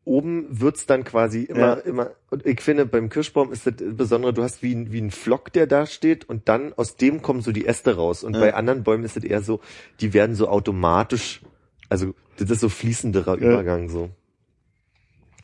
oben 0.05 0.47
wird's 0.51 0.87
dann 0.87 1.05
quasi 1.05 1.43
immer, 1.45 1.61
Ja. 1.61 1.73
immer, 1.75 2.11
und 2.31 2.45
ich 2.47 2.61
finde, 2.61 2.87
beim 2.87 3.09
Kirschbaum 3.09 3.53
ist 3.53 3.67
das 3.67 3.75
Besondere, 3.79 4.33
du 4.35 4.43
hast 4.43 4.63
wie 4.63 4.75
ein, 4.75 4.93
wie 4.93 5.01
ein 5.01 5.11
Flock, 5.11 5.53
der 5.53 5.67
da 5.67 5.87
steht 5.87 6.29
und 6.29 6.49
dann 6.49 6.73
aus 6.75 6.97
dem 6.97 7.23
kommen 7.23 7.41
so 7.41 7.53
die 7.53 7.67
Äste 7.67 7.97
raus. 7.97 8.23
Und 8.25 8.35
Ja. 8.35 8.41
bei 8.41 8.55
anderen 8.55 8.83
Bäumen 8.83 9.05
ist 9.05 9.17
es 9.17 9.25
eher 9.25 9.41
so, 9.43 9.61
die 10.01 10.13
werden 10.13 10.37
so 10.37 10.49
automatisch, 10.49 11.41
also 11.89 12.15
das 12.37 12.51
ist 12.51 12.61
so 12.61 12.69
fließenderer 12.69 13.39
Ja. 13.41 13.53
Übergang 13.53 13.89
so. 13.89 14.11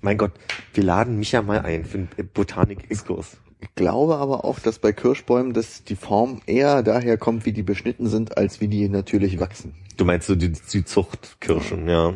Mein 0.02 0.16
Gott, 0.18 0.32
wir 0.74 0.82
laden 0.84 1.18
mich 1.18 1.32
ja 1.32 1.42
mal 1.42 1.60
ein 1.60 1.84
für 1.84 1.98
einen 1.98 2.08
Botanik-Exkurs. 2.32 3.36
Ich 3.62 3.74
glaube 3.74 4.16
aber 4.16 4.44
auch, 4.46 4.58
dass 4.58 4.78
bei 4.78 4.92
Kirschbäumen 4.92 5.52
dass 5.52 5.84
die 5.84 5.96
Form 5.96 6.40
eher 6.46 6.82
daher 6.82 7.18
kommt, 7.18 7.44
wie 7.44 7.52
die 7.52 7.62
beschnitten 7.62 8.06
sind, 8.08 8.38
als 8.38 8.60
wie 8.62 8.68
die 8.68 8.88
natürlich 8.88 9.38
wachsen. 9.38 9.74
Du 9.98 10.06
meinst 10.06 10.26
so 10.26 10.34
die, 10.34 10.52
die 10.52 10.84
Zuchtkirschen, 10.84 11.86
ja. 11.86 12.14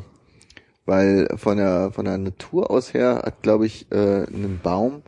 Weil 0.86 1.28
von 1.36 1.56
der 1.56 1.90
von 1.92 2.04
der 2.04 2.18
Natur 2.18 2.70
aus 2.70 2.92
her 2.92 3.22
hat, 3.24 3.42
glaube 3.42 3.66
ich, 3.66 3.90
äh, 3.90 4.24
ein 4.24 4.60
Baum 4.62 5.02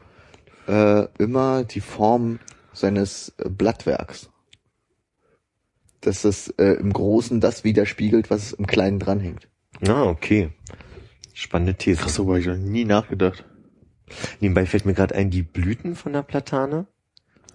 äh, 0.67 1.07
immer 1.19 1.65
die 1.65 1.81
Form 1.81 2.39
seines 2.73 3.35
äh, 3.39 3.49
Blattwerks. 3.49 4.31
Dass 6.01 6.25
es 6.25 6.49
äh, 6.51 6.75
im 6.75 6.93
Großen 6.93 7.41
das 7.41 7.65
widerspiegelt, 7.65 8.31
was 8.31 8.53
im 8.53 8.67
Kleinen 8.67 8.99
dranhängt. 8.99 9.49
Ah, 9.87 10.05
okay. 10.05 10.51
Spannende 11.35 11.75
These. 11.75 12.01
Krass, 12.01 12.15
so 12.15 12.27
habe 12.29 12.41
ich 12.41 12.47
noch 12.47 12.57
nie 12.57 12.85
nachgedacht. 12.85 13.45
Nebenbei 14.41 14.67
fällt 14.67 14.87
mir 14.87 14.95
gerade 14.95 15.15
ein, 15.15 15.31
die 15.31 15.43
Blüten 15.43 15.97
von 15.97 16.13
der 16.13 16.23
Platane, 16.23 16.87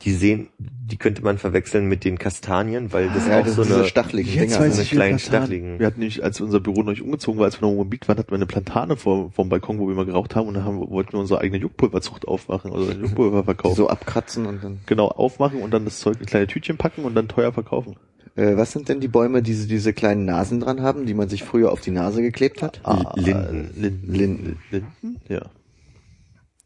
die 0.03 0.13
sehen, 0.13 0.47
die 0.59 0.97
könnte 0.97 1.23
man 1.23 1.37
verwechseln 1.37 1.85
mit 1.87 2.03
den 2.03 2.17
Kastanien, 2.17 2.91
weil 2.91 3.07
das 3.09 3.27
Ja, 3.27 3.39
auch 3.39 3.45
das 3.45 3.55
so 3.55 3.61
eine, 3.63 3.85
stacheligen 3.85 4.31
Dinger. 4.31 4.71
so 4.71 4.81
wie 4.81 4.85
kleinen 4.85 5.19
stacheligen. 5.19 5.79
Wir 5.79 5.85
hatten 5.87 5.99
nämlich, 5.99 6.23
als 6.23 6.41
unser 6.41 6.59
Büro 6.59 6.81
noch 6.83 6.91
nicht 6.91 7.01
umgezogen 7.01 7.39
war, 7.39 7.45
als 7.45 7.59
wir 7.59 7.65
noch 7.65 7.71
im 7.71 7.77
Moabit 7.77 8.07
waren, 8.07 8.17
hatten 8.17 8.31
wir 8.31 8.35
eine 8.35 8.45
Plantane 8.47 8.97
vor, 8.97 9.31
vom 9.31 9.49
Balkon, 9.49 9.79
wo 9.79 9.87
wir 9.87 9.95
mal 9.95 10.05
geraucht 10.05 10.35
haben 10.35 10.47
und 10.47 10.55
dann 10.55 10.65
haben, 10.65 10.79
wollten 10.89 11.13
wir 11.13 11.19
unsere 11.19 11.39
eigene 11.41 11.59
Juckpulverzucht 11.61 12.27
aufmachen, 12.27 12.73
also 12.73 12.91
Juckpulver 12.91 13.43
verkaufen. 13.43 13.75
so 13.75 13.89
abkratzen 13.89 14.45
und 14.45 14.63
dann. 14.63 14.79
Genau, 14.85 15.07
aufmachen 15.07 15.61
und 15.61 15.71
dann 15.71 15.85
das 15.85 15.99
Zeug 15.99 16.17
in 16.19 16.25
kleine 16.25 16.47
Tütchen 16.47 16.77
packen 16.77 17.03
und 17.03 17.15
dann 17.15 17.27
teuer 17.27 17.53
verkaufen. 17.53 17.95
Äh, 18.35 18.55
was 18.57 18.71
sind 18.71 18.87
denn 18.89 19.01
die 19.01 19.07
Bäume, 19.09 19.41
die 19.41 19.53
so 19.53 19.67
diese 19.67 19.93
kleinen 19.93 20.25
Nasen 20.25 20.61
dran 20.61 20.81
haben, 20.81 21.05
die 21.05 21.13
man 21.13 21.27
sich 21.29 21.43
früher 21.43 21.71
auf 21.71 21.81
die 21.81 21.91
Nase 21.91 22.21
geklebt 22.21 22.61
hat? 22.63 22.79
Ah, 22.83 23.13
Linden. 23.17 23.71
äh, 23.75 23.79
Linden. 23.81 24.13
Linden. 24.13 24.57
Linden? 24.71 25.21
Ja. 25.27 25.41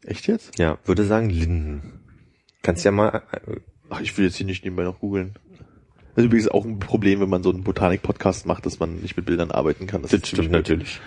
Echt 0.04 0.26
jetzt? 0.28 0.58
Ja, 0.58 0.78
würde 0.84 1.04
sagen 1.04 1.28
Linden. 1.28 1.82
Kannst 2.66 2.84
ja 2.84 2.90
mal, 2.90 3.22
äh, 3.30 3.60
Ach, 3.90 4.00
ich 4.00 4.18
will 4.18 4.24
jetzt 4.24 4.34
hier 4.34 4.44
nicht 4.44 4.64
nebenbei 4.64 4.82
noch 4.82 4.98
googeln. 4.98 5.34
Das 6.16 6.24
ist 6.24 6.24
übrigens 6.24 6.48
auch 6.48 6.64
ein 6.64 6.80
Problem, 6.80 7.20
wenn 7.20 7.28
man 7.28 7.44
so 7.44 7.50
einen 7.50 7.62
Botanik-Podcast 7.62 8.44
macht, 8.44 8.66
dass 8.66 8.80
man 8.80 8.96
nicht 8.96 9.16
mit 9.16 9.24
Bildern 9.24 9.52
arbeiten 9.52 9.86
kann. 9.86 10.02
das 10.02 10.12
ist 10.12 10.26
stimmt 10.26 10.50
natürlich. 10.50 11.00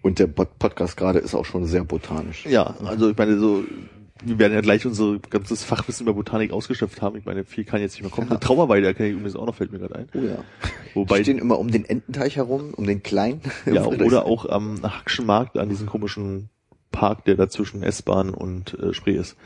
Und 0.00 0.18
der 0.18 0.26
Pod 0.26 0.58
Podcast 0.58 0.96
gerade 0.96 1.18
ist 1.18 1.34
auch 1.34 1.44
schon 1.44 1.66
sehr 1.66 1.84
botanisch. 1.84 2.46
Ja, 2.46 2.76
also 2.82 3.10
ich 3.10 3.18
meine, 3.18 3.38
so, 3.38 3.62
wir 4.24 4.38
werden 4.38 4.54
ja 4.54 4.62
gleich 4.62 4.86
unser 4.86 5.18
ganzes 5.18 5.64
Fachwissen 5.64 6.06
über 6.06 6.14
Botanik 6.14 6.50
ausgeschöpft 6.50 7.02
haben. 7.02 7.18
Ich 7.18 7.26
meine, 7.26 7.44
viel 7.44 7.64
kann 7.64 7.82
jetzt 7.82 7.96
nicht 7.96 8.02
mehr 8.02 8.10
kommen. 8.10 8.30
Eine 8.30 8.40
Trauerweide 8.40 8.94
kenne 8.94 9.10
ich 9.10 9.16
übrigens 9.16 9.36
auch 9.36 9.44
noch, 9.44 9.56
fällt 9.56 9.72
mir 9.72 9.80
gerade 9.80 9.96
ein. 9.96 10.08
Oh 10.14 10.18
ja. 10.20 10.44
Wobei, 10.94 11.18
Die 11.18 11.24
stehen 11.24 11.38
immer 11.38 11.58
um 11.58 11.70
den 11.70 11.84
Ententeich 11.84 12.36
herum, 12.36 12.72
um 12.72 12.86
den 12.86 13.02
kleinen. 13.02 13.42
ja, 13.66 13.84
oder 13.84 14.24
auch 14.24 14.48
am 14.48 14.82
Hackschen 14.82 15.26
Markt, 15.26 15.58
an 15.58 15.68
diesem 15.68 15.86
komischen 15.86 16.48
Park, 16.90 17.26
der 17.26 17.34
da 17.34 17.50
zwischen 17.50 17.82
S-Bahn 17.82 18.30
und 18.30 18.78
äh, 18.78 18.94
Spree 18.94 19.16
ist. 19.16 19.36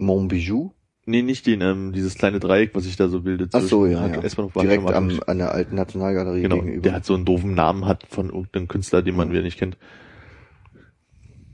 Montbijou. 0.00 0.72
Nee, 1.06 1.22
nicht 1.22 1.46
den, 1.46 1.60
ähm, 1.62 1.92
dieses 1.92 2.14
kleine 2.14 2.40
Dreieck, 2.40 2.74
was 2.74 2.84
sich 2.84 2.96
da 2.96 3.08
so 3.08 3.22
bildet. 3.22 3.54
Ach 3.54 3.62
so, 3.62 3.86
ja, 3.86 4.06
ja. 4.06 4.20
Direkt 4.20 4.90
am, 4.92 5.20
an 5.26 5.38
der 5.38 5.52
alten 5.52 5.74
Nationalgalerie 5.74 6.42
Genau, 6.42 6.56
gegenüber. 6.56 6.82
der 6.82 6.92
hat 6.92 7.04
so 7.04 7.14
einen 7.14 7.24
doofen 7.24 7.54
Namen 7.54 7.86
hat 7.86 8.06
von 8.08 8.26
irgendeinem 8.28 8.68
Künstler, 8.68 9.02
den 9.02 9.16
man 9.16 9.30
wieder 9.30 9.42
nicht 9.42 9.58
kennt. 9.58 9.76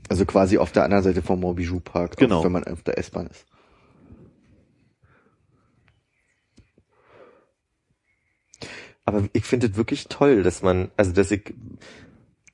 also 0.09 0.25
quasi 0.25 0.57
auf 0.57 0.71
der 0.71 0.83
anderen 0.83 1.03
Seite 1.03 1.21
vom 1.21 1.39
Montbijou 1.39 1.79
Park, 1.79 2.17
Genau. 2.17 2.43
wenn 2.43 2.51
man 2.51 2.63
auf 2.65 2.81
der 2.83 2.97
S-Bahn 2.97 3.27
ist. 3.27 3.45
Aber 9.05 9.23
ich 9.33 9.45
finde 9.45 9.67
es 9.67 9.75
wirklich 9.77 10.07
toll, 10.09 10.43
dass 10.43 10.61
man, 10.61 10.91
also 10.97 11.13
dass 11.13 11.31
ich, 11.31 11.53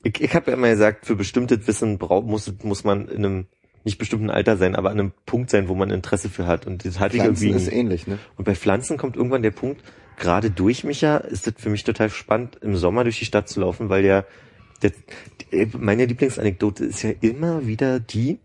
ich, 0.03 0.21
ich 0.21 0.35
habe 0.35 0.51
ja 0.51 0.57
immer 0.57 0.69
gesagt, 0.69 1.05
für 1.05 1.15
bestimmtes 1.15 1.67
Wissen 1.67 1.97
braucht, 1.97 2.27
muss, 2.27 2.51
muss 2.63 2.83
man 2.83 3.07
in 3.07 3.25
einem 3.25 3.47
nicht 3.83 3.97
bestimmten 3.97 4.29
Alter 4.29 4.57
sein, 4.57 4.75
aber 4.75 4.89
an 4.91 4.99
einem 4.99 5.11
Punkt 5.25 5.49
sein, 5.49 5.67
wo 5.67 5.75
man 5.75 5.89
Interesse 5.91 6.29
für 6.29 6.47
hat. 6.47 6.65
Und 6.67 6.85
das 6.85 6.99
hatte 6.99 7.17
ich 7.17 7.21
Pflanzen 7.23 7.47
irgendwie. 7.47 7.63
ist 7.67 7.71
ähnlich, 7.71 8.07
ne? 8.07 8.17
Und 8.37 8.45
bei 8.45 8.55
Pflanzen 8.55 8.97
kommt 8.97 9.15
irgendwann 9.17 9.43
der 9.43 9.51
Punkt, 9.51 9.81
gerade 10.17 10.49
durch 10.51 10.83
mich 10.83 11.01
ja, 11.01 11.17
ist 11.17 11.47
das 11.47 11.53
für 11.57 11.69
mich 11.69 11.83
total 11.83 12.09
spannend, 12.09 12.57
im 12.61 12.75
Sommer 12.75 13.03
durch 13.03 13.19
die 13.19 13.25
Stadt 13.25 13.49
zu 13.49 13.59
laufen, 13.59 13.89
weil 13.89 14.03
der, 14.03 14.25
der 14.81 14.91
die- 15.51 15.67
meine 15.77 16.05
Lieblingsanekdote 16.05 16.85
ist 16.85 17.01
ja 17.03 17.11
immer 17.21 17.65
wieder 17.67 17.99
die, 17.99 18.39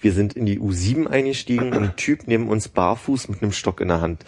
wir 0.00 0.12
sind 0.12 0.34
in 0.34 0.46
die 0.46 0.60
U7 0.60 1.06
eingestiegen 1.06 1.72
und 1.72 1.82
ein 1.82 1.96
Typ 1.96 2.26
neben 2.26 2.48
uns 2.48 2.68
barfuß 2.68 3.28
mit 3.28 3.42
einem 3.42 3.52
Stock 3.52 3.80
in 3.80 3.88
der 3.88 4.00
Hand. 4.00 4.24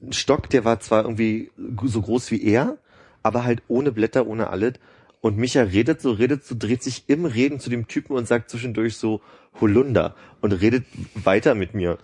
Ein 0.00 0.12
Stock, 0.12 0.48
der 0.50 0.64
war 0.64 0.80
zwar 0.80 1.02
irgendwie 1.04 1.50
so 1.84 2.00
groß 2.02 2.30
wie 2.30 2.42
er, 2.42 2.76
aber 3.22 3.44
halt 3.44 3.62
ohne 3.68 3.92
Blätter, 3.92 4.26
ohne 4.26 4.48
alles. 4.50 4.74
Und 5.22 5.38
Micha 5.38 5.62
redet 5.62 6.00
so, 6.02 6.10
redet 6.10 6.44
so, 6.44 6.56
dreht 6.58 6.82
sich 6.82 7.04
im 7.06 7.24
Reden 7.24 7.60
zu 7.60 7.70
dem 7.70 7.86
Typen 7.86 8.16
und 8.16 8.26
sagt 8.26 8.50
zwischendurch 8.50 8.96
so 8.96 9.20
Holunder 9.60 10.16
und 10.40 10.50
redet 10.52 10.84
weiter 11.14 11.54
mit 11.54 11.74
mir. 11.74 11.98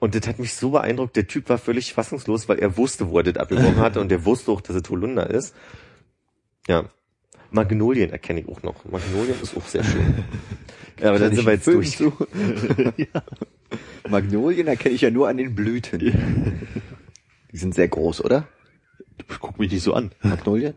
Und 0.00 0.16
das 0.16 0.26
hat 0.26 0.40
mich 0.40 0.54
so 0.54 0.70
beeindruckt. 0.70 1.14
Der 1.14 1.28
Typ 1.28 1.48
war 1.48 1.58
völlig 1.58 1.94
fassungslos, 1.94 2.48
weil 2.48 2.58
er 2.58 2.76
wusste, 2.76 3.10
wo 3.10 3.18
er 3.18 3.22
das 3.22 3.36
abgebrochen 3.36 3.76
hatte 3.76 4.00
und 4.00 4.10
er 4.10 4.24
wusste 4.24 4.50
auch, 4.50 4.60
dass 4.60 4.74
es 4.74 4.90
Holunder 4.90 5.30
ist. 5.30 5.54
Ja. 6.66 6.88
Magnolien 7.52 8.10
erkenne 8.10 8.40
ich 8.40 8.48
auch 8.48 8.64
noch. 8.64 8.84
Magnolien 8.84 9.40
ist 9.40 9.56
auch 9.56 9.66
sehr 9.66 9.84
schön. 9.84 10.24
Ja, 11.00 11.08
aber 11.08 11.18
dann 11.18 11.34
sind 11.34 11.44
wir 11.44 11.54
jetzt 11.54 11.64
Film 11.64 11.78
durch. 11.78 11.96
zu. 11.96 12.12
Magnolien 14.08 14.68
erkenne 14.68 14.94
ich 14.94 15.00
ja 15.00 15.10
nur 15.10 15.28
an 15.28 15.38
den 15.38 15.52
Blüten. 15.56 15.98
Die 17.50 17.56
sind 17.56 17.74
sehr 17.74 17.88
groß, 17.88 18.24
oder? 18.24 18.46
Guck 19.40 19.58
mich 19.58 19.72
nicht 19.72 19.82
so 19.82 19.92
an. 19.92 20.12
Magnolien? 20.22 20.74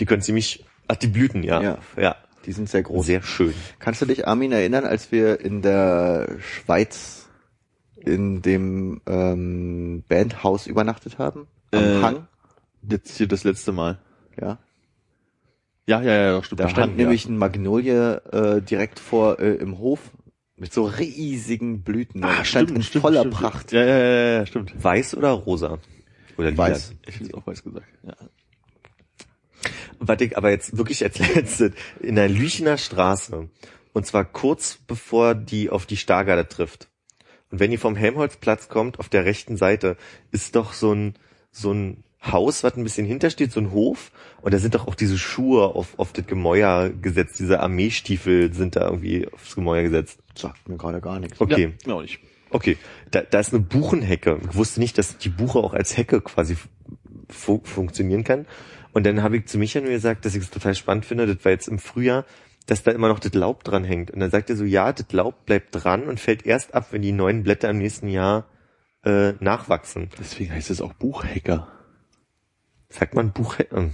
Die 0.00 0.06
können 0.06 0.22
ziemlich, 0.22 0.64
ach, 0.92 0.96
die 0.96 1.06
Blüten, 1.08 1.42
ja. 1.42 1.60
Ja. 1.62 1.78
ja. 1.96 2.16
Die 2.44 2.52
sind 2.52 2.68
sehr 2.68 2.82
groß. 2.82 3.06
Sehr 3.06 3.22
schön. 3.22 3.54
Kannst 3.78 4.02
du 4.02 4.06
dich, 4.06 4.26
Armin, 4.26 4.52
erinnern, 4.52 4.84
als 4.84 5.12
wir 5.12 5.40
in 5.40 5.62
der 5.62 6.28
Schweiz 6.40 7.28
in 7.96 8.42
dem 8.42 9.00
ähm, 9.06 10.02
Bandhaus 10.08 10.66
übernachtet 10.66 11.18
haben? 11.18 11.46
Am 11.70 11.80
Äh, 11.82 12.02
Hang? 12.02 12.26
Jetzt 12.88 13.16
hier 13.16 13.28
das 13.28 13.44
letzte 13.44 13.70
Mal. 13.70 13.98
Ja. 14.40 14.58
Ja, 15.86 16.00
ja, 16.02 16.32
ja, 16.32 16.42
stimmt. 16.42 16.60
Da 16.60 16.68
stand 16.68 16.90
Hang, 16.92 16.96
nämlich 16.96 17.26
ein 17.26 17.36
Magnolie 17.36 18.16
äh, 18.32 18.60
direkt 18.60 18.98
vor 18.98 19.38
äh, 19.38 19.54
im 19.54 19.78
Hof 19.78 20.10
mit 20.56 20.72
so 20.72 20.84
riesigen 20.84 21.82
Blüten. 21.82 22.22
ja. 22.22 22.28
Ah, 22.28 22.44
stand 22.44 22.68
stimmt, 22.70 22.76
in 22.78 22.82
stimmt, 22.82 23.02
voller 23.02 23.20
stimmt. 23.20 23.34
Pracht. 23.34 23.72
Ja, 23.72 23.84
ja, 23.84 23.98
ja, 23.98 24.38
ja, 24.38 24.46
stimmt. 24.46 24.72
Weiß 24.82 25.16
oder 25.16 25.30
rosa? 25.30 25.78
Oder 26.38 26.50
lila? 26.50 26.62
Weiß. 26.64 26.94
Ich 27.06 27.20
hätte 27.20 27.36
auch 27.36 27.46
weiß 27.46 27.62
gesagt. 27.62 27.86
Ja. 28.04 28.14
Was 30.04 30.20
ich 30.20 30.36
aber 30.36 30.50
jetzt 30.50 30.76
wirklich 30.76 31.04
als 31.04 31.18
letztes, 31.34 31.72
in 32.00 32.16
der 32.16 32.28
Lüchener 32.28 32.76
Straße, 32.76 33.48
und 33.92 34.06
zwar 34.06 34.24
kurz 34.24 34.78
bevor 34.86 35.34
die 35.34 35.70
auf 35.70 35.86
die 35.86 35.96
Stargarde 35.96 36.48
trifft. 36.48 36.88
Und 37.50 37.60
wenn 37.60 37.70
ihr 37.70 37.78
vom 37.78 37.94
Helmholtzplatz 37.94 38.68
kommt, 38.68 38.98
auf 38.98 39.08
der 39.08 39.24
rechten 39.24 39.56
Seite, 39.56 39.96
ist 40.32 40.56
doch 40.56 40.72
so 40.72 40.92
ein, 40.92 41.14
so 41.50 41.72
ein 41.72 42.02
Haus, 42.24 42.64
was 42.64 42.76
ein 42.76 42.84
bisschen 42.84 43.06
hintersteht, 43.06 43.52
so 43.52 43.60
ein 43.60 43.72
Hof. 43.72 44.10
Und 44.40 44.54
da 44.54 44.58
sind 44.58 44.74
doch 44.74 44.88
auch 44.88 44.94
diese 44.94 45.18
Schuhe 45.18 45.74
auf, 45.74 45.98
auf 45.98 46.12
das 46.12 46.26
Gemäuer 46.26 46.88
gesetzt, 46.90 47.38
diese 47.38 47.60
Armeestiefel 47.60 48.52
sind 48.54 48.74
da 48.74 48.88
irgendwie 48.88 49.28
aufs 49.28 49.54
Gemäuer 49.54 49.82
gesetzt. 49.82 50.18
Sagt 50.34 50.68
mir 50.68 50.76
gerade 50.76 51.00
gar 51.00 51.20
nichts. 51.20 51.40
Okay. 51.40 51.62
Ja, 51.62 51.70
genau 51.84 52.00
nicht. 52.00 52.20
Okay, 52.50 52.76
da, 53.10 53.22
da 53.22 53.40
ist 53.40 53.52
eine 53.52 53.62
Buchenhecke. 53.62 54.38
Ich 54.50 54.54
wusste 54.54 54.80
nicht, 54.80 54.98
dass 54.98 55.16
die 55.16 55.30
Buche 55.30 55.58
auch 55.58 55.74
als 55.74 55.96
Hecke 55.96 56.20
quasi 56.20 56.56
fu 57.28 57.60
funktionieren 57.64 58.24
kann. 58.24 58.46
Und 58.92 59.06
dann 59.06 59.22
habe 59.22 59.38
ich 59.38 59.46
zu 59.46 59.58
Micha 59.58 59.80
nur 59.80 59.90
gesagt, 59.90 60.24
dass 60.24 60.34
ich 60.34 60.42
es 60.42 60.50
total 60.50 60.74
spannend 60.74 61.06
finde, 61.06 61.26
das 61.26 61.44
war 61.44 61.52
jetzt 61.52 61.68
im 61.68 61.78
Frühjahr, 61.78 62.24
dass 62.66 62.82
da 62.82 62.90
immer 62.92 63.08
noch 63.08 63.18
das 63.18 63.34
Laub 63.34 63.64
dran 63.64 63.84
hängt. 63.84 64.10
Und 64.10 64.20
dann 64.20 64.30
sagt 64.30 64.50
er 64.50 64.56
so, 64.56 64.64
ja, 64.64 64.92
das 64.92 65.10
Laub 65.12 65.46
bleibt 65.46 65.68
dran 65.72 66.04
und 66.04 66.20
fällt 66.20 66.46
erst 66.46 66.74
ab, 66.74 66.88
wenn 66.90 67.02
die 67.02 67.12
neuen 67.12 67.42
Blätter 67.42 67.70
im 67.70 67.78
nächsten 67.78 68.08
Jahr 68.08 68.46
äh, 69.04 69.32
nachwachsen. 69.40 70.10
Deswegen 70.18 70.52
heißt 70.52 70.70
es 70.70 70.80
auch 70.80 70.92
Buchhacker. 70.92 71.68
Sagt 72.88 73.14
man 73.14 73.32
Buchhecke? 73.32 73.90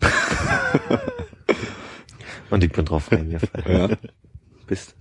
Und 2.50 2.62
ich 2.62 2.70
bin 2.70 2.84
drauf 2.84 3.10
reingefallen. 3.10 3.90
Ja. 3.90 3.96
Bist. 4.66 4.94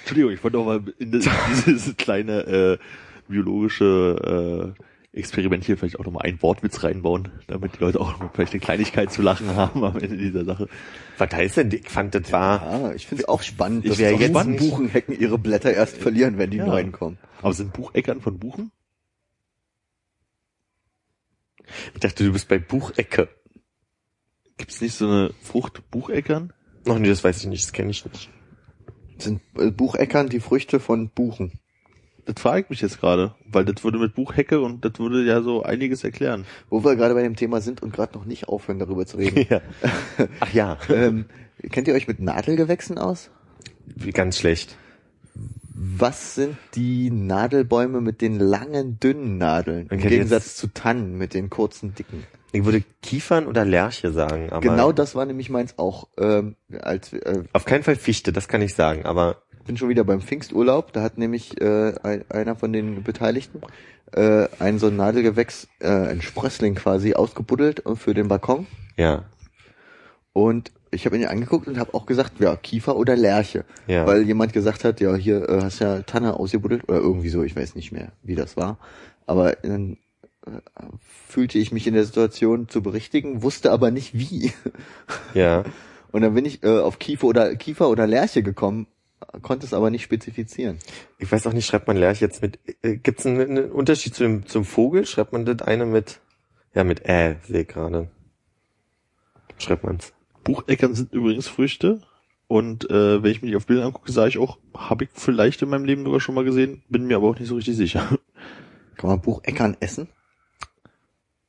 Entschuldigung, 0.00 0.32
ich 0.32 0.42
wollte 0.42 0.58
auch 0.58 0.64
mal 0.64 0.82
in 0.98 1.12
das, 1.12 1.28
dieses 1.66 1.96
kleine 1.96 2.40
äh, 2.46 2.78
biologische 3.28 4.74
äh, 4.76 4.82
Experiment 5.12 5.64
hier 5.64 5.76
vielleicht 5.76 5.98
auch 5.98 6.04
nochmal 6.04 6.22
einen 6.26 6.40
Wortwitz 6.40 6.84
reinbauen, 6.84 7.30
damit 7.48 7.74
die 7.74 7.78
Leute 7.80 8.00
auch 8.00 8.14
vielleicht 8.32 8.52
eine 8.52 8.60
Kleinigkeit 8.60 9.12
zu 9.12 9.22
lachen 9.22 9.48
haben 9.56 9.82
am 9.82 9.96
Ende 9.98 10.16
dieser 10.16 10.44
Sache. 10.44 10.68
Was 11.18 11.32
heißt 11.32 11.56
denn? 11.56 11.72
Ich 11.72 11.88
fand, 11.88 12.14
das 12.14 12.30
war, 12.30 12.62
Ja, 12.88 12.92
ich 12.94 13.06
finde 13.08 13.22
es 13.24 13.28
auch 13.28 13.42
spannend, 13.42 13.86
dass 13.88 13.96
auch 14.00 14.20
jetzt 14.20 14.46
nicht- 14.46 14.60
Buchenhecken 14.60 15.18
ihre 15.18 15.36
Blätter 15.38 15.72
erst 15.74 15.96
verlieren, 15.96 16.38
wenn 16.38 16.50
die 16.50 16.58
Ja. 16.58 16.66
neuen 16.66 16.92
kommen. 16.92 17.18
Aber 17.42 17.52
sind 17.52 17.72
Bucheckern 17.72 18.20
von 18.20 18.38
Buchen? 18.38 18.70
ich 21.94 22.00
dachte, 22.00 22.24
du 22.24 22.32
bist 22.32 22.48
bei 22.48 22.58
Buchecke. 22.58 23.28
Gibt 24.56 24.70
es 24.72 24.80
nicht 24.80 24.94
so 24.94 25.06
eine 25.06 25.30
Frucht 25.40 25.90
Bucheckern? 25.90 26.52
Noch 26.84 26.98
nee, 26.98 27.08
das 27.08 27.22
weiß 27.24 27.38
ich 27.38 27.46
nicht, 27.46 27.64
das 27.64 27.72
kenne 27.72 27.90
ich 27.90 28.04
nicht. 28.04 28.30
Sind 29.18 29.40
äh, 29.58 29.70
Bucheckern 29.70 30.28
die 30.28 30.40
Früchte 30.40 30.80
von 30.80 31.10
Buchen? 31.10 31.58
Das 32.26 32.40
frage 32.40 32.62
ich 32.62 32.70
mich 32.70 32.80
jetzt 32.80 33.00
gerade, 33.00 33.34
weil 33.50 33.64
das 33.64 33.82
würde 33.84 33.98
mit 33.98 34.14
Buchhecke 34.14 34.60
und 34.60 34.84
das 34.84 34.92
würde 34.98 35.24
ja 35.24 35.42
so 35.42 35.62
einiges 35.62 36.04
erklären. 36.04 36.44
Wo 36.68 36.84
wir 36.84 36.96
gerade 36.96 37.14
bei 37.14 37.22
dem 37.22 37.36
Thema 37.36 37.60
sind 37.60 37.82
und 37.82 37.92
gerade 37.92 38.16
noch 38.16 38.24
nicht 38.24 38.48
aufhören, 38.48 38.78
darüber 38.78 39.06
zu 39.06 39.16
reden. 39.16 39.46
Ja. 39.50 39.60
Ach 40.40 40.52
ja, 40.52 40.78
ähm, 40.88 41.26
kennt 41.70 41.88
ihr 41.88 41.94
euch 41.94 42.06
mit 42.08 42.20
Nadelgewächsen 42.20 42.98
aus? 42.98 43.30
wie 43.96 44.12
ganz 44.12 44.38
schlecht. 44.38 44.76
Was 45.74 46.34
sind 46.34 46.56
die 46.74 47.10
Nadelbäume 47.10 48.00
mit 48.00 48.20
den 48.20 48.38
langen, 48.38 49.00
dünnen 49.00 49.38
Nadeln? 49.38 49.88
Im 49.88 49.98
Gegensatz 49.98 50.44
jetzt- 50.46 50.58
zu 50.58 50.66
Tannen 50.68 51.16
mit 51.16 51.34
den 51.34 51.48
kurzen, 51.50 51.94
dicken. 51.94 52.24
Ich 52.52 52.64
würde 52.64 52.82
Kiefern 53.02 53.46
oder 53.46 53.64
Lerche 53.64 54.12
sagen, 54.12 54.50
aber 54.50 54.60
Genau 54.60 54.92
das 54.92 55.14
war 55.14 55.24
nämlich 55.24 55.50
meins 55.50 55.78
auch. 55.78 56.08
Ähm, 56.18 56.56
als 56.80 57.12
äh, 57.12 57.44
auf 57.52 57.64
keinen 57.64 57.82
Fall 57.84 57.96
Fichte, 57.96 58.32
das 58.32 58.48
kann 58.48 58.60
ich 58.60 58.74
sagen, 58.74 59.06
aber 59.06 59.42
bin 59.64 59.76
schon 59.76 59.88
wieder 59.88 60.04
beim 60.04 60.20
Pfingsturlaub. 60.20 60.92
Da 60.92 61.02
hat 61.02 61.18
nämlich 61.18 61.60
äh, 61.60 61.94
ein, 62.02 62.24
einer 62.28 62.56
von 62.56 62.72
den 62.72 63.02
Beteiligten 63.02 63.60
äh, 64.12 64.48
ein 64.58 64.78
so 64.78 64.88
ein 64.88 64.96
Nadelgewächs, 64.96 65.68
äh, 65.80 65.88
ein 65.88 66.22
Sprössling 66.22 66.74
quasi 66.74 67.14
ausgebuddelt 67.14 67.82
für 67.94 68.14
den 68.14 68.28
Balkon. 68.28 68.66
ja. 68.96 69.24
Und 70.32 70.70
ich 70.92 71.06
habe 71.06 71.16
ihn 71.16 71.26
angeguckt 71.26 71.68
und 71.68 71.78
habe 71.78 71.94
auch 71.94 72.06
gesagt, 72.06 72.40
ja, 72.40 72.56
Kiefer 72.56 72.96
oder 72.96 73.16
Lerche. 73.16 73.64
Ja. 73.86 74.06
Weil 74.06 74.22
jemand 74.22 74.52
gesagt 74.52 74.84
hat, 74.84 75.00
ja, 75.00 75.14
hier 75.14 75.48
äh, 75.48 75.62
hast 75.62 75.80
ja 75.80 76.02
Tanne 76.02 76.34
ausgebuddelt 76.34 76.88
oder 76.88 76.98
irgendwie 76.98 77.28
so, 77.28 77.42
ich 77.42 77.54
weiß 77.54 77.74
nicht 77.74 77.92
mehr, 77.92 78.12
wie 78.22 78.34
das 78.34 78.56
war. 78.56 78.78
Aber 79.26 79.52
dann 79.62 79.98
äh, 80.46 80.50
fühlte 81.28 81.58
ich 81.58 81.72
mich 81.72 81.86
in 81.86 81.94
der 81.94 82.04
Situation 82.04 82.68
zu 82.68 82.82
berichtigen, 82.82 83.42
wusste 83.42 83.70
aber 83.70 83.90
nicht 83.90 84.14
wie. 84.14 84.52
Ja. 85.34 85.64
Und 86.12 86.22
dann 86.22 86.34
bin 86.34 86.44
ich 86.44 86.64
äh, 86.64 86.78
auf 86.78 86.98
Kiefer 86.98 87.28
oder 87.28 87.54
Kiefer 87.54 87.88
oder 87.88 88.06
Lerche 88.08 88.42
gekommen, 88.42 88.88
konnte 89.42 89.66
es 89.66 89.74
aber 89.74 89.90
nicht 89.90 90.02
spezifizieren. 90.02 90.78
Ich 91.18 91.30
weiß 91.30 91.46
auch 91.46 91.52
nicht, 91.52 91.66
schreibt 91.66 91.86
man 91.86 91.96
Lerche 91.96 92.24
jetzt 92.24 92.42
mit, 92.42 92.58
äh, 92.82 92.96
gibt's 92.96 93.26
einen, 93.26 93.40
einen 93.40 93.70
Unterschied 93.70 94.14
zu 94.14 94.22
dem, 94.22 94.46
zum 94.46 94.64
Vogel? 94.64 95.06
Schreibt 95.06 95.32
man 95.32 95.44
das 95.44 95.62
eine 95.62 95.86
mit, 95.86 96.20
ja, 96.74 96.84
mit 96.84 97.08
Ä, 97.08 97.36
sehe 97.46 97.62
ich 97.62 97.68
gerade. 97.68 98.10
Schreibt 99.58 99.84
man's. 99.84 100.12
Bucheckern 100.44 100.94
sind 100.94 101.12
übrigens 101.12 101.48
Früchte 101.48 102.00
und 102.48 102.90
äh, 102.90 103.22
wenn 103.22 103.30
ich 103.30 103.42
mir 103.42 103.48
die 103.48 103.56
auf 103.56 103.66
Bildern 103.66 103.86
angucke, 103.86 104.10
sage 104.10 104.30
ich 104.30 104.38
auch, 104.38 104.58
habe 104.74 105.04
ich 105.04 105.10
vielleicht 105.12 105.62
in 105.62 105.68
meinem 105.68 105.84
Leben 105.84 106.04
sogar 106.04 106.20
schon 106.20 106.34
mal 106.34 106.44
gesehen, 106.44 106.82
bin 106.88 107.06
mir 107.06 107.16
aber 107.16 107.28
auch 107.28 107.38
nicht 107.38 107.48
so 107.48 107.56
richtig 107.56 107.76
sicher. 107.76 108.18
Kann 108.96 109.10
man 109.10 109.20
Bucheckern 109.20 109.76
essen? 109.80 110.08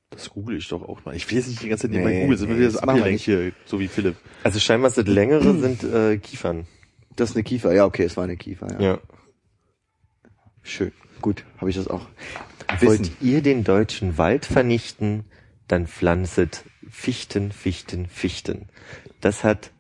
Das 0.10 0.30
google 0.30 0.58
ich 0.58 0.68
doch 0.68 0.88
auch 0.88 1.04
mal. 1.06 1.16
Ich 1.16 1.30
will 1.30 1.38
jetzt 1.38 1.48
nicht 1.48 1.64
die 1.64 1.70
ganze 1.70 1.84
Zeit 1.84 1.92
Nee, 1.92 1.98
nebenbei 1.98 2.20
googeln, 2.20 2.38
sind 2.38 2.50
wir 2.50 2.56
nee, 2.56 2.62
wieder 2.62 2.72
das 2.74 2.82
wir 2.82 2.90
abgelenkt 2.90 3.22
hier, 3.22 3.54
so 3.66 3.80
wie 3.80 3.88
Philipp. 3.88 4.18
Also 4.44 4.60
scheinbar 4.60 4.92
sind 4.92 5.08
längere 5.08 5.58
sind 5.58 5.84
äh, 5.84 6.18
Kiefern. 6.18 6.68
Das 7.16 7.32
ist 7.32 7.36
eine 7.36 7.44
Kiefer, 7.44 7.74
ja, 7.74 7.86
okay, 7.86 8.04
es 8.04 8.18
war 8.18 8.24
eine 8.24 8.38
Kiefer, 8.38 8.68
ja. 8.80 8.94
Ja. 8.94 9.00
Schön, 10.64 10.92
gut, 11.22 11.44
habe 11.58 11.70
ich 11.70 11.76
das 11.76 11.88
auch. 11.88 12.08
Wollt 12.80 13.02
Wissen. 13.02 13.18
ihr 13.20 13.42
den 13.42 13.64
deutschen 13.64 14.18
Wald 14.18 14.46
vernichten, 14.46 15.26
dann 15.68 15.88
pflanzet 15.88 16.64
Fichten, 16.90 17.52
Fichten, 17.52 18.08
Fichten. 18.08 18.70
Das 19.20 19.44
hat, 19.44 19.72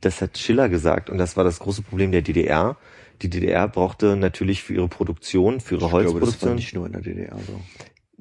das 0.00 0.20
hat 0.22 0.38
Schiller 0.38 0.68
gesagt 0.68 1.10
und 1.10 1.18
das 1.18 1.36
war 1.36 1.44
das 1.44 1.58
große 1.58 1.82
Problem 1.82 2.12
der 2.12 2.22
DDR. 2.22 2.76
Die 3.22 3.28
DDR 3.28 3.68
brauchte 3.68 4.16
natürlich 4.16 4.62
für 4.62 4.74
ihre 4.74 4.88
Produktion, 4.88 5.60
für 5.60 5.74
ihre 5.76 5.84
Ich 5.86 5.90
glaube, 5.90 6.04
das 6.04 6.12
war 6.12 6.22
Holzproduktion. 6.22 6.54
nicht 6.54 6.74
nur 6.74 6.86
in 6.86 6.92
der 6.92 7.02
DDR 7.02 7.36
so. 7.46 7.60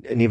Nee, 0.09 0.29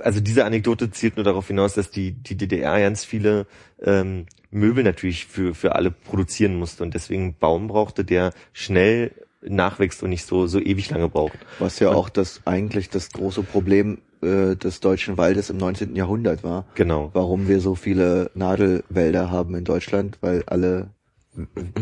also 0.00 0.20
diese 0.20 0.44
Anekdote 0.44 0.90
zielt 0.90 1.16
nur 1.16 1.24
darauf 1.24 1.46
hinaus, 1.46 1.74
dass 1.74 1.90
die, 1.90 2.12
die 2.12 2.36
DDR 2.36 2.80
ganz 2.80 3.04
viele 3.04 3.46
ähm, 3.82 4.26
Möbel 4.50 4.84
natürlich 4.84 5.26
für, 5.26 5.54
für 5.54 5.74
alle 5.74 5.90
produzieren 5.90 6.56
musste 6.56 6.82
und 6.82 6.94
deswegen 6.94 7.22
einen 7.22 7.34
Baum 7.38 7.68
brauchte, 7.68 8.04
der 8.04 8.32
schnell 8.52 9.12
nachwächst 9.40 10.02
und 10.02 10.10
nicht 10.10 10.26
so, 10.26 10.46
so 10.46 10.60
ewig 10.60 10.90
lange 10.90 11.08
braucht. 11.08 11.38
Was 11.58 11.78
ja 11.80 11.90
auch 11.90 12.08
das 12.08 12.42
eigentlich 12.44 12.90
das 12.90 13.10
große 13.10 13.42
Problem 13.42 13.98
äh, 14.22 14.54
des 14.54 14.80
deutschen 14.80 15.18
Waldes 15.18 15.50
im 15.50 15.56
19. 15.56 15.96
Jahrhundert 15.96 16.44
war. 16.44 16.66
Genau. 16.74 17.10
Warum 17.12 17.48
wir 17.48 17.60
so 17.60 17.74
viele 17.74 18.30
Nadelwälder 18.34 19.30
haben 19.30 19.54
in 19.56 19.64
Deutschland, 19.64 20.18
weil 20.20 20.44
alle 20.46 20.90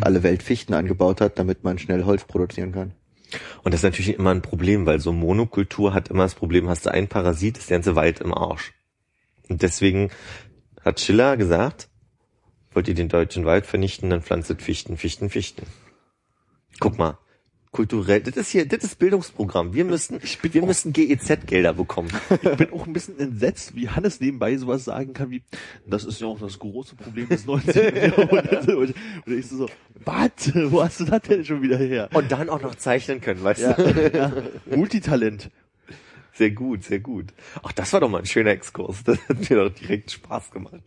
alle 0.00 0.22
Welt 0.22 0.42
Fichten 0.42 0.74
angebaut 0.74 1.20
hat, 1.20 1.38
damit 1.38 1.64
man 1.64 1.78
schnell 1.78 2.04
Holz 2.04 2.24
produzieren 2.24 2.72
kann. 2.72 2.92
Und 3.62 3.72
das 3.72 3.80
ist 3.80 3.84
natürlich 3.84 4.14
immer 4.14 4.30
ein 4.30 4.42
Problem, 4.42 4.86
weil 4.86 5.00
so 5.00 5.12
Monokultur 5.12 5.94
hat 5.94 6.08
immer 6.08 6.24
das 6.24 6.34
Problem, 6.34 6.68
hast 6.68 6.86
du 6.86 6.90
einen 6.90 7.08
Parasit, 7.08 7.58
ist 7.58 7.70
der 7.70 7.78
ganze 7.78 7.96
Wald 7.96 8.20
im 8.20 8.34
Arsch. 8.34 8.72
Und 9.48 9.62
deswegen 9.62 10.10
hat 10.84 11.00
Schiller 11.00 11.36
gesagt, 11.36 11.88
wollt 12.72 12.88
ihr 12.88 12.94
den 12.94 13.08
deutschen 13.08 13.44
Wald 13.44 13.66
vernichten, 13.66 14.10
dann 14.10 14.22
pflanzet 14.22 14.62
Fichten, 14.62 14.96
Fichten, 14.96 15.30
Fichten. 15.30 15.66
Guck 16.78 16.98
mal, 16.98 17.18
kulturell, 17.72 18.20
das 18.20 18.36
ist 18.36 18.50
hier, 18.50 18.66
das 18.66 18.82
ist 18.82 18.98
Bildungsprogramm. 18.98 19.74
Wir 19.74 19.84
müssen, 19.84 20.20
wir 20.42 20.62
müssen 20.64 20.92
GEZ-Gelder 20.92 21.74
bekommen. 21.74 22.10
Ich 22.42 22.56
bin 22.56 22.72
auch 22.72 22.86
ein 22.86 22.92
bisschen 22.92 23.18
entsetzt, 23.18 23.74
wie 23.74 23.88
Hannes 23.88 24.20
nebenbei 24.20 24.56
sowas 24.56 24.84
sagen 24.84 25.12
kann 25.12 25.30
wie, 25.30 25.42
das 25.86 26.04
ist 26.04 26.20
ja 26.20 26.26
auch 26.26 26.40
das 26.40 26.58
große 26.58 26.96
Problem 26.96 27.28
des 27.28 27.46
19. 27.46 27.96
Jahrhunderts. 27.96 28.66
Und 28.68 28.94
ich 29.26 29.46
so, 29.48 29.68
was? 30.04 30.30
Wo 30.54 30.82
hast 30.82 31.00
du 31.00 31.04
das 31.04 31.22
denn 31.22 31.44
schon 31.44 31.62
wieder 31.62 31.76
her? 31.78 32.08
Und 32.12 32.32
dann 32.32 32.48
auch 32.48 32.60
noch 32.60 32.74
zeichnen 32.74 33.20
können, 33.20 33.42
weißt 33.42 33.60
Ja, 33.60 33.72
du? 33.74 34.10
ja. 34.16 34.32
Multitalent. 34.76 35.50
Sehr 36.32 36.50
gut, 36.50 36.84
sehr 36.84 37.00
gut. 37.00 37.26
Ach, 37.62 37.72
das 37.72 37.92
war 37.92 38.00
doch 38.00 38.08
mal 38.08 38.18
ein 38.18 38.26
schöner 38.26 38.50
Exkurs. 38.50 39.04
Das 39.04 39.18
hat 39.28 39.50
mir 39.50 39.56
doch 39.56 39.74
direkt 39.74 40.10
Spaß 40.10 40.50
gemacht. 40.50 40.80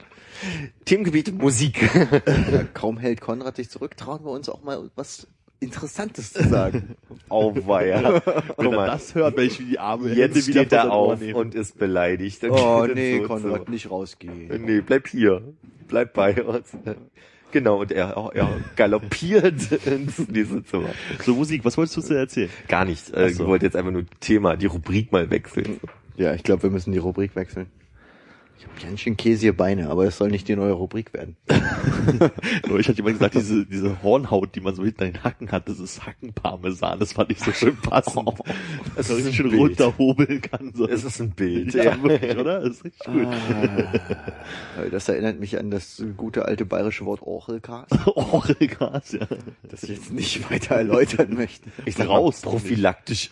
Themengebiet 0.85 1.34
Musik. 1.34 1.81
Ja, 2.26 2.64
kaum 2.73 2.97
hält 2.97 3.22
Konrad 3.22 3.57
sich 3.57 3.69
zurück, 3.69 3.95
trauen 3.95 4.26
wir 4.26 4.31
uns 4.31 4.49
auch 4.49 4.64
mal 4.64 4.89
was 4.95 5.27
Interessantes 5.64 6.34
zu 6.34 6.48
sagen. 6.48 6.95
Auweia. 7.30 8.19
Guck 8.19 8.26
Wenn 8.57 8.65
er 8.65 8.76
mal, 8.76 8.88
das 8.88 9.15
hört, 9.15 9.38
wenn 9.38 9.48
ich 9.48 9.60
wie 9.60 9.65
die 9.65 9.80
arme 9.80 10.10
jetzt 10.10 10.35
Hände 10.35 10.41
steht 10.41 10.72
er 10.73 10.91
auf 10.91 11.19
nehme. 11.19 11.38
und 11.38 11.56
ist 11.56 11.77
beleidigt. 11.77 12.44
Dann 12.44 12.52
oh 12.52 12.85
nee, 12.85 13.19
so 13.19 13.27
Konrad, 13.27 13.69
nicht 13.69 13.90
rausgehen. 13.90 14.65
Nee, 14.65 14.81
bleib 14.81 15.07
hier. 15.07 15.41
Bleib 15.88 16.14
bei 16.14 16.44
uns. 16.44 16.69
Genau, 17.52 17.81
und 17.81 17.91
er, 17.91 18.31
er 18.34 18.61
galoppiert 18.76 19.72
ins 19.85 20.27
nächste 20.27 20.64
Zimmer. 20.64 20.90
So 21.23 21.35
Musik, 21.35 21.64
was 21.64 21.77
wolltest 21.77 21.98
du 21.98 22.02
zu 22.02 22.18
erzählen? 22.18 22.49
Gar 22.68 22.85
nicht. 22.85 23.11
Ach 23.14 23.30
so. 23.30 23.44
Ich 23.44 23.48
wollte 23.48 23.65
jetzt 23.65 23.76
einfach 23.76 23.91
nur 23.91 24.06
Thema, 24.19 24.56
die 24.56 24.65
Rubrik 24.65 25.11
mal 25.11 25.30
wechseln. 25.30 25.80
Ja, 26.18 26.34
ich 26.34 26.44
glaube, 26.44 26.64
wir 26.64 26.69
müssen 26.72 26.91
die 26.91 26.98
Rubrik 26.98 27.35
wechseln. 27.35 27.68
Ich 28.57 28.65
habe 28.69 28.80
ganz 28.81 29.01
schön 29.01 29.17
käsige 29.17 29.51
Beine, 29.53 29.89
aber 29.89 30.05
es 30.05 30.17
soll 30.17 30.30
nicht 30.30 30.47
die 30.47 30.55
neue 30.55 30.71
Rubrik 30.71 31.13
werden. 31.13 31.35
Neulich 32.67 32.88
hat 32.88 32.95
jemand 32.95 33.17
gesagt, 33.17 33.35
diese, 33.35 33.65
diese 33.65 34.01
Hornhaut, 34.01 34.55
die 34.55 34.61
man 34.61 34.73
so 34.73 34.84
hinter 34.85 35.05
den 35.05 35.21
Hacken 35.23 35.51
hat, 35.51 35.67
das 35.67 35.80
ist 35.80 36.05
Hackenparmesan. 36.05 36.97
Das 36.99 37.13
fand 37.13 37.31
ich 37.31 37.39
so 37.39 37.51
schön 37.51 37.75
passend. 37.75 38.13
Das 38.95 39.07
dass 39.07 39.09
man 39.09 39.17
richtig 39.17 39.35
schön 39.35 39.49
Bild. 39.49 39.61
runterhobeln 39.61 40.41
kann. 40.41 40.71
So. 40.75 40.88
Es 40.88 41.03
ist 41.03 41.19
ein 41.19 41.31
Bild. 41.31 41.73
ja, 41.73 41.84
Ja. 41.84 42.03
wirklich, 42.03 42.38
oder? 42.38 42.59
Das 42.61 42.69
ist 42.77 42.84
richtig 42.85 43.05
gut. 43.05 43.27
Ah, 43.27 44.85
das 44.91 45.09
erinnert 45.09 45.39
mich 45.39 45.57
an 45.57 45.71
das 45.71 46.03
gute 46.15 46.45
alte 46.45 46.65
bayerische 46.65 47.05
Wort 47.05 47.21
Orchelkas, 47.23 47.88
Orgelgas, 48.15 49.13
ja. 49.13 49.27
das 49.69 49.84
ich 49.84 49.89
jetzt 49.89 50.11
nicht 50.13 50.49
weiter 50.51 50.75
erläutern 50.75 51.34
möchte. 51.34 51.69
Ich 51.85 51.95
sag 51.95 52.07
Raus. 52.07 52.41
prophylaktisch. 52.41 53.31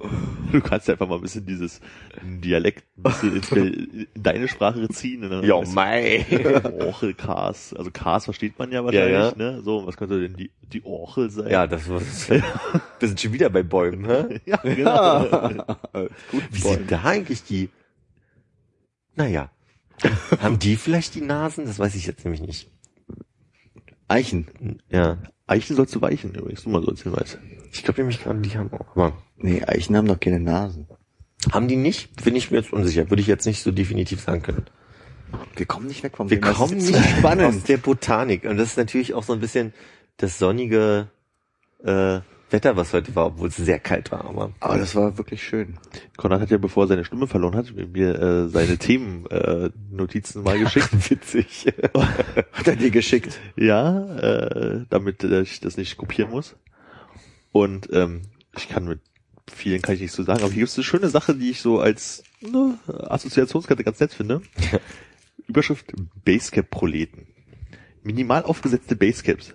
Du 0.52 0.60
kannst 0.62 0.88
ja 0.88 0.94
einfach 0.94 1.06
mal 1.08 1.16
ein 1.16 1.20
bisschen 1.20 1.44
dieses 1.44 1.80
Dialekt 2.22 2.84
ein 2.96 3.02
bisschen 3.02 3.36
ins, 3.36 3.52
in 3.52 4.06
deine 4.14 4.48
Sprache 4.48 4.88
ziehen. 4.88 5.28
Dann 5.28 5.44
Ja, 5.44 5.60
mei. 5.74 6.24
Orchelkas. 6.80 7.74
Also 7.74 7.90
Kas 7.90 8.24
versteht 8.24 8.58
man 8.58 8.72
ja 8.72 8.82
wahrscheinlich, 8.84 9.12
Ja, 9.12 9.28
ja. 9.28 9.36
ne? 9.36 9.60
So, 9.62 9.86
was 9.86 9.96
könnte 9.98 10.20
denn 10.20 10.36
die, 10.36 10.50
die 10.72 10.82
Orchel 10.84 11.30
sein? 11.30 11.50
Ja, 11.50 11.66
das 11.66 11.88
war, 11.88 12.00
wir 12.98 13.08
sind 13.08 13.20
schon 13.20 13.32
wieder 13.34 13.50
bei 13.50 13.62
Bäumen, 13.62 14.06
hä? 14.06 14.40
ja 14.46 14.56
genau. 14.56 15.76
Gut, 16.30 16.42
Wie 16.50 16.60
sind 16.60 16.90
da 16.90 17.02
eigentlich 17.04 17.42
die? 17.44 17.68
Naja. 19.16 19.50
Haben 20.40 20.58
die 20.58 20.76
vielleicht 20.76 21.14
die 21.14 21.20
Nasen? 21.20 21.66
Das 21.66 21.78
weiß 21.78 21.94
ich 21.94 22.06
jetzt 22.06 22.24
nämlich 22.24 22.40
nicht. 22.40 22.70
Eichen. 24.06 24.46
Ja. 24.90 25.18
Eichen 25.46 25.76
sollst 25.76 25.94
du 25.94 26.00
weichen, 26.00 26.34
übrigens. 26.34 26.62
Du 26.62 26.70
mal 26.70 26.82
so 26.82 26.88
als 26.88 27.02
Hinweis. 27.02 27.36
Ich 27.72 27.82
glaube 27.84 28.00
nämlich 28.00 28.22
gerade, 28.22 28.40
die 28.40 28.56
haben 28.56 28.70
auch. 28.72 28.96
Aber 28.96 29.12
Nee, 29.36 29.62
Eichen 29.64 29.96
haben 29.96 30.08
doch 30.08 30.18
keine 30.18 30.40
Nasen. 30.40 30.88
haben 31.52 31.68
die 31.68 31.76
nicht? 31.76 32.24
Bin 32.24 32.34
ich 32.34 32.50
mir 32.50 32.58
jetzt 32.58 32.72
unsicher. 32.72 33.08
Würde 33.10 33.20
ich 33.20 33.28
jetzt 33.28 33.46
nicht 33.46 33.62
so 33.62 33.70
definitiv 33.70 34.20
sagen 34.20 34.42
können. 34.42 34.66
Wir 35.56 35.66
kommen 35.66 35.86
nicht 35.86 36.02
weg 36.02 36.16
vom 36.16 36.28
Wir 36.30 36.40
Thema. 36.40 36.52
Kommen 36.54 36.76
nicht 36.78 36.94
zu 36.94 37.02
spannend. 37.18 37.44
aus 37.46 37.62
der 37.64 37.76
Botanik. 37.76 38.44
Und 38.44 38.56
das 38.56 38.68
ist 38.70 38.76
natürlich 38.78 39.14
auch 39.14 39.22
so 39.22 39.32
ein 39.34 39.40
bisschen 39.40 39.72
das 40.16 40.38
sonnige 40.38 41.08
äh, 41.84 42.20
Wetter, 42.50 42.76
was 42.76 42.94
heute 42.94 43.14
war, 43.14 43.26
obwohl 43.26 43.48
es 43.48 43.56
sehr 43.56 43.78
kalt 43.78 44.10
war. 44.10 44.24
Aber 44.24 44.52
Aber 44.58 44.78
das 44.78 44.94
war 44.96 45.18
wirklich 45.18 45.42
schön. 45.44 45.78
Konrad 46.16 46.40
hat 46.40 46.50
ja, 46.50 46.56
bevor 46.58 46.84
er 46.84 46.88
seine 46.88 47.04
Stimme 47.04 47.26
verloren 47.26 47.54
hat, 47.54 47.72
mir 47.74 48.18
äh, 48.18 48.48
seine 48.48 48.78
Themennotizen 48.78 49.30
äh, 49.30 49.70
Notizen 49.94 50.42
mal 50.42 50.58
geschickt. 50.58 50.88
witzig. 51.10 51.66
Hat 52.52 52.66
er 52.66 52.74
dir 52.76 52.90
geschickt? 52.90 53.38
ja, 53.56 54.16
äh, 54.16 54.84
damit 54.88 55.22
äh, 55.22 55.42
ich 55.42 55.60
das 55.60 55.76
nicht 55.76 55.96
kopieren 55.98 56.30
muss. 56.30 56.56
Und 57.52 57.88
ähm, 57.92 58.22
ich 58.56 58.68
kann 58.68 58.86
mit 58.86 59.00
vielen 59.50 59.82
kann 59.82 59.94
ich 59.94 60.00
nicht 60.00 60.12
so 60.12 60.22
sagen, 60.22 60.40
aber 60.40 60.52
hier 60.52 60.60
gibt 60.60 60.70
es 60.70 60.76
eine 60.76 60.84
schöne 60.84 61.08
Sache, 61.08 61.34
die 61.34 61.50
ich 61.50 61.60
so 61.60 61.80
als 61.80 62.22
ne, 62.40 62.78
Assoziationskarte 62.86 63.84
ganz 63.84 64.00
nett 64.00 64.12
finde. 64.12 64.42
Überschrift 65.46 65.92
Basecap-Proleten. 66.24 67.26
Minimal 68.02 68.44
aufgesetzte 68.44 68.96
Basecaps. 68.96 69.54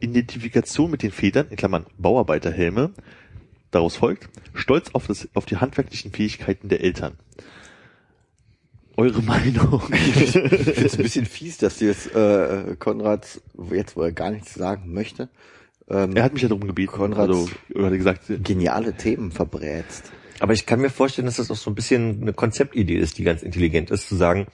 Identifikation 0.00 0.90
mit 0.90 1.02
den 1.02 1.10
Federn, 1.10 1.48
in 1.50 1.56
Klammern 1.56 1.86
Bauarbeiterhelme. 1.98 2.92
Daraus 3.70 3.96
folgt, 3.96 4.28
stolz 4.54 4.90
auf, 4.92 5.06
das, 5.06 5.28
auf 5.34 5.46
die 5.46 5.56
handwerklichen 5.56 6.12
Fähigkeiten 6.12 6.68
der 6.68 6.82
Eltern. 6.82 7.18
Eure 8.96 9.22
Meinung? 9.22 9.82
Ich 9.92 10.30
finde 10.30 10.86
es 10.86 10.96
ein 10.96 11.02
bisschen 11.02 11.26
fies, 11.26 11.58
dass 11.58 11.78
du 11.78 11.86
jetzt 11.86 12.14
äh, 12.14 12.76
Konrad, 12.78 13.40
jetzt 13.72 13.96
wo 13.96 14.02
er 14.02 14.12
gar 14.12 14.30
nichts 14.30 14.54
sagen 14.54 14.92
möchte, 14.92 15.28
ähm, 15.88 16.16
Er 16.16 16.24
hat 16.24 16.32
mich 16.32 16.42
ja 16.42 16.48
darum 16.48 16.66
gebeten. 16.66 16.92
Konrads- 16.92 17.18
also, 17.20 17.48
er 17.74 17.84
hat 17.86 17.92
gesagt, 17.92 18.20
geniale 18.42 18.94
Themen 18.94 19.30
verbrätst. 19.30 20.12
Aber 20.40 20.52
ich 20.52 20.66
kann 20.66 20.80
mir 20.80 20.90
vorstellen, 20.90 21.26
dass 21.26 21.36
das 21.36 21.50
auch 21.50 21.56
so 21.56 21.70
ein 21.70 21.74
bisschen 21.74 22.22
eine 22.22 22.32
Konzeptidee 22.32 22.96
ist, 22.96 23.18
die 23.18 23.24
ganz 23.24 23.42
intelligent 23.42 23.90
ist, 23.90 24.08
zu 24.08 24.16
sagen, 24.16 24.46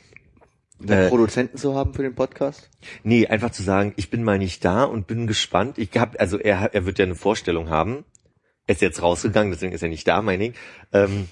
einen 0.81 1.07
Äh, 1.07 1.09
Produzenten 1.09 1.57
zu 1.59 1.74
haben 1.74 1.93
für 1.94 2.02
den 2.02 2.15
Podcast? 2.15 2.70
nee, 3.02 3.27
einfach 3.27 3.51
zu 3.51 3.62
sagen, 3.62 3.93
ich 3.97 4.09
bin 4.11 4.23
mal 4.24 4.39
nicht 4.39 4.65
da 4.65 4.85
und 4.85 5.07
bin 5.07 5.27
gespannt. 5.27 5.78
Ich 5.78 5.90
hab, 5.97 6.19
also 6.20 6.39
er, 6.39 6.74
er 6.74 6.86
wird 6.86 6.98
ja 6.98 7.05
eine 7.05 7.15
Vorstellung 7.15 7.69
haben. 7.70 8.05
Er 8.66 8.74
ist 8.74 8.82
jetzt 8.82 9.02
rausgegangen, 9.02 9.51
deswegen 9.52 9.73
ist 9.73 9.82
er 9.82 9.89
nicht 9.89 10.07
da, 10.09 10.23
meine 10.23 10.48
ich. 10.48 10.55
Ähm, 10.93 11.28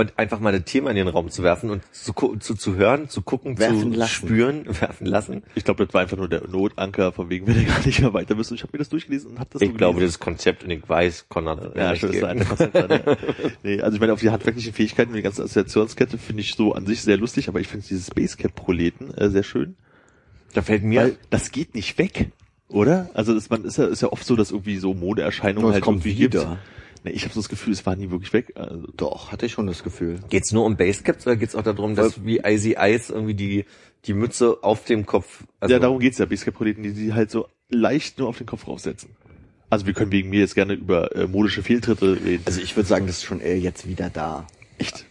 und 0.00 0.18
einfach 0.18 0.40
mal 0.40 0.52
das 0.52 0.64
Thema 0.64 0.90
in 0.90 0.96
den 0.96 1.08
Raum 1.08 1.30
zu 1.30 1.42
werfen 1.42 1.70
und 1.70 1.82
zu, 1.92 2.12
zu, 2.38 2.54
zu 2.54 2.74
hören, 2.76 3.08
zu 3.08 3.22
gucken, 3.22 3.58
Werfen 3.58 3.92
zu 3.92 3.98
lassen. 3.98 4.10
spüren, 4.10 4.64
werfen 4.80 5.06
lassen. 5.06 5.42
ich 5.54 5.64
glaube, 5.64 5.84
das 5.84 5.94
war 5.94 6.00
einfach 6.00 6.16
nur 6.16 6.28
der 6.28 6.46
Notanker, 6.48 7.12
von 7.12 7.30
wegen, 7.30 7.46
wenn 7.46 7.56
ihr 7.60 7.66
gar 7.66 7.84
nicht 7.84 8.00
mehr 8.00 8.12
weiter 8.14 8.34
müsst. 8.34 8.50
Und 8.50 8.56
Ich 8.56 8.62
habe 8.62 8.72
mir 8.72 8.78
das 8.78 8.88
durchgelesen 8.88 9.30
und 9.32 9.38
habe 9.38 9.50
das 9.52 9.62
Ich 9.62 9.68
so 9.70 9.74
glaube, 9.74 10.00
das 10.00 10.18
Konzept 10.18 10.64
und 10.64 10.70
ich 10.70 10.88
weiß, 10.88 11.26
Konrad. 11.28 11.76
Ja, 11.76 11.90
das 11.90 12.02
ist 12.02 12.10
gegeben. 12.12 12.26
ein 12.26 12.48
Konzept. 12.48 12.74
ja. 12.74 13.16
nee, 13.62 13.80
also 13.80 13.94
ich 13.94 14.00
meine, 14.00 14.12
auf 14.12 14.20
die 14.20 14.30
handwerklichen 14.30 14.72
Fähigkeiten 14.72 15.10
und 15.10 15.16
die 15.16 15.22
ganze 15.22 15.42
Assoziationskette 15.42 16.18
finde 16.18 16.42
ich 16.42 16.54
so 16.54 16.72
an 16.72 16.86
sich 16.86 17.02
sehr 17.02 17.16
lustig, 17.16 17.48
aber 17.48 17.60
ich 17.60 17.68
finde 17.68 17.86
dieses 17.86 18.10
Basecap-Proleten 18.10 19.14
äh, 19.14 19.28
sehr 19.30 19.42
schön. 19.42 19.76
Da 20.54 20.62
fällt 20.62 20.82
mir, 20.82 21.02
Weil 21.02 21.16
das 21.30 21.52
geht 21.52 21.74
nicht 21.74 21.98
weg, 21.98 22.30
oder? 22.68 23.10
Also 23.14 23.34
das, 23.34 23.50
man 23.50 23.64
ist 23.64 23.78
ja, 23.78 23.86
ist 23.86 24.02
ja 24.02 24.10
oft 24.12 24.24
so, 24.24 24.36
dass 24.36 24.50
irgendwie 24.50 24.78
so 24.78 24.94
Modeerscheinungen 24.94 25.72
halt 25.72 25.82
kommt 25.84 26.04
irgendwie 26.04 26.24
wieder. 26.24 26.40
gibt. 26.40 26.58
Nee, 27.02 27.12
ich 27.12 27.24
habe 27.24 27.32
so 27.32 27.40
das 27.40 27.48
Gefühl, 27.48 27.72
es 27.72 27.86
war 27.86 27.96
nie 27.96 28.10
wirklich 28.10 28.32
weg. 28.32 28.52
Also, 28.56 28.86
Doch, 28.96 29.32
hatte 29.32 29.46
ich 29.46 29.52
schon 29.52 29.66
das 29.66 29.82
Gefühl. 29.82 30.20
geht's 30.28 30.52
nur 30.52 30.64
um 30.66 30.76
Basecaps 30.76 31.26
oder 31.26 31.36
geht's 31.36 31.54
auch 31.54 31.62
darum, 31.62 31.94
dass 31.94 32.24
wie 32.24 32.38
Icy 32.44 32.76
Ice 32.78 33.12
irgendwie 33.12 33.34
die, 33.34 33.64
die 34.04 34.12
Mütze 34.12 34.58
auf 34.62 34.84
dem 34.84 35.06
Kopf, 35.06 35.44
also, 35.60 35.72
ja, 35.72 35.78
darum 35.78 35.98
geht's 35.98 36.18
ja, 36.18 36.26
Basecap-Proleten, 36.26 36.82
die 36.82 36.90
sie 36.90 37.14
halt 37.14 37.30
so 37.30 37.48
leicht 37.70 38.18
nur 38.18 38.28
auf 38.28 38.38
den 38.38 38.46
Kopf 38.46 38.66
raufsetzen. 38.66 39.10
Also 39.70 39.86
wir 39.86 39.94
können 39.94 40.10
wegen 40.10 40.30
mir 40.30 40.40
jetzt 40.40 40.56
gerne 40.56 40.74
über 40.74 41.14
äh, 41.14 41.28
modische 41.28 41.62
Fehltritte 41.62 42.18
reden. 42.24 42.42
Also 42.44 42.60
ich 42.60 42.76
würde 42.76 42.88
sagen, 42.88 43.06
das 43.06 43.18
ist 43.18 43.24
schon 43.24 43.40
eher 43.40 43.58
jetzt 43.58 43.86
wieder 43.86 44.10
da. 44.10 44.46
Echt? 44.78 45.06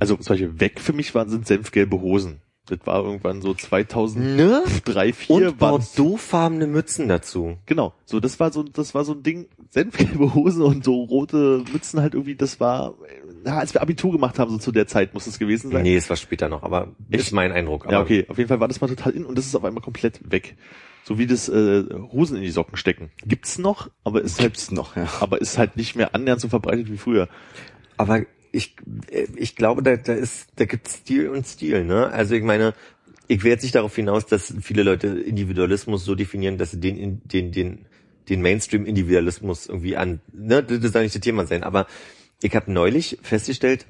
Also 0.00 0.16
zum 0.16 0.34
Beispiel 0.34 0.60
weg 0.60 0.80
für 0.80 0.92
mich 0.92 1.14
waren 1.14 1.28
sind 1.28 1.46
senfgelbe 1.46 2.00
Hosen. 2.00 2.40
Das 2.68 2.78
war 2.84 3.02
irgendwann 3.02 3.40
so 3.40 3.54
2003, 3.54 4.36
ne? 4.36 4.62
2004. 4.84 5.48
Und 5.48 5.58
bordeauxfarbene 5.58 6.66
Mützen 6.66 7.08
dazu. 7.08 7.56
Genau, 7.66 7.94
so 8.04 8.20
das 8.20 8.38
war 8.38 8.52
so 8.52 8.62
das 8.62 8.94
war 8.94 9.04
so 9.04 9.12
ein 9.12 9.22
Ding, 9.22 9.48
senfgelbe 9.70 10.34
Hosen 10.34 10.62
und 10.62 10.84
so 10.84 11.02
rote 11.02 11.64
Mützen 11.72 12.00
halt 12.00 12.14
irgendwie, 12.14 12.34
das 12.34 12.60
war 12.60 12.94
ja, 13.44 13.58
als 13.58 13.72
wir 13.72 13.80
Abitur 13.80 14.12
gemacht 14.12 14.38
haben, 14.38 14.50
so 14.50 14.58
zu 14.58 14.72
der 14.72 14.86
Zeit 14.86 15.14
muss 15.14 15.26
es 15.26 15.38
gewesen 15.38 15.70
sein. 15.70 15.82
Nee, 15.82 15.96
es 15.96 16.10
war 16.10 16.16
später 16.16 16.48
noch, 16.48 16.62
aber 16.62 16.88
Echt? 17.10 17.22
ist 17.22 17.32
mein 17.32 17.52
Eindruck. 17.52 17.84
Aber 17.84 17.92
ja, 17.92 18.00
okay, 18.00 18.26
auf 18.28 18.36
jeden 18.38 18.48
Fall 18.48 18.60
war 18.60 18.68
das 18.68 18.80
mal 18.80 18.88
total 18.88 19.12
in 19.12 19.24
und 19.24 19.38
das 19.38 19.46
ist 19.46 19.54
auf 19.54 19.64
einmal 19.64 19.82
komplett 19.82 20.30
weg. 20.30 20.56
So 21.04 21.18
wie 21.18 21.26
das 21.26 21.48
äh, 21.48 21.84
Hosen 22.12 22.36
in 22.36 22.42
die 22.42 22.50
Socken 22.50 22.76
stecken. 22.76 23.10
Gibt's 23.24 23.58
noch, 23.58 23.88
aber 24.04 24.20
ist 24.20 24.38
halt 24.38 24.52
Gibt's 24.52 24.70
noch, 24.70 24.94
ja. 24.96 25.08
aber 25.20 25.40
ist 25.40 25.56
halt 25.56 25.76
nicht 25.76 25.96
mehr 25.96 26.14
annähernd 26.14 26.40
so 26.40 26.48
verbreitet 26.48 26.90
wie 26.90 26.98
früher. 26.98 27.28
Aber 27.96 28.22
ich, 28.52 28.76
ich 29.36 29.56
glaube, 29.56 29.82
da, 29.82 29.96
da 29.96 30.14
ist, 30.14 30.48
da 30.56 30.64
gibt's 30.64 30.96
Stil 30.96 31.28
und 31.28 31.46
Stil, 31.46 31.84
ne? 31.84 32.08
Also 32.08 32.34
ich 32.34 32.42
meine, 32.42 32.74
ich 33.28 33.42
jetzt 33.42 33.62
nicht 33.62 33.74
darauf 33.74 33.94
hinaus, 33.94 34.26
dass 34.26 34.54
viele 34.60 34.82
Leute 34.82 35.08
Individualismus 35.08 36.04
so 36.04 36.14
definieren, 36.14 36.58
dass 36.58 36.70
sie 36.70 36.80
den, 36.80 37.20
den, 37.24 37.52
den, 37.52 37.86
den 38.28 38.42
Mainstream-Individualismus 38.42 39.66
irgendwie 39.66 39.96
an, 39.96 40.20
ne, 40.32 40.62
das 40.62 40.92
soll 40.92 41.02
nicht 41.02 41.14
das 41.14 41.20
Thema 41.20 41.46
sein, 41.46 41.62
aber 41.62 41.86
ich 42.40 42.54
habe 42.54 42.72
neulich 42.72 43.18
festgestellt, 43.22 43.86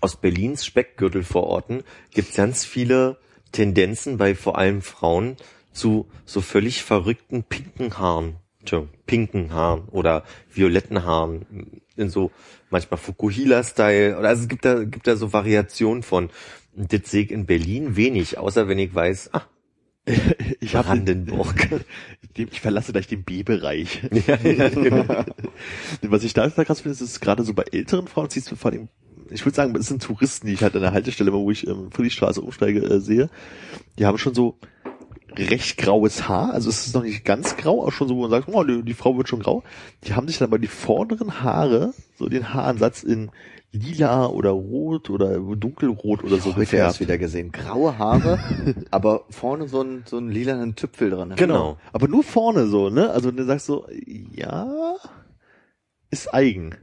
aus 0.00 0.16
Berlins 0.16 0.66
Speckgürtelvororten 0.66 1.84
gibt's 2.12 2.36
ganz 2.36 2.64
viele 2.64 3.18
Tendenzen 3.52 4.16
bei 4.16 4.34
vor 4.34 4.58
allem 4.58 4.82
Frauen 4.82 5.36
zu 5.72 6.08
so 6.24 6.40
völlig 6.40 6.82
verrückten 6.82 7.44
pinken 7.44 7.98
Haaren. 7.98 8.36
Pinken 9.06 9.52
Haaren 9.52 9.88
oder 9.88 10.24
violetten 10.52 11.04
Haaren 11.04 11.82
in 11.96 12.10
so 12.10 12.30
manchmal 12.72 12.98
Fukuhila-Style. 12.98 14.18
Oder 14.18 14.28
also 14.30 14.42
es 14.42 14.48
gibt 14.48 14.64
da, 14.64 14.82
gibt 14.84 15.06
da 15.06 15.16
so 15.16 15.32
Variationen 15.32 16.02
von. 16.02 16.30
Und 16.74 16.92
Das 16.92 17.10
sehe 17.10 17.24
ich 17.24 17.30
in 17.30 17.46
Berlin 17.46 17.96
wenig, 17.96 18.38
außer 18.38 18.66
wenn 18.68 18.78
ich 18.78 18.94
weiß, 18.94 19.30
ah, 19.34 19.42
Ich 20.60 20.74
hab 20.74 20.86
Brandenburg. 20.86 21.68
Dem- 22.36 22.48
Ich 22.50 22.60
verlasse 22.60 22.92
gleich 22.92 23.06
den 23.06 23.22
B-Bereich. 23.22 24.02
ja, 24.26 24.36
ja, 24.42 24.68
genau. 24.68 25.04
Was 26.02 26.24
ich 26.24 26.32
da 26.34 26.48
da 26.48 26.64
krass 26.64 26.80
finde, 26.80 26.94
ist, 26.94 27.00
ist 27.00 27.20
gerade 27.20 27.44
so 27.44 27.54
bei 27.54 27.64
älteren 27.70 28.08
Frauen, 28.08 28.30
siehst 28.30 28.50
du 28.50 28.56
vor 28.56 28.72
allem, 28.72 28.88
ich 29.30 29.44
würde 29.44 29.54
sagen, 29.56 29.74
es 29.76 29.86
sind 29.86 30.02
Touristen, 30.02 30.46
die 30.46 30.54
ich 30.54 30.62
halt 30.62 30.74
an 30.74 30.82
der 30.82 30.92
Haltestelle, 30.92 31.32
wo 31.32 31.50
ich 31.50 31.66
ähm, 31.66 31.90
Friedrichstraße 31.92 32.40
umsteige, 32.40 32.80
äh, 32.80 33.00
sehe. 33.00 33.30
Die 33.98 34.04
haben 34.06 34.18
schon 34.18 34.34
so 34.34 34.58
recht 35.38 35.78
graues 35.78 36.28
Haar, 36.28 36.52
also 36.52 36.68
es 36.68 36.86
ist 36.86 36.94
noch 36.94 37.02
nicht 37.02 37.24
ganz 37.24 37.56
grau, 37.56 37.84
auch 37.84 37.92
schon 37.92 38.08
so, 38.08 38.16
wo 38.16 38.22
man 38.22 38.30
sagt, 38.30 38.48
oh, 38.48 38.64
die, 38.64 38.82
die 38.82 38.94
Frau 38.94 39.16
wird 39.16 39.28
schon 39.28 39.40
grau. 39.40 39.62
Die 40.04 40.14
haben 40.14 40.28
sich 40.28 40.38
dann 40.38 40.48
aber 40.48 40.58
die 40.58 40.68
vorderen 40.68 41.42
Haare, 41.42 41.94
so 42.16 42.28
den 42.28 42.52
Haaransatz 42.52 43.02
in 43.02 43.30
lila 43.72 44.26
oder 44.26 44.50
rot 44.50 45.08
oder 45.08 45.38
dunkelrot 45.38 46.22
oder 46.22 46.38
so 46.38 46.54
Heute 46.54 46.76
erst 46.76 47.00
wieder 47.00 47.18
gesehen. 47.18 47.52
Graue 47.52 47.98
Haare, 47.98 48.38
aber 48.90 49.24
vorne 49.30 49.66
so 49.66 49.82
ein, 49.82 50.04
so 50.06 50.18
ein 50.18 50.30
lilanen 50.30 50.76
Tüpfel 50.76 51.10
dran. 51.10 51.34
Genau. 51.36 51.78
Aber 51.92 52.06
nur 52.08 52.22
vorne 52.22 52.66
so, 52.66 52.90
ne? 52.90 53.10
Also 53.10 53.30
du 53.30 53.44
sagst 53.44 53.66
so, 53.66 53.86
ja, 54.06 54.96
ist 56.10 56.32
eigen. 56.32 56.76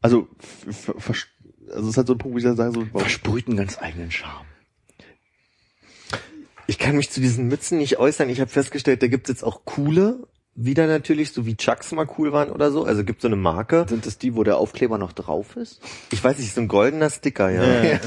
Also, 0.00 0.28
also 0.66 1.82
es 1.82 1.86
ist 1.88 1.96
halt 1.96 2.06
so 2.06 2.14
ein 2.14 2.18
Punkt, 2.18 2.34
wo 2.34 2.38
ich 2.38 2.44
dann 2.44 2.56
sage 2.56 2.72
so, 2.72 2.98
Versprüht 2.98 3.46
einen 3.46 3.56
ganz 3.56 3.78
eigenen 3.80 4.10
Charme. 4.10 4.46
Ich 6.66 6.78
kann 6.78 6.96
mich 6.96 7.10
zu 7.10 7.20
diesen 7.20 7.48
Mützen 7.48 7.78
nicht 7.78 7.98
äußern. 7.98 8.28
Ich 8.30 8.40
habe 8.40 8.50
festgestellt, 8.50 9.02
da 9.02 9.06
gibt's 9.06 9.28
jetzt 9.28 9.44
auch 9.44 9.60
coole 9.64 10.18
wieder 10.56 10.86
natürlich, 10.86 11.32
so 11.32 11.46
wie 11.46 11.56
Chucks 11.56 11.90
mal 11.90 12.06
cool 12.16 12.30
waren 12.32 12.48
oder 12.50 12.70
so. 12.70 12.84
Also 12.84 13.02
gibt 13.02 13.20
so 13.20 13.26
eine 13.26 13.34
Marke. 13.36 13.86
Sind 13.88 14.06
das 14.06 14.18
die, 14.18 14.36
wo 14.36 14.44
der 14.44 14.56
Aufkleber 14.56 14.98
noch 14.98 15.12
drauf 15.12 15.56
ist? 15.56 15.80
Ich 16.12 16.22
weiß 16.22 16.38
nicht, 16.38 16.54
so 16.54 16.60
ein 16.60 16.68
goldener 16.68 17.10
Sticker, 17.10 17.50
ja. 17.50 17.98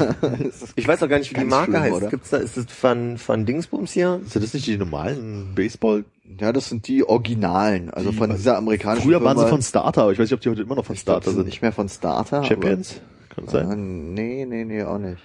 Ich 0.77 0.87
weiß 0.87 1.03
auch 1.03 1.09
gar 1.09 1.19
nicht, 1.19 1.29
wie 1.31 1.39
die 1.39 1.45
Marke 1.45 1.71
schlimm, 1.71 1.81
heißt. 1.83 1.93
oder? 1.93 2.07
Gibt's 2.07 2.29
da, 2.29 2.37
ist 2.37 2.55
es 2.55 2.65
von, 2.71 3.17
von 3.17 3.45
Dingsbums 3.45 3.91
hier? 3.91 4.21
sind 4.25 4.45
das 4.45 4.53
nicht 4.53 4.65
die 4.65 4.77
normalen 4.77 5.55
Baseball? 5.55 6.05
Ja, 6.39 6.53
das 6.53 6.69
sind 6.69 6.87
die 6.87 7.03
Originalen, 7.03 7.89
also 7.89 8.11
von 8.13 8.29
dieser 8.29 8.57
amerikanischen 8.57 9.03
Früher 9.03 9.21
waren 9.23 9.35
sie 9.37 9.43
Firma. 9.43 9.49
von 9.57 9.61
Starter, 9.61 10.03
aber 10.03 10.11
ich 10.13 10.19
weiß 10.19 10.25
nicht, 10.29 10.33
ob 10.33 10.41
die 10.41 10.49
heute 10.49 10.61
immer 10.61 10.75
noch 10.75 10.85
von 10.85 10.95
Ich 10.95 11.03
glaub, 11.03 11.15
Starter 11.15 11.29
die 11.31 11.35
sind 11.35 11.43
sind. 11.43 11.47
nicht 11.47 11.61
mehr 11.61 11.71
von 11.73 11.89
Starter. 11.89 12.43
Champions? 12.45 13.01
Kann 13.35 13.43
das 13.45 13.53
sein? 13.53 13.67
ah, 13.71 13.75
nee, 13.75 14.45
nee, 14.47 14.63
nee, 14.63 14.83
auch 14.83 14.97
nicht. 14.99 15.17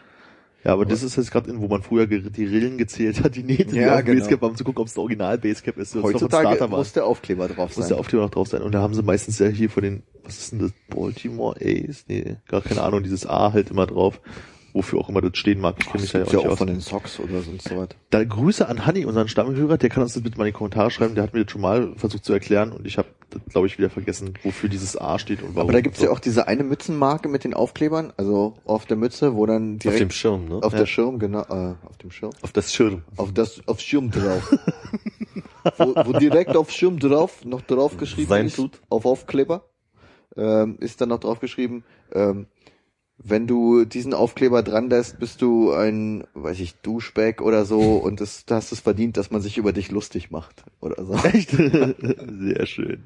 Ja, 0.64 0.72
aber 0.72 0.86
das 0.86 1.02
ist 1.02 1.16
jetzt 1.16 1.32
gerade 1.32 1.50
in, 1.50 1.60
wo 1.60 1.66
man 1.66 1.82
früher 1.82 2.06
die 2.06 2.44
Rillen 2.44 2.78
gezählt 2.78 3.24
hat, 3.24 3.34
die 3.34 3.42
Nähte, 3.42 3.74
Ja, 3.76 3.96
auf 3.96 4.04
genau. 4.04 4.20
Basecap, 4.20 4.42
um 4.42 4.56
zu 4.56 4.62
gucken, 4.62 4.82
ob 4.82 4.86
es 4.86 4.94
der 4.94 5.02
Original 5.02 5.36
Basecap 5.38 5.76
ist, 5.76 5.92
von 5.92 6.04
Heutzutage 6.04 6.68
muss 6.68 6.92
der 6.92 7.04
Aufkleber 7.04 7.48
drauf 7.48 7.76
muss 7.76 7.86
sein. 7.86 7.88
der 7.88 7.98
Aufkleber 7.98 8.22
noch 8.24 8.30
drauf 8.30 8.46
sein. 8.48 8.62
Und 8.62 8.72
da 8.72 8.80
haben 8.80 8.94
sie 8.94 9.02
meistens 9.02 9.40
ja 9.40 9.48
hier 9.48 9.70
vor 9.70 9.82
den, 9.82 10.04
was 10.22 10.38
ist 10.38 10.52
denn 10.52 10.60
das, 10.60 10.72
Baltimore 10.88 11.56
A's? 11.60 12.04
Nee, 12.06 12.36
gar 12.48 12.60
keine 12.60 12.82
Ahnung, 12.82 13.02
dieses 13.02 13.26
A 13.26 13.52
halt 13.52 13.70
immer 13.70 13.86
drauf. 13.86 14.20
Wofür 14.74 15.00
auch 15.00 15.08
immer 15.10 15.20
das 15.20 15.36
stehen 15.36 15.60
mag. 15.60 15.76
Ich 15.80 15.86
kenne 15.86 16.00
mich 16.02 16.12
da 16.12 16.20
ja 16.20 16.24
auch 16.24 16.32
ja 16.32 16.38
nicht 16.38 16.46
auch 16.46 16.52
aus. 16.52 16.58
von 16.58 16.66
den 16.66 16.80
Socks 16.80 17.20
oder 17.20 17.42
sonst 17.42 17.68
so 17.68 17.76
was. 17.76 17.88
Da 18.10 18.24
Grüße 18.24 18.66
an 18.68 18.86
Hanni, 18.86 19.04
unseren 19.04 19.28
Stammhörer, 19.28 19.76
der 19.76 19.90
kann 19.90 20.02
uns 20.02 20.14
das 20.14 20.22
bitte 20.22 20.38
mal 20.38 20.44
in 20.44 20.52
die 20.52 20.56
Kommentare 20.56 20.90
schreiben. 20.90 21.14
Der 21.14 21.24
hat 21.24 21.34
mir 21.34 21.44
das 21.44 21.52
schon 21.52 21.60
mal 21.60 21.92
versucht 21.96 22.24
zu 22.24 22.32
erklären 22.32 22.72
und 22.72 22.86
ich 22.86 22.96
habe, 22.96 23.08
glaube 23.50 23.66
ich, 23.66 23.76
wieder 23.78 23.90
vergessen, 23.90 24.32
wofür 24.42 24.70
dieses 24.70 24.96
A 24.98 25.18
steht 25.18 25.42
und 25.42 25.54
warum. 25.54 25.68
Aber 25.68 25.72
da 25.74 25.82
gibt's 25.82 25.98
so. 26.00 26.06
ja 26.06 26.10
auch 26.10 26.20
diese 26.20 26.48
eine 26.48 26.64
Mützenmarke 26.64 27.28
mit 27.28 27.44
den 27.44 27.52
Aufklebern, 27.52 28.14
also 28.16 28.54
auf 28.64 28.86
der 28.86 28.96
Mütze, 28.96 29.34
wo 29.34 29.44
dann 29.44 29.74
Auf 29.74 29.78
direkt 29.80 30.00
dem 30.00 30.10
Schirm, 30.10 30.48
ne? 30.48 30.60
auf 30.62 30.72
der 30.74 30.86
Schirm, 30.86 31.18
genau, 31.18 31.42
äh, 31.42 31.74
auf 31.86 31.98
dem 32.02 32.10
Schirm, 32.10 32.30
Auf 32.40 32.52
das 32.52 32.72
Schirm. 32.72 33.02
auf 33.16 33.32
das, 33.32 33.60
auf 33.66 33.78
Schirm 33.80 34.10
drauf. 34.10 34.54
wo, 35.78 35.94
wo 36.06 36.12
direkt 36.18 36.56
auf 36.56 36.70
Schirm 36.70 36.98
drauf, 36.98 37.44
noch 37.44 37.60
drauf 37.60 37.96
geschrieben 37.98 38.28
Sein 38.28 38.46
ist, 38.46 38.56
tut. 38.56 38.80
auf 38.88 39.04
Aufkleber, 39.06 39.64
ähm, 40.36 40.76
ist 40.80 41.00
dann 41.00 41.10
noch 41.10 41.20
drauf 41.20 41.40
geschrieben, 41.40 41.84
ähm, 42.12 42.46
wenn 43.24 43.46
du 43.46 43.84
diesen 43.84 44.14
Aufkleber 44.14 44.62
dran 44.62 44.90
lässt, 44.90 45.18
bist 45.18 45.42
du 45.42 45.72
ein, 45.72 46.24
weiß 46.34 46.60
ich, 46.60 46.74
Duschback 46.76 47.40
oder 47.40 47.64
so 47.64 47.96
und 47.96 48.20
das, 48.20 48.44
du 48.44 48.54
hast 48.54 48.72
es 48.72 48.80
verdient, 48.80 49.16
dass 49.16 49.30
man 49.30 49.40
sich 49.40 49.58
über 49.58 49.72
dich 49.72 49.90
lustig 49.90 50.30
macht 50.30 50.64
oder 50.80 51.04
so. 51.04 51.14
Echt? 51.32 51.50
Sehr 51.50 52.66
schön. 52.66 53.04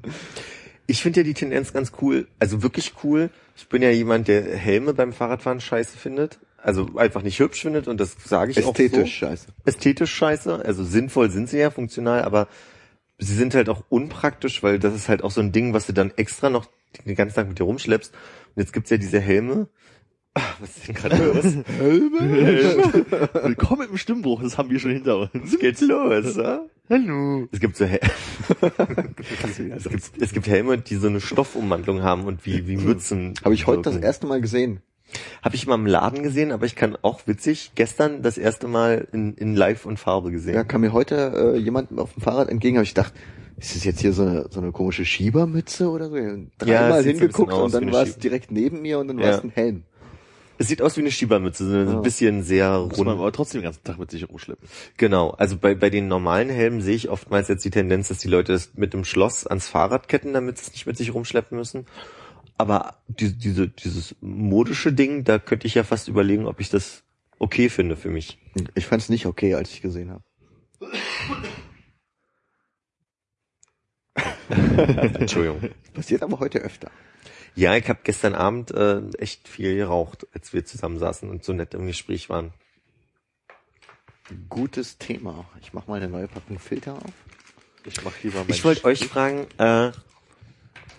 Ich 0.87 1.03
finde 1.03 1.21
ja 1.21 1.25
die 1.25 1.35
Tendenz 1.35 1.73
ganz 1.73 1.93
cool, 2.01 2.29
also 2.39 2.63
wirklich 2.63 2.95
cool. 3.03 3.31
Ich 3.57 3.69
bin 3.69 3.83
ja 3.83 3.91
jemand, 3.91 4.29
der 4.29 4.57
Helme 4.57 4.95
beim 4.95 5.13
Fahrradfahren 5.13 5.61
scheiße 5.61 5.99
findet. 5.99 6.39
Also 6.59 6.97
einfach 6.97 7.23
nicht 7.23 7.39
hübsch 7.39 7.63
findet 7.63 7.87
und 7.87 8.01
das 8.01 8.17
sage 8.25 8.51
ich 8.51 8.57
Ästhetisch 8.57 8.99
auch 8.99 9.03
so. 9.03 9.07
scheiße. 9.07 9.47
Ästhetisch 9.67 10.13
scheiße, 10.13 10.65
also 10.65 10.83
sinnvoll 10.85 11.31
sind 11.31 11.49
sie 11.49 11.59
ja, 11.59 11.71
funktional, 11.71 12.23
aber 12.23 12.49
sie 13.19 13.35
sind 13.35 13.55
halt 13.55 13.69
auch 13.69 13.85
unpraktisch, 13.89 14.63
weil 14.63 14.79
das 14.79 14.95
ist 14.95 15.09
halt 15.09 15.23
auch 15.23 15.31
so 15.31 15.41
ein 15.41 15.53
Ding, 15.53 15.75
was 15.75 15.87
du 15.87 15.93
dann 15.93 16.13
extra 16.17 16.51
noch 16.51 16.67
den 17.05 17.15
ganzen 17.15 17.35
Tag 17.35 17.49
mit 17.49 17.59
dir 17.59 17.65
rumschleppst. 17.65 18.13
Und 18.13 18.63
jetzt 18.63 18.73
gibt's 18.73 18.91
ja 18.91 18.97
diese 18.97 19.21
Helme. 19.21 19.69
Ah, 20.37 20.43
Was 20.61 20.77
ist 20.77 20.89
denn 20.89 20.95
gerade 20.95 21.17
los? 21.17 21.45
Willkommen 23.43 23.89
im 23.89 23.97
Stimmbruch, 23.97 24.43
das 24.43 24.59
haben 24.59 24.69
wir 24.69 24.79
schon 24.79 24.91
hinter 24.91 25.31
uns. 25.33 25.59
Geht's 25.59 25.81
los? 25.81 26.37
Ja? 26.37 26.61
Hallo. 26.91 27.49
Es 27.53 27.59
gibt 27.61 27.75
so 27.77 27.87
Hel 27.87 28.01
es, 29.75 29.89
gibt, 29.89 30.11
es 30.21 30.33
gibt 30.33 30.47
Helme, 30.47 30.77
die 30.77 30.97
so 30.97 31.07
eine 31.07 31.23
Stoffumwandlung 31.23 32.03
haben 32.03 32.25
und 32.25 32.45
wie, 32.45 32.69
wie 32.69 32.77
Mützen. 32.77 33.33
Habe 33.45 33.55
ich 33.55 33.67
heute 33.67 33.81
das 33.83 33.97
erste 33.97 34.27
Mal 34.27 34.43
gesehen. 34.43 34.81
Habe 35.41 35.55
ich 35.55 35.67
mal 35.67 35.77
im 35.77 35.87
Laden 35.87 36.23
gesehen, 36.23 36.53
aber 36.53 36.67
ich 36.67 36.77
kann 36.77 36.99
auch 37.01 37.27
witzig, 37.27 37.73
gestern 37.75 38.21
das 38.21 38.37
erste 38.37 38.69
Mal 38.69 39.09
in, 39.13 39.35
in 39.35 39.57
Live 39.57 39.87
und 39.87 39.99
Farbe 39.99 40.31
gesehen. 40.33 40.55
Ja, 40.55 40.65
kam 40.65 40.83
mir 40.83 40.93
heute 40.93 41.55
äh, 41.55 41.59
jemand 41.59 41.99
auf 41.99 42.13
dem 42.13 42.23
Fahrrad 42.23 42.51
entgegen, 42.51 42.77
habe 42.77 42.85
ich 42.85 42.95
gedacht, 42.95 43.15
ist 43.57 43.75
das 43.75 43.85
jetzt 43.85 44.01
hier 44.01 44.13
so 44.13 44.23
eine, 44.23 44.49
so 44.51 44.61
eine 44.61 44.71
komische 44.71 45.07
Schiebermütze 45.07 45.89
oder 45.89 46.11
so? 46.11 46.17
Ja, 46.19 46.35
Dreimal 46.59 47.03
so 47.03 47.09
ein 47.09 47.17
hingeguckt 47.17 47.53
aus 47.53 47.75
und 47.75 47.83
dann 47.83 47.93
war 47.93 48.03
es 48.03 48.19
direkt 48.19 48.51
neben 48.51 48.83
mir 48.83 48.99
und 48.99 49.09
dann 49.09 49.17
war 49.17 49.25
Ja. 49.27 49.37
es 49.39 49.43
ein 49.45 49.51
Helm. 49.55 49.85
Es 50.59 50.69
sieht 50.69 50.81
aus 50.81 50.97
wie 50.97 51.01
eine 51.01 51.11
Schiebermütze, 51.11 51.69
so 51.69 51.77
ein 51.77 51.89
Ja. 51.97 52.01
bisschen 52.01 52.43
sehr 52.43 52.79
Muss 52.81 52.97
man 52.99 53.09
rund. 53.09 53.21
aber 53.21 53.33
trotzdem 53.33 53.61
den 53.61 53.65
ganzen 53.67 53.85
Tag 53.85 53.99
mit 53.99 54.11
sich 54.11 54.29
rumschleppen. 54.29 54.67
Genau, 54.97 55.31
also 55.31 55.57
bei, 55.59 55.75
bei 55.75 55.91
den 55.91 56.09
normalen 56.09 56.49
Helmen 56.49 56.81
sehe 56.81 56.95
ich 56.97 57.09
oftmals 57.11 57.49
jetzt 57.49 57.65
die 57.65 57.71
Tendenz, 57.71 58.09
dass 58.09 58.19
die 58.19 58.29
Leute 58.29 58.53
das 58.53 58.71
mit 58.75 58.93
dem 58.95 59.05
Schloss 59.05 59.47
ans 59.47 59.69
Fahrrad 59.69 60.09
ketten, 60.09 60.33
damit 60.33 60.57
sie 60.59 60.65
es 60.69 60.73
nicht 60.73 60.87
mit 60.87 60.97
sich 60.97 61.13
rumschleppen 61.13 61.59
müssen. 61.59 61.85
Aber 62.59 62.97
die, 63.09 63.37
diese, 63.37 63.69
dieses 63.69 64.17
modische 64.23 64.93
Ding, 64.93 65.25
da 65.25 65.39
könnte 65.39 65.67
ich 65.67 65.75
ja 65.75 65.85
fast 65.85 66.09
überlegen, 66.09 66.47
ob 66.47 66.59
ich 66.61 66.71
das 66.71 67.03
okay 67.39 67.69
finde 67.69 67.97
für 67.97 68.09
mich. 68.09 68.39
Ich 68.75 68.87
fand 68.87 69.03
es 69.03 69.11
nicht 69.11 69.27
okay, 69.27 69.55
als 69.55 69.71
ich 69.73 69.83
gesehen 69.83 70.11
habe. 70.11 70.23
Entschuldigung. 75.19 75.71
Passiert 75.95 76.23
aber 76.23 76.39
heute 76.41 76.59
öfter. 76.61 76.91
Ja, 77.57 77.75
ich 77.75 77.89
habe 77.89 78.01
gestern 78.05 78.35
Abend 78.35 78.71
äh, 78.71 79.01
echt 79.19 79.49
viel 79.49 79.77
geraucht, 79.77 80.27
als 80.35 80.53
wir 80.53 80.67
zusammen 80.67 80.99
saßen 80.99 81.31
und 81.31 81.43
so 81.43 81.55
nett 81.55 81.73
im 81.73 81.87
Gespräch 81.87 82.29
waren. 82.29 82.53
Gutes 84.51 84.99
Thema. 84.99 85.47
Ich 85.63 85.73
mache 85.73 85.91
mal 85.91 85.97
eine 85.97 86.09
neue 86.09 86.29
Packung 86.29 86.59
Filter 86.59 86.95
auf. 86.95 87.13
Ich 87.87 88.05
mach 88.05 88.13
lieber 88.23 88.45
Ich 88.49 88.63
wollte 88.63 88.85
euch 88.85 89.07
fragen, 89.07 89.47
äh, 89.57 89.91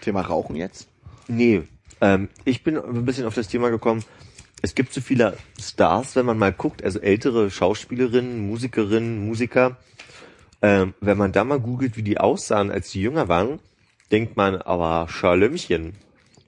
Thema 0.01 0.21
Rauchen 0.21 0.55
jetzt. 0.55 0.88
Nee, 1.27 1.61
ähm, 2.01 2.27
ich 2.43 2.63
bin 2.63 2.75
ein 2.75 3.05
bisschen 3.05 3.27
auf 3.27 3.35
das 3.35 3.49
Thema 3.49 3.69
gekommen. 3.69 4.03
Es 4.63 4.73
gibt 4.73 4.93
so 4.93 5.01
viele 5.01 5.38
Stars, 5.61 6.15
wenn 6.15 6.25
man 6.25 6.39
mal 6.39 6.53
guckt, 6.53 6.84
also 6.84 6.99
ältere 6.99 7.51
Schauspielerinnen, 7.51 8.47
Musikerinnen, 8.47 9.27
Musiker. 9.27 9.77
Ähm, 10.63 10.95
wenn 11.01 11.19
man 11.19 11.31
da 11.31 11.43
mal 11.43 11.59
googelt, 11.59 11.97
wie 11.97 12.03
die 12.03 12.17
aussahen, 12.17 12.71
als 12.71 12.89
die 12.89 13.01
jünger 13.01 13.27
waren, 13.27 13.59
denkt 14.11 14.38
man, 14.38 14.55
aber 14.55 15.07
Scharlömmchen. 15.07 15.93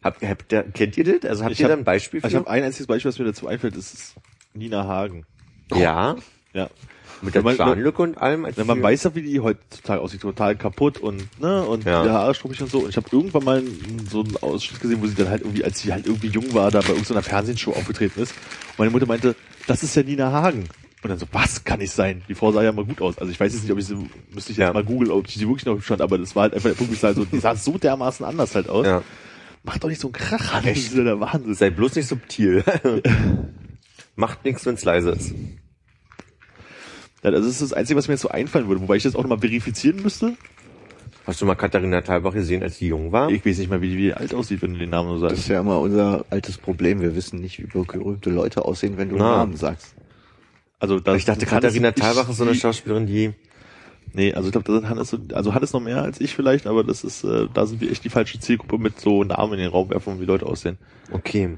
Habt, 0.03 0.23
habt 0.23 0.51
ihr, 0.53 0.63
kennt 0.63 0.97
ihr 0.97 1.19
das? 1.19 1.29
Also 1.29 1.43
habt 1.43 1.53
Ich 1.53 1.59
ihr 1.59 1.65
hab- 1.65 1.71
da 1.71 1.77
ein 1.77 1.83
Beispiel 1.83 2.21
für? 2.21 2.25
Also 2.25 2.37
ich 2.37 2.39
habe 2.41 2.49
ein 2.49 2.63
einziges 2.63 2.87
Beispiel, 2.87 3.09
was 3.09 3.19
mir 3.19 3.25
dazu 3.25 3.47
einfällt, 3.47 3.75
das 3.75 3.93
ist 3.93 4.15
Nina 4.53 4.85
Hagen. 4.85 5.25
ja, 5.75 6.15
Ja. 6.53 6.69
mit 7.21 7.35
der 7.35 7.43
Zahnlücke 7.57 8.01
und 8.01 8.17
allem. 8.17 8.45
Als 8.45 8.55
Wenn 8.57 8.65
man 8.65 8.77
die- 8.77 8.83
weiß 8.83 9.03
ja, 9.03 9.15
wie 9.15 9.21
die 9.21 9.39
heutzutage 9.41 9.99
aussieht, 10.01 10.21
total 10.21 10.55
kaputt 10.55 10.99
und 10.99 11.27
ne 11.41 11.63
und 11.65 11.83
Ja. 11.83 12.03
der 12.03 12.13
Haare 12.13 12.33
struppig 12.33 12.61
und 12.61 12.71
so. 12.71 12.79
Und 12.79 12.89
ich 12.89 12.97
habe 12.97 13.07
irgendwann 13.11 13.43
mal 13.43 13.63
so 14.09 14.21
einen 14.23 14.37
Ausschnitt 14.37 14.79
gesehen, 14.79 15.01
wo 15.01 15.07
sie 15.07 15.15
dann 15.15 15.29
halt 15.29 15.41
irgendwie, 15.41 15.63
als 15.65 15.79
sie 15.81 15.91
halt 15.91 16.05
irgendwie 16.07 16.27
jung 16.27 16.53
war, 16.53 16.71
da 16.71 16.79
bei 16.79 16.89
irgendeiner 16.89 17.21
Fernsehshow 17.21 17.71
aufgetreten 17.71 18.21
ist. 18.21 18.31
Und 18.31 18.79
meine 18.79 18.91
Mutter 18.91 19.05
meinte, 19.05 19.35
das 19.67 19.83
ist 19.83 19.95
ja 19.95 20.03
Nina 20.03 20.31
Hagen. 20.31 20.69
Und 21.01 21.09
dann 21.09 21.19
so, 21.19 21.27
was 21.31 21.63
kann 21.63 21.79
ich 21.81 21.91
sein? 21.91 22.23
Die 22.27 22.35
Frau 22.35 22.51
sah 22.51 22.61
ja 22.63 22.71
mal 22.73 22.83
gut 22.83 23.01
aus. 23.01 23.17
Also 23.19 23.31
ich 23.31 23.39
weiß 23.39 23.53
jetzt 23.53 23.63
nicht, 23.63 23.71
ob 23.71 23.77
ich 23.79 23.85
sie, 23.85 23.95
müsste 24.33 24.51
ich 24.51 24.57
jetzt 24.57 24.67
Ja. 24.67 24.73
mal 24.73 24.83
googeln, 24.83 25.11
ob 25.11 25.27
ich 25.27 25.35
sie 25.35 25.47
wirklich 25.47 25.65
noch 25.65 25.79
fand, 25.81 26.01
aber 26.01 26.17
das 26.17 26.35
war 26.35 26.43
halt 26.43 26.53
einfach 26.53 26.69
der 26.69 26.75
Punkt, 26.75 26.91
ich 26.93 26.99
sah 26.99 27.13
so, 27.13 27.23
die 27.25 27.39
sah 27.39 27.55
so 27.55 27.77
dermaßen 27.77 28.25
anders 28.25 28.55
halt 28.55 28.67
aus. 28.69 28.85
ja, 28.85 29.01
Macht 29.63 29.83
doch 29.83 29.89
nicht 29.89 29.99
so 30.01 30.07
einen 30.07 30.13
Krach 30.13 30.53
an, 30.53 30.63
das 30.65 30.77
ist 30.77 30.95
der 30.97 31.19
Wahnsinn. 31.19 31.53
sei 31.53 31.69
bloß 31.69 31.95
nicht 31.95 32.07
subtil. 32.07 32.63
Macht 34.15 34.43
nichts, 34.45 34.65
wenn's 34.65 34.83
leise 34.85 35.11
ist. 35.11 35.33
Ja, 37.23 37.31
das 37.31 37.45
ist 37.45 37.61
das 37.61 37.73
Einzige, 37.73 37.97
was 37.97 38.07
mir 38.07 38.13
jetzt 38.13 38.21
so 38.21 38.29
einfallen 38.29 38.67
würde, 38.67 38.81
wobei 38.81 38.95
ich 38.95 39.03
das 39.03 39.15
auch 39.15 39.21
nochmal 39.23 39.39
verifizieren 39.39 40.01
müsste. 40.01 40.33
Hast 41.27 41.41
du 41.41 41.45
mal 41.45 41.55
Katharina 41.55 42.01
Thalbach 42.01 42.33
gesehen, 42.33 42.63
als 42.63 42.79
die 42.79 42.87
jung 42.87 43.11
war? 43.11 43.29
Ich 43.29 43.45
weiß 43.45 43.57
nicht 43.59 43.69
mal, 43.69 43.81
wie 43.81 43.95
die 43.95 44.13
alt 44.13 44.33
aussieht, 44.33 44.61
wenn 44.61 44.73
du 44.73 44.79
den 44.79 44.89
Namen 44.89 45.09
so 45.09 45.21
Das 45.21 45.31
sagst. 45.31 45.43
ist 45.43 45.47
ja 45.49 45.59
immer 45.59 45.79
unser 45.79 46.25
altes 46.29 46.57
Problem. 46.57 47.01
Wir 47.01 47.15
wissen 47.15 47.39
nicht, 47.39 47.59
wie 47.59 47.65
berühmte 47.67 48.29
Leute 48.29 48.65
aussehen, 48.65 48.97
wenn 48.97 49.09
du 49.09 49.15
einen 49.15 49.23
Na. 49.25 49.37
Namen 49.37 49.55
sagst. 49.57 49.95
Also 50.79 50.99
da 50.99 51.13
ich 51.15 51.25
dachte, 51.25 51.45
Katharina 51.45 51.91
Thalbach 51.91 52.29
ist 52.29 52.37
so 52.37 52.45
eine 52.45 52.55
Schauspielerin, 52.55 53.05
die 53.05 53.33
Nee, 54.13 54.33
also 54.33 54.47
ich 54.47 54.51
glaube, 54.51 54.65
da 54.67 54.73
sind 54.73 54.89
Hannes, 54.89 55.09
so- 55.09 55.19
also 55.33 55.53
Hannes 55.53 55.73
noch 55.73 55.81
mehr 55.81 56.01
als 56.01 56.19
ich 56.19 56.33
vielleicht, 56.35 56.65
aber 56.67 56.83
das 56.83 57.03
ist, 57.03 57.23
äh, 57.23 57.47
da 57.53 57.65
sind 57.65 57.79
wir 57.81 57.91
echt 57.91 58.03
die 58.03 58.09
falsche 58.09 58.39
Zielgruppe 58.39 58.77
mit 58.77 58.99
so 58.99 59.23
Namen 59.23 59.53
in 59.53 59.59
den 59.59 59.69
Raum 59.69 59.89
werfen, 59.89 60.19
wie 60.19 60.25
Leute 60.25 60.45
aussehen. 60.45 60.77
Okay. 61.11 61.57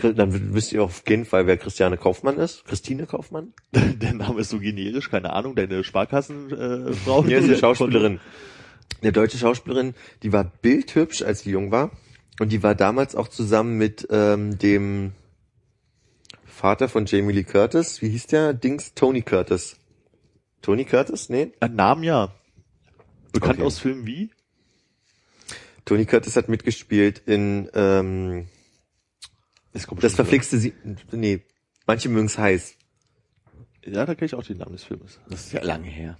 Dann 0.00 0.54
wisst 0.54 0.72
ihr 0.72 0.82
auf 0.84 1.02
jeden 1.08 1.24
Fall, 1.24 1.46
wer 1.48 1.56
Christiane 1.56 1.96
Kaufmann 1.96 2.38
ist. 2.38 2.64
Christine 2.64 3.06
Kaufmann? 3.06 3.52
Der 3.74 4.14
Name 4.14 4.40
ist 4.40 4.50
so 4.50 4.60
generisch, 4.60 5.10
keine 5.10 5.32
Ahnung, 5.32 5.56
deine 5.56 5.82
Sparkassenfrau. 5.82 6.88
Äh, 6.88 6.92
Frau, 6.94 7.24
Ja, 7.24 7.38
ist 7.38 7.44
eine 7.46 7.58
Schauspielerin. 7.58 8.20
Eine 9.02 9.12
deutsche 9.12 9.38
Schauspielerin, 9.38 9.94
die 10.22 10.32
war 10.32 10.44
bildhübsch, 10.44 11.22
als 11.22 11.42
die 11.42 11.50
jung 11.50 11.70
war. 11.72 11.90
Und 12.40 12.52
die 12.52 12.62
war 12.62 12.74
damals 12.76 13.16
auch 13.16 13.26
zusammen 13.28 13.76
mit 13.76 14.06
ähm, 14.10 14.58
dem 14.58 15.12
Vater 16.44 16.88
von 16.88 17.06
Jamie 17.06 17.32
Lee 17.32 17.44
Curtis. 17.44 18.00
Wie 18.00 18.08
hieß 18.08 18.28
der? 18.28 18.54
Dings 18.54 18.94
Tony 18.94 19.22
Curtis. 19.22 19.76
Tony 20.62 20.84
Curtis? 20.84 21.28
Nee. 21.28 21.52
Äh, 21.60 21.68
Namen 21.68 22.02
ja. 22.02 22.32
Bekannt 23.32 23.58
Okay. 23.58 23.66
aus 23.66 23.78
Filmen 23.78 24.06
wie? 24.06 24.30
Tony 25.84 26.04
Curtis 26.04 26.36
hat 26.36 26.48
mitgespielt 26.48 27.22
in 27.26 27.70
ähm, 27.74 28.46
Das, 29.72 29.86
das 30.00 30.14
verflixte 30.14 30.58
Sie 30.58 30.74
nee, 31.12 31.40
manche 31.86 32.08
mögen's 32.08 32.36
heiß. 32.38 32.74
wieder. 33.82 34.00
Ja, 34.00 34.06
da 34.06 34.14
kenne 34.14 34.26
ich 34.26 34.34
auch 34.34 34.42
den 34.42 34.58
Namen 34.58 34.72
des 34.72 34.84
Filmes. 34.84 35.18
Das 35.30 35.46
ist 35.46 35.52
ja 35.52 35.62
lange 35.62 35.88
her. 35.88 36.18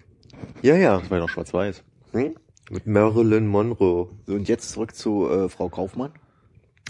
Ja, 0.62 0.76
ja. 0.76 0.98
Das 1.00 1.10
war 1.10 1.18
ja 1.18 1.24
noch 1.24 1.30
schwarz-weiß. 1.30 1.82
Hm? 2.12 2.36
Mit 2.70 2.86
Marilyn 2.86 3.46
Monroe. 3.46 4.10
So, 4.26 4.34
und 4.34 4.48
jetzt 4.48 4.70
zurück 4.70 4.94
zu 4.94 5.28
äh, 5.28 5.48
Frau 5.48 5.68
Kaufmann. 5.68 6.12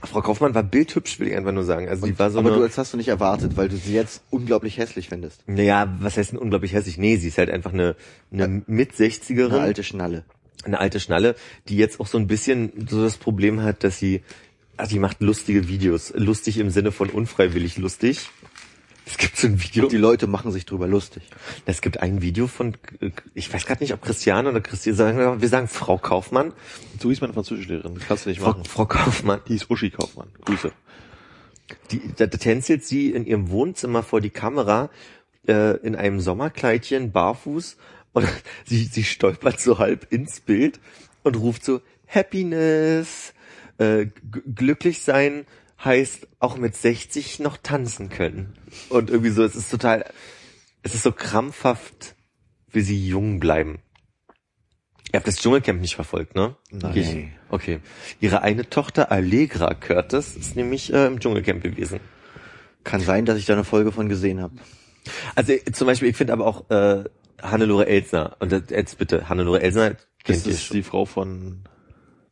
Frau 0.04 0.20
Kaufmann 0.22 0.54
war 0.54 0.62
bildhübsch, 0.62 1.18
will 1.18 1.28
ich 1.28 1.36
einfach 1.36 1.52
nur 1.52 1.64
sagen. 1.64 1.88
Also 1.88 2.06
die 2.06 2.18
war 2.18 2.30
so 2.30 2.38
aber 2.38 2.50
eine, 2.50 2.58
du, 2.58 2.66
das 2.66 2.78
hast 2.78 2.92
du 2.92 2.96
nicht 2.96 3.08
erwartet, 3.08 3.56
weil 3.56 3.68
du 3.68 3.76
sie 3.76 3.94
jetzt 3.94 4.22
unglaublich 4.30 4.78
hässlich 4.78 5.08
findest. 5.08 5.42
naja, 5.46 5.92
was 6.00 6.16
heißt 6.16 6.32
denn 6.32 6.38
unglaublich 6.38 6.72
hässlich? 6.72 6.98
Nee, 6.98 7.16
sie 7.16 7.28
ist 7.28 7.38
halt 7.38 7.50
einfach 7.50 7.72
eine, 7.72 7.96
eine 8.32 8.62
mit 8.66 8.92
60erin, 8.92 9.46
Eine 9.50 9.60
alte 9.60 9.82
Schnalle. 9.82 10.24
eine 10.64 10.78
alte 10.78 11.00
Schnalle, 11.00 11.34
die 11.68 11.76
jetzt 11.76 11.98
auch 12.00 12.06
so 12.06 12.18
ein 12.18 12.26
bisschen 12.26 12.72
so 12.88 13.02
das 13.02 13.16
Problem 13.16 13.62
hat, 13.62 13.82
dass 13.82 13.98
sie, 13.98 14.22
also 14.76 14.90
die 14.92 15.00
macht 15.00 15.20
lustige 15.20 15.66
Videos. 15.68 16.12
Lustig 16.14 16.58
im 16.58 16.70
Sinne 16.70 16.92
von 16.92 17.10
unfreiwillig 17.10 17.78
lustig. 17.78 18.28
Es 19.08 19.16
gibt 19.16 19.38
so 19.38 19.46
ein 19.46 19.62
Video. 19.62 19.88
Die 19.88 19.96
Leute 19.96 20.26
machen 20.26 20.52
sich 20.52 20.66
drüber 20.66 20.86
lustig. 20.86 21.22
Es 21.64 21.80
gibt 21.80 22.00
ein 22.00 22.20
Video 22.20 22.46
von, 22.46 22.76
äh, 23.00 23.10
ich 23.32 23.52
weiß 23.52 23.64
gerade 23.64 23.82
nicht, 23.82 23.94
ob 23.94 24.02
Christiane 24.02 24.50
oder 24.50 24.60
Christiane, 24.60 24.96
sagen 24.96 25.40
wir, 25.40 25.48
sagen 25.48 25.66
Frau 25.66 25.96
Kaufmann. 25.96 26.52
So 27.00 27.08
hieß 27.08 27.22
meine 27.22 27.32
Französischlehrerin. 27.32 27.94
Das 27.94 28.06
kannst 28.06 28.26
du 28.26 28.30
nicht 28.30 28.40
Frau, 28.40 28.50
machen. 28.50 28.64
Frau 28.64 28.84
Kaufmann. 28.84 29.40
Die 29.48 29.54
hieß 29.54 29.70
Uschi 29.70 29.90
Kaufmann. 29.90 30.28
Grüße. 30.44 30.72
Die, 31.90 32.02
da, 32.16 32.26
da 32.26 32.36
tänzelt 32.36 32.84
sie 32.84 33.10
in 33.10 33.24
ihrem 33.24 33.50
Wohnzimmer 33.50 34.02
vor 34.02 34.20
die 34.20 34.30
Kamera 34.30 34.90
äh, 35.46 35.78
in 35.78 35.96
einem 35.96 36.20
Sommerkleidchen, 36.20 37.10
barfuß 37.10 37.78
und 38.12 38.28
sie, 38.66 38.84
sie 38.84 39.04
stolpert 39.04 39.58
so 39.58 39.78
halb 39.78 40.12
ins 40.12 40.40
Bild 40.40 40.80
und 41.22 41.36
ruft 41.36 41.64
so 41.64 41.80
Happiness, 42.06 43.32
äh, 43.78 44.06
glücklich 44.54 45.00
sein 45.00 45.46
heißt 45.84 46.26
auch 46.38 46.56
mit 46.56 46.76
60 46.76 47.40
noch 47.40 47.56
tanzen 47.56 48.08
können. 48.08 48.54
Und 48.88 49.10
irgendwie 49.10 49.30
so, 49.30 49.44
es 49.44 49.56
ist 49.56 49.70
total, 49.70 50.04
es 50.82 50.94
ist 50.94 51.02
so 51.02 51.12
krampfhaft, 51.12 52.16
wie 52.70 52.80
sie 52.80 53.06
jung 53.06 53.40
bleiben. 53.40 53.80
Ihr 55.12 55.18
habt 55.18 55.26
das 55.26 55.36
Dschungelcamp 55.36 55.80
nicht 55.80 55.94
verfolgt, 55.94 56.34
ne? 56.34 56.56
Nein. 56.70 56.96
Ich, 56.96 57.28
okay. 57.48 57.80
Ihre 58.20 58.42
eine 58.42 58.68
Tochter 58.68 59.10
Allegra 59.10 59.72
Curtis 59.72 60.36
ist 60.36 60.54
nämlich 60.54 60.92
äh, 60.92 61.06
im 61.06 61.18
Dschungelcamp 61.18 61.62
gewesen. 61.62 62.00
Kann 62.84 63.00
sein, 63.00 63.24
dass 63.24 63.38
ich 63.38 63.46
da 63.46 63.54
eine 63.54 63.64
Folge 63.64 63.90
von 63.90 64.08
gesehen 64.08 64.42
habe. 64.42 64.54
Also 65.34 65.54
zum 65.72 65.86
Beispiel, 65.86 66.10
ich 66.10 66.16
finde 66.16 66.34
aber 66.34 66.46
auch 66.46 66.68
äh, 66.70 67.04
Hannelore 67.40 67.86
Elsner. 67.86 68.36
Und 68.40 68.70
jetzt 68.70 68.98
bitte, 68.98 69.28
Hannelore 69.28 69.62
Elsner 69.62 69.90
Das 69.90 69.98
kennt 70.24 70.46
ist 70.46 70.72
die 70.74 70.82
Frau 70.82 71.06
von 71.06 71.64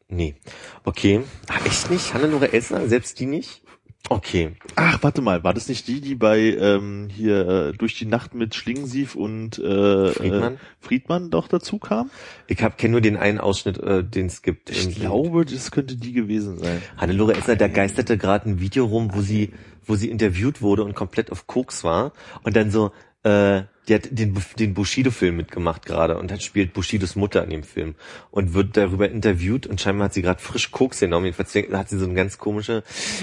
Nee. 0.08 0.36
Okay. 0.84 1.22
Ah, 1.48 1.64
echt 1.64 1.90
nicht? 1.90 2.14
Hannelore 2.14 2.52
Elsner? 2.52 2.86
Selbst 2.88 3.18
die 3.18 3.26
nicht? 3.26 3.62
Okay. 4.08 4.52
Ach, 4.76 5.02
warte 5.02 5.20
mal, 5.20 5.42
war 5.42 5.52
das 5.52 5.68
nicht 5.68 5.88
die, 5.88 6.00
die 6.00 6.14
bei 6.14 6.38
ähm, 6.38 7.08
hier 7.10 7.48
äh, 7.48 7.72
durch 7.72 7.98
die 7.98 8.06
Nacht 8.06 8.34
mit 8.34 8.54
Schlingensief 8.54 9.16
und 9.16 9.58
äh, 9.58 10.12
Friedmann? 10.12 10.54
Äh, 10.54 10.58
Friedmann 10.78 11.30
doch 11.30 11.48
dazu 11.48 11.78
kam? 11.78 12.10
Ich 12.46 12.62
hab 12.62 12.78
kenne 12.78 12.92
nur 12.92 13.00
den 13.00 13.16
einen 13.16 13.38
Ausschnitt, 13.38 13.78
äh, 13.78 14.04
den 14.04 14.26
es 14.26 14.42
gibt. 14.42 14.70
Ich 14.70 14.94
glaube, 14.94 15.44
das 15.44 15.72
könnte 15.72 15.96
die 15.96 16.12
gewesen 16.12 16.58
sein. 16.58 16.82
Hannelore 16.96 17.34
Esser, 17.34 17.56
da 17.56 17.66
geisterte 17.66 18.16
gerade 18.16 18.48
ein 18.48 18.60
Video 18.60 18.84
rum, 18.84 19.10
wo 19.12 19.22
sie, 19.22 19.52
wo 19.84 19.96
sie 19.96 20.08
interviewt 20.08 20.62
wurde 20.62 20.84
und 20.84 20.94
komplett 20.94 21.32
auf 21.32 21.48
Koks 21.48 21.82
war 21.82 22.12
und 22.44 22.54
dann 22.54 22.70
so, 22.70 22.92
äh, 23.24 23.62
die 23.88 23.94
hat 23.94 24.08
den, 24.10 24.36
den 24.58 24.74
Bushido-Film 24.74 25.36
mitgemacht 25.36 25.86
gerade 25.86 26.18
und 26.18 26.32
hat 26.32 26.42
spielt 26.42 26.72
Bushidos 26.72 27.14
Mutter 27.16 27.44
in 27.44 27.50
dem 27.50 27.62
Film 27.62 27.94
und 28.30 28.54
wird 28.54 28.76
darüber 28.76 29.08
interviewt 29.08 29.66
und 29.66 29.80
scheinbar 29.80 30.06
hat 30.06 30.14
sie 30.14 30.22
gerade 30.22 30.40
frisch 30.40 30.70
Koks 30.72 31.00
genommen. 31.00 31.26
Jedenfalls 31.26 31.54
hat 31.54 31.88
sie 31.88 31.98
so 31.98 32.04
eine 32.04 32.14
ganz 32.14 32.38
komische, 32.38 32.82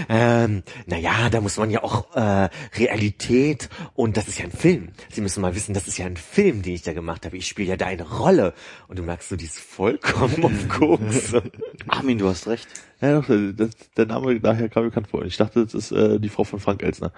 ähm, 0.09 0.63
naja, 0.85 1.29
da 1.29 1.41
muss 1.41 1.57
man 1.57 1.69
ja 1.69 1.83
auch 1.83 2.15
äh, 2.15 2.49
Realität 2.77 3.69
und 3.93 4.15
das 4.15 4.27
ist 4.27 4.39
ja 4.39 4.45
ein 4.45 4.51
Film. 4.51 4.89
Sie 5.11 5.21
müssen 5.21 5.41
mal 5.41 5.55
wissen, 5.55 5.73
das 5.73 5.87
ist 5.87 5.97
ja 5.97 6.05
ein 6.05 6.17
Film, 6.17 6.61
den 6.61 6.75
ich 6.75 6.81
da 6.81 6.93
gemacht 6.93 7.25
habe. 7.25 7.37
Ich 7.37 7.47
spiele 7.47 7.69
ja 7.69 7.77
da 7.77 7.87
eine 7.87 8.07
Rolle 8.07 8.53
und 8.87 8.99
du 8.99 9.03
merkst 9.03 9.29
so, 9.29 9.35
die 9.35 9.45
ist 9.45 9.59
vollkommen 9.59 10.43
auf 10.45 10.69
Koks. 10.69 11.33
Armin, 11.87 12.17
du 12.17 12.27
hast 12.27 12.47
recht. 12.47 12.67
Ja, 13.01 13.19
doch, 13.19 13.27
das, 13.27 13.71
der 13.97 14.05
Name 14.05 14.39
daher 14.39 14.69
kam 14.69 14.83
mir 14.83 14.89
bekannt 14.89 15.09
vor. 15.09 15.25
Ich 15.25 15.35
dachte, 15.35 15.65
das 15.65 15.73
ist 15.73 15.91
äh, 15.91 16.21
die 16.21 16.29
Frau 16.29 16.45
von 16.45 16.61
Frank 16.61 16.83
Elsner. 16.83 17.11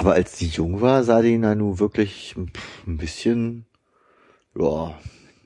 Aber 0.00 0.14
als 0.14 0.36
die 0.38 0.46
jung 0.48 0.80
war, 0.80 1.04
sah 1.04 1.22
die 1.22 1.36
na 1.38 1.54
nu 1.54 1.78
wirklich 1.78 2.34
ein 2.86 2.96
bisschen, 2.96 3.66
ja, 4.58 4.98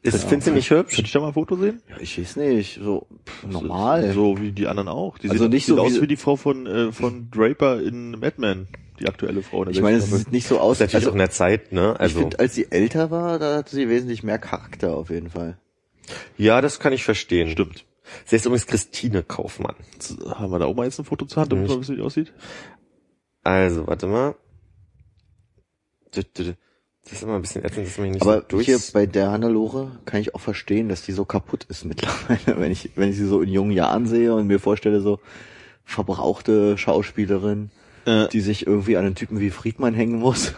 Ist, 0.02 0.24
findest 0.24 0.48
du 0.48 0.52
mich 0.52 0.70
hübsch? 0.70 0.94
Könnte 0.96 1.06
ich 1.06 1.12
da 1.12 1.20
mal 1.20 1.28
ein 1.28 1.32
Foto 1.34 1.56
sehen? 1.56 1.82
ja, 1.88 1.96
ich 2.00 2.18
weiß 2.18 2.36
nicht, 2.36 2.78
so 2.82 3.06
pff, 3.26 3.46
normal. 3.50 4.12
So 4.12 4.38
wie 4.40 4.52
die 4.52 4.66
anderen 4.66 4.88
auch. 4.88 5.18
Die 5.18 5.28
Also 5.30 5.44
sieht, 5.44 5.52
nicht 5.52 5.66
sieht 5.66 5.76
so 5.76 5.80
aus 5.82 6.00
wie- 6.00 6.06
die 6.06 6.16
Frau 6.16 6.36
von, 6.36 6.66
äh, 6.66 6.92
von 6.92 7.30
Draper 7.30 7.80
in 7.82 8.12
Mad 8.12 8.34
Men. 8.38 8.68
Die 9.00 9.08
aktuelle 9.08 9.42
Frau. 9.42 9.66
ich 9.66 9.80
meine, 9.82 9.96
es 9.96 10.08
sieht 10.10 10.30
nicht 10.30 10.46
so 10.46 10.60
aus. 10.60 10.78
Das 10.78 10.86
ist 10.88 10.92
natürlich 10.92 11.06
Also, 11.06 11.10
auch 11.10 11.14
in 11.14 11.18
der 11.18 11.30
Zeit, 11.30 11.72
ne? 11.72 11.94
ich 11.94 12.00
Also, 12.00 12.20
finde, 12.20 12.38
als 12.38 12.54
sie 12.54 12.70
älter 12.70 13.10
war, 13.10 13.38
da 13.40 13.56
hatte 13.56 13.74
sie 13.74 13.88
wesentlich 13.88 14.22
mehr 14.22 14.38
Charakter 14.38 14.94
auf 14.96 15.10
jeden 15.10 15.30
Fall. 15.30 15.58
ja, 16.38 16.60
das 16.60 16.78
kann 16.78 16.92
ich 16.92 17.02
verstehen. 17.02 17.50
Stimmt. 17.50 17.84
Sie 18.26 18.36
ist 18.36 18.44
übrigens 18.46 18.66
Christine 18.68 19.22
Kaufmann. 19.24 19.74
Haben 20.28 20.52
wir 20.52 20.58
da 20.60 20.66
auch 20.66 20.74
mal 20.76 20.84
jetzt 20.84 20.98
ein 21.00 21.04
Foto 21.06 21.24
zur 21.24 21.40
Hand, 21.40 21.50
damit 21.50 21.62
Nicht. 21.64 21.70
man 21.72 21.80
wissen, 21.80 21.92
wie 21.94 21.96
die 21.96 22.02
aussieht? 22.04 22.32
Also, 23.42 23.86
warte 23.86 24.06
mal. 24.06 24.34
Das 26.16 27.12
ist 27.12 27.22
immer 27.22 27.34
ein 27.36 27.42
bisschen 27.42 27.64
ätzend, 27.64 27.86
dass 27.86 27.98
man 27.98 28.06
hier 28.06 28.14
nicht 28.14 28.22
Aber 28.22 28.44
so 28.50 28.60
hier 28.60 28.78
bei 28.94 29.04
der 29.06 29.30
Hannelore 29.30 29.90
kann 30.06 30.20
ich 30.20 30.34
auch 30.34 30.40
verstehen, 30.40 30.88
dass 30.88 31.02
die 31.02 31.12
so 31.12 31.24
kaputt 31.26 31.64
ist 31.68 31.84
mittlerweile, 31.84 32.58
wenn 32.60 32.72
ich, 32.72 32.90
wenn 32.96 33.10
ich 33.10 33.16
sie 33.16 33.26
so 33.26 33.42
in 33.42 33.50
jungen 33.50 33.72
Jahren 33.72 34.06
sehe 34.06 34.34
und 34.34 34.46
mir 34.46 34.58
vorstelle, 34.58 35.00
so 35.00 35.20
verbrauchte 35.84 36.78
Schauspielerin, 36.78 37.70
Äh. 38.06 38.28
die 38.28 38.40
sich 38.40 38.66
irgendwie 38.66 38.96
an 38.96 39.04
einen 39.04 39.14
Typen 39.14 39.38
wie 39.40 39.50
Friedmann 39.50 39.92
hängen 39.94 40.18
muss, 40.18 40.54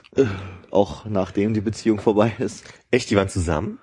auch 0.70 1.04
nachdem 1.06 1.52
die 1.54 1.60
Beziehung 1.60 1.98
vorbei 1.98 2.32
ist. 2.38 2.64
Echt, 2.90 3.10
die 3.10 3.16
waren 3.16 3.28
zusammen? 3.28 3.78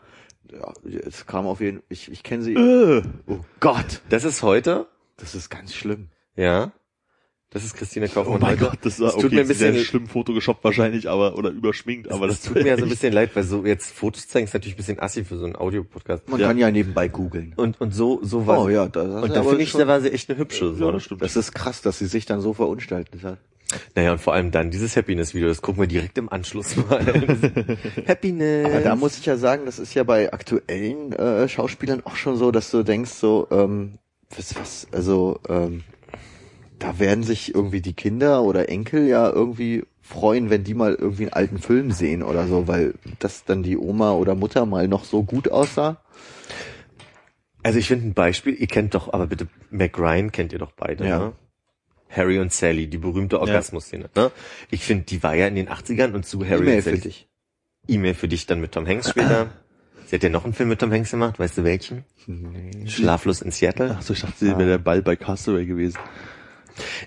Ja, 0.52 0.72
es 1.06 1.26
kam 1.26 1.48
auf 1.48 1.60
jeden 1.60 1.82
ich, 1.90 2.12
ich 2.12 2.24
kenne 2.24 2.44
sie. 2.44 2.54
Äh. 2.54 3.04
Oh 3.28 3.40
Gott, 3.60 4.02
Das 4.10 4.24
ist 4.24 4.42
heute? 4.44 4.88
das 5.18 5.36
ist 5.36 5.50
ganz 5.50 5.74
schlimm. 5.74 6.10
Ja. 6.36 6.72
Das 7.54 7.64
ist 7.64 7.76
Christine 7.76 8.08
Oh 8.10 8.14
Kaufmann 8.14 8.42
mein 8.42 8.52
heute. 8.60 8.66
Gott, 8.72 8.80
das 8.82 9.00
war 9.00 9.14
okay, 9.14 9.22
tut 9.22 9.32
mir 9.32 9.42
ein 9.42 9.50
ist 9.50 9.60
sehr 9.60 9.72
bisschen, 9.72 9.86
schlimm 9.86 10.08
Foto 10.08 10.34
geshoppt 10.34 10.64
wahrscheinlich, 10.64 11.08
aber, 11.10 11.38
oder 11.38 11.52
überschminkt, 11.52 12.12
aber 12.12 12.28
das 12.28 12.42
das, 12.42 12.48
tut 12.52 12.64
mir 12.64 12.70
ja 12.70 12.78
so 12.78 12.84
ein 12.84 12.90
bisschen 12.90 13.14
leid, 13.14 13.36
weil 13.36 13.44
so 13.44 13.64
jetzt 13.66 13.92
Fotos 13.92 14.28
zeigen 14.28 14.46
ist 14.46 14.54
natürlich 14.54 14.74
ein 14.74 14.78
bisschen 14.78 15.00
assi 15.00 15.24
für 15.24 15.38
so 15.38 15.46
einen 15.46 15.56
Audiopodcast. 15.56 16.28
Man 16.30 16.40
Ja. 16.40 16.48
kann 16.48 16.58
ja 16.58 16.72
nebenbei 16.72 17.08
googeln. 17.08 17.54
Und, 17.56 17.80
und 17.80 17.94
so, 17.94 18.20
so 18.24 18.48
war 18.48 18.62
Oh 18.62 18.68
sie. 18.68 18.74
ja, 18.74 18.88
das, 18.88 19.06
Und 19.24 19.36
da 19.36 19.44
finde 19.44 19.62
ich, 19.64 19.72
da 19.74 19.88
war 19.88 20.02
sie 20.02 20.12
echt 20.12 20.30
eine 20.30 20.40
hübsche. 20.40 20.74
So. 20.74 20.86
Ja, 20.86 20.92
das 20.92 21.04
stimmt. 21.04 21.22
das 21.22 21.36
ist 21.36 21.54
krass, 21.54 21.82
dass 21.82 22.00
sie 22.00 22.08
sich 22.08 22.26
dann 22.26 22.42
so 22.42 22.54
verunstaltet 22.54 23.24
hat. 23.24 23.38
Naja, 23.96 24.12
und 24.14 24.20
vor 24.22 24.34
allem 24.34 24.52
dann 24.52 24.70
dieses 24.72 24.96
Happiness-Video, 24.96 25.48
das 25.48 25.62
gucken 25.62 25.82
wir 25.82 25.88
direkt 25.88 26.18
im 26.18 26.30
Anschluss 26.30 26.76
mal. 26.76 27.06
Happiness. 28.08 28.66
Aber 28.66 28.80
da 28.82 28.96
muss 28.96 29.18
ich 29.18 29.26
ja 29.26 29.38
sagen, 29.38 29.66
das 29.66 29.80
ist 29.80 29.94
ja 29.94 30.04
bei 30.04 30.32
aktuellen 30.32 31.12
äh, 31.14 31.48
Schauspielern 31.48 32.02
auch 32.06 32.16
schon 32.16 32.36
so, 32.38 32.52
dass 32.52 32.72
du 32.72 32.84
denkst 32.84 33.12
so, 33.12 33.48
ähm, 33.52 33.94
was, 34.36 34.56
was, 34.56 34.88
also 34.92 35.40
ähm, 35.50 35.84
da 36.84 37.00
werden 37.00 37.24
sich 37.24 37.56
irgendwie 37.56 37.80
die 37.80 37.94
Kinder 37.94 38.44
oder 38.44 38.68
Enkel 38.68 39.08
ja 39.08 39.30
irgendwie 39.30 39.84
freuen, 40.02 40.50
wenn 40.50 40.66
die 40.66 40.74
mal 40.74 40.94
irgendwie 40.94 41.24
einen 41.24 41.34
alten 41.34 41.58
Film 41.60 41.92
sehen 41.92 42.24
oder 42.24 42.46
so, 42.46 42.68
weil 42.68 42.94
das 43.20 43.46
dann 43.46 43.64
die 43.64 43.78
Oma 43.78 44.12
oder 44.12 44.36
Mutter 44.36 44.66
mal 44.66 44.90
noch 44.90 45.06
so 45.06 45.24
gut 45.24 45.50
aussah. 45.50 46.02
Also 47.64 47.80
ich 47.80 47.88
finde 47.88 48.08
ein 48.08 48.14
Beispiel, 48.14 48.54
ihr 48.54 48.68
kennt 48.68 48.94
doch, 48.96 49.14
aber 49.14 49.28
bitte, 49.28 49.48
Mac 49.72 49.98
Ryan 49.98 50.34
kennt 50.34 50.52
ihr 50.52 50.60
doch 50.60 50.74
beide, 50.74 51.08
Ja. 51.08 51.20
ne? 51.20 51.32
Harry 52.10 52.38
und 52.38 52.52
Sally, 52.52 52.88
die 52.88 52.98
berühmte 52.98 53.40
Orgasmus-Szene, 53.40 54.10
ne? 54.16 54.32
Ich 54.70 54.84
finde, 54.84 55.06
die 55.06 55.24
war 55.24 55.34
ja 55.36 55.48
in 55.48 55.56
den 55.56 55.70
80ern 55.70 56.12
und 56.14 56.26
zu 56.26 56.46
Harry 56.46 56.64
E-Mail 56.64 56.76
und 56.76 56.82
für 56.84 56.90
Sally. 56.90 57.02
dich. 57.02 57.28
E-Mail 57.88 58.14
für 58.14 58.28
dich 58.28 58.46
dann 58.46 58.60
mit 58.60 58.74
Tom 58.74 58.86
Hanks 58.86 59.10
später. 59.10 59.48
Sie 60.06 60.16
hat 60.18 60.22
ja 60.24 60.30
noch 60.30 60.44
einen 60.44 60.54
Film 60.54 60.68
mit 60.70 60.80
Tom 60.80 60.92
Hanks 60.92 61.12
gemacht, 61.12 61.40
weißt 61.40 61.58
du 61.58 61.64
welchen? 61.64 62.04
Schlaflos 62.86 63.42
in 63.42 63.52
Seattle. 63.52 63.96
Ach 63.98 64.02
so, 64.04 64.14
ich 64.14 64.20
dachte, 64.22 64.36
sie 64.38 64.52
wäre 64.58 64.66
der 64.72 64.78
Ball 64.78 65.02
bei 65.02 65.16
Castaway 65.16 65.66
gewesen. 65.66 65.98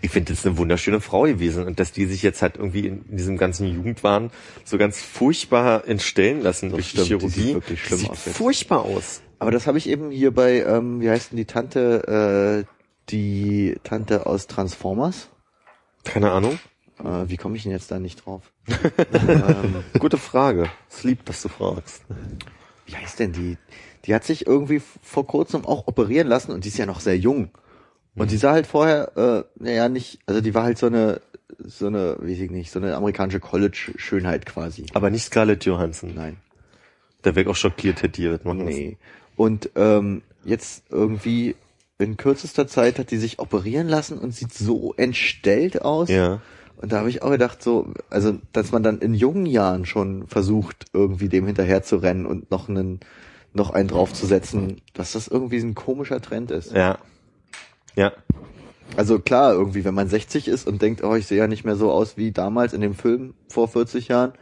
Ich 0.02 0.10
finde, 0.10 0.32
das 0.32 0.40
ist 0.40 0.46
eine 0.46 0.58
wunderschöne 0.58 1.00
Frau 1.00 1.22
gewesen 1.22 1.64
und 1.64 1.80
dass 1.80 1.92
die 1.92 2.06
sich 2.06 2.22
jetzt 2.22 2.42
halt 2.42 2.56
irgendwie 2.56 2.86
in, 2.86 3.04
in 3.08 3.16
diesem 3.16 3.36
ganzen 3.36 3.66
Jugendwahn 3.66 4.30
so 4.64 4.78
ganz 4.78 5.00
furchtbar 5.00 5.86
entstellen 5.86 6.42
lassen 6.42 6.70
durch 6.70 6.92
die 6.92 7.04
stimmt, 7.04 7.06
die 7.06 7.14
Chirurgie. 7.14 7.40
sieht 7.40 7.54
wirklich 7.54 7.82
schlimm 7.82 7.98
sieht 7.98 8.10
aus 8.10 8.20
furchtbar 8.20 8.84
aus. 8.84 9.22
Aber 9.38 9.50
das 9.50 9.66
habe 9.66 9.78
ich 9.78 9.88
eben 9.88 10.10
hier 10.10 10.32
bei, 10.32 10.62
ähm, 10.62 11.00
wie 11.00 11.10
heißt 11.10 11.32
denn 11.32 11.36
die 11.36 11.44
Tante, 11.44 12.64
äh, 12.66 12.72
die 13.10 13.76
Tante 13.82 14.26
aus 14.26 14.46
Transformers? 14.46 15.28
Keine 16.04 16.30
Ahnung. 16.30 16.58
Äh, 16.98 17.28
wie 17.28 17.36
komme 17.36 17.56
ich 17.56 17.64
denn 17.64 17.72
jetzt 17.72 17.90
da 17.90 17.98
nicht 17.98 18.24
drauf? 18.24 18.52
ähm, 18.68 19.84
Gute 19.98 20.16
Frage. 20.16 20.70
Es 20.88 21.04
liebt, 21.04 21.28
dass 21.28 21.42
du 21.42 21.48
fragst. 21.48 22.02
wie 22.86 22.96
heißt 22.96 23.18
denn 23.18 23.32
die? 23.32 23.58
Die 24.06 24.14
hat 24.14 24.24
sich 24.24 24.46
irgendwie 24.46 24.80
vor 25.02 25.26
kurzem 25.26 25.66
auch 25.66 25.86
operieren 25.88 26.28
lassen 26.28 26.52
und 26.52 26.64
die 26.64 26.68
ist 26.68 26.78
ja 26.78 26.86
noch 26.86 27.00
sehr 27.00 27.18
jung. 27.18 27.50
Und 28.16 28.30
die 28.30 28.36
sah 28.36 28.52
halt 28.52 28.66
vorher, 28.66 29.16
äh, 29.16 29.62
naja, 29.62 29.88
nicht, 29.88 30.20
also 30.26 30.40
die 30.40 30.54
war 30.54 30.64
halt 30.64 30.78
so 30.78 30.86
eine, 30.86 31.20
so 31.58 31.86
eine, 31.86 32.16
weiß 32.18 32.38
ich 32.38 32.50
nicht, 32.50 32.70
so 32.70 32.78
eine 32.78 32.94
amerikanische 32.96 33.40
College-Schönheit 33.40 34.46
quasi. 34.46 34.86
Aber 34.94 35.10
nicht 35.10 35.24
Scarlett 35.24 35.64
Johansson. 35.64 36.12
Nein. 36.14 36.38
Da 37.22 37.34
wäre 37.34 37.50
auch 37.50 37.56
schockiert, 37.56 38.02
hätte 38.02 38.20
die 38.20 38.28
das 38.28 38.44
machen. 38.44 38.64
Nee. 38.64 38.96
Und 39.36 39.70
ähm, 39.76 40.22
jetzt 40.44 40.84
irgendwie 40.90 41.56
in 41.98 42.16
kürzester 42.16 42.66
Zeit 42.66 42.98
hat 42.98 43.10
die 43.10 43.16
sich 43.16 43.38
operieren 43.38 43.88
lassen 43.88 44.18
und 44.18 44.34
sieht 44.34 44.52
so 44.52 44.94
entstellt 44.96 45.82
aus. 45.82 46.08
Ja. 46.08 46.40
Und 46.76 46.92
da 46.92 46.98
habe 46.98 47.08
ich 47.08 47.22
auch 47.22 47.30
gedacht, 47.30 47.62
so, 47.62 47.92
also, 48.10 48.38
dass 48.52 48.70
man 48.70 48.82
dann 48.82 48.98
in 48.98 49.14
jungen 49.14 49.46
Jahren 49.46 49.86
schon 49.86 50.26
versucht, 50.26 50.86
irgendwie 50.92 51.28
dem 51.28 51.46
hinterher 51.46 51.82
zu 51.82 51.96
rennen 51.96 52.26
und 52.26 52.50
noch 52.50 52.68
einen, 52.68 53.00
noch 53.54 53.70
einen 53.70 53.88
draufzusetzen, 53.88 54.82
dass 54.92 55.12
das 55.12 55.28
irgendwie 55.28 55.58
ein 55.58 55.74
komischer 55.74 56.20
Trend 56.20 56.50
ist. 56.50 56.72
Ja. 56.72 56.98
Ja. 57.96 58.12
Also 58.96 59.18
klar, 59.18 59.52
irgendwie, 59.52 59.84
wenn 59.84 59.94
man 59.94 60.08
60 60.08 60.48
ist 60.48 60.66
und 60.66 60.80
denkt, 60.80 61.02
oh, 61.02 61.14
ich 61.16 61.26
sehe 61.26 61.38
ja 61.38 61.48
nicht 61.48 61.64
mehr 61.64 61.76
so 61.76 61.90
aus 61.90 62.16
wie 62.16 62.30
damals 62.30 62.72
in 62.72 62.80
dem 62.80 62.94
Film 62.94 63.34
vor 63.48 63.68
40 63.68 64.08
Jahren, 64.08 64.32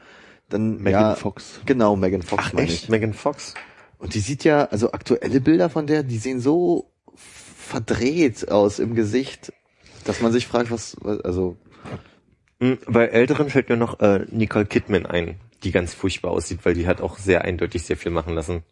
dann 0.50 0.82
Megan 0.82 1.02
ja, 1.02 1.14
Fox. 1.14 1.60
Genau, 1.64 1.96
Megan 1.96 2.22
Fox 2.22 2.44
Ach 2.46 2.52
meine 2.52 2.68
echt? 2.68 2.84
ich. 2.84 2.88
Megan 2.90 3.14
Fox? 3.14 3.54
Und 3.98 4.14
die 4.14 4.20
sieht 4.20 4.44
ja, 4.44 4.66
also 4.66 4.92
aktuelle 4.92 5.40
Bilder 5.40 5.70
von 5.70 5.86
der, 5.86 6.02
die 6.02 6.18
sehen 6.18 6.40
so 6.40 6.90
verdreht 7.16 8.50
aus 8.50 8.78
im 8.78 8.94
Gesicht, 8.94 9.52
dass 10.04 10.20
man 10.20 10.30
sich 10.30 10.46
fragt, 10.46 10.70
was, 10.70 10.96
was 11.00 11.20
also 11.22 11.56
Hm, 12.60 12.78
Bei 12.86 13.06
Älteren 13.06 13.50
fällt 13.50 13.68
mir 13.68 13.76
noch 13.76 14.00
äh, 14.00 14.26
Nicole 14.30 14.66
Kidman 14.66 15.06
ein, 15.06 15.38
die 15.62 15.70
ganz 15.70 15.92
furchtbar 15.94 16.30
aussieht, 16.30 16.60
weil 16.62 16.74
die 16.74 16.86
hat 16.86 17.00
auch 17.00 17.18
sehr 17.18 17.42
eindeutig 17.42 17.82
sehr 17.82 17.96
viel 17.96 18.12
machen 18.12 18.34
lassen. 18.34 18.62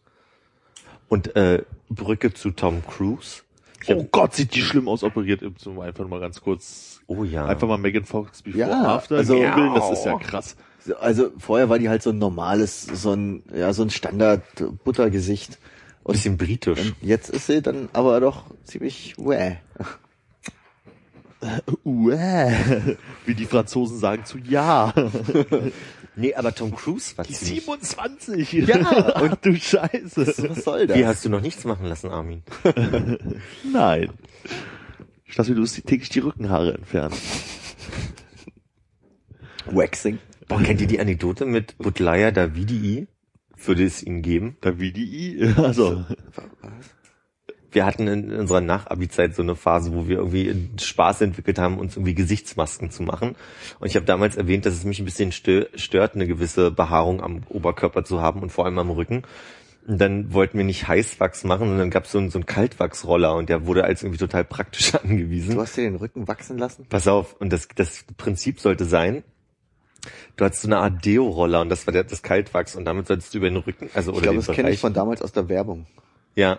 Und 1.09 1.37
äh, 1.37 1.63
Brücke 1.91 2.33
zu 2.33 2.53
Tom 2.53 2.83
Cruise. 2.87 3.43
Oh 3.89 4.07
Gott, 4.11 4.35
sieht 4.35 4.55
die 4.55 4.63
schlimm 4.63 4.89
aus 4.89 5.03
operiert. 5.03 5.43
Zum 5.59 5.81
einfach 5.81 6.07
mal 6.09 6.21
ganz 6.21 6.41
kurz. 6.41 7.01
oh 7.07 7.25
ja. 7.25 7.47
Einfach 7.47 7.69
mal 7.69 7.79
Megan 7.79 8.05
Fox 8.05 8.43
before 8.43 8.61
Ja, 8.61 8.97
after 8.97 9.17
also- 9.17 9.35
googeln, 9.35 9.75
das 9.75 9.91
ist 9.91 10.05
ja 10.05 10.17
krass. 10.19 10.57
Also 11.01 11.31
vorher 11.39 11.69
war 11.69 11.79
die 11.79 11.89
halt 11.89 12.03
so 12.03 12.11
ein 12.11 12.19
normales, 12.19 12.83
so 12.83 13.13
ein, 13.13 13.45
ja, 13.55 13.73
so 13.73 13.83
ein 13.83 13.91
Standard-Buttergesicht. 13.91 15.59
Und, 16.03 16.15
bisschen 16.15 16.37
britisch. 16.37 16.95
jetzt 17.01 17.31
ist 17.31 17.47
sie 17.47 17.63
dann 17.63 17.89
aber 17.93 18.19
doch 18.19 18.47
ziemlich 18.65 19.15
wäh. 19.19 19.59
Uäh. 21.85 22.53
Wie 23.27 23.35
die 23.35 23.47
Franzosen 23.47 23.99
sagen 23.99 24.25
zu 24.25 24.39
ja. 24.39 24.93
Nee, 26.15 26.35
aber 26.35 26.55
Tom 26.55 26.75
Cruise 26.75 27.17
war 27.17 27.25
Die 27.25 27.33
ziemlich... 27.33 27.65
27. 27.65 28.53
Ja, 28.53 28.77
Ach 29.15 29.37
du 29.37 29.57
Scheiße. 29.57 30.27
Was 30.49 30.65
soll 30.65 30.87
das? 30.87 30.99
Wie 30.99 31.07
hast 31.07 31.25
du 31.25 31.31
noch 31.31 31.41
nichts 31.41 31.65
machen 31.65 31.87
lassen, 31.87 32.11
Armin? 32.11 32.43
Nein. 33.73 34.11
Ich 35.25 35.37
dachte, 35.37 35.55
du 35.55 35.61
musst 35.61 35.77
täglich 35.87 36.11
die 36.11 36.19
Rückenhaare 36.19 36.75
entfernen. 36.75 37.15
Waxing. 39.67 40.19
Boah, 40.49 40.61
kennt 40.61 40.83
ihr 40.83 40.87
die 40.87 41.01
Anekdote 41.01 41.47
mit 41.47 41.79
Butlaya 41.79 42.31
Davidi? 42.31 43.07
Würde 43.65 43.85
es 43.85 44.03
ihn 44.03 44.21
geben? 44.23 44.57
Da 44.61 44.79
wie 44.79 44.93
die 44.93 45.39
I. 45.39 45.55
Also. 45.57 46.05
Wir 47.73 47.87
hatten 47.87 48.07
in 48.07 48.33
unserer 48.33 48.61
Nach-Abi-Zeit 48.61 49.35
so 49.35 49.43
eine 49.43 49.57
Phase, 49.57 49.93
wo 49.95 50.07
wir 50.07 50.19
irgendwie 50.19 50.55
Spaß 50.81 51.23
entwickelt 51.23 51.59
haben, 51.59 51.79
uns 51.79 51.97
irgendwie 51.97 52.15
Gesichtsmasken 52.15 52.91
zu 52.91 53.03
machen. 53.03 53.37
Und 53.81 53.87
ich 53.89 53.97
habe 53.97 54.07
damals 54.07 54.37
erwähnt, 54.37 54.67
dass 54.67 54.75
es 54.75 54.85
mich 54.85 54.99
ein 54.99 55.05
bisschen 55.05 55.33
stö 55.33 55.67
stört, 55.75 56.15
eine 56.15 56.27
gewisse 56.27 56.71
Behaarung 56.71 57.23
am 57.23 57.43
Oberkörper 57.49 58.05
zu 58.05 58.21
haben 58.21 58.43
und 58.43 58.51
vor 58.51 58.65
allem 58.67 58.79
am 58.79 58.91
Rücken. 58.91 59.23
Und 59.87 60.01
dann 60.01 60.33
wollten 60.33 60.59
wir 60.59 60.65
nicht 60.65 60.87
Heißwachs 60.87 61.43
machen, 61.45 61.69
sondern 61.69 61.91
gab 61.91 62.07
so 62.07 62.21
es 62.21 62.33
so 62.33 62.39
einen 62.39 62.47
Kaltwachsroller 62.47 63.35
und 63.35 63.49
der 63.49 63.67
wurde 63.67 63.85
als 63.85 64.03
irgendwie 64.03 64.19
total 64.19 64.45
praktisch 64.45 64.95
angewiesen. 65.03 65.55
Du 65.55 65.61
hast 65.61 65.77
dir 65.77 65.83
den 65.83 65.97
Rücken 65.97 66.29
wachsen 66.29 66.59
lassen? 66.59 66.87
Pass 66.89 67.09
auf, 67.09 67.35
und 67.41 67.53
das, 67.53 67.69
das 67.75 68.05
Prinzip 68.17 68.61
sollte 68.61 68.85
sein, 68.85 69.25
du 70.37 70.45
hattest 70.45 70.63
so 70.63 70.69
eine 70.69 70.79
Art 70.79 71.05
Deo-Roller 71.05 71.61
und 71.63 71.69
das 71.69 71.87
war 71.87 71.93
der, 71.93 72.05
das 72.05 72.23
Kaltwachs 72.23 72.77
und 72.77 72.85
damit 72.85 73.09
solltest 73.09 73.35
du 73.35 73.39
über 73.39 73.49
den 73.49 73.57
Rücken, 73.57 73.91
also 73.95 74.13
Ich 74.13 74.19
oder 74.19 74.23
glaube, 74.25 74.39
den 74.39 74.47
das 74.47 74.55
kenne 74.55 74.71
ich 74.71 74.81
von 74.81 74.95
damals 74.95 75.21
aus 75.21 75.33
der 75.33 75.49
Werbung. 75.49 75.87
ja. 76.37 76.59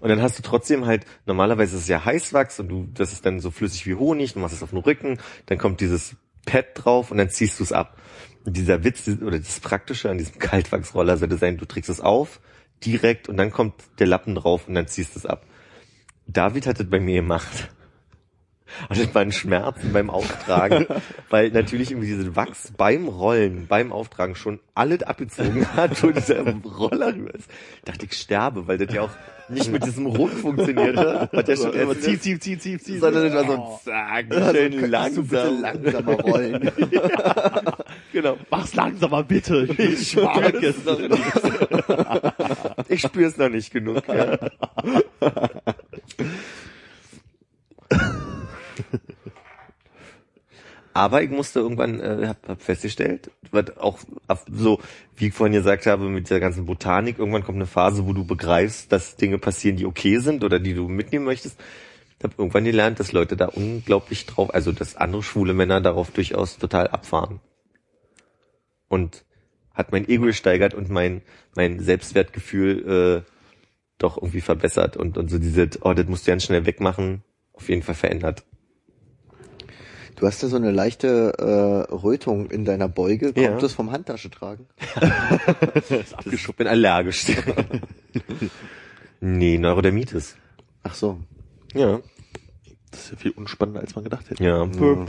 Und 0.00 0.08
dann 0.08 0.22
hast 0.22 0.38
du 0.38 0.42
trotzdem 0.42 0.86
halt, 0.86 1.04
normalerweise 1.26 1.76
ist 1.76 1.82
es 1.82 1.88
ja 1.88 2.04
Heißwachs 2.04 2.60
und 2.60 2.68
du, 2.68 2.88
das 2.92 3.12
ist 3.12 3.26
dann 3.26 3.40
so 3.40 3.50
flüssig 3.50 3.86
wie 3.86 3.94
Honig, 3.94 4.34
du 4.34 4.40
machst 4.40 4.54
es 4.54 4.62
auf 4.62 4.70
den 4.70 4.78
Rücken, 4.78 5.18
dann 5.46 5.58
kommt 5.58 5.80
dieses 5.80 6.16
Pad 6.46 6.66
drauf 6.74 7.10
und 7.10 7.18
dann 7.18 7.30
ziehst 7.30 7.58
du 7.58 7.64
es 7.64 7.72
ab. 7.72 7.98
Und 8.44 8.56
dieser 8.56 8.84
Witz, 8.84 9.08
oder 9.08 9.38
das 9.38 9.60
Praktische 9.60 10.10
an 10.10 10.18
diesem 10.18 10.38
Kaltwachsroller 10.38 11.16
sollte 11.16 11.36
sein, 11.36 11.58
du 11.58 11.66
trägst 11.66 11.90
es 11.90 12.00
auf, 12.00 12.40
direkt 12.84 13.28
und 13.28 13.36
dann 13.36 13.50
kommt 13.50 13.74
der 13.98 14.06
Lappen 14.06 14.34
drauf 14.34 14.66
und 14.68 14.74
dann 14.74 14.86
ziehst 14.86 15.14
du 15.14 15.18
es 15.18 15.26
ab. 15.26 15.44
David 16.26 16.66
hat 16.66 16.80
das 16.80 16.88
bei 16.88 17.00
mir 17.00 17.16
gemacht. 17.16 17.70
Und 18.88 18.98
das 18.98 19.14
waren 19.14 19.32
Schmerzen 19.32 19.92
beim 19.92 20.10
Auftragen, 20.10 20.86
weil 21.30 21.50
natürlich 21.50 21.90
irgendwie 21.90 22.08
diese 22.08 22.34
Wachs 22.36 22.72
beim 22.76 23.08
Rollen, 23.08 23.66
beim 23.66 23.92
Auftragen 23.92 24.34
schon 24.34 24.60
alles 24.74 25.02
abgezogen 25.02 25.66
hat 25.74 26.02
und 26.04 26.16
dieser 26.16 26.42
Roller 26.42 27.14
rüber 27.14 27.34
ist. 27.34 27.48
Ich 27.78 27.82
dachte, 27.84 28.06
ich 28.06 28.12
sterbe, 28.14 28.66
weil 28.66 28.78
das 28.78 28.94
ja 28.94 29.02
auch 29.02 29.10
nicht 29.48 29.70
mit 29.72 29.84
diesem 29.84 30.06
Ruck 30.06 30.30
funktionierte. 30.30 31.28
Hat 31.32 31.48
ja 31.48 31.56
schon 31.56 31.72
Immer 31.72 31.98
zieh, 31.98 32.18
zieh, 32.20 32.38
zieh, 32.38 32.56
zieh, 32.56 32.78
zieh. 32.78 32.98
sondern 32.98 33.24
das 33.24 33.34
war 33.34 33.44
so 33.44 33.52
ein 33.90 34.30
Zack, 34.30 34.54
schön 34.54 34.90
Kannst 34.92 35.16
du 35.16 35.22
bitte 35.24 35.48
langsam. 35.50 35.82
langsamer 35.84 36.12
rollen? 36.22 36.70
Genau. 38.12 38.36
Mach's 38.48 38.74
langsamer, 38.74 39.24
bitte. 39.24 39.64
Ich 39.76 40.12
spüre 40.12 40.66
es 40.66 40.84
noch 40.84 40.98
nicht. 41.00 41.22
Ich 42.88 43.00
spüre 43.00 43.26
es 43.28 43.36
noch 43.38 43.48
nicht 43.48 43.72
genug. 43.72 44.02
Ja. 44.06 44.38
Aber 51.00 51.22
ich 51.22 51.30
musste 51.30 51.60
irgendwann, 51.60 51.98
äh, 51.98 52.26
hab, 52.26 52.46
hab 52.46 52.60
festgestellt, 52.60 53.30
was 53.52 53.74
auch 53.78 54.00
so, 54.52 54.80
wie 55.16 55.28
ich 55.28 55.32
vorhin 55.32 55.54
gesagt 55.54 55.86
habe, 55.86 56.10
mit 56.10 56.28
der 56.28 56.40
ganzen 56.40 56.66
Botanik, 56.66 57.18
irgendwann 57.18 57.42
kommt 57.42 57.56
eine 57.56 57.64
Phase, 57.64 58.06
wo 58.06 58.12
du 58.12 58.26
begreifst, 58.26 58.92
dass 58.92 59.16
Dinge 59.16 59.38
passieren, 59.38 59.78
die 59.78 59.86
okay 59.86 60.18
sind 60.18 60.44
oder 60.44 60.58
die 60.58 60.74
du 60.74 60.88
mitnehmen 60.88 61.24
möchtest. 61.24 61.58
Ich 62.18 62.24
habe 62.24 62.34
irgendwann 62.36 62.64
gelernt, 62.64 63.00
dass 63.00 63.12
Leute 63.12 63.34
da 63.34 63.46
unglaublich 63.46 64.26
drauf, 64.26 64.52
also 64.52 64.72
dass 64.72 64.94
andere 64.94 65.22
schwule 65.22 65.54
Männer 65.54 65.80
darauf 65.80 66.10
durchaus 66.10 66.58
total 66.58 66.88
abfahren. 66.88 67.40
Und 68.88 69.24
hat 69.72 69.92
mein 69.92 70.06
Ego 70.06 70.26
gesteigert 70.26 70.74
und 70.74 70.90
mein, 70.90 71.22
mein 71.56 71.80
Selbstwertgefühl 71.80 73.24
äh, 73.24 73.30
doch 73.96 74.18
irgendwie 74.18 74.42
verbessert 74.42 74.98
und, 74.98 75.16
und 75.16 75.30
so 75.30 75.38
diese, 75.38 75.70
oh, 75.80 75.94
das 75.94 76.06
musst 76.08 76.26
du 76.26 76.32
ganz 76.32 76.44
schnell 76.44 76.66
wegmachen, 76.66 77.22
auf 77.54 77.70
jeden 77.70 77.82
Fall 77.82 77.94
verändert. 77.94 78.44
Du 80.20 80.26
hast 80.26 80.42
ja 80.42 80.48
so 80.48 80.56
eine 80.56 80.70
leichte 80.70 81.32
äh, 81.38 81.92
Rötung 81.94 82.50
in 82.50 82.66
deiner 82.66 82.88
Beuge. 82.88 83.32
Kommt 83.32 83.38
Ja. 83.38 83.56
das 83.58 83.72
vom 83.72 83.90
Handtasche 83.90 84.30
tragen? 84.30 84.66
Ich 86.30 86.46
bin 86.56 86.66
allergisch. 86.66 87.24
nee, 89.20 89.56
Neurodermitis. 89.58 90.36
Ach 90.82 90.94
so. 90.94 91.18
Ja. 91.74 92.00
Das 92.90 93.00
ist 93.04 93.10
ja 93.12 93.16
viel 93.16 93.30
unspannender, 93.32 93.80
als 93.80 93.94
man 93.94 94.04
gedacht 94.04 94.28
hätte. 94.28 94.42
Ja. 94.44 94.60
Wollen 94.60 95.08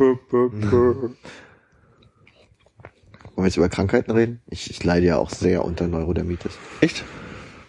wir 3.35 3.45
jetzt 3.45 3.57
über 3.57 3.69
Krankheiten 3.69 4.11
reden? 4.11 4.41
Ich, 4.49 4.69
ich 4.69 4.83
leide 4.83 5.05
ja 5.07 5.17
auch 5.17 5.29
sehr 5.29 5.65
unter 5.65 5.87
Neurodermitis. 5.87 6.53
Echt? 6.79 7.03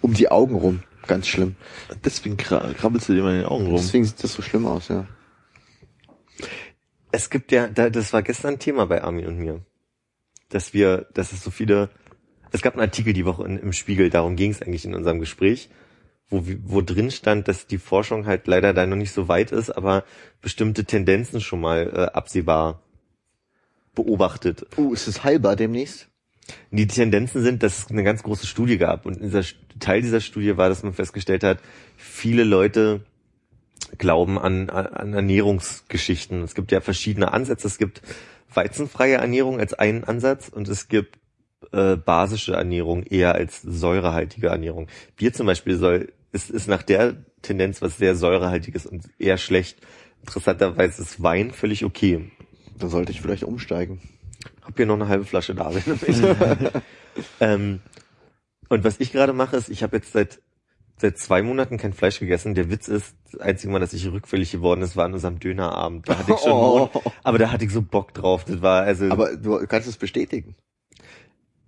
Um 0.01 0.15
die 0.15 0.31
Augen 0.31 0.55
rum. 0.55 0.83
Ganz 1.09 1.27
schlimm. 1.27 1.57
Deswegen 2.05 2.37
kra- 2.37 2.73
krabbelst 2.75 3.09
du 3.09 3.15
dir 3.15 3.21
immer 3.21 3.31
in 3.31 3.37
den 3.39 3.47
Augen 3.47 3.67
rum. 3.67 3.77
Deswegen 3.77 4.05
sieht 4.05 4.23
das 4.23 4.35
so 4.35 4.43
schlimm 4.43 4.67
aus, 4.67 4.89
ja. 4.89 5.07
Es 7.13 7.31
gibt 7.31 7.53
ja, 7.53 7.69
da, 7.69 7.91
das 7.91 8.13
war 8.13 8.23
gestern 8.23 8.59
Thema 8.59 8.87
bei 8.87 9.03
Armin 9.03 9.27
und 9.27 9.39
mir, 9.39 9.61
dass 10.49 10.73
wir, 10.73 11.07
dass 11.13 11.33
es 11.33 11.45
so 11.45 11.51
viele, 11.51 11.91
es 12.51 12.63
gab 12.63 12.75
einen 12.75 12.83
Artikel 12.83 13.13
die 13.13 13.27
Woche 13.27 13.45
in, 13.45 13.59
im 13.59 13.73
Spiegel, 13.73 14.11
darum 14.11 14.35
ging 14.35 14.51
es 14.51 14.63
eigentlich 14.63 14.85
in 14.87 14.95
unserem 14.95 15.21
Gespräch, 15.21 15.69
wo, 16.29 16.43
wo 16.65 16.81
drin 16.81 17.11
stand, 17.11 17.49
dass 17.49 17.67
die 17.67 17.79
Forschung 17.79 18.27
halt 18.27 18.47
leider 18.47 18.73
da 18.73 18.87
noch 18.87 18.97
nicht 18.97 19.13
so 19.13 19.29
weit 19.29 19.53
ist, 19.53 19.71
aber 19.71 20.05
bestimmte 20.41 20.85
Tendenzen 20.85 21.41
schon 21.43 21.61
mal 21.61 21.93
äh, 21.95 22.17
absehbar 22.17 22.83
beobachtet. 23.95 24.67
Uh, 24.79 24.95
ist 24.95 25.07
es 25.07 25.23
heilbar 25.23 25.55
demnächst? 25.55 26.09
Die 26.71 26.87
Tendenzen 26.87 27.43
sind, 27.43 27.63
dass 27.63 27.79
es 27.79 27.91
eine 27.91 28.03
ganz 28.03 28.23
große 28.23 28.47
Studie 28.47 28.79
gab 28.79 29.07
und 29.07 29.21
dieser 29.21 29.45
Teil 29.79 30.01
dieser 30.01 30.21
Studie 30.21 30.57
war, 30.57 30.69
dass 30.71 30.83
man 30.83 30.95
festgestellt 30.95 31.45
hat, 31.45 31.61
viele 31.97 32.45
Leute 32.45 33.05
glauben 33.99 34.39
an, 34.39 34.71
an 34.71 35.13
Ernährungsgeschichten. 35.13 36.43
Es 36.43 36.55
gibt 36.55 36.73
ja 36.73 36.81
verschiedene 36.81 37.33
Ansätze. 37.33 37.67
Es 37.67 37.79
gibt 37.79 38.03
weizenfreie 38.53 39.17
Ernährung 39.17 39.59
als 39.59 39.75
einen 39.75 40.05
Ansatz 40.05 40.49
und 40.49 40.69
es 40.69 40.89
gibt 40.89 41.19
äh, 41.73 41.97
basische 41.97 42.55
Ernährung 42.55 43.03
eher 43.05 43.35
als 43.35 43.63
säurehaltige 43.63 44.49
Ernährung. 44.49 44.89
Bier 45.17 45.33
zum 45.33 45.47
Beispiel 45.47 45.77
soll 45.77 46.13
ist, 46.33 46.51
ist 46.51 46.67
nach 46.67 46.83
der 46.83 47.17
Tendenz 47.43 47.83
was 47.83 47.99
sehr 47.99 48.17
säurehaltiges 48.17 48.87
und 48.87 49.09
eher 49.19 49.37
schlecht. 49.37 49.79
Interessanterweise 50.23 51.03
ist 51.03 51.23
Wein 51.23 51.51
völlig 51.51 51.85
okay. 51.85 52.31
Da 52.79 52.89
sollte 52.89 53.13
ich 53.13 53.21
vielleicht 53.21 53.45
umsteigen. 53.45 54.01
Hab 54.63 54.77
hier 54.77 54.87
noch 54.87 54.95
eine 54.95 55.09
halbe 55.09 55.25
Flasche 55.25 55.55
da. 55.55 55.71
ähm, 57.41 57.81
und 58.69 58.85
was 58.85 59.01
ich 59.01 59.13
gerade 59.13 59.33
mache, 59.33 59.57
ist, 59.57 59.69
ich 59.69 59.83
habe 59.83 59.97
jetzt 59.97 60.13
seit 60.13 60.41
seit 61.03 61.19
zwei 61.19 61.43
Monaten 61.43 61.77
kein 61.77 61.93
Fleisch 61.93 62.21
gegessen. 62.21 62.55
Der 62.55 62.71
Witz 62.71 62.89
ist, 62.89 63.15
das 63.31 63.41
einzige 63.41 63.73
Mal, 63.73 63.81
dass 63.81 63.93
ich 63.93 64.11
rückfällig 64.11 64.53
geworden 64.53 64.83
ist, 64.83 64.97
war 64.97 65.05
an 65.05 65.13
unserem 65.13 65.39
Dönerabend. 65.41 66.09
Da 66.09 66.17
hatte 66.17 66.33
ich 66.33 66.39
schon, 66.41 66.53
Oh. 66.53 66.79
Mond, 66.79 67.07
aber 67.25 67.39
da 67.39 67.51
hatte 67.51 67.65
ich 67.65 67.73
so 67.73 67.83
Bock 67.83 68.15
drauf. 68.15 68.45
Das 68.45 68.63
war 68.63 68.85
also 68.85 69.11
Aber 69.11 69.37
du 69.37 69.67
kannst 69.67 69.89
es 69.89 69.97
bestätigen. 69.99 70.55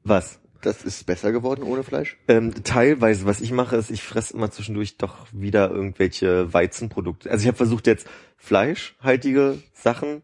was? 0.02 0.40
Das 0.62 0.82
ist 0.82 1.05
besser 1.05 1.31
geworden 1.31 1.62
ohne 1.62 1.82
Fleisch? 1.82 2.16
Ähm, 2.27 2.55
teilweise, 2.65 3.27
was 3.27 3.43
ich 3.43 3.52
mache, 3.52 3.77
ist, 3.77 3.90
ich 3.90 4.02
fresse 4.02 4.32
immer 4.32 4.51
zwischendurch 4.51 4.97
doch 4.97 5.27
wieder 5.31 5.70
irgendwelche 5.70 6.55
Weizenprodukte. 6.55 7.31
Also 7.31 7.43
ich 7.43 7.48
habe 7.48 7.59
versucht 7.59 7.86
jetzt 7.86 8.09
fleischhaltige 8.39 9.59
Sachen 9.74 10.23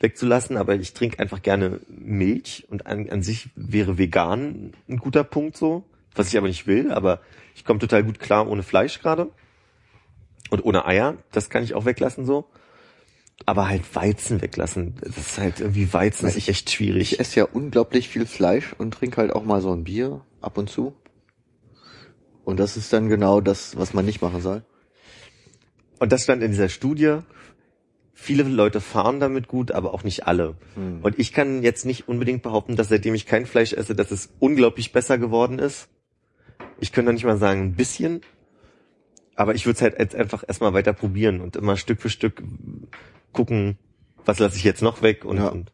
wegzulassen, 0.00 0.56
aber 0.56 0.74
ich 0.76 0.94
trinke 0.94 1.18
einfach 1.18 1.42
gerne 1.42 1.80
Milch 1.88 2.66
und 2.70 2.86
an, 2.86 3.10
an 3.10 3.22
sich 3.22 3.50
wäre 3.56 3.98
vegan 3.98 4.72
ein 4.88 4.96
guter 4.96 5.22
Punkt 5.24 5.56
so, 5.56 5.84
was 6.14 6.28
ich 6.28 6.38
aber 6.38 6.48
nicht 6.48 6.66
will, 6.66 6.90
aber 6.90 7.20
ich 7.54 7.64
komme 7.64 7.78
total 7.78 8.04
gut 8.04 8.18
klar 8.18 8.48
ohne 8.48 8.62
Fleisch 8.62 9.00
gerade 9.00 9.30
und 10.50 10.64
ohne 10.64 10.86
Eier, 10.86 11.16
das 11.32 11.50
kann 11.50 11.62
ich 11.64 11.74
auch 11.74 11.84
weglassen 11.84 12.26
so. 12.26 12.46
Aber 13.46 13.68
halt 13.68 13.94
Weizen 13.96 14.40
weglassen, 14.42 14.94
das 15.00 15.16
ist 15.18 15.38
halt 15.38 15.60
irgendwie 15.60 15.92
Weizen 15.92 16.28
ist 16.28 16.36
Ich- 16.36 16.48
echt 16.48 16.70
schwierig. 16.70 17.12
Ich 17.14 17.20
esse 17.20 17.40
ja 17.40 17.44
unglaublich 17.52 18.08
viel 18.08 18.26
Fleisch 18.26 18.74
und 18.78 18.94
trinke 18.94 19.16
halt 19.18 19.32
auch 19.32 19.44
mal 19.44 19.60
so 19.60 19.72
ein 19.72 19.84
Bier 19.84 20.20
ab 20.40 20.56
und 20.56 20.70
zu. 20.70 20.94
Und 22.44 22.60
das 22.60 22.76
ist 22.76 22.92
dann 22.92 23.08
genau 23.08 23.40
das, 23.40 23.76
was 23.76 23.92
man 23.94 24.04
nicht 24.04 24.22
machen 24.22 24.40
soll. 24.40 24.62
Und 25.98 26.12
das 26.12 26.22
stand 26.24 26.42
in 26.42 26.50
dieser 26.50 26.68
Studie. 26.68 27.18
Viele 28.12 28.44
Leute 28.44 28.80
fahren 28.80 29.18
damit 29.18 29.48
gut, 29.48 29.72
aber 29.72 29.92
auch 29.94 30.04
nicht 30.04 30.26
alle. 30.26 30.56
Hm. 30.74 31.00
Und 31.02 31.18
ich 31.18 31.32
kann 31.32 31.62
jetzt 31.62 31.84
nicht 31.84 32.06
unbedingt 32.06 32.42
behaupten, 32.42 32.76
dass 32.76 32.88
seitdem 32.88 33.14
ich 33.14 33.26
kein 33.26 33.46
Fleisch 33.46 33.72
esse, 33.72 33.94
dass 33.96 34.10
es 34.12 34.30
unglaublich 34.38 34.92
besser 34.92 35.18
geworden 35.18 35.58
ist. 35.58 35.88
Ich 36.84 36.92
könnte 36.92 37.06
noch 37.10 37.14
nicht 37.14 37.24
mal 37.24 37.38
sagen, 37.38 37.62
ein 37.62 37.72
bisschen. 37.76 38.20
Aber 39.36 39.54
ich 39.54 39.64
würde 39.64 39.76
es 39.76 39.80
halt 39.82 39.98
jetzt 39.98 40.14
einfach 40.14 40.44
erstmal 40.46 40.74
weiter 40.74 40.92
probieren 40.92 41.40
und 41.40 41.56
immer 41.56 41.78
Stück 41.78 42.02
für 42.02 42.10
Stück 42.10 42.42
gucken, 43.32 43.78
was 44.26 44.38
lasse 44.38 44.58
ich 44.58 44.64
jetzt 44.64 44.82
noch 44.82 45.00
weg 45.00 45.24
und, 45.24 45.38
Ja. 45.38 45.48
und 45.48 45.72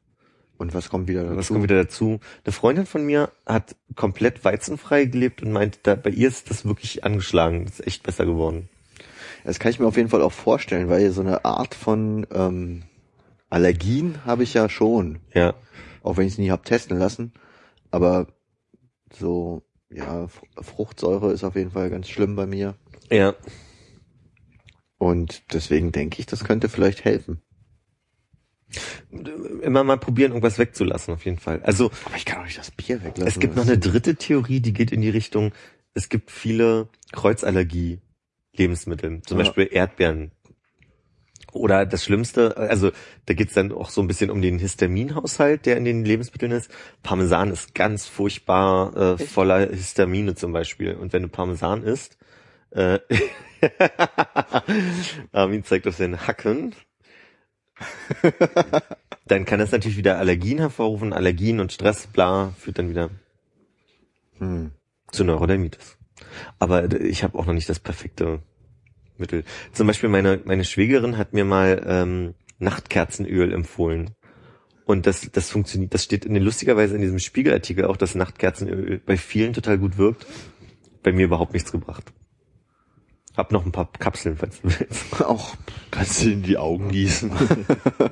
Und 0.57 0.73
was 0.73 0.89
kommt 0.89 1.09
wieder 1.09 1.25
dazu? 1.25 1.37
was 1.37 1.49
kommt 1.49 1.65
wieder 1.65 1.83
dazu. 1.83 2.21
Eine 2.45 2.53
Freundin 2.53 2.87
von 2.87 3.05
mir 3.05 3.33
hat 3.45 3.75
komplett 3.97 4.45
weizenfrei 4.45 5.07
gelebt 5.07 5.43
und 5.43 5.51
meint, 5.51 5.81
da, 5.83 5.97
bei 5.97 6.11
ihr 6.11 6.29
ist 6.29 6.49
das 6.49 6.65
wirklich 6.65 7.03
angeschlagen. 7.03 7.65
Das 7.65 7.81
ist 7.81 7.87
echt 7.89 8.03
besser 8.05 8.25
geworden. 8.25 8.69
Das 9.43 9.59
kann 9.59 9.73
ich 9.73 9.81
mir 9.81 9.87
auf 9.89 9.97
jeden 9.97 10.11
Fall 10.11 10.23
auch 10.23 10.33
vorstellen, 10.33 10.89
weil 10.89 11.11
so 11.11 11.23
eine 11.23 11.45
Art 11.45 11.75
von 11.75 12.25
ähm, 12.33 12.85
Allergien 13.49 14.25
habe 14.25 14.45
ich 14.45 14.55
ja 14.55 14.69
schon. 14.69 15.19
Ja. 15.35 15.55
Auch 16.05 16.17
wenn 16.19 16.27
ich 16.29 16.35
es 16.35 16.39
nie 16.39 16.53
hab 16.53 16.65
testen 16.65 16.99
lassen. 16.99 17.33
Aber 17.91 18.29
so, 19.13 19.63
ja, 19.93 20.29
Fruchtsäure 20.61 21.33
ist 21.33 21.45
auf 21.45 21.57
jeden 21.57 21.71
Fall 21.73 21.91
ganz 21.91 22.09
schlimm 22.09 22.37
bei 22.37 22.47
mir. 22.47 22.75
Ja. 23.11 23.35
Und 24.99 25.43
deswegen 25.53 25.93
denke 25.93 26.21
ich, 26.21 26.27
das 26.27 26.45
könnte 26.45 26.69
vielleicht 26.69 27.05
helfen. 27.05 27.41
immer 29.63 29.83
mal 29.83 29.97
probieren, 29.99 30.31
irgendwas 30.33 30.59
wegzulassen, 30.59 31.15
auf 31.15 31.25
jeden 31.25 31.39
Fall. 31.39 31.61
Also 31.63 31.91
Aber 32.05 32.17
ich 32.17 32.25
kann 32.25 32.41
auch 32.41 32.45
nicht 32.45 32.59
das 32.59 32.71
Bier 32.71 33.03
weglassen. 33.03 33.27
es 33.27 33.39
gibt 33.41 33.57
noch 33.57 33.65
eine 33.65 33.79
dritte 33.79 34.15
Theorie, 34.17 34.61
die 34.61 34.73
geht 34.73 34.93
in 34.93 35.01
die 35.01 35.09
Richtung, 35.11 35.53
es 35.95 36.09
gibt 36.09 36.31
viele 36.31 36.89
Kreuzallergie 37.13 37.99
Lebensmitteln. 38.55 39.23
Zum 39.25 39.39
Ja. 39.39 39.45
Beispiel 39.45 39.69
Erdbeeren. 39.73 40.31
Oder 41.53 41.87
das 41.87 42.05
Schlimmste, 42.05 42.57
also 42.57 42.91
da 43.27 43.35
geht's 43.35 43.55
dann 43.55 43.73
auch 43.73 43.91
so 43.91 44.01
ein 44.01 44.07
bisschen 44.07 44.31
um 44.31 44.41
den 44.43 44.59
Histaminhaushalt, 44.59 45.67
der 45.67 45.77
in 45.77 45.85
den 45.85 46.05
Lebensmitteln 46.05 46.53
ist. 46.53 46.71
Parmesan 47.03 47.51
ist 47.51 47.75
ganz 47.75 48.07
furchtbar 48.07 48.97
äh, 48.97 49.19
voller 49.19 49.69
Histamine 49.69 50.35
zum 50.35 50.53
Beispiel. 50.53 50.95
Und 50.95 51.13
wenn 51.13 51.23
du 51.23 51.29
Parmesan 51.29 51.83
isst, 51.83 52.19
äh, 52.71 52.99
Armin 55.33 55.65
zeigt 55.65 55.87
auf 55.87 55.97
seinen 55.97 56.27
Hacken, 56.27 56.75
dann 59.27 59.45
kann 59.45 59.59
das 59.59 59.73
natürlich 59.73 59.97
wieder 59.97 60.19
Allergien 60.19 60.59
hervorrufen. 60.59 61.13
Allergien 61.13 61.61
und 61.61 61.73
Stress, 61.73 62.07
bla, 62.07 62.53
führt 62.59 62.79
dann 62.79 62.91
wieder 62.91 63.11
Hm. 64.39 64.73
zu 65.13 65.25
Neurodermitis. 65.25 65.99
Aber 66.59 66.91
ich 67.01 67.23
habe 67.23 67.39
auch 67.39 67.47
noch 67.47 67.53
nicht 67.53 67.69
das 67.69 67.79
perfekte 67.79 68.41
Mittel. 69.21 69.45
Zum 69.73 69.87
Beispiel 69.87 70.09
meine, 70.09 70.41
meine 70.45 70.65
Schwägerin 70.65 71.17
hat 71.17 71.33
mir 71.33 71.45
mal 71.45 71.83
ähm, 71.87 72.35
Nachtkerzenöl 72.59 73.53
empfohlen. 73.53 74.11
Und 74.85 75.07
das, 75.07 75.31
das 75.31 75.51
funktioniert, 75.51 75.95
das 75.95 76.03
steht 76.03 76.25
in 76.25 76.35
den, 76.35 76.43
lustigerweise 76.43 76.97
in 76.97 77.01
diesem 77.01 77.21
Spiegelartikel 77.21 77.85
auch, 77.85 77.97
dass 77.97 78.17
Nachtkerzenöl 78.17 79.01
bei 79.05 79.17
vielen 79.17 79.53
total 79.53 79.79
gut 79.79 79.99
wirkt. 79.99 80.27
Bei 81.03 81.13
mir 81.13 81.27
überhaupt 81.27 81.53
nichts 81.53 81.71
gebracht. 81.71 82.13
Hab 83.37 83.53
noch 83.53 83.65
ein 83.65 83.73
paar 83.73 83.91
Kapseln, 83.93 84.37
falls 84.37 84.61
du 84.61 84.69
willst. 84.69 85.21
Auch 85.23 85.55
Kannst 85.91 86.25
du 86.25 86.31
in 86.31 86.43
die 86.43 86.59
Augen 86.59 86.91
gießen. 86.91 87.31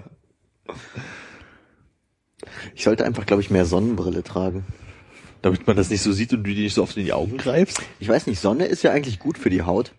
ich 2.74 2.85
sollte 2.85 3.05
einfach, 3.05 3.26
glaube 3.26 3.43
ich, 3.43 3.51
mehr 3.51 3.64
Sonnenbrille 3.64 4.22
tragen. 4.22 4.64
Damit 5.43 5.66
man 5.66 5.76
das 5.76 5.90
nicht 5.90 6.02
so 6.02 6.12
sieht 6.12 6.32
und 6.32 6.44
du 6.44 6.55
dir 6.55 6.62
nicht 6.62 6.74
so 6.74 6.82
oft 6.82 6.97
in 6.97 7.05
die 7.05 7.12
Augen 7.12 7.36
greifst. 7.36 7.80
Ich 8.01 8.09
weiß 8.09 8.26
nicht, 8.26 8.40
Sonne 8.40 8.66
ist 8.66 8.82
ja 8.82 8.93
eigentlich 8.93 9.18
gut 9.18 9.39
für 9.39 9.51
die 9.51 9.62
Haut. 9.62 9.93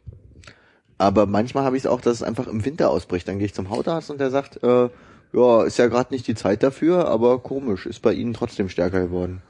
Aber 0.99 1.25
manchmal 1.25 1.63
habe 1.63 1.77
ich 1.77 1.83
es 1.83 1.87
auch, 1.87 2.01
dass 2.01 2.15
es 2.15 2.23
einfach 2.23 2.45
im 2.47 2.65
Winter 2.65 2.89
ausbricht. 2.91 3.27
Dann 3.27 3.39
gehe 3.39 3.45
ich 3.45 3.53
zum 3.53 3.69
Hautarzt 3.69 4.11
und 4.11 4.19
der 4.19 4.29
sagt, 4.29 4.61
äh, 4.63 4.89
ja, 5.31 5.63
ist 5.63 5.77
ja 5.77 5.87
gerade 5.87 6.13
nicht 6.13 6.27
die 6.27 6.35
Zeit 6.35 6.61
dafür, 6.61 7.07
aber 7.07 7.39
komisch, 7.39 7.85
ist 7.85 8.01
bei 8.01 8.13
Ihnen 8.13 8.33
trotzdem 8.33 8.67
stärker 8.67 8.99
geworden. 9.01 9.41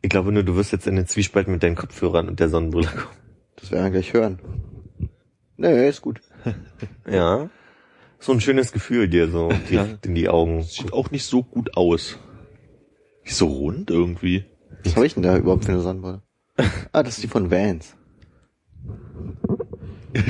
Ich 0.00 0.08
glaube 0.08 0.32
nur, 0.32 0.42
du 0.42 0.56
wirst 0.56 0.72
jetzt 0.72 0.86
in 0.86 0.96
den 0.96 1.06
Zwiespalt 1.06 1.48
mit 1.48 1.62
deinen 1.62 1.76
Kopfhörern 1.76 2.28
und 2.28 2.40
der 2.40 2.48
Sonnenbrille 2.48 2.88
kommen. 2.88 3.16
Das 3.56 3.70
werden 3.70 3.84
wir 3.84 3.90
gleich 3.90 4.12
hören. 4.14 4.38
Nee, 5.56 5.88
ist 5.88 6.02
gut. 6.02 6.20
Ja. 7.10 7.50
So 8.18 8.32
ein 8.32 8.40
schönes 8.40 8.72
Gefühl 8.72 9.08
dir 9.08 9.28
so 9.28 9.50
direkt 9.70 10.06
in 10.06 10.14
die 10.14 10.30
Augen. 10.30 10.62
Sieht 10.62 10.94
auch 10.94 11.10
nicht 11.10 11.26
so 11.26 11.42
gut 11.42 11.76
aus. 11.76 12.18
Nicht 13.22 13.36
so 13.36 13.46
rund 13.46 13.90
irgendwie. 13.90 14.46
Was 14.84 14.96
habe 14.96 15.04
ich 15.04 15.14
denn 15.14 15.22
da 15.22 15.36
überhaupt 15.36 15.66
für 15.66 15.72
eine 15.72 15.82
Sonnenbrille? 15.82 16.22
Ah, 16.92 17.02
das 17.02 17.16
ist 17.16 17.24
die 17.24 17.28
von 17.28 17.50
Vans. 17.50 17.94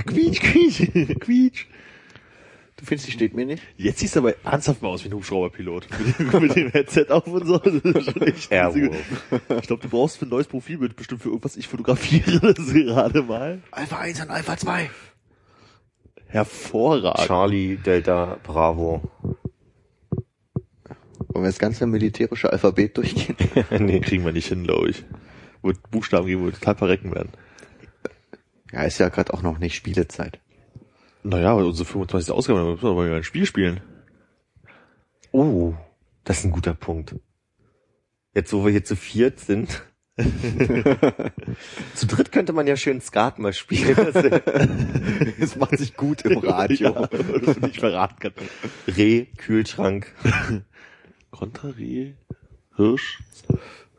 Quietsch, 0.07 0.41
quietsch, 0.41 1.21
quietsch. 1.21 1.67
Du 2.77 2.85
findest, 2.85 3.09
die 3.09 3.13
steht 3.13 3.35
mir 3.35 3.47
nicht? 3.47 3.63
Jetzt 3.79 4.01
siehst 4.01 4.17
du 4.17 4.21
aber 4.21 4.35
ernsthaft 4.45 4.83
mal 4.83 4.89
aus 4.89 5.03
wie 5.03 5.09
ein 5.09 5.15
Hubschrauberpilot. 5.15 5.89
Mit 6.19 6.19
dem, 6.33 6.43
mit 6.43 6.57
dem 6.57 6.71
Headset 6.71 7.07
auf 7.09 7.27
und 7.27 7.47
so. 7.47 7.61
Ich 8.27 8.49
glaube, 8.49 9.83
du 9.83 9.89
brauchst 9.89 10.19
für 10.19 10.27
ein 10.27 10.29
neues 10.29 10.47
Profilbild 10.47 10.95
bestimmt 10.95 11.23
für 11.23 11.31
irgendwas. 11.31 11.57
Ich 11.57 11.69
fotografiere 11.69 12.53
das 12.53 12.73
gerade 12.73 13.23
mal. 13.23 13.63
Alpha 13.71 13.99
1 13.99 14.21
und 14.23 14.31
Alpha 14.31 14.59
2. 14.59 14.91
Hervorragend. 16.27 17.27
Charlie, 17.27 17.77
Delta, 17.77 18.37
Bravo. 18.43 19.11
Wollen 21.29 21.45
wir 21.45 21.51
das 21.51 21.59
ganze 21.59 21.87
militärische 21.87 22.53
Alphabet 22.53 22.97
durchgehen? 22.99 23.37
nee. 23.87 24.01
Kriegen 24.01 24.25
wir 24.25 24.33
nicht 24.33 24.49
hin, 24.49 24.65
glaube 24.65 24.91
ich. 24.91 25.05
Wird 25.63 25.91
Buchstaben 25.91 26.27
geben, 26.27 26.43
wo 26.43 26.47
wir 26.47 26.53
total 26.53 26.75
verrecken 26.77 27.15
werden. 27.15 27.31
Ja, 28.73 28.83
ist 28.83 28.99
ja 28.99 29.09
gerade 29.09 29.33
auch 29.33 29.43
noch 29.43 29.59
nicht 29.59 29.75
Spielezeit. 29.75 30.41
Naja, 31.23 31.53
unsere 31.53 31.87
25. 31.87 32.33
Ausgabe, 32.33 32.61
da 32.61 32.67
müssen 32.67 32.83
wir 32.83 32.95
mal 32.95 33.13
ein 33.13 33.25
Spiel 33.25 33.47
spielen. 33.47 33.81
Oh, 35.33 35.75
das 36.25 36.39
ist 36.39 36.45
ein 36.45 36.53
guter 36.53 36.75
Punkt. 36.75 37.17
Jetzt, 38.35 38.53
wo 38.53 38.65
wir 38.65 38.71
hier 38.71 38.85
zu 38.85 38.97
viert 38.97 39.41
sind. 39.41 39.83
zu 41.95 42.07
dritt 42.07 42.33
könnte 42.33 42.53
man 42.53 42.67
ja 42.67 42.77
schön 42.77 43.01
Skat 43.01 43.39
mal 43.39 43.53
spielen. 43.53 43.97
Das 45.39 45.57
macht 45.57 45.79
sich 45.79 45.97
gut 45.97 46.23
im 46.23 46.39
Radio. 46.43 46.91
Ja, 46.95 47.09
was 47.11 47.57
du 47.57 47.67
nicht 47.67 47.81
verraten 47.81 48.17
kannst. 48.19 48.41
Reh, 48.97 49.27
Kühlschrank. 49.37 50.13
Konterreh, 51.31 52.15
Hirsch, 52.77 53.23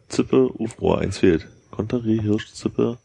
Zippe, 0.07 0.49
Ofenrohr, 0.60 0.99
eins 0.99 1.19
fehlt. 1.19 1.48
Konterreh, 1.72 2.19
Hirsch, 2.22 2.52
Zippe, 2.53 2.98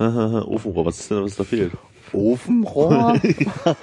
Ofenrohr, 0.46 0.86
was 0.86 1.00
ist 1.00 1.10
denn, 1.10 1.22
was 1.22 1.36
da 1.36 1.44
fehlt? 1.44 1.72
Ofenrohr? 2.12 3.20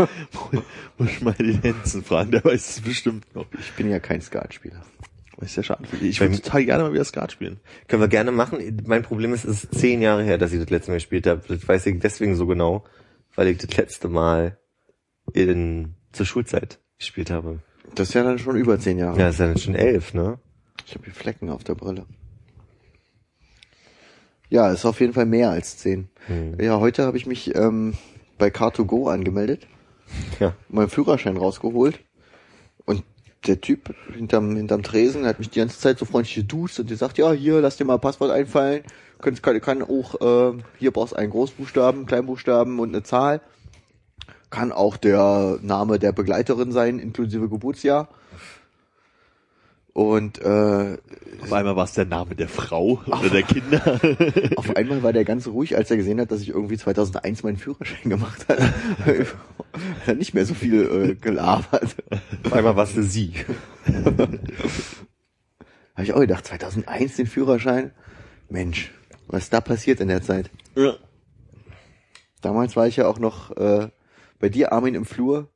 Muss 0.97 1.09
ich 1.11 1.21
mal 1.21 1.33
den 1.33 1.61
Hensen 1.61 2.03
fragen, 2.03 2.31
der 2.31 2.43
weiß 2.43 2.69
es 2.69 2.81
bestimmt 2.81 3.35
noch. 3.35 3.45
Ich 3.59 3.71
bin 3.73 3.89
ja 3.89 3.99
kein 3.99 4.19
Skatspieler. 4.19 4.81
Ist 5.39 5.55
ja 5.55 5.61
schade. 5.61 5.83
Ich 6.01 6.19
würde 6.19 6.41
total 6.41 6.65
gerne 6.65 6.83
mal 6.83 6.93
wieder 6.93 7.05
Skat 7.05 7.31
spielen. 7.31 7.59
Können 7.87 8.01
wir 8.01 8.07
gerne 8.07 8.31
machen. 8.31 8.81
Mein 8.87 9.03
Problem 9.03 9.33
ist, 9.33 9.45
es 9.45 9.65
ist 9.65 9.75
zehn 9.75 10.01
Jahre 10.01 10.23
her, 10.23 10.39
dass 10.39 10.51
ich 10.51 10.59
das 10.59 10.71
letzte 10.71 10.89
Mal 10.89 10.95
gespielt 10.95 11.27
habe. 11.27 11.43
Das 11.47 11.67
weiß 11.67 11.85
ich 11.85 11.99
deswegen 11.99 12.35
so 12.35 12.47
genau, 12.47 12.83
weil 13.35 13.47
ich 13.49 13.59
das 13.59 13.77
letzte 13.77 14.09
Mal 14.09 14.57
in, 15.33 15.93
zur 16.11 16.25
Schulzeit 16.25 16.79
gespielt 16.97 17.29
habe. 17.29 17.59
Das 17.93 18.09
ist 18.09 18.13
ja 18.15 18.23
dann 18.23 18.39
schon 18.39 18.55
über 18.55 18.79
zehn 18.79 18.97
Jahre. 18.97 19.19
Ja, 19.19 19.27
das 19.27 19.35
ist 19.35 19.39
ja 19.39 19.57
schon 19.57 19.75
elf, 19.75 20.15
ne? 20.15 20.39
Ich 20.87 20.95
habe 20.95 21.05
hier 21.05 21.13
Flecken 21.13 21.51
auf 21.51 21.63
der 21.63 21.75
Brille. 21.75 22.07
Ja, 24.49 24.71
ist 24.71 24.85
auf 24.85 24.99
jeden 24.99 25.13
Fall 25.13 25.25
mehr 25.25 25.49
als 25.49 25.77
zehn. 25.77 26.09
Hm. 26.27 26.59
Ja, 26.59 26.79
heute 26.79 27.05
habe 27.05 27.17
ich 27.17 27.25
mich 27.25 27.53
ähm, 27.55 27.93
bei 28.37 28.47
Car2Go 28.47 29.11
angemeldet, 29.11 29.67
Ja. 30.39 30.53
meinen 30.69 30.89
Führerschein 30.89 31.37
rausgeholt 31.37 31.99
und 32.85 33.03
der 33.45 33.61
Typ 33.61 33.93
hinterm, 34.13 34.55
hinterm 34.55 34.83
Tresen 34.83 35.25
hat 35.25 35.39
mich 35.39 35.49
die 35.49 35.59
ganze 35.59 35.79
Zeit 35.79 35.99
so 35.99 36.05
freundlich 36.05 36.35
geduzt 36.35 36.79
und 36.79 36.87
gesagt, 36.89 37.17
ja, 37.17 37.31
hier, 37.31 37.61
lass 37.61 37.77
dir 37.77 37.85
mal 37.85 37.99
Passwort 37.99 38.31
einfallen. 38.31 38.83
Kann, 39.21 39.41
kann, 39.41 39.61
kann 39.61 39.81
auch, 39.83 40.53
äh, 40.53 40.57
hier 40.79 40.91
brauchst 40.91 41.13
du 41.13 41.17
einen 41.17 41.31
Großbuchstaben, 41.31 42.05
Kleinbuchstaben 42.05 42.79
und 42.79 42.89
eine 42.89 43.03
Zahl. 43.03 43.41
Kann 44.49 44.71
auch 44.71 44.97
der 44.97 45.59
Name 45.61 45.99
der 45.99 46.11
Begleiterin 46.13 46.71
sein, 46.71 46.99
inklusive 46.99 47.49
Geburtsjahr. 47.49 48.09
Und 49.97 50.39
äh, 50.41 50.99
Auf 51.41 51.51
einmal 51.51 51.75
war 51.75 51.85
es 51.85 51.93
der 51.93 52.05
Name 52.05 52.35
der 52.35 52.47
Frau 52.47 53.01
oder 53.07 53.29
der 53.31 53.41
Kinder. 53.41 53.99
Auf 54.55 54.75
einmal 54.75 55.01
war 55.01 55.11
der 55.11 55.25
ganz 55.25 55.47
ruhig, 55.47 55.75
als 55.75 55.89
er 55.89 55.97
gesehen 55.97 56.21
hat, 56.21 56.29
dass 56.29 56.41
ich 56.41 56.49
irgendwie 56.49 56.77
2001 56.77 57.41
meinen 57.41 57.57
Führerschein 57.57 58.07
gemacht 58.07 58.45
habe. 58.47 58.61
hat 59.01 59.25
er 60.05 60.13
nicht 60.13 60.35
mehr 60.35 60.45
so 60.45 60.53
viel 60.53 60.83
äh, 60.83 61.15
gelabert. 61.15 61.95
Auf 62.43 62.53
einmal 62.53 62.75
warst 62.75 62.95
du 62.95 63.01
sie. 63.01 63.33
Habe 65.95 66.03
ich 66.03 66.13
auch 66.13 66.19
gedacht, 66.19 66.45
2001 66.45 67.15
den 67.15 67.25
Führerschein? 67.25 67.89
Mensch, 68.49 68.91
was 69.25 69.45
ist 69.45 69.53
da 69.53 69.61
passiert 69.61 69.99
in 69.99 70.09
der 70.09 70.21
Zeit? 70.21 70.51
ja. 70.75 70.93
Damals 72.41 72.75
war 72.75 72.85
ich 72.85 72.97
ja 72.97 73.07
auch 73.07 73.17
noch 73.17 73.49
äh, 73.57 73.89
bei 74.37 74.49
dir, 74.49 74.71
Armin, 74.73 74.93
im 74.93 75.05
Flur. 75.05 75.49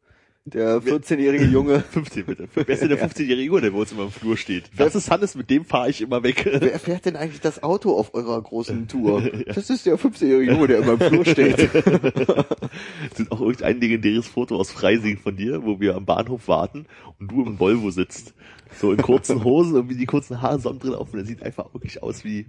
Der 0.46 0.82
14-jährige 0.82 1.46
Junge. 1.46 1.82
15 1.92 2.26
bitte. 2.26 2.48
Wer 2.56 2.68
ist 2.68 2.82
denn 2.82 2.90
der 2.90 3.00
15-jährige 3.10 3.44
Junge, 3.44 3.62
der 3.62 3.72
bei 3.72 3.78
uns 3.78 3.92
immer 3.92 4.04
im 4.04 4.12
Flur 4.12 4.36
steht? 4.38 4.72
Das 4.76 4.96
ist 4.96 5.12
Hannes, 5.12 5.36
mit 5.36 5.52
dem 5.52 5.66
fahre 5.66 5.90
ich 5.92 6.02
immer 6.02 6.24
weg. 6.24 6.46
Wer 6.60 6.80
fährt 6.80 7.06
denn 7.06 7.16
eigentlich 7.16 7.42
das 7.42 7.62
Auto 7.62 7.96
auf 7.96 8.16
eurer 8.16 8.42
großen 8.42 8.88
Tour? 8.88 9.22
Das 9.46 9.70
ist 9.70 9.86
der 9.86 10.00
15-jährige 10.00 10.52
Junge, 10.54 10.68
der 10.68 10.80
immer 10.80 10.94
im 10.94 11.00
Flur 11.00 11.26
steht. 11.26 11.60
Es 11.60 13.18
sind 13.18 13.32
auch 13.32 13.40
irgendein 13.40 13.80
legendäres 13.80 14.28
Foto 14.28 14.56
aus 14.56 14.72
Freising 14.72 15.18
von 15.20 15.36
dir, 15.36 15.64
wo 15.64 15.80
wir 15.80 15.96
am 15.96 16.06
Bahnhof 16.06 16.48
warten 16.48 16.88
und 17.20 17.32
du 17.32 17.46
im 17.46 17.60
Volvo 17.60 17.92
sitzt. 17.92 18.34
So 18.80 18.92
in 18.92 18.98
kurzen 19.02 19.44
Hosen, 19.44 19.76
irgendwie 19.76 19.98
die 19.98 20.06
kurzen 20.08 20.42
Haare, 20.42 20.60
Sonnenbrille 20.60 20.98
auf 20.98 21.14
und 21.14 21.20
er 21.20 21.26
sieht 21.26 21.44
einfach 21.44 21.72
wirklich 21.74 22.02
aus 22.02 22.24
wie, 22.24 22.48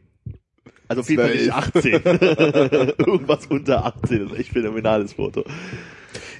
also 0.88 1.00
auf 1.00 1.10
jeden 1.10 1.22
Fall 1.22 1.34
nicht 1.34 1.52
18. 1.52 1.92
Irgendwas 2.96 3.46
unter 3.46 3.84
18, 3.84 4.20
das 4.20 4.32
ist 4.32 4.38
echt 4.38 4.50
phänomenales 4.50 5.12
Foto. 5.14 5.44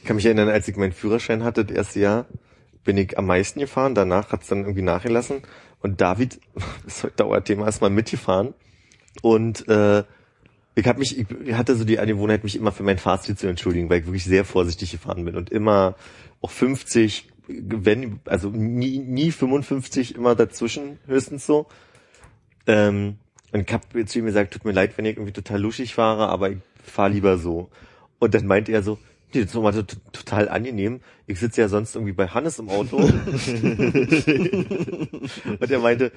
Ich 0.03 0.09
kann 0.09 0.16
mich 0.16 0.27
erinnern, 0.27 0.49
als 0.49 0.66
ich 0.66 0.77
meinen 0.77 0.91
Führerschein 0.91 1.45
hatte, 1.45 1.65
das 1.65 1.77
erste 1.77 2.01
Jahr, 2.01 2.27
bin 2.83 2.97
ich 2.97 3.16
am 3.19 3.27
meisten 3.27 3.61
gefahren. 3.61 3.95
Danach 3.95 4.33
hat's 4.33 4.49
dann 4.49 4.62
irgendwie 4.62 4.83
nachgelassen. 4.83 5.43
Und 5.81 6.01
David, 6.01 6.41
das 6.85 7.05
ist 7.05 7.20
Dauerthema, 7.20 7.69
ist 7.69 7.81
mal 7.81 7.89
mitgefahren. 7.89 8.53
Und 9.23 9.69
äh, 9.69 10.03
ich 10.74 10.89
hab 10.89 10.99
mich, 10.99 11.16
ich 11.16 11.55
hatte 11.55 11.77
so 11.77 11.85
die 11.85 12.01
Angewohnheit, 12.01 12.43
mich 12.43 12.57
immer 12.57 12.73
für 12.73 12.83
meinen 12.83 12.99
Fahrstil 12.99 13.37
zu 13.37 13.47
entschuldigen, 13.47 13.89
weil 13.89 14.01
ich 14.01 14.07
wirklich 14.07 14.24
sehr 14.24 14.45
vorsichtig 14.45 14.91
gefahren 14.91 15.24
bin 15.24 15.37
und 15.37 15.51
immer 15.51 15.95
auch 16.41 16.51
50, 16.51 17.29
wenn, 17.47 18.19
also 18.24 18.51
nie, 18.51 18.99
nie 18.99 19.31
55, 19.31 20.16
immer 20.16 20.35
dazwischen, 20.35 20.99
höchstens 21.07 21.47
so. 21.47 21.69
Ähm, 22.66 23.19
und 23.53 23.61
ich 23.69 23.73
hab 23.73 23.83
zu 24.09 24.19
ihm 24.19 24.24
gesagt, 24.24 24.53
tut 24.53 24.65
mir 24.65 24.73
leid, 24.73 24.99
wenn 24.99 25.05
ich 25.05 25.16
irgendwie 25.16 25.33
total 25.33 25.61
luschig 25.61 25.95
fahre, 25.95 26.27
aber 26.27 26.51
ich 26.51 26.59
fahre 26.83 27.11
lieber 27.11 27.39
so. 27.39 27.70
Und 28.19 28.35
dann 28.35 28.47
meinte 28.47 28.73
er 28.73 28.83
so, 28.83 28.99
nee, 29.35 29.41
das 29.41 29.51
ist 29.51 29.55
nochmal 29.55 29.73
so 29.73 29.83
t- 29.83 29.97
total 30.13 30.49
angenehm. 30.49 31.01
Ich 31.27 31.39
sitze 31.41 31.61
ja 31.63 31.69
sonst 31.69 31.95
irgendwie 31.95 32.13
bei 32.13 32.27
Hannes 32.29 32.59
im 32.59 32.69
Auto. 32.69 32.97
und 35.61 35.71
er 35.71 35.79
meinte, 35.79 36.13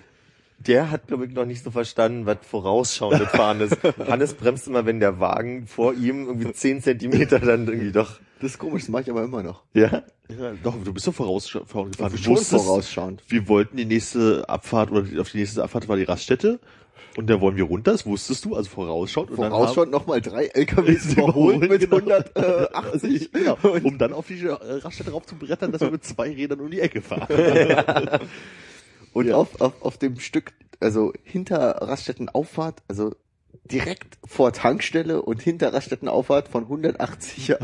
der 0.59 0.89
hat, 0.91 1.07
glaube 1.07 1.25
ich, 1.25 1.33
noch 1.33 1.45
nicht 1.45 1.63
so 1.63 1.71
verstanden, 1.71 2.25
was 2.25 2.37
vorausschauendes 2.41 3.27
Fahren 3.29 3.61
ist. 3.61 3.77
Hannes 4.07 4.33
bremst 4.33 4.67
immer, 4.67 4.85
wenn 4.85 4.99
der 4.99 5.19
Wagen 5.19 5.67
vor 5.67 5.93
ihm 5.93 6.25
irgendwie 6.27 6.51
zehn 6.53 6.81
Zentimeter 6.81 7.39
dann 7.39 7.67
irgendwie 7.67 7.91
doch. 7.91 8.19
Das 8.41 8.51
ist 8.51 8.57
komisch, 8.57 8.83
das 8.83 8.89
mache 8.89 9.03
ich 9.03 9.09
aber 9.11 9.23
immer 9.23 9.43
noch. 9.43 9.63
Ja? 9.73 10.03
Ja, 10.29 10.53
doch, 10.63 10.75
du 10.83 10.93
bist 10.93 11.07
doch 11.07 11.13
vorausschauend 11.13 11.67
gefahren. 11.97 12.11
Du 12.11 12.17
Schon 12.17 12.33
wusstest, 12.33 12.63
vorausschauend. 12.65 13.23
wir 13.27 13.47
wollten 13.47 13.77
die 13.77 13.85
nächste 13.85 14.47
Abfahrt 14.49 14.91
oder 14.91 15.21
auf 15.21 15.29
die 15.31 15.37
nächste 15.39 15.63
Abfahrt 15.63 15.87
war 15.87 15.97
die 15.97 16.03
Raststätte 16.03 16.59
und 17.17 17.27
da 17.29 17.39
wollen 17.41 17.55
wir 17.57 17.63
runter, 17.65 17.91
das 17.91 18.05
wusstest 18.05 18.45
du, 18.45 18.55
also 18.55 18.69
vorausschauend. 18.69 19.29
Und 19.31 19.35
Vorausschaut 19.37 19.89
nochmal 19.91 20.21
drei 20.21 20.45
LKWs 20.47 21.13
überholt 21.17 21.61
mit 21.69 21.81
Genau. 21.81 21.95
180. 21.97 23.31
Genau, 23.33 23.57
um 23.83 23.97
dann 23.97 24.13
auf 24.13 24.27
die 24.27 24.39
äh, 24.45 24.51
Raststätte 24.51 25.11
rauf 25.11 25.25
zu 25.25 25.35
brettern, 25.35 25.71
dass 25.71 25.81
wir 25.81 25.91
mit 25.91 26.03
zwei 26.03 26.31
Rädern 26.31 26.59
um 26.59 26.69
die 26.71 26.79
Ecke 26.81 27.01
fahren. 27.01 27.27
Und 29.13 29.27
Ja. 29.27 29.35
auf, 29.35 29.61
auf, 29.61 29.81
auf 29.81 29.97
dem 29.97 30.19
Stück, 30.19 30.51
also 30.81 31.13
hinter 31.23 31.81
Raststättenauffahrt, 31.81 32.83
also 32.89 33.15
direkt 33.71 34.17
vor 34.25 34.51
Tankstelle 34.51 35.21
und 35.21 35.41
hinter 35.41 35.73
Raststättenauffahrt 35.73 36.49
von 36.49 36.63
180 36.63 37.55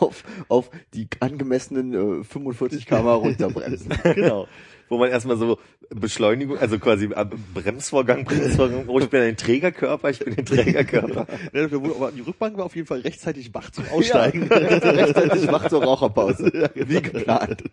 auf, 0.00 0.22
auf 0.48 0.70
die 0.94 1.08
angemessenen 1.20 2.20
äh, 2.20 2.24
45 2.24 2.86
km 2.86 3.06
runterbremsen. 3.08 3.92
Genau. 4.14 4.46
Wo 4.88 4.98
man 4.98 5.10
erstmal 5.10 5.36
so 5.36 5.58
Beschleunigung, 5.90 6.58
also 6.58 6.78
quasi 6.78 7.08
Bremsvorgang, 7.54 8.24
Bremsvorgang, 8.24 8.84
oh, 8.88 8.98
ich 8.98 9.08
bin 9.08 9.22
ein 9.22 9.36
Trägerkörper, 9.36 10.10
ich 10.10 10.18
bin 10.20 10.36
ein 10.36 10.44
Trägerkörper. 10.44 11.26
Ja, 11.52 11.64
aber 11.64 12.12
die 12.12 12.20
Rückbank 12.20 12.56
war 12.56 12.66
auf 12.66 12.76
jeden 12.76 12.86
Fall 12.86 13.00
rechtzeitig 13.00 13.54
wach 13.54 13.70
zum 13.70 13.84
Aussteigen. 13.88 14.42
Rechtzeitig 14.48 15.50
macht 15.50 15.70
zur 15.70 15.82
Raucherpause. 15.82 16.70
Wie 16.74 17.00
geplant. 17.00 17.64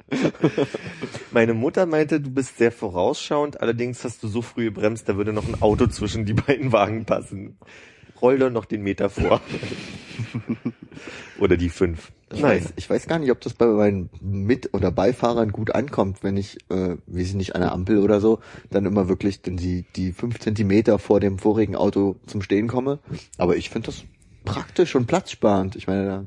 Meine 1.31 1.53
Mutter 1.53 1.85
meinte, 1.85 2.21
du 2.21 2.29
bist 2.29 2.57
sehr 2.57 2.71
vorausschauend, 2.71 3.59
allerdings 3.61 4.03
hast 4.03 4.23
du 4.23 4.27
so 4.27 4.41
früh 4.41 4.65
gebremst, 4.65 5.09
da 5.09 5.17
würde 5.17 5.33
noch 5.33 5.47
ein 5.47 5.61
Auto 5.61 5.87
zwischen 5.87 6.25
die 6.25 6.33
beiden 6.33 6.71
Wagen 6.71 7.05
passen. 7.05 7.57
Roll 8.21 8.39
doch 8.39 8.49
noch 8.49 8.65
den 8.65 8.81
Meter 8.81 9.09
vor. 9.09 9.41
Oder 11.39 11.57
die 11.57 11.69
fünf. 11.69 12.11
Ich 12.33 12.41
weiß, 12.41 12.73
ich 12.75 12.89
weiß 12.89 13.07
gar 13.07 13.19
nicht, 13.19 13.31
ob 13.31 13.39
das 13.41 13.53
bei 13.53 13.67
meinen 13.67 14.09
Mit- 14.19 14.73
oder 14.73 14.91
Beifahrern 14.91 15.51
gut 15.51 15.75
ankommt, 15.75 16.23
wenn 16.23 16.37
ich, 16.37 16.57
äh, 16.69 16.97
wie 17.05 17.23
sie 17.23 17.37
nicht 17.37 17.55
an 17.55 17.61
der 17.61 17.71
Ampel 17.71 17.99
oder 17.99 18.19
so, 18.19 18.39
dann 18.71 18.85
immer 18.85 19.07
wirklich 19.07 19.41
dann 19.41 19.57
die, 19.57 19.85
die 19.95 20.11
fünf 20.11 20.39
Zentimeter 20.39 20.97
vor 20.97 21.19
dem 21.19 21.37
vorigen 21.37 21.75
Auto 21.75 22.15
zum 22.25 22.41
Stehen 22.41 22.67
komme. 22.67 22.99
Aber 23.37 23.57
ich 23.57 23.69
finde 23.69 23.87
das 23.87 24.03
praktisch 24.43 24.95
und 24.95 25.05
platzsparend. 25.05 25.75
Ich 25.75 25.85
meine, 25.85 26.05
da, 26.05 26.25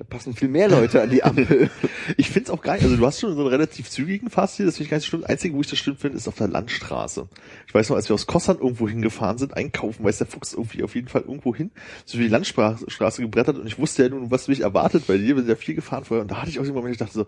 da 0.00 0.04
passen 0.04 0.34
viel 0.34 0.48
mehr 0.48 0.66
Leute 0.66 1.02
an 1.02 1.10
die 1.10 1.22
Ampel. 1.24 1.70
Ich 2.16 2.30
find's 2.30 2.48
auch 2.48 2.62
geil. 2.62 2.80
Also 2.82 2.96
du 2.96 3.04
hast 3.04 3.20
schon 3.20 3.34
so 3.34 3.40
einen 3.40 3.50
relativ 3.50 3.90
zügigen 3.90 4.30
Fahrstil, 4.30 4.64
das 4.64 4.78
finde 4.78 4.96
ich 4.96 5.02
so 5.02 5.06
schlimm. 5.06 5.20
Das 5.20 5.28
Einzige, 5.30 5.54
wo 5.54 5.60
ich 5.60 5.68
das 5.68 5.78
schlimm 5.78 5.98
finde, 5.98 6.16
ist 6.16 6.26
auf 6.26 6.36
der 6.36 6.48
Landstraße. 6.48 7.28
Ich 7.66 7.74
weiß 7.74 7.90
noch, 7.90 7.96
als 7.96 8.08
wir 8.08 8.14
aus 8.14 8.26
Kossern 8.26 8.56
irgendwo 8.58 8.88
hingefahren 8.88 9.36
sind, 9.36 9.54
einkaufen, 9.54 10.02
weiß 10.02 10.16
der 10.16 10.26
Fuchs 10.26 10.54
irgendwie 10.54 10.84
auf 10.84 10.94
jeden 10.94 11.08
Fall 11.08 11.20
irgendwo 11.20 11.54
hin, 11.54 11.70
so 12.06 12.18
wie 12.18 12.22
die 12.22 12.28
Landstraße 12.30 13.20
gebrettert 13.20 13.58
und 13.58 13.66
ich 13.66 13.78
wusste 13.78 14.04
ja 14.04 14.08
nun, 14.08 14.30
was 14.30 14.48
mich 14.48 14.60
erwartet, 14.60 15.06
weil 15.06 15.18
hier 15.18 15.34
bin 15.34 15.46
ja 15.46 15.54
viel 15.54 15.74
gefahren 15.74 16.04
vorher 16.04 16.22
und 16.22 16.30
da 16.30 16.40
hatte 16.40 16.48
ich 16.48 16.58
auch 16.58 16.64
den 16.64 16.72
Moment, 16.72 16.92
ich 16.92 16.98
dachte 16.98 17.12
so, 17.12 17.26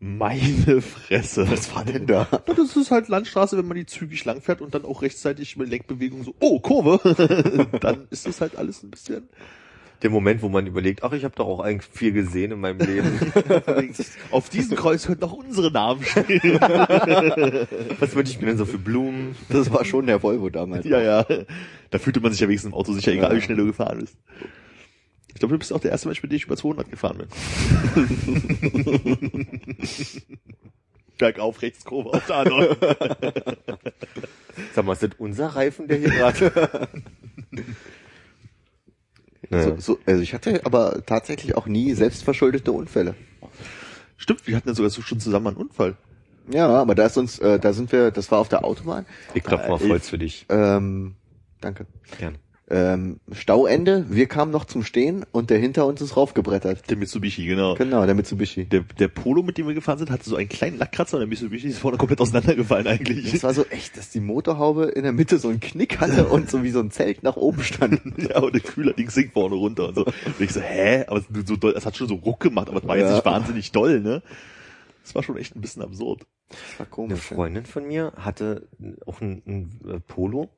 meine 0.00 0.82
Fresse. 0.82 1.48
Was 1.48 1.72
war 1.72 1.84
denn 1.84 2.08
da? 2.08 2.26
Das 2.46 2.74
ist 2.74 2.90
halt 2.90 3.06
Landstraße, 3.06 3.56
wenn 3.56 3.68
man 3.68 3.76
die 3.76 3.86
zügig 3.86 4.24
langfährt 4.24 4.60
und 4.60 4.74
dann 4.74 4.84
auch 4.84 5.02
rechtzeitig 5.02 5.56
mit 5.56 5.68
Lenkbewegung 5.68 6.24
so, 6.24 6.34
oh, 6.40 6.58
Kurve, 6.58 7.68
dann 7.80 8.08
ist 8.10 8.26
das 8.26 8.40
halt 8.40 8.56
alles 8.56 8.82
ein 8.82 8.90
bisschen 8.90 9.28
Der 10.02 10.10
Moment, 10.10 10.42
wo 10.42 10.48
man 10.48 10.66
überlegt, 10.66 11.02
ach, 11.02 11.12
ich 11.12 11.24
habe 11.24 11.34
doch 11.34 11.46
auch 11.46 11.60
eigentlich 11.60 11.90
viel 11.92 12.12
gesehen 12.12 12.52
in 12.52 12.60
meinem 12.60 12.78
Leben. 12.78 13.18
auf 14.30 14.48
diesem 14.48 14.76
Kreuz 14.76 15.06
könnten 15.06 15.24
auch 15.24 15.32
unsere 15.32 15.72
Namen 15.72 16.04
stehen. 16.04 16.60
Was 17.98 18.14
wünsche 18.14 18.32
ich 18.32 18.40
mir 18.40 18.46
denn 18.46 18.58
so 18.58 18.64
für 18.64 18.78
Blumen? 18.78 19.34
Das 19.48 19.72
war 19.72 19.84
schon 19.84 20.06
der 20.06 20.22
Volvo 20.22 20.50
damals. 20.50 20.86
Ja, 20.86 21.00
ja. 21.00 21.26
Da 21.90 21.98
fühlte 21.98 22.20
man 22.20 22.30
sich 22.30 22.40
ja 22.40 22.46
wenigstens 22.46 22.72
im 22.72 22.78
Auto 22.78 22.92
sicher, 22.92 23.12
egal 23.12 23.36
wie 23.36 23.40
schnell 23.40 23.56
du 23.56 23.66
gefahren 23.66 23.98
bist. 23.98 24.16
Ich 25.28 25.40
glaube, 25.40 25.54
du 25.54 25.58
bist 25.58 25.72
auch 25.72 25.80
der 25.80 25.90
erste 25.90 26.06
Mensch, 26.08 26.22
mit 26.22 26.30
dem 26.30 26.36
ich 26.36 26.44
über 26.44 26.56
200 26.56 26.90
gefahren 26.90 27.18
bin. 27.18 27.28
Bergauf, 31.18 31.62
rechts, 31.62 31.84
Kurve 31.84 32.10
auf 32.10 32.26
der 32.26 32.36
anderen. 32.36 32.76
Sag 34.74 34.84
mal, 34.84 34.92
ist 34.92 35.02
das 35.02 35.10
unser 35.18 35.48
Reifen, 35.48 35.88
der 35.88 35.98
hier 35.98 36.10
gerade... 36.10 36.88
So, 39.50 39.76
so, 39.78 39.98
also 40.06 40.22
ich 40.22 40.34
hatte 40.34 40.64
aber 40.66 41.04
tatsächlich 41.06 41.56
auch 41.56 41.66
nie 41.66 41.94
selbstverschuldete 41.94 42.70
Unfälle. 42.72 43.14
Stimmt, 44.16 44.46
wir 44.46 44.56
hatten 44.56 44.68
ja 44.68 44.74
sogar 44.74 44.90
so 44.90 45.00
schon 45.00 45.20
zusammen 45.20 45.46
einen 45.48 45.56
Unfall. 45.56 45.96
Ja, 46.50 46.68
aber 46.68 46.94
da 46.94 47.06
ist 47.06 47.16
uns, 47.16 47.38
äh, 47.38 47.58
da 47.58 47.72
sind 47.72 47.92
wir, 47.92 48.10
das 48.10 48.30
war 48.30 48.38
auf 48.40 48.48
der 48.48 48.64
Autobahn. 48.64 49.06
Ich 49.34 49.42
klopf 49.44 49.62
mal 49.62 49.74
auf 49.74 49.84
Äh, 49.84 49.88
Holz 49.90 50.08
für 50.08 50.18
dich. 50.18 50.46
Ähm, 50.48 51.16
danke. 51.60 51.86
Gern. 52.18 52.38
Ähm, 52.70 53.18
Stauende, 53.32 54.04
wir 54.10 54.26
kamen 54.26 54.52
noch 54.52 54.66
zum 54.66 54.84
Stehen 54.84 55.24
und 55.32 55.48
der 55.48 55.58
hinter 55.58 55.86
uns 55.86 56.02
ist 56.02 56.18
raufgebrettert. 56.18 56.90
Der 56.90 56.98
Mitsubishi, 56.98 57.46
genau. 57.46 57.74
Genau, 57.76 58.04
der 58.04 58.14
Mitsubishi. 58.14 58.66
Der, 58.66 58.82
der 58.98 59.08
Polo, 59.08 59.42
mit 59.42 59.56
dem 59.56 59.66
wir 59.68 59.74
gefahren 59.74 59.96
sind, 59.96 60.10
hatte 60.10 60.28
so 60.28 60.36
einen 60.36 60.50
kleinen 60.50 60.76
Lackkratzer 60.76 61.16
und 61.16 61.20
der 61.22 61.28
Mitsubishi 61.28 61.68
ist 61.68 61.78
vorne 61.78 61.96
komplett 61.96 62.20
auseinandergefallen 62.20 62.86
eigentlich. 62.86 63.32
Das 63.32 63.42
war 63.42 63.54
so 63.54 63.64
echt, 63.70 63.96
dass 63.96 64.10
die 64.10 64.20
Motorhaube 64.20 64.84
in 64.84 65.02
der 65.04 65.12
Mitte 65.12 65.38
so 65.38 65.48
einen 65.48 65.60
Knick 65.60 65.98
hatte 66.00 66.26
und 66.28 66.50
so 66.50 66.62
wie 66.62 66.70
so 66.70 66.80
ein 66.80 66.90
Zelt 66.90 67.22
nach 67.22 67.36
oben 67.36 67.62
stand. 67.62 68.00
Ja, 68.18 68.40
und 68.40 68.52
der 68.54 68.60
Kühlerding 68.60 69.08
sinkt 69.08 69.32
vorne 69.32 69.54
runter 69.54 69.88
und 69.88 69.94
so. 69.94 70.04
Und 70.04 70.14
ich 70.40 70.52
so, 70.52 70.60
hä? 70.60 71.04
Aber 71.06 71.20
es, 71.20 71.24
so 71.46 71.56
doll, 71.56 71.72
es 71.74 71.86
hat 71.86 71.96
schon 71.96 72.08
so 72.08 72.16
Ruck 72.16 72.40
gemacht, 72.40 72.68
aber 72.68 72.80
es 72.82 72.86
war 72.86 72.96
jetzt 72.98 73.08
Ja. 73.08 73.14
nicht 73.14 73.24
wahnsinnig 73.24 73.72
doll, 73.72 74.00
ne? 74.00 74.22
Das 75.04 75.14
war 75.14 75.22
schon 75.22 75.38
echt 75.38 75.56
ein 75.56 75.62
bisschen 75.62 75.82
absurd. 75.82 76.26
Das 76.50 76.58
war 76.78 76.80
Eine 76.80 76.90
komisch. 76.90 77.30
ja. 77.30 77.36
Freundin 77.36 77.64
von 77.64 77.86
mir 77.86 78.12
hatte 78.16 78.68
auch 79.06 79.22
ein, 79.22 79.42
ein 79.46 79.80
äh, 79.88 80.00
Polo 80.00 80.50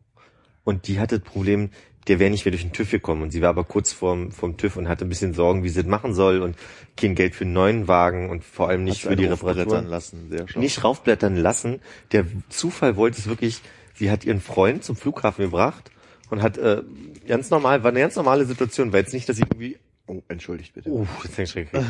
und 0.65 0.89
die 0.89 0.99
hatte 1.01 1.21
das 1.21 1.29
Problem, 1.29 1.71
der 2.09 2.19
wäre 2.19 2.31
nicht 2.31 2.45
mehr 2.45 2.51
durch 2.53 2.63
den 2.63 2.73
TÜV 2.73 2.91
gekommen 2.91 3.23
und 3.23 3.31
sie 3.31 3.43
war 3.43 3.51
aber 3.51 3.65
kurz 3.65 3.93
vorm, 3.93 4.33
vorm 4.33 4.57
TÜV 4.57 4.77
und 4.77 4.89
hatte 4.89 5.05
ein 5.05 5.09
bisschen 5.09 5.35
Sorgen, 5.35 5.65
wie 5.65 5.69
sie 5.69 5.83
das 5.83 5.91
machen 5.91 6.15
soll 6.15 6.41
und 6.41 6.57
kein 6.97 7.15
Geld 7.15 7.35
für 7.35 7.45
einen 7.45 7.53
neuen 7.53 7.89
Wagen 7.89 8.31
und 8.31 8.45
vor 8.45 8.69
allem 8.69 8.85
nicht 8.85 9.03
für 9.03 9.17
die 9.17 9.27
Reparatur. 9.27 9.83
lassen, 9.83 10.29
sehr 10.31 10.49
schön. 10.49 10.61
Nicht 10.61 10.83
raufblättern 10.83 11.37
lassen. 11.37 11.81
Der 12.13 12.25
Zufall 12.49 12.97
wollte 12.97 13.19
es 13.19 13.27
wirklich, 13.29 13.61
sie 13.95 14.11
hat 14.11 14.25
ihren 14.25 14.41
Freund 14.41 14.83
zum 14.85 14.97
Flughafen 14.97 15.45
gebracht 15.45 15.91
und 16.31 16.43
hat 16.43 16.59
äh, 16.59 16.83
ganz 17.29 17.51
normal, 17.51 17.83
war 17.83 17.91
eine 17.91 18.01
ganz 18.01 18.17
normale 18.17 18.45
Situation, 18.47 18.93
war 18.93 19.01
jetzt 19.01 19.13
nicht, 19.15 19.29
dass 19.29 19.37
sie 19.37 19.43
irgendwie 19.43 19.79
Oh, 20.07 20.23
entschuldigt 20.27 20.75
bitte. 20.75 20.91
Uh, 20.91 21.07
das 21.23 21.39
ist 21.39 21.51
schrecklich. 21.53 21.85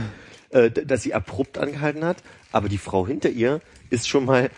äh, 0.51 0.71
dass 0.71 1.03
sie 1.03 1.15
abrupt 1.15 1.57
angehalten 1.57 2.05
hat, 2.05 2.19
aber 2.53 2.69
die 2.69 2.77
Frau 2.77 3.07
hinter 3.07 3.31
ihr 3.31 3.63
ist 3.89 4.09
schon 4.11 4.27
mal 4.27 4.51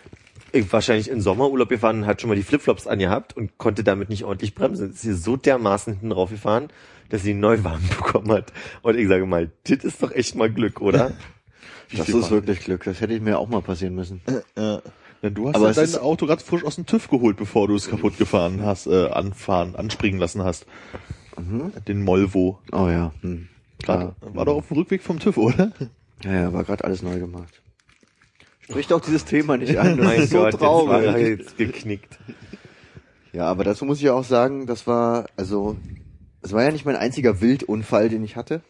wahrscheinlich 0.69 1.09
in 1.09 1.21
Sommerurlaub 1.21 1.69
gefahren 1.69 1.99
und 1.99 2.05
hat 2.05 2.21
schon 2.21 2.29
mal 2.29 2.35
die 2.35 2.43
Flipflops 2.43 2.87
angehabt 2.87 3.35
und 3.35 3.57
konnte 3.57 3.83
damit 3.83 4.09
nicht 4.09 4.23
ordentlich 4.23 4.55
bremsen. 4.55 4.91
Ist 4.91 5.01
sie 5.01 5.13
so 5.13 5.35
dermaßen 5.35 5.93
hinten 5.93 6.09
drauf 6.11 6.29
gefahren, 6.29 6.69
dass 7.09 7.23
sie 7.23 7.31
einen 7.31 7.39
Neuwagen 7.41 7.87
bekommen 7.89 8.31
hat. 8.31 8.53
Und 8.81 8.97
ich 8.97 9.07
sage 9.07 9.25
mal, 9.25 9.49
das 9.65 9.79
ist 9.83 10.01
doch 10.03 10.11
echt 10.11 10.35
mal 10.35 10.51
Glück, 10.51 10.81
oder? 10.81 11.11
Das 11.95 12.09
ist 12.09 12.31
wirklich 12.31 12.61
Glück. 12.61 12.83
Das 12.85 13.01
hätte 13.01 13.13
ich 13.13 13.21
mir 13.21 13.37
auch 13.37 13.47
mal 13.47 13.61
passieren 13.61 13.93
müssen. 13.93 14.21
Ja. 14.57 14.81
Ja, 15.21 15.29
du 15.29 15.47
hast 15.49 15.55
Aber 15.55 15.65
ja 15.65 15.69
es 15.71 15.75
dein 15.75 15.85
ist- 15.85 15.99
Auto 16.01 16.25
gerade 16.25 16.43
frisch 16.43 16.63
aus 16.65 16.73
dem 16.75 16.87
TÜV 16.87 17.07
geholt, 17.07 17.37
bevor 17.37 17.67
du 17.67 17.75
es 17.75 17.87
kaputt 17.87 18.17
gefahren 18.17 18.61
hast, 18.65 18.87
äh, 18.87 19.09
anfahren, 19.09 19.75
anspringen 19.75 20.19
lassen 20.19 20.43
hast. 20.43 20.65
Den 21.87 22.03
Molvo. 22.03 22.59
Oh 22.71 22.87
ja. 22.89 23.13
Hm. 23.21 23.47
Grad, 23.83 24.01
Ja. 24.01 24.35
War 24.35 24.45
doch 24.45 24.55
auf 24.55 24.67
dem 24.69 24.77
Rückweg 24.77 25.03
vom 25.03 25.19
TÜV, 25.19 25.37
oder? 25.37 25.71
Ja, 26.23 26.31
ja, 26.33 26.53
war 26.53 26.63
gerade 26.63 26.83
alles 26.83 27.03
neu 27.03 27.19
gemacht. 27.19 27.61
Spricht 28.63 28.93
auch 28.93 29.01
dieses 29.01 29.25
Thema 29.25 29.57
nicht 29.57 29.77
an. 29.77 29.97
Das 29.97 30.05
mein 30.05 30.21
ist 30.21 30.29
so 30.31 30.37
Gott, 30.39 30.53
jetzt 30.53 30.61
war 30.61 30.67
traurig. 30.69 31.27
jetzt 31.39 31.57
geknickt. 31.57 32.17
Ja, 33.33 33.45
aber 33.45 33.63
dazu 33.63 33.85
muss 33.85 33.99
ich 33.99 34.09
auch 34.09 34.23
sagen, 34.23 34.67
das 34.67 34.85
war, 34.87 35.25
also, 35.35 35.75
es 36.41 36.53
war 36.53 36.63
ja 36.63 36.71
nicht 36.71 36.85
mein 36.85 36.95
einziger 36.95 37.41
Wildunfall, 37.41 38.09
den 38.09 38.23
ich 38.23 38.35
hatte. 38.35 38.61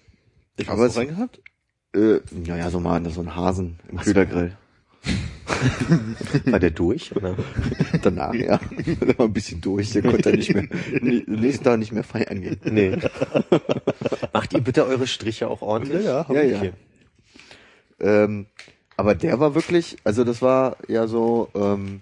Ich 0.57 0.69
Aber 0.69 0.83
hab's 0.83 0.93
es- 0.93 0.97
reingehabt? 0.99 1.41
Äh, 1.95 2.21
naja, 2.31 2.69
so 2.71 2.79
mal 2.79 3.07
so 3.11 3.21
ein 3.21 3.35
Hasen 3.35 3.79
im 3.91 3.97
Kühlergrill. 3.99 4.57
War 6.45 6.59
der 6.59 6.71
durch, 6.71 7.15
oder? 7.15 7.35
Danach, 8.01 8.33
ja. 8.33 8.59
Der 9.01 9.17
war 9.19 9.27
ein 9.27 9.33
bisschen 9.33 9.61
durch, 9.61 9.91
der 9.91 10.01
konnte 10.01 10.31
nicht 10.33 10.53
mehr, 10.55 10.67
nächsten 11.27 11.63
Tag 11.63 11.77
nicht 11.77 11.91
mehr 11.91 12.03
feiern 12.03 12.41
gehen. 12.41 12.59
Nee. 12.63 12.97
Macht 14.31 14.53
ihr 14.53 14.61
bitte 14.61 14.85
eure 14.87 15.05
Striche 15.05 15.47
auch 15.49 15.61
ordentlich? 15.61 16.03
Ja, 16.05 16.25
ja, 16.27 16.33
Ja, 16.35 16.41
ich. 16.43 16.51
ja. 16.51 16.57
Okay. 16.57 16.73
Ähm, 17.99 18.45
aber 18.97 19.15
der 19.15 19.39
war 19.39 19.55
wirklich, 19.55 19.97
also 20.03 20.23
das 20.23 20.41
war 20.41 20.77
ja 20.87 21.07
so, 21.07 21.49
ähm, 21.55 22.01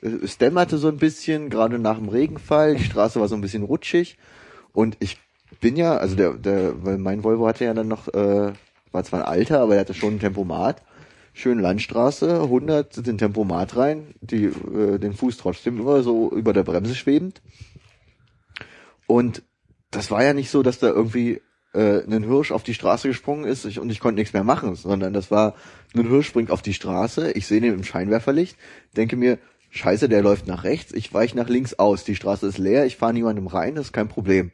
es 0.00 0.38
dämmerte 0.38 0.78
so 0.78 0.88
ein 0.88 0.98
bisschen, 0.98 1.50
gerade 1.50 1.78
nach 1.78 1.98
dem 1.98 2.08
Regenfall, 2.08 2.76
die 2.76 2.84
Straße 2.84 3.20
war 3.20 3.28
so 3.28 3.34
ein 3.34 3.40
bisschen 3.40 3.64
rutschig. 3.64 4.16
Und 4.72 4.96
ich 5.00 5.18
bin 5.60 5.76
ja, 5.76 5.96
also 5.96 6.14
der, 6.14 6.34
der, 6.34 6.84
weil 6.84 6.98
mein 6.98 7.24
Volvo 7.24 7.46
hatte 7.46 7.64
ja 7.64 7.74
dann 7.74 7.88
noch, 7.88 8.08
äh, 8.08 8.52
war 8.92 9.04
zwar 9.04 9.20
ein 9.20 9.26
alter, 9.26 9.60
aber 9.60 9.74
er 9.74 9.80
hatte 9.80 9.94
schon 9.94 10.14
ein 10.16 10.20
Tempomat, 10.20 10.82
schön 11.32 11.58
Landstraße, 11.58 12.42
100 12.42 13.06
den 13.06 13.18
Tempomat 13.18 13.76
rein, 13.76 14.14
die, 14.20 14.44
äh, 14.44 14.98
den 14.98 15.14
Fuß 15.14 15.36
trotzdem 15.38 15.80
immer 15.80 16.02
so 16.02 16.30
über 16.30 16.52
der 16.52 16.62
Bremse 16.62 16.94
schwebend. 16.94 17.42
Und 19.06 19.42
das 19.90 20.10
war 20.10 20.22
ja 20.22 20.34
nicht 20.34 20.50
so, 20.50 20.62
dass 20.62 20.78
da 20.78 20.88
irgendwie 20.88 21.40
äh, 21.74 22.02
ein 22.02 22.24
Hirsch 22.24 22.52
auf 22.52 22.62
die 22.62 22.74
Straße 22.74 23.08
gesprungen 23.08 23.44
ist 23.44 23.64
ich, 23.64 23.78
und 23.78 23.90
ich 23.90 24.00
konnte 24.00 24.20
nichts 24.20 24.32
mehr 24.32 24.44
machen, 24.44 24.74
sondern 24.74 25.12
das 25.12 25.30
war, 25.30 25.54
ein 25.94 26.08
Hirsch 26.08 26.28
springt 26.28 26.50
auf 26.50 26.62
die 26.62 26.74
Straße, 26.74 27.32
ich 27.32 27.46
sehe 27.46 27.60
den 27.60 27.74
im 27.74 27.84
Scheinwerferlicht, 27.84 28.56
denke 28.96 29.16
mir, 29.16 29.38
scheiße, 29.70 30.08
der 30.08 30.22
läuft 30.22 30.46
nach 30.46 30.64
rechts, 30.64 30.92
ich 30.92 31.12
weiche 31.12 31.36
nach 31.36 31.48
links 31.48 31.74
aus, 31.74 32.04
die 32.04 32.16
Straße 32.16 32.46
ist 32.46 32.58
leer, 32.58 32.86
ich 32.86 32.96
fahre 32.96 33.12
niemandem 33.12 33.46
rein, 33.46 33.74
das 33.74 33.86
ist 33.86 33.92
kein 33.92 34.08
Problem. 34.08 34.50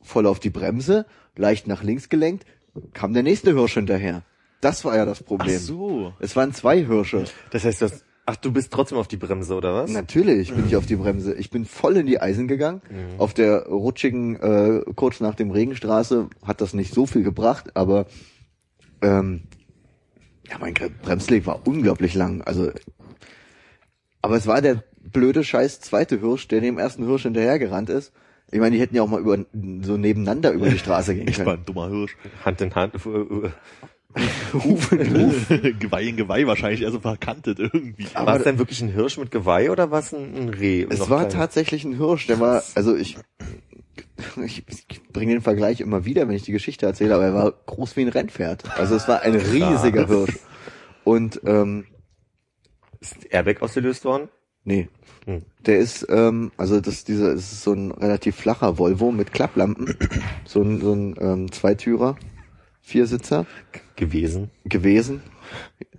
Voll 0.00 0.26
auf 0.26 0.40
die 0.40 0.50
Bremse, 0.50 1.06
leicht 1.36 1.66
nach 1.66 1.82
links 1.82 2.08
gelenkt, 2.08 2.46
kam 2.92 3.14
der 3.14 3.22
nächste 3.22 3.52
Hirsch 3.52 3.74
hinterher. 3.74 4.22
Das 4.60 4.84
war 4.84 4.96
ja 4.96 5.04
das 5.04 5.22
Problem. 5.22 5.56
Ach 5.56 5.60
so. 5.60 6.14
Es 6.18 6.34
waren 6.34 6.52
zwei 6.52 6.84
Hirsche. 6.84 7.24
Das 7.50 7.64
heißt, 7.64 7.82
das, 7.82 8.04
ach, 8.28 8.36
du 8.36 8.52
bist 8.52 8.70
trotzdem 8.72 8.98
auf 8.98 9.08
die 9.08 9.16
Bremse, 9.16 9.54
oder 9.54 9.74
was? 9.74 9.90
Natürlich 9.90 10.52
bin 10.54 10.66
ich 10.66 10.76
auf 10.76 10.84
die 10.84 10.96
Bremse. 10.96 11.34
Ich 11.34 11.50
bin 11.50 11.64
voll 11.64 11.96
in 11.96 12.06
die 12.06 12.20
Eisen 12.20 12.46
gegangen. 12.46 12.82
Auf 13.16 13.32
der 13.32 13.66
rutschigen, 13.66 14.36
äh, 14.36 14.82
kurz 14.94 15.20
nach 15.20 15.34
dem 15.34 15.50
Regenstraße 15.50 16.28
hat 16.44 16.60
das 16.60 16.74
nicht 16.74 16.92
so 16.92 17.06
viel 17.06 17.22
gebracht, 17.22 17.74
aber 17.74 18.06
ähm, 19.00 19.44
ja, 20.48 20.58
mein 20.60 20.74
Bremsweg 20.74 21.46
war 21.46 21.66
unglaublich 21.66 22.14
lang. 22.14 22.42
Also, 22.42 22.70
aber 24.20 24.36
es 24.36 24.46
war 24.46 24.60
der 24.60 24.84
blöde 25.00 25.42
Scheiß 25.42 25.80
zweite 25.80 26.20
Hirsch, 26.20 26.48
der 26.48 26.60
dem 26.60 26.78
ersten 26.78 27.06
Hirsch 27.06 27.22
hinterhergerannt 27.22 27.88
ist. 27.88 28.12
Ich 28.50 28.60
meine, 28.60 28.76
die 28.76 28.80
hätten 28.80 28.94
ja 28.96 29.02
auch 29.02 29.08
mal 29.08 29.20
über 29.20 29.38
so 29.82 29.96
nebeneinander 29.96 30.52
über 30.52 30.68
die 30.68 30.78
Straße 30.78 31.14
gehen 31.14 31.28
Ich 31.28 31.38
war 31.38 31.44
können. 31.46 31.58
ein 31.60 31.64
dummer 31.64 31.88
Hirsch. 31.88 32.16
Hand 32.44 32.60
in 32.60 32.74
Hand. 32.74 32.94
Ruf 34.54 34.92
in 34.92 35.16
Ruf. 35.16 35.48
Geweih 35.78 36.08
in 36.08 36.16
Geweih 36.16 36.46
wahrscheinlich, 36.46 36.82
eher 36.82 36.90
so 36.90 37.00
verkantet 37.00 37.58
irgendwie. 37.58 38.06
War 38.14 38.36
es 38.36 38.44
denn 38.44 38.58
wirklich 38.58 38.80
ein 38.82 38.88
Hirsch 38.88 39.18
mit 39.18 39.30
Geweih 39.30 39.70
oder 39.70 39.90
war 39.90 40.00
es 40.00 40.12
ein, 40.12 40.34
ein 40.36 40.48
Reh? 40.48 40.86
Es 40.88 40.98
Noch 41.00 41.10
war 41.10 41.20
kleiner? 41.26 41.34
tatsächlich 41.34 41.84
ein 41.84 41.96
Hirsch, 41.96 42.26
der 42.26 42.40
war, 42.40 42.62
also 42.74 42.94
ich, 42.96 43.16
ich, 44.44 44.64
bringe 45.12 45.32
den 45.32 45.42
Vergleich 45.42 45.80
immer 45.80 46.04
wieder, 46.04 46.28
wenn 46.28 46.34
ich 46.36 46.42
die 46.42 46.52
Geschichte 46.52 46.86
erzähle, 46.86 47.14
aber 47.14 47.24
er 47.24 47.34
war 47.34 47.52
groß 47.66 47.96
wie 47.96 48.02
ein 48.02 48.08
Rennpferd. 48.08 48.64
Also 48.78 48.94
es 48.96 49.08
war 49.08 49.22
ein 49.22 49.34
riesiger 49.34 50.06
Hirsch. 50.06 50.38
Und 51.04 51.40
ähm, 51.46 51.86
Ist 53.00 53.16
Airbag 53.30 53.62
ausgelöst 53.62 54.04
worden? 54.04 54.28
nee, 54.64 54.88
Hm. 55.24 55.42
der 55.66 55.78
ist, 55.78 56.06
ähm, 56.08 56.52
also 56.56 56.80
das, 56.80 57.04
dieser, 57.04 57.34
das 57.34 57.52
ist 57.52 57.62
so 57.62 57.72
ein 57.74 57.90
relativ 57.92 58.34
flacher 58.36 58.78
Volvo 58.78 59.12
mit 59.12 59.32
Klapplampen, 59.32 59.94
so 60.46 60.62
ein, 60.62 60.80
so 60.80 60.92
ein 60.94 61.16
ähm, 61.20 61.52
Zweitürer, 61.52 62.16
Viersitzer 62.88 63.44
Gewesen. 63.96 64.50
gewesen. 64.64 65.20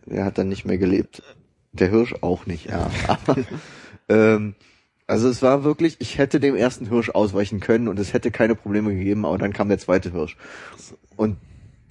Er 0.08 0.26
hat 0.26 0.40
dann 0.40 0.50
nicht 0.50 0.66
mehr 0.66 0.80
gelebt. 0.80 1.22
Der 1.72 1.90
Hirsch 1.90 2.16
auch 2.22 2.48
nicht, 2.48 2.66
ja. 2.66 2.90
Aber, 3.08 3.38
ähm, 4.10 4.56
also 5.06 5.30
es 5.30 5.44
war 5.44 5.64
wirklich, 5.64 5.98
ich 6.00 6.18
hätte 6.18 6.40
dem 6.40 6.56
ersten 6.56 6.88
Hirsch 6.88 7.12
ausweichen 7.12 7.60
können 7.60 7.88
und 7.90 8.00
es 8.00 8.14
hätte 8.14 8.32
keine 8.32 8.56
Probleme 8.56 8.96
gegeben, 8.96 9.24
aber 9.26 9.38
dann 9.38 9.54
kam 9.54 9.70
der 9.70 9.78
zweite 9.78 10.12
Hirsch. 10.12 10.36
Und 11.16 11.38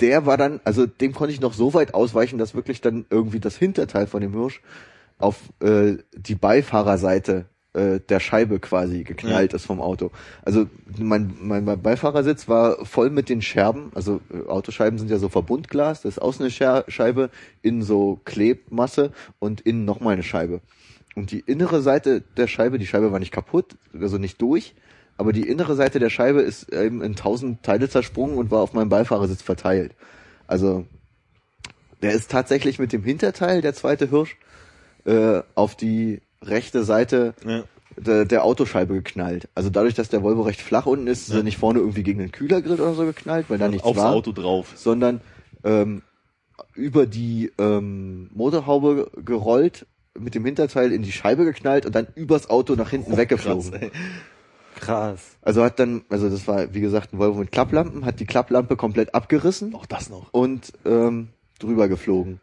der 0.00 0.26
war 0.26 0.36
dann, 0.36 0.60
also 0.64 0.86
dem 0.86 1.12
konnte 1.14 1.32
ich 1.32 1.40
noch 1.40 1.52
so 1.52 1.74
weit 1.74 1.94
ausweichen, 1.94 2.38
dass 2.38 2.56
wirklich 2.56 2.80
dann 2.80 3.06
irgendwie 3.08 3.40
das 3.40 3.56
Hinterteil 3.56 4.08
von 4.08 4.20
dem 4.20 4.32
Hirsch 4.32 4.60
auf 5.18 5.36
äh, 5.60 5.98
die 6.16 6.34
Beifahrerseite 6.34 7.46
äh, 7.74 8.00
der 8.00 8.20
Scheibe 8.20 8.60
quasi 8.60 9.04
geknallt 9.04 9.52
ist 9.52 9.66
vom 9.66 9.80
Auto. 9.80 10.10
Also 10.42 10.66
mein, 10.98 11.34
mein, 11.40 11.64
mein 11.64 11.82
Beifahrersitz 11.82 12.48
war 12.48 12.84
voll 12.84 13.10
mit 13.10 13.28
den 13.28 13.42
Scherben, 13.42 13.90
also 13.94 14.20
äh, 14.32 14.48
Autoscheiben 14.48 14.98
sind 14.98 15.10
ja 15.10 15.18
so 15.18 15.28
Verbundglas, 15.28 16.02
das 16.02 16.14
ist 16.14 16.22
außen 16.22 16.42
eine 16.42 16.50
Scher 16.50 16.84
Scheibe, 16.88 17.30
innen 17.62 17.82
so 17.82 18.20
Klebmasse 18.24 19.12
und 19.38 19.60
innen 19.60 19.84
nochmal 19.84 20.14
eine 20.14 20.22
Scheibe. 20.22 20.60
Und 21.14 21.30
die 21.30 21.40
innere 21.40 21.82
Seite 21.82 22.22
der 22.36 22.46
Scheibe, 22.46 22.78
die 22.78 22.86
Scheibe 22.86 23.12
war 23.12 23.18
nicht 23.18 23.32
kaputt, 23.32 23.76
also 23.92 24.18
nicht 24.18 24.40
durch, 24.40 24.74
aber 25.16 25.32
die 25.32 25.48
innere 25.48 25.74
Seite 25.74 25.98
der 25.98 26.10
Scheibe 26.10 26.40
ist 26.40 26.72
eben 26.72 27.02
in 27.02 27.16
tausend 27.16 27.62
Teile 27.62 27.88
zersprungen 27.88 28.38
und 28.38 28.50
war 28.50 28.60
auf 28.60 28.72
meinem 28.72 28.88
Beifahrersitz 28.88 29.42
verteilt. 29.42 29.94
Also 30.46 30.86
der 32.02 32.12
ist 32.12 32.30
tatsächlich 32.30 32.78
mit 32.78 32.92
dem 32.92 33.02
Hinterteil, 33.02 33.60
der 33.60 33.74
zweite 33.74 34.10
Hirsch, 34.10 34.36
äh, 35.04 35.42
auf 35.54 35.74
die 35.74 36.20
rechte 36.42 36.84
Seite 36.84 37.34
Ja. 37.44 37.64
der, 37.96 38.24
der 38.24 38.44
Autoscheibe 38.44 38.94
geknallt. 38.94 39.48
Also 39.54 39.70
dadurch, 39.70 39.94
dass 39.94 40.08
der 40.08 40.22
Volvo 40.22 40.42
recht 40.42 40.60
flach 40.60 40.86
unten 40.86 41.06
ist, 41.06 41.28
ist 41.28 41.34
er 41.34 41.42
nicht 41.42 41.58
vorne 41.58 41.80
irgendwie 41.80 42.02
gegen 42.02 42.18
den 42.20 42.32
Kühlergrill 42.32 42.80
oder 42.80 42.94
so 42.94 43.04
geknallt, 43.04 43.46
weil 43.48 43.58
da 43.58 43.68
nichts 43.68 43.84
Aufs 43.84 43.98
war, 43.98 44.12
Auto 44.12 44.32
drauf. 44.32 44.72
sondern 44.76 45.20
ähm, 45.64 46.02
über 46.74 47.06
die 47.06 47.50
ähm, 47.58 48.30
Motorhaube 48.34 49.10
gerollt, 49.24 49.86
mit 50.18 50.34
dem 50.34 50.44
Hinterteil 50.44 50.92
in 50.92 51.02
die 51.02 51.12
Scheibe 51.12 51.44
geknallt 51.44 51.86
und 51.86 51.94
dann 51.94 52.08
übers 52.16 52.50
Auto 52.50 52.74
nach 52.74 52.90
hinten 52.90 53.16
weggeflogen. 53.16 53.70
Krass, 53.70 53.80
ey. 53.80 53.90
Krass. 54.76 55.20
Also 55.42 55.64
hat 55.64 55.78
dann, 55.80 56.02
also 56.08 56.28
das 56.30 56.46
war 56.46 56.72
wie 56.72 56.80
gesagt 56.80 57.12
ein 57.12 57.18
Volvo 57.18 57.40
mit 57.40 57.50
Klapplampen, 57.52 58.04
hat 58.04 58.20
die 58.20 58.26
Klapplampe 58.26 58.76
komplett 58.76 59.14
abgerissen 59.14 59.74
Auch 59.74 59.86
das 59.86 60.08
noch. 60.10 60.32
und 60.32 60.72
ähm, 60.84 61.28
drüber 61.58 61.88
geflogen. 61.88 62.40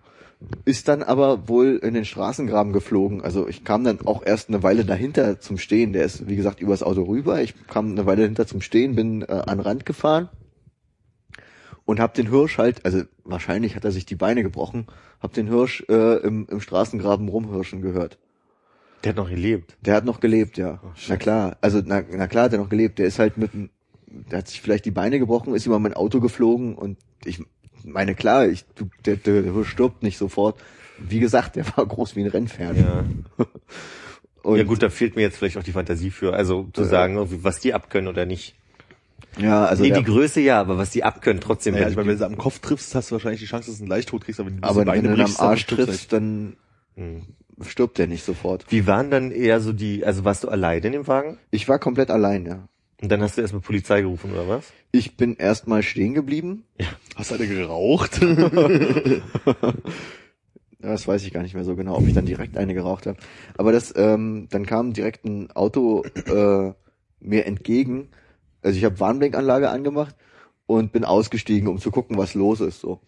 Ist 0.66 0.88
dann 0.88 1.04
aber 1.04 1.48
wohl 1.48 1.78
in 1.78 1.94
den 1.94 2.06
Straßengraben 2.06 2.74
geflogen. 2.74 3.22
Also 3.22 3.48
ich 3.48 3.64
kam 3.64 3.84
dann 3.84 4.02
auch 4.06 4.26
erst 4.26 4.50
eine 4.50 4.64
Weile 4.64 4.86
dahinter 4.86 5.40
zum 5.40 5.58
Stehen. 5.58 5.94
Der 5.94 6.04
ist, 6.04 6.28
wie 6.28 6.36
gesagt, 6.36 6.60
übers 6.60 6.84
Auto 6.84 7.04
rüber. 7.04 7.42
Ich 7.42 7.54
kam 7.68 7.92
eine 7.92 8.06
Weile 8.06 8.22
dahinter 8.22 8.48
zum 8.48 8.62
Stehen, 8.62 8.96
bin 8.96 9.22
äh, 9.22 9.26
an 9.26 9.58
den 9.58 9.60
Rand 9.62 9.86
gefahren 9.86 10.30
und 11.86 12.00
hab 12.00 12.14
den 12.16 12.30
Hirsch 12.30 12.58
halt, 12.58 12.84
also 12.84 13.04
wahrscheinlich 13.24 13.76
hat 13.76 13.86
er 13.86 13.92
sich 13.92 14.06
die 14.06 14.16
Beine 14.16 14.44
gebrochen, 14.44 14.88
hab 15.22 15.34
den 15.34 15.48
Hirsch 15.48 15.86
äh, 15.88 16.18
im, 16.18 16.48
im 16.50 16.60
Straßengraben 16.60 17.30
rumhirschen 17.30 17.82
gehört. 17.82 18.18
Der 19.04 19.12
hat 19.12 19.18
noch 19.18 19.30
gelebt. 19.30 19.78
Der 19.82 19.96
hat 19.96 20.06
noch 20.06 20.20
gelebt, 20.20 20.58
ja. 20.58 20.82
Oh, 20.84 20.90
na 21.08 21.18
klar, 21.18 21.58
also 21.62 21.82
na, 21.86 22.02
na 22.10 22.28
klar 22.28 22.46
hat 22.46 22.54
er 22.54 22.60
noch 22.60 22.70
gelebt. 22.70 22.98
Der 22.98 23.06
ist 23.06 23.20
halt 23.20 23.38
mit 23.38 23.54
dem, 23.54 23.70
der 24.08 24.40
hat 24.40 24.48
sich 24.48 24.62
vielleicht 24.62 24.86
die 24.86 24.92
Beine 24.92 25.20
gebrochen, 25.20 25.54
ist 25.54 25.68
über 25.68 25.80
mein 25.80 25.94
Auto 25.94 26.20
geflogen 26.20 26.76
und 26.76 26.98
ich 27.24 27.44
meine 27.86 28.16
klar, 28.16 28.48
ich, 28.48 28.66
du, 28.76 28.90
der, 29.06 29.16
der, 29.18 29.42
der 29.44 29.64
stirbt 29.66 30.04
nicht 30.04 30.18
sofort. 30.18 30.60
Wie 30.98 31.20
gesagt, 31.20 31.56
der 31.56 31.66
war 31.78 31.86
groß 31.86 32.16
wie 32.16 32.22
ein 32.24 32.30
Rennpferd. 32.30 32.78
Ja. 32.78 33.04
Und, 34.44 34.58
ja 34.58 34.64
gut, 34.64 34.84
da 34.84 34.90
fehlt 34.90 35.16
mir 35.16 35.24
jetzt 35.24 35.38
vielleicht 35.38 35.58
auch 35.58 35.64
die 35.64 35.72
Fantasie 35.72 36.12
für, 36.12 36.34
also 36.34 36.68
zu 36.74 36.84
Äh, 36.84 36.86
sagen, 36.86 37.18
was 37.44 37.60
die 37.60 37.74
abkönnen 37.74 38.08
oder 38.08 38.26
nicht. 38.28 38.56
ja, 39.40 39.66
also 39.66 39.82
nee, 39.84 39.90
die 39.92 40.04
Größe 40.04 40.40
ja, 40.40 40.60
aber 40.62 40.78
was 40.78 40.92
die 40.92 41.04
abkönnen 41.04 41.42
trotzdem. 41.42 41.74
Naja, 41.74 41.86
wenn 41.86 41.92
ich 41.92 41.98
meine, 41.98 42.10
wenn 42.10 42.18
du 42.20 42.26
am 42.26 42.38
Kopf 42.38 42.60
triffst, 42.60 42.94
hast 42.94 43.10
du 43.10 43.14
wahrscheinlich 43.14 43.42
die 43.42 43.48
Chance, 43.48 43.70
dass 43.72 43.78
du 43.80 43.84
einen 43.84 43.90
Leichttot 43.90 44.24
kriegst, 44.24 44.40
aber 44.40 44.50
wenn 44.50 44.62
du 44.62 44.68
aber 44.68 44.86
die 44.86 44.92
wenn 44.92 45.04
du 45.04 45.10
ihn 45.10 45.20
am 45.22 45.26
brichst, 45.26 45.40
dann 45.40 45.48
Arsch 45.50 45.66
du 45.66 45.76
triffst, 45.76 46.14
dann 46.14 46.58
Hm. 46.96 47.24
stirbt 47.68 47.98
der 47.98 48.06
nicht 48.08 48.24
sofort. 48.24 48.66
Wie 48.70 48.86
waren 48.88 49.10
dann 49.10 49.32
eher 49.32 49.60
so 49.62 49.74
die, 49.74 50.06
also 50.06 50.24
warst 50.26 50.44
du 50.44 50.50
alleine 50.50 50.86
in 50.86 50.94
dem 50.94 51.08
Wagen? 51.08 51.40
Ich 51.52 51.68
war 51.68 51.80
komplett 51.80 52.12
allein, 52.12 52.46
ja. 52.46 52.68
Und 53.02 53.12
dann 53.12 53.22
hast 53.22 53.38
du 53.38 53.42
erstmal 53.42 53.62
Polizei 53.62 54.02
gerufen, 54.02 54.32
oder 54.32 54.48
was? 54.48 54.72
Ich 54.92 55.18
bin 55.18 55.36
erstmal 55.36 55.84
stehen 55.84 56.14
geblieben. 56.14 56.64
nicht. 56.80 56.96
Hast 57.16 57.32
du 57.32 57.36
eine 57.36 57.48
geraucht? 57.48 58.20
Ja, 60.86 60.92
Das 60.92 61.08
weiß 61.08 61.24
ich 61.24 61.34
gar 61.34 61.42
nicht 61.42 61.56
mehr 61.56 61.64
so 61.64 61.76
genau, 61.76 61.98
ob 61.98 62.06
ich 62.08 62.14
dann 62.14 62.28
direkt 62.28 62.58
eine 62.58 62.76
geraucht 62.76 63.08
habe. 63.08 63.18
Aber 63.58 63.72
das, 63.72 63.92
ähm, 63.96 64.48
dann 64.52 64.68
kam 64.68 64.94
direkt 64.94 65.26
ein 65.26 65.50
Auto 65.52 66.04
äh, 66.04 66.74
mir 67.20 67.46
entgegen. 67.48 68.10
Also 68.62 68.78
ich 68.78 68.86
habe 68.86 69.00
Warnblinkanlage 69.00 69.70
angemacht 69.70 70.16
und 70.68 70.92
bin 70.92 71.04
ausgestiegen, 71.04 71.68
um 71.70 71.80
zu 71.80 71.90
gucken, 71.90 72.18
was 72.18 72.36
los 72.36 72.60
ist. 72.60 72.82
So. 72.82 73.00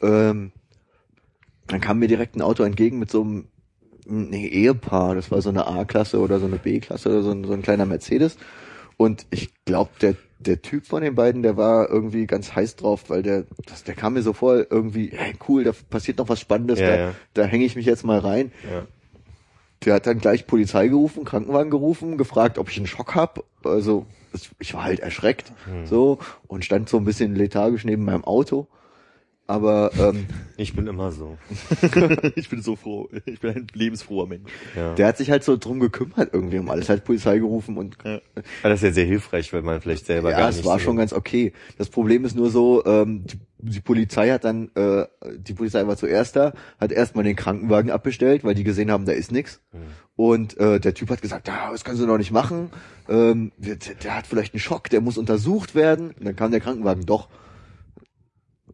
Ähm, 0.00 0.52
dann 1.66 1.80
kam 1.80 1.98
mir 1.98 2.08
direkt 2.08 2.36
ein 2.36 2.42
Auto 2.42 2.62
entgegen 2.62 2.98
mit 2.98 3.10
so 3.10 3.22
einem 3.22 3.48
nee, 4.06 4.46
Ehepaar. 4.46 5.14
Das 5.14 5.30
war 5.30 5.42
so 5.42 5.50
eine 5.50 5.66
A-Klasse 5.66 6.20
oder 6.20 6.40
so 6.40 6.46
eine 6.46 6.56
B-Klasse 6.56 7.10
oder 7.10 7.22
so 7.22 7.32
ein, 7.32 7.44
so 7.44 7.52
ein 7.52 7.62
kleiner 7.62 7.84
Mercedes. 7.84 8.38
Und 8.98 9.24
ich 9.30 9.54
glaube, 9.64 9.90
der, 10.02 10.14
der 10.40 10.60
Typ 10.60 10.86
von 10.86 11.02
den 11.02 11.14
beiden, 11.14 11.42
der 11.42 11.56
war 11.56 11.88
irgendwie 11.88 12.26
ganz 12.26 12.54
heiß 12.54 12.76
drauf, 12.76 13.08
weil 13.08 13.22
der, 13.22 13.44
das, 13.66 13.84
der 13.84 13.94
kam 13.94 14.12
mir 14.14 14.22
so 14.22 14.32
vor, 14.34 14.56
irgendwie, 14.70 15.10
hey, 15.14 15.34
cool, 15.48 15.64
da 15.64 15.72
passiert 15.88 16.18
noch 16.18 16.28
was 16.28 16.40
Spannendes, 16.40 16.78
Ja, 16.80 16.86
da, 16.88 16.96
ja. 16.96 17.14
da 17.34 17.44
hänge 17.44 17.64
ich 17.64 17.76
mich 17.76 17.86
jetzt 17.86 18.04
mal 18.04 18.18
rein. 18.18 18.52
Ja. 18.70 18.86
Der 19.84 19.94
hat 19.94 20.06
dann 20.08 20.18
gleich 20.18 20.46
Polizei 20.48 20.88
gerufen, 20.88 21.24
Krankenwagen 21.24 21.70
gerufen, 21.70 22.18
gefragt, 22.18 22.58
ob 22.58 22.68
ich 22.68 22.76
einen 22.76 22.88
Schock 22.88 23.14
hab. 23.14 23.44
Also 23.64 24.04
ich- 24.58 24.74
war 24.74 24.82
halt 24.84 24.98
erschreckt, 25.00 25.52
Hm. 25.66 25.86
so 25.86 26.18
und 26.48 26.64
stand 26.64 26.88
so 26.88 26.96
ein 26.98 27.04
bisschen 27.04 27.34
lethargisch 27.36 27.84
neben 27.84 28.04
meinem 28.04 28.24
Auto. 28.24 28.66
Aber 29.48 29.90
ähm, 29.98 30.26
Ich 30.58 30.76
bin 30.76 30.86
immer 30.86 31.10
so. 31.10 31.38
ich 32.36 32.50
bin 32.50 32.60
so 32.60 32.76
froh. 32.76 33.08
Ich 33.24 33.40
bin 33.40 33.56
ein 33.56 33.66
lebensfroher 33.72 34.26
Mensch. 34.26 34.50
Ja. 34.76 34.94
der 34.94 35.06
hat 35.06 35.16
sich 35.16 35.30
halt 35.30 35.42
so 35.42 35.56
drum 35.56 35.80
gekümmert 35.80 36.34
irgendwie 36.34 36.58
um 36.58 36.68
alles, 36.68 36.90
hat 36.90 37.02
Polizei 37.04 37.38
gerufen 37.38 37.78
und 37.78 37.96
Ja. 38.04 38.20
Aber 38.62 38.68
das 38.68 38.80
ist 38.80 38.84
ja 38.84 38.92
sehr 38.92 39.06
hilfreich, 39.06 39.50
weil 39.54 39.62
man 39.62 39.80
vielleicht 39.80 40.04
selber 40.04 40.32
ja, 40.32 40.38
gar 40.38 40.50
es 40.50 40.56
nicht 40.56 40.66
war 40.66 40.78
so 40.78 40.84
schon 40.84 40.96
ganz 40.96 41.14
okay. 41.14 41.54
Das 41.78 41.88
Problem 41.88 42.26
ist 42.26 42.36
nur 42.36 42.50
so, 42.50 42.84
ähm, 42.84 43.24
die, 43.24 43.38
die 43.58 43.80
Polizei 43.80 44.28
hat 44.30 44.44
dann, 44.44 44.70
äh, 44.74 45.06
die 45.38 45.54
Polizei 45.54 45.86
war 45.86 45.96
zuerst 45.96 46.36
da, 46.36 46.52
hat 46.78 46.92
erstmal 46.92 47.24
den 47.24 47.34
Krankenwagen 47.34 47.90
abbestellt, 47.90 48.44
weil 48.44 48.54
die 48.54 48.64
gesehen 48.64 48.90
haben, 48.90 49.06
da 49.06 49.12
ist 49.12 49.32
nix. 49.32 49.62
Hm. 49.72 49.80
Und 50.14 50.58
äh, 50.58 50.78
der 50.78 50.92
Typ 50.92 51.08
hat 51.08 51.22
gesagt, 51.22 51.48
ja, 51.48 51.70
das 51.72 51.84
können 51.84 51.96
Sie 51.96 52.06
doch 52.06 52.18
nicht 52.18 52.32
machen. 52.32 52.70
Ähm, 53.08 53.52
der, 53.56 53.76
der 53.76 54.14
hat 54.14 54.26
vielleicht 54.26 54.52
einen 54.52 54.60
Schock, 54.60 54.90
der 54.90 55.00
muss 55.00 55.16
untersucht 55.16 55.74
werden. 55.74 56.10
Und 56.10 56.26
dann 56.26 56.36
kam 56.36 56.50
der 56.50 56.60
Krankenwagen 56.60 57.06
doch. 57.06 57.28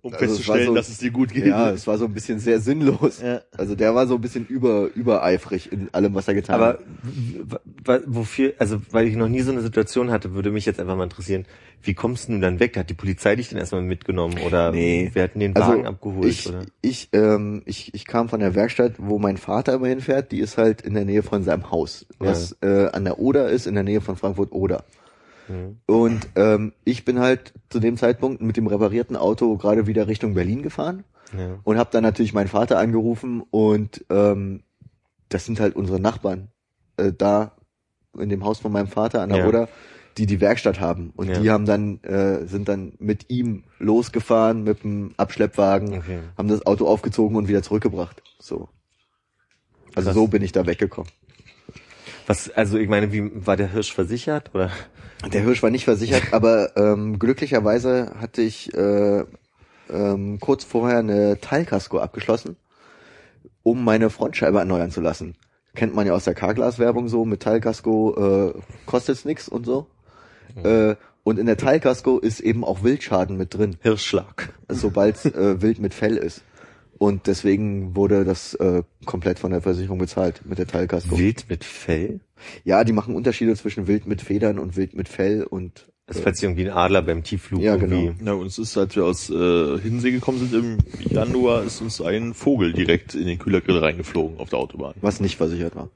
Um 0.04 0.12
Also 0.12 0.26
festzustellen, 0.26 0.66
so- 0.66 0.74
dass 0.74 0.90
es 0.90 0.98
dir 0.98 1.10
gut 1.10 1.32
geht. 1.32 1.46
Ja, 1.46 1.70
es 1.70 1.86
war 1.86 1.96
so 1.96 2.04
ein 2.04 2.12
bisschen 2.12 2.38
sehr 2.38 2.60
sinnlos. 2.60 3.22
Ja. 3.22 3.40
Also 3.56 3.74
der 3.74 3.94
war 3.94 4.06
so 4.06 4.16
ein 4.16 4.20
bisschen 4.20 4.44
über, 4.46 4.90
übereifrig 4.94 5.72
in 5.72 5.88
allem, 5.92 6.14
was 6.14 6.28
er 6.28 6.34
getan 6.34 6.56
Aber 6.56 6.66
hat. 6.74 6.80
w- 7.02 8.00
wofür, 8.06 8.52
also 8.58 8.82
weil 8.90 9.06
ich 9.08 9.16
noch 9.16 9.28
nie 9.28 9.40
so 9.40 9.50
eine 9.50 9.62
Situation 9.62 10.10
hatte, 10.10 10.34
würde 10.34 10.50
mich 10.50 10.66
jetzt 10.66 10.78
einfach 10.78 10.94
mal 10.94 11.04
interessieren, 11.04 11.46
wie 11.82 11.94
kommst 11.94 12.28
du 12.28 12.38
dann 12.38 12.60
weg? 12.60 12.76
Hat 12.76 12.90
die 12.90 12.94
Polizei 12.94 13.34
dich 13.34 13.48
denn 13.48 13.56
erstmal 13.56 13.80
mitgenommen 13.80 14.36
oder 14.46 14.72
Nee. 14.72 15.10
wir 15.14 15.22
hatten 15.22 15.40
den 15.40 15.56
Also 15.56 15.70
Wagen 15.70 15.86
abgeholt? 15.86 16.26
ich, 16.28 16.48
oder? 16.50 16.66
ich, 16.82 17.08
ähm, 17.14 17.62
ich, 17.64 17.94
ich 17.94 18.04
kam 18.06 18.28
von 18.28 18.40
der 18.40 18.54
Werkstatt, 18.54 18.94
wo 18.98 19.18
mein 19.18 19.38
Vater 19.38 19.72
immer 19.72 19.88
hinfährt. 19.88 20.32
Die 20.32 20.40
ist 20.40 20.58
halt 20.58 20.82
in 20.82 20.92
der 20.92 21.06
Nähe 21.06 21.22
von 21.22 21.44
seinem 21.44 21.70
Haus, 21.70 22.04
was 22.18 22.56
äh, 22.60 22.88
an 22.92 23.04
der 23.04 23.18
Oder 23.20 23.48
ist, 23.48 23.66
in 23.66 23.74
der 23.74 23.84
Nähe 23.84 24.02
von 24.02 24.16
Frankfurt-Oder. 24.16 24.84
Mhm. 25.48 25.78
Und 25.86 26.28
ähm, 26.36 26.72
ich 26.84 27.04
bin 27.04 27.18
halt 27.18 27.52
zu 27.70 27.80
dem 27.80 27.96
Zeitpunkt 27.96 28.40
mit 28.42 28.56
dem 28.56 28.66
reparierten 28.66 29.16
Auto 29.16 29.56
gerade 29.56 29.86
wieder 29.86 30.06
Richtung 30.08 30.34
Berlin 30.34 30.62
gefahren 30.62 31.04
Ja. 31.36 31.58
und 31.64 31.78
habe 31.78 31.90
dann 31.92 32.02
natürlich 32.02 32.32
meinen 32.34 32.48
Vater 32.48 32.78
angerufen 32.78 33.42
und 33.50 34.04
ähm, 34.10 34.62
das 35.28 35.44
sind 35.46 35.60
halt 35.60 35.76
unsere 35.76 36.00
Nachbarn 36.00 36.48
äh, 36.96 37.12
da 37.12 37.52
in 38.18 38.28
dem 38.28 38.44
Haus 38.44 38.60
von 38.60 38.70
meinem 38.72 38.86
Vater 38.88 39.22
an 39.22 39.30
der 39.30 39.38
Ja. 39.38 39.46
Oder, 39.48 39.68
die 40.16 40.26
die 40.26 40.40
Werkstatt 40.40 40.78
haben 40.80 41.12
und 41.16 41.28
Ja. 41.28 41.40
die 41.40 41.50
haben 41.50 41.66
dann 41.66 42.00
äh, 42.04 42.46
sind 42.46 42.68
dann 42.68 42.92
mit 43.00 43.30
ihm 43.30 43.64
losgefahren 43.80 44.62
mit 44.62 44.84
dem 44.84 45.12
Abschleppwagen, 45.16 45.98
Okay. 45.98 46.20
haben 46.38 46.46
das 46.48 46.64
Auto 46.66 46.86
aufgezogen 46.86 47.36
und 47.36 47.48
wieder 47.48 47.62
zurückgebracht. 47.64 48.22
So. 48.38 48.68
Also 49.96 50.08
Krass. 50.10 50.14
so 50.14 50.26
bin 50.28 50.42
ich 50.42 50.52
da 50.52 50.66
weggekommen. 50.66 51.10
Was, 52.28 52.48
also 52.50 52.78
ich 52.78 52.88
meine, 52.88 53.12
wie 53.12 53.30
war 53.46 53.56
der 53.56 53.72
Hirsch 53.72 53.92
versichert 53.92 54.54
oder? 54.54 54.70
Der 55.32 55.42
Hirsch 55.42 55.62
war 55.62 55.70
nicht 55.70 55.84
versichert, 55.84 56.22
aber 56.32 56.76
ähm, 56.76 57.18
glücklicherweise 57.18 58.12
hatte 58.20 58.42
ich 58.42 58.72
äh, 58.74 59.24
ähm, 59.90 60.38
kurz 60.40 60.64
vorher 60.64 60.98
eine 60.98 61.40
Teilkasko 61.40 61.98
abgeschlossen, 61.98 62.56
um 63.62 63.84
meine 63.84 64.10
Frontscheibe 64.10 64.58
erneuern 64.58 64.90
zu 64.90 65.00
lassen. 65.00 65.36
Kennt 65.74 65.94
man 65.94 66.06
ja 66.06 66.12
aus 66.12 66.24
der 66.24 66.34
Carglass-Werbung 66.34 67.08
so, 67.08 67.24
mit 67.24 67.42
Teilkasko 67.42 68.52
äh, 68.54 68.60
kostet's 68.86 69.24
nix 69.24 69.48
und 69.48 69.66
so. 69.66 69.86
Äh, 70.62 70.94
und 71.24 71.38
in 71.38 71.46
der 71.46 71.56
Teilkasko 71.56 72.18
ist 72.18 72.40
eben 72.40 72.64
auch 72.64 72.82
Wildschaden 72.82 73.36
mit 73.36 73.54
drin, 73.54 73.76
Hirschschlag. 73.80 74.52
sobald 74.68 75.24
äh, 75.24 75.60
Wild 75.60 75.80
mit 75.80 75.94
Fell 75.94 76.16
ist. 76.16 76.42
Und 77.04 77.26
deswegen 77.26 77.94
wurde 77.94 78.24
das 78.24 78.54
äh, 78.54 78.82
komplett 79.04 79.38
von 79.38 79.50
der 79.50 79.60
Versicherung 79.60 79.98
bezahlt 79.98 80.40
mit 80.46 80.56
der 80.56 80.66
Teilkasko. 80.66 81.18
Wild 81.18 81.44
mit 81.50 81.62
Fell? 81.62 82.20
Ja, 82.64 82.82
die 82.82 82.94
machen 82.94 83.14
Unterschiede 83.14 83.54
zwischen 83.56 83.86
Wild 83.86 84.06
mit 84.06 84.22
Federn 84.22 84.58
und 84.58 84.74
Wild 84.78 84.94
mit 84.94 85.10
Fell 85.10 85.42
und 85.44 85.86
Das 86.06 86.16
ist 86.16 86.22
plötzlich 86.22 86.44
irgendwie 86.44 86.64
ein 86.64 86.74
Adler 86.74 87.02
beim 87.02 87.22
Tiefflug. 87.22 87.60
Ja, 87.60 87.74
irgendwie. 87.74 88.14
genau. 88.18 88.24
Ja, 88.24 88.32
uns 88.32 88.56
ist, 88.58 88.78
als 88.78 88.96
wir 88.96 89.04
aus 89.04 89.28
äh, 89.28 89.78
Hinsee 89.80 90.12
gekommen 90.12 90.38
sind 90.38 90.54
im 90.54 90.78
Januar, 91.10 91.64
ist 91.64 91.82
uns 91.82 92.00
ein 92.00 92.32
Vogel 92.32 92.72
direkt 92.72 93.14
in 93.14 93.26
den 93.26 93.38
Kühlergrill 93.38 93.76
reingeflogen 93.80 94.38
auf 94.38 94.48
der 94.48 94.58
Autobahn. 94.60 94.94
was 95.02 95.20
nicht 95.20 95.36
versichert 95.36 95.76
war. 95.76 95.90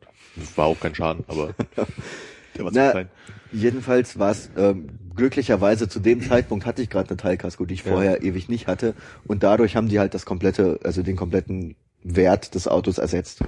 War 0.56 0.66
auch 0.66 0.78
kein 0.78 0.94
Schaden, 0.94 1.24
aber 1.26 1.54
der 2.54 2.64
war 2.64 2.70
zu 2.72 2.78
Na, 2.78 2.90
klein. 2.90 3.08
Jedenfalls 3.52 4.18
war 4.18 4.30
es 4.30 4.50
ähm, 4.56 4.88
glücklicherweise 5.16 5.88
zu 5.88 6.00
dem 6.00 6.22
Zeitpunkt 6.22 6.64
hatte 6.66 6.82
ich 6.82 6.90
gerade 6.90 7.08
eine 7.10 7.16
Teilkasko, 7.16 7.64
die 7.64 7.74
ich 7.74 7.84
Ja. 7.84 7.92
vorher 7.92 8.22
ewig 8.22 8.48
nicht 8.48 8.66
hatte 8.66 8.94
und 9.26 9.42
dadurch 9.42 9.76
haben 9.76 9.88
die 9.88 9.98
halt 9.98 10.14
das 10.14 10.24
komplette, 10.26 10.78
also 10.84 11.02
den 11.02 11.16
kompletten 11.16 11.74
Wert 12.04 12.54
des 12.54 12.68
Autos 12.68 12.98
ersetzt. 12.98 13.40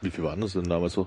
Wie 0.00 0.10
viel 0.10 0.24
waren 0.24 0.40
das 0.40 0.52
denn 0.52 0.64
damals 0.64 0.92
so? 0.94 1.06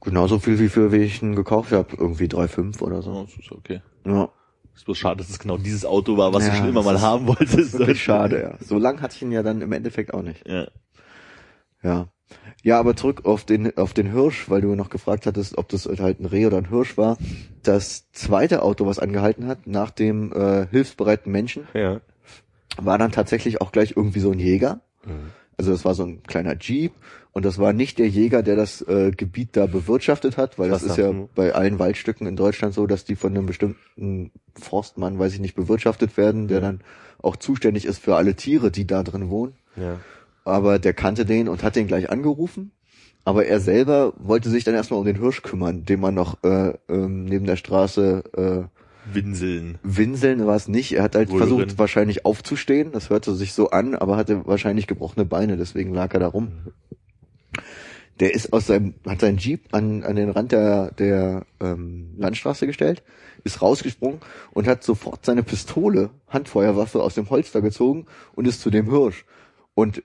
Genauso 0.00 0.38
viel 0.38 0.58
wie 0.58 0.68
für 0.68 0.92
wie 0.92 0.98
ich 0.98 1.22
ihn 1.22 1.34
gekauft 1.34 1.72
habe, 1.72 1.96
irgendwie 1.96 2.26
3,5 2.26 2.82
oder 2.82 3.02
so. 3.02 3.10
Oh, 3.12 3.24
das 3.24 3.36
ist 3.36 3.50
okay. 3.52 3.80
Ja, 4.06 4.28
Ist 4.76 4.84
bloß 4.84 4.98
schade, 4.98 5.16
dass 5.18 5.30
es 5.30 5.38
genau 5.38 5.56
dieses 5.56 5.84
Auto 5.86 6.16
war, 6.18 6.32
was 6.34 6.44
Ja, 6.46 6.50
du 6.50 6.56
schon 6.58 6.68
immer 6.68 6.82
mal 6.82 6.94
ist 6.94 7.00
haben 7.02 7.26
wolltest. 7.26 7.78
wirklich 7.78 8.02
schade, 8.04 8.40
ja. 8.40 8.64
So 8.64 8.78
lang 8.78 9.00
hatte 9.00 9.16
ich 9.16 9.22
ihn 9.22 9.32
ja 9.32 9.42
dann 9.42 9.62
im 9.62 9.72
Endeffekt 9.72 10.12
auch 10.14 10.22
nicht. 10.22 10.46
Ja. 10.46 10.68
Ja. 11.82 12.08
Ja, 12.62 12.78
aber 12.80 12.96
zurück 12.96 13.24
auf 13.24 13.44
den, 13.44 13.76
auf 13.76 13.94
den 13.94 14.10
Hirsch, 14.12 14.50
weil 14.50 14.60
du 14.60 14.74
noch 14.74 14.90
gefragt 14.90 15.26
hattest, 15.26 15.56
ob 15.58 15.68
das 15.68 15.86
halt 15.86 16.20
ein 16.20 16.26
Reh 16.26 16.46
oder 16.46 16.58
ein 16.58 16.68
Hirsch 16.68 16.96
war. 16.98 17.16
Das 17.62 18.10
zweite 18.12 18.62
Auto, 18.62 18.84
was 18.86 18.98
angehalten 18.98 19.46
hat, 19.46 19.66
nach 19.66 19.90
dem 19.90 20.32
äh, 20.32 20.66
hilfsbereiten 20.70 21.30
Menschen, 21.30 21.68
Ja. 21.74 22.00
war 22.76 22.98
dann 22.98 23.12
tatsächlich 23.12 23.60
auch 23.60 23.72
gleich 23.72 23.94
irgendwie 23.96 24.20
so 24.20 24.30
ein 24.32 24.38
Jäger. 24.40 24.80
Mhm. 25.06 25.30
Also 25.56 25.72
das 25.72 25.84
war 25.84 25.94
so 25.94 26.04
ein 26.04 26.22
kleiner 26.24 26.56
Jeep 26.58 26.92
und 27.32 27.44
das 27.44 27.58
war 27.58 27.72
nicht 27.72 27.98
der 27.98 28.08
Jäger, 28.08 28.42
der 28.44 28.54
das 28.56 28.80
äh, 28.82 29.10
Gebiet 29.10 29.50
da 29.56 29.66
bewirtschaftet 29.66 30.36
hat, 30.36 30.58
weil 30.58 30.68
das 30.68 30.82
Krass, 30.82 30.92
ist 30.92 30.96
ja 30.98 31.12
mhm. 31.12 31.28
bei 31.34 31.52
allen 31.54 31.78
Waldstücken 31.80 32.26
in 32.26 32.36
Deutschland 32.36 32.74
so, 32.74 32.86
dass 32.86 33.04
die 33.04 33.16
von 33.16 33.36
einem 33.36 33.46
bestimmten 33.46 34.30
Forstmann, 34.54 35.18
weiß 35.18 35.34
ich 35.34 35.40
nicht, 35.40 35.54
bewirtschaftet 35.56 36.16
werden, 36.16 36.46
der 36.48 36.58
Ja. 36.58 36.66
dann 36.66 36.80
auch 37.20 37.36
zuständig 37.36 37.86
ist 37.86 37.98
für 37.98 38.14
alle 38.16 38.34
Tiere, 38.34 38.70
die 38.70 38.86
da 38.86 39.02
drin 39.02 39.30
wohnen. 39.30 39.54
Ja. 39.76 39.98
Aber 40.48 40.78
der 40.78 40.94
kannte 40.94 41.24
den 41.24 41.48
und 41.48 41.62
hat 41.62 41.76
den 41.76 41.86
gleich 41.86 42.10
angerufen. 42.10 42.72
Aber 43.24 43.46
er 43.46 43.60
selber 43.60 44.14
wollte 44.16 44.48
sich 44.48 44.64
dann 44.64 44.74
erstmal 44.74 45.00
um 45.00 45.06
den 45.06 45.18
Hirsch 45.20 45.42
kümmern, 45.42 45.84
den 45.84 46.00
man 46.00 46.14
noch 46.14 46.42
äh, 46.44 46.72
ähm, 46.88 47.26
neben 47.26 47.44
der 47.44 47.56
Straße 47.56 48.24
äh, 48.34 49.14
Winseln. 49.14 49.78
Winseln 49.82 50.46
war 50.46 50.56
es 50.56 50.68
nicht. 50.68 50.92
Er 50.92 51.02
hat 51.02 51.14
halt 51.14 51.30
Röhren. 51.30 51.38
versucht, 51.38 51.78
wahrscheinlich 51.78 52.24
aufzustehen. 52.24 52.92
Das 52.92 53.10
hörte 53.10 53.34
sich 53.34 53.52
so 53.52 53.70
an, 53.70 53.94
aber 53.94 54.16
hatte 54.16 54.46
wahrscheinlich 54.46 54.86
gebrochene 54.86 55.24
Beine, 55.24 55.56
deswegen 55.56 55.94
lag 55.94 56.12
er 56.14 56.20
da 56.20 56.26
rum. 56.28 56.52
Der 58.20 58.34
ist 58.34 58.52
aus 58.52 58.66
seinem, 58.66 58.94
hat 59.06 59.20
seinen 59.20 59.38
Jeep 59.38 59.72
an, 59.72 60.02
an 60.02 60.16
den 60.16 60.30
Rand 60.30 60.52
der, 60.52 60.90
der 60.92 61.46
ähm, 61.60 62.14
Landstraße 62.16 62.66
gestellt, 62.66 63.02
ist 63.44 63.62
rausgesprungen 63.62 64.20
und 64.52 64.66
hat 64.66 64.82
sofort 64.82 65.24
seine 65.24 65.44
Pistole, 65.44 66.10
Handfeuerwaffe 66.28 67.00
aus 67.00 67.14
dem 67.14 67.30
Holster 67.30 67.60
gezogen 67.60 68.06
und 68.34 68.48
ist 68.48 68.60
zu 68.60 68.70
dem 68.70 68.90
Hirsch. 68.90 69.24
Und 69.74 70.02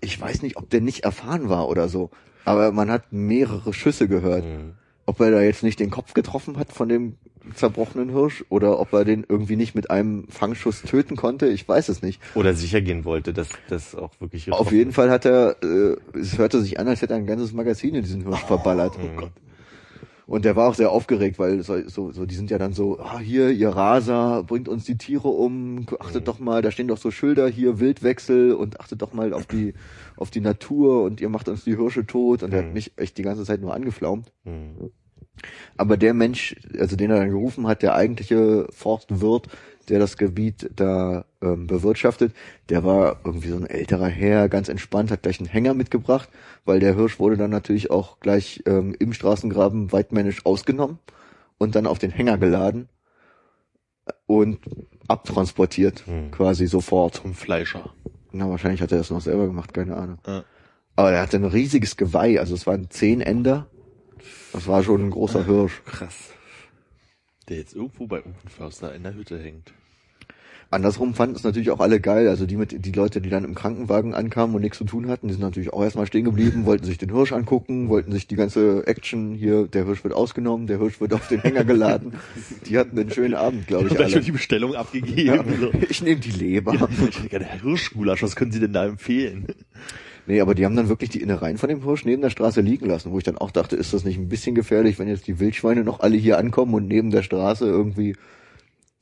ich 0.00 0.20
weiß 0.20 0.42
nicht, 0.42 0.56
ob 0.56 0.70
der 0.70 0.80
nicht 0.80 1.04
erfahren 1.04 1.48
war 1.48 1.68
oder 1.68 1.88
so, 1.88 2.10
aber 2.44 2.72
man 2.72 2.90
hat 2.90 3.12
mehrere 3.12 3.72
Schüsse 3.72 4.08
gehört 4.08 4.44
Mhm. 4.44 4.72
ob 5.06 5.20
er 5.20 5.30
da 5.30 5.40
jetzt 5.40 5.62
nicht 5.62 5.78
den 5.78 5.90
Kopf 5.90 6.14
getroffen 6.14 6.56
hat 6.58 6.72
von 6.72 6.88
dem 6.88 7.16
zerbrochenen 7.54 8.10
Hirsch 8.10 8.44
oder 8.48 8.80
ob 8.80 8.92
er 8.92 9.04
den 9.04 9.24
irgendwie 9.28 9.54
nicht 9.54 9.76
mit 9.76 9.88
einem 9.88 10.26
Fangschuss 10.28 10.82
töten 10.82 11.14
konnte, 11.14 11.46
ich 11.46 11.68
weiß 11.68 11.88
es 11.90 12.02
nicht. 12.02 12.20
Oder 12.34 12.54
sicher 12.54 12.80
gehen 12.80 13.04
wollte, 13.04 13.32
dass 13.32 13.50
das 13.68 13.94
auch 13.94 14.10
wirklich 14.18 14.50
Auf 14.50 14.72
jeden 14.72 14.92
Fall 14.92 15.10
hat 15.10 15.24
er, 15.26 15.54
äh, 15.62 15.96
es 16.18 16.38
hörte 16.38 16.60
sich 16.60 16.80
an, 16.80 16.88
als 16.88 17.02
hätte 17.02 17.12
er 17.14 17.18
ein 17.20 17.26
ganzes 17.26 17.52
Magazin 17.52 17.94
in 17.94 18.02
diesen 18.02 18.22
Hirsch 18.24 18.42
verballert. 18.44 18.98
Mhm. 18.98 19.28
Und 20.26 20.44
der 20.44 20.56
war 20.56 20.68
auch 20.68 20.74
sehr 20.74 20.90
aufgeregt, 20.90 21.38
weil 21.38 21.62
so, 21.62 21.88
so, 21.88 22.10
so 22.10 22.26
die 22.26 22.34
sind 22.34 22.50
ja 22.50 22.58
dann 22.58 22.72
so, 22.72 22.98
ah, 22.98 23.20
hier, 23.20 23.50
ihr 23.50 23.68
Raser, 23.68 24.42
bringt 24.42 24.68
uns 24.68 24.84
die 24.84 24.98
Tiere 24.98 25.28
um, 25.28 25.86
achtet 26.00 26.22
Mhm. 26.22 26.24
doch 26.24 26.38
mal, 26.40 26.62
da 26.62 26.72
stehen 26.72 26.88
doch 26.88 26.98
so 26.98 27.12
Schilder 27.12 27.46
hier, 27.46 27.78
Wildwechsel 27.78 28.52
und 28.52 28.80
achtet 28.80 29.02
doch 29.02 29.12
mal 29.12 29.32
auf 29.32 29.46
die, 29.46 29.74
auf 30.16 30.30
die 30.32 30.40
Natur 30.40 31.04
und 31.04 31.20
ihr 31.20 31.28
macht 31.28 31.48
uns 31.48 31.62
die 31.62 31.76
Hirsche 31.76 32.06
tot 32.06 32.42
und 32.42 32.52
er 32.52 32.62
Mhm. 32.62 32.66
hat 32.66 32.74
mich 32.74 32.92
echt 32.96 33.18
die 33.18 33.22
ganze 33.22 33.44
Zeit 33.44 33.60
nur 33.60 33.72
angeflaumt. 33.72 34.32
Mhm. 34.42 34.90
Aber 35.76 35.96
der 35.96 36.12
Mensch, 36.14 36.56
also 36.78 36.96
den 36.96 37.10
er 37.10 37.18
dann 37.20 37.30
gerufen 37.30 37.66
hat, 37.68 37.82
der 37.82 37.94
eigentliche 37.94 38.66
Forstwirt, 38.70 39.48
der 39.88 39.98
das 39.98 40.16
Gebiet 40.16 40.70
da 40.74 41.24
ähm, 41.42 41.66
bewirtschaftet, 41.66 42.34
der 42.68 42.84
war 42.84 43.20
irgendwie 43.24 43.48
so 43.48 43.56
ein 43.56 43.66
älterer 43.66 44.08
Herr, 44.08 44.48
ganz 44.48 44.68
entspannt, 44.68 45.10
hat 45.10 45.22
gleich 45.22 45.38
einen 45.40 45.48
Hänger 45.48 45.74
mitgebracht, 45.74 46.28
weil 46.64 46.80
der 46.80 46.94
Hirsch 46.94 47.18
wurde 47.18 47.36
dann 47.36 47.50
natürlich 47.50 47.90
auch 47.90 48.20
gleich 48.20 48.62
ähm, 48.66 48.94
im 48.98 49.12
Straßengraben 49.12 49.92
weitmännisch 49.92 50.44
ausgenommen 50.46 50.98
und 51.58 51.74
dann 51.74 51.86
auf 51.86 51.98
den 51.98 52.10
Hänger 52.10 52.38
geladen 52.38 52.88
und 54.26 54.58
abtransportiert, 55.08 56.04
Mhm. 56.06 56.30
quasi 56.30 56.66
sofort. 56.66 57.14
Zum 57.16 57.34
Fleischer. 57.34 57.90
Na, 58.32 58.48
wahrscheinlich 58.50 58.82
hat 58.82 58.92
er 58.92 58.98
das 58.98 59.10
noch 59.10 59.20
selber 59.20 59.46
gemacht, 59.46 59.72
keine 59.72 59.96
Ahnung. 59.96 60.18
Ja. 60.26 60.44
Aber 60.96 61.12
er 61.12 61.20
hatte 61.22 61.36
ein 61.36 61.44
riesiges 61.44 61.96
Geweih, 61.96 62.38
also 62.40 62.54
es 62.54 62.66
waren 62.66 62.90
zehn 62.90 63.20
Ender. 63.20 63.66
Das 64.52 64.66
war 64.66 64.82
schon 64.82 65.06
ein 65.06 65.10
großer 65.10 65.44
Hirsch. 65.44 65.82
Krass. 65.84 66.30
Der 67.48 67.58
jetzt 67.58 67.74
irgendwo 67.74 68.06
bei 68.06 68.22
Unförster 68.22 68.94
in 68.94 69.02
der 69.02 69.14
Hütte 69.14 69.38
hängt. 69.38 69.72
Andersrum 70.68 71.14
fanden 71.14 71.36
es 71.36 71.44
natürlich 71.44 71.70
auch 71.70 71.78
alle 71.78 72.00
geil. 72.00 72.28
Also 72.28 72.44
die 72.44 72.56
mit 72.56 72.84
die 72.84 72.90
Leute, 72.90 73.20
die 73.20 73.30
dann 73.30 73.44
im 73.44 73.54
Krankenwagen 73.54 74.14
ankamen 74.14 74.56
und 74.56 74.62
nichts 74.62 74.78
zu 74.78 74.84
tun 74.84 75.08
hatten, 75.08 75.28
die 75.28 75.34
sind 75.34 75.42
natürlich 75.42 75.72
auch 75.72 75.82
erstmal 75.84 76.08
stehen 76.08 76.24
geblieben, 76.24 76.66
wollten 76.66 76.84
sich 76.84 76.98
den 76.98 77.12
Hirsch 77.14 77.32
angucken, 77.32 77.88
wollten 77.88 78.10
sich 78.10 78.26
die 78.26 78.34
ganze 78.34 78.84
Action 78.84 79.34
hier, 79.34 79.68
der 79.68 79.84
Hirsch 79.84 80.02
wird 80.02 80.12
ausgenommen, 80.12 80.66
der 80.66 80.78
Hirsch 80.80 81.00
wird 81.00 81.14
auf 81.14 81.28
den 81.28 81.40
Hänger 81.40 81.62
geladen. 81.64 82.14
Die 82.66 82.76
hatten 82.78 82.98
einen 82.98 83.12
schönen 83.12 83.34
Abend, 83.34 83.68
glaube 83.68 83.84
ich. 83.86 83.92
Und 83.92 84.00
dann 84.00 84.10
schon 84.10 84.22
die 84.22 84.32
Bestellung 84.32 84.72
Ja, 84.72 84.80
abgegeben. 84.80 85.54
So. 85.60 85.70
ich 85.88 86.02
nehme 86.02 86.20
die 86.20 86.32
Leber. 86.32 86.74
Ja, 86.74 86.88
ich 87.08 87.18
hätte 87.18 87.28
gerne 87.28 87.62
Hirschgulasch, 87.62 88.24
was 88.24 88.34
können 88.34 88.50
Sie 88.50 88.60
denn 88.60 88.72
da 88.72 88.86
empfehlen? 88.86 89.46
Nee, 90.26 90.40
aber 90.40 90.54
die 90.54 90.64
haben 90.64 90.74
dann 90.74 90.88
wirklich 90.88 91.10
die 91.10 91.22
Innereien 91.22 91.56
von 91.56 91.68
dem 91.68 91.84
Hirsch 91.84 92.04
neben 92.04 92.20
der 92.20 92.30
Straße 92.30 92.60
liegen 92.60 92.86
lassen, 92.86 93.12
wo 93.12 93.18
ich 93.18 93.24
dann 93.24 93.38
auch 93.38 93.52
dachte, 93.52 93.76
ist 93.76 93.94
das 93.94 94.04
nicht 94.04 94.18
ein 94.18 94.28
bisschen 94.28 94.54
gefährlich, 94.56 94.98
wenn 94.98 95.06
jetzt 95.06 95.28
die 95.28 95.38
Wildschweine 95.38 95.84
noch 95.84 96.00
alle 96.00 96.16
hier 96.16 96.38
ankommen 96.38 96.74
und 96.74 96.88
neben 96.88 97.10
der 97.10 97.22
Straße 97.22 97.64
irgendwie 97.64 98.16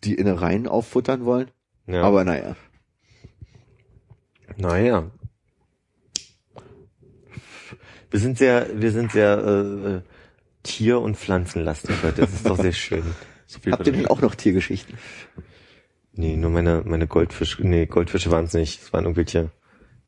die 0.04 0.14
Innereien 0.14 0.68
auffuttern 0.68 1.24
wollen? 1.24 1.50
Ja. 1.86 2.02
Aber 2.02 2.24
naja. 2.24 2.56
Naja. 4.56 5.10
Wir 8.10 8.20
sind 8.20 8.38
sehr, 8.38 8.68
wir 8.80 8.92
sind 8.92 9.12
sehr 9.12 9.38
äh, 9.38 9.94
äh, 9.96 10.00
Tier- 10.62 11.00
und 11.00 11.16
Pflanzenlastig 11.16 12.02
heute. 12.02 12.20
Das 12.22 12.32
ist 12.32 12.46
doch 12.48 12.58
sehr 12.58 12.72
schön. 12.72 13.02
So 13.46 13.60
Habt 13.70 13.86
ihr 13.86 13.92
denn 13.92 14.06
auch 14.06 14.22
noch 14.22 14.34
Tiergeschichten? 14.34 14.96
Nee, 16.14 16.36
nur 16.36 16.50
meine, 16.50 16.82
meine 16.86 17.06
Goldfische, 17.06 17.64
nee, 17.64 17.84
Goldfische 17.84 18.30
waren 18.30 18.46
es 18.46 18.54
nicht. 18.54 18.82
Es 18.82 18.92
waren 18.94 19.04
irgendwelche 19.04 19.50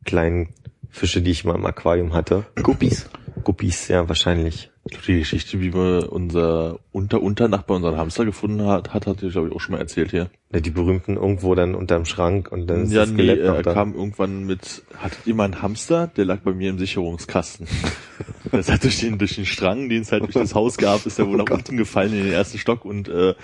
kleinen 0.05 0.55
Fische, 0.97 1.21
die 1.21 1.31
ich 1.31 1.45
mal 1.45 1.55
im 1.55 1.67
Aquarium 1.67 2.15
hatte. 2.15 2.47
Guppies. 2.63 3.09
Guppies, 3.45 3.89
ja, 3.89 4.09
wahrscheinlich. 4.09 4.71
Ich 4.87 4.93
glaube, 4.93 5.07
die 5.07 5.19
Geschichte, 5.19 5.61
wie 5.61 5.75
wir 5.75 6.11
unser 6.11 6.79
Unter-Unternachbar 6.91 7.77
unseren 7.77 7.99
Hamster 7.99 8.25
gefunden 8.25 8.67
hat, 8.67 8.95
hat, 8.95 9.07
hat 9.07 9.23
er, 9.23 9.29
glaube 9.29 9.49
ich, 9.49 9.55
auch 9.55 9.61
schon 9.61 9.75
mal 9.75 9.81
erzählt 9.81 10.11
hier. 10.11 10.31
Ja, 10.53 10.61
die 10.61 10.71
berühmten 10.71 11.17
irgendwo 11.17 11.55
dann 11.55 11.75
unterm 11.75 12.07
Schrank 12.07 12.51
und 12.51 12.67
dann 12.67 12.85
ist 12.85 12.93
ja, 12.93 13.01
das 13.01 13.11
nee, 13.11 13.17
Skelett 13.17 13.45
noch 13.45 13.57
er 13.57 13.63
da. 13.63 13.75
kam 13.75 13.95
irgendwann 13.95 14.45
mit, 14.45 14.85
hattet 14.97 15.19
ihr 15.27 15.35
mal 15.35 15.45
einen 15.45 15.61
Hamster? 15.61 16.07
Der 16.07 16.25
lag 16.25 16.39
bei 16.41 16.55
mir 16.55 16.71
im 16.71 16.79
Sicherungskasten. 16.79 17.67
das 18.53 18.71
hat 18.71 18.83
durch 18.83 19.01
den, 19.01 19.19
durch 19.19 19.35
den 19.35 19.45
Strang, 19.45 19.91
den 19.91 20.01
es 20.01 20.13
halt 20.13 20.23
durch 20.23 20.33
das 20.33 20.55
Haus 20.55 20.79
gab, 20.79 21.05
ist 21.05 21.19
er 21.19 21.27
wohl 21.27 21.37
nach 21.37 21.51
unten 21.51 21.77
gefallen 21.77 22.15
in 22.15 22.25
den 22.25 22.33
ersten 22.33 22.57
Stock 22.57 22.87
und 22.87 23.09
äh, 23.09 23.35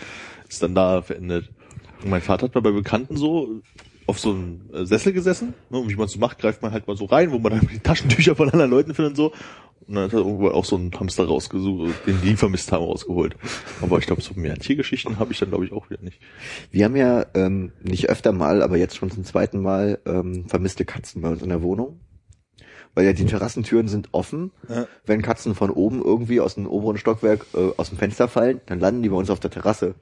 ist 0.49 0.63
dann 0.63 0.75
da 0.75 1.03
verendet. 1.03 1.51
Und 2.03 2.09
mein 2.09 2.23
Vater 2.23 2.47
hat 2.47 2.55
mal 2.55 2.63
bei 2.63 2.73
Bekannten 2.73 3.19
so 3.19 3.61
auf 4.07 4.19
so 4.19 4.31
einem 4.31 4.63
äh, 4.73 4.85
Sessel 4.85 5.13
gesessen, 5.13 5.55
ne, 5.71 5.79
und 5.79 5.89
wie 5.89 5.97
man 5.97 6.09
so 6.09 6.19
macht, 6.19 6.39
greift 6.39 6.63
man 6.63 6.73
halt 6.73 6.87
mal 6.87 6.97
so 6.97 7.05
rein, 7.05 7.31
wo 7.31 7.39
man 7.39 7.53
dann 7.53 7.69
die 7.73 7.79
Taschentücher 7.79 8.37
von 8.37 8.51
anderen 8.51 8.71
Leuten 8.71 8.95
findet 8.95 9.13
und 9.13 9.17
so. 9.17 9.33
Und 9.87 9.97
dann 9.97 10.05
hat 10.05 10.13
er 10.13 10.21
irgendwo 10.21 10.49
auch 10.49 10.65
so 10.65 10.77
einen 10.77 10.93
Hamster 10.93 11.27
rausgesucht, 11.27 12.07
den 12.07 12.21
die 12.23 12.37
vermisst 12.37 12.71
haben, 12.71 12.85
rausgeholt. 12.85 13.37
Aber 13.81 13.99
ich 13.99 14.07
glaube, 14.07 14.23
so 14.23 14.33
mehr 14.35 14.57
Tiergeschichten 14.57 15.19
habe 15.19 15.33
ich 15.33 15.39
dann, 15.41 15.49
glaube 15.49 15.65
ich, 15.65 15.73
auch 15.73 15.91
wieder 15.91 16.03
nicht. 16.03 16.21
Wir 16.71 16.85
haben 16.85 16.97
ja 16.97 17.27
ähm, 17.35 17.73
nicht 17.83 18.09
öfter 18.09 18.33
mal, 18.33 18.63
aber 18.63 18.77
jetzt 18.77 18.97
schon 18.97 19.11
zum 19.11 19.25
zweiten 19.25 19.61
Mal 19.61 19.99
ähm, 20.07 20.47
vermisste 20.47 20.85
Katzen 20.85 21.21
bei 21.21 21.31
uns 21.31 21.43
in 21.43 21.49
der 21.49 21.63
Wohnung. 21.63 22.01
Weil 22.95 23.07
ja 23.07 23.13
die 23.13 23.25
Terrassentüren 23.25 23.89
sind 23.89 24.11
offen. 24.13 24.53
Ja. 24.69 24.87
Wenn 25.05 25.23
Katzen 25.23 25.55
von 25.55 25.71
oben 25.71 26.03
irgendwie 26.03 26.41
aus 26.41 26.55
dem 26.55 26.67
oberen 26.67 26.99
Stockwerk 26.99 27.47
äh, 27.55 27.71
aus 27.77 27.89
dem 27.89 27.99
Fenster 27.99 28.29
fallen, 28.29 28.61
dann 28.67 28.79
landen 28.79 29.03
die 29.03 29.09
bei 29.09 29.17
uns 29.17 29.31
auf 29.31 29.41
der 29.41 29.51
Terrasse. 29.51 29.95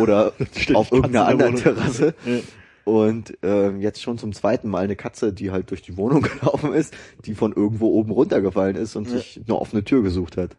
Oder 0.00 0.32
auf 0.74 0.92
irgendeiner 0.92 1.30
in 1.30 1.38
der 1.38 1.48
anderen. 1.48 1.56
Terrasse. 1.56 2.14
Ja. 2.24 2.38
Und 2.84 3.38
ähm, 3.42 3.80
jetzt 3.80 4.02
schon 4.02 4.18
zum 4.18 4.32
zweiten 4.32 4.68
Mal 4.68 4.84
eine 4.84 4.96
Katze, 4.96 5.32
die 5.32 5.50
halt 5.50 5.70
durch 5.70 5.82
die 5.82 5.96
Wohnung 5.96 6.22
gelaufen 6.40 6.72
ist, 6.72 6.94
die 7.24 7.34
von 7.34 7.52
irgendwo 7.52 7.88
oben 7.88 8.10
runtergefallen 8.10 8.76
ist 8.76 8.96
und 8.96 9.08
Ja. 9.08 9.18
sich 9.18 9.40
eine 9.46 9.56
offene 9.56 9.84
Tür 9.84 10.02
gesucht 10.02 10.36
hat. 10.36 10.56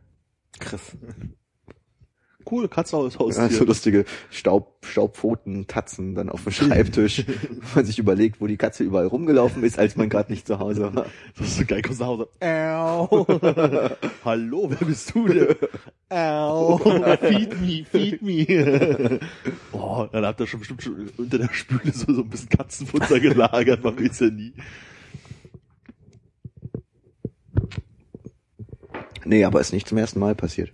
Krass. 0.60 0.96
Cool, 2.50 2.68
Katze 2.68 2.98
aus 2.98 3.20
Haus. 3.20 3.38
Ja, 3.38 3.50
so 3.50 3.64
lustige 3.64 4.06
Staub, 4.30 4.86
Staubpfoten, 4.86 5.68
Tatzen 5.68 6.16
dann 6.16 6.30
auf 6.30 6.44
dem 6.44 6.52
Schreibtisch. 6.52 7.26
wenn 7.28 7.62
man 7.76 7.86
sich 7.86 8.00
überlegt, 8.00 8.42
wo 8.42 8.48
die 8.48 8.58
Katze 8.58 8.84
überall 8.84 9.08
rumgelaufen 9.08 9.64
ist, 9.64 9.80
als 9.80 9.96
man 9.96 10.10
gerade 10.10 10.32
nicht 10.32 10.48
zu 10.48 10.60
Hause 10.60 10.94
war. 10.94 11.06
Das 11.38 11.48
ist 11.48 11.58
so 11.58 11.66
geil, 11.66 11.82
kommst 11.82 12.00
nach 12.00 12.08
Hause. 12.08 12.28
Au. 12.42 13.26
Hallo, 14.26 14.70
wer 14.70 14.88
bist 14.88 15.14
du 15.16 15.28
denn? 15.28 15.56
Au. 16.10 16.78
Feed 16.78 17.62
me, 17.62 17.86
feed 17.90 18.22
me. 18.22 19.20
oh, 19.72 20.08
dann 20.12 20.26
habt 20.26 20.40
ihr 20.40 20.48
schon 20.48 20.60
bestimmt 20.60 20.84
schon 20.84 21.10
unter 21.18 21.38
der 21.40 21.50
Spüle 21.52 21.92
so, 21.92 22.14
so 22.14 22.22
ein 22.22 22.30
bisschen 22.30 22.50
Katzenfutter 22.50 23.20
gelagert, 23.20 23.84
man 23.84 23.98
weiß 24.00 24.20
ja 24.20 24.30
nie. 24.30 24.54
Nee, 29.26 29.46
aber 29.46 29.62
ist 29.62 29.74
nicht 29.74 29.88
zum 29.88 29.98
ersten 29.98 30.20
Mal 30.20 30.36
passiert. 30.36 30.72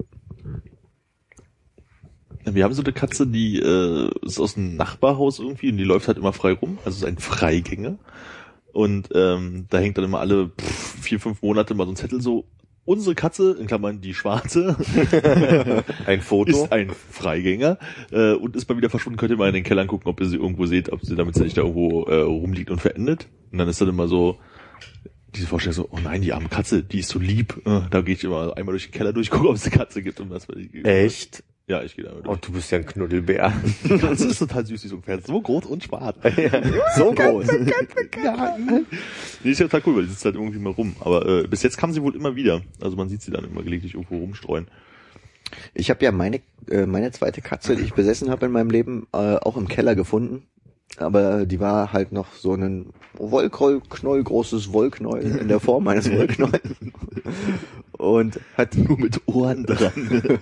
Wir 2.46 2.64
haben 2.64 2.74
so 2.74 2.82
eine 2.82 2.94
Katze, 2.94 3.28
die 3.28 3.60
äh, 3.60 4.10
ist 4.22 4.40
aus 4.40 4.56
dem 4.56 4.76
Nachbarhaus 4.76 5.40
irgendwie 5.40 5.72
und 5.72 5.78
die 5.78 5.84
läuft 5.84 6.08
halt 6.08 6.18
immer 6.18 6.34
frei 6.34 6.54
rum, 6.54 6.78
also 6.86 6.98
ist 6.98 7.06
ein 7.06 7.18
Freigänger. 7.18 7.98
Und 8.72 9.10
ähm, 9.14 9.66
da 9.70 9.80
hängt 9.80 9.98
dann 9.98 10.06
immer 10.06 10.20
alle 10.20 10.50
pff, 10.50 11.02
vier, 11.02 11.20
fünf 11.20 11.42
Monate 11.42 11.74
mal 11.74 11.86
so 11.86 11.92
ein 11.92 11.96
Zettel 11.96 12.22
so, 12.22 12.46
unsere 12.86 13.14
Katze, 13.14 13.56
in 13.60 13.68
Klammern 13.68 14.02
die 14.02 14.14
schwarze, 14.14 14.76
Ein 16.08 16.22
Foto. 16.22 16.64
ist 16.64 16.72
ein 16.72 16.90
Freigänger 16.90 17.78
äh, 18.12 18.34
und 18.34 18.56
ist 18.56 18.68
mal 18.68 18.78
wieder 18.78 18.90
verschwunden. 18.90 19.18
Könnt 19.20 19.32
ihr 19.32 19.38
mal 19.38 19.48
in 19.48 19.54
den 19.54 19.64
Keller 19.64 19.86
gucken, 19.86 20.10
ob 20.10 20.20
ihr 20.20 20.28
sie 20.28 20.38
irgendwo 20.38 20.66
seht, 20.66 20.92
ob 20.92 21.06
sie 21.06 21.16
damit 21.16 21.36
sie 21.36 21.44
nicht 21.44 21.58
da 21.58 21.62
irgendwo 21.62 22.06
äh, 22.06 22.22
rumliegt 22.22 22.72
und 22.72 22.80
verendet. 22.80 23.28
Und 23.52 23.60
dann 23.60 23.68
ist 23.68 23.80
dann 23.80 23.90
immer 23.90 24.08
so 24.08 24.40
diese 25.36 25.46
Vorstellung 25.46 25.76
so, 25.76 25.90
oh 25.92 26.00
nein, 26.04 26.22
die 26.22 26.34
arme 26.34 26.50
Katze, 26.50 26.82
die 26.82 27.00
ist 27.00 27.10
so 27.10 27.20
lieb. 27.20 27.62
Äh, 27.66 27.82
da 27.92 28.02
gehe 28.02 28.16
ich 28.16 28.24
immer 28.24 28.58
einmal 28.58 28.74
durch 28.74 28.86
den 28.88 28.94
Keller 28.94 29.14
durch, 29.14 29.30
gucke, 29.32 29.50
ob 29.50 29.56
es 29.56 29.66
eine 29.66 29.76
Katze 29.76 30.02
gibt 30.02 30.20
und 30.20 30.32
was. 30.32 30.48
Echt? 30.84 31.44
Ja, 31.70 31.84
ich 31.84 31.96
gehe 31.96 32.04
da 32.04 32.12
immer 32.12 32.22
Oh, 32.22 32.30
durch. 32.30 32.40
du 32.42 32.52
bist 32.52 32.72
ja 32.72 32.80
ein 32.80 32.86
Knuddelbär. 32.86 33.54
Die 33.84 33.98
Katze 34.00 34.28
ist 34.28 34.40
total 34.40 34.66
süß, 34.66 34.82
die 34.82 34.88
ist 34.88 34.94
ungefähr 34.94 35.20
so 35.22 35.40
groß 35.40 35.66
und 35.68 35.84
schwarz. 35.84 36.18
So 36.98 37.12
groß. 37.14 37.48
Die 39.44 39.50
ist 39.52 39.60
ja 39.60 39.68
total 39.68 39.84
cool, 39.86 39.96
weil 39.98 40.04
die 40.04 40.10
sitzt 40.10 40.26
halt 40.26 40.34
irgendwie 40.36 40.58
mal 40.60 40.72
rum. 40.74 40.96
Aber 41.00 41.26
äh, 41.28 41.48
bis 41.48 41.62
jetzt 41.64 41.78
kam 41.78 41.94
sie 41.94 42.02
wohl 42.02 42.16
immer 42.16 42.36
wieder. 42.36 42.62
Also 42.82 42.98
man 42.98 43.08
sieht 43.08 43.22
sie 43.22 43.30
dann 43.32 43.46
immer 43.46 43.62
gelegentlich 43.62 43.94
irgendwo 43.94 44.18
rumstreuen. 44.18 44.68
Ich 45.76 45.90
habe 45.92 46.04
ja 46.04 46.12
meine, 46.12 46.42
äh, 46.70 46.86
meine 46.88 47.12
zweite 47.12 47.42
Katze, 47.42 47.76
die 47.76 47.84
ich 47.84 47.94
besessen 47.94 48.30
habe 48.32 48.48
in 48.48 48.52
meinem 48.52 48.72
Leben, 48.72 49.08
äh, 49.14 49.36
auch 49.36 49.56
im 49.56 49.68
Keller 49.68 49.94
gefunden. 49.96 50.44
Aber 50.98 51.46
die 51.46 51.60
war 51.60 51.94
halt 51.94 52.12
noch 52.12 52.34
so 52.34 52.56
ein 52.56 52.88
Wollknoll, 53.14 54.24
großes 54.24 54.74
Wollknäuel 54.74 55.38
in 55.38 55.48
der 55.48 55.60
Form 55.60 55.88
eines 55.88 56.10
Wollknäuels. 56.12 56.62
Und 57.92 58.40
hat 58.58 58.76
Nur 58.76 59.00
mit 59.00 59.22
Ohren 59.28 59.66
dran. 59.68 60.40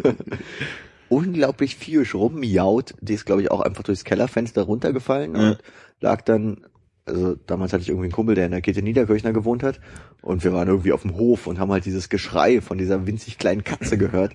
Unglaublich 1.10 1.76
viel 1.76 2.06
rummiaut. 2.14 2.94
Die 3.02 3.14
ist, 3.14 3.26
glaube 3.26 3.42
ich, 3.42 3.52
auch 3.52 3.62
einfach 3.62 3.84
durchs 3.84 4.04
Kellerfenster 4.04 4.64
runtergefallen 4.64 5.36
Ja. 5.36 5.50
und 5.52 5.58
lag 6.00 6.22
dann, 6.22 6.66
also 7.06 7.36
damals 7.48 7.74
hatte 7.74 7.84
ich 7.84 7.90
irgendwie 7.90 8.06
einen 8.06 8.14
Kumpel, 8.14 8.36
der 8.36 8.46
in 8.46 8.52
der 8.52 8.62
Kette 8.62 8.82
Niederkirchner 8.82 9.34
gewohnt 9.34 9.64
hat 9.64 9.80
und 10.22 10.44
wir 10.44 10.54
waren 10.54 10.68
irgendwie 10.68 10.92
auf 10.92 11.02
dem 11.04 11.16
Hof 11.16 11.48
und 11.48 11.60
haben 11.60 11.72
halt 11.72 11.86
dieses 11.86 12.10
Geschrei 12.10 12.62
von 12.62 12.78
dieser 12.78 13.08
winzig 13.08 13.38
kleinen 13.38 13.64
Katze 13.64 13.98
gehört. 13.98 14.34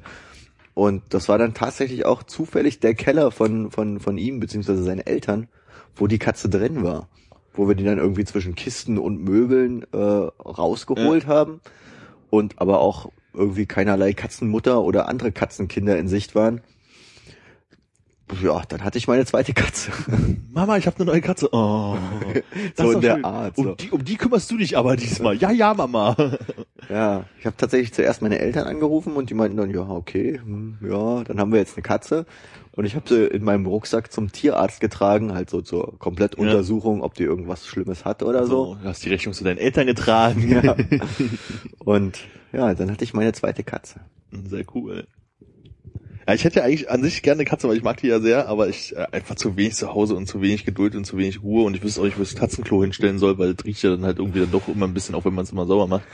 Und 0.74 1.02
das 1.10 1.28
war 1.28 1.36
dann 1.36 1.52
tatsächlich 1.52 2.06
auch 2.06 2.22
zufällig 2.22 2.80
der 2.80 2.94
Keller 2.94 3.30
von, 3.30 3.70
von, 3.70 4.00
von 4.00 4.16
ihm, 4.16 4.40
beziehungsweise 4.40 4.82
seinen 4.82 5.00
Eltern, 5.06 5.48
wo 5.94 6.06
die 6.06 6.18
Katze 6.18 6.48
drin 6.48 6.82
war. 6.82 7.08
Wo 7.52 7.68
wir 7.68 7.74
die 7.74 7.84
dann 7.84 7.98
irgendwie 7.98 8.24
zwischen 8.24 8.54
Kisten 8.54 8.96
und 8.96 9.22
Möbeln 9.22 9.84
äh, 9.92 9.98
rausgeholt 9.98 11.26
haben 11.26 11.60
und 12.30 12.58
aber 12.58 12.80
auch 12.80 13.10
irgendwie 13.34 13.66
keinerlei 13.66 14.12
Katzenmutter 14.12 14.82
oder 14.82 15.08
andere 15.08 15.32
Katzenkinder 15.32 15.98
in 15.98 16.08
Sicht 16.08 16.34
waren. 16.34 16.60
Ja, 18.40 18.62
dann 18.68 18.82
hatte 18.82 18.96
ich 18.96 19.08
meine 19.08 19.26
zweite 19.26 19.52
Katze. 19.52 19.90
Mama, 20.52 20.76
ich 20.78 20.86
habe 20.86 20.96
eine 20.96 21.06
neue 21.06 21.20
Katze. 21.20 21.48
Oh, 21.52 21.96
So 22.76 22.92
in 22.92 23.00
der 23.00 23.16
schön. 23.16 23.24
Art, 23.24 23.56
so. 23.56 23.62
Um, 23.62 23.76
die, 23.76 23.90
um 23.90 24.04
die 24.04 24.16
kümmerst 24.16 24.50
du 24.50 24.56
dich 24.56 24.78
aber 24.78 24.96
diesmal. 24.96 25.36
Ja, 25.36 25.50
ja, 25.50 25.74
Mama. 25.74 26.16
Ja, 26.88 27.26
ich 27.38 27.46
habe 27.46 27.56
tatsächlich 27.56 27.94
zuerst 27.94 28.22
meine 28.22 28.40
Eltern 28.40 28.66
angerufen 28.66 29.14
und 29.14 29.30
die 29.30 29.34
meinten 29.34 29.56
dann, 29.56 29.70
ja, 29.70 29.88
okay, 29.88 30.40
hm, 30.44 30.78
ja, 30.82 31.22
dann 31.22 31.38
haben 31.38 31.52
wir 31.52 31.60
jetzt 31.60 31.76
eine 31.76 31.82
Katze. 31.82 32.26
Und 32.74 32.86
ich 32.86 32.94
habe 32.94 33.06
sie 33.06 33.26
in 33.26 33.44
meinem 33.44 33.66
Rucksack 33.66 34.10
zum 34.10 34.32
Tierarzt 34.32 34.80
getragen, 34.80 35.34
halt 35.34 35.50
so 35.50 35.60
zur 35.60 35.98
Komplettuntersuchung, 35.98 37.02
ob 37.02 37.14
die 37.14 37.24
irgendwas 37.24 37.66
Schlimmes 37.66 38.06
hat 38.06 38.22
oder 38.22 38.46
so. 38.46 38.76
Du 38.82 38.88
hast 38.88 39.04
die 39.04 39.10
Rechnung 39.10 39.34
zu 39.34 39.44
deinen 39.44 39.58
Eltern 39.58 39.86
getragen. 39.86 40.62
Ja. 40.62 40.76
Und 41.84 42.20
ja, 42.52 42.74
dann 42.74 42.90
hatte 42.90 43.04
ich 43.04 43.12
meine 43.12 43.32
zweite 43.34 43.62
Katze. 43.62 44.00
Sehr 44.30 44.64
cool. 44.74 45.06
Ja, 46.26 46.34
ich 46.34 46.44
hätte 46.44 46.60
ja 46.60 46.64
eigentlich 46.64 46.88
an 46.88 47.02
sich 47.02 47.22
gerne 47.22 47.40
eine 47.40 47.48
Katze, 47.48 47.68
weil 47.68 47.76
ich 47.76 47.82
mag 47.82 47.96
die 47.96 48.06
ja 48.06 48.20
sehr, 48.20 48.48
aber 48.48 48.68
ich 48.68 48.94
äh, 48.94 49.06
einfach 49.10 49.34
zu 49.34 49.56
wenig 49.56 49.74
zu 49.74 49.92
Hause 49.92 50.14
und 50.14 50.26
zu 50.26 50.40
wenig 50.40 50.64
Geduld 50.64 50.94
und 50.94 51.04
zu 51.04 51.18
wenig 51.18 51.42
Ruhe 51.42 51.64
und 51.64 51.74
ich 51.74 51.82
wüsste 51.82 52.00
auch 52.00 52.04
nicht, 52.04 52.18
wo 52.18 52.22
ich 52.22 52.30
das 52.30 52.38
Katzenklo 52.38 52.82
hinstellen 52.82 53.18
soll, 53.18 53.38
weil 53.38 53.54
das 53.54 53.64
riecht 53.64 53.82
ja 53.82 53.90
dann 53.90 54.04
halt 54.04 54.18
irgendwie 54.18 54.40
dann 54.40 54.50
doch 54.52 54.68
immer 54.68 54.86
ein 54.86 54.94
bisschen, 54.94 55.14
auch 55.14 55.24
wenn 55.24 55.34
man 55.34 55.44
es 55.44 55.52
immer 55.52 55.66
sauber 55.66 55.88
macht. 55.88 56.04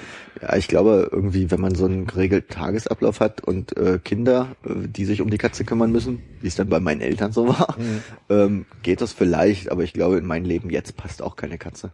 Ja, 0.41 0.57
ich 0.57 0.69
glaube 0.69 1.11
irgendwie, 1.13 1.51
wenn 1.51 1.61
man 1.61 1.75
so 1.75 1.85
einen 1.85 2.07
geregelten 2.07 2.55
Tagesablauf 2.55 3.21
hat 3.21 3.43
und 3.43 3.77
äh, 3.77 3.99
Kinder, 4.03 4.57
äh, 4.65 4.89
die 4.89 5.05
sich 5.05 5.21
um 5.21 5.31
die 5.31 5.39
Katze 5.39 5.65
kümmern 5.65 5.93
müssen, 5.93 6.23
wie 6.41 6.49
es 6.49 6.55
dann 6.55 6.69
bei 6.69 6.81
meinen 6.81 7.03
Eltern 7.03 7.33
so 7.33 7.49
war, 7.49 7.77
ähm, 8.31 8.65
geht 8.83 9.01
das 9.03 9.13
vielleicht, 9.13 9.71
aber 9.71 9.83
ich 9.83 9.93
glaube, 9.93 10.17
in 10.17 10.27
mein 10.27 10.45
Leben 10.45 10.71
jetzt 10.71 10.97
passt 10.97 11.21
auch 11.21 11.37
keine 11.37 11.59
Katze. 11.59 11.93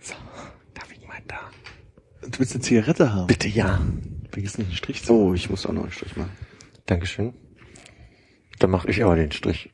So, 0.00 0.14
darf 0.74 0.92
ich 0.92 1.06
mal 1.06 1.18
da? 1.26 1.40
Du 2.28 2.38
willst 2.38 2.54
eine 2.54 2.62
Zigarette 2.62 3.12
haben? 3.12 3.26
Bitte 3.26 3.48
ja. 3.48 3.80
Vergiss 4.32 4.58
nicht 4.58 4.66
einen 4.68 4.76
Strich 4.76 5.04
zu. 5.04 5.12
Oh, 5.12 5.34
ich 5.34 5.48
muss 5.50 5.66
auch 5.66 5.72
noch 5.72 5.82
einen 5.84 5.92
Strich 5.92 6.16
machen. 6.16 6.30
Dankeschön. 6.86 7.34
Dann 8.58 8.70
mache 8.70 8.90
ich 8.90 9.04
aber 9.04 9.14
den 9.16 9.30
Strich. 9.30 9.70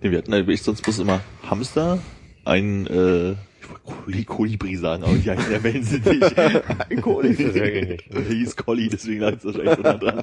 Nee, 0.00 0.10
wir 0.10 0.18
hatten 0.18 0.32
eigentlich 0.34 0.62
sonst 0.62 0.82
bloß 0.82 1.00
immer 1.00 1.20
Hamster, 1.48 1.98
ein 2.44 2.86
äh, 2.86 3.32
ich 3.32 3.68
wollte 3.68 3.84
Koli- 3.84 4.24
Kolibri 4.24 4.76
sagen, 4.76 5.02
aber 5.02 5.14
die 5.16 5.28
heißen 5.30 5.50
ja 5.52 5.62
Wellensittich. 5.62 6.22
Ein 6.90 7.02
Kolibri. 7.02 7.98
Der 8.12 8.22
hieß 8.22 8.56
Colli, 8.56 8.88
deswegen 8.88 9.20
lag 9.20 9.32
es 9.34 9.44
wahrscheinlich 9.44 9.74
so 9.76 9.82
nah 9.82 9.94
dran. 9.94 10.22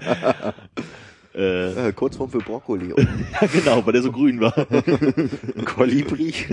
Äh, 1.36 1.90
Äh, 1.90 1.94
Kurzform 1.94 2.30
für 2.30 2.38
Brokkoli. 2.38 2.90
ja, 3.42 3.48
genau, 3.48 3.86
weil 3.86 3.92
der 3.94 4.02
so 4.02 4.12
grün 4.14 4.40
war. 4.40 4.54
Kolibri. 5.66 6.34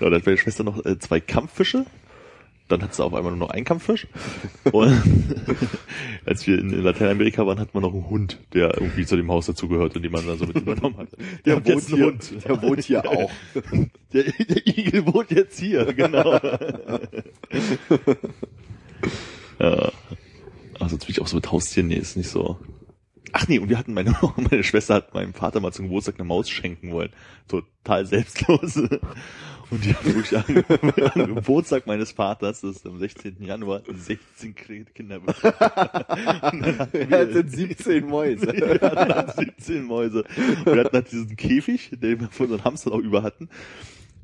Ja, 0.00 0.08
dann 0.08 0.14
hat 0.14 0.24
meine 0.24 0.38
Schwester 0.38 0.64
noch 0.64 0.82
äh, 0.86 0.98
zwei 0.98 1.20
Kampffische. 1.20 1.84
Dann 2.70 2.82
hat 2.82 2.94
sie 2.94 3.02
auf 3.04 3.12
einmal 3.12 3.32
nur 3.32 3.40
noch 3.40 3.50
einen 3.50 3.64
Kampffisch. 3.64 4.06
Und 4.70 5.02
als 6.24 6.46
wir 6.46 6.56
in, 6.56 6.72
in 6.72 6.82
Lateinamerika 6.82 7.44
waren, 7.44 7.58
hatten 7.58 7.74
wir 7.74 7.80
noch 7.80 7.92
einen 7.92 8.08
Hund, 8.08 8.38
der 8.54 8.74
irgendwie 8.74 9.04
zu 9.04 9.16
dem 9.16 9.28
Haus 9.28 9.46
dazugehört 9.46 9.96
und 9.96 10.02
den 10.02 10.12
man 10.12 10.24
dann 10.24 10.38
so 10.38 10.46
mit 10.46 10.56
übernommen 10.56 10.96
hat. 10.96 11.08
Der, 11.44 11.56
hat 11.56 11.66
jetzt 11.66 11.92
einen 11.92 12.04
Hund. 12.04 12.32
der 12.44 12.62
wohnt 12.62 12.84
hier 12.84 13.04
auch. 13.08 13.30
Der, 14.12 14.24
der 14.24 14.66
Igel 14.66 15.06
wohnt 15.06 15.30
jetzt 15.30 15.60
hier, 15.60 15.84
genau. 15.92 16.32
ja. 19.60 19.92
Also 20.80 20.96
jetzt 20.96 21.06
bin 21.06 21.10
ich 21.10 21.20
auch 21.20 21.28
so 21.28 21.36
mit 21.36 21.52
Haustieren, 21.52 21.88
nee, 21.88 21.94
ist 21.94 22.16
nicht 22.16 22.28
so. 22.28 22.58
Ach 23.32 23.46
nee, 23.46 23.60
und 23.60 23.68
wir 23.68 23.78
hatten 23.78 23.94
meine, 23.94 24.16
meine 24.36 24.64
Schwester 24.64 24.94
hat 24.94 25.14
meinem 25.14 25.32
Vater 25.32 25.60
mal 25.60 25.72
zum 25.72 25.84
Geburtstag 25.86 26.16
eine 26.16 26.24
Maus 26.24 26.50
schenken 26.50 26.90
wollen. 26.90 27.12
Total 27.46 28.04
selbstlos. 28.04 28.80
Und 29.70 29.84
die 29.84 29.94
haben 29.94 30.14
wirklich 30.14 30.36
an, 30.36 30.64
am 31.22 31.34
Geburtstag 31.34 31.86
meines 31.86 32.12
Vaters, 32.12 32.60
das 32.60 32.76
ist 32.76 32.86
am 32.86 32.98
16. 32.98 33.36
Januar, 33.40 33.82
16 33.86 34.54
Kinder 34.54 35.20
bekommen. 35.20 35.54
Das 37.10 37.32
sind 37.32 37.52
17 37.52 38.06
Mäuse. 38.06 38.46
wir 38.46 38.80
hatten 38.80 39.08
dann 39.08 39.32
17 39.36 39.84
Mäuse. 39.84 40.24
Und 40.64 40.66
wir 40.66 40.84
hatten 40.84 40.96
halt 40.96 41.12
diesen 41.12 41.36
Käfig, 41.36 41.90
den 41.92 42.20
wir 42.20 42.28
von 42.28 42.46
unseren 42.46 42.64
Hamstern 42.64 42.92
auch 42.92 42.98
über 42.98 43.22
hatten. 43.22 43.48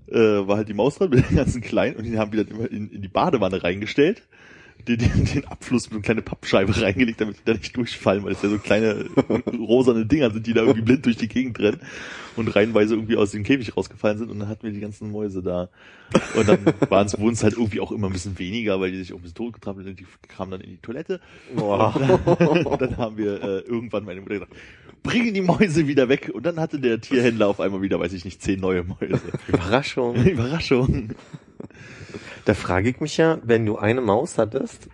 Äh, 0.08 0.46
war 0.46 0.56
halt 0.56 0.68
die 0.68 0.74
Maus 0.74 0.96
dran 0.96 1.10
mit 1.10 1.28
den 1.28 1.36
ganzen 1.36 1.60
Kleinen 1.62 1.96
und 1.96 2.04
den 2.04 2.18
haben 2.18 2.32
wir 2.32 2.44
dann 2.44 2.56
immer 2.56 2.70
in, 2.70 2.90
in 2.90 3.02
die 3.02 3.08
Badewanne 3.08 3.62
reingestellt. 3.62 4.22
Den, 4.86 4.98
den, 4.98 5.24
den 5.24 5.44
Abfluss 5.46 5.84
mit 5.84 5.90
so 5.90 5.96
eine 5.96 6.02
kleine 6.02 6.22
Pappscheibe 6.22 6.80
reingelegt, 6.80 7.20
damit 7.20 7.38
die 7.38 7.44
da 7.44 7.52
nicht 7.54 7.76
durchfallen, 7.76 8.24
weil 8.24 8.32
es 8.32 8.42
ja 8.42 8.48
so 8.48 8.58
kleine 8.58 9.06
rosane 9.58 10.06
Dinger 10.06 10.30
sind, 10.30 10.46
die 10.46 10.52
da 10.52 10.62
irgendwie 10.62 10.82
blind 10.82 11.06
durch 11.06 11.16
die 11.16 11.28
Gegend 11.28 11.58
rennen 11.58 11.80
und 12.36 12.54
reihenweise 12.54 12.94
irgendwie 12.94 13.16
aus 13.16 13.32
dem 13.32 13.42
Käfig 13.42 13.76
rausgefallen 13.76 14.18
sind 14.18 14.30
und 14.30 14.38
dann 14.38 14.48
hatten 14.48 14.64
wir 14.64 14.72
die 14.72 14.80
ganzen 14.80 15.10
Mäuse 15.10 15.42
da. 15.42 15.68
Und 16.36 16.48
dann 16.48 16.58
waren 16.88 17.06
es, 17.06 17.18
wurden 17.18 17.34
es 17.34 17.42
halt 17.42 17.54
irgendwie 17.54 17.80
auch 17.80 17.90
immer 17.90 18.08
ein 18.08 18.12
bisschen 18.12 18.38
weniger, 18.38 18.80
weil 18.80 18.92
die 18.92 18.98
sich 18.98 19.12
auch 19.12 19.16
ein 19.16 19.22
bisschen 19.22 19.36
totgetrampelt 19.36 19.86
sind, 19.86 20.00
die 20.00 20.06
kamen 20.28 20.50
dann 20.50 20.60
in 20.60 20.70
die 20.70 20.78
Toilette. 20.78 21.20
Und 21.54 22.80
dann 22.80 22.96
haben 22.96 23.16
wir 23.16 23.42
äh, 23.42 23.58
irgendwann 23.60 24.04
meine 24.04 24.20
Mutter 24.20 24.34
gesagt, 24.34 24.52
bringen 25.02 25.34
die 25.34 25.40
Mäuse 25.40 25.88
wieder 25.88 26.08
weg. 26.08 26.30
Und 26.32 26.44
dann 26.46 26.60
hatte 26.60 26.78
der 26.78 27.00
Tierhändler 27.00 27.48
auf 27.48 27.60
einmal 27.60 27.82
wieder, 27.82 27.98
weiß 27.98 28.12
ich 28.12 28.24
nicht, 28.24 28.42
zehn 28.42 28.60
neue 28.60 28.84
Mäuse. 28.84 29.20
Überraschung. 29.48 30.16
Überraschung. 30.16 31.14
Da 32.44 32.54
frage 32.54 32.88
ich 32.90 33.00
mich 33.00 33.16
ja, 33.16 33.38
wenn 33.42 33.66
du 33.66 33.76
eine 33.78 34.00
Maus 34.00 34.38
hattest, 34.38 34.88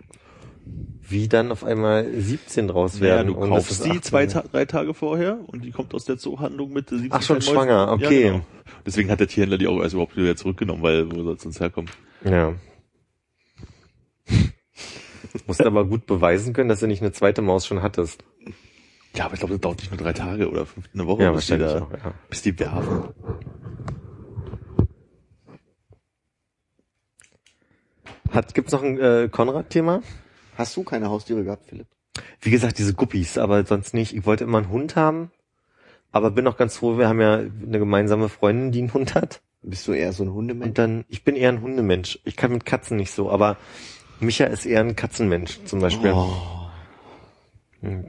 wie 1.07 1.27
dann 1.27 1.51
auf 1.51 1.63
einmal 1.63 2.07
17 2.13 2.67
draus 2.69 2.95
Ja, 2.95 3.01
werden. 3.01 3.27
du 3.27 3.33
und 3.35 3.49
kaufst 3.49 3.85
die 3.85 3.89
18. 3.91 4.01
zwei, 4.03 4.25
Ta 4.25 4.43
drei 4.51 4.65
Tage 4.65 4.93
vorher 4.93 5.37
und 5.47 5.63
die 5.63 5.71
kommt 5.71 5.93
aus 5.93 6.05
der 6.05 6.17
Zoohandlung 6.17 6.71
mit 6.73 6.89
17 6.89 7.09
Ach, 7.11 7.21
schon 7.21 7.35
Mäusen. 7.37 7.53
schwanger, 7.53 7.91
okay. 7.91 8.25
Ja, 8.25 8.31
genau. 8.31 8.45
Deswegen 8.85 9.09
hat 9.11 9.19
der 9.19 9.27
Tierhändler 9.27 9.57
die 9.57 9.67
auch 9.67 9.79
erst 9.81 9.93
überhaupt 9.93 10.15
wieder 10.17 10.35
zurückgenommen, 10.35 10.81
weil 10.81 11.11
wo 11.11 11.21
soll 11.23 11.35
es 11.35 11.43
sonst 11.43 11.59
herkommen? 11.59 11.89
Ja. 12.23 12.53
Musst 15.47 15.61
aber 15.61 15.85
gut 15.85 16.05
beweisen 16.05 16.53
können, 16.53 16.69
dass 16.69 16.79
du 16.79 16.87
nicht 16.87 17.01
eine 17.01 17.11
zweite 17.11 17.41
Maus 17.41 17.65
schon 17.65 17.81
hattest. 17.81 18.23
Ja, 19.15 19.25
aber 19.25 19.33
ich 19.33 19.39
glaube, 19.39 19.53
das 19.55 19.61
dauert 19.61 19.79
nicht 19.79 19.91
nur 19.91 19.99
drei 19.99 20.13
Tage 20.13 20.49
oder 20.49 20.65
fünf, 20.65 20.89
eine 20.93 21.05
Woche, 21.05 21.23
Ja, 21.23 21.31
bis, 21.31 21.47
die 21.47 21.57
da, 21.57 21.81
auch, 21.83 21.91
ja. 21.91 22.13
bis 22.29 22.41
die 22.43 22.57
werfen. 22.59 23.03
Hat, 28.33 28.53
gibt's 28.53 28.71
noch 28.71 28.83
ein 28.83 28.99
äh, 28.99 29.29
Konrad-Thema? 29.31 30.01
Hast 30.57 30.75
du 30.75 30.83
keine 30.83 31.09
Haustiere 31.09 31.43
gehabt, 31.43 31.67
Philipp? 31.67 31.87
Wie 32.41 32.51
gesagt, 32.51 32.77
diese 32.77 32.93
Guppies, 32.93 33.37
aber 33.37 33.65
sonst 33.65 33.93
nicht. 33.93 34.13
Ich 34.15 34.25
wollte 34.25 34.43
immer 34.43 34.59
einen 34.59 34.69
Hund 34.69 34.95
haben, 34.95 35.31
aber 36.11 36.31
bin 36.31 36.47
auch 36.47 36.57
ganz 36.57 36.77
froh, 36.77 36.97
wir 36.97 37.07
haben 37.07 37.21
ja 37.21 37.35
eine 37.35 37.79
gemeinsame 37.79 38.29
Freundin, 38.29 38.71
die 38.71 38.79
einen 38.79 38.93
Hund 38.93 39.15
hat. 39.15 39.41
Bist 39.61 39.87
du 39.87 39.93
eher 39.93 40.11
so 40.13 40.23
ein 40.23 40.33
Hundemensch? 40.33 40.67
Und 40.67 40.77
dann, 40.77 41.05
ich 41.07 41.23
bin 41.23 41.35
eher 41.35 41.49
ein 41.49 41.61
Hundemensch. 41.61 42.19
Ich 42.25 42.35
kann 42.35 42.51
mit 42.51 42.65
Katzen 42.65 42.97
nicht 42.97 43.11
so, 43.11 43.31
aber 43.31 43.57
Micha 44.19 44.45
ist 44.45 44.65
eher 44.65 44.81
ein 44.81 44.95
Katzenmensch 44.95 45.59
zum 45.65 45.79
Beispiel. 45.79 46.11
Oh, 46.13 46.33
Hm, 47.81 48.05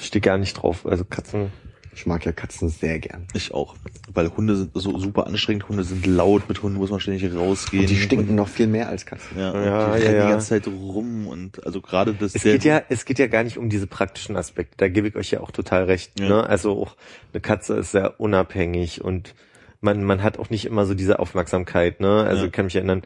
Steht 0.00 0.22
gar 0.22 0.38
nicht 0.38 0.54
drauf. 0.54 0.86
Also 0.86 1.04
Katzen. 1.04 1.52
Ich 1.96 2.04
mag 2.04 2.24
ja 2.26 2.32
Katzen 2.32 2.68
sehr 2.68 2.98
gern. 2.98 3.26
Ich 3.32 3.54
auch. 3.54 3.74
Weil 4.12 4.28
Hunde 4.36 4.54
sind 4.54 4.70
so 4.74 4.98
super 4.98 5.26
anstrengend, 5.26 5.68
Hunde 5.68 5.82
sind 5.82 6.06
laut, 6.06 6.46
mit 6.48 6.62
Hunden 6.62 6.76
muss 6.76 6.90
man 6.90 7.00
ständig 7.00 7.34
rausgehen. 7.34 7.82
Und 7.84 7.90
die 7.90 7.96
stinken 7.96 8.34
noch 8.34 8.48
viel 8.48 8.66
mehr 8.66 8.88
als 8.90 9.06
Katzen. 9.06 9.38
Ja, 9.38 9.54
Ja, 9.54 9.64
ja, 9.64 9.64
ja, 9.64 9.96
die 9.96 10.02
rennen 10.02 10.16
ja. 10.16 10.24
die 10.26 10.30
ganze 10.32 10.48
Zeit 10.48 10.66
rum 10.66 11.26
und 11.26 11.64
also 11.64 11.80
gerade 11.80 12.12
das 12.12 12.34
Es 12.34 12.42
geht 12.42 12.64
ja, 12.64 12.82
es 12.90 13.06
geht 13.06 13.18
ja 13.18 13.26
gar 13.28 13.42
nicht 13.44 13.56
um 13.56 13.70
diese 13.70 13.86
praktischen 13.86 14.36
Aspekte. 14.36 14.74
Da 14.76 14.88
gebe 14.88 15.08
ich 15.08 15.16
euch 15.16 15.30
ja 15.30 15.40
auch 15.40 15.50
total 15.50 15.84
recht. 15.84 16.20
Ja. 16.20 16.28
Ne? 16.28 16.46
Also 16.46 16.72
auch 16.82 16.96
eine 17.32 17.40
Katze 17.40 17.78
ist 17.78 17.92
sehr 17.92 18.20
unabhängig 18.20 19.02
und 19.02 19.34
man, 19.80 20.04
man 20.04 20.22
hat 20.22 20.38
auch 20.38 20.50
nicht 20.50 20.66
immer 20.66 20.84
so 20.84 20.92
diese 20.92 21.18
Aufmerksamkeit. 21.18 22.00
Ne? 22.00 22.24
Also 22.24 22.42
Ja. 22.42 22.46
ich 22.46 22.52
kann 22.52 22.66
mich 22.66 22.76
erinnern, 22.76 23.02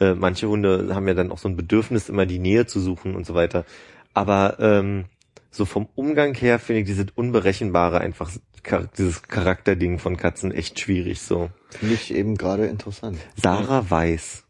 äh, 0.00 0.14
manche 0.14 0.48
Hunde 0.48 0.94
haben 0.94 1.06
ja 1.06 1.14
dann 1.14 1.30
auch 1.30 1.38
so 1.38 1.48
ein 1.48 1.56
Bedürfnis, 1.56 2.08
immer 2.08 2.26
die 2.26 2.40
Nähe 2.40 2.66
zu 2.66 2.80
suchen 2.80 3.14
und 3.14 3.24
so 3.24 3.34
weiter. 3.34 3.64
Aber 4.14 4.56
ähm, 4.58 5.04
so 5.52 5.66
vom 5.66 5.86
Umgang 5.94 6.34
her 6.34 6.58
finde 6.58 6.80
ich 6.80 6.86
dieses 6.86 7.06
Unberechenbare 7.14 8.00
einfach, 8.00 8.30
dieses 8.96 9.22
Charakterding 9.22 9.98
von 9.98 10.16
Katzen 10.16 10.50
echt 10.50 10.80
schwierig 10.80 11.20
so. 11.20 11.50
Finde 11.68 11.94
ich 11.94 12.12
eben 12.12 12.36
gerade 12.36 12.66
interessant. 12.66 13.18
Sarah 13.36 13.88
Weiß 13.90 14.44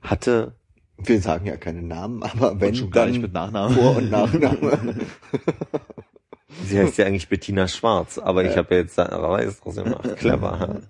hatte 0.00 0.54
Wir 0.98 1.20
sagen 1.20 1.46
ja 1.46 1.56
keine 1.56 1.82
Namen, 1.82 2.22
aber 2.22 2.60
wenn 2.60 2.74
schon 2.76 2.90
gar 2.90 3.04
dann 3.04 3.12
nicht 3.12 3.22
mit 3.22 3.32
Nachnamen. 3.32 3.76
Vor- 3.76 3.96
und 3.96 4.10
Nachname. 4.10 4.94
Sie 6.64 6.78
heißt 6.78 6.98
ja 6.98 7.06
eigentlich 7.06 7.28
Bettina 7.28 7.66
Schwarz, 7.68 8.18
aber 8.18 8.44
ich 8.44 8.56
habe 8.56 8.74
ja 8.74 8.80
jetzt 8.82 8.94
Sarah 8.94 9.30
Weiß 9.30 9.60
draus 9.60 9.76
gemacht. 9.76 10.16
Clever. 10.16 10.80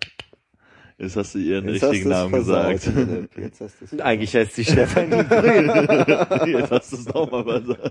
Jetzt 1.01 1.17
hast 1.17 1.35
du 1.35 1.39
ihren 1.39 1.67
Jetzt 1.67 1.83
richtigen 1.83 2.11
Namen 2.11 2.31
versaut, 2.31 2.73
gesagt. 2.73 2.95
Philipp. 2.95 3.39
Jetzt 3.39 3.61
hast 3.63 3.81
du's 3.81 3.99
Eigentlich 4.01 4.37
heißt 4.37 4.55
sie 4.55 4.67
Stefanie. 4.67 5.17
Jetzt 6.47 6.71
hast 6.71 6.93
du 6.93 6.97
es 6.97 7.09
nochmal 7.09 7.43
gesagt. 7.43 7.91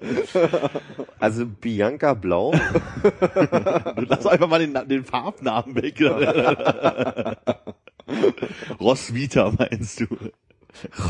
Also 1.17 1.47
Bianca 1.47 2.13
Blau. 2.13 2.51
Du 2.51 4.01
lass 4.01 4.27
einfach 4.27 4.47
mal 4.47 4.59
den, 4.59 4.77
den 4.87 5.03
Farbnamen 5.03 5.75
weg. 5.75 5.99
Roswitha 8.79 9.53
meinst 9.57 10.01
du? 10.01 10.05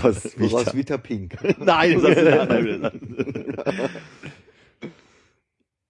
Roswitha. 0.02 0.58
Roswitha 0.58 0.98
Pink. 0.98 1.36
Nein, 1.60 2.02
das 2.02 2.18
ist 2.18 2.40
andere. 2.40 2.94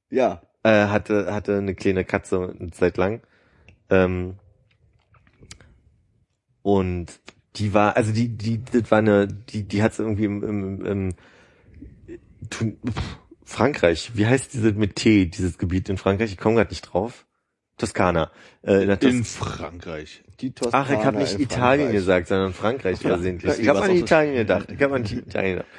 Ja. 0.10 0.42
Äh, 0.64 0.88
hatte, 0.88 1.32
hatte 1.32 1.58
eine 1.58 1.76
kleine 1.76 2.04
Katze 2.04 2.56
eine 2.60 2.72
Zeit 2.72 2.98
lang. 2.98 3.22
Ähm, 3.92 4.38
und 6.78 7.08
die 7.56 7.74
war, 7.74 7.98
also 7.98 8.12
die, 8.12 8.30
die, 8.30 8.62
das 8.64 8.92
war 8.92 9.00
eine, 9.00 9.28
die, 9.28 9.64
die 9.64 9.82
hat 9.82 9.96
sie 9.96 10.04
irgendwie 10.04 10.26
im, 10.26 10.44
im, 10.44 10.86
im 10.86 11.14
pff, 12.48 13.18
Frankreich. 13.44 14.12
Wie 14.14 14.28
heißt 14.28 14.54
diese 14.54 14.74
mit 14.74 14.96
T, 14.96 15.26
dieses 15.26 15.58
Gebiet 15.58 15.90
in 15.90 15.98
Frankreich? 15.98 16.32
Ich 16.32 16.38
komme 16.38 16.56
gerade 16.56 16.70
nicht 16.70 16.84
drauf. 16.84 17.26
Toskana. 17.78 18.30
Äh, 18.62 18.84
in 18.84 18.90
In 18.92 19.24
Frankreich. 19.24 20.24
Die 20.42 20.52
Toskana 20.52 20.84
Ach, 20.86 20.92
ich 20.92 21.06
habe 21.06 21.18
nicht 21.18 21.40
Italien 21.40 21.88
Frankreich. 21.88 21.92
gesagt, 21.92 22.28
sondern 22.28 22.54
Frankreich 22.54 23.00
versehentlich. 23.00 23.54
Ja, 23.58 23.60
Ich 23.60 23.68
habe 23.68 23.82
an 23.82 23.96
Italien 23.96 24.36
gedacht. 24.36 24.72
Ich 24.72 24.82
habe 24.82 24.96
an 24.96 25.06
Italien 25.06 25.54
gedacht. 25.56 25.70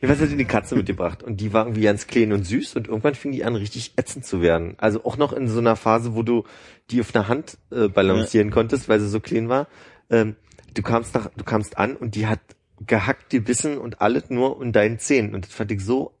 Jedenfalls 0.00 0.20
hat 0.20 0.28
die 0.28 0.34
eine 0.34 0.44
Katze 0.44 0.76
mitgebracht 0.76 1.24
und 1.24 1.40
die 1.40 1.52
war 1.52 1.64
irgendwie 1.64 1.82
ganz 1.82 2.06
klein 2.06 2.32
und 2.32 2.44
süß 2.44 2.76
und 2.76 2.86
irgendwann 2.86 3.16
fing 3.16 3.32
die 3.32 3.44
an 3.44 3.56
richtig 3.56 3.94
ätzend 3.96 4.24
zu 4.24 4.40
werden. 4.40 4.74
Also 4.78 5.04
auch 5.04 5.16
noch 5.16 5.32
in 5.32 5.48
so 5.48 5.58
einer 5.58 5.74
Phase, 5.74 6.14
wo 6.14 6.22
du 6.22 6.44
die 6.90 7.00
auf 7.00 7.12
einer 7.14 7.26
Hand 7.26 7.58
äh, 7.72 7.88
balancieren 7.88 8.50
konntest, 8.50 8.88
weil 8.88 9.00
sie 9.00 9.08
so 9.08 9.18
klein 9.18 9.48
war. 9.48 9.66
Ähm, 10.10 10.36
du 10.74 10.82
kamst 10.82 11.14
nach, 11.14 11.30
du 11.36 11.44
kamst 11.44 11.78
an 11.78 11.96
und 11.96 12.14
die 12.14 12.26
hat 12.26 12.40
gehackt, 12.86 13.30
gebissen 13.30 13.78
und 13.78 14.00
alles 14.00 14.30
nur 14.30 14.62
in 14.62 14.72
deinen 14.72 14.98
Zähnen 14.98 15.34
und 15.34 15.46
das 15.46 15.52
fand 15.52 15.72
ich 15.72 15.84
so 15.84 16.18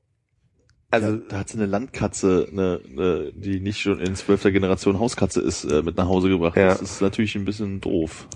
also 0.90 1.06
Also 1.06 1.18
da 1.18 1.38
hat 1.38 1.48
sie 1.48 1.58
eine 1.58 1.66
Landkatze, 1.66 2.48
eine, 2.50 2.80
eine, 2.88 3.32
die 3.34 3.60
nicht 3.60 3.80
schon 3.80 4.00
in 4.00 4.16
zwölfter 4.16 4.50
Generation 4.50 4.98
Hauskatze 4.98 5.40
ist, 5.40 5.64
äh, 5.64 5.82
mit 5.82 5.96
nach 5.96 6.08
Hause 6.08 6.28
gebracht. 6.30 6.56
Ja. 6.56 6.68
Das 6.68 6.80
ist 6.80 7.02
natürlich 7.02 7.34
ein 7.36 7.44
bisschen 7.44 7.80
doof. 7.80 8.26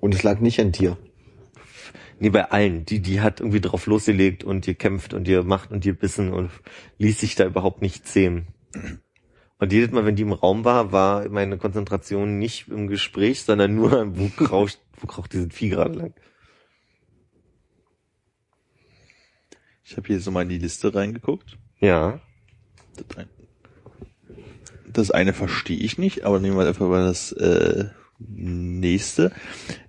Und 0.00 0.14
es 0.14 0.22
lag 0.22 0.40
nicht 0.40 0.58
an 0.60 0.72
dir. 0.72 0.96
Nee, 2.18 2.30
bei 2.30 2.50
allen. 2.50 2.86
Die, 2.86 3.00
die 3.00 3.20
hat 3.20 3.40
irgendwie 3.40 3.60
drauf 3.60 3.86
losgelegt 3.86 4.42
und 4.42 4.64
gekämpft 4.64 5.12
und 5.12 5.28
ihr 5.28 5.42
macht 5.42 5.70
und 5.70 5.84
ihr 5.84 5.94
bissen 5.94 6.32
und 6.32 6.50
ließ 6.96 7.20
sich 7.20 7.34
da 7.34 7.44
überhaupt 7.44 7.82
nicht 7.82 8.08
zähmen. 8.08 8.46
Und 9.58 9.72
jedes 9.72 9.90
Mal, 9.90 10.04
wenn 10.04 10.16
die 10.16 10.22
im 10.22 10.32
Raum 10.32 10.64
war, 10.64 10.92
war 10.92 11.28
meine 11.30 11.56
Konzentration 11.56 12.38
nicht 12.38 12.68
im 12.68 12.88
Gespräch, 12.88 13.42
sondern 13.42 13.74
nur, 13.74 14.16
wo 14.18 14.28
krauscht, 14.28 14.78
wo 15.00 15.06
kraucht 15.06 15.32
dieses 15.32 15.54
Vieh 15.54 15.70
gerade 15.70 15.94
lang. 15.94 16.14
Ich 19.82 19.96
habe 19.96 20.06
hier 20.08 20.20
so 20.20 20.30
mal 20.30 20.42
in 20.42 20.48
die 20.48 20.58
Liste 20.58 20.94
reingeguckt. 20.94 21.58
Ja. 21.78 22.20
Das, 22.96 23.16
ein, 23.16 23.28
das 24.92 25.10
eine 25.10 25.32
verstehe 25.32 25.78
ich 25.78 25.96
nicht, 25.96 26.24
aber 26.24 26.40
nehmen 26.40 26.58
wir 26.58 26.66
einfach 26.66 26.88
mal 26.88 27.06
das 27.06 27.32
äh, 27.32 27.86
nächste. 28.18 29.32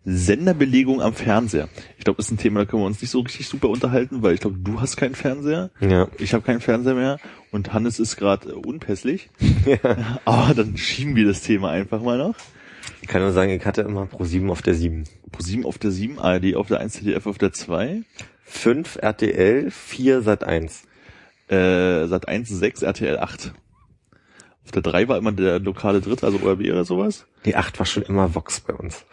Senderbelegung 0.05 1.01
am 1.01 1.13
Fernseher. 1.13 1.69
Ich 1.97 2.03
glaube, 2.03 2.17
das 2.17 2.27
ist 2.27 2.31
ein 2.31 2.37
Thema, 2.37 2.61
da 2.61 2.65
können 2.65 2.81
wir 2.81 2.87
uns 2.87 3.01
nicht 3.01 3.11
so 3.11 3.21
richtig 3.21 3.47
super 3.47 3.69
unterhalten, 3.69 4.21
weil 4.21 4.33
ich 4.33 4.41
glaube, 4.41 4.57
du 4.59 4.81
hast 4.81 4.97
keinen 4.97 5.15
Fernseher. 5.15 5.71
Ja. 5.79 6.07
Ich 6.17 6.33
habe 6.33 6.43
keinen 6.43 6.61
Fernseher 6.61 6.95
mehr 6.95 7.19
und 7.51 7.73
Hannes 7.73 7.99
ist 7.99 8.17
gerade 8.17 8.49
äh, 8.49 8.53
unpässlich. 8.53 9.29
ja. 9.65 10.19
Aber 10.25 10.53
dann 10.53 10.77
schieben 10.77 11.15
wir 11.15 11.25
das 11.25 11.41
Thema 11.41 11.71
einfach 11.71 12.01
mal 12.01 12.17
noch. 12.17 12.35
Ich 13.01 13.07
kann 13.07 13.21
nur 13.21 13.31
sagen, 13.31 13.51
ich 13.51 13.65
hatte 13.65 13.81
immer 13.81 14.05
Pro 14.05 14.23
7 14.23 14.49
auf 14.49 14.61
der 14.61 14.73
7. 14.73 15.03
Pro 15.31 15.41
7 15.41 15.65
auf 15.65 15.77
der 15.77 15.91
7, 15.91 16.19
ARD 16.19 16.55
auf 16.55 16.67
der 16.67 16.79
1, 16.79 16.93
ZDF 16.93 17.25
auf 17.27 17.37
der 17.37 17.53
2, 17.53 18.03
5 18.43 18.97
RTL, 19.01 19.71
4 19.71 20.21
Sat 20.21 20.43
1. 20.43 20.83
äh, 21.49 22.07
Sat 22.07 22.27
1 22.27 22.49
6, 22.49 22.81
RTL 22.81 23.19
8. 23.19 23.53
Auf 24.67 24.71
der 24.71 24.81
3 24.81 25.07
war 25.07 25.17
immer 25.17 25.31
der 25.31 25.59
lokale 25.59 26.01
Dritte, 26.01 26.25
also 26.25 26.39
ORB 26.43 26.59
oder 26.65 26.83
sowas. 26.83 27.25
Die 27.45 27.55
8 27.55 27.79
war 27.79 27.85
schon 27.85 28.03
immer 28.03 28.35
Vox 28.35 28.59
bei 28.59 28.73
uns. 28.73 29.05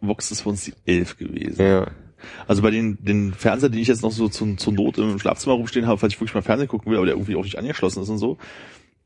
Vox 0.00 0.30
ist 0.30 0.40
für 0.40 0.48
uns 0.48 0.64
die 0.64 0.72
11 0.86 1.18
gewesen. 1.18 1.62
Ja. 1.62 1.90
Also 2.46 2.62
bei 2.62 2.70
den, 2.70 2.96
den 3.04 3.34
Fernseher, 3.34 3.68
den 3.68 3.80
ich 3.80 3.88
jetzt 3.88 4.02
noch 4.02 4.12
so 4.12 4.30
zum, 4.30 4.56
zur 4.56 4.72
Not 4.72 4.96
im 4.96 5.18
Schlafzimmer 5.18 5.56
rumstehen 5.56 5.86
habe, 5.86 5.98
falls 5.98 6.14
ich 6.14 6.20
wirklich 6.20 6.34
mal 6.34 6.40
Fernsehen 6.40 6.68
gucken 6.68 6.90
will, 6.90 6.96
aber 6.96 7.04
der 7.04 7.16
irgendwie 7.16 7.36
auch 7.36 7.44
nicht 7.44 7.58
angeschlossen 7.58 8.02
ist 8.02 8.08
und 8.08 8.16
so, 8.16 8.38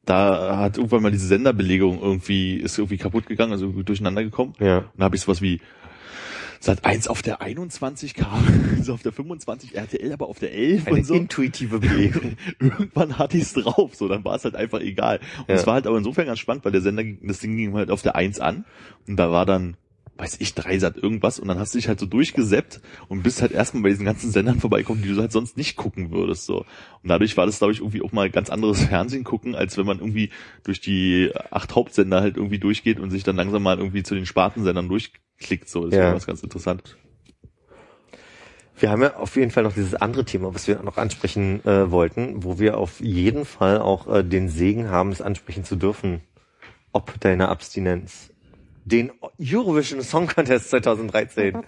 da 0.05 0.59
hat 0.59 0.77
irgendwann 0.77 1.03
mal 1.03 1.11
diese 1.11 1.27
Senderbelegung 1.27 2.01
irgendwie, 2.01 2.55
ist 2.55 2.79
irgendwie 2.79 2.97
kaputt 2.97 3.27
gegangen, 3.27 3.51
also 3.51 3.67
durcheinander 3.73 4.23
gekommen. 4.23 4.55
Ja. 4.61 4.79
Und 4.79 4.99
da 4.99 5.05
habe 5.07 5.17
ich 5.17 5.23
sowas 5.23 5.43
wie 5.43 5.61
Sat 6.67 6.85
1 6.85 7.07
auf 7.07 7.23
der 7.23 7.41
21 7.43 8.15
kam, 8.15 8.43
so 8.83 8.93
auf 8.95 9.03
der 9.03 9.13
25 9.13 9.77
RTL, 9.77 10.13
aber 10.13 10.27
auf 10.29 10.41
der 10.41 10.53
11 10.53 10.87
Eine 10.89 10.97
und 10.97 11.05
so. 11.05 11.15
intuitive 11.15 11.79
Bewegung. 11.79 12.37
Irgendwann 12.59 13.19
hatte 13.19 13.37
ich 13.37 13.45
es 13.45 13.53
drauf, 13.53 13.95
so 13.95 14.09
dann 14.09 14.25
war 14.25 14.35
es 14.35 14.43
halt 14.45 14.57
einfach 14.57 14.81
egal. 14.81 15.21
Und 15.43 15.49
Ja. 15.51 15.55
es 15.55 15.67
war 15.67 15.75
halt 15.75 15.87
aber 15.87 15.97
insofern 15.97 16.27
ganz 16.27 16.41
spannend, 16.41 16.65
weil 16.65 16.73
der 16.73 16.81
Sender, 16.81 17.05
das 17.23 17.39
Ding 17.39 17.57
ging 17.57 17.73
halt 17.75 17.93
auf 17.93 18.03
der 18.03 18.17
1 18.17 18.41
an 18.41 18.65
und 19.07 19.17
da 19.17 19.31
war 19.31 19.47
dann, 19.47 19.77
weiß 20.19 20.41
ich, 20.41 20.55
Dreisat 20.55 20.97
irgendwas 20.97 21.39
und 21.39 21.49
dann 21.49 21.59
hast 21.59 21.75
du 21.75 21.79
dich 21.79 21.89
halt 21.89 22.01
so 22.01 22.07
durchgesäppt 22.07 22.81
und 23.09 23.23
bist 23.23 23.43
halt 23.43 23.53
erstmal 23.53 23.83
bei 23.83 23.89
diesen 23.91 24.07
ganzen 24.07 24.31
Sendern 24.31 24.61
vorbeikommen, 24.61 25.03
die 25.03 25.13
du 25.13 25.21
halt 25.21 25.33
sonst 25.33 25.57
nicht 25.57 25.77
gucken 25.77 26.11
würdest, 26.11 26.47
so. 26.47 26.61
Und 27.03 27.09
dadurch 27.09 27.37
war 27.37 27.47
das, 27.47 27.59
glaube 27.59 27.73
ich, 27.73 27.81
irgendwie 27.81 28.03
auch 28.03 28.13
mal 28.13 28.31
ganz 28.31 28.51
anderes 28.51 28.83
Fernsehen 28.89 29.25
gucken, 29.25 29.55
als 29.55 29.77
wenn 29.77 29.87
man 29.87 29.99
irgendwie 29.99 30.31
durch 30.65 30.81
die 30.81 31.31
acht 31.51 31.75
Hauptsender 31.75 32.21
halt 32.21 32.37
irgendwie 32.37 32.59
durchgeht 32.59 32.99
und 32.99 33.11
sich 33.11 33.25
dann 33.25 33.37
langsam 33.37 33.63
mal 33.63 33.79
irgendwie 33.79 34.03
zu 34.03 34.15
den 34.15 34.27
Spartensendern 34.27 34.89
durchklickt, 34.89 35.69
so. 35.69 35.85
Das 35.85 35.95
Ja. 35.95 36.07
war 36.07 36.15
was 36.15 36.27
ganz 36.27 36.43
interessant. 36.43 36.97
Wir 38.79 38.91
haben 38.91 39.01
ja 39.01 39.17
auf 39.17 39.37
jeden 39.37 39.51
Fall 39.51 39.63
noch 39.63 39.73
dieses 39.73 39.95
andere 39.95 40.27
Thema, 40.27 40.55
was 40.55 40.69
wir 40.69 40.83
noch 40.83 40.99
ansprechen 40.99 41.65
äh, 41.65 41.91
wollten, 41.91 42.45
wo 42.45 42.59
wir 42.59 42.77
auf 42.77 43.01
jeden 43.01 43.47
Fall 43.47 43.79
auch 43.81 44.07
äh, 44.07 44.23
den 44.23 44.51
Segen 44.51 44.91
haben, 44.91 45.13
es 45.13 45.23
ansprechen 45.23 45.65
zu 45.65 45.77
dürfen. 45.77 46.21
Ob 46.93 47.19
deiner 47.21 47.49
Abstinenz. 47.49 48.33
Den 48.87 49.11
Eurovision 49.41 50.01
Song 50.01 50.29
Contest 50.29 50.71
2013. 50.71 51.59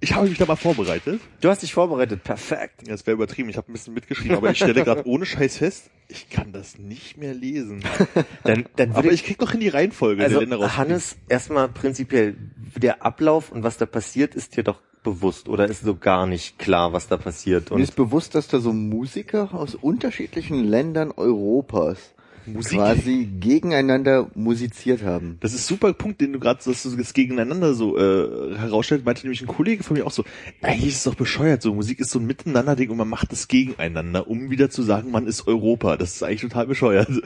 Ich 0.00 0.14
habe 0.14 0.28
mich 0.30 0.38
da 0.38 0.46
mal 0.46 0.56
vorbereitet. 0.56 1.20
Du 1.42 1.50
hast 1.50 1.62
dich 1.62 1.74
vorbereitet, 1.74 2.24
perfekt. 2.24 2.86
Ja, 2.86 2.92
Das 2.94 3.06
wäre 3.06 3.16
übertrieben, 3.16 3.50
ich 3.50 3.58
habe 3.58 3.70
ein 3.70 3.74
bisschen 3.74 3.92
mitgeschrieben, 3.92 4.38
aber 4.38 4.50
ich 4.50 4.56
stelle 4.56 4.82
gerade 4.82 5.02
ohne 5.06 5.26
Scheiß 5.26 5.58
fest, 5.58 5.90
ich 6.08 6.30
kann 6.30 6.52
das 6.52 6.78
nicht 6.78 7.18
mehr 7.18 7.34
lesen. 7.34 7.84
Dann, 8.44 8.64
dann 8.76 8.92
Aber 8.92 9.12
ich 9.12 9.24
krieg 9.24 9.38
doch 9.38 9.52
in 9.52 9.60
die 9.60 9.68
Reihenfolge 9.68 10.22
also. 10.24 10.40
Hannes, 10.76 11.16
erstmal 11.28 11.68
prinzipiell, 11.68 12.34
der 12.76 13.04
Ablauf 13.04 13.52
und 13.52 13.62
was 13.62 13.76
da 13.76 13.84
passiert, 13.84 14.34
ist 14.34 14.56
dir 14.56 14.64
doch 14.64 14.80
bewusst 15.02 15.50
oder 15.50 15.66
ist 15.66 15.82
so 15.82 15.96
gar 15.96 16.26
nicht 16.26 16.58
klar, 16.58 16.94
was 16.94 17.08
da 17.08 17.18
passiert? 17.18 17.68
Mir 17.68 17.76
Und 17.76 17.82
ist 17.82 17.94
bewusst, 17.94 18.34
dass 18.34 18.48
da 18.48 18.58
so 18.58 18.72
Musiker 18.72 19.52
aus 19.52 19.74
unterschiedlichen 19.74 20.64
Ländern 20.64 21.10
Europas 21.10 22.13
Musik. 22.46 22.78
quasi 22.78 23.28
gegeneinander 23.40 24.30
musiziert 24.34 25.02
haben. 25.02 25.38
Das 25.40 25.54
ist 25.54 25.66
super 25.66 25.92
Punkt, 25.92 26.20
den 26.20 26.32
du 26.32 26.38
gerade 26.40 26.60
dass 26.64 26.82
du 26.82 26.96
das 26.96 27.14
gegeneinander 27.14 27.74
so 27.74 27.96
äh, 27.98 28.56
herausstellst, 28.56 29.04
meinte 29.04 29.22
nämlich 29.22 29.40
ein 29.42 29.46
Kollege 29.46 29.82
von 29.82 29.96
mir 29.96 30.06
auch 30.06 30.10
so, 30.10 30.24
eigentlich 30.62 30.88
ist 30.88 30.96
es 30.98 31.04
doch 31.04 31.14
bescheuert, 31.14 31.62
so 31.62 31.74
Musik 31.74 32.00
ist 32.00 32.10
so 32.10 32.18
ein 32.18 32.26
Miteinander-Ding 32.26 32.90
und 32.90 32.96
man 32.96 33.08
macht 33.08 33.32
es 33.32 33.48
gegeneinander, 33.48 34.28
um 34.28 34.50
wieder 34.50 34.70
zu 34.70 34.82
sagen, 34.82 35.10
man 35.10 35.26
ist 35.26 35.46
Europa. 35.46 35.96
Das 35.96 36.14
ist 36.14 36.22
eigentlich 36.22 36.42
total 36.42 36.66
bescheuert. 36.66 37.08
hm, 37.08 37.22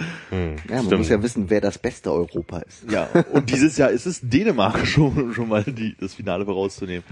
Ja, 0.68 0.76
man 0.76 0.84
stimmt. 0.86 0.98
muss 0.98 1.08
ja 1.08 1.22
wissen, 1.22 1.50
wer 1.50 1.60
das 1.60 1.78
beste 1.78 2.12
Europa 2.12 2.58
ist. 2.60 2.84
Ja, 2.90 3.08
und 3.32 3.50
dieses 3.50 3.76
Jahr 3.76 3.90
ist 3.90 4.06
es 4.06 4.20
Dänemark 4.22 4.86
schon, 4.86 5.32
schon 5.34 5.48
mal 5.48 5.64
die, 5.64 5.94
das 6.00 6.14
Finale 6.14 6.44
vorauszunehmen. 6.44 7.04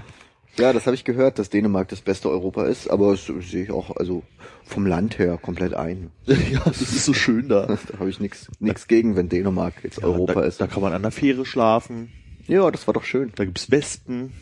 Ja, 0.59 0.73
das 0.73 0.87
habe 0.87 0.95
ich 0.95 1.05
gehört, 1.05 1.39
dass 1.39 1.51
Dänemark 1.51 1.89
das 1.89 2.01
beste 2.01 2.31
Europa 2.31 2.65
ist, 2.67 2.89
aber 2.89 3.11
das 3.13 3.27
sehe 3.27 3.65
ich 3.65 3.71
auch 3.71 3.95
also 3.97 4.23
vom 4.65 4.87
Land 4.87 5.19
her 5.19 5.39
komplett 5.41 5.75
ein. 5.75 6.11
Ja, 6.27 6.61
das 6.65 6.81
ist 6.81 7.05
so 7.05 7.13
schön 7.13 7.49
da. 7.49 7.67
Da 7.93 7.99
habe 7.99 8.09
ich 8.11 8.21
nichts 8.21 8.49
nix 8.59 8.89
gegen, 8.89 9.17
wenn 9.17 9.29
Dänemark 9.29 9.75
jetzt 9.83 10.03
Europa 10.03 10.41
da, 10.41 10.43
ist. 10.43 10.61
Da 10.61 10.67
kann 10.67 10.83
man 10.83 10.93
an 10.93 11.03
der 11.03 11.11
Fähre 11.11 11.45
schlafen, 11.45 12.11
Ja, 12.47 12.71
das 12.71 12.87
war 12.87 12.95
doch 12.95 13.05
schön. 13.05 13.33
da 13.37 13.45
gibt's 13.45 13.71
Wespen. 13.71 14.33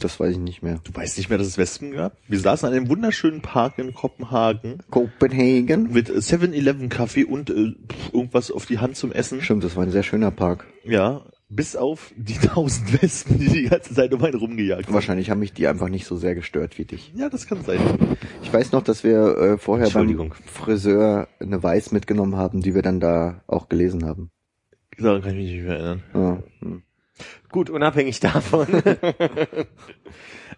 Das 0.00 0.18
weiß 0.18 0.32
ich 0.32 0.38
nicht 0.38 0.60
mehr. 0.64 0.80
Du 0.82 0.92
weißt 0.92 1.16
nicht 1.18 1.28
mehr, 1.28 1.38
dass 1.38 1.46
es 1.46 1.56
Wespen 1.56 1.92
gab? 1.92 2.16
Wir 2.26 2.40
saßen 2.40 2.68
an 2.68 2.74
einem 2.74 2.88
wunderschönen 2.88 3.42
Park 3.42 3.78
in 3.78 3.94
Kopenhagen 3.94 4.78
Kopenhagen. 4.90 5.92
mit 5.92 6.10
7-Eleven 6.10 6.88
Kaffee 6.88 7.22
und 7.24 7.50
äh, 7.50 7.74
irgendwas 8.12 8.50
auf 8.50 8.66
die 8.66 8.78
Hand 8.80 8.96
zum 8.96 9.12
Essen. 9.12 9.40
Stimmt, 9.40 9.62
das 9.62 9.76
war 9.76 9.84
ein 9.84 9.92
sehr 9.92 10.02
schöner 10.02 10.32
Park. 10.32 10.66
Ja, 10.84 11.22
bis 11.48 11.76
auf 11.76 12.12
die 12.16 12.34
tausend 12.46 13.02
Wespen, 13.02 13.38
die 13.38 13.48
die 13.48 13.62
ganze 13.64 13.94
Zeit 13.94 14.12
um 14.12 14.22
einen 14.24 14.34
rumgejagt 14.34 14.86
haben. 14.86 14.94
Wahrscheinlich 14.94 15.30
haben 15.30 15.40
mich 15.40 15.52
die 15.52 15.66
einfach 15.66 15.88
nicht 15.88 16.06
so 16.06 16.16
sehr 16.16 16.34
gestört 16.34 16.78
wie 16.78 16.84
dich. 16.84 17.12
Ja, 17.14 17.28
das 17.28 17.46
kann 17.46 17.62
sein. 17.62 17.78
Ich 18.42 18.52
weiß 18.52 18.72
noch, 18.72 18.82
dass 18.82 19.04
wir 19.04 19.36
äh, 19.36 19.58
vorher 19.58 19.90
beim. 19.90 20.32
Friseur 20.46 21.28
eine 21.40 21.62
Weiß 21.62 21.92
mitgenommen 21.92 22.36
haben, 22.36 22.60
die 22.60 22.74
wir 22.74 22.82
dann 22.82 23.00
da 23.00 23.42
auch 23.46 23.68
gelesen 23.68 24.04
haben. 24.04 24.30
Daran 24.98 25.22
kann 25.22 25.32
ich 25.32 25.36
mich 25.38 25.52
nicht 25.52 25.64
mehr 25.64 25.76
erinnern. 25.76 26.02
Ja, 26.14 26.42
hm. 26.60 26.82
Gut, 27.50 27.70
unabhängig 27.70 28.18
davon. 28.20 28.66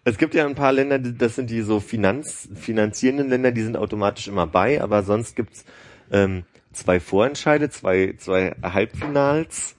es 0.04 0.16
gibt 0.16 0.34
ja 0.34 0.46
ein 0.46 0.54
paar 0.54 0.72
Länder, 0.72 0.98
das 0.98 1.34
sind 1.34 1.50
die 1.50 1.60
so 1.60 1.80
Finanz, 1.80 2.48
finanzierenden 2.54 3.28
Länder, 3.28 3.52
die 3.52 3.62
sind 3.62 3.76
automatisch 3.76 4.28
immer 4.28 4.46
bei, 4.46 4.80
aber 4.80 5.02
sonst 5.02 5.36
gibt's 5.36 5.66
ähm, 6.10 6.44
zwei 6.72 7.00
Vorentscheide, 7.00 7.68
zwei, 7.68 8.14
zwei 8.18 8.54
Halbfinals. 8.62 9.75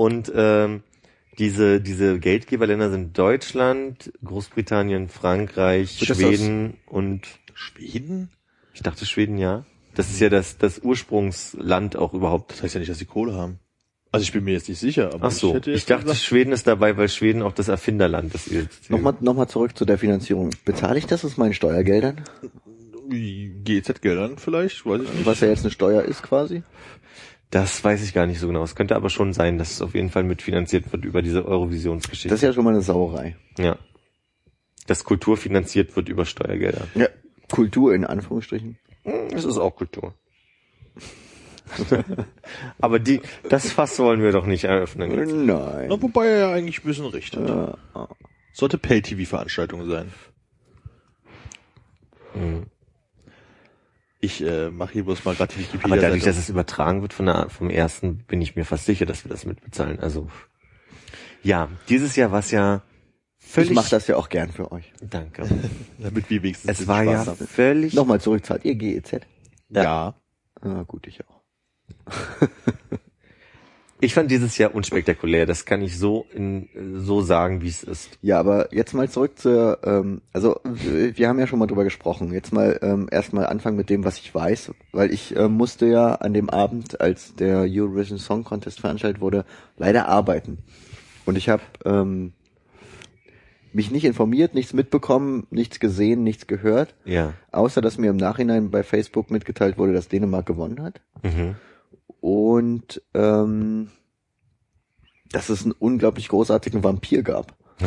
Und 0.00 0.32
ähm, 0.34 0.82
diese, 1.38 1.78
diese 1.82 2.18
Geldgeberländer 2.18 2.90
sind 2.90 3.18
Deutschland, 3.18 4.10
Großbritannien, 4.24 5.10
Frankreich, 5.10 6.00
Wird 6.00 6.16
Schweden 6.16 6.78
und 6.86 7.26
Schweden? 7.52 8.30
ich 8.72 8.80
dachte 8.80 9.04
Schweden, 9.04 9.36
ja. 9.36 9.66
Das 9.94 10.08
ist 10.08 10.18
ja 10.18 10.30
das, 10.30 10.56
das 10.56 10.78
Ursprungsland 10.78 11.96
auch 11.96 12.14
überhaupt. 12.14 12.52
Das 12.52 12.62
heißt 12.62 12.76
ja 12.76 12.78
nicht, 12.78 12.90
dass 12.90 12.96
sie 12.96 13.04
Kohle 13.04 13.34
haben. 13.34 13.58
Also 14.10 14.24
ich 14.24 14.32
bin 14.32 14.42
mir 14.44 14.52
jetzt 14.52 14.70
nicht 14.70 14.78
sicher, 14.78 15.12
aber 15.12 15.26
Ach 15.26 15.32
so, 15.32 15.52
hätte 15.52 15.70
ich, 15.70 15.84
dachte, 15.84 16.04
gesagt, 16.04 16.20
Schweden 16.20 16.52
ist 16.52 16.66
dabei, 16.66 16.96
weil 16.96 17.10
Schweden 17.10 17.42
auch 17.42 17.52
das 17.52 17.68
Erfinderland 17.68 18.34
ist. 18.34 18.50
Nochmal, 18.88 19.16
nochmal 19.20 19.48
zurück 19.48 19.76
zu 19.76 19.84
der 19.84 19.98
Finanzierung. 19.98 20.48
Bezahle 20.64 20.98
ich 20.98 21.04
das 21.04 21.26
aus 21.26 21.36
meinen 21.36 21.52
Steuergeldern? 21.52 22.24
GZ-Geldern 23.10 24.38
vielleicht, 24.38 24.86
weiß 24.86 25.02
ich 25.02 25.12
nicht. 25.12 25.26
Was 25.26 25.40
ja 25.40 25.48
jetzt 25.48 25.64
eine 25.64 25.70
Steuer 25.70 26.02
ist 26.02 26.22
quasi? 26.22 26.62
Das 27.50 27.82
weiß 27.82 28.02
ich 28.04 28.14
gar 28.14 28.26
nicht 28.26 28.38
so 28.38 28.46
genau. 28.46 28.62
Es 28.62 28.76
könnte 28.76 28.94
aber 28.94 29.10
schon 29.10 29.32
sein, 29.32 29.58
dass 29.58 29.72
es 29.72 29.82
auf 29.82 29.94
jeden 29.94 30.10
Fall 30.10 30.22
mitfinanziert 30.22 30.92
wird 30.92 31.04
über 31.04 31.20
diese 31.22 31.44
Eurovisionsgeschichte. 31.46 32.28
Das 32.28 32.38
ist 32.38 32.42
ja 32.46 32.52
schon 32.52 32.64
mal 32.64 32.70
eine 32.70 32.82
Sauerei. 32.82 33.36
ja. 33.58 33.76
Dass 34.86 35.04
Kultur 35.04 35.36
finanziert 35.36 35.94
wird 35.94 36.08
über 36.08 36.24
Steuergelder. 36.24 36.86
Ja. 36.96 37.06
Kultur 37.48 37.94
in 37.94 38.04
Anführungsstrichen. 38.04 38.76
Hm, 39.04 39.28
Das 39.30 39.44
ist 39.44 39.56
auch 39.58 39.76
Kultur. 39.76 40.14
aber 42.80 42.98
die, 42.98 43.20
das 43.48 43.70
Fass 43.70 43.98
wollen 44.00 44.20
wir 44.22 44.32
doch 44.32 44.46
nicht 44.46 44.64
eröffnen. 44.64 45.12
jetzt. 45.16 45.32
Nein. 45.32 45.86
Na, 45.88 46.02
wobei 46.02 46.26
er 46.26 46.38
ja 46.38 46.52
eigentlich 46.52 46.80
ein 46.82 46.86
bisschen 46.86 47.06
recht 47.06 47.36
hat. 47.36 47.48
Ja. 47.48 47.78
Sollte 48.52 48.78
Pay-TV-Veranstaltung 48.78 49.88
sein. 49.88 50.12
Mhm. 52.34 52.66
Ich 54.20 54.42
äh, 54.42 54.70
mache 54.70 54.92
hier 54.92 55.04
bloß 55.04 55.24
mal 55.24 55.34
gerade 55.34 55.54
die 55.54 55.60
Wikipedia. 55.60 55.84
Aber 55.86 55.96
dadurch, 55.96 56.22
dass 56.24 56.36
es 56.36 56.50
übertragen 56.50 57.00
wird 57.00 57.14
von 57.14 57.26
der, 57.26 57.48
vom 57.48 57.70
ersten, 57.70 58.18
bin 58.18 58.42
ich 58.42 58.54
mir 58.54 58.66
fast 58.66 58.84
sicher, 58.84 59.06
dass 59.06 59.24
wir 59.24 59.30
das 59.30 59.46
mitbezahlen. 59.46 59.98
Also, 59.98 60.28
ja, 61.42 61.68
dieses 61.88 62.16
Jahr 62.16 62.30
war 62.30 62.40
es 62.40 62.50
ja 62.50 62.82
völlig... 63.38 63.70
Ich 63.70 63.76
mache 63.76 63.90
das 63.90 64.06
ja 64.08 64.16
auch 64.16 64.28
gern 64.28 64.52
für 64.52 64.70
euch. 64.72 64.92
Danke. 65.00 65.48
damit 65.98 66.28
wir 66.28 66.42
wenigstens 66.42 66.80
Es 66.80 66.86
war 66.86 67.02
ja 67.02 67.22
Spaß 67.22 67.26
haben. 67.28 67.46
völlig... 67.46 67.94
Nochmal 67.94 68.20
zurück, 68.20 68.44
zahlt 68.44 68.64
ihr 68.66 68.74
GEZ? 68.74 69.20
Ja. 69.70 70.14
Ah, 70.60 70.82
gut, 70.82 71.06
ich 71.06 71.20
auch. 71.26 71.40
Ich 74.02 74.14
fand 74.14 74.30
dieses 74.30 74.56
Jahr 74.56 74.74
unspektakulär. 74.74 75.44
Das 75.46 75.66
kann 75.66 75.82
ich 75.82 75.98
so 75.98 76.26
in, 76.34 76.68
so 76.96 77.20
sagen, 77.20 77.60
wie 77.60 77.68
es 77.68 77.82
ist. 77.82 78.18
Ja, 78.22 78.40
aber 78.40 78.74
jetzt 78.74 78.94
mal 78.94 79.08
zurück 79.10 79.38
zur, 79.38 79.78
ähm, 79.84 80.22
also 80.32 80.58
wir 80.64 81.28
haben 81.28 81.38
ja 81.38 81.46
schon 81.46 81.58
mal 81.58 81.66
drüber 81.66 81.84
gesprochen. 81.84 82.32
Jetzt 82.32 82.52
mal 82.52 82.78
ähm, 82.82 83.08
erstmal 83.10 83.46
anfangen 83.46 83.76
mit 83.76 83.90
dem, 83.90 84.04
was 84.04 84.18
ich 84.18 84.34
weiß, 84.34 84.72
weil 84.92 85.12
ich 85.12 85.36
äh, 85.36 85.48
musste 85.48 85.86
ja 85.86 86.14
an 86.14 86.32
dem 86.32 86.48
Abend, 86.48 87.00
als 87.00 87.34
der 87.34 87.66
Eurovision 87.68 88.18
Song 88.18 88.42
Contest 88.44 88.80
veranstaltet 88.80 89.20
wurde, 89.20 89.44
leider 89.76 90.08
arbeiten. 90.08 90.58
Und 91.26 91.36
ich 91.36 91.48
habe 91.50 91.62
ähm, 91.84 92.32
mich 93.72 93.90
nicht 93.90 94.04
informiert, 94.04 94.54
nichts 94.54 94.72
mitbekommen, 94.72 95.46
nichts 95.50 95.78
gesehen, 95.78 96.22
nichts 96.24 96.46
gehört, 96.46 96.94
Ja. 97.04 97.34
außer 97.52 97.80
dass 97.80 97.98
mir 97.98 98.10
im 98.10 98.16
Nachhinein 98.16 98.70
bei 98.70 98.82
Facebook 98.82 99.30
mitgeteilt 99.30 99.78
wurde, 99.78 99.92
dass 99.92 100.08
Dänemark 100.08 100.46
gewonnen 100.46 100.82
hat. 100.82 101.00
Mhm. 101.22 101.56
Und 102.20 103.02
ähm, 103.14 103.90
dass 105.32 105.48
es 105.48 105.62
einen 105.62 105.72
unglaublich 105.72 106.28
großartigen 106.28 106.82
Vampir 106.84 107.22
gab. 107.22 107.56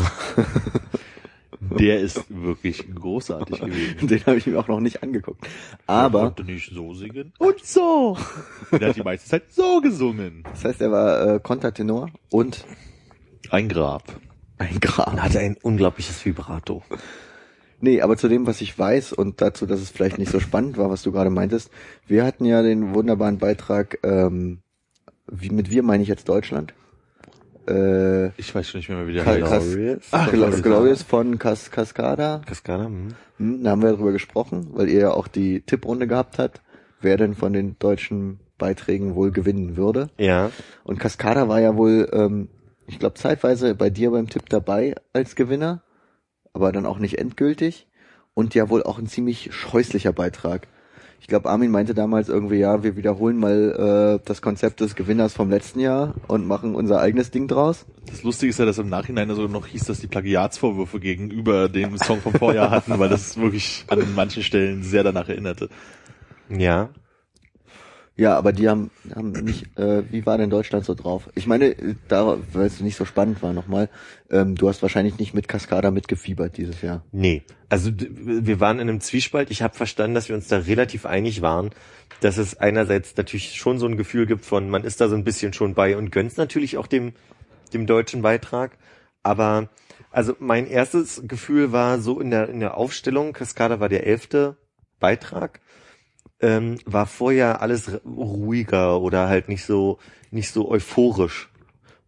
Der 1.79 1.99
ist 2.01 2.25
wirklich 2.29 2.93
großartig 2.93 3.59
gewesen. 3.61 4.07
Den 4.07 4.25
habe 4.25 4.37
ich 4.37 4.45
mir 4.47 4.59
auch 4.59 4.67
noch 4.67 4.79
nicht 4.81 5.01
angeguckt. 5.01 5.47
Er 5.87 5.95
Aber, 5.95 6.23
konnte 6.23 6.43
nicht 6.43 6.71
so 6.73 6.93
singen. 6.93 7.33
Und 7.39 7.63
so. 7.63 8.17
Der 8.71 8.89
hat 8.89 8.95
die 8.97 9.03
meiste 9.03 9.29
Zeit 9.29 9.51
so 9.51 9.79
gesungen. 9.81 10.43
das 10.51 10.65
heißt, 10.65 10.81
er 10.81 10.91
war 10.91 11.35
äh, 11.35 11.39
Kontertenor 11.39 12.09
und 12.29 12.65
Ein 13.49 13.69
Grab. 13.69 14.03
ein 14.57 14.79
Grab. 14.79 15.13
Und 15.13 15.23
hatte 15.23 15.39
ein 15.39 15.55
unglaubliches 15.61 16.23
Vibrato. 16.25 16.83
Nee, 17.83 18.01
aber 18.01 18.15
zu 18.15 18.29
dem, 18.29 18.47
was 18.47 18.61
ich 18.61 18.79
weiß 18.79 19.11
und 19.11 19.41
dazu, 19.41 19.65
dass 19.65 19.81
es 19.81 19.89
vielleicht 19.89 20.17
nicht 20.17 20.31
so 20.31 20.39
spannend 20.39 20.77
war, 20.77 20.89
was 20.89 21.01
du 21.03 21.11
gerade 21.11 21.29
meintest. 21.29 21.69
Wir 22.07 22.23
hatten 22.25 22.45
ja 22.45 22.61
den 22.61 22.93
wunderbaren 22.95 23.39
Beitrag, 23.39 23.97
ähm, 24.03 24.59
wie, 25.27 25.49
mit 25.49 25.69
wir 25.69 25.83
meine 25.83 26.01
ich 26.01 26.07
jetzt 26.09 26.29
Deutschland. 26.29 26.73
äh, 27.67 28.27
Ich 28.39 28.53
weiß 28.53 28.69
schon 28.69 28.79
nicht 28.79 28.89
mehr, 28.89 29.05
wie 29.07 29.13
der 29.13 29.25
heißt. 29.25 29.41
Kas- 29.41 29.63
Glorious. 29.73 30.03
Ach, 30.11 30.31
Glorious. 30.31 30.61
Glorious 30.63 31.03
von 31.03 31.39
Cas 31.39 31.71
Cascada. 31.71 32.41
Cascada, 32.45 32.85
hm. 32.85 33.09
Hm, 33.37 33.63
da 33.63 33.71
haben 33.71 33.81
wir 33.81 33.91
darüber 33.91 34.11
gesprochen, 34.11 34.69
weil 34.73 34.89
ihr 34.89 34.99
ja 34.99 35.11
auch 35.11 35.27
die 35.27 35.61
Tipprunde 35.61 36.07
gehabt 36.07 36.39
habt, 36.39 36.61
wer 37.01 37.17
denn 37.17 37.33
von 37.35 37.53
den 37.53 37.75
deutschen 37.79 38.39
Beiträgen 38.57 39.15
wohl 39.15 39.31
gewinnen 39.31 39.75
würde. 39.75 40.07
Ja. 40.17 40.51
Und 40.83 40.99
Cascada 40.99 41.47
war 41.49 41.59
ja 41.59 41.75
wohl, 41.75 42.09
ähm, 42.13 42.47
ich 42.87 42.99
glaube, 42.99 43.15
zeitweise 43.15 43.75
bei 43.75 43.89
dir 43.89 44.11
beim 44.11 44.29
Tipp 44.29 44.47
dabei 44.49 44.95
als 45.13 45.35
Gewinner, 45.35 45.83
aber 46.53 46.71
dann 46.71 46.85
auch 46.85 46.99
nicht 46.99 47.17
endgültig. 47.17 47.87
Und 48.35 48.55
ja 48.55 48.69
wohl 48.69 48.81
auch 48.81 48.97
ein 48.97 49.07
ziemlich 49.07 49.53
scheußlicher 49.53 50.11
Beitrag. 50.11 50.67
Ich 51.23 51.27
glaube, 51.27 51.49
Armin 51.49 51.71
meinte 51.71 51.93
damals 51.93 52.27
irgendwie, 52.27 52.57
ja, 52.57 52.83
wir 52.83 52.97
wiederholen 52.97 53.37
mal 53.37 54.19
äh, 54.19 54.25
das 54.25 54.41
Konzept 54.41 54.81
des 54.81 54.95
Gewinners 54.95 55.33
vom 55.33 55.49
letzten 55.49 55.79
Jahr 55.79 56.15
und 56.27 56.45
machen 56.47 56.75
unser 56.75 56.99
eigenes 56.99 57.31
Ding 57.31 57.47
draus. 57.47 57.85
Das 58.07 58.23
Lustige 58.23 58.49
ist 58.49 58.59
ja, 58.59 58.65
dass 58.65 58.77
im 58.77 58.89
Nachhinein 58.89 59.33
so 59.33 59.47
noch 59.47 59.67
hieß, 59.67 59.85
dass 59.85 60.01
die 60.01 60.07
Plagiatsvorwürfe 60.07 60.99
gegenüber 60.99 61.69
dem 61.69 61.97
Song 61.97 62.19
vom 62.19 62.33
Vorjahr 62.33 62.71
hatten, 62.71 62.99
weil 62.99 63.07
das 63.07 63.37
wirklich 63.37 63.85
an 63.87 64.13
manchen 64.15 64.43
Stellen 64.43 64.83
sehr 64.83 65.03
danach 65.03 65.29
erinnerte. 65.29 65.69
Ja. 66.49 66.89
Ja, 68.15 68.37
aber 68.37 68.53
die 68.53 68.69
haben, 68.69 68.91
haben 69.15 69.31
nicht, 69.31 69.75
äh, 69.77 70.03
wie 70.11 70.25
war 70.25 70.37
denn 70.37 70.51
Deutschland 70.51 70.85
so 70.85 70.93
drauf? 70.93 71.29
Ich 71.33 71.47
meine, 71.47 71.69
äh, 71.69 71.95
da, 72.07 72.37
weil 72.51 72.67
es 72.67 72.79
nicht 72.79 72.95
so 72.95 73.05
spannend 73.05 73.41
war 73.41 73.53
nochmal, 73.53 73.89
ähm, 74.29 74.53
du 74.53 74.69
hast 74.69 74.83
wahrscheinlich 74.83 75.17
nicht 75.17 75.33
mit 75.33 75.47
Cascada 75.47 75.89
mitgefiebert 75.89 76.57
dieses 76.57 76.83
Jahr. 76.83 77.03
Nee. 77.11 77.43
Also 77.69 77.89
wir 77.91 78.59
waren 78.59 78.77
in 78.77 78.87
einem 78.87 79.01
Zwiespalt. 79.01 79.49
Ich 79.49 79.63
habe 79.63 79.73
verstanden, 79.73 80.13
dass 80.13 80.29
wir 80.29 80.35
uns 80.35 80.47
da 80.47 80.57
relativ 80.57 81.07
einig 81.07 81.41
waren, 81.41 81.71
dass 82.21 82.37
es 82.37 82.55
einerseits 82.55 83.17
natürlich 83.17 83.55
schon 83.55 83.79
so 83.79 83.87
ein 83.87 83.97
Gefühl 83.97 84.27
gibt 84.27 84.45
von, 84.45 84.69
man 84.69 84.83
ist 84.83 85.01
da 85.01 85.09
so 85.09 85.15
ein 85.15 85.23
bisschen 85.23 85.53
schon 85.53 85.73
bei 85.73 85.97
und 85.97 86.11
gönnt 86.11 86.37
natürlich 86.37 86.77
auch 86.77 86.85
dem, 86.85 87.13
dem 87.73 87.87
deutschen 87.87 88.21
Beitrag. 88.21 88.77
Aber 89.23 89.69
also 90.11 90.35
mein 90.37 90.67
erstes 90.67 91.23
Gefühl 91.27 91.71
war 91.71 91.99
so 91.99 92.19
in 92.19 92.29
der, 92.29 92.47
in 92.49 92.59
der 92.59 92.77
Aufstellung, 92.77 93.33
Cascada 93.33 93.79
war 93.79 93.89
der 93.89 94.05
elfte 94.05 94.57
Beitrag, 94.99 95.59
ähm, 96.43 96.77
war 96.85 97.07
vorher 97.07 97.61
alles 97.61 97.89
ruhiger 98.05 98.99
oder 98.99 99.29
halt 99.29 99.47
nicht 99.47 99.65
so, 99.65 99.97
nicht 100.29 100.51
so 100.51 100.69
euphorisch. 100.69 101.49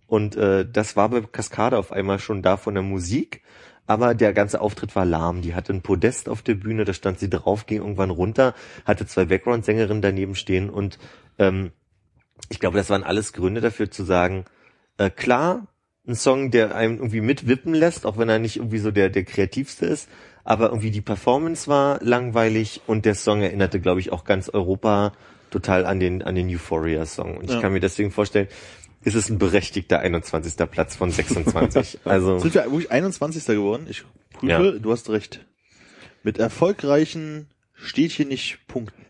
Und 0.08 0.36
äh, 0.36 0.70
das 0.70 0.98
war 0.98 1.10
bei 1.10 1.22
Cascada 1.22 1.78
auf 1.78 1.92
einmal 1.92 2.20
schon 2.20 2.42
da 2.42 2.58
von 2.58 2.74
der 2.76 2.84
Musik, 2.84 3.42
aber 3.88 4.14
der 4.14 4.34
ganze 4.34 4.60
Auftritt 4.60 4.94
war 4.96 5.06
lahm. 5.06 5.42
Die 5.42 5.56
hatte 5.56 5.74
ein 5.74 5.82
Podest 5.82 6.28
auf 6.28 6.42
der 6.42 6.56
Bühne, 6.56 6.84
da 6.84 6.92
stand 6.94 7.18
sie 7.18 7.30
drauf, 7.30 7.66
ging 7.66 7.80
irgendwann 7.80 8.10
runter, 8.10 8.54
hatte 8.84 9.08
zwei 9.08 9.26
Background-Sängerinnen 9.26 10.02
daneben 10.02 10.36
stehen 10.36 10.70
und 10.70 11.00
ähm, 11.40 11.72
ich 12.50 12.60
glaube, 12.60 12.78
das 12.78 12.90
waren 12.90 13.04
alles 13.04 13.32
Gründe 13.32 13.62
dafür 13.62 13.90
zu 13.90 14.04
sagen, 14.04 14.44
äh, 14.98 15.10
klar, 15.10 15.68
ein 16.06 16.16
Song, 16.16 16.52
der 16.52 16.76
einem 16.76 16.98
irgendwie 16.98 17.22
mitwippen 17.22 17.74
lässt, 17.74 18.06
auch 18.06 18.18
wenn 18.18 18.30
er 18.30 18.38
nicht 18.38 18.58
irgendwie 18.58 18.80
so 18.80 18.92
der, 18.92 19.10
der 19.10 19.24
kreativste 19.24 19.86
ist, 19.86 20.10
aber 20.46 20.68
irgendwie 20.70 20.92
die 20.92 21.02
Performance 21.02 21.68
war 21.68 22.00
langweilig 22.02 22.82
und 22.88 23.04
der 23.06 23.16
Song 23.16 23.42
erinnerte, 23.42 23.80
glaube 23.82 24.00
ich, 24.00 24.12
auch 24.14 24.24
ganz 24.24 24.48
Europa 24.48 25.12
total 25.50 25.86
an 25.86 26.00
den, 26.00 26.22
an 26.22 26.36
den 26.36 26.48
Euphoria-Song. 26.50 27.38
Und 27.38 27.46
ich 27.46 27.52
Ja. 27.52 27.62
kann 27.62 27.74
mir 27.74 27.80
deswegen 27.82 28.12
vorstellen, 28.12 28.48
ist 29.04 29.16
es 29.16 29.30
ein 29.30 29.38
berechtigter 29.38 30.00
21. 30.00 30.56
Platz 30.70 30.96
von 30.96 31.12
26. 31.12 32.00
Also, 32.06 32.40
Sind 32.40 32.54
wir 32.56 32.64
wirklich 32.72 32.92
21. 32.92 33.46
geworden? 33.46 33.88
Ich 33.90 34.04
prüfe, 34.34 34.52
Ja. 34.52 34.72
du 34.72 34.92
hast 34.92 35.10
recht. 35.10 35.46
Mit 36.24 36.38
erfolgreichen 36.40 37.48
steht 37.74 38.12
hier 38.12 38.26
nicht 38.26 38.60
Punkten. 38.68 39.06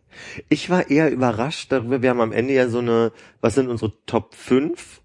ich 0.50 0.70
war 0.70 0.90
eher 0.90 1.12
überrascht 1.12 1.72
darüber. 1.72 2.02
Wir 2.02 2.10
haben 2.10 2.22
am 2.22 2.32
Ende 2.32 2.54
ja 2.54 2.68
so 2.70 2.80
eine, 2.80 3.12
was 3.42 3.56
sind 3.56 3.68
unsere 3.70 3.94
Top 4.06 4.34
5? 4.36 5.02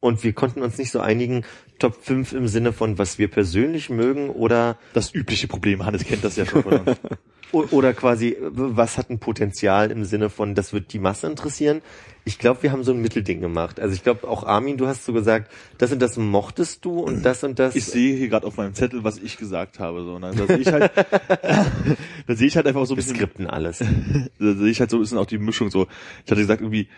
Und 0.00 0.24
wir 0.24 0.32
konnten 0.32 0.62
uns 0.62 0.78
nicht 0.78 0.90
so 0.90 1.00
einigen, 1.00 1.44
Top 1.80 1.96
5 2.00 2.32
im 2.34 2.46
Sinne 2.46 2.72
von, 2.72 2.98
was 2.98 3.18
wir 3.18 3.28
persönlich 3.28 3.90
mögen 3.90 4.30
oder 4.30 4.78
Das 4.92 5.12
übliche 5.12 5.48
Problem, 5.48 5.84
Hannes 5.84 6.04
kennt 6.04 6.22
das 6.22 6.36
ja 6.36 6.46
schon 6.46 6.62
von 6.62 6.80
uns. 6.80 6.96
Oder 7.52 7.94
quasi, 7.94 8.36
was 8.40 8.96
hat 8.96 9.10
ein 9.10 9.18
Potenzial 9.18 9.90
im 9.90 10.04
Sinne 10.04 10.30
von, 10.30 10.54
das 10.54 10.72
wird 10.72 10.92
die 10.92 11.00
Masse 11.00 11.26
interessieren? 11.26 11.82
Ich 12.24 12.38
glaube, 12.38 12.62
wir 12.62 12.70
haben 12.70 12.84
so 12.84 12.92
ein 12.92 13.00
Mittelding 13.00 13.40
gemacht. 13.40 13.80
Also 13.80 13.94
ich 13.94 14.04
glaube, 14.04 14.28
auch 14.28 14.44
Armin, 14.44 14.76
du 14.76 14.86
hast 14.86 15.04
so 15.04 15.12
gesagt, 15.12 15.50
das 15.78 15.90
und 15.90 16.00
das 16.00 16.16
mochtest 16.16 16.84
du 16.84 17.00
und 17.00 17.24
das 17.24 17.42
und 17.42 17.58
das. 17.58 17.74
Ich 17.74 17.86
sehe 17.86 18.14
hier 18.14 18.28
gerade 18.28 18.46
auf 18.46 18.56
meinem 18.56 18.74
Zettel, 18.74 19.02
was 19.02 19.18
ich 19.18 19.36
gesagt 19.36 19.80
habe. 19.80 20.04
So, 20.04 20.18
ne? 20.20 20.32
Da 20.36 20.46
sehe 20.46 20.58
ich 20.58 20.72
halt, 20.72 20.92
da 22.26 22.34
sehe 22.36 22.46
ich 22.46 22.56
halt 22.56 22.66
einfach 22.68 22.86
so 22.86 22.94
ein 22.94 22.96
bisschen, 22.96 23.16
skripten 23.16 23.48
alles. 23.48 23.78
da 24.38 24.54
sehe 24.54 24.70
ich 24.70 24.78
halt 24.78 24.90
so 24.90 24.98
ein 24.98 25.00
bisschen 25.00 25.18
auch 25.18 25.26
die 25.26 25.38
Mischung 25.38 25.70
so. 25.70 25.88
Ich 26.24 26.30
hatte 26.30 26.42
gesagt 26.42 26.60
irgendwie 26.60 26.88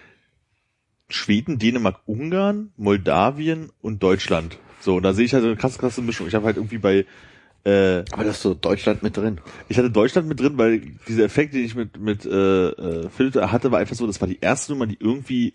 Schweden, 1.09 1.59
Dänemark, 1.59 2.01
Ungarn, 2.07 2.73
Moldawien 2.77 3.71
und 3.81 4.03
Deutschland. 4.03 4.59
So, 4.83 4.97
und 4.97 5.05
da 5.05 5.13
sehe 5.15 5.25
ich 5.25 5.33
halt 5.33 5.43
so 5.43 5.49
eine 5.49 5.57
krasse, 5.57 5.79
krasse 5.79 6.03
Mischung. 6.03 6.27
Ich 6.27 6.35
habe 6.35 6.45
halt 6.45 6.57
irgendwie 6.57 6.79
bei 6.79 7.07
äh, 7.65 8.05
Aber 8.11 8.25
das 8.25 8.37
ist 8.37 8.43
so 8.43 8.55
Deutschland 8.55 9.05
mit 9.05 9.17
drin. 9.17 9.41
ich 9.69 9.79
hatte 9.79 9.91
Deutschland 9.91 10.27
mit 10.29 10.41
drin, 10.41 10.59
weil 10.59 10.81
dieser 11.07 11.23
Effekt, 11.25 11.55
den 11.55 11.65
ich 11.65 11.77
mit 11.77 11.97
mit 12.01 12.25
äh, 12.27 12.69
äh, 12.71 13.09
Philipp 13.09 13.37
hatte, 13.37 13.71
war 13.71 13.79
einfach 13.79 13.95
so, 13.95 14.07
das 14.09 14.21
war 14.21 14.27
die 14.27 14.39
erste 14.41 14.73
Nummer, 14.73 14.87
die 14.89 14.97
irgendwie 14.99 15.53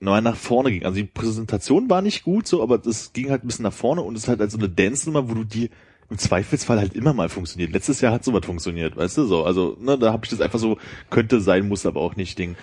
neu 0.00 0.20
nach 0.20 0.34
vorne 0.34 0.72
ging. 0.72 0.84
Also 0.84 0.96
die 0.96 1.04
Präsentation 1.04 1.88
war 1.88 2.02
nicht 2.02 2.24
gut, 2.24 2.48
so, 2.48 2.60
aber 2.60 2.78
das 2.78 3.12
ging 3.12 3.30
halt 3.30 3.44
ein 3.44 3.46
bisschen 3.46 3.62
nach 3.62 3.72
vorne 3.72 4.02
und 4.02 4.16
es 4.16 4.24
ist 4.24 4.28
halt, 4.28 4.40
halt 4.40 4.50
so 4.50 4.58
eine 4.58 4.68
Dance-Nummer, 4.68 5.30
wo 5.30 5.34
du 5.34 5.44
die 5.44 5.70
im 6.10 6.18
Zweifelsfall 6.18 6.78
halt 6.80 6.94
immer 6.94 7.12
mal 7.14 7.28
funktioniert. 7.28 7.70
Letztes 7.70 8.00
Jahr 8.00 8.12
hat 8.12 8.24
sowas 8.24 8.44
funktioniert, 8.44 8.96
weißt 8.96 9.18
du, 9.18 9.24
so. 9.26 9.44
Also, 9.44 9.76
ne, 9.80 9.96
da 9.96 10.12
habe 10.12 10.24
ich 10.24 10.30
das 10.30 10.40
einfach 10.40 10.58
so, 10.58 10.76
könnte 11.08 11.40
sein, 11.40 11.68
muss 11.68 11.86
aber 11.86 12.00
auch 12.00 12.16
nicht 12.16 12.36
Ding. 12.36 12.56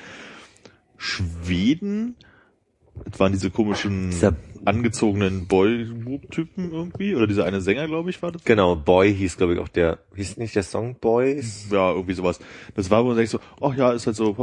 Schweden, 0.98 2.16
das 3.09 3.19
waren 3.22 3.32
diese 3.32 3.49
komischen 3.49 4.09
Dieser- 4.11 4.35
angezogenen 4.65 5.47
Boy-Typen 5.47 6.71
irgendwie, 6.71 7.15
oder 7.15 7.27
dieser 7.27 7.45
eine 7.45 7.61
Sänger, 7.61 7.88
glaube 7.88 8.09
ich, 8.09 8.21
war 8.21 8.31
das. 8.31 8.43
Genau, 8.43 8.75
Boy 8.75 9.13
hieß, 9.13 9.38
glaube 9.38 9.53
ich, 9.53 9.59
auch 9.59 9.67
der, 9.67 9.99
hieß 10.15 10.38
nicht 10.38 10.55
der 10.55 10.63
Song 10.63 10.95
Boys? 10.99 11.67
Ja, 11.71 11.91
irgendwie 11.91 12.13
sowas. 12.13 12.39
Das 12.75 12.89
war, 12.89 13.03
wo 13.03 13.09
man 13.09 13.17
denkt 13.17 13.31
so, 13.31 13.39
ach 13.61 13.75
ja, 13.75 13.91
ist 13.91 14.07
halt 14.07 14.15
so, 14.15 14.33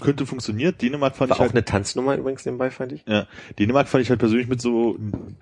könnte 0.00 0.26
funktioniert. 0.26 0.80
Dänemark 0.82 1.16
fand 1.16 1.30
War 1.30 1.36
ich 1.36 1.40
auch 1.40 1.44
halt, 1.44 1.52
eine 1.52 1.64
Tanznummer 1.64 2.16
übrigens 2.16 2.44
nebenbei, 2.44 2.70
fand 2.70 2.92
ich. 2.92 3.04
ja, 3.06 3.26
Dänemark 3.58 3.88
fand 3.88 4.02
ich 4.02 4.10
halt 4.10 4.20
persönlich 4.20 4.48
mit 4.48 4.60
so, 4.60 4.98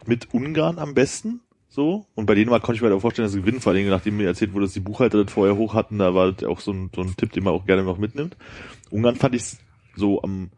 mit 0.07 0.33
Ungarn 0.33 0.79
am 0.79 0.95
besten, 0.95 1.41
so. 1.69 2.07
Und 2.15 2.27
bei 2.27 2.35
Dänemark 2.35 2.63
konnte 2.63 2.77
ich 2.77 2.83
mir 2.83 2.89
halt 2.89 2.97
auch 2.97 3.03
vorstellen, 3.03 3.27
dass 3.27 3.33
sie 3.33 3.41
gewinnen, 3.41 3.61
vor 3.61 3.73
allem 3.73 3.89
nachdem 3.89 4.17
mir 4.17 4.27
erzählt 4.27 4.53
wurde, 4.55 4.67
dass 4.67 4.75
die 4.75 4.81
Buchhalter 4.81 5.23
das 5.23 5.33
vorher 5.33 5.57
hoch 5.57 5.75
hatten, 5.75 5.99
da 5.99 6.15
war 6.15 6.33
das 6.33 6.49
auch 6.49 6.61
so 6.61 6.73
ein, 6.73 6.91
so 6.95 7.03
ein 7.03 7.17
Tipp, 7.17 7.33
den 7.33 7.45
man 7.45 7.55
auch 7.55 7.67
gerne 7.67 7.83
noch 7.83 7.99
mitnimmt. 7.99 8.37
Ungarn 8.91 9.17
fand 9.17 9.35
ich 9.35 9.43
so 9.95 10.23
am, 10.23 10.51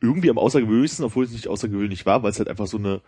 irgendwie 0.00 0.30
am 0.30 0.38
außergewöhnlichsten, 0.38 1.04
obwohl 1.04 1.24
es 1.24 1.32
nicht 1.32 1.48
außergewöhnlich 1.48 2.06
war, 2.06 2.22
weil 2.22 2.30
es 2.30 2.38
halt 2.38 2.48
einfach 2.48 2.66
so 2.66 2.78
eine 2.78 3.00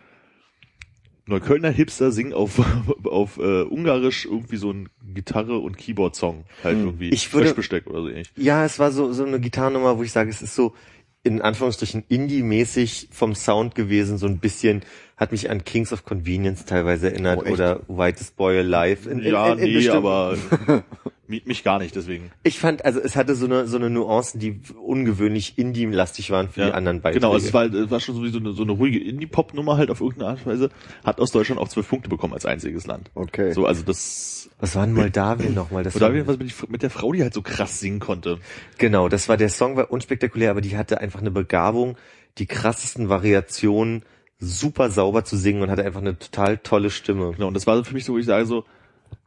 Neuköllner 1.26 1.70
Hipster 1.70 2.10
singen 2.10 2.32
auf, 2.32 2.58
auf 3.04 3.38
äh, 3.38 3.62
Ungarisch 3.62 4.24
irgendwie 4.26 4.56
so 4.56 4.72
ein 4.72 4.88
Gitarre- 5.14 5.58
und 5.58 5.76
Keyboard-Song 5.76 6.44
halt 6.64 6.78
irgendwie. 6.78 7.10
Ich 7.10 7.32
würde- 7.32 7.46
Fischbesteck 7.48 7.86
oder 7.86 8.02
so 8.02 8.08
ähnlich. 8.08 8.32
Ja, 8.36 8.64
es 8.64 8.78
war 8.78 8.90
so, 8.90 9.12
so 9.12 9.24
eine 9.24 9.38
Gitarrennummer, 9.40 9.96
wo 9.98 10.02
ich 10.02 10.12
sage, 10.12 10.30
es 10.30 10.42
ist 10.42 10.54
so 10.54 10.74
in 11.22 11.42
Anführungsstrichen 11.42 12.04
Indie-mäßig 12.08 13.08
vom 13.12 13.34
Sound 13.34 13.74
gewesen, 13.74 14.16
so 14.16 14.26
ein 14.26 14.38
bisschen, 14.38 14.82
hat 15.20 15.30
mich 15.32 15.50
an 15.50 15.62
Kings 15.64 15.92
of 15.92 16.04
Convenience 16.06 16.64
teilweise 16.64 17.10
erinnert 17.12 17.42
Oh, 17.46 17.50
oder 17.52 17.80
Whitest 17.88 18.36
Boy 18.36 18.58
Alive. 18.60 19.08
In, 19.08 19.18
in, 19.20 19.32
ja, 19.32 19.52
in, 19.52 19.58
in 19.58 19.64
nee, 19.66 19.74
bestimmten- 19.74 19.98
aber 19.98 20.36
mich, 21.28 21.44
mich 21.44 21.62
gar 21.62 21.78
nicht, 21.78 21.94
deswegen. 21.94 22.32
Ich 22.42 22.58
fand, 22.58 22.84
also 22.86 22.98
es 23.00 23.16
hatte 23.16 23.34
so 23.36 23.44
eine, 23.44 23.66
so 23.66 23.76
eine 23.76 23.90
Nuancen, 23.90 24.40
die 24.40 24.60
ungewöhnlich 24.82 25.58
Indie-lastig 25.58 26.30
waren 26.30 26.48
für 26.48 26.64
die 26.64 26.72
anderen 26.72 27.02
Beiträge. 27.02 27.20
Genau, 27.20 27.34
also 27.34 27.46
es 27.46 27.52
war, 27.52 27.66
es 27.66 27.90
war 27.90 28.00
schon 28.00 28.14
so 28.14 28.22
wie 28.24 28.30
so 28.30 28.38
eine, 28.38 28.52
so 28.54 28.62
eine 28.62 28.72
ruhige 28.72 28.98
Indie-Pop-Nummer 28.98 29.76
halt 29.76 29.90
auf 29.90 30.00
irgendeine 30.00 30.30
Art 30.30 30.38
und 30.46 30.52
Weise. 30.52 30.70
Hat 31.04 31.20
aus 31.20 31.30
Deutschland 31.32 31.60
auch 31.60 31.68
zwölf 31.68 31.88
Punkte 31.88 32.08
bekommen 32.08 32.32
als 32.32 32.46
einziges 32.46 32.86
Land. 32.86 33.10
Okay. 33.14 33.52
So, 33.52 33.66
also 33.66 33.82
das, 33.82 34.48
Was 34.58 34.74
war 34.74 34.84
in 34.84 34.94
Moldawien 34.94 35.54
nochmal? 35.54 35.84
Das 35.84 35.94
oder 35.96 36.12
war, 36.14 36.26
was 36.26 36.38
mit, 36.38 36.48
die- 36.50 36.66
mit 36.72 36.82
der 36.82 36.90
Frau, 36.90 37.12
die 37.12 37.22
halt 37.22 37.34
so 37.34 37.42
krass 37.42 37.78
singen 37.78 38.00
konnte. 38.00 38.38
genau, 38.78 39.08
das 39.10 39.28
war 39.28 39.36
der 39.36 39.50
Song, 39.50 39.76
war 39.76 39.90
unspektakulär, 39.92 40.50
aber 40.50 40.62
die 40.62 40.76
hatte 40.78 41.00
einfach 41.02 41.20
eine 41.20 41.30
Begabung, 41.30 41.96
die 42.38 42.46
krassesten 42.46 43.08
Variationen 43.10 44.02
super 44.40 44.90
sauber 44.90 45.24
zu 45.24 45.36
singen 45.36 45.62
und 45.62 45.70
hatte 45.70 45.84
einfach 45.84 46.00
eine 46.00 46.18
total 46.18 46.58
tolle 46.58 46.90
Stimme. 46.90 47.32
Genau, 47.32 47.48
und 47.48 47.54
das 47.54 47.66
war 47.66 47.84
für 47.84 47.94
mich 47.94 48.04
so, 48.04 48.14
wo 48.14 48.18
ich 48.18 48.26
sage 48.26 48.46
so, 48.46 48.64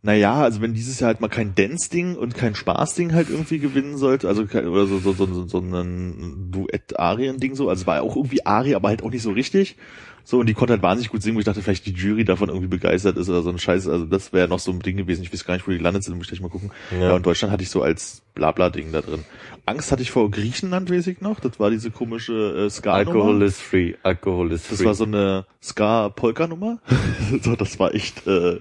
naja, 0.02 0.42
also 0.42 0.62
wenn 0.62 0.74
dieses 0.74 1.00
Jahr 1.00 1.10
halt 1.10 1.22
mal 1.22 1.30
kein 1.30 1.56
Dance-Ding 1.56 2.16
und 2.16 2.36
kein 2.36 2.56
Spaß-Ding 2.56 3.14
halt 3.14 3.30
irgendwie 3.30 3.60
gewinnen 3.60 3.98
sollte, 3.98 4.28
also 4.28 4.44
oder 4.44 4.86
so, 4.86 5.00
so, 5.00 5.14
so, 5.14 5.26
so, 5.26 5.48
so 5.48 5.60
ein 5.60 6.52
Duett-Arien-Ding 6.52 7.56
so, 7.56 7.70
also 7.70 7.86
war 7.86 8.02
auch 8.02 8.16
irgendwie 8.16 8.46
Arie, 8.46 8.76
aber 8.76 8.90
halt 8.90 9.04
auch 9.04 9.12
nicht 9.12 9.22
so 9.22 9.32
richtig. 9.32 9.78
So, 10.26 10.40
und 10.40 10.48
die 10.48 10.54
konnte 10.54 10.74
halt 10.74 10.82
wahnsinnig 10.82 11.12
gut 11.12 11.22
singen, 11.22 11.36
wo 11.36 11.40
ich 11.40 11.46
dachte, 11.46 11.62
vielleicht 11.62 11.86
die 11.86 11.92
Jury 11.92 12.24
davon 12.24 12.48
irgendwie 12.48 12.68
begeistert 12.68 13.18
ist 13.18 13.30
oder 13.30 13.42
so 13.42 13.50
ein 13.50 13.60
Scheiß. 13.60 13.88
Also 13.90 14.06
das 14.06 14.32
wäre 14.32 14.48
noch 14.48 14.60
so 14.60 14.72
ein 14.72 14.80
Ding 14.80 14.96
gewesen. 14.96 15.22
Ich 15.22 15.34
weiß 15.34 15.44
gar 15.46 15.56
nicht, 15.56 15.68
wo 15.68 15.72
die 15.72 15.78
gelandet 15.78 16.04
sind, 16.04 16.16
muss 16.16 16.26
ich 16.26 16.30
gleich 16.30 16.42
mal 16.42 16.50
gucken. 16.50 16.72
Ja. 16.92 17.10
Ja, 17.10 17.16
und 17.16 17.26
Deutschland 17.26 17.52
hatte 17.52 17.64
ich 17.64 17.70
so 17.70 17.82
als 17.82 18.22
Blabla-Ding 18.34 18.94
da 18.94 19.02
drin. 19.02 19.26
Angst 19.66 19.92
hatte 19.92 20.02
ich 20.02 20.12
vor 20.12 20.32
Griechenland, 20.32 20.90
weiß 20.90 21.08
ich 21.08 21.20
noch. 21.20 21.42
Das 21.42 21.60
war 21.60 21.70
diese 21.70 21.92
komische 21.92 22.66
äh, 22.66 22.70
ska 22.70 22.94
Alkohol 22.94 23.42
is 23.42 23.60
free, 23.60 23.96
Alkohol 24.04 24.52
is 24.54 24.66
free. 24.66 24.76
das 24.76 24.86
war 24.86 24.94
so 24.94 25.04
eine 25.04 25.46
Ska-Polka-Nummer. 25.62 26.80
so, 27.42 27.56
das 27.56 27.80
war 27.80 27.94
echt 27.94 28.26
äh, 28.26 28.60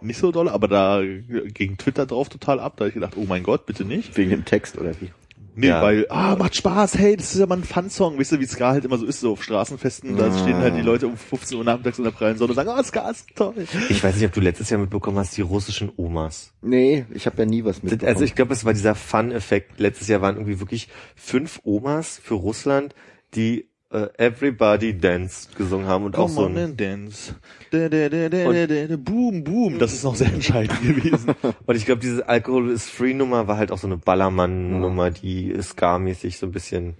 nicht 0.00 0.18
so 0.18 0.32
doll, 0.32 0.48
aber 0.48 0.68
da 0.68 1.02
ging 1.02 1.76
Twitter 1.76 2.06
drauf 2.06 2.28
total 2.30 2.58
ab. 2.58 2.76
Da 2.76 2.84
hab 2.84 2.88
ich 2.88 2.94
gedacht, 2.94 3.14
oh 3.16 3.26
mein 3.28 3.42
Gott, 3.42 3.66
bitte 3.66 3.84
nicht. 3.84 4.16
Wegen 4.16 4.30
dem 4.30 4.44
Text 4.44 4.78
oder 4.78 4.92
wie? 5.00 5.10
Nee, 5.58 5.68
Ja. 5.68 5.82
weil, 5.82 6.06
ah, 6.10 6.36
macht 6.36 6.54
Spaß, 6.54 6.98
hey, 6.98 7.16
das 7.16 7.32
ist 7.34 7.40
ja 7.40 7.46
mal 7.46 7.56
ein 7.56 7.64
Fun-Song. 7.64 8.18
Weißt 8.18 8.32
du, 8.32 8.40
wie 8.40 8.46
Ska 8.46 8.72
halt 8.72 8.84
immer 8.84 8.98
so 8.98 9.06
ist, 9.06 9.20
so 9.20 9.32
auf 9.32 9.42
Straßenfesten, 9.42 10.16
da 10.16 10.26
Ah. 10.28 10.38
stehen 10.38 10.58
halt 10.58 10.76
die 10.76 10.82
Leute 10.82 11.06
um 11.06 11.16
15 11.16 11.56
Uhr 11.56 11.64
nachmittags 11.64 11.96
in 11.98 12.04
der 12.04 12.10
prallen 12.10 12.36
Sonne 12.36 12.50
und 12.50 12.56
sagen, 12.56 12.70
oh, 12.78 12.82
Ska 12.82 13.08
ist 13.10 13.26
toll. 13.34 13.54
Ich 13.88 14.04
weiß 14.04 14.14
nicht, 14.16 14.26
ob 14.26 14.32
du 14.32 14.40
letztes 14.40 14.68
Jahr 14.70 14.78
mitbekommen 14.80 15.18
hast, 15.18 15.36
die 15.36 15.40
russischen 15.42 15.90
Omas. 15.96 16.52
Nee, 16.62 17.06
ich 17.14 17.24
habe 17.26 17.38
ja 17.38 17.46
nie 17.46 17.64
was 17.64 17.82
mitbekommen. 17.82 18.08
Also 18.08 18.24
ich 18.24 18.34
glaube, 18.34 18.52
es 18.52 18.64
war 18.66 18.74
dieser 18.74 18.94
Fun-Effekt. 18.94 19.80
Letztes 19.80 20.08
Jahr 20.08 20.20
waren 20.20 20.36
irgendwie 20.36 20.60
wirklich 20.60 20.88
fünf 21.14 21.60
Omas 21.64 22.20
für 22.22 22.34
Russland, 22.34 22.94
die 23.34 23.70
äh, 23.96 24.08
Everybody 24.18 24.98
Dance 24.98 25.48
gesungen 25.56 25.86
haben 25.86 26.04
und 26.04 26.16
auch 26.16 26.26
Come 26.26 26.34
so 26.34 26.44
on 26.44 26.58
ein, 26.58 26.76
dance. 26.76 27.34
Da, 27.70 27.88
da, 27.88 28.08
da, 28.08 28.28
da, 28.28 28.44
da, 28.52 28.66
da, 28.66 28.86
da, 28.86 28.96
boom, 28.96 29.42
boom. 29.42 29.78
Das 29.78 29.94
ist 29.94 30.04
noch 30.04 30.14
sehr 30.14 30.32
entscheidend 30.32 30.82
gewesen. 30.82 31.34
und 31.64 31.76
ich 31.76 31.86
glaube, 31.86 32.00
diese 32.02 32.28
Alkohol 32.28 32.70
is 32.70 32.88
Free 32.88 33.14
Nummer 33.14 33.48
war 33.48 33.56
halt 33.56 33.72
auch 33.72 33.78
so 33.78 33.86
eine 33.86 33.96
Ballermann-Nummer, 33.96 35.10
die 35.10 35.54
Ska-mäßig 35.60 36.38
so 36.38 36.46
ein 36.46 36.52
bisschen 36.52 36.94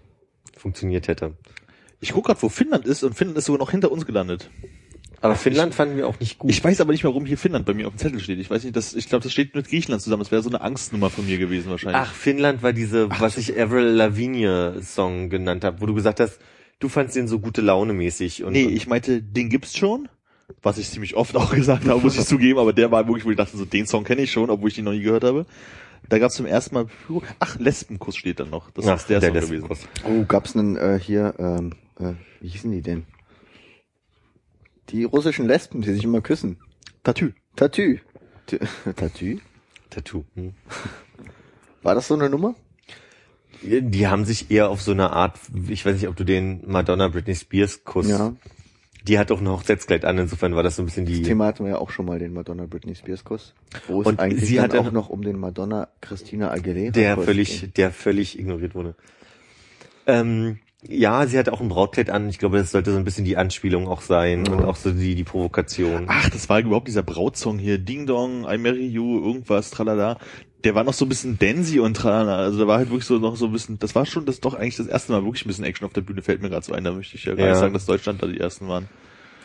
funktioniert 0.57 1.09
hätte. 1.09 1.35
Ich 2.01 2.13
guck 2.13 2.27
grad, 2.27 2.43
wo 2.43 2.49
Finnland 2.49 2.87
ist 2.87 3.03
und 3.03 3.15
Finnland 3.15 3.39
ist 3.39 3.45
sogar 3.45 3.59
noch 3.59 3.71
hinter 3.71 3.93
uns 3.93 4.07
gelandet. 4.07 4.51
Aber 5.21 5.35
Finnland 5.35 5.75
fanden 5.75 5.97
wir 5.97 6.07
auch 6.07 6.21
nicht 6.21 6.39
gut. 6.39 6.51
Ich 6.51 6.63
weiß 6.63 6.81
aber 6.81 6.93
nicht, 6.93 7.05
warum 7.05 7.27
hier 7.27 7.39
Finnland 7.39 7.67
bei 7.67 7.75
mir 7.75 7.89
auf 7.89 7.95
dem 7.95 7.99
Zettel 7.99 8.21
steht. 8.21 8.39
Ich 8.39 8.51
weiß 8.51 8.65
nicht, 8.65 8.77
das, 8.77 8.95
ich 8.95 9.09
glaube, 9.09 9.23
das 9.23 9.33
steht 9.33 9.55
mit 9.55 9.69
Griechenland 9.69 10.03
zusammen. 10.03 10.23
Das 10.23 10.31
wäre 10.31 10.43
so 10.43 10.51
eine 10.51 10.61
Angstnummer 10.61 11.11
von 11.11 11.27
mir 11.27 11.39
gewesen 11.39 11.71
wahrscheinlich. 11.71 12.01
Ach, 12.01 12.13
Finnland 12.13 12.63
war 12.63 12.73
diese, 12.73 13.09
was 13.19 13.39
ich 13.39 13.59
Avril 13.59 13.87
Lavigne 13.87 14.81
Song 14.83 15.31
genannt 15.31 15.65
habe, 15.65 15.81
wo 15.81 15.87
du 15.87 15.95
gesagt 15.95 16.21
hast, 16.21 16.39
du 16.79 16.89
fandst 16.89 17.17
den 17.17 17.29
so 17.29 17.39
gute 17.41 17.61
Laune 17.61 17.93
mäßig. 17.93 18.45
Und, 18.45 18.53
nee, 18.53 18.67
ich 18.67 18.87
meinte, 18.87 19.23
den 19.23 19.49
gibt's 19.49 19.77
schon. 19.77 20.09
Was 20.63 20.79
ich 20.79 20.89
ziemlich 20.89 21.17
oft 21.17 21.37
auch 21.37 21.53
gesagt 21.55 21.87
habe, 21.87 22.01
muss 22.01 22.17
ich 22.19 22.25
zugeben, 22.27 22.59
aber 22.59 22.73
der 22.73 22.91
war 22.91 23.07
wirklich, 23.07 23.25
wo 23.25 23.31
ich 23.31 23.37
dachte, 23.37 23.57
so 23.57 23.65
den 23.65 23.87
Song 23.87 24.05
kenne 24.05 24.23
ich 24.23 24.33
schon, 24.33 24.51
obwohl 24.51 24.69
ich 24.69 24.79
ihn 24.79 24.85
noch 24.85 24.93
nie 24.93 25.03
gehört 25.03 25.25
habe. 25.25 25.47
Da 26.09 26.19
gab's 26.19 26.35
zum 26.37 26.47
ersten 26.47 26.75
Mal, 26.75 26.87
ach, 27.41 27.59
Lesbenkuss 27.59 28.17
steht 28.17 28.39
dann 28.39 28.51
noch. 28.51 28.71
Das 28.71 28.87
Ach, 28.87 28.97
ist 28.97 29.11
der, 29.11 29.21
Song 29.21 29.35
Lesbenkuss. 29.35 29.81
gewesen. 29.81 30.21
Oh, 30.21 30.25
gab's 30.25 30.55
einen 30.55 30.77
äh, 30.77 31.01
hier, 31.03 31.35
ähm, 31.39 31.73
äh, 31.99 32.13
wie 32.41 32.49
hießen 32.49 32.71
die 32.71 32.83
denn? 32.83 33.07
Die 34.91 35.03
russischen 35.03 35.49
Lesben, 35.49 35.81
die 35.81 35.93
sich 35.93 36.05
immer 36.05 36.21
küssen. 36.21 36.59
Tatü. 37.03 37.33
Tatü. 37.57 37.99
Tatü? 38.95 39.41
Tattoo. 39.91 40.25
Hm. 40.35 40.55
War 41.83 41.97
das 41.97 42.07
so 42.07 42.15
eine 42.15 42.31
Nummer? 42.31 42.55
Die 43.63 44.07
haben 44.07 44.25
sich 44.25 44.51
eher 44.51 44.69
auf 44.71 44.83
so 44.83 44.93
eine 44.93 45.11
Art, 45.13 45.39
ich 45.69 45.85
weiß 45.85 45.95
nicht, 45.95 46.09
ob 46.09 46.17
du 46.17 46.25
den 46.25 46.63
Madonna 46.67 47.09
Britney 47.09 47.35
Spears 47.35 47.85
Kuss, 47.85 48.09
Ja. 48.09 48.35
die 49.07 49.19
hat 49.19 49.31
auch 49.33 49.41
ein 49.41 49.49
Hochzeitskleid 49.49 50.05
an, 50.05 50.19
insofern 50.19 50.55
war 50.55 50.63
das 50.63 50.77
so 50.77 50.83
ein 50.83 50.87
bisschen 50.87 51.07
die, 51.07 51.21
Das 51.21 51.29
Thema 51.29 51.47
hatten 51.47 51.65
wir 51.65 51.73
ja 51.73 51.79
auch 51.79 51.91
schon 51.91 52.07
mal, 52.07 52.19
den 52.19 52.33
Madonna 52.33 52.67
Britney 52.67 52.95
Spears 52.95 53.25
Kuss. 53.25 53.55
Wo 53.89 54.01
es 54.03 54.07
Und 54.07 54.21
eigentlich 54.21 54.45
sie 54.47 54.61
hat 54.61 54.75
auch 54.77 54.93
noch 54.93 55.09
um 55.09 55.23
den 55.23 55.39
Madonna 55.39 55.89
Christina 56.01 56.51
Aguilera 56.51 56.91
der 56.93 57.15
Kuss 57.17 57.25
völlig, 57.25 57.61
ging. 57.61 57.73
der 57.77 57.91
völlig 57.93 58.39
ignoriert 58.39 58.75
wurde. 58.75 58.95
Ähm, 60.07 60.59
ja, 60.89 61.27
sie 61.27 61.37
hatte 61.39 61.53
auch 61.53 61.61
ein 61.61 61.69
Brautkleid 61.69 62.11
an. 62.11 62.29
Ich 62.29 62.39
glaube, 62.39 62.59
das 62.59 62.71
sollte 62.71 62.93
so 62.93 62.99
ein 62.99 63.03
bisschen 63.05 63.25
die 63.25 63.37
Anspielung 63.37 63.89
auch 63.89 64.03
sein 64.03 64.47
und 64.47 64.63
auch 64.65 64.77
so 64.77 64.93
die, 64.93 65.17
die 65.17 65.25
Provokation. 65.25 66.05
Ach, 66.07 66.29
das 66.31 66.49
war 66.49 66.61
überhaupt 66.61 66.87
dieser 66.87 67.03
Brautsong 67.03 67.59
hier, 67.59 67.79
Ding 67.79 68.07
Dong, 68.07 68.43
I 68.49 68.57
Marry 68.59 68.87
You, 68.87 69.21
irgendwas, 69.25 69.71
tralala. 69.71 70.19
Der 70.65 70.75
war 70.75 70.85
noch 70.85 70.95
so 70.95 71.05
ein 71.05 71.09
bisschen 71.09 71.39
Dancy 71.39 71.79
und 71.81 71.95
tralala. 71.97 72.37
Also 72.37 72.59
da 72.59 72.67
war 72.67 72.79
halt 72.79 72.89
wirklich 72.89 73.05
so 73.05 73.19
noch 73.19 73.37
so 73.37 73.47
ein 73.47 73.53
bisschen, 73.53 73.79
das 73.79 73.95
war 73.95 74.07
schon 74.07 74.25
das 74.27 74.41
doch 74.41 74.55
eigentlich 74.55 74.77
das 74.77 74.87
erste 74.87 75.13
Mal 75.13 75.23
wirklich 75.25 75.45
ein 75.45 75.49
bisschen 75.49 75.65
Action 75.65 75.87
auf 75.87 75.93
der 75.93 76.01
Bühne, 76.01 76.23
fällt 76.23 76.43
mir 76.43 76.49
gerade 76.51 76.65
so 76.65 76.73
ein. 76.73 76.83
Da 76.83 76.93
möchte 76.93 77.17
ich 77.17 77.25
ja 77.25 77.35
gar 77.35 77.47
Ja. 77.47 77.53
nicht 77.53 77.61
sagen, 77.61 77.75
dass 77.75 77.87
Deutschland 77.87 78.23
da 78.23 78.27
die 78.27 78.41
ersten 78.41 78.67
waren. 78.69 78.89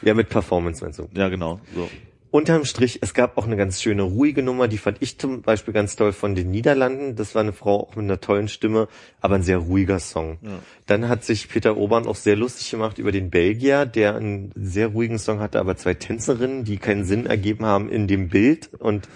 Ja, 0.01 0.14
mit 0.14 0.30
Performance 0.30 0.83
meinst 0.83 0.98
du. 0.99 1.07
Ja, 1.14 1.30
genau. 1.30 1.59
So. 1.75 1.90
Unterm 2.31 2.64
Strich, 2.64 2.99
es 3.01 3.14
gab 3.14 3.38
auch 3.38 3.45
eine 3.45 3.57
ganz 3.57 3.81
schöne 3.81 4.03
ruhige 4.03 4.41
Nummer, 4.41 4.69
die 4.69 4.77
fand 4.77 4.98
ich 5.01 5.17
zum 5.19 5.41
Beispiel 5.41 5.73
ganz 5.73 5.98
toll 5.98 6.14
von 6.14 6.33
den 6.33 6.49
Niederlanden. 6.49 7.17
Das 7.17 7.35
war 7.35 7.41
eine 7.41 7.51
Frau 7.51 7.81
auch 7.81 7.95
mit 7.98 8.06
einer 8.06 8.22
tollen 8.22 8.48
Stimme, 8.48 8.88
aber 9.19 9.35
ein 9.35 9.43
sehr 9.43 9.57
ruhiger 9.57 9.99
Song. 9.99 10.38
Ja. 10.41 10.59
Dann 10.85 11.09
hat 11.09 11.25
sich 11.25 11.49
Peter 11.49 11.75
Obern 11.75 12.07
auch 12.07 12.15
sehr 12.15 12.38
lustig 12.38 12.72
gemacht 12.72 12.99
über 12.99 13.11
den 13.11 13.30
Belgier, 13.30 13.85
der 13.85 14.15
einen 14.15 14.53
sehr 14.56 14.88
ruhigen 14.88 15.19
Song 15.19 15.41
hatte, 15.41 15.59
aber 15.59 15.75
zwei 15.75 15.93
Tänzerinnen, 15.93 16.64
die 16.64 16.77
keinen 16.77 17.03
Sinn 17.03 17.25
ergeben 17.25 17.65
haben 17.65 17.90
in 17.90 18.07
dem 18.07 18.30
Bild. 18.30 18.69
Und 18.80 19.09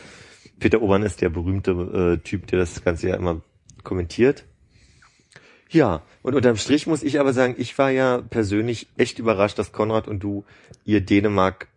Peter 0.60 0.82
Obern 0.82 1.04
ist 1.04 1.22
der 1.22 1.30
berühmte 1.30 1.72
äh, 1.72 2.24
Typ, 2.24 2.48
der 2.48 2.60
das 2.60 2.84
Ganze 2.84 3.10
ja 3.10 3.16
immer 3.16 3.42
kommentiert. 3.84 4.46
Ja, 5.70 6.04
und 6.22 6.36
unterm 6.36 6.58
Strich 6.58 6.88
muss 6.88 7.04
ich 7.04 7.20
aber 7.20 7.34
sagen, 7.34 7.56
ich 7.58 7.78
war 7.78 7.90
ja 7.90 8.20
persönlich 8.22 8.88
echt 8.98 9.20
überrascht, 9.20 9.58
dass 9.60 9.72
Konrad 9.72 10.08
und 10.08 10.20
du 10.22 10.46
ihr 10.86 11.02
Dänemark 11.02 11.68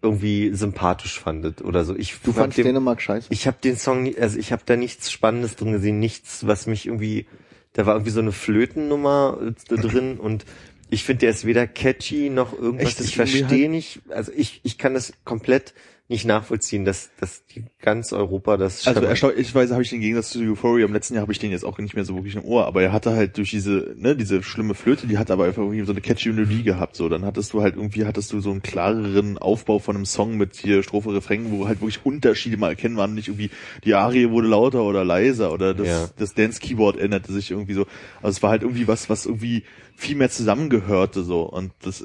irgendwie 0.00 0.54
sympathisch 0.54 1.18
fandet 1.18 1.60
oder 1.62 1.84
so. 1.84 1.94
Ich 1.96 2.16
Du 2.22 2.32
fandst 2.32 2.56
dem- 2.58 2.64
Dänemark 2.66 3.02
scheiße? 3.02 3.26
ich 3.30 3.46
habe 3.48 3.58
den 3.62 3.76
Song, 3.76 4.12
also 4.18 4.38
ich 4.38 4.52
habe 4.52 4.62
da 4.64 4.76
nichts 4.76 5.10
Spannendes 5.10 5.56
drin 5.56 5.72
gesehen, 5.72 5.98
nichts, 5.98 6.46
was 6.46 6.66
mich 6.68 6.86
irgendwie, 6.86 7.26
da 7.72 7.84
war 7.84 7.94
irgendwie 7.94 8.12
so 8.12 8.20
eine 8.20 8.30
Flötennummer 8.32 9.38
äh, 9.68 9.74
drin 9.76 10.18
und 10.20 10.44
ich 10.88 11.02
finde, 11.04 11.20
der 11.22 11.30
ist 11.30 11.44
weder 11.44 11.66
catchy 11.66 12.30
noch 12.30 12.56
irgendwas. 12.56 12.92
Echt? 12.92 13.00
ich 13.00 13.16
verstehe 13.16 13.46
halt- 13.48 13.70
nicht, 13.70 14.00
also 14.08 14.30
ich, 14.34 14.60
ich 14.62 14.78
kann 14.78 14.94
das 14.94 15.12
komplett 15.24 15.74
nicht 16.10 16.24
nachvollziehen, 16.24 16.86
dass, 16.86 17.10
dass 17.20 17.44
die 17.46 17.64
ganz 17.82 18.14
Europa 18.14 18.56
das 18.56 18.86
Also 18.86 19.02
erstaunlicherweise 19.02 19.74
habe 19.74 19.82
ich 19.82 19.90
den 19.90 20.00
Gegensatz 20.00 20.30
zu 20.30 20.40
Euphoria 20.40 20.86
im 20.86 20.92
letzten 20.94 21.14
Jahr 21.14 21.20
habe 21.22 21.32
ich 21.32 21.38
den 21.38 21.50
jetzt 21.50 21.66
auch 21.66 21.76
nicht 21.78 21.94
mehr 21.94 22.06
so 22.06 22.14
wirklich 22.14 22.34
im 22.34 22.44
Ohr, 22.44 22.66
aber 22.66 22.82
er 22.82 22.92
hatte 22.92 23.12
halt 23.12 23.36
durch 23.36 23.50
diese, 23.50 23.94
ne, 23.98 24.16
diese 24.16 24.42
schlimme 24.42 24.74
Flöte, 24.74 25.06
die 25.06 25.18
hat 25.18 25.30
aber 25.30 25.44
einfach 25.44 25.62
irgendwie 25.62 25.84
so 25.84 25.92
eine 25.92 26.00
catchy 26.00 26.32
Melodie 26.32 26.62
gehabt, 26.62 26.96
so. 26.96 27.10
Dann 27.10 27.26
hattest 27.26 27.52
du 27.52 27.60
halt 27.60 27.76
irgendwie, 27.76 28.06
hattest 28.06 28.32
du 28.32 28.40
so 28.40 28.50
einen 28.50 28.62
klareren 28.62 29.36
Aufbau 29.36 29.80
von 29.80 29.96
einem 29.96 30.06
Song 30.06 30.38
mit 30.38 30.56
hier 30.56 30.82
Strophe, 30.82 31.12
Refrain, 31.12 31.50
wo 31.50 31.68
halt 31.68 31.82
wirklich 31.82 32.04
Unterschiede 32.06 32.56
mal 32.56 32.70
erkennen 32.70 32.96
waren, 32.96 33.14
nicht 33.14 33.28
irgendwie 33.28 33.50
die 33.84 33.94
Arie 33.94 34.30
wurde 34.30 34.48
lauter 34.48 34.84
oder 34.84 35.04
leiser 35.04 35.52
oder 35.52 35.74
das, 35.74 35.86
Ja. 35.86 36.08
das 36.16 36.32
Dance-Keyboard 36.32 36.96
änderte 36.98 37.34
sich 37.34 37.50
irgendwie 37.50 37.74
so. 37.74 37.86
Also 38.22 38.36
es 38.36 38.42
war 38.42 38.50
halt 38.50 38.62
irgendwie 38.62 38.88
was, 38.88 39.10
was 39.10 39.26
irgendwie 39.26 39.64
viel 39.94 40.16
mehr 40.16 40.30
zusammengehörte, 40.30 41.22
so. 41.22 41.42
Und 41.42 41.72
das, 41.82 42.02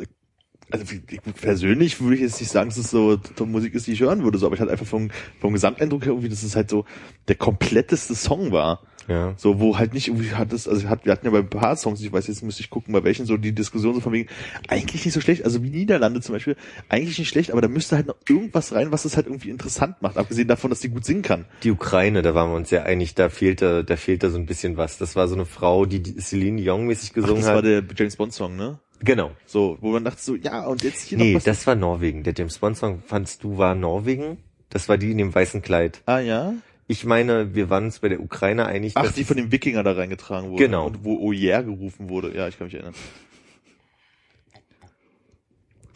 also 0.72 0.86
persönlich 1.40 2.02
würde 2.02 2.16
ich 2.16 2.22
jetzt 2.22 2.40
nicht 2.40 2.52
sagen, 2.52 2.70
dass 2.70 2.78
es 2.78 2.90
so 2.90 3.18
die 3.18 3.44
Musik 3.44 3.74
ist, 3.76 3.88
die 3.88 3.94
ich 3.94 4.00
hören 4.02 4.24
würde, 4.24 4.38
so, 4.38 4.46
aber 4.46 4.56
ich 4.56 4.62
hatte 4.62 4.72
einfach 4.72 4.86
vom, 4.86 5.10
vom 5.40 5.54
Gesamteindruck 5.54 6.04
her 6.04 6.12
irgendwie, 6.14 6.30
dass 6.30 6.44
es 6.44 6.56
halt 6.56 6.70
so 6.70 6.86
der 7.28 7.36
kompletteste 7.36 8.16
Song 8.16 8.52
war. 8.52 8.82
ja. 9.08 9.34
So, 9.38 9.60
wo 9.60 9.78
halt 9.78 9.94
nicht 9.94 10.08
irgendwie 10.08 10.32
hat 10.32 10.54
es, 10.54 10.68
also 10.68 10.88
hat, 10.88 11.06
wir 11.06 11.12
hatten 11.12 11.26
ja 11.26 11.32
bei 11.32 11.40
ein 11.40 11.50
paar 11.50 11.76
Songs, 11.76 12.02
ich 12.02 12.12
weiß 12.12 12.28
jetzt 12.28 12.42
müsste 12.44 12.62
ich 12.62 12.70
gucken, 12.70 12.94
bei 12.94 13.04
welchen 13.04 13.26
so 13.26 13.38
die 13.38 13.54
Diskussion 13.54 13.94
so 13.94 14.00
von 14.00 14.14
wegen, 14.14 14.30
eigentlich 14.68 15.04
nicht 15.06 15.14
so 15.14 15.22
schlecht, 15.22 15.44
also 15.44 15.62
wie 15.64 15.70
Niederlande 15.70 16.22
zum 16.22 16.34
Beispiel, 16.34 16.56
eigentlich 16.90 17.20
nicht 17.20 17.30
schlecht, 17.30 17.52
aber 17.52 17.62
da 17.62 17.68
müsste 17.68 17.96
halt 17.96 18.08
noch 18.08 18.16
irgendwas 18.28 18.74
rein, 18.74 18.92
was 18.92 19.06
es 19.06 19.16
halt 19.16 19.28
irgendwie 19.28 19.50
interessant 19.50 20.02
macht, 20.02 20.18
abgesehen 20.18 20.48
davon, 20.48 20.70
dass 20.70 20.80
die 20.80 20.90
gut 20.90 21.06
singen 21.06 21.22
kann. 21.22 21.46
Die 21.64 21.72
Ukraine, 21.72 22.22
da 22.22 22.34
waren 22.34 22.50
wir 22.50 22.56
uns 22.56 22.70
sehr 22.70 22.86
einig, 22.86 23.14
da 23.16 23.30
fehlte, 23.30 23.84
da 23.84 23.96
fehlte 23.98 24.32
so 24.32 24.38
ein 24.38 24.46
bisschen 24.46 24.78
was. 24.78 24.98
Das 24.98 25.16
war 25.16 25.28
so 25.28 25.36
eine 25.36 25.46
Frau, 25.46 25.86
die 25.86 26.02
die 26.02 26.16
Celine 26.20 26.62
Dion 26.62 26.86
mäßig 26.88 27.10
Ach, 27.12 27.16
gesungen 27.16 27.42
das 27.42 27.48
war 27.48 27.58
hat. 27.58 27.66
der 27.66 27.84
James 27.96 28.16
Bond 28.16 28.34
Song, 28.34 28.56
ne? 28.56 28.80
Genau. 29.04 29.32
So, 29.46 29.78
wo 29.82 29.92
man 29.92 30.04
dachte 30.06 30.22
so, 30.22 30.36
ja, 30.36 30.66
und 30.66 30.82
jetzt 30.84 31.02
hier 31.08 31.18
Nee, 31.18 31.32
noch 31.34 31.38
was. 31.38 31.44
das 31.44 31.68
war 31.68 31.76
Norwegen. 31.76 32.24
Der 32.24 32.34
James 32.36 32.58
Bond 32.60 32.78
Song 32.78 33.04
fandst 33.06 33.44
du 33.44 33.58
war 33.58 33.76
Norwegen? 33.76 34.38
Das 34.70 34.88
war 34.90 34.98
die 34.98 35.12
in 35.12 35.18
dem 35.18 35.34
weißen 35.36 35.62
Kleid. 35.62 36.02
ah, 36.06 36.20
ja? 36.20 36.54
Ich 36.88 37.06
meine, 37.06 37.56
wir 37.56 37.70
waren 37.70 37.86
uns 37.86 38.00
bei 38.00 38.10
der 38.10 38.20
Ukraine 38.20 38.66
einig, 38.66 38.94
Ach, 38.96 39.10
die 39.12 39.24
von 39.24 39.38
dem 39.38 39.52
Wikinger 39.54 39.84
da 39.84 39.94
reingetragen 39.94 40.50
wurde. 40.52 40.64
Genau. 40.66 40.88
Und 40.88 41.04
wo 41.06 41.18
Oh 41.18 41.32
yeah 41.32 41.62
gerufen 41.62 42.10
wurde. 42.10 42.36
Ja, 42.36 42.48
ich 42.50 42.58
kann 42.58 42.68
mich 42.68 42.74
erinnern. 42.74 42.94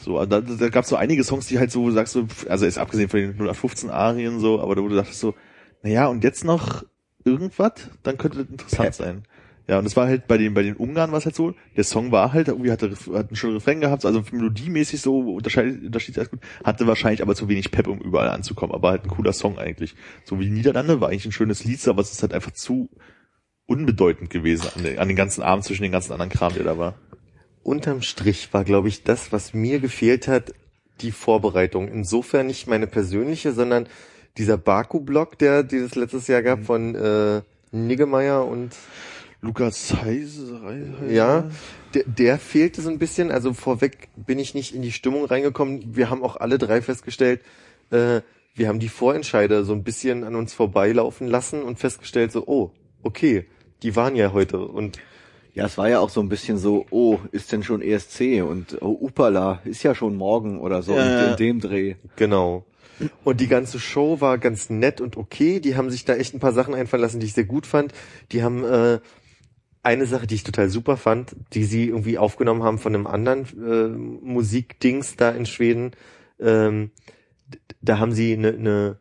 So, 0.02 0.24
da, 0.26 0.40
da 0.42 0.69
gab 0.69 0.84
es 0.84 0.90
so 0.90 0.95
einige 0.95 1.24
Songs, 1.24 1.48
die 1.48 1.60
halt 1.60 1.72
so, 1.72 1.82
wo 1.82 1.88
du 1.88 1.92
sagst 1.94 2.14
so, 2.14 2.26
also 2.48 2.66
ist 2.66 2.77
abgesehen 2.77 3.10
von 3.10 3.19
den 3.19 3.32
0815 3.32 3.90
Arien 3.90 4.40
so, 4.40 4.61
aber 4.61 4.76
da 4.76 4.82
wo 4.82 4.88
du 4.88 4.95
dachtest 4.95 5.19
so, 5.19 5.34
naja, 5.82 6.08
und 6.08 6.24
jetzt 6.24 6.45
noch 6.45 6.84
irgendwas, 7.26 7.74
dann 8.03 8.18
könnte 8.18 8.38
das 8.40 8.48
interessant 8.50 8.84
Pep. 8.86 8.94
sein. 8.94 9.24
Ja, 9.68 9.80
und 9.80 9.86
es 9.86 9.98
war 9.98 10.08
halt 10.08 10.28
bei 10.28 10.38
den, 10.38 10.54
bei 10.54 10.64
den 10.64 10.78
Ungarn 10.78 11.12
war 11.12 11.18
es 11.18 11.26
halt 11.26 11.36
so, 11.36 11.54
der 11.76 11.84
Song 11.84 12.12
war 12.14 12.32
halt, 12.32 12.48
irgendwie 12.48 12.72
hatte, 12.72 12.90
hat 12.90 13.28
einen 13.28 13.36
schönen 13.36 13.56
Refrain 13.56 13.82
gehabt, 13.82 14.06
also 14.06 14.24
melodiemäßig 14.32 15.02
so, 15.02 15.20
unterscheidet, 15.20 15.84
unterschied 15.84 16.18
alles 16.18 16.32
gut, 16.32 16.40
hatte 16.64 16.88
wahrscheinlich 16.88 17.22
aber 17.22 17.36
zu 17.36 17.50
wenig 17.50 17.70
Pep, 17.70 17.88
um 17.88 18.00
überall 18.00 18.30
anzukommen, 18.30 18.74
aber 18.74 18.92
halt 18.92 19.04
ein 19.04 19.10
cooler 19.10 19.34
Song 19.34 19.58
eigentlich. 19.58 19.96
So 20.24 20.40
wie 20.40 20.50
Niederlande 20.50 21.02
war 21.02 21.10
eigentlich 21.10 21.26
ein 21.26 21.34
schönes 21.34 21.66
Lied, 21.66 21.86
aber 21.88 22.02
es 22.02 22.14
ist 22.14 22.22
halt 22.22 22.34
einfach 22.34 22.52
zu 22.52 22.90
unbedeutend 23.66 24.30
gewesen 24.30 24.70
an 24.76 24.84
den, 24.84 25.00
an 25.00 25.08
den 25.10 25.18
ganzen 25.18 25.44
Abend 25.44 25.66
zwischen 25.66 25.84
den 25.84 25.92
ganzen 25.92 26.14
anderen 26.14 26.32
Kram, 26.32 26.54
der 26.54 26.64
da 26.64 26.78
war. 26.78 26.96
unterm 27.64 28.02
Strich 28.02 28.54
war, 28.54 28.64
glaube 28.64 28.88
ich, 28.88 29.04
das, 29.04 29.34
was 29.34 29.54
mir 29.54 29.80
gefehlt 29.80 30.30
hat, 30.30 30.54
die 31.02 31.12
Vorbereitung. 31.12 31.90
Insofern 31.90 32.48
nicht 32.48 32.68
meine 32.68 32.88
persönliche, 32.88 33.52
sondern 33.52 33.88
dieser 34.38 34.58
Baku-Block, 34.58 35.38
der 35.38 35.64
dieses 35.64 35.96
letztes 35.96 36.28
Jahr 36.28 36.42
Mhm. 36.42 36.46
gab 36.46 36.64
von 36.64 36.96
äh, 36.96 37.42
Niggemeier 37.72 38.46
und 38.46 38.74
Lukas 39.41 39.93
Heise, 39.93 40.61
Heise 40.64 41.14
ja, 41.14 41.49
der, 41.93 42.03
der 42.06 42.40
fehlte 42.40 42.82
so 42.82 42.90
ein 42.90 42.98
bisschen. 42.98 43.32
Also 43.32 43.53
vorweg 43.53 44.09
bin 44.16 44.40
ich 44.40 44.56
nicht 44.56 44.74
in 44.74 44.82
die 44.82 44.91
Stimmung 44.91 45.25
reingekommen. 45.25 45.95
Wir 45.95 46.09
haben 46.09 46.24
auch 46.24 46.38
alle 46.38 46.57
drei 46.57 46.82
festgestellt, 46.82 47.41
äh, 47.91 48.22
wir 48.56 48.67
haben 48.67 48.80
die 48.80 48.90
Vorentscheider 48.90 49.64
so 49.64 49.74
ein 49.74 49.83
bisschen 49.83 50.24
an 50.24 50.35
uns 50.35 50.53
vorbeilaufen 50.53 51.27
lassen 51.27 51.61
und 51.61 51.77
festgestellt 51.77 52.32
so, 52.32 52.48
oh, 52.48 52.72
okay, 53.03 53.45
die 53.83 53.95
waren 53.95 54.16
ja 54.16 54.33
heute 54.33 54.59
und 54.59 54.98
Ja, 55.53 55.66
es 55.66 55.77
war 55.77 55.90
ja 55.90 55.99
auch 55.99 56.09
so 56.09 56.22
ein 56.22 56.30
bisschen 56.30 56.57
so, 56.57 56.85
oh, 56.90 57.19
ist 57.32 57.51
denn 57.51 57.64
schon 57.64 57.82
ESC 57.82 58.43
und 58.43 58.82
oh, 58.82 58.98
Upala, 59.01 59.61
ist 59.66 59.83
ja 59.83 59.95
schon 59.95 60.16
morgen 60.16 60.59
oder 60.59 60.82
so 60.82 60.95
Ja, 60.95 61.25
in, 61.25 61.32
in 61.32 61.35
dem 61.38 61.59
Dreh. 61.59 61.95
Genau. 62.16 62.66
Und 63.24 63.41
die 63.41 63.48
ganze 63.48 63.80
Show 63.80 64.22
war 64.22 64.38
ganz 64.38 64.69
nett 64.69 65.01
und 65.01 65.17
okay. 65.17 65.59
Die 65.59 65.75
haben 65.75 65.90
sich 65.90 66.06
da 66.06 66.16
echt 66.16 66.33
ein 66.33 66.40
paar 66.40 66.53
Sachen 66.53 66.74
einfallen 66.74 67.01
lassen, 67.01 67.19
die 67.19 67.27
ich 67.27 67.33
sehr 67.33 67.43
gut 67.43 67.67
fand. 67.67 67.93
Die 68.32 68.43
haben 68.43 68.64
äh, 68.64 68.99
eine 69.88 70.06
Sache, 70.06 70.27
die 70.27 70.35
ich 70.35 70.43
total 70.43 70.69
super 70.69 70.98
fand, 70.98 71.33
die 71.53 71.64
sie 71.64 71.88
irgendwie 71.88 72.17
aufgenommen 72.17 72.61
haben 72.61 72.77
von 72.77 72.93
einem 72.93 73.07
anderen 73.07 73.45
äh, 73.57 73.88
Musikdings 73.88 75.16
da 75.16 75.30
in 75.30 75.45
Schweden. 75.45 75.91
Ähm, 76.41 76.91
da 77.82 77.98
haben 77.98 78.11
sie 78.11 78.33
eine, 78.33 78.49
eine 78.49 78.99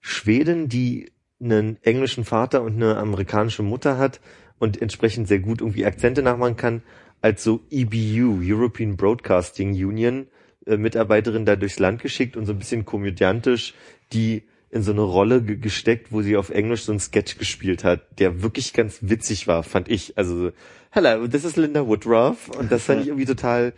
Schwedin, 0.00 0.68
die 0.68 1.10
einen 1.40 1.82
englischen 1.82 2.26
Vater 2.26 2.60
und 2.60 2.74
eine 2.74 2.98
amerikanische 2.98 3.62
Mutter 3.62 3.96
hat 3.96 4.20
und 4.58 4.80
entsprechend 4.82 5.26
sehr 5.26 5.38
gut 5.38 5.62
irgendwie 5.62 5.86
Akzente 5.86 6.22
nachmachen 6.22 6.56
kann, 6.56 6.82
als 7.22 7.42
so 7.42 7.62
EBU, 7.70 8.40
European 8.42 8.98
Broadcasting 8.98 9.70
Union, 9.70 10.26
äh, 10.66 10.76
Mitarbeiterin 10.76 11.46
da 11.46 11.56
durchs 11.56 11.78
Land 11.78 12.02
geschickt 12.02 12.36
und 12.36 12.44
so 12.44 12.52
ein 12.52 12.58
bisschen 12.58 12.84
komödiantisch 12.84 13.72
die 14.12 14.42
in 14.74 14.82
so 14.82 14.90
eine 14.90 15.02
Rolle 15.02 15.40
ge 15.40 15.56
gesteckt, 15.56 16.10
wo 16.10 16.20
sie 16.22 16.36
auf 16.36 16.50
Englisch 16.50 16.82
so 16.82 16.90
einen 16.90 16.98
Sketch 16.98 17.38
gespielt 17.38 17.84
hat, 17.84 18.18
der 18.18 18.42
wirklich 18.42 18.72
ganz 18.72 18.98
witzig 19.02 19.46
war, 19.46 19.62
fand 19.62 19.88
ich. 19.88 20.18
Also, 20.18 20.36
so, 20.36 20.52
hello, 20.90 21.28
this 21.28 21.44
is 21.44 21.54
Linda 21.54 21.86
Woodruff 21.86 22.48
und 22.48 22.72
das 22.72 22.82
fand 22.82 23.02
ich 23.02 23.06
irgendwie 23.06 23.24
total 23.24 23.72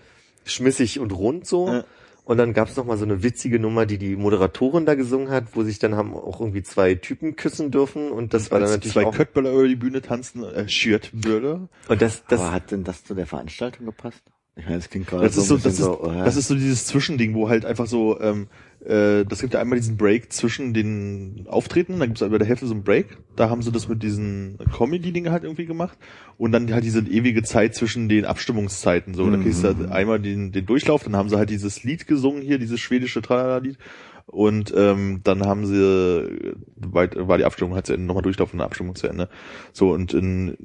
schmissig 0.47 0.99
und 0.99 1.12
rund 1.12 1.47
so. 1.47 1.68
Ja. 1.68 1.84
Und 2.25 2.39
dann 2.39 2.55
gab's 2.55 2.76
noch 2.76 2.86
mal 2.86 2.97
so 2.97 3.05
eine 3.05 3.23
witzige 3.23 3.60
Nummer, 3.60 3.84
die 3.84 3.99
die 3.99 4.16
Moderatorin 4.16 4.86
da 4.86 4.94
gesungen 4.94 5.28
hat, 5.28 5.44
wo 5.52 5.62
sich 5.62 5.78
dann 5.78 5.97
haben 5.97 6.15
auch 6.15 6.41
irgendwie 6.41 6.62
zwei 6.62 6.94
Typen 6.94 7.36
küssen 7.36 7.70
dürfen 7.70 8.10
und 8.10 8.33
das 8.33 8.50
war 8.50 8.58
dann 8.58 8.70
natürlich 8.70 8.94
zwei 8.94 9.05
auch 9.05 9.15
Köttböller 9.15 9.52
über 9.52 9.68
die 9.68 9.76
Bühne 9.76 10.00
tanzen, 10.00 10.44
äh, 10.44 10.66
Schürtböller. 10.66 11.68
und 11.89 12.02
das 12.02 12.25
das 12.26 12.41
Aber 12.41 12.52
hat 12.52 12.70
denn 12.70 12.84
das 12.84 13.05
zu 13.05 13.15
der 13.15 13.26
Veranstaltung 13.26 13.84
gepasst? 13.84 14.23
Ich 14.57 14.65
meine, 14.65 14.78
das 14.78 14.89
klingt 14.89 15.07
gerade 15.07 15.25
Das 15.25 15.34
so 15.34 15.42
ist 15.42 15.49
so, 15.49 15.57
das 15.58 15.66
ist, 15.75 15.78
so, 15.78 16.10
äh, 16.10 16.25
das 16.25 16.36
ist 16.36 16.49
so 16.49 16.55
dieses 16.55 16.86
Zwischending, 16.86 17.34
wo 17.34 17.50
halt 17.50 17.66
einfach 17.66 17.86
so, 17.86 18.18
ähm, 18.20 18.49
äh, 18.86 19.24
das 19.24 19.40
gibt 19.40 19.55
ja 19.55 19.60
einmal 19.60 19.78
diesen 19.78 19.97
Break 19.97 20.32
zwischen 20.32 20.73
den 20.73 21.47
Auftreten, 21.48 21.98
dann 21.98 22.08
gibt 22.08 22.23
es 22.23 22.28
bei 22.28 22.39
der 22.39 22.47
Hälfte 22.47 22.66
so 22.66 22.74
einen 22.74 22.84
Break, 22.84 23.18
da 23.34 23.50
haben 23.50 23.62
sie 23.62 23.73
das 23.73 23.89
mit 23.89 24.02
diesen 24.02 24.58
Comedy-Dingen 24.76 25.32
halt 25.32 25.42
irgendwie 25.44 25.66
gemacht. 25.66 25.98
Und 26.39 26.52
dann 26.52 26.73
halt 26.73 26.84
diese 26.84 27.00
ewige 27.00 27.42
Zeit 27.42 27.74
zwischen 27.74 28.08
den 28.08 28.24
Abstimmungszeiten, 28.24 29.15
so, 29.15 29.28
da 29.28 29.39
kriegst 29.39 29.65
du 29.65 29.68
halt 29.68 29.90
einmal 29.90 30.20
den, 30.20 30.52
den 30.52 30.66
Durchlauf, 30.66 31.02
dann 31.02 31.16
haben 31.16 31.28
sie 31.28 31.36
halt 31.36 31.50
dieses 31.50 31.82
Lied 31.82 32.06
gesungen 32.06 32.42
hier, 32.42 32.58
dieses 32.58 32.81
schwedische 32.81 33.23
Tralala-Lied. 33.23 33.78
Und 34.26 34.73
ähm, 34.76 35.20
dann 35.23 35.47
haben 35.47 35.66
sie, 35.66 36.52
weit, 36.76 37.16
war 37.16 37.39
die 37.39 37.44
Abstimmung 37.44 37.74
halt 37.74 37.86
zu 37.86 37.92
Ende, 37.92 38.06
nochmal 38.06 38.24
Durchlauf 38.24 38.52
und 38.52 38.60
eine 38.60 38.66
Abstimmung 38.66 38.94
zu 38.94 39.06
Ende. 39.06 39.28
So, 39.73 39.92
und 39.92 40.15
in 40.15 40.56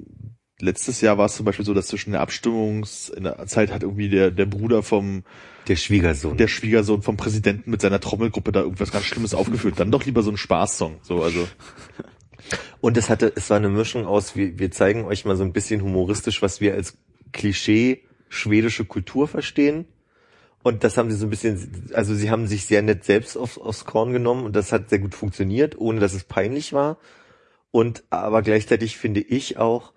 letztes 0.60 1.02
Jahr 1.02 1.18
war 1.18 1.26
es 1.26 1.36
zum 1.36 1.46
Beispiel 1.46 1.66
so, 1.66 1.74
dass 1.74 1.88
zwischen 1.88 2.12
der 2.12 2.22
Abstimmungs, 2.22 3.10
in 3.10 3.24
der 3.24 3.46
Zeit 3.48 3.72
hat 3.72 3.84
irgendwie 3.84 4.10
der, 4.10 4.32
der 4.32 4.46
Bruder 4.46 4.84
vom, 4.84 5.24
der 5.68 5.76
Schwiegersohn. 5.76 6.38
der 6.38 6.48
Schwiegersohn 6.48 7.02
vom 7.02 7.18
Präsidenten 7.18 7.70
mit 7.70 7.82
seiner 7.82 8.00
Trommelgruppe 8.00 8.52
da 8.52 8.62
irgendwas 8.62 8.92
ganz 8.92 9.06
Schlimmes 9.06 9.34
aufgeführt. 9.34 9.80
Dann 9.80 9.92
doch 9.92 10.06
lieber 10.06 10.24
so 10.24 10.32
ein 10.32 10.38
Spaßsong. 10.38 11.00
So, 11.02 11.24
also. 11.24 11.48
Und 12.82 12.98
es 12.98 13.10
hatte, 13.10 13.32
es 13.36 13.50
war 13.50 13.58
eine 13.58 13.70
Mischung 13.70 14.06
aus, 14.06 14.36
wir, 14.36 14.58
wir 14.58 14.72
zeigen 14.72 15.06
euch 15.06 15.26
mal 15.26 15.36
so 15.36 15.44
ein 15.44 15.54
bisschen 15.54 15.82
humoristisch, 15.82 16.42
was 16.42 16.62
wir 16.62 16.74
als 16.74 16.98
Klischee 17.32 18.04
schwedische 18.30 18.86
Kultur 18.86 19.28
verstehen. 19.28 19.86
Und 20.64 20.84
das 20.84 20.98
haben 20.98 21.10
sie 21.10 21.18
so 21.18 21.26
ein 21.26 21.30
bisschen, 21.30 21.90
also 21.94 22.14
sie 22.14 22.30
haben 22.30 22.48
sich 22.48 22.66
sehr 22.66 22.82
nett 22.82 23.04
selbst 23.04 23.36
aufs, 23.36 23.58
aufs 23.58 23.86
Korn 23.86 24.14
genommen 24.14 24.46
und 24.46 24.56
das 24.56 24.72
hat 24.72 24.90
sehr 24.90 25.00
gut 25.00 25.16
funktioniert, 25.16 25.78
ohne 25.80 26.00
dass 26.00 26.14
es 26.14 26.24
peinlich 26.24 26.72
war. 26.74 26.98
Und 27.72 28.04
aber 28.10 28.42
gleichzeitig 28.42 28.98
finde 28.98 29.22
ich 29.22 29.58
auch, 29.58 29.94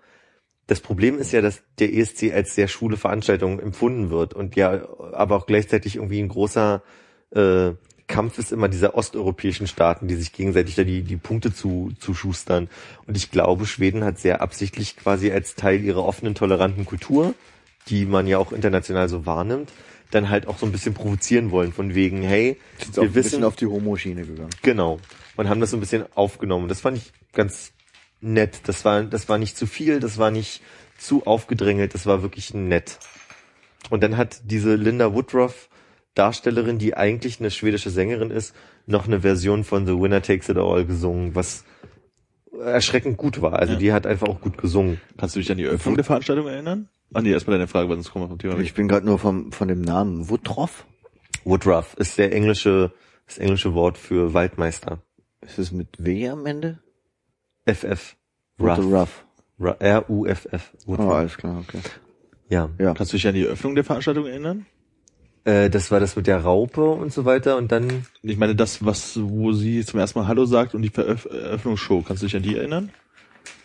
das 0.67 0.79
Problem 0.79 1.19
ist 1.19 1.31
ja, 1.31 1.41
dass 1.41 1.61
der 1.79 1.93
ESC 1.93 2.33
als 2.33 2.55
sehr 2.55 2.67
schwule 2.67 2.97
Veranstaltung 2.97 3.59
empfunden 3.59 4.09
wird 4.09 4.33
und 4.33 4.55
ja, 4.55 4.87
aber 5.13 5.35
auch 5.35 5.45
gleichzeitig 5.45 5.97
irgendwie 5.97 6.19
ein 6.19 6.29
großer 6.29 6.81
äh, 7.31 7.71
Kampf 8.07 8.37
ist 8.37 8.51
immer 8.51 8.67
dieser 8.67 8.95
osteuropäischen 8.95 9.67
Staaten, 9.67 10.07
die 10.07 10.15
sich 10.15 10.31
gegenseitig 10.31 10.75
da 10.75 10.83
die, 10.83 11.01
die 11.01 11.17
Punkte 11.17 11.53
zu, 11.53 11.91
zu 11.99 12.13
schustern. 12.13 12.69
Und 13.07 13.17
ich 13.17 13.31
glaube, 13.31 13.65
Schweden 13.65 14.03
hat 14.03 14.19
sehr 14.19 14.41
absichtlich 14.41 14.95
quasi 14.95 15.31
als 15.31 15.55
Teil 15.55 15.83
ihrer 15.83 16.05
offenen, 16.05 16.35
toleranten 16.35 16.85
Kultur, 16.85 17.33
die 17.87 18.05
man 18.05 18.27
ja 18.27 18.37
auch 18.37 18.51
international 18.51 19.09
so 19.09 19.25
wahrnimmt, 19.25 19.71
dann 20.11 20.29
halt 20.29 20.47
auch 20.47 20.59
so 20.59 20.67
ein 20.67 20.71
bisschen 20.71 20.93
provozieren 20.93 21.49
wollen, 21.49 21.73
von 21.73 21.95
wegen, 21.95 22.21
hey, 22.21 22.57
wir 22.93 23.15
wissen, 23.15 23.43
auf 23.43 23.55
die 23.55 23.65
Homo-Schiene 23.65 24.23
gegangen. 24.23 24.51
Genau. 24.61 24.99
Und 25.35 25.49
haben 25.49 25.59
das 25.59 25.71
so 25.71 25.77
ein 25.77 25.79
bisschen 25.79 26.05
aufgenommen. 26.13 26.67
Das 26.67 26.81
fand 26.81 26.97
ich 26.97 27.11
ganz 27.33 27.73
nett. 28.25 28.61
Das 28.65 28.83
war, 28.85 29.03
das 29.03 29.29
war 29.29 29.37
nicht 29.37 29.57
zu 29.57 29.67
viel, 29.67 29.99
das 29.99 30.17
war 30.17 30.31
nicht 30.31 30.61
zu 30.97 31.25
aufgedrängelt, 31.25 31.93
das 31.93 32.05
war 32.05 32.21
wirklich 32.21 32.53
nett. 32.53 32.99
Und 33.89 34.03
dann 34.03 34.17
hat 34.17 34.41
diese 34.45 34.75
Linda 34.75 35.13
Woodruff, 35.13 35.69
Darstellerin, 36.15 36.77
die 36.79 36.95
eigentlich 36.95 37.39
eine 37.39 37.51
schwedische 37.51 37.89
Sängerin 37.89 38.31
ist, 38.31 38.55
noch 38.87 39.05
eine 39.07 39.21
Version 39.21 39.63
von 39.63 39.85
The 39.85 39.93
Winner 39.93 40.21
Takes 40.21 40.49
It 40.49 40.57
All 40.57 40.85
gesungen, 40.85 41.35
was 41.35 41.65
erschreckend 42.59 43.17
gut 43.17 43.41
war. 43.41 43.59
Also 43.59 43.73
Ja. 43.73 43.79
die 43.79 43.93
hat 43.93 44.07
einfach 44.07 44.27
auch 44.27 44.39
gut 44.41 44.57
gesungen. 44.57 44.99
Kannst 45.17 45.35
du 45.35 45.39
dich 45.39 45.51
an 45.51 45.57
die 45.57 45.65
Eröffnung 45.65 45.95
der 45.95 46.05
Veranstaltung 46.05 46.47
erinnern? 46.47 46.89
Ah 47.13 47.21
nee, 47.21 47.31
erstmal 47.31 47.57
deine 47.57 47.67
Frage, 47.67 47.89
weil 47.89 47.95
sonst 47.97 48.11
kommen 48.11 48.25
wir 48.25 48.29
vom 48.29 48.39
Thema 48.39 48.57
Ich 48.59 48.73
bin 48.73 48.87
gerade 48.87 49.05
nur 49.05 49.19
vom, 49.19 49.51
von 49.51 49.67
dem 49.67 49.81
Namen 49.81 50.29
Woodruff. 50.29 50.85
Woodruff 51.43 51.93
ist 51.97 52.17
der 52.17 52.33
englische, 52.33 52.91
das 53.27 53.37
englische 53.37 53.73
Wort 53.73 53.97
für 53.97 54.33
Waldmeister. 54.33 54.99
Ist 55.41 55.59
es 55.59 55.71
mit 55.71 55.87
W 55.99 56.29
am 56.29 56.45
Ende? 56.45 56.79
FF. 57.65 58.15
Ruff. 58.59 58.77
Woodruff. 58.77 59.25
Ru- 59.59 59.75
R-U-F-F. 59.79 60.71
Oh, 60.87 60.95
alles 60.95 61.37
klar, 61.37 61.59
okay. 61.59 61.79
Ja. 62.49 62.69
Ja. 62.77 62.93
Kannst 62.93 63.13
du 63.13 63.17
dich 63.17 63.27
an 63.27 63.33
die 63.35 63.45
Eröffnung 63.45 63.75
der 63.75 63.83
Veranstaltung 63.83 64.25
erinnern? 64.27 64.65
Äh, 65.45 65.69
das 65.69 65.91
war 65.91 65.99
das 65.99 66.15
mit 66.15 66.27
der 66.27 66.39
Raupe 66.43 66.83
und 66.83 67.13
so 67.13 67.25
weiter 67.25 67.57
und 67.57 67.71
dann 67.71 68.05
Ich 68.21 68.37
meine, 68.37 68.55
das, 68.55 68.83
was, 68.85 69.19
wo 69.21 69.51
sie 69.53 69.85
zum 69.85 69.99
ersten 69.99 70.19
Mal 70.19 70.27
Hallo 70.27 70.45
sagt 70.45 70.73
und 70.75 70.81
die 70.81 70.91
Eröffnungsshow, 70.93 72.01
kannst 72.01 72.21
du 72.23 72.27
dich 72.27 72.35
an 72.35 72.43
die 72.43 72.55
erinnern? 72.57 72.89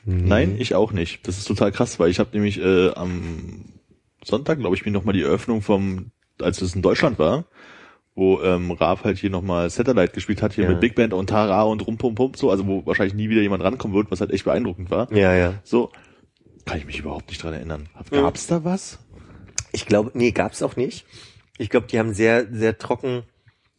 Nein, 0.04 0.56
ich 0.58 0.74
auch 0.74 0.92
nicht. 0.92 1.26
Das 1.28 1.36
ist 1.38 1.46
total 1.46 1.72
krass, 1.72 1.98
weil 1.98 2.10
ich 2.10 2.18
habe 2.18 2.30
nämlich 2.32 2.58
äh, 2.60 2.90
am 2.92 3.64
Sonntag, 4.24 4.58
glaube 4.58 4.74
ich, 4.76 4.84
mir 4.84 4.92
nochmal 4.92 5.14
die 5.14 5.22
Eröffnung 5.22 5.60
vom, 5.62 6.10
als 6.40 6.62
es 6.62 6.74
in 6.74 6.82
Deutschland 6.82 7.18
war, 7.18 7.44
wo 8.20 8.42
ähm, 8.42 8.70
Raab 8.70 9.02
halt 9.05 9.16
hier 9.18 9.31
nochmal 9.31 9.70
Satellite 9.70 10.12
gespielt 10.12 10.42
hat, 10.42 10.52
hier 10.52 10.65
Ja. 10.65 10.70
mit 10.70 10.81
Big 10.81 10.94
Band 10.94 11.15
und 11.15 11.28
Tara 11.31 11.62
und 11.62 11.84
Rum 11.86 11.97
Pum 11.97 12.15
Pum, 12.15 12.32
so, 12.36 12.50
also 12.50 12.66
wo 12.66 12.84
wahrscheinlich 12.84 13.15
nie 13.15 13.31
wieder 13.31 13.40
jemand 13.40 13.62
rankommen 13.65 13.97
wird, 13.97 14.10
was 14.10 14.20
halt 14.20 14.31
echt 14.31 14.44
beeindruckend 14.44 14.90
war. 14.90 15.10
Ja, 15.12 15.34
ja. 15.34 15.55
So, 15.65 15.90
kann 16.66 16.76
ich 16.78 16.84
mich 16.84 16.99
überhaupt 16.99 17.28
nicht 17.31 17.42
dran 17.42 17.55
erinnern. 17.55 17.89
Gab's 18.10 18.47
da 18.47 18.62
was? 18.62 18.99
Ich 19.73 19.86
glaube, 19.86 20.10
nee, 20.15 20.32
gab's 20.32 20.62
auch 20.62 20.76
nicht. 20.76 21.07
Ich 21.57 21.70
glaube, 21.70 21.86
die 21.86 21.99
haben 21.99 22.12
sehr, 22.12 22.47
sehr 22.52 22.76
trocken 22.76 23.23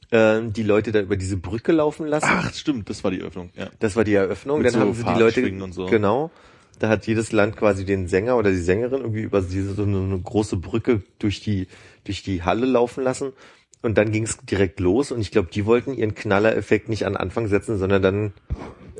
äh, 0.09 0.41
die 0.43 0.63
Leute 0.63 0.91
da 0.91 1.01
über 1.01 1.17
diese 1.17 1.37
Brücke 1.37 1.71
laufen 1.71 2.07
lassen. 2.07 2.27
Ach, 2.31 2.51
stimmt, 2.53 2.89
das 2.89 3.03
war 3.03 3.11
die 3.11 3.19
Eröffnung, 3.19 3.51
ja. 3.55 3.69
Das 3.79 3.95
war 3.95 4.03
die 4.03 4.15
Eröffnung. 4.15 4.57
Mit 4.57 4.65
Dann 4.67 4.73
so 4.73 4.79
haben 4.79 4.93
sie 4.93 5.03
die 5.03 5.19
Leute 5.19 5.63
und 5.63 5.71
so. 5.73 5.85
genau. 5.85 6.31
Da 6.79 6.89
hat 6.89 7.05
jedes 7.05 7.31
Land 7.31 7.57
quasi 7.57 7.85
den 7.85 8.07
Sänger 8.07 8.37
oder 8.37 8.49
die 8.49 8.57
Sängerin 8.57 9.01
irgendwie 9.01 9.21
über 9.21 9.39
diese 9.41 9.75
so 9.75 9.83
eine, 9.83 9.99
eine 9.99 10.19
große 10.19 10.57
Brücke 10.57 11.03
durch 11.19 11.39
die 11.41 11.67
durch 12.05 12.23
die 12.23 12.41
Halle 12.41 12.65
laufen 12.65 13.03
lassen. 13.03 13.33
Und 13.81 13.97
dann 13.97 14.11
ging 14.11 14.23
es 14.23 14.37
direkt 14.37 14.79
los. 14.79 15.11
Und 15.11 15.21
ich 15.21 15.31
glaube, 15.31 15.49
die 15.51 15.65
wollten 15.65 15.93
ihren 15.93 16.13
Knallereffekt 16.13 16.87
nicht 16.89 17.05
an 17.05 17.17
Anfang 17.17 17.47
setzen, 17.47 17.77
sondern 17.77 18.01
dann 18.01 18.33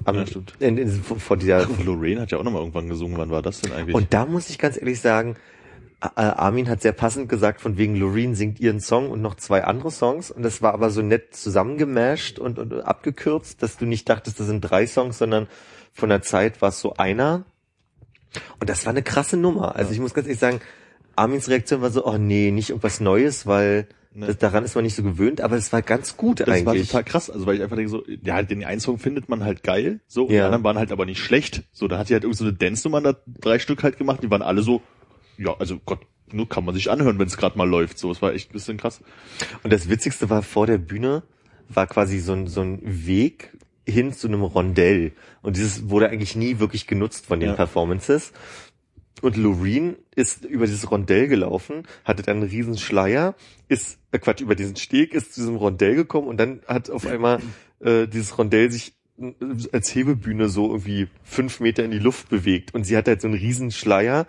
am, 0.06 0.16
Ja, 0.16 0.26
in, 0.60 0.78
in, 0.78 0.90
vor 0.92 1.38
dieser 1.38 1.70
Und 1.70 1.84
Lorraine 1.86 2.22
hat 2.22 2.32
ja 2.32 2.40
auch 2.40 2.44
nochmal 2.44 2.62
irgendwann 2.62 2.90
gesungen. 2.90 3.18
Wann 3.18 3.30
war 3.30 3.42
das 3.42 3.62
denn 3.62 3.72
eigentlich? 3.72 3.96
Und 3.96 4.14
da 4.14 4.26
muss 4.26 4.50
ich 4.50 4.58
ganz 4.58 4.78
ehrlich 4.78 5.00
sagen, 5.00 5.36
Armin 6.00 6.68
hat 6.68 6.82
sehr 6.82 6.94
passend 6.94 7.30
gesagt, 7.30 7.62
von 7.62 7.78
wegen 7.78 7.96
Loreen 7.96 8.34
singt 8.34 8.60
ihren 8.60 8.80
Song 8.80 9.12
und 9.12 9.22
noch 9.22 9.36
zwei 9.36 9.64
andere 9.64 9.92
Songs. 9.92 10.32
Und 10.32 10.42
das 10.42 10.64
war 10.64 10.74
aber 10.74 10.90
so 10.90 11.04
nett 11.04 11.36
zusammengemasht 11.36 12.40
und, 12.40 12.58
und 12.58 12.74
abgekürzt, 12.74 13.62
dass 13.62 13.78
du 13.78 13.86
nicht 13.86 14.10
dachtest, 14.10 14.40
das 14.40 14.48
sind 14.48 14.62
drei 14.62 14.88
Songs, 14.88 15.20
sondern 15.20 15.48
von 15.94 16.10
der 16.10 16.24
Zeit 16.24 16.62
war 16.62 16.70
es 16.70 16.80
so 16.80 16.96
einer. 16.96 17.46
Und 18.60 18.70
das 18.70 18.86
war 18.86 18.92
eine 18.92 19.04
krasse 19.04 19.38
Nummer. 19.38 19.76
Also 19.76 19.92
ich 19.92 20.00
muss 20.00 20.16
ganz 20.16 20.26
ehrlich 20.26 20.40
sagen, 20.40 20.62
Armins 21.22 21.50
Reaktion 21.50 21.82
war 21.82 21.90
so, 21.92 22.06
oh 22.06 22.18
nee, 22.18 22.52
nicht 22.52 22.70
irgendwas 22.70 23.00
Neues, 23.00 23.46
weil 23.48 23.88
Nee. 24.14 24.28
das, 24.28 24.38
daran 24.40 24.66
ist 24.66 24.76
man 24.76 24.84
nicht 24.84 24.96
so 24.96 25.04
gewöhnt, 25.04 25.40
aber 25.40 25.56
es 25.56 25.72
war 25.72 25.82
ganz 25.82 26.18
gut 26.18 26.42
das 26.42 26.48
war 26.66 26.74
eigentlich. 26.74 26.88
total 26.90 27.06
krass, 27.06 27.30
also 27.30 27.46
weil 27.46 27.56
ich 27.56 27.64
einfach 27.64 27.78
denke 27.78 27.90
so, 27.90 28.04
ja, 28.24 28.44
den 28.44 28.62
einen 28.66 28.82
Song 28.82 28.98
findet 29.00 29.30
man 29.30 29.46
halt 29.46 29.64
geil, 29.64 30.02
so, 30.06 30.24
und 30.24 30.32
die 30.32 30.36
Ja. 30.36 30.46
anderen 30.48 30.66
waren 30.66 30.78
halt 30.78 30.92
aber 30.92 31.06
nicht 31.06 31.20
schlecht. 31.20 31.64
So, 31.72 31.88
da 31.88 31.98
hat 31.98 32.08
sie 32.08 32.14
halt 32.14 32.24
irgend 32.24 32.36
so 32.38 32.44
eine 32.44 32.52
Dance-Nummer 32.52 33.00
da 33.00 33.16
drei 33.40 33.58
Stück 33.58 33.84
halt 33.84 33.98
gemacht, 33.98 34.22
die 34.22 34.30
waren 34.30 34.42
alle 34.42 34.64
so, 34.64 34.82
ja, 35.38 35.56
also 35.60 35.80
Gott, 35.86 36.00
nur 36.34 36.50
kann 36.50 36.66
man 36.66 36.76
sich 36.76 36.92
anhören, 36.92 37.20
wenn 37.20 37.28
es 37.28 37.38
gerade 37.38 37.58
mal 37.58 37.70
läuft. 37.70 37.98
So, 38.00 38.12
es 38.12 38.22
war 38.22 38.34
echt 38.34 38.50
ein 38.50 38.54
bisschen 38.54 38.76
krass. 38.78 39.00
Und 39.64 39.72
das 39.72 39.88
Witzigste 39.90 40.30
war 40.30 40.44
vor 40.44 40.68
der 40.68 40.78
Bühne 40.78 41.24
war 41.70 41.88
quasi 41.88 42.20
so 42.20 42.34
ein, 42.34 42.48
so 42.48 42.60
ein 42.62 42.80
Weg 42.84 43.52
hin 43.88 44.12
zu 44.12 44.28
einem 44.28 44.42
Rondell. 44.44 45.14
Und 45.42 45.56
dieses 45.56 45.90
wurde 45.90 46.10
eigentlich 46.10 46.36
nie 46.36 46.60
wirklich 46.60 46.86
genutzt 46.86 47.26
von 47.28 47.40
den 47.40 47.50
Ja. 47.52 47.56
Performances. 47.56 48.34
Und 49.22 49.38
Loreen 49.38 49.98
ist 50.16 50.46
über 50.46 50.66
dieses 50.66 50.90
Rondell 50.90 51.28
gelaufen, 51.28 51.84
hatte 52.04 52.24
dann 52.24 52.38
einen 52.38 52.50
riesen 52.50 52.78
Schleier, 52.78 53.36
ist, 53.68 54.00
äh 54.12 54.20
Quatsch, 54.20 54.42
über 54.42 54.56
diesen 54.56 54.76
Steg, 54.76 55.14
ist 55.14 55.34
zu 55.34 55.42
diesem 55.42 55.58
Rondell 55.58 55.96
gekommen 55.96 56.28
und 56.28 56.38
dann 56.38 56.62
hat 56.68 56.90
auf 56.90 57.06
einmal 57.06 57.40
äh, 57.82 58.08
dieses 58.08 58.38
Rondell 58.38 58.72
sich 58.72 58.94
äh, 59.20 59.34
als 59.72 59.94
Hebebühne 59.94 60.50
so 60.50 60.70
irgendwie 60.70 61.08
fünf 61.24 61.60
Meter 61.60 61.84
in 61.84 61.92
die 61.92 62.00
Luft 62.00 62.30
bewegt. 62.30 62.74
Und 62.74 62.86
sie 62.86 62.98
hat 62.98 63.08
halt 63.08 63.22
so 63.22 63.28
einen 63.28 63.38
riesen 63.38 63.72
Schleier, 63.72 64.26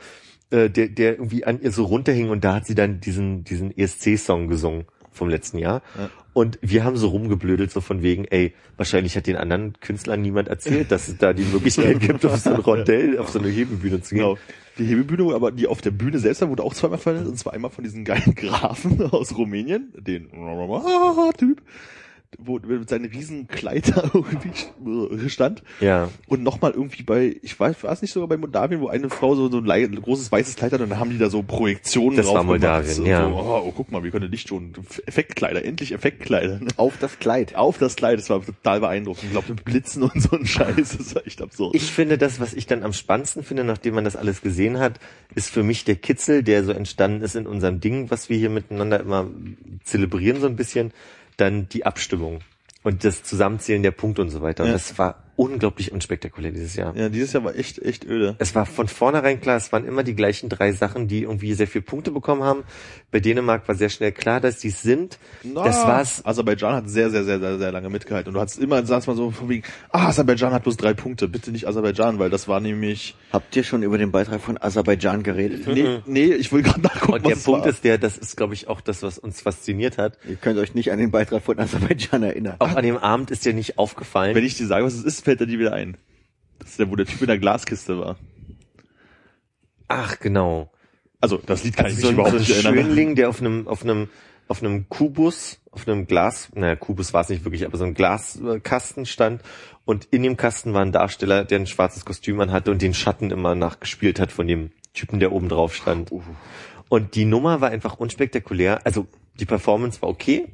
äh, 0.50 0.68
der, 0.68 0.88
der 0.88 1.12
irgendwie 1.12 1.44
an 1.44 1.62
ihr 1.62 1.72
so 1.72 1.84
runterhing 1.84 2.28
und 2.28 2.44
da 2.44 2.56
hat 2.56 2.66
sie 2.66 2.74
dann 2.74 3.00
diesen, 3.00 3.44
diesen 3.44 3.76
ESC-Song 3.76 4.48
gesungen 4.48 4.84
vom 5.10 5.28
letzten 5.30 5.58
Jahr. 5.58 5.82
Ja. 5.96 6.10
Und 6.34 6.58
wir 6.62 6.84
haben 6.84 6.96
so 6.96 7.08
rumgeblödelt, 7.08 7.70
so 7.70 7.80
von 7.82 8.02
wegen, 8.02 8.24
ey, 8.24 8.54
wahrscheinlich 8.76 9.16
hat 9.16 9.26
den 9.26 9.36
anderen 9.36 9.74
Künstlern 9.80 10.22
niemand 10.22 10.48
erzählt, 10.48 10.90
dass 10.90 11.08
es 11.08 11.18
da 11.18 11.34
die 11.34 11.44
Möglichkeit 11.44 12.00
gibt, 12.00 12.24
auf 12.24 12.36
so 12.36 12.54
ein 12.54 12.60
Rondell, 12.60 13.18
auf 13.18 13.28
so 13.28 13.38
eine 13.38 13.48
Hebebühne 13.48 14.00
zu 14.00 14.14
gehen. 14.14 14.24
Genau. 14.24 14.38
Die 14.78 14.84
Hebebühne, 14.84 15.34
aber 15.34 15.52
die 15.52 15.66
auf 15.66 15.80
der 15.80 15.90
Bühne 15.90 16.18
selbst 16.18 16.46
wurde 16.48 16.62
auch 16.62 16.74
zweimal 16.74 16.98
verwendet, 16.98 17.28
und 17.28 17.38
zwar 17.38 17.52
einmal 17.52 17.70
von 17.70 17.84
diesen 17.84 18.04
geilen 18.04 18.34
Grafen 18.34 19.00
aus 19.12 19.36
Rumänien, 19.36 19.92
den 19.96 20.30
Typ, 21.36 21.62
wo 22.38 22.58
mit 22.58 22.88
seinem 22.88 23.10
riesen 23.10 23.46
Kleid 23.46 23.92
da 23.94 24.02
irgendwie 24.14 25.30
stand. 25.30 25.62
Ja. 25.80 26.08
Und 26.26 26.42
nochmal 26.42 26.72
irgendwie 26.72 27.02
bei, 27.02 27.36
ich 27.42 27.58
weiß, 27.58 27.82
war 27.84 27.92
es 27.92 28.02
nicht 28.02 28.12
sogar 28.12 28.28
bei 28.28 28.36
Moldawien, 28.36 28.80
wo 28.80 28.88
eine 28.88 29.10
Frau 29.10 29.34
so, 29.34 29.48
so 29.50 29.58
ein 29.58 29.64
lei- 29.64 29.86
großes 29.86 30.32
weißes 30.32 30.56
Kleid 30.56 30.72
hat 30.72 30.80
und 30.80 30.88
dann 30.90 30.98
haben 30.98 31.10
die 31.10 31.18
da 31.18 31.28
so 31.30 31.42
Projektionen 31.42 32.16
Das 32.16 32.26
war 32.26 32.34
drauf 32.36 32.42
gemacht. 32.42 32.60
Moldawien, 32.60 32.94
so, 32.94 33.04
ja. 33.04 33.28
So, 33.28 33.34
oh, 33.36 33.62
oh, 33.66 33.72
guck 33.76 33.92
mal, 33.92 34.02
wir 34.02 34.10
können 34.10 34.30
Licht 34.30 34.48
schon. 34.48 34.72
Effektkleider, 35.06 35.64
endlich 35.64 35.92
Effektkleider. 35.92 36.60
Auf 36.76 36.96
das 36.98 37.18
Kleid. 37.18 37.54
Auf 37.54 37.78
das 37.78 37.96
Kleid, 37.96 38.18
das 38.18 38.30
war 38.30 38.44
total 38.44 38.80
beeindruckend. 38.80 39.24
Ich 39.24 39.30
glaube, 39.30 39.50
mit 39.50 39.64
Blitzen 39.64 40.02
und 40.02 40.20
so 40.20 40.36
ein 40.36 40.46
Scheiß, 40.46 40.96
das 40.96 41.14
war 41.14 41.26
echt 41.26 41.42
absurd. 41.42 41.74
Ich 41.74 41.90
finde 41.92 42.18
das, 42.18 42.40
was 42.40 42.54
ich 42.54 42.66
dann 42.66 42.82
am 42.82 42.92
spannendsten 42.92 43.42
finde, 43.44 43.64
nachdem 43.64 43.94
man 43.94 44.04
das 44.04 44.16
alles 44.16 44.40
gesehen 44.42 44.78
hat, 44.78 44.98
ist 45.34 45.50
für 45.50 45.62
mich 45.62 45.84
der 45.84 45.96
Kitzel, 45.96 46.42
der 46.42 46.64
so 46.64 46.72
entstanden 46.72 47.22
ist 47.22 47.36
in 47.36 47.46
unserem 47.46 47.80
Ding, 47.80 48.10
was 48.10 48.28
wir 48.28 48.36
hier 48.38 48.50
miteinander 48.50 49.00
immer 49.00 49.28
zelebrieren 49.84 50.40
so 50.40 50.46
ein 50.46 50.56
bisschen, 50.56 50.92
dann 51.42 51.68
die 51.68 51.84
Abstimmung 51.84 52.40
und 52.82 53.04
das 53.04 53.22
Zusammenzählen 53.22 53.82
der 53.82 53.90
Punkte 53.90 54.22
und 54.22 54.30
so 54.30 54.42
weiter. 54.42 54.62
Und 54.62 54.70
Ja. 54.70 54.74
das 54.74 54.96
war 54.98 55.22
unglaublich 55.42 55.92
unspektakulär 55.92 56.52
dieses 56.52 56.76
Jahr. 56.76 56.94
ja, 56.96 57.08
dieses 57.08 57.32
Jahr 57.32 57.44
war 57.44 57.54
echt, 57.56 57.78
echt 57.80 58.04
öde. 58.04 58.36
Es 58.38 58.54
war 58.54 58.66
von 58.66 58.88
vornherein 58.88 59.40
klar, 59.40 59.56
es 59.56 59.72
waren 59.72 59.84
immer 59.86 60.02
die 60.02 60.14
gleichen 60.14 60.48
drei 60.48 60.72
Sachen, 60.72 61.08
die 61.08 61.22
irgendwie 61.22 61.52
sehr 61.54 61.66
viele 61.66 61.82
Punkte 61.82 62.10
bekommen 62.10 62.42
haben. 62.42 62.62
Bei 63.10 63.20
Dänemark 63.20 63.66
war 63.68 63.74
sehr 63.74 63.88
schnell 63.88 64.12
klar, 64.12 64.40
dass 64.40 64.58
die 64.60 64.68
es 64.68 64.82
sind. 64.82 65.18
Das 65.54 65.84
war's. 65.86 66.24
Aserbaidschan 66.24 66.74
hat 66.74 66.88
sehr, 66.88 67.10
sehr, 67.10 67.24
sehr, 67.24 67.40
sehr, 67.40 67.58
sehr 67.58 67.72
lange 67.72 67.90
mitgehalten. 67.90 68.28
Und 68.28 68.34
du 68.34 68.40
hattest 68.40 68.58
immer, 68.60 68.84
sagst 68.86 69.08
mal 69.08 69.16
so 69.16 69.30
von 69.30 69.48
wegen, 69.48 69.64
ah, 69.90 70.08
Aserbaidschan 70.08 70.52
hat 70.52 70.62
bloß 70.62 70.76
drei 70.76 70.94
Punkte. 70.94 71.28
Bitte 71.28 71.50
nicht 71.50 71.66
Aserbaidschan, 71.68 72.18
weil 72.18 72.30
das 72.30 72.48
war 72.48 72.60
nämlich, 72.60 73.16
Habt 73.32 73.54
ihr 73.56 73.64
schon 73.64 73.82
über 73.82 73.98
den 73.98 74.12
Beitrag 74.12 74.40
von 74.40 74.56
Aserbaidschan 74.60 75.22
geredet? 75.22 75.66
nee, 75.66 76.00
nee, 76.06 76.32
ich 76.34 76.52
will 76.52 76.62
gerade 76.62 76.80
nachgucken, 76.82 77.12
Und 77.14 77.26
der 77.26 77.36
Punkt 77.36 77.62
war. 77.64 77.68
ist 77.70 77.84
der, 77.84 77.98
das 77.98 78.16
ist, 78.18 78.36
glaube 78.36 78.54
ich, 78.54 78.68
auch 78.68 78.80
das, 78.80 79.02
was 79.02 79.18
uns 79.18 79.40
fasziniert 79.40 79.98
hat. 79.98 80.18
Ihr 80.28 80.36
könnt 80.36 80.58
euch 80.58 80.74
nicht 80.74 80.92
an 80.92 80.98
den 80.98 81.10
Beitrag 81.10 81.42
von 81.42 81.58
Aserbaidschan 81.58 82.22
erinnern. 82.22 82.56
Auch 82.58 82.74
an 82.76 82.82
dem 82.84 82.96
Abend 82.96 83.30
ist 83.30 83.44
dir 83.44 83.54
nicht 83.54 83.78
aufgefallen. 83.78 84.34
Wenn 84.34 84.44
ich 84.44 84.56
dir 84.56 84.66
sage, 84.66 84.84
was 84.84 84.94
es 84.94 85.04
ist, 85.04 85.22
fällt 85.32 85.40
er 85.40 85.46
dir 85.46 85.58
wieder 85.58 85.72
ein. 85.72 85.96
Das 86.58 86.70
ist 86.70 86.78
der, 86.78 86.90
wo 86.90 86.96
der 86.96 87.06
Typ 87.06 87.22
in 87.22 87.26
der 87.28 87.38
Glaskiste 87.38 87.98
war. 87.98 88.16
Ach, 89.88 90.18
genau. 90.18 90.70
Also, 91.20 91.38
das 91.38 91.64
Lied 91.64 91.74
kann 91.74 91.86
Also 91.86 91.96
ich 91.96 92.04
mich 92.04 92.12
überhaupt 92.12 92.32
so 92.32 92.36
ein 92.36 92.40
nicht 92.42 92.50
erinnern. 92.50 92.74
Schönling, 92.74 93.14
der 93.14 93.30
auf 93.30 93.40
einem, 93.40 93.66
auf 93.66 93.82
einem, 93.82 94.10
auf 94.48 94.62
einem 94.62 94.90
Kubus, 94.90 95.58
auf 95.70 95.88
einem 95.88 96.06
Glas, 96.06 96.50
naja, 96.54 96.76
Kubus 96.76 97.14
war 97.14 97.22
es 97.22 97.30
nicht 97.30 97.44
wirklich, 97.44 97.64
aber 97.64 97.78
so 97.78 97.84
ein 97.84 97.94
Glaskasten 97.94 99.06
stand 99.06 99.40
und 99.86 100.04
in 100.10 100.22
dem 100.22 100.36
Kasten 100.36 100.74
war 100.74 100.82
ein 100.82 100.92
Darsteller, 100.92 101.46
der 101.46 101.60
ein 101.60 101.66
schwarzes 101.66 102.04
Kostüm 102.04 102.38
anhatte 102.40 102.70
und 102.70 102.82
den 102.82 102.92
Schatten 102.92 103.30
immer 103.30 103.54
nachgespielt 103.54 104.20
hat 104.20 104.32
von 104.32 104.46
dem 104.46 104.70
Typen, 104.92 105.18
der 105.18 105.32
oben 105.32 105.48
drauf 105.48 105.74
stand. 105.74 106.12
Und 106.90 107.14
die 107.14 107.24
Nummer 107.24 107.62
war 107.62 107.70
einfach 107.70 107.98
unspektakulär. 107.98 108.84
Also 108.84 109.06
die 109.40 109.46
Performance 109.46 110.02
war 110.02 110.10
okay. 110.10 110.48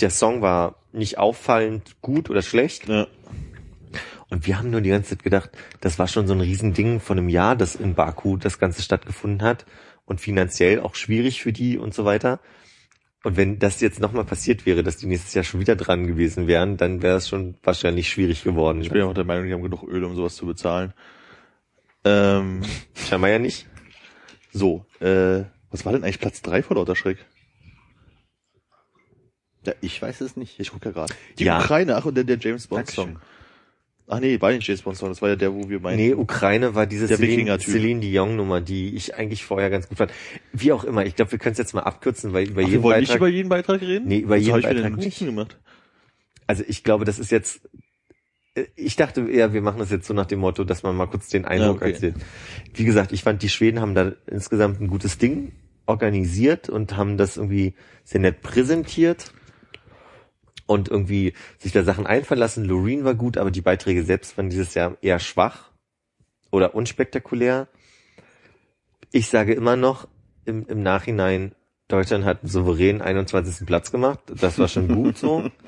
Der 0.00 0.10
Song 0.10 0.42
war 0.42 0.74
nicht 0.92 1.18
auffallend 1.18 2.00
gut 2.02 2.28
oder 2.28 2.42
schlecht. 2.42 2.88
Ja. 2.88 3.06
Und 4.30 4.46
wir 4.46 4.58
haben 4.58 4.70
nur 4.70 4.80
die 4.80 4.90
ganze 4.90 5.10
Zeit 5.10 5.22
gedacht, 5.24 5.50
das 5.80 5.98
war 5.98 6.06
schon 6.08 6.26
so 6.26 6.34
ein 6.34 6.40
Riesending 6.40 7.00
von 7.00 7.18
einem 7.18 7.28
Jahr, 7.28 7.56
das 7.56 7.74
in 7.74 7.94
Baku 7.94 8.36
das 8.36 8.58
Ganze 8.58 8.80
stattgefunden 8.82 9.42
hat 9.42 9.66
und 10.04 10.20
finanziell 10.20 10.80
auch 10.80 10.94
schwierig 10.94 11.42
für 11.42 11.52
die 11.52 11.78
und 11.78 11.94
so 11.94 12.04
weiter. 12.04 12.40
Und 13.22 13.36
wenn 13.36 13.58
das 13.58 13.80
jetzt 13.80 14.00
nochmal 14.00 14.24
passiert 14.24 14.64
wäre, 14.66 14.82
dass 14.82 14.96
die 14.96 15.06
nächstes 15.06 15.34
Jahr 15.34 15.44
schon 15.44 15.60
wieder 15.60 15.76
dran 15.76 16.06
gewesen 16.06 16.46
wären, 16.46 16.76
dann 16.78 17.02
wäre 17.02 17.16
es 17.16 17.28
schon 17.28 17.56
wahrscheinlich 17.62 18.08
schwierig 18.08 18.44
geworden. 18.44 18.80
Ich 18.80 18.88
bin 18.90 19.00
ja 19.00 19.06
auch 19.06 19.14
der 19.14 19.24
Meinung, 19.24 19.46
die 19.46 19.52
haben 19.52 19.62
genug 19.62 19.82
Öl, 19.82 20.04
um 20.04 20.14
sowas 20.16 20.36
zu 20.36 20.46
bezahlen. 20.46 20.94
Ähm, 22.04 22.62
Scheinbar 22.94 23.30
ja 23.30 23.38
nicht. 23.38 23.66
so, 24.52 24.86
äh, 25.00 25.42
was 25.70 25.84
war 25.84 25.92
denn 25.92 26.02
eigentlich 26.02 26.18
Platz 26.20 26.40
drei 26.40 26.62
vor 26.62 26.76
lauter 26.76 26.96
Schreck? 26.96 27.18
Ja, 29.66 29.74
ich 29.82 30.00
weiß 30.00 30.22
es 30.22 30.36
nicht. 30.36 30.58
Ich 30.58 30.70
gucke 30.70 30.86
ja 30.88 30.92
gerade. 30.92 31.14
Die 31.38 31.44
Ja. 31.44 31.58
Ukraine, 31.58 31.96
ach, 31.96 32.06
und 32.06 32.14
der, 32.14 32.24
der 32.24 32.38
James 32.38 32.68
Bond 32.68 32.88
Dankeschön. 32.88 33.04
Song. 33.14 33.20
Ach 34.12 34.18
nee, 34.18 34.38
nicht 34.40 34.66
James 34.66 34.82
Bond 34.82 34.96
Song, 34.96 35.08
das 35.08 35.22
war 35.22 35.28
ja 35.28 35.36
der, 35.36 35.54
wo 35.54 35.68
wir 35.68 35.78
meinen. 35.78 35.96
Nee, 35.96 36.14
Ukraine 36.14 36.74
war 36.74 36.84
diese 36.86 37.06
Celine. 37.06 37.60
Celine 37.60 38.00
Dion 38.00 38.34
Nummer, 38.34 38.60
die 38.60 38.96
ich 38.96 39.14
eigentlich 39.14 39.44
vorher 39.44 39.70
ganz 39.70 39.88
gut 39.88 39.98
fand. 39.98 40.10
Wie 40.52 40.72
auch 40.72 40.82
immer, 40.82 41.06
ich 41.06 41.14
glaube, 41.14 41.30
wir 41.30 41.38
können 41.38 41.52
es 41.52 41.58
jetzt 41.58 41.74
mal 41.74 41.82
abkürzen, 41.82 42.32
weil 42.32 42.48
über 42.48 42.62
Ach, 42.62 42.66
wir 42.66 42.72
jeden 42.72 42.82
wollen 42.82 43.00
nicht 43.00 43.08
Beitrag, 43.10 43.18
über 43.18 43.28
jeden 43.28 43.48
Beitrag 43.48 43.80
reden? 43.82 44.08
Nee, 44.08 44.18
über 44.18 44.36
jeden 44.36 44.62
Beitrag 44.62 44.90
Notizen 44.90 45.26
gemacht. 45.26 45.58
also 46.48 46.64
ich 46.66 46.82
glaube, 46.82 47.04
das 47.04 47.20
ist 47.20 47.30
jetzt, 47.30 47.68
äh, 48.56 48.64
ich 48.74 48.96
dachte 48.96 49.28
eher, 49.30 49.52
wir 49.52 49.62
machen 49.62 49.78
das 49.78 49.92
jetzt 49.92 50.08
so 50.08 50.14
nach 50.14 50.26
dem 50.26 50.40
Motto, 50.40 50.64
dass 50.64 50.82
man 50.82 50.96
mal 50.96 51.06
kurz 51.06 51.28
den 51.28 51.44
Eindruck 51.44 51.80
Ja, 51.80 51.86
okay. 51.86 51.92
erzählt. 51.92 52.16
Wie 52.74 52.84
gesagt, 52.84 53.12
ich 53.12 53.22
fand, 53.22 53.42
die 53.44 53.48
Schweden 53.48 53.80
haben 53.80 53.94
da 53.94 54.12
insgesamt 54.26 54.80
ein 54.80 54.88
gutes 54.88 55.18
Ding 55.18 55.52
organisiert 55.86 56.68
und 56.68 56.96
haben 56.96 57.16
das 57.16 57.36
irgendwie 57.36 57.74
sehr 58.02 58.20
nett 58.20 58.42
präsentiert 58.42 59.32
und 60.70 60.88
irgendwie 60.88 61.32
sich 61.58 61.72
da 61.72 61.82
Sachen 61.82 62.06
einfallen 62.06 62.38
lassen. 62.38 62.64
Loreen 62.64 63.04
war 63.04 63.14
gut, 63.14 63.36
aber 63.38 63.50
die 63.50 63.60
Beiträge 63.60 64.04
selbst 64.04 64.38
waren 64.38 64.50
dieses 64.50 64.74
Jahr 64.74 64.96
eher 65.02 65.18
schwach 65.18 65.72
oder 66.52 66.76
unspektakulär. 66.76 67.66
Ich 69.10 69.26
sage 69.26 69.52
immer 69.52 69.74
noch 69.74 70.06
im, 70.44 70.64
im 70.68 70.84
Nachhinein, 70.84 71.56
Deutschland 71.88 72.24
hat 72.24 72.42
einen 72.42 72.50
souveränen 72.50 73.02
21. 73.02 73.66
Platz 73.66 73.90
gemacht. 73.90 74.20
Das 74.32 74.60
war 74.60 74.68
schon 74.68 74.88
gut 74.88 75.18
so. 75.18 75.50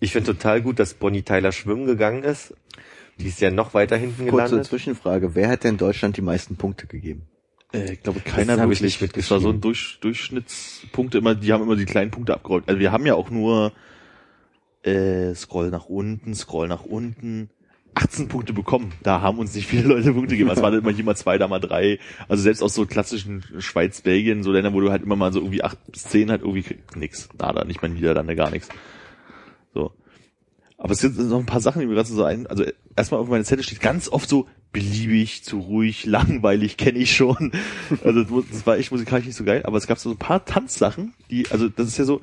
Ich 0.00 0.12
finde 0.12 0.32
total 0.32 0.62
gut, 0.62 0.78
dass 0.78 0.94
Bonnie 0.94 1.22
Tyler 1.22 1.50
schwimmen 1.50 1.84
gegangen 1.84 2.22
ist. 2.22 2.54
Die 3.18 3.26
ist 3.26 3.40
ja 3.40 3.50
noch 3.50 3.74
weiter 3.74 3.96
hinten 3.96 4.28
Kurze 4.28 4.30
gelandet. 4.30 4.66
Zwischenfrage. 4.66 5.34
Wer 5.34 5.48
hat 5.48 5.64
denn 5.64 5.76
Deutschland 5.76 6.16
die 6.16 6.22
meisten 6.22 6.54
Punkte 6.54 6.86
gegeben? 6.86 7.26
Äh, 7.72 7.94
ich 7.94 8.02
glaube, 8.04 8.20
keiner 8.20 8.52
hab 8.60 8.70
ich 8.70 8.80
wirklich. 8.80 9.00
nicht 9.00 9.16
Das 9.16 9.28
war 9.32 9.40
so 9.40 9.50
ein 9.50 9.60
Durch, 9.60 9.98
Durchschnittspunkte 10.00 11.18
immer, 11.18 11.34
die 11.34 11.52
haben 11.52 11.64
immer 11.64 11.74
die 11.74 11.84
kleinen 11.84 12.12
Punkte 12.12 12.32
abgerollt. 12.32 12.68
Also 12.68 12.78
wir 12.78 12.92
haben 12.92 13.06
ja 13.06 13.16
auch 13.16 13.28
nur 13.28 13.72
äh, 14.82 15.34
Scroll 15.34 15.70
nach 15.70 15.86
unten, 15.86 16.34
Scroll 16.34 16.68
nach 16.68 16.84
unten. 16.84 17.50
18 17.94 18.28
Punkte 18.28 18.52
bekommen. 18.52 18.92
Da 19.02 19.20
haben 19.22 19.38
uns 19.40 19.54
nicht 19.56 19.66
viele 19.66 19.88
Leute 19.88 20.12
Punkte 20.12 20.36
gegeben. 20.36 20.50
Es 20.50 20.62
waren 20.62 20.74
immer 20.78 20.92
hier 20.92 21.02
mal 21.04 21.16
zwei, 21.16 21.36
da 21.36 21.48
mal 21.48 21.58
drei. 21.58 21.98
Also 22.28 22.44
selbst 22.44 22.62
aus 22.62 22.74
so 22.74 22.86
klassischen 22.86 23.42
Schweiz, 23.58 24.02
Belgien, 24.02 24.44
so 24.44 24.52
Ländern, 24.52 24.72
wo 24.74 24.80
du 24.80 24.90
halt 24.90 25.02
immer 25.02 25.16
mal 25.16 25.32
so 25.32 25.40
irgendwie 25.40 25.64
acht 25.64 25.78
bis 25.90 26.04
zehn 26.04 26.30
halt 26.30 26.42
irgendwie 26.42 26.62
krieg- 26.62 26.96
nix. 26.96 27.28
Nada, 27.36 27.64
nicht 27.64 27.82
mal 27.82 27.88
Niederlande, 27.88 28.36
gar 28.36 28.50
nichts. 28.50 28.68
So. 29.74 29.90
Aber 30.76 30.92
es 30.92 31.00
sind 31.00 31.18
noch 31.18 31.40
ein 31.40 31.46
paar 31.46 31.60
Sachen, 31.60 31.80
die 31.80 31.86
mir 31.88 31.94
gerade 31.94 32.08
so 32.08 32.22
ein, 32.22 32.46
also 32.46 32.64
erstmal 32.94 33.20
auf 33.20 33.28
meiner 33.28 33.42
Zettel 33.42 33.64
steht 33.64 33.80
ganz 33.80 34.08
oft 34.08 34.28
so 34.28 34.46
beliebig, 34.70 35.42
zu 35.42 35.58
ruhig, 35.58 36.06
langweilig, 36.06 36.76
kenne 36.76 36.98
ich 37.00 37.16
schon. 37.16 37.50
Also 38.04 38.22
das 38.42 38.64
war 38.64 38.78
echt 38.78 38.92
musikalisch 38.92 39.26
nicht 39.26 39.34
so 39.34 39.42
geil, 39.42 39.62
aber 39.64 39.76
es 39.76 39.88
gab 39.88 39.98
so 39.98 40.10
ein 40.10 40.18
paar 40.18 40.44
Tanzsachen, 40.44 41.14
die, 41.30 41.50
also 41.50 41.68
das 41.68 41.88
ist 41.88 41.98
ja 41.98 42.04
so, 42.04 42.20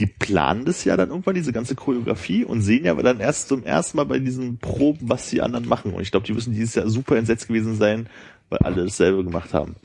die 0.00 0.06
planen 0.06 0.64
das 0.64 0.84
ja 0.84 0.96
dann 0.96 1.10
irgendwann, 1.10 1.34
diese 1.34 1.52
ganze 1.52 1.74
Choreografie, 1.74 2.44
und 2.44 2.62
sehen 2.62 2.84
ja 2.84 2.92
aber 2.92 3.02
dann 3.02 3.20
erst 3.20 3.48
zum 3.48 3.62
ersten 3.64 3.98
Mal 3.98 4.04
bei 4.04 4.18
diesen 4.18 4.58
Proben, 4.58 5.08
was 5.08 5.28
die 5.28 5.42
anderen 5.42 5.68
machen. 5.68 5.92
Und 5.92 6.00
ich 6.00 6.10
glaube, 6.10 6.26
die 6.26 6.32
müssen 6.32 6.54
dieses 6.54 6.74
Jahr 6.74 6.88
super 6.88 7.16
entsetzt 7.16 7.48
gewesen 7.48 7.76
sein, 7.76 8.08
weil 8.48 8.60
alle 8.60 8.84
dasselbe 8.84 9.22
gemacht 9.22 9.52
haben. 9.52 9.76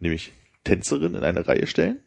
Nämlich 0.00 0.32
Tänzerin 0.64 1.14
in 1.14 1.22
eine 1.22 1.46
Reihe 1.46 1.66
stellen, 1.66 1.98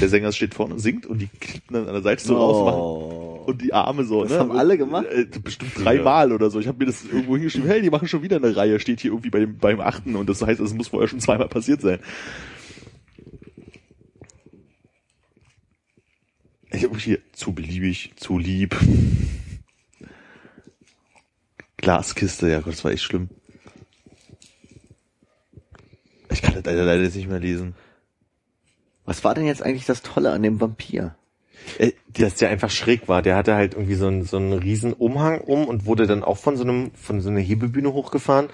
der 0.00 0.08
Sänger 0.08 0.32
steht 0.32 0.54
vorne 0.54 0.74
und 0.74 0.80
singt 0.80 1.04
und 1.04 1.18
die 1.18 1.28
klippen 1.28 1.74
dann 1.74 1.86
an 1.86 1.94
der 1.94 2.02
Seite 2.02 2.24
so 2.24 2.36
rausmachen 2.36 3.46
und 3.46 3.62
die 3.62 3.72
Arme 3.72 4.04
so, 4.04 4.22
Das 4.22 4.32
ne? 4.32 4.38
haben 4.38 4.52
alle 4.52 4.78
gemacht? 4.78 5.06
Äh, 5.06 5.26
bestimmt 5.42 5.72
dreimal 5.76 6.32
oder 6.32 6.48
so. 6.50 6.60
Ich 6.60 6.68
habe 6.68 6.78
mir 6.78 6.86
das 6.86 7.04
irgendwo 7.04 7.34
hingeschrieben, 7.34 7.68
hey, 7.68 7.82
die 7.82 7.90
machen 7.90 8.08
schon 8.08 8.22
wieder 8.22 8.36
eine 8.36 8.54
Reihe, 8.54 8.78
steht 8.78 9.00
hier 9.00 9.10
irgendwie 9.10 9.30
bei 9.30 9.40
dem, 9.40 9.58
beim 9.58 9.80
achten 9.80 10.16
und 10.16 10.28
das 10.28 10.42
heißt, 10.42 10.60
es 10.60 10.74
muss 10.74 10.88
vorher 10.88 11.08
schon 11.08 11.20
zweimal 11.20 11.48
passiert 11.48 11.80
sein. 11.80 11.98
Ich 16.72 16.84
habe 16.84 16.96
hier 16.98 17.18
zu 17.32 17.52
beliebig, 17.52 18.12
zu 18.16 18.38
lieb. 18.38 18.76
Glaskiste, 21.76 22.48
ja 22.48 22.60
Gott, 22.60 22.74
das 22.74 22.84
war 22.84 22.92
echt 22.92 23.02
schlimm. 23.02 23.28
Ich 26.30 26.42
kann 26.42 26.54
das 26.54 26.64
leider, 26.64 26.84
leider 26.84 27.02
jetzt 27.02 27.16
nicht 27.16 27.28
mehr 27.28 27.40
lesen. 27.40 27.74
Was 29.04 29.24
war 29.24 29.34
denn 29.34 29.46
jetzt 29.46 29.62
eigentlich 29.62 29.86
das 29.86 30.02
Tolle 30.02 30.30
an 30.30 30.42
dem 30.42 30.60
Vampir? 30.60 31.16
Äh, 31.78 31.92
dass 32.08 32.36
der 32.36 32.50
einfach 32.50 32.70
schräg 32.70 33.08
war. 33.08 33.22
Der 33.22 33.34
hatte 33.34 33.54
halt 33.54 33.74
irgendwie 33.74 33.94
so 33.94 34.06
einen, 34.06 34.24
so 34.24 34.36
einen 34.36 34.52
riesen 34.52 34.92
Umhang 34.92 35.40
um 35.40 35.66
und 35.66 35.86
wurde 35.86 36.06
dann 36.06 36.22
auch 36.22 36.38
von 36.38 36.56
so 36.56 36.62
einem, 36.62 36.92
von 36.94 37.20
so 37.20 37.28
einer 37.30 37.40
Hebebühne 37.40 37.92
hochgefahren. 37.92 38.48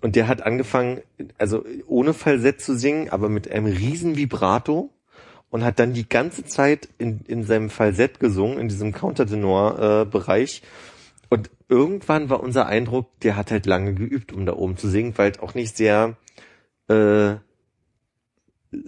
Und 0.00 0.16
der 0.16 0.26
hat 0.26 0.42
angefangen, 0.42 1.00
also 1.38 1.64
ohne 1.86 2.14
Falsett 2.14 2.60
zu 2.60 2.76
singen, 2.76 3.10
aber 3.10 3.28
mit 3.28 3.50
einem 3.50 3.66
riesen 3.66 4.16
Vibrato 4.16 4.90
und 5.52 5.64
hat 5.64 5.78
dann 5.78 5.92
die 5.92 6.08
ganze 6.08 6.44
Zeit 6.46 6.88
in, 6.96 7.20
in 7.28 7.44
seinem 7.44 7.68
Falsett 7.68 8.18
gesungen, 8.18 8.58
in 8.58 8.68
diesem 8.68 8.92
Countertenor-Bereich. 8.92 10.62
und 11.28 11.50
irgendwann 11.68 12.30
war 12.30 12.40
unser 12.40 12.66
Eindruck, 12.66 13.20
der 13.20 13.36
hat 13.36 13.50
halt 13.50 13.66
lange 13.66 13.92
geübt, 13.92 14.32
um 14.32 14.46
da 14.46 14.54
oben 14.54 14.78
zu 14.78 14.88
singen, 14.88 15.12
weil 15.16 15.30
es 15.30 15.40
auch 15.40 15.52
nicht 15.54 15.76
sehr 15.76 16.16
äh, 16.88 17.34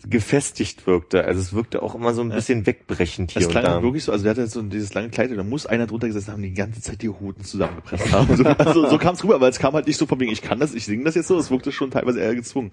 gefestigt 0.09 0.87
wirkte. 0.87 1.25
Also 1.25 1.41
es 1.41 1.53
wirkte 1.53 1.83
auch 1.83 1.95
immer 1.95 2.15
so 2.15 2.23
ein 2.23 2.31
bisschen 2.31 2.65
wegbrechend 2.65 3.33
hier 3.33 3.41
Das 3.41 3.47
und 3.49 3.53
klang 3.53 3.65
da. 3.65 3.79
auch 3.79 3.83
wirklich 3.83 4.05
so, 4.05 4.13
also 4.13 4.25
der 4.25 4.31
hatte 4.31 4.47
so 4.47 4.63
dieses 4.63 4.95
lange 4.95 5.11
Kleid 5.11 5.31
und 5.31 5.37
da 5.37 5.45
muss 5.45 5.67
einer 5.67 5.87
drunter 5.87 6.07
gesessen 6.07 6.33
haben, 6.33 6.41
die 6.41 6.49
die 6.49 6.55
ganze 6.55 6.81
Zeit 6.81 7.03
die 7.03 7.11
Hoden 7.11 7.45
zusammengepresst 7.45 8.11
haben. 8.11 8.35
So, 8.37 8.45
also, 8.45 8.89
so 8.89 8.97
kam 8.97 9.15
es 9.17 9.23
rüber, 9.23 9.35
aber 9.35 9.49
es 9.49 9.59
kam 9.59 9.75
halt 9.75 9.87
nicht 9.87 9.99
so 9.99 10.07
von 10.07 10.19
wegen, 10.19 10.33
ich 10.33 10.41
kann 10.41 10.61
das, 10.61 10.75
ich 10.75 10.87
singe 10.87 11.05
das 11.05 11.15
jetzt 11.15 11.29
so, 11.29 11.39
es 11.39 11.51
wirkte 11.51 11.73
schon 11.73 11.91
teilweise 11.91 12.21
eher 12.21 12.35
gezwungen. 12.35 12.71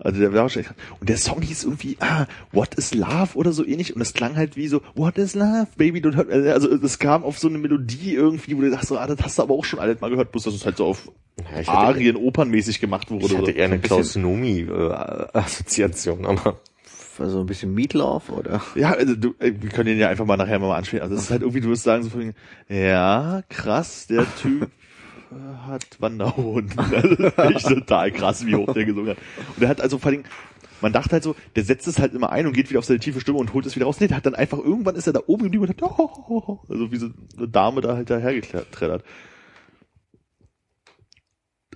Also 0.00 0.20
der 0.20 0.32
war 0.32 0.42
wahrscheinlich, 0.42 0.70
und 1.00 1.08
der 1.08 1.16
Song 1.16 1.42
hieß 1.42 1.64
irgendwie, 1.64 1.96
ah, 2.00 2.26
What 2.52 2.74
is 2.76 2.94
Love 2.94 3.30
oder 3.34 3.50
so 3.52 3.66
ähnlich 3.66 3.94
und 3.96 4.00
es 4.00 4.12
klang 4.14 4.36
halt 4.36 4.56
wie 4.56 4.68
so, 4.68 4.80
What 4.94 5.18
is 5.18 5.34
Love, 5.34 5.66
Baby, 5.76 5.98
don't 6.00 6.14
hurt, 6.16 6.30
also 6.30 6.70
es 6.72 6.98
kam 7.00 7.24
auf 7.24 7.38
so 7.38 7.48
eine 7.48 7.58
Melodie 7.58 8.14
irgendwie, 8.14 8.56
wo 8.56 8.60
du 8.60 8.70
dachtest, 8.70 8.90
so, 8.90 8.98
ah, 8.98 9.06
das 9.06 9.18
hast 9.22 9.38
du 9.38 9.42
aber 9.42 9.54
auch 9.54 9.64
schon 9.64 9.80
alles 9.80 10.00
mal 10.00 10.08
gehört, 10.10 10.30
bloß 10.30 10.44
dass 10.44 10.54
es 10.54 10.64
halt 10.64 10.76
so 10.76 10.86
auf 10.86 11.10
Ja, 11.66 11.72
Arien, 11.72 12.14
opernmäßig 12.16 12.80
gemacht 12.80 13.10
wurde. 13.10 13.24
Ich 13.26 13.32
hatte 13.32 13.42
oder 13.42 13.54
eher 13.56 13.64
eine 13.64 13.74
ein 13.74 13.80
bisschen- 13.80 13.96
Klaus 13.96 14.14
Nomi-Assoziation, 14.16 16.26
aber 16.26 16.60
Also 17.18 17.40
ein 17.40 17.46
bisschen 17.46 17.74
Meatloaf 17.74 18.30
oder? 18.30 18.62
Ja, 18.76 18.92
also 18.92 19.16
du, 19.16 19.34
äh, 19.40 19.52
wir 19.58 19.70
können 19.70 19.86
den 19.86 19.98
ja 19.98 20.08
einfach 20.08 20.24
mal 20.24 20.36
nachher 20.36 20.60
mal 20.60 20.76
anspielen. 20.76 21.02
Also 21.02 21.16
es 21.16 21.22
ist 21.22 21.30
halt 21.32 21.42
irgendwie, 21.42 21.60
du 21.60 21.68
wirst 21.70 21.82
sagen 21.82 22.04
so 22.04 22.10
von, 22.10 22.32
ja, 22.68 23.42
krass, 23.48 24.06
der 24.06 24.24
Typ 24.40 24.70
hat 25.66 26.00
Wanderhoden. 26.00 26.72
Das 26.90 27.04
ist 27.04 27.38
echt 27.38 27.68
total 27.68 28.10
krass, 28.12 28.46
wie 28.46 28.54
hoch 28.54 28.72
der 28.72 28.84
gesungen 28.84 29.10
hat. 29.10 29.18
Und 29.56 29.62
er 29.62 29.68
hat 29.68 29.80
also 29.80 29.98
vor 29.98 30.10
allem, 30.10 30.24
man 30.80 30.92
dachte 30.92 31.12
halt 31.12 31.22
so, 31.22 31.34
der 31.56 31.64
setzt 31.64 31.86
es 31.86 31.98
halt 31.98 32.14
immer 32.14 32.30
ein 32.30 32.46
und 32.46 32.52
geht 32.52 32.70
wieder 32.70 32.78
auf 32.78 32.84
seine 32.84 33.00
tiefe 33.00 33.20
Stimme 33.20 33.38
und 33.38 33.52
holt 33.52 33.66
es 33.66 33.76
wieder 33.76 33.86
raus. 33.86 34.00
Nee, 34.00 34.08
der 34.08 34.16
hat 34.16 34.26
dann 34.26 34.34
einfach, 34.34 34.58
irgendwann 34.58 34.96
ist 34.96 35.06
er 35.06 35.12
da 35.12 35.20
oben 35.26 35.44
geblieben 35.44 35.64
und 35.64 35.70
hat, 35.70 35.82
oh, 35.82 35.94
oh, 35.98 36.42
oh, 36.46 36.58
also 36.68 36.90
wie 36.92 36.96
so 36.96 37.08
eine 37.36 37.48
Dame 37.48 37.80
da 37.80 37.96
halt 37.96 38.10
dahergetreddert. 38.10 39.04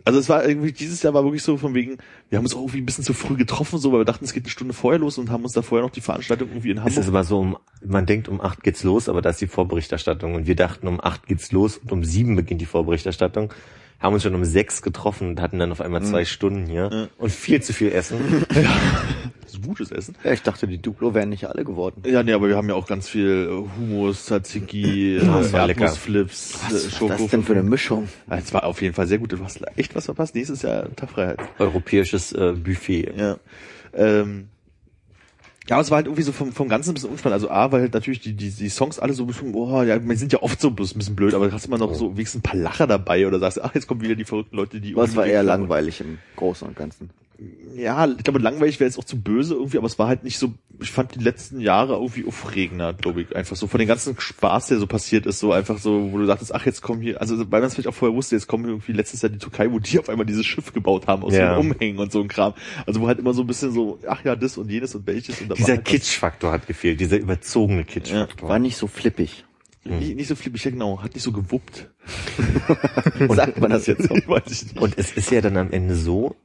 Also 0.05 0.19
es 0.19 0.29
war 0.29 0.45
irgendwie, 0.45 0.73
dieses 0.73 1.03
Jahr 1.03 1.15
war 1.15 1.23
wirklich 1.25 1.43
so 1.43 1.57
von 1.57 1.75
wegen, 1.75 1.99
wir 2.29 2.39
haben 2.39 2.45
uns 2.45 2.55
auch 2.55 2.61
irgendwie 2.61 2.81
ein 2.81 2.87
bisschen 2.87 3.05
zu 3.05 3.15
früh 3.15 3.37
getroffen, 3.37 3.79
so, 3.79 3.93
weil 3.93 4.01
wir 4.01 4.05
dachten, 4.05 4.25
es 4.25 4.33
geht 4.33 4.45
eine 4.45 4.51
Stunde 4.51 4.75
vorher 4.75 4.99
los 4.99 5.17
und 5.19 5.31
haben 5.31 5.45
uns 5.45 5.53
da 5.53 5.63
vorher 5.63 5.87
noch 5.87 5.93
die 5.93 6.01
Veranstaltung 6.01 6.49
irgendwie 6.49 6.71
in 6.71 6.79
es 6.79 6.85
Hamburg 6.85 6.99
ist 7.03 7.09
immer 7.09 7.25
so, 7.25 7.39
um, 7.39 7.57
man 7.85 8.07
denkt 8.07 8.29
um 8.29 8.41
acht 8.41 8.63
geht's 8.65 8.83
los, 8.83 9.09
aber 9.09 9.23
da 9.23 9.31
ist 9.31 9.41
die 9.41 9.47
Vorberichterstattung 9.47 10.35
und 10.35 10.47
wir 10.47 10.57
dachten 10.57 10.89
um 10.89 11.01
acht 11.01 11.27
geht's 11.27 11.53
los 11.53 11.77
und 11.79 11.93
um 11.93 12.05
sieben 12.05 12.35
beginnt 12.37 12.61
die 12.61 12.67
Vorberichterstattung. 12.67 13.53
Haben 14.01 14.15
uns 14.15 14.25
schon 14.25 14.35
um 14.35 14.45
sechs 14.45 14.83
getroffen 14.83 15.29
und 15.29 15.41
hatten 15.41 15.61
dann 15.61 15.71
auf 15.71 15.81
einmal 15.81 16.03
zwei 16.03 16.25
Stunden 16.25 16.67
hier 16.67 16.91
Ja. 16.93 17.09
und 17.19 17.31
viel 17.31 17.63
zu 17.63 17.73
viel 17.73 17.93
Essen. 17.93 18.19
Ist 18.49 18.57
gutes 19.63 19.91
Essen. 19.91 20.15
Ja, 20.25 20.33
ich 20.33 20.43
dachte, 20.43 20.67
die 20.67 20.79
Duplo 20.79 21.15
wären 21.15 21.29
nicht 21.29 21.47
alle 21.47 21.65
geworden. 21.65 22.03
Ja, 22.07 22.23
nee, 22.23 22.33
aber 22.33 22.49
wir 22.49 22.57
haben 22.57 22.69
ja 22.69 22.75
auch 22.75 22.87
ganz 22.87 23.09
viel 23.09 23.49
äh, 23.49 23.79
Hummus, 23.79 24.27
Tzatziki, 24.27 25.17
äh. 25.23 25.53
Erdnussflips, 25.53 26.55
äh, 26.55 26.59
Was 26.65 26.85
ist 26.85 27.03
das 27.03 27.27
denn 27.29 27.43
für 27.43 27.53
eine 27.53 27.63
Mischung? 27.63 28.09
Es 28.29 28.53
war 28.53 28.65
auf 28.65 28.83
jeden 28.83 28.95
Fall 28.95 29.07
sehr 29.07 29.19
gut. 29.19 29.33
Du 29.33 29.43
hast 29.43 29.61
echt 29.77 29.95
was 29.95 30.07
verpasst. 30.07 30.35
Nächstes 30.35 30.63
Jahr 30.63 30.95
Tag 30.97 31.11
Freiheit. 31.11 31.39
Europäisches 31.59 32.33
äh, 32.33 32.53
Buffet. 32.53 33.13
Ja. 33.17 33.39
Ähm, 33.95 34.49
ja, 35.69 35.77
aber 35.77 35.83
es 35.83 35.91
war 35.91 35.97
halt 35.97 36.07
irgendwie 36.07 36.23
so 36.23 36.33
vom, 36.33 36.53
vom 36.53 36.69
Ganzen 36.69 36.91
ein 36.91 36.95
bisschen 36.95 37.11
unspannend. 37.11 37.35
Also 37.35 37.51
A, 37.51 37.71
weil 37.71 37.83
halt 37.83 37.95
natürlich 37.95 38.21
die, 38.21 38.35
die, 38.35 38.51
die 38.51 38.69
Songs 38.69 38.99
alle 38.99 39.15
so 39.15 39.25
ein 39.25 39.27
bisschen, 39.29 39.55
oh, 39.55 39.83
ja, 39.83 40.05
wir 40.05 40.17
sind 40.17 40.33
ja 40.33 40.43
oft 40.43 40.61
so 40.61 40.69
ein 40.69 40.75
bisschen 40.75 41.15
blöd, 41.15 41.35
aber 41.35 41.47
du 41.47 41.53
hast 41.53 41.67
immer 41.67 41.79
noch 41.79 41.95
so 41.95 42.17
wenigstens 42.17 42.41
ein 42.41 42.43
paar 42.43 42.57
Lacher 42.57 42.87
dabei 42.87 43.27
oder 43.27 43.39
sagst, 43.39 43.63
ach, 43.63 43.75
jetzt 43.75 43.87
kommen 43.87 44.01
wieder 44.01 44.17
die 44.17 44.25
verrückten 44.25 44.57
Leute, 44.57 44.81
die 44.81 44.97
Was 44.97 45.15
war 45.15 45.25
eher 45.25 45.43
langweilig 45.43 46.01
im 46.01 46.19
Großen 46.37 46.67
und 46.67 46.77
Ganzen. 46.77 47.11
Ja, 47.75 48.07
ich 48.07 48.23
glaube, 48.23 48.39
langweilig 48.39 48.79
wäre 48.81 48.89
jetzt 48.89 48.99
auch 48.99 49.05
zu 49.05 49.21
böse 49.21 49.55
irgendwie, 49.55 49.79
aber 49.79 49.87
es 49.87 49.99
war 49.99 50.07
halt 50.07 50.25
nicht 50.25 50.39
so, 50.39 50.53
ich 50.81 50.91
fand 50.91 51.15
die 51.15 51.21
letzten 51.21 51.61
Jahre 51.61 51.95
irgendwie 51.95 52.27
aufregender, 52.27 52.93
glaube 52.93 53.23
ich. 53.23 53.35
Einfach 53.35 53.57
so 53.57 53.67
von 53.67 53.79
den 53.79 53.89
ganzen 53.89 54.19
Spaß, 54.19 54.67
der 54.69 54.79
so 54.79 54.87
passiert 54.87 55.25
ist, 55.27 55.39
so 55.39 55.53
einfach 55.53 55.79
so, 55.79 56.13
wo 56.13 56.19
du 56.19 56.27
dachtest, 56.27 56.55
ach, 56.55 56.67
jetzt 56.67 56.83
kommen 56.83 57.01
hier, 57.01 57.21
also 57.21 57.39
weil 57.51 57.61
man 57.61 57.69
es 57.69 57.75
vielleicht 57.75 57.89
auch 57.89 57.95
vorher 57.95 58.15
wusste, 58.15 58.37
jetzt 58.37 58.47
kommen 58.47 58.65
hier 58.65 58.75
irgendwie 58.75 58.93
letztes 58.93 59.23
Jahr 59.23 59.31
die 59.31 59.39
Türkei, 59.39 59.71
wo 59.73 59.79
die 59.79 59.99
auf 59.99 60.09
einmal 60.09 60.27
dieses 60.27 60.45
Schiff 60.45 60.73
gebaut 60.73 61.07
haben 61.07 61.23
aus 61.23 61.33
Ja. 61.35 61.55
so 61.55 61.61
Umhängen 61.61 61.99
und 61.99 62.13
so 62.13 62.21
ein 62.21 62.29
Kram. 62.29 62.55
Also 62.87 63.01
wo 63.01 63.09
halt 63.09 63.19
immer 63.19 63.33
so 63.33 63.43
ein 63.43 63.47
bisschen 63.47 63.73
so, 63.73 63.99
ach 64.07 64.23
ja, 64.25 64.37
das 64.37 64.59
und 64.59 64.71
jenes 64.71 64.95
und 64.95 65.07
welches 65.07 65.41
und 65.41 65.57
Dieser 65.57 65.75
halt 65.75 65.85
Kitschfaktor 65.85 66.53
hat 66.53 66.67
gefehlt, 66.67 67.01
dieser 67.01 67.19
überzogene 67.19 67.85
Kitschfaktor. 67.85 68.49
War 68.49 68.59
nicht 68.59 68.77
so 68.77 68.87
flippig. 68.87 69.45
Nicht, 69.85 70.15
nicht 70.15 70.29
so 70.29 70.37
flippig, 70.37 70.65
ja 70.65 70.71
genau, 70.71 71.03
hat 71.03 71.15
nicht 71.15 71.25
so 71.25 71.33
gewuppt. 71.33 71.91
Sagt 73.29 73.61
man 73.61 73.71
das 73.71 73.87
jetzt 73.87 74.09
nicht. 74.11 74.29
Und 74.29 74.95
es 74.97 75.13
ist 75.13 75.31
ja 75.33 75.41
dann 75.41 75.57
am 75.57 75.73
Ende 75.73 75.97
so, 75.97 76.37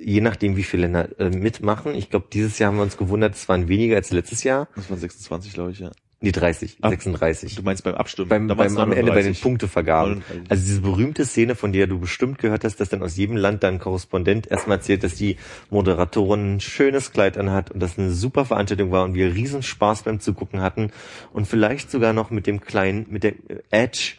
je 0.00 0.20
nachdem 0.20 0.56
wie 0.56 0.62
viele 0.62 0.82
Länder 0.82 1.08
äh, 1.20 1.30
mitmachen, 1.30 1.94
ich 1.94 2.10
glaube 2.10 2.26
dieses 2.32 2.58
Jahr 2.58 2.70
haben 2.70 2.76
wir 2.78 2.82
uns 2.82 2.96
gewundert, 2.96 3.34
es 3.34 3.48
waren 3.48 3.68
weniger 3.68 3.96
als 3.96 4.10
letztes 4.10 4.44
Jahr, 4.44 4.68
Das 4.76 4.90
waren 4.90 4.98
26, 4.98 5.52
glaube 5.54 5.70
ich, 5.72 5.78
ja. 5.80 5.90
nee 6.20 6.32
30, 6.32 6.78
Ah, 6.80 6.90
36. 6.90 7.54
Du 7.56 7.62
meinst 7.62 7.84
beim 7.84 7.94
Abstimmen? 7.94 8.28
beim, 8.28 8.46
beim 8.48 8.76
am 8.78 8.92
Ende 8.92 9.12
bei 9.12 9.22
den 9.22 9.32
39. 9.32 9.42
Punktevergaben. 9.42 10.12
39. 10.20 10.50
Also 10.50 10.64
diese 10.64 10.80
berühmte 10.80 11.24
Szene, 11.24 11.54
von 11.54 11.72
der 11.72 11.86
du 11.86 11.98
bestimmt 11.98 12.38
gehört 12.38 12.64
hast, 12.64 12.76
dass 12.80 12.88
dann 12.88 13.02
aus 13.02 13.16
jedem 13.16 13.36
Land 13.36 13.62
dann 13.62 13.78
Korrespondent 13.78 14.46
erstmal 14.50 14.78
erzählt, 14.78 15.02
dass 15.04 15.14
die 15.14 15.36
Moderatorin 15.70 16.56
ein 16.56 16.60
schönes 16.60 17.12
Kleid 17.12 17.36
anhat 17.38 17.70
und 17.70 17.80
das 17.80 17.98
eine 17.98 18.10
super 18.10 18.44
Veranstaltung 18.44 18.90
war 18.90 19.04
und 19.04 19.14
wir 19.14 19.34
riesen 19.34 19.62
Spaß 19.62 20.02
beim 20.04 20.20
Zugucken 20.20 20.60
hatten 20.62 20.90
und 21.32 21.46
vielleicht 21.46 21.90
sogar 21.90 22.12
noch 22.12 22.30
mit 22.30 22.46
dem 22.46 22.60
kleinen, 22.60 23.06
mit 23.10 23.22
der 23.24 23.34
Edge, 23.70 24.14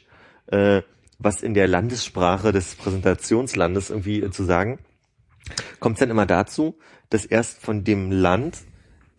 äh, 0.48 0.82
was 1.20 1.42
in 1.42 1.56
der 1.56 1.68
Landessprache 1.68 2.52
des 2.52 2.76
Präsentationslandes 2.76 3.90
irgendwie 3.90 4.22
äh, 4.22 4.30
zu 4.32 4.44
sagen, 4.44 4.78
kommt 5.80 5.96
es 5.96 6.00
dann 6.00 6.10
immer 6.10 6.26
dazu, 6.26 6.78
dass 7.10 7.26
erst 7.26 7.62
von 7.62 7.84
dem 7.84 8.12
Land 8.12 8.60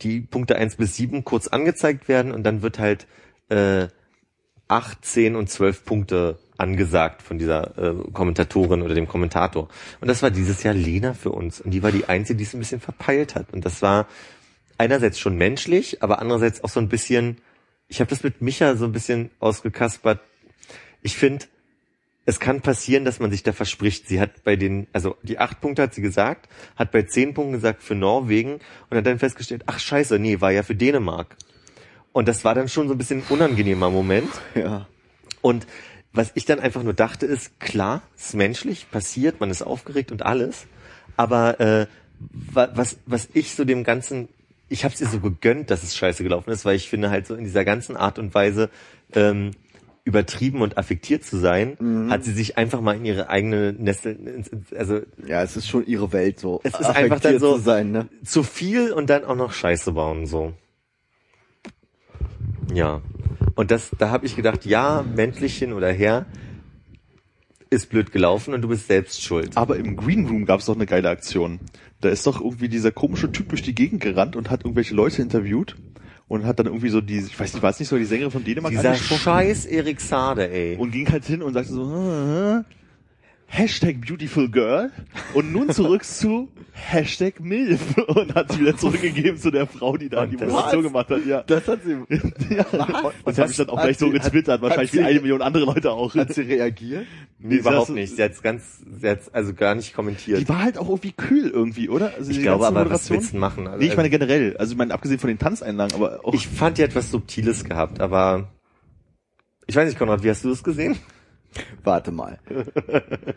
die 0.02 0.20
Punkte 0.20 0.56
1 0.56 0.76
bis 0.76 0.96
7 0.96 1.24
kurz 1.24 1.48
angezeigt 1.48 2.08
werden 2.08 2.32
und 2.32 2.44
dann 2.44 2.62
wird 2.62 2.78
halt 2.78 3.06
äh, 3.48 3.88
8, 4.68 5.04
10 5.04 5.36
und 5.36 5.48
12 5.48 5.84
Punkte 5.84 6.38
angesagt 6.58 7.22
von 7.22 7.38
dieser 7.38 7.78
äh, 7.78 7.94
Kommentatorin 8.12 8.82
oder 8.82 8.94
dem 8.94 9.08
Kommentator. 9.08 9.68
Und 10.00 10.08
das 10.08 10.22
war 10.22 10.30
dieses 10.30 10.62
Jahr 10.62 10.74
Lena 10.74 11.14
für 11.14 11.30
uns. 11.30 11.60
Und 11.60 11.70
die 11.70 11.82
war 11.82 11.92
die 11.92 12.08
Einzige, 12.08 12.36
die 12.36 12.44
es 12.44 12.54
ein 12.54 12.58
bisschen 12.58 12.80
verpeilt 12.80 13.34
hat. 13.34 13.52
Und 13.52 13.64
das 13.64 13.80
war 13.80 14.06
einerseits 14.76 15.18
schon 15.18 15.36
menschlich, 15.36 16.02
aber 16.02 16.20
andererseits 16.20 16.62
auch 16.62 16.68
so 16.68 16.80
ein 16.80 16.88
bisschen, 16.88 17.38
ich 17.88 18.00
habe 18.00 18.10
das 18.10 18.22
mit 18.22 18.42
Micha 18.42 18.76
so 18.76 18.84
ein 18.84 18.92
bisschen 18.92 19.30
ausgekaspert. 19.40 20.20
Ich 21.00 21.16
finde, 21.16 21.46
es 22.28 22.40
kann 22.40 22.60
passieren, 22.60 23.06
dass 23.06 23.20
man 23.20 23.30
sich 23.30 23.42
da 23.42 23.54
verspricht. 23.54 24.06
Sie 24.06 24.20
hat 24.20 24.44
bei 24.44 24.54
den, 24.56 24.86
also 24.92 25.16
die 25.22 25.38
acht 25.38 25.62
Punkte 25.62 25.80
hat 25.80 25.94
sie 25.94 26.02
gesagt, 26.02 26.46
hat 26.76 26.90
bei 26.92 27.02
zehn 27.04 27.32
Punkten 27.32 27.54
gesagt 27.54 27.82
für 27.82 27.94
Norwegen 27.94 28.60
und 28.90 28.98
hat 28.98 29.06
dann 29.06 29.18
festgestellt, 29.18 29.62
ach 29.64 29.78
scheiße, 29.78 30.18
nee, 30.18 30.38
war 30.42 30.52
ja 30.52 30.62
für 30.62 30.74
Dänemark. 30.74 31.36
Und 32.12 32.28
das 32.28 32.44
war 32.44 32.54
dann 32.54 32.68
schon 32.68 32.86
so 32.86 32.92
ein 32.94 32.98
bisschen 32.98 33.20
ein 33.20 33.26
unangenehmer 33.30 33.88
Moment. 33.88 34.28
Ja. 34.54 34.86
Und 35.40 35.66
was 36.12 36.30
ich 36.34 36.44
dann 36.44 36.60
einfach 36.60 36.82
nur 36.82 36.92
dachte, 36.92 37.24
ist, 37.24 37.60
klar, 37.60 38.02
ist 38.14 38.34
menschlich, 38.34 38.90
passiert, 38.90 39.40
man 39.40 39.50
ist 39.50 39.62
aufgeregt 39.62 40.12
und 40.12 40.22
alles. 40.26 40.66
Aber 41.16 41.58
äh, 41.60 41.86
wa- 42.52 42.68
was, 42.74 42.98
was 43.06 43.28
ich 43.32 43.54
so 43.54 43.64
dem 43.64 43.84
Ganzen, 43.84 44.28
ich 44.68 44.84
habe 44.84 44.92
es 44.92 45.00
ihr 45.00 45.06
so 45.06 45.20
gegönnt, 45.20 45.70
dass 45.70 45.82
es 45.82 45.96
scheiße 45.96 46.22
gelaufen 46.24 46.50
ist, 46.50 46.66
weil 46.66 46.76
ich 46.76 46.90
finde 46.90 47.08
halt 47.08 47.26
so 47.26 47.34
in 47.34 47.44
dieser 47.44 47.64
ganzen 47.64 47.96
Art 47.96 48.18
und 48.18 48.34
Weise 48.34 48.68
ähm, 49.14 49.52
übertrieben 50.08 50.62
und 50.62 50.78
affektiert 50.78 51.22
zu 51.22 51.36
sein, 51.36 51.76
hat 52.10 52.24
sie 52.24 52.32
sich 52.32 52.56
einfach 52.56 52.80
mal 52.80 52.96
in 52.96 53.04
ihre 53.04 53.28
eigene 53.28 53.74
Nessel, 53.74 54.42
also 54.74 55.00
Ja, 55.26 55.42
es 55.42 55.56
ist 55.56 55.68
schon 55.68 55.86
ihre 55.86 56.12
Welt 56.14 56.40
so. 56.40 56.60
Es 56.64 56.72
ist 56.80 56.86
einfach 56.86 57.20
dann 57.20 57.38
so- 57.38 57.56
zu 57.56 57.62
sein, 57.62 57.92
ne? 57.92 58.08
zu 58.24 58.42
viel 58.42 58.90
und 58.92 59.10
dann 59.10 59.24
auch 59.24 59.36
noch 59.36 59.52
Scheiße 59.52 59.92
bauen 59.92 60.26
so. 60.26 60.54
Ja. 62.72 63.02
Und 63.54 63.70
das, 63.70 63.90
da 63.98 64.10
habe 64.10 64.24
ich 64.24 64.34
gedacht, 64.34 64.64
ja, 64.64 65.04
hin 65.14 65.72
oder 65.74 65.92
her, 65.92 66.24
ist 67.70 67.90
blöd 67.90 68.10
gelaufen 68.12 68.54
und 68.54 68.62
du 68.62 68.68
bist 68.68 68.86
selbst 68.86 69.22
schuld. 69.22 69.56
Aber 69.56 69.76
im 69.76 69.94
Green 69.96 70.26
Room 70.26 70.46
gab 70.46 70.60
es 70.60 70.66
doch 70.66 70.74
eine 70.74 70.86
geile 70.86 71.10
Aktion. 71.10 71.60
Da 72.00 72.08
ist 72.08 72.26
doch 72.26 72.40
irgendwie 72.40 72.68
dieser 72.70 72.92
komische 72.92 73.30
Typ 73.30 73.50
durch 73.50 73.60
die 73.62 73.74
Gegend 73.74 74.00
gerannt 74.00 74.36
und 74.36 74.48
hat 74.48 74.64
irgendwelche 74.64 74.94
Leute 74.94 75.20
interviewt 75.20 75.76
und 76.28 76.44
hat 76.44 76.58
dann 76.58 76.66
irgendwie 76.66 76.90
so 76.90 77.00
die, 77.00 77.18
ich 77.18 77.38
weiß 77.38 77.54
nicht, 77.54 77.62
war 77.62 77.70
es 77.70 77.78
nicht 77.80 77.88
so 77.88 77.96
die 77.96 78.04
Sängerin 78.04 78.30
von 78.30 78.44
Dänemark 78.44 78.70
Dieser 78.70 78.94
scheiß 78.94 79.66
Erik 79.66 80.00
Sade, 80.00 80.50
ey. 80.50 80.76
und 80.76 80.90
ging 80.90 81.10
halt 81.10 81.24
hin 81.24 81.42
und 81.42 81.54
sagte 81.54 81.72
so, 81.72 81.82
äh, 81.82 82.62
Hashtag 83.50 84.06
Beautiful 84.06 84.50
Girl 84.50 84.92
und 85.32 85.52
nun 85.52 85.70
zurück 85.70 86.04
zu 86.04 86.48
Hashtag 86.74 87.40
Milf 87.40 87.96
und 88.06 88.34
hat 88.34 88.52
sie 88.52 88.60
wieder 88.60 88.76
zurückgegeben 88.76 89.38
zu 89.38 89.50
der 89.50 89.66
Frau, 89.66 89.96
die 89.96 90.10
da 90.10 90.22
Und 90.24 90.30
die 90.32 90.36
Moderation 90.36 90.82
gemacht 90.82 91.08
hat. 91.08 91.24
Ja, 91.26 91.42
Das 91.44 91.66
hat 91.66 91.80
sie. 91.82 91.92
ja. 92.54 92.64
das 93.24 93.38
habe 93.38 93.50
ich 93.50 93.56
dann 93.56 93.70
auch 93.70 93.78
Hat 93.78 93.84
gleich 93.84 93.98
so 93.98 94.06
hat- 94.12 94.12
getwittert, 94.22 94.60
wahrscheinlich 94.60 94.92
hat 94.92 94.98
wie 95.00 95.02
eine 95.04 95.20
Million 95.20 95.40
andere 95.42 95.64
Leute 95.64 95.90
auch. 95.92 96.14
Hat 96.14 96.34
sie 96.34 96.42
reagiert? 96.42 97.06
nee, 97.38 97.56
überhaupt 97.56 97.88
hat- 97.88 97.94
nicht. 97.94 98.14
Sie 98.16 98.22
hat's 98.22 98.42
ganz, 98.42 98.80
sie 99.00 99.08
hat's 99.08 99.28
also 99.32 99.54
gar 99.54 99.74
nicht 99.74 99.94
kommentiert. 99.94 100.40
Die 100.40 100.48
war 100.48 100.62
halt 100.62 100.76
auch 100.76 100.88
irgendwie 100.90 101.12
kühl 101.12 101.48
irgendwie, 101.48 101.88
oder? 101.88 102.12
Also 102.18 102.30
ich 102.30 102.42
glaube 102.42 102.66
aber, 102.66 102.88
was 102.90 103.08
willst 103.10 103.32
du 103.32 103.38
machen? 103.38 103.66
Also, 103.66 103.78
Nee, 103.80 103.86
ich 103.86 103.96
meine 103.96 104.10
generell. 104.10 104.56
Also 104.58 104.72
ich 104.72 104.78
meine, 104.78 104.92
abgesehen 104.92 105.18
von 105.18 105.28
den 105.28 105.38
Tanzeinlagen, 105.38 105.94
aber 105.96 106.20
auch. 106.22 106.34
ich 106.34 106.46
fand 106.46 106.76
die 106.78 106.82
etwas 106.82 107.10
Subtiles 107.10 107.64
gehabt, 107.64 108.00
aber 108.00 108.48
ich 109.66 109.74
weiß 109.74 109.88
nicht, 109.88 109.98
Konrad, 109.98 110.22
wie 110.22 110.30
hast 110.30 110.44
du 110.44 110.50
das 110.50 110.62
gesehen? 110.62 110.96
Warte 111.82 112.12
mal. 112.12 112.38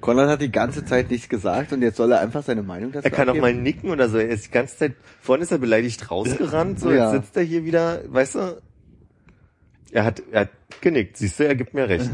Konrad 0.02 0.30
hat 0.30 0.42
die 0.42 0.52
ganze 0.52 0.84
Zeit 0.86 1.10
nichts 1.10 1.30
gesagt 1.30 1.72
und 1.74 1.82
jetzt 1.82 1.98
soll 1.98 2.12
er 2.12 2.20
einfach 2.20 2.44
seine 2.44 2.62
Meinung 2.64 2.92
dazu 2.92 3.06
Er 3.06 3.12
kann 3.12 3.28
auch 3.30 3.36
abgeben? 3.36 3.42
mal 3.58 3.62
nicken 3.62 3.90
oder 3.90 4.10
so. 4.10 4.18
Er 4.18 4.30
ist 4.30 4.48
die 4.48 4.52
ganze 4.52 4.78
Zeit, 4.78 4.94
vorhin 5.22 5.42
ist 5.44 5.52
er 5.52 5.58
beleidigt 5.58 6.12
rausgerannt, 6.12 6.80
so 6.80 6.92
Ja. 6.92 7.14
jetzt 7.14 7.24
sitzt 7.24 7.38
er 7.38 7.44
hier 7.44 7.64
wieder, 7.66 8.02
weißt 8.08 8.36
du? 8.36 8.62
Er 9.92 10.06
hat, 10.06 10.22
er 10.32 10.42
hat 10.42 10.50
genickt, 10.82 11.18
siehst 11.18 11.40
du, 11.40 11.48
er 11.48 11.56
gibt 11.56 11.74
mir 11.74 11.88
recht. 11.90 12.10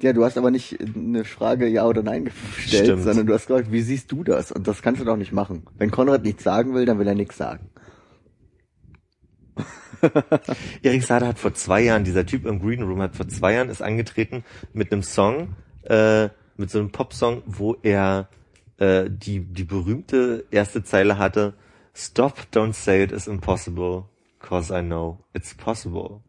Ja, 0.00 0.12
du 0.14 0.24
hast 0.24 0.38
aber 0.38 0.50
nicht 0.50 0.78
eine 0.80 1.24
Frage 1.24 1.66
Ja 1.66 1.86
oder 1.86 2.02
Nein 2.02 2.24
gestellt, 2.24 2.86
Stimmt. 2.86 3.02
sondern 3.02 3.26
du 3.26 3.34
hast 3.34 3.46
gefragt, 3.46 3.70
wie 3.70 3.82
siehst 3.82 4.10
du 4.10 4.24
das? 4.24 4.50
Und 4.50 4.66
das 4.66 4.80
kannst 4.80 5.00
du 5.00 5.04
doch 5.04 5.16
nicht 5.16 5.32
machen. 5.32 5.62
Wenn 5.76 5.90
Konrad 5.90 6.22
nichts 6.24 6.42
sagen 6.42 6.74
will, 6.74 6.86
dann 6.86 6.98
will 6.98 7.06
er 7.06 7.14
nichts 7.14 7.36
sagen. 7.36 7.68
Erik 10.82 11.02
Sade 11.02 11.26
hat 11.26 11.38
vor 11.38 11.54
zwei 11.54 11.82
Jahren, 11.82 12.04
dieser 12.04 12.26
Typ 12.26 12.46
im 12.46 12.60
Green 12.60 12.82
Room 12.82 13.02
hat 13.02 13.16
vor 13.16 13.28
zwei 13.28 13.54
Jahren 13.54 13.68
ist 13.68 13.82
angetreten 13.82 14.44
mit 14.72 14.92
einem 14.92 15.02
Song, 15.02 15.56
äh, 15.84 16.28
mit 16.56 16.70
so 16.70 16.78
einem 16.78 16.90
Popsong, 16.90 17.42
wo 17.46 17.76
er 17.82 18.28
äh, 18.78 19.08
die, 19.08 19.40
die 19.40 19.64
berühmte 19.64 20.44
erste 20.50 20.82
Zeile 20.82 21.18
hatte, 21.18 21.54
Stop, 21.94 22.46
don't 22.52 22.72
say 22.72 23.02
it 23.02 23.12
is 23.12 23.26
impossible, 23.26 24.04
cause 24.38 24.72
I 24.72 24.80
know 24.80 25.18
it's 25.34 25.54
possible. 25.54 26.22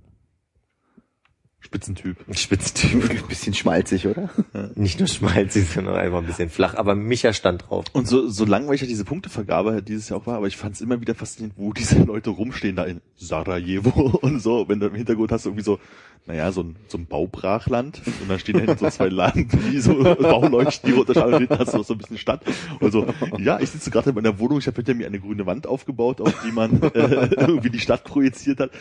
Spitzentyp. 1.62 2.18
Ein 2.28 3.28
bisschen 3.28 3.54
schmalzig, 3.54 4.08
oder? 4.08 4.30
Nicht 4.76 5.00
nur 5.00 5.08
schmalzig, 5.08 5.70
sondern 5.70 5.96
einfach 5.96 6.18
ein 6.18 6.26
bisschen 6.26 6.50
flach. 6.50 6.74
Aber 6.74 6.96
Micha 6.96 7.34
stand 7.34 7.70
drauf. 7.70 7.86
Und 7.94 8.08
so, 8.08 8.28
so 8.28 8.46
langweilig 8.46 8.82
ja 8.82 8.88
diese 8.88 9.06
Punktevergabe 9.06 9.84
dieses 9.84 10.10
Jahr 10.10 10.20
auch 10.20 10.26
war, 10.26 10.38
aber 10.38 10.48
ich 10.48 10.58
fand 10.58 10.76
es 10.76 10.82
immer 10.82 11.00
wieder 11.00 11.14
faszinierend, 11.14 11.58
wo 11.58 11.72
diese 11.72 12.00
Leute 12.04 12.32
rumstehen 12.32 12.76
da 12.76 12.84
in 12.84 13.00
Sarajevo 13.16 14.18
und 14.22 14.42
so, 14.42 14.68
wenn 14.68 14.80
du 14.80 14.88
im 14.88 14.96
Hintergrund 14.96 15.32
hast 15.32 15.46
irgendwie 15.46 15.64
so, 15.64 15.80
naja, 16.28 16.52
so 16.52 16.62
ein, 16.62 16.76
so 16.88 16.98
ein 16.98 17.08
Baubrachland 17.08 18.02
und 18.06 18.30
dann 18.30 18.40
stehen 18.40 18.54
da 18.54 18.60
hinten 18.62 18.78
so 18.78 18.90
zwei 18.90 19.10
Laden, 19.10 19.50
wie 19.70 19.80
so 19.80 19.96
Bauleuchten, 20.04 20.90
die 20.90 20.96
runterschauen 20.96 21.34
und 21.34 21.40
hinten 21.40 21.58
hast 21.58 21.74
du 21.74 21.78
noch 21.78 21.86
so 21.86 21.96
ein 21.96 21.98
bisschen 21.98 22.20
Stadt 22.20 22.44
und 22.80 22.92
so, 22.92 23.08
ja, 23.40 23.60
ich 23.60 23.70
sitze 23.72 23.90
gerade 23.90 24.10
in 24.10 24.16
meiner 24.16 24.38
Wohnung, 24.38 24.60
ich 24.60 24.68
habe 24.68 24.76
hinter 24.76 24.94
mir 24.94 25.08
eine 25.08 25.20
grüne 25.20 25.46
Wand 25.48 25.66
aufgebaut, 25.66 26.22
auf 26.22 26.34
die 26.46 26.52
man 26.52 26.82
äh, 26.82 26.90
irgendwie 27.38 27.72
die 27.72 27.80
Stadt 27.80 28.04
projiziert 28.04 28.60
hat. 28.60 28.72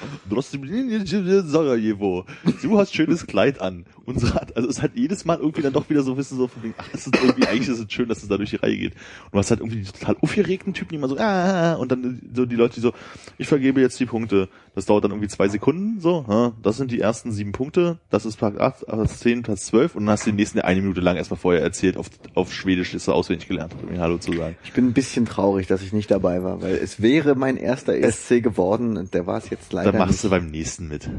Sarajevo, 1.43 2.27
du 2.63 2.79
hast 2.79 2.95
schönes 2.95 3.27
Kleid 3.27 3.61
an. 3.61 3.87
Unsere 4.05 4.35
hat, 4.35 4.57
also 4.57 4.69
es 4.69 4.83
hat 4.83 4.93
jedes 4.95 5.25
Mal 5.25 5.39
irgendwie 5.39 5.63
dann 5.63 5.73
doch 5.73 5.89
wieder 5.89 6.03
so 6.03 6.17
wissen 6.17 6.37
so 6.37 6.49
von 6.49 6.63
wegen, 6.63 6.75
ach, 6.77 6.89
das 6.93 7.07
ist 7.07 7.17
irgendwie 7.17 7.47
eigentlich 7.47 7.69
ist 7.69 7.79
es 7.79 7.93
schön, 7.93 8.09
dass 8.09 8.23
es 8.23 8.29
da 8.29 8.37
durch 8.37 8.51
die 8.51 8.57
Reihe 8.57 8.77
geht. 8.77 8.95
Und 9.31 9.39
hast 9.39 9.51
halt 9.51 9.61
irgendwie 9.61 9.83
die 9.83 9.91
total 9.91 10.17
aufgeregten 10.21 10.75
Typen, 10.75 10.91
die 10.91 10.97
immer 10.97 11.09
so, 11.09 11.17
ah, 11.17 11.75
und 11.75 11.91
dann 11.93 12.21
so 12.35 12.45
die 12.45 12.57
Leute, 12.57 12.75
die 12.75 12.81
so, 12.81 12.93
ich 13.39 13.49
vergebe 13.49 13.81
jetzt 13.81 13.99
die 14.01 14.07
Punkte. 14.07 14.49
Das 14.75 14.87
dauert 14.87 15.05
dann 15.05 15.11
irgendwie 15.11 15.29
zwei 15.29 15.49
Sekunden, 15.49 16.01
so, 16.01 16.27
ha, 16.29 16.53
das 16.63 16.77
sind 16.77 16.93
die 16.93 17.01
ersten 17.01 17.33
sieben 17.33 17.53
Punkte, 17.53 17.99
das 18.09 18.25
ist 18.25 18.37
Platz 18.37 18.57
8, 18.57 18.87
Platz 18.87 19.19
10, 19.19 19.43
Platz 19.43 19.67
12 19.67 19.97
und 19.97 20.07
dann 20.07 20.13
hast 20.13 20.27
du 20.27 20.31
den 20.31 20.37
nächsten 20.37 20.61
eine 20.61 20.81
Minute 20.81 21.01
lang 21.01 21.17
erstmal 21.17 21.41
vorher 21.41 21.63
erzählt, 21.63 21.97
auf, 21.97 22.09
auf 22.35 22.53
Schwedisch 22.53 22.95
ist 22.95 23.09
er 23.09 23.15
auswendig 23.15 23.49
gelernt, 23.49 23.75
um 23.83 23.91
mir 23.91 24.01
Hallo 24.01 24.19
zu 24.19 24.33
sagen. 24.33 24.57
Ich 24.63 24.73
bin 24.73 24.87
ein 24.87 24.93
bisschen 24.93 25.27
traurig, 25.27 25.67
dass 25.67 25.83
ich 25.83 25.93
nicht 25.93 26.11
dabei 26.11 26.45
war, 26.45 26.63
weil 26.63 26.75
es 26.77 27.03
wäre 27.03 27.35
mein 27.35 27.57
erster 27.57 27.95
ESC 27.97 28.43
geworden 28.43 28.97
und 28.97 29.13
der 29.13 29.27
war 29.27 29.39
es 29.39 29.51
jetzt 29.51 29.73
leider 29.73 29.91
Dann 29.91 29.99
machst 29.99 30.13
nicht. 30.13 30.25
du 30.25 30.31
beim 30.31 30.47
nächsten 30.47 30.89
mit. 30.89 31.11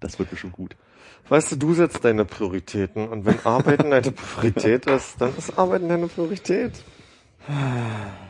Das 0.00 0.18
wird 0.18 0.30
bestimmt 0.30 0.54
gut. 0.54 0.74
Weißt 1.28 1.52
du, 1.52 1.56
du 1.56 1.74
setzt 1.74 2.04
deine 2.04 2.24
Prioritäten 2.24 3.08
und 3.08 3.26
wenn 3.26 3.44
Arbeiten 3.44 3.90
deine 3.90 4.12
Priorität 4.12 4.86
ist, 4.86 5.16
dann 5.20 5.36
ist 5.36 5.58
Arbeiten 5.58 5.88
deine 5.88 6.06
Priorität. 6.06 6.72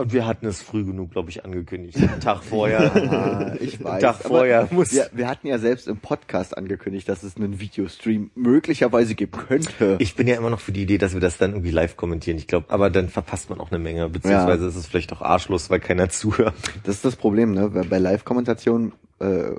Und 0.00 0.14
wir 0.14 0.26
hatten 0.26 0.46
es 0.46 0.62
früh 0.62 0.82
genug, 0.84 1.10
glaube 1.10 1.28
ich, 1.28 1.44
angekündigt. 1.44 1.98
Einen 1.98 2.20
Tag 2.20 2.42
vorher. 2.42 2.80
Ah, 3.10 3.54
ich 3.60 3.82
weiß. 3.82 4.00
Tag 4.00 4.16
vorher 4.16 4.68
muss- 4.70 4.92
wir, 4.92 5.10
wir 5.12 5.28
hatten 5.28 5.46
ja 5.46 5.58
selbst 5.58 5.88
im 5.88 5.98
Podcast 5.98 6.56
angekündigt, 6.56 7.08
dass 7.08 7.22
es 7.22 7.36
einen 7.36 7.60
Videostream 7.60 8.30
möglicherweise 8.34 9.14
geben 9.14 9.32
könnte. 9.32 9.96
Ich 9.98 10.14
bin 10.14 10.26
ja 10.26 10.36
immer 10.36 10.48
noch 10.48 10.60
für 10.60 10.72
die 10.72 10.82
Idee, 10.82 10.96
dass 10.96 11.12
wir 11.12 11.20
das 11.20 11.36
dann 11.38 11.52
irgendwie 11.52 11.70
live 11.70 11.96
kommentieren. 11.96 12.38
Ich 12.38 12.46
glaube, 12.46 12.66
aber 12.70 12.88
dann 12.88 13.08
verpasst 13.08 13.50
man 13.50 13.60
auch 13.60 13.70
eine 13.70 13.78
Menge, 13.78 14.08
beziehungsweise 14.08 14.66
ist 14.66 14.76
es 14.76 14.86
vielleicht 14.86 15.12
auch 15.12 15.20
arschlos, 15.22 15.70
weil 15.70 15.80
keiner 15.80 16.08
zuhört. 16.08 16.54
Das 16.84 16.96
ist 16.96 17.04
das 17.04 17.16
Problem, 17.16 17.52
ne? 17.52 17.68
Bei 17.68 17.98
Live-Kommentation, 17.98 18.92
äh, 19.18 19.52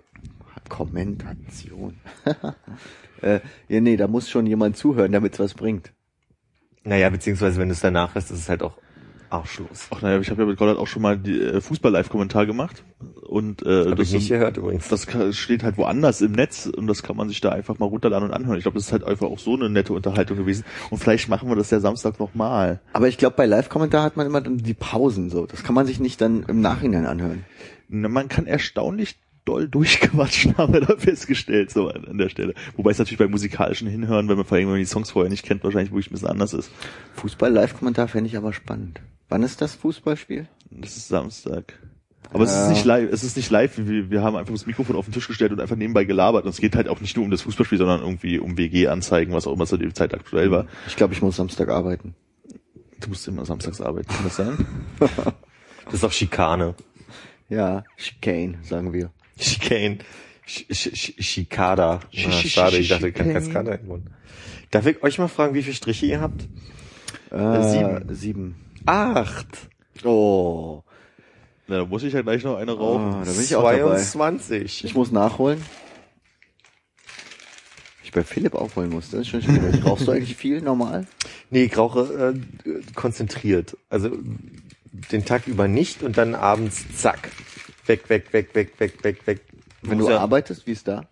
Kommentation. 0.69 1.95
äh, 3.21 3.39
ja, 3.67 3.81
nee, 3.81 3.97
da 3.97 4.07
muss 4.07 4.29
schon 4.29 4.45
jemand 4.47 4.77
zuhören, 4.77 5.11
damit 5.11 5.33
es 5.33 5.39
was 5.39 5.53
bringt. 5.53 5.91
Naja, 6.83 7.09
beziehungsweise 7.09 7.59
wenn 7.59 7.67
du 7.67 7.73
es 7.73 7.81
danach 7.81 8.15
hast, 8.15 8.31
ist 8.31 8.39
es 8.39 8.49
halt 8.49 8.63
auch 8.63 8.77
arschlos. 9.31 9.87
Ach 9.91 10.01
naja, 10.01 10.19
ich 10.19 10.29
habe 10.29 10.41
ja 10.41 10.47
mit 10.47 10.57
Gordon 10.57 10.77
auch 10.77 10.87
schon 10.87 11.01
mal 11.01 11.17
die 11.17 11.39
äh, 11.39 11.61
Fußball-Live-Kommentar 11.61 12.45
gemacht 12.45 12.83
und 13.27 13.65
äh, 13.65 13.89
Hab 13.89 13.99
ich 13.99 14.11
nicht 14.13 14.29
gehört 14.29 14.57
übrigens. 14.57 14.87
Das 14.89 15.07
steht 15.31 15.63
halt 15.63 15.77
woanders 15.77 16.21
im 16.21 16.33
Netz 16.33 16.65
und 16.65 16.87
das 16.87 17.03
kann 17.03 17.15
man 17.15 17.29
sich 17.29 17.41
da 17.41 17.49
einfach 17.49 17.79
mal 17.79 17.85
runterladen 17.85 18.29
und 18.29 18.33
anhören. 18.33 18.57
Ich 18.57 18.63
glaube, 18.63 18.77
das 18.77 18.87
ist 18.87 18.91
halt 18.91 19.03
einfach 19.03 19.27
auch 19.27 19.39
so 19.39 19.55
eine 19.55 19.69
nette 19.69 19.93
Unterhaltung 19.93 20.37
gewesen. 20.37 20.65
Und 20.89 20.99
vielleicht 20.99 21.29
machen 21.29 21.49
wir 21.49 21.55
das 21.55 21.71
ja 21.71 21.79
Samstag 21.79 22.19
nochmal. 22.19 22.79
Aber 22.93 23.07
ich 23.07 23.17
glaube, 23.17 23.35
bei 23.35 23.45
Live-Kommentar 23.45 24.03
hat 24.03 24.17
man 24.17 24.27
immer 24.27 24.41
dann 24.41 24.57
die 24.57 24.73
Pausen 24.73 25.29
so. 25.29 25.45
Das 25.45 25.63
kann 25.63 25.75
man 25.75 25.85
sich 25.85 25.99
nicht 25.99 26.21
dann 26.21 26.43
im 26.43 26.61
Nachhinein 26.61 27.05
anhören. 27.05 27.45
Man 27.87 28.29
kann 28.29 28.47
erstaunlich 28.47 29.17
doll 29.45 29.67
durchquatschen, 29.67 30.57
haben 30.57 30.73
wir 30.73 30.81
da 30.81 30.95
festgestellt, 30.95 31.71
so 31.71 31.89
an, 31.89 32.05
an 32.05 32.17
der 32.17 32.29
Stelle. 32.29 32.53
Wobei 32.75 32.91
es 32.91 32.99
natürlich 32.99 33.19
beim 33.19 33.31
musikalischen 33.31 33.87
Hinhören, 33.87 34.29
wenn 34.29 34.37
man 34.37 34.45
vor 34.45 34.57
allem 34.57 34.67
wenn 34.67 34.73
man 34.73 34.79
die 34.79 34.85
Songs 34.85 35.11
vorher 35.11 35.29
nicht 35.29 35.45
kennt, 35.45 35.63
wahrscheinlich 35.63 35.91
wirklich 35.91 36.09
ein 36.09 36.13
bisschen 36.13 36.29
anders 36.29 36.53
ist. 36.53 36.71
Fußball-Live-Kommentar 37.15 38.07
fände 38.07 38.29
ich 38.29 38.37
aber 38.37 38.53
spannend. 38.53 39.01
Wann 39.29 39.43
ist 39.43 39.61
das 39.61 39.75
Fußballspiel? 39.75 40.47
Das 40.69 40.97
ist 40.97 41.07
Samstag. 41.07 41.79
Aber 42.33 42.43
es 42.45 42.55
ist 42.55 42.69
nicht 42.69 42.85
live, 42.85 43.11
es 43.11 43.23
ist 43.23 43.35
nicht 43.35 43.49
live, 43.49 43.77
wir, 43.77 44.09
wir 44.09 44.21
haben 44.21 44.37
einfach 44.37 44.53
das 44.53 44.65
Mikrofon 44.65 44.95
auf 44.95 45.05
den 45.05 45.13
Tisch 45.13 45.27
gestellt 45.27 45.51
und 45.51 45.59
einfach 45.59 45.75
nebenbei 45.75 46.05
gelabert. 46.05 46.45
Und 46.45 46.51
es 46.51 46.61
geht 46.61 46.75
halt 46.75 46.87
auch 46.87 47.01
nicht 47.01 47.15
nur 47.17 47.25
um 47.25 47.31
das 47.31 47.41
Fußballspiel, 47.41 47.77
sondern 47.77 48.01
irgendwie 48.01 48.39
um 48.39 48.57
WG-Anzeigen, 48.57 49.33
was 49.33 49.47
auch 49.47 49.53
immer 49.53 49.65
zu 49.65 49.75
der 49.77 49.93
Zeit 49.93 50.13
aktuell 50.13 50.51
war. 50.51 50.67
Ich 50.87 50.95
glaube, 50.95 51.13
ich 51.13 51.21
muss 51.21 51.35
Samstag 51.35 51.69
arbeiten. 51.69 52.15
Du 53.01 53.09
musst 53.09 53.27
immer 53.27 53.45
samstags 53.45 53.81
arbeiten, 53.81 54.07
kann 54.07 54.23
das 54.23 54.35
sein? 54.35 54.65
Das 55.85 55.95
ist 55.95 56.05
auch 56.05 56.11
Schikane. 56.11 56.75
Ja, 57.49 57.83
Chicane, 57.97 58.59
sagen 58.61 58.93
wir. 58.93 59.11
Chicane. 59.41 59.99
Sch 60.45 60.65
Sch 60.71 60.89
Sch 60.95 61.13
Schikada. 61.19 61.99
Sch- 62.13 62.27
Ah, 62.27 62.31
Sch- 62.31 62.47
schade, 62.49 62.77
ich 62.77 62.87
dachte, 62.89 63.07
Chicane. 63.11 63.33
Kaskade 63.33 63.71
irgendwo. 63.71 63.99
Darf 64.71 64.85
ich 64.85 65.03
euch 65.03 65.17
mal 65.19 65.27
fragen, 65.27 65.53
wie 65.53 65.63
viele 65.63 65.75
Striche 65.75 66.05
ihr 66.05 66.21
habt? 66.21 66.47
Äh, 67.31 67.63
sieben. 67.69 68.15
Sieben. 68.15 68.55
Acht. 68.85 69.47
Oh, 70.03 70.81
Na, 71.67 71.77
da 71.77 71.85
muss 71.85 72.03
ich 72.03 72.13
ja 72.13 72.21
gleich 72.21 72.43
noch 72.43 72.57
eine 72.57 72.75
oh 72.75 72.95
rauchen. 72.97 73.23
da 73.25 73.31
bin 73.31 73.41
ich 73.43 73.55
auch 73.55 73.63
dabei. 73.63 73.97
22. 74.01 74.83
Ich 74.85 74.95
muss 74.95 75.11
nachholen. 75.11 75.61
Ich 78.03 78.11
bei 78.11 78.23
Philipp 78.23 78.55
aufholen 78.55 78.89
muss, 78.89 79.09
das 79.11 79.21
ist 79.21 79.27
schon 79.29 79.41
schwierig. 79.41 79.85
Rauchst 79.85 80.07
du 80.07 80.11
eigentlich 80.11 80.35
viel 80.35 80.61
normal? 80.61 81.05
Nee, 81.49 81.65
ich 81.65 81.77
rauche 81.77 82.33
äh, 82.65 82.69
konzentriert. 82.95 83.77
Also 83.89 84.09
den 85.11 85.23
Tag 85.25 85.47
über 85.47 85.67
nicht 85.67 86.03
und 86.03 86.17
dann 86.17 86.35
abends 86.35 86.83
zack. 86.97 87.29
Weg, 87.91 88.09
weg, 88.09 88.31
weg, 88.31 88.55
weg, 88.55 88.79
weg, 88.79 89.03
weg, 89.03 89.27
weg. 89.27 89.41
Wenn 89.81 89.97
du 89.97 90.07
arbeitest, 90.09 90.65
wie 90.65 90.71
ist 90.71 90.87
da? 90.87 91.03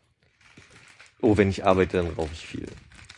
Oh, 1.22 1.36
wenn 1.36 1.50
ich 1.50 1.66
arbeite, 1.66 1.98
dann 1.98 2.08
rauche 2.08 2.30
ich 2.32 2.48
viel. 2.48 2.68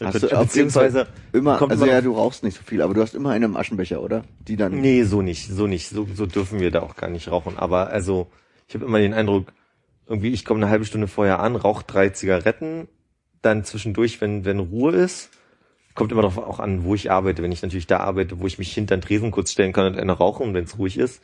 Hast 0.04 0.24
du 0.24 0.28
Beziehungsweise 0.30 1.08
immer, 1.32 1.60
kommt 1.60 1.74
also 1.74 1.84
immer 1.84 1.94
ja, 1.94 2.00
noch- 2.00 2.06
du 2.06 2.14
rauchst 2.16 2.44
nicht 2.44 2.58
so 2.58 2.64
viel, 2.64 2.82
aber 2.82 2.96
du 2.96 3.02
hast 3.04 3.14
immer 3.14 3.30
einen 3.30 3.44
im 3.44 3.56
Aschenbecher, 3.56 4.02
oder? 4.02 4.24
Die 4.48 4.56
dann. 4.56 4.82
Nee, 4.82 5.04
so 5.04 5.22
nicht, 5.22 5.48
so 5.48 5.68
nicht. 5.68 5.90
So, 5.90 6.08
so 6.16 6.26
dürfen 6.26 6.60
wir 6.60 6.72
da 6.72 6.82
auch 6.82 6.96
gar 6.96 7.12
nicht 7.12 7.30
rauchen. 7.30 7.56
Aber 7.56 7.90
also, 7.92 8.32
ich 8.68 8.74
habe 8.74 8.86
immer 8.86 8.98
den 8.98 9.14
Eindruck, 9.14 9.54
irgendwie, 10.08 10.32
ich 10.32 10.44
komme 10.44 10.62
eine 10.64 10.72
halbe 10.72 10.86
Stunde 10.86 11.08
vorher 11.08 11.40
an, 11.40 11.56
rauche 11.56 11.84
drei 11.86 12.10
Zigaretten, 12.10 12.88
dann 13.44 13.64
zwischendurch, 13.64 14.22
wenn, 14.22 14.44
wenn 14.44 14.58
Ruhe 14.58 14.94
ist, 14.94 15.30
kommt 15.94 16.12
immer 16.12 16.24
darauf 16.24 16.40
auch 16.40 16.60
an, 16.60 16.84
wo 16.84 16.96
ich 16.96 17.12
arbeite. 17.12 17.44
Wenn 17.44 17.52
ich 17.52 17.62
natürlich 17.62 17.86
da 17.86 18.00
arbeite, 18.00 18.40
wo 18.40 18.48
ich 18.48 18.58
mich 18.58 18.74
hinter 18.74 18.98
den 18.98 19.02
Tresen 19.02 19.30
kurz 19.30 19.52
stellen 19.52 19.72
kann 19.74 19.86
und 19.86 20.00
eine 20.00 20.14
rauchen, 20.14 20.48
und 20.48 20.54
wenn 20.56 20.64
es 20.64 20.80
ruhig 20.80 20.98
ist. 20.98 21.22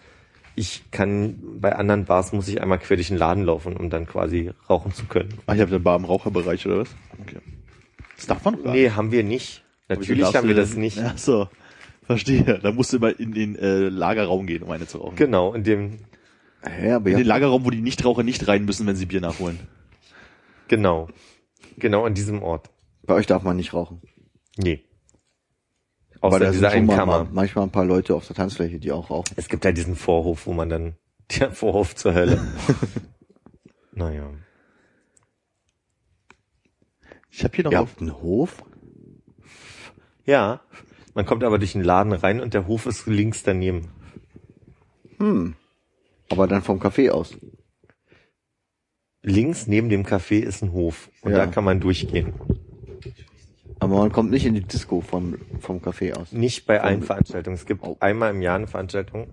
Ich 0.60 0.90
kann, 0.90 1.38
bei 1.62 1.76
anderen 1.76 2.06
Bars 2.06 2.34
muss 2.34 2.48
ich 2.48 2.60
einmal 2.62 2.80
quer 2.80 2.98
durch 2.98 3.10
den 3.10 3.18
Laden 3.18 3.44
laufen, 3.44 3.78
um 3.78 3.92
dann 3.92 4.08
quasi 4.08 4.52
rauchen 4.68 4.92
zu 4.92 5.06
können. 5.06 5.30
Ach, 5.46 5.54
ich 5.54 5.62
habe 5.62 5.70
den 5.70 5.84
Bar 5.84 5.96
im 5.98 6.06
Raucherbereich, 6.06 6.66
oder 6.66 6.80
was? 6.80 6.90
Okay. 7.22 7.38
Das 8.16 8.26
darf 8.26 8.44
man 8.44 8.64
gar 8.64 8.74
Nee, 8.74 8.90
haben 8.90 9.12
wir 9.12 9.24
nicht. 9.24 9.64
Natürlich 9.88 10.26
haben 10.34 10.48
wir 10.48 10.56
du 10.56 10.62
das 10.62 10.72
denn- 10.72 10.80
nicht. 10.82 10.98
Ach 11.00 11.16
so, 11.18 11.48
verstehe. 12.08 12.60
Da 12.64 12.72
musst 12.72 12.92
du 12.92 12.98
immer 12.98 13.18
in 13.20 13.34
den 13.34 13.56
äh, 13.56 13.90
Lagerraum 13.90 14.48
gehen, 14.48 14.64
um 14.64 14.72
eine 14.72 14.88
zu 14.88 14.98
rauchen. 14.98 15.16
Genau, 15.16 15.54
in 15.54 15.64
dem, 15.64 16.00
Ja, 16.84 16.96
aber 16.96 17.12
In 17.12 17.18
den 17.18 17.28
Lagerraum, 17.28 17.64
wo 17.64 17.70
die 17.70 17.82
Nichtraucher 17.82 18.24
nicht 18.24 18.48
rein 18.48 18.66
müssen, 18.66 18.88
wenn 18.88 18.96
sie 18.96 19.06
Bier 19.06 19.22
nachholen. 19.22 19.60
genau. 20.68 21.08
Genau 21.80 22.06
an 22.06 22.16
diesem 22.16 22.42
Ort. 22.42 22.72
bei 23.04 23.14
euch 23.14 23.28
darf 23.28 23.44
man 23.44 23.56
nicht 23.56 23.72
rauchen. 23.76 24.02
Nee. 24.58 24.84
Aber 26.22 26.36
Außer 26.36 26.40
da 26.46 26.52
dieser 26.52 26.70
sind 26.70 26.70
schon 26.72 26.78
einen 26.78 26.88
mal, 26.88 26.96
Kammer. 26.96 27.24
mal, 27.26 27.30
manchmal 27.32 27.64
ein 27.66 27.72
paar 27.72 27.86
Leute 27.86 28.16
auf 28.16 28.26
der 28.28 28.36
Tanzfläche, 28.36 28.80
die 28.80 28.92
auch 28.92 29.10
rauchen. 29.10 29.34
Es 29.36 29.48
gibt 29.50 29.66
halt 29.66 29.78
diesen 29.78 29.96
Vorhof, 29.96 30.48
wo 30.48 30.54
man 30.54 30.70
dann, 30.70 30.96
der 31.40 31.52
Vorhof 31.52 31.96
zur 31.96 32.14
Hölle. 32.14 32.42
naja. 33.92 34.30
Ich 37.30 37.44
habe 37.44 37.56
hier 37.56 37.66
noch 37.66 37.72
Ihr 37.72 37.82
auf, 37.82 38.00
einen 38.02 38.20
Hof? 38.22 38.64
Ja. 40.26 40.62
Man 41.14 41.26
kommt 41.26 41.44
aber 41.44 41.60
durch 41.60 41.74
den 41.74 41.84
Laden 41.84 42.14
rein 42.14 42.40
und 42.42 42.54
der 42.54 42.68
Hof 42.68 42.86
ist 42.86 43.06
links 43.08 43.44
daneben. 43.44 43.90
Hm. 45.18 45.56
Aber 46.30 46.48
dann 46.48 46.62
vom 46.64 46.80
Café 46.80 47.10
aus. 47.12 47.36
Links 49.24 49.68
neben 49.68 49.90
dem 49.90 50.06
Café 50.06 50.40
ist 50.40 50.62
ein 50.64 50.72
Hof 50.72 51.10
und 51.22 51.32
Ja. 51.32 51.40
da 51.40 51.48
kann 51.48 51.64
man 51.64 51.80
durchgehen. 51.80 52.34
Aber 53.80 53.98
man 53.98 54.12
kommt 54.12 54.32
nicht 54.32 54.46
in 54.46 54.56
die 54.56 54.62
Disco 54.62 55.02
vom, 55.02 55.38
vom 55.60 55.80
Café 55.80 56.14
aus. 56.16 56.32
Nicht 56.32 56.66
bei 56.66 56.82
allen 56.82 57.04
Veranstaltungen. 57.04 57.56
Es 57.56 57.66
gibt 57.66 57.84
Oh. 57.84 57.98
einmal 58.00 58.32
im 58.32 58.42
Jahr 58.42 58.56
eine 58.56 58.68
Veranstaltung. 58.68 59.28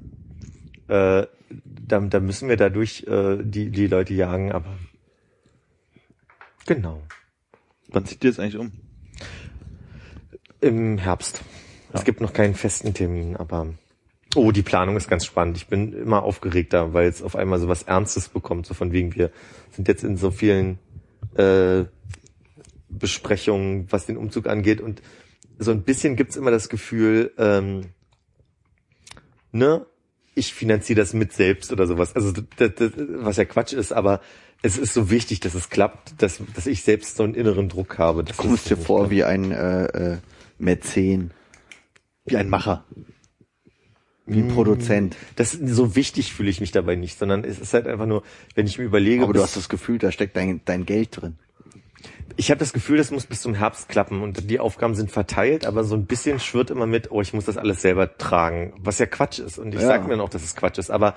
Äh, 0.88 1.26
da, 1.64 2.00
da 2.00 2.20
müssen 2.20 2.48
wir 2.48 2.56
dadurch 2.56 3.04
äh, 3.06 3.38
die, 3.42 3.70
die 3.70 3.86
Leute 3.86 4.12
jagen, 4.12 4.52
aber 4.52 4.76
genau. 6.66 7.02
wann 7.88 8.04
zieht 8.04 8.22
ihr 8.24 8.30
jetzt 8.30 8.40
eigentlich 8.40 8.58
um? 8.58 8.72
Im 10.60 10.98
Herbst. 10.98 11.42
Es 11.92 12.04
gibt 12.04 12.20
noch 12.20 12.32
keinen 12.32 12.54
festen 12.54 12.92
Termin, 12.92 13.36
aber 13.36 13.68
oh, 14.34 14.50
die 14.50 14.62
Planung 14.62 14.96
ist 14.96 15.08
ganz 15.08 15.24
spannend. 15.24 15.56
Ich 15.56 15.68
bin 15.68 15.92
immer 15.92 16.22
aufgeregter, 16.22 16.92
weil 16.92 17.08
es 17.08 17.22
auf 17.22 17.36
einmal 17.36 17.60
so 17.60 17.68
was 17.68 17.84
Ernstes 17.84 18.28
bekommt, 18.28 18.66
so 18.66 18.74
von 18.74 18.92
wegen 18.92 19.14
wir 19.14 19.30
sind 19.70 19.88
jetzt 19.88 20.02
in 20.04 20.16
so 20.16 20.30
vielen 20.30 20.78
äh, 21.36 21.84
Besprechungen, 22.98 23.86
was 23.90 24.06
den 24.06 24.16
Umzug 24.16 24.46
angeht 24.46 24.80
und 24.80 25.02
so 25.58 25.70
ein 25.70 25.82
bisschen 25.82 26.16
gibt's 26.16 26.36
immer 26.36 26.50
das 26.50 26.68
Gefühl, 26.68 27.32
ähm, 27.38 27.86
ne, 29.52 29.86
ich 30.34 30.52
finanziere 30.52 31.00
das 31.00 31.12
mit 31.14 31.32
selbst 31.32 31.72
oder 31.72 31.86
sowas. 31.86 32.16
Also 32.16 32.32
das, 32.32 32.72
das, 32.76 32.92
was 32.96 33.36
ja 33.36 33.44
Quatsch 33.44 33.72
ist, 33.72 33.92
aber 33.92 34.20
es 34.62 34.78
ist 34.78 34.94
so 34.94 35.10
wichtig, 35.10 35.40
dass 35.40 35.54
es 35.54 35.70
klappt, 35.70 36.20
dass, 36.22 36.40
dass 36.54 36.66
ich 36.66 36.82
selbst 36.82 37.16
so 37.16 37.22
einen 37.22 37.34
inneren 37.34 37.68
Druck 37.68 37.98
habe. 37.98 38.24
Du 38.24 38.32
kommst 38.34 38.68
dir 38.68 38.76
vor 38.76 39.10
wie 39.10 39.22
ein 39.22 39.52
äh, 39.52 39.84
äh, 39.84 40.18
Mäzen, 40.58 41.32
Wie 42.24 42.36
ein 42.36 42.48
Macher. 42.48 42.84
wie 44.26 44.40
ein 44.40 44.48
Produzent. 44.48 45.16
Das 45.36 45.52
so 45.52 45.94
wichtig 45.94 46.32
fühle 46.32 46.48
ich 46.50 46.60
mich 46.60 46.72
dabei 46.72 46.96
nicht, 46.96 47.18
sondern 47.18 47.44
es 47.44 47.58
ist 47.58 47.74
halt 47.74 47.86
einfach 47.86 48.06
nur, 48.06 48.22
wenn 48.54 48.66
ich 48.66 48.78
mir 48.78 48.84
überlege, 48.84 49.22
Aber 49.22 49.34
du 49.34 49.42
hast 49.42 49.56
das 49.56 49.68
Gefühl, 49.68 49.98
da 49.98 50.10
steckt 50.10 50.34
dein, 50.36 50.62
dein 50.64 50.86
Geld 50.86 51.20
drin. 51.20 51.36
Ich 52.36 52.50
habe 52.50 52.58
das 52.58 52.72
Gefühl, 52.72 52.96
das 52.98 53.10
muss 53.10 53.26
bis 53.26 53.40
zum 53.42 53.54
Herbst 53.54 53.88
klappen 53.88 54.22
und 54.22 54.50
die 54.50 54.58
Aufgaben 54.58 54.94
sind 54.94 55.10
verteilt, 55.10 55.66
aber 55.66 55.84
so 55.84 55.94
ein 55.94 56.06
bisschen 56.06 56.40
schwirrt 56.40 56.70
immer 56.70 56.86
mit, 56.86 57.10
oh, 57.10 57.20
ich 57.20 57.32
muss 57.32 57.44
das 57.44 57.56
alles 57.56 57.80
selber 57.82 58.18
tragen, 58.18 58.72
was 58.78 58.98
ja 58.98 59.06
Quatsch 59.06 59.38
ist. 59.38 59.58
Und 59.58 59.74
ich 59.74 59.80
Ja. 59.80 59.86
sag 59.86 60.04
mir 60.04 60.10
dann 60.10 60.20
auch, 60.20 60.28
dass 60.28 60.42
es 60.44 60.56
Quatsch 60.56 60.78
ist, 60.78 60.90
aber 60.90 61.14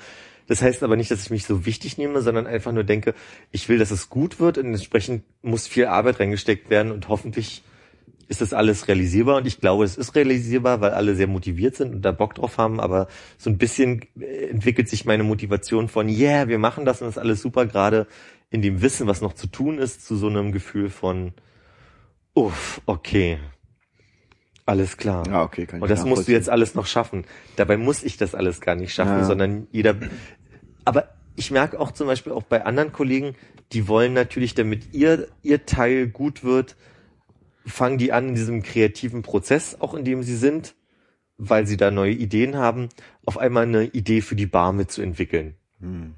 das 0.48 0.62
heißt 0.62 0.84
aber 0.84 0.96
nicht, 0.96 1.12
dass 1.12 1.22
ich 1.24 1.30
mich 1.30 1.46
so 1.46 1.66
wichtig 1.66 1.98
nehme, 1.98 2.22
sondern 2.22 2.48
einfach 2.48 2.72
nur 2.72 2.84
denke, 2.84 3.14
ich 3.52 3.68
will, 3.68 3.80
dass 3.80 3.92
es 3.92 4.10
gut 4.10 4.40
wird 4.40 4.58
und 4.58 4.68
entsprechend 4.68 5.24
muss 5.42 5.68
viel 5.68 5.86
Arbeit 5.88 6.20
reingesteckt 6.20 6.70
werden 6.70 6.92
und 6.92 7.10
hoffentlich 7.10 7.64
ist 8.30 8.42
das 8.42 8.54
alles 8.54 8.88
realisierbar. 8.88 9.38
Und 9.38 9.48
ich 9.48 9.62
glaube, 9.62 9.86
es 9.86 9.98
ist 9.98 10.16
realisierbar, 10.16 10.82
weil 10.82 10.92
alle 10.92 11.16
sehr 11.16 11.28
motiviert 11.28 11.76
sind 11.76 11.96
und 11.96 12.02
da 12.02 12.12
Bock 12.12 12.36
drauf 12.36 12.58
haben, 12.58 12.80
aber 12.80 13.08
so 13.38 13.50
ein 13.50 13.58
bisschen 13.58 14.06
entwickelt 14.52 14.90
sich 14.90 15.06
meine 15.06 15.24
Motivation 15.24 15.88
von, 15.88 16.10
yeah, 16.10 16.48
wir 16.48 16.60
machen 16.60 16.86
das 16.86 17.02
und 17.02 17.08
das 17.08 17.16
ist 17.16 17.22
alles 17.22 17.42
super, 17.42 17.66
gerade 17.66 18.06
in 18.50 18.62
dem 18.62 18.82
Wissen, 18.82 19.08
was 19.08 19.22
noch 19.22 19.34
zu 19.34 19.48
tun 19.48 19.78
ist, 19.78 20.06
zu 20.06 20.16
so 20.16 20.28
einem 20.28 20.52
Gefühl 20.52 20.90
von, 20.90 21.34
uff, 22.34 22.82
okay, 22.86 23.40
alles 24.66 24.98
klar. 24.98 25.26
Ja, 25.28 25.44
okay, 25.44 25.66
kann 25.66 25.78
ich 25.78 25.84
Und 25.84 25.90
das 25.90 26.04
musst 26.04 26.28
du 26.28 26.34
jetzt 26.34 26.50
alles 26.50 26.76
noch 26.76 26.88
schaffen. 26.88 27.24
Dabei 27.56 27.78
muss 27.78 28.04
ich 28.04 28.18
das 28.18 28.36
alles 28.36 28.60
gar 28.60 28.76
nicht 28.76 28.94
schaffen, 28.94 29.20
Ja. 29.20 29.24
sondern 29.24 29.68
jeder. 29.72 29.96
Aber 30.84 31.08
ich 31.38 31.52
merke 31.52 31.80
auch 31.80 31.92
zum 31.92 32.08
Beispiel 32.08 32.34
auch 32.34 32.44
bei 32.44 32.66
anderen 32.66 32.92
Kollegen, 32.92 33.36
die 33.72 33.88
wollen 33.88 34.12
natürlich, 34.14 34.56
damit 34.56 34.94
ihr 34.94 35.30
ihr 35.42 35.66
Teil 35.66 36.08
gut 36.08 36.44
wird, 36.44 36.76
fangen 37.66 37.98
die 37.98 38.12
an 38.12 38.30
in 38.30 38.36
diesem 38.36 38.62
kreativen 38.62 39.22
Prozess, 39.22 39.78
auch 39.80 39.94
in 39.94 40.04
dem 40.04 40.22
sie 40.22 40.36
sind, 40.36 40.76
weil 41.38 41.66
sie 41.66 41.78
da 41.78 41.90
neue 41.90 42.12
Ideen 42.14 42.58
haben, 42.58 42.90
auf 43.26 43.38
einmal 43.38 43.64
eine 43.64 43.86
Idee 43.86 44.20
für 44.22 44.36
die 44.36 44.48
Bar 44.48 44.74
mitzuentwickeln. 44.74 45.56
Hm. 45.80 46.16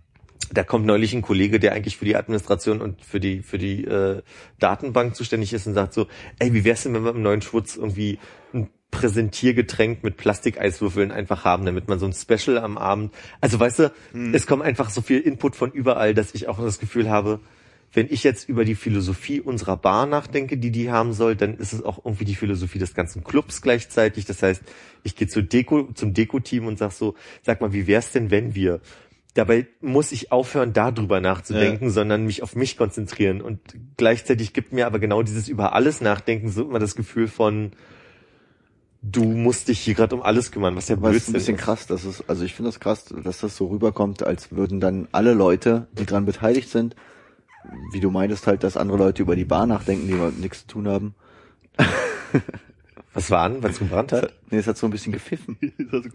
Da 0.51 0.63
kommt 0.63 0.85
neulich 0.85 1.13
ein 1.13 1.21
Kollege, 1.21 1.59
der 1.59 1.73
eigentlich 1.73 1.97
für 1.97 2.05
die 2.05 2.15
Administration 2.15 2.81
und 2.81 3.03
für 3.03 3.19
die 3.19 3.41
für 3.41 3.57
die 3.57 3.83
äh, 3.83 4.21
Datenbank 4.59 5.15
zuständig 5.15 5.53
ist 5.53 5.67
und 5.67 5.73
sagt 5.73 5.93
so, 5.93 6.07
ey, 6.39 6.53
wie 6.53 6.63
wär's 6.63 6.83
denn, 6.83 6.93
wenn 6.93 7.03
wir 7.03 7.11
im 7.11 7.21
neuen 7.21 7.41
Schwutz 7.41 7.75
irgendwie 7.75 8.19
ein 8.53 8.69
Präsentiergetränk 8.91 10.03
mit 10.03 10.17
Plastikeiswürfeln 10.17 11.11
einfach 11.11 11.45
haben, 11.45 11.65
damit 11.65 11.87
man 11.87 11.99
so 11.99 12.07
ein 12.07 12.13
Special 12.13 12.57
am 12.57 12.77
Abend. 12.77 13.13
Also 13.41 13.59
weißt 13.59 13.79
du, 13.79 13.93
es 14.33 14.47
kommt 14.47 14.63
einfach 14.63 14.89
so 14.89 15.01
viel 15.01 15.19
Input 15.19 15.55
von 15.55 15.71
überall, 15.71 16.15
dass 16.15 16.33
ich 16.33 16.47
auch 16.47 16.59
das 16.59 16.79
Gefühl 16.79 17.09
habe, 17.09 17.39
wenn 17.93 18.07
ich 18.09 18.23
jetzt 18.23 18.47
über 18.47 18.65
die 18.65 18.75
Philosophie 18.75 19.41
unserer 19.41 19.77
Bar 19.77 20.05
nachdenke, 20.05 20.57
die 20.57 20.71
die 20.71 20.91
haben 20.91 21.13
soll, 21.13 21.35
dann 21.35 21.55
ist 21.57 21.73
es 21.73 21.83
auch 21.83 22.05
irgendwie 22.05 22.25
die 22.25 22.35
Philosophie 22.35 22.77
des 22.79 22.93
ganzen 22.93 23.23
Clubs 23.23 23.61
gleichzeitig. 23.61 24.25
Das 24.25 24.43
heißt, 24.43 24.61
ich 25.03 25.15
gehe 25.15 25.27
zu 25.27 25.41
Deko, 25.41 25.89
zum 25.93 26.13
Deko-Team 26.13 26.67
und 26.67 26.77
sag 26.77 26.91
so, 26.91 27.15
sag 27.43 27.61
mal, 27.61 27.73
wie 27.73 27.87
wär's 27.87 28.11
denn, 28.11 28.29
wenn 28.31 28.53
wir? 28.53 28.79
Dabei 29.35 29.67
muss 29.79 30.11
ich 30.11 30.31
aufhören, 30.31 30.73
darüber 30.73 31.21
nachzudenken, 31.21 31.91
sondern 31.91 32.25
mich 32.25 32.41
auf 32.41 32.55
mich 32.55 32.77
konzentrieren. 32.77 33.41
Und 33.41 33.59
gleichzeitig 33.95 34.53
gibt 34.53 34.73
mir 34.73 34.87
aber 34.87 34.99
genau 34.99 35.21
dieses 35.21 35.47
über 35.47 35.73
alles 35.73 36.01
nachdenken 36.01 36.49
so 36.49 36.63
immer 36.63 36.79
das 36.79 36.95
Gefühl 36.95 37.27
von, 37.27 37.71
du 39.01 39.23
musst 39.23 39.67
dich 39.67 39.79
hier 39.79 39.93
gerade 39.93 40.15
um 40.15 40.21
alles 40.21 40.51
kümmern, 40.51 40.75
was 40.75 40.89
ja 40.89 40.95
es 40.95 41.15
ist 41.15 41.29
ein 41.29 41.33
bisschen 41.33 41.55
ist. 41.55 41.61
krass, 41.61 41.87
dass 41.87 42.03
es, 42.03 42.27
also 42.27 42.43
ich 42.43 42.55
finde 42.55 42.69
das 42.69 42.79
krass, 42.79 43.05
dass 43.05 43.39
das 43.39 43.55
so 43.55 43.67
rüberkommt, 43.67 44.23
als 44.23 44.51
würden 44.51 44.79
dann 44.79 45.07
alle 45.11 45.33
Leute, 45.33 45.87
die 45.93 46.05
dran 46.05 46.25
beteiligt 46.25 46.69
sind, 46.69 46.95
wie 47.91 47.99
du 47.99 48.09
meintest 48.09 48.47
halt, 48.47 48.63
dass 48.63 48.77
andere 48.77 48.97
Leute 48.97 49.21
über 49.21 49.35
die 49.35 49.45
Bar 49.45 49.67
nachdenken, 49.67 50.07
die 50.07 50.41
nichts 50.41 50.61
zu 50.61 50.67
tun 50.67 50.87
haben. 50.87 51.15
Was 53.19 53.31
war 53.31 53.41
an, 53.41 53.61
weil 53.61 53.71
es 53.71 53.79
gebrannt 53.79 54.13
hat? 54.13 54.31
Nee, 54.49 54.59
es 54.59 54.67
hat 54.67 54.77
so 54.77 54.87
ein 54.87 54.91
bisschen 54.91 55.11
gepfiffen. 55.11 55.57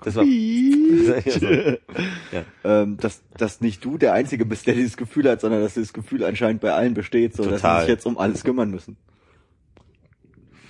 Das 0.05 0.15
war, 0.17 0.25
ja, 0.25 1.21
so. 1.21 1.47
ja. 1.47 2.45
ähm, 2.65 2.97
dass, 2.97 3.23
dass 3.37 3.61
nicht 3.61 3.85
du 3.85 3.99
der 3.99 4.15
Einzige 4.15 4.47
bist, 4.47 4.67
der 4.67 4.75
dieses 4.75 4.97
Gefühl 4.97 5.29
hat, 5.29 5.43
sondern 5.43 5.61
dass 5.61 5.75
dieses 5.75 5.93
Gefühl 5.93 6.25
anscheinend 6.25 6.63
bei 6.63 6.73
allen 6.73 6.95
besteht, 6.95 7.37
so 7.37 7.45
dass 7.45 7.61
sie 7.61 7.81
sich 7.81 7.89
jetzt 7.89 8.07
um 8.07 8.17
alles 8.17 8.43
kümmern 8.43 8.71
müssen. 8.71 8.97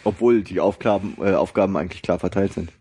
Obwohl 0.02 0.42
die 0.42 0.58
Aufgaben, 0.58 1.16
äh, 1.20 1.34
Aufgaben 1.34 1.76
eigentlich 1.76 2.02
klar 2.02 2.18
verteilt 2.18 2.52
sind. 2.52 2.72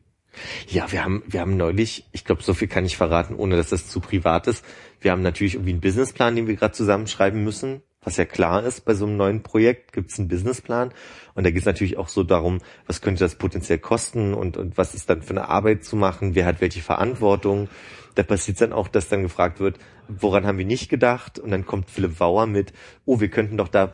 Ja, 0.68 0.92
wir 0.92 1.06
haben, 1.06 1.22
wir 1.28 1.40
haben 1.40 1.56
neulich, 1.56 2.08
ich 2.12 2.26
glaube, 2.26 2.42
so 2.42 2.56
viel 2.56 2.68
kann 2.68 2.86
ich 2.86 2.98
verraten, 2.98 3.36
ohne 3.36 3.56
dass 3.56 3.70
das 3.70 3.88
zu 3.88 4.00
privat 4.00 4.48
ist. 4.48 4.66
Wir 5.00 5.12
haben 5.12 5.22
natürlich 5.22 5.54
irgendwie 5.54 5.74
einen 5.74 5.82
Businessplan, 5.82 6.36
den 6.36 6.48
wir 6.48 6.56
gerade 6.56 6.74
zusammenschreiben 6.74 7.44
müssen, 7.44 7.84
was 8.04 8.18
ja 8.18 8.26
klar 8.26 8.64
ist, 8.64 8.82
bei 8.86 8.94
so 8.94 9.06
einem 9.06 9.18
neuen 9.18 9.44
Projekt 9.44 9.94
gibt 9.94 10.12
es 10.12 10.20
einen 10.20 10.28
Businessplan. 10.28 10.92
Und 11.36 11.46
da 11.46 11.52
geht 11.52 11.62
es 11.62 11.66
natürlich 11.66 11.98
auch 11.98 12.10
so 12.10 12.24
darum, 12.24 12.60
was 12.88 13.02
könnte 13.02 13.24
das 13.24 13.36
potenziell 13.36 13.80
kosten 13.80 14.34
und, 14.34 14.58
und 14.58 14.78
was 14.78 14.94
ist 14.94 15.10
dann 15.10 15.22
für 15.22 15.32
eine 15.32 15.50
Arbeit 15.50 15.84
zu 15.84 15.96
machen, 15.96 16.36
wer 16.36 16.46
hat 16.46 16.62
welche 16.62 16.82
Verantwortung. 16.82 17.70
Da 18.16 18.24
passiert 18.24 18.62
dann 18.62 18.74
auch, 18.74 18.88
dass 18.88 19.10
dann 19.10 19.24
gefragt 19.24 19.60
wird, 19.60 19.80
woran 20.08 20.46
haben 20.46 20.58
wir 20.58 20.66
nicht 20.66 20.90
gedacht? 20.90 21.40
Und 21.40 21.52
dann 21.52 21.66
kommt 21.66 21.90
Philipp 21.90 22.20
Wauer 22.20 22.46
mit, 22.46 22.74
oh, 23.06 23.20
wir 23.20 23.30
könnten 23.30 23.58
doch 23.58 23.70
da 23.70 23.94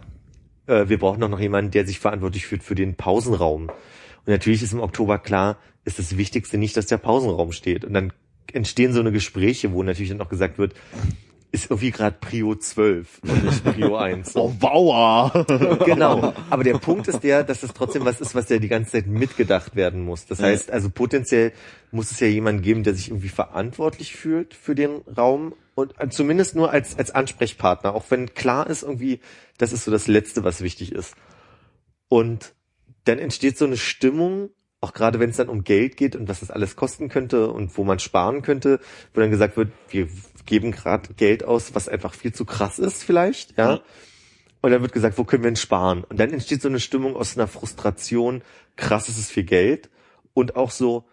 äh, 0.69 0.87
wir 0.87 0.99
brauchen 0.99 1.19
doch 1.19 1.29
noch 1.29 1.39
jemanden, 1.39 1.71
der 1.71 1.85
sich 1.85 1.99
verantwortlich 1.99 2.45
fühlt 2.45 2.63
für 2.63 2.75
den 2.75 2.95
Pausenraum. 2.95 3.63
Und 3.69 4.27
natürlich 4.27 4.61
ist 4.61 4.73
im 4.73 4.81
Oktober 4.81 5.17
klar, 5.17 5.57
ist 5.83 5.99
das 5.99 6.17
Wichtigste 6.17 6.57
nicht, 6.57 6.77
dass 6.77 6.85
der 6.85 6.97
Pausenraum 6.97 7.51
steht. 7.51 7.83
Und 7.83 7.93
dann 7.93 8.13
entstehen 8.53 8.93
so 8.93 8.99
eine 8.99 9.11
Gespräche, 9.11 9.73
wo 9.73 9.83
natürlich 9.83 10.11
dann 10.11 10.21
auch 10.21 10.29
gesagt 10.29 10.57
wird, 10.57 10.73
ist 11.51 11.71
irgendwie 11.71 11.91
gerade 11.91 12.17
Prio 12.19 12.55
12 12.55 13.21
und 13.23 13.43
nicht 13.43 13.63
Prio 13.63 13.95
1. 13.97 14.33
So. 14.33 14.45
Oh, 14.45 14.49
Bauer! 14.49 15.45
Genau. 15.85 16.33
Aber 16.49 16.63
der 16.63 16.73
Punkt 16.79 17.07
ist 17.07 17.21
der, 17.21 17.43
dass 17.43 17.63
es 17.63 17.73
trotzdem 17.73 18.05
was 18.05 18.21
ist, 18.21 18.35
was 18.35 18.49
ja 18.49 18.59
die 18.59 18.67
ganze 18.67 18.91
Zeit 18.91 19.07
mitgedacht 19.07 19.75
werden 19.75 20.03
muss. 20.03 20.25
Das 20.25 20.41
heißt, 20.41 20.71
also 20.71 20.89
potenziell 20.89 21.51
muss 21.91 22.11
es 22.11 22.19
ja 22.19 22.27
jemanden 22.27 22.61
geben, 22.61 22.83
der 22.83 22.93
sich 22.93 23.09
irgendwie 23.09 23.29
verantwortlich 23.29 24.15
fühlt 24.15 24.53
für 24.53 24.75
den 24.75 25.01
Raum 25.17 25.53
und 25.75 26.13
zumindest 26.13 26.55
nur 26.55 26.71
als, 26.71 26.97
als 26.97 27.11
Ansprechpartner, 27.11 27.95
auch 27.95 28.05
wenn 28.09 28.33
klar 28.33 28.69
ist 28.69 28.83
irgendwie, 28.83 29.21
das 29.57 29.71
ist 29.71 29.85
so 29.85 29.91
das 29.91 30.07
Letzte, 30.07 30.43
was 30.43 30.61
wichtig 30.61 30.91
ist. 30.91 31.15
Und 32.09 32.53
dann 33.05 33.17
entsteht 33.17 33.57
so 33.57 33.65
eine 33.65 33.77
Stimmung, 33.77 34.49
auch 34.81 34.93
gerade 34.93 35.19
wenn 35.19 35.29
es 35.29 35.37
dann 35.37 35.49
um 35.49 35.63
Geld 35.63 35.97
geht 35.97 36.15
und 36.15 36.27
was 36.27 36.41
das 36.41 36.51
alles 36.51 36.75
kosten 36.75 37.09
könnte 37.09 37.51
und 37.51 37.77
wo 37.77 37.83
man 37.83 37.99
sparen 37.99 38.41
könnte, 38.41 38.79
wo 39.13 39.21
dann 39.21 39.31
gesagt 39.31 39.57
wird, 39.57 39.71
wir 39.89 40.07
geben 40.45 40.71
gerade 40.71 41.13
Geld 41.15 41.43
aus, 41.43 41.73
was 41.75 41.87
einfach 41.89 42.13
viel 42.13 42.33
zu 42.33 42.45
krass 42.45 42.79
ist 42.79 43.03
vielleicht, 43.03 43.57
ja. 43.57 43.79
Und 44.61 44.71
dann 44.71 44.81
wird 44.81 44.91
gesagt, 44.91 45.17
wo 45.17 45.23
können 45.23 45.43
wir 45.43 45.49
denn 45.51 45.55
sparen? 45.55 46.03
Und 46.03 46.19
dann 46.19 46.31
entsteht 46.33 46.61
so 46.61 46.67
eine 46.67 46.79
Stimmung 46.81 47.15
aus 47.15 47.37
einer 47.37 47.47
Frustration, 47.47 48.41
krass 48.75 49.07
ist 49.07 49.17
es 49.17 49.29
viel 49.31 49.43
Geld 49.43 49.89
und 50.33 50.55
auch 50.57 50.71
so, 50.71 51.05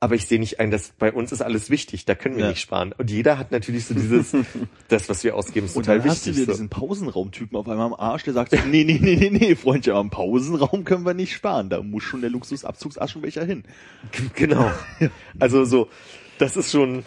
aber 0.00 0.14
ich 0.16 0.26
sehe 0.26 0.38
nicht 0.38 0.58
ein, 0.60 0.70
dass 0.70 0.90
bei 0.98 1.12
uns 1.12 1.32
ist 1.32 1.40
alles 1.42 1.70
wichtig, 1.70 2.04
da 2.04 2.14
können 2.14 2.36
wir 2.36 2.44
Ja. 2.44 2.50
nicht 2.50 2.60
sparen. 2.60 2.92
Und 2.96 3.10
jeder 3.10 3.38
hat 3.38 3.52
natürlich 3.52 3.86
so 3.86 3.94
dieses, 3.94 4.32
das, 4.88 5.08
was 5.08 5.22
wir 5.24 5.34
ausgeben, 5.34 5.66
ist 5.66 5.76
Und 5.76 5.84
total 5.84 5.98
dann 6.00 6.08
hast 6.10 6.24
du 6.26 6.30
wichtig. 6.30 6.42
wieder 6.42 6.52
So. 6.52 6.56
diesen 6.58 6.68
Pausenraumtypen 6.70 7.56
auf 7.58 7.68
einmal 7.68 7.86
am 7.86 7.94
Arsch, 7.94 8.24
der 8.24 8.32
sagt, 8.34 8.50
so, 8.52 8.58
nee, 8.70 8.84
nee, 8.84 8.98
nee, 9.00 9.16
nee, 9.16 9.30
nee, 9.30 9.54
Freundchen, 9.54 9.94
am 9.94 10.10
Pausenraum 10.10 10.84
können 10.84 11.04
wir 11.06 11.14
nicht 11.14 11.32
sparen. 11.34 11.68
Da 11.70 11.82
muss 11.82 12.02
schon 12.02 12.20
der 12.22 12.30
Luxusabzugsaschenbecher 12.30 13.44
hin. 13.44 13.64
Genau. 14.34 14.70
Also 15.38 15.64
so, 15.64 15.88
das 16.38 16.56
ist 16.56 16.70
schon 16.70 17.04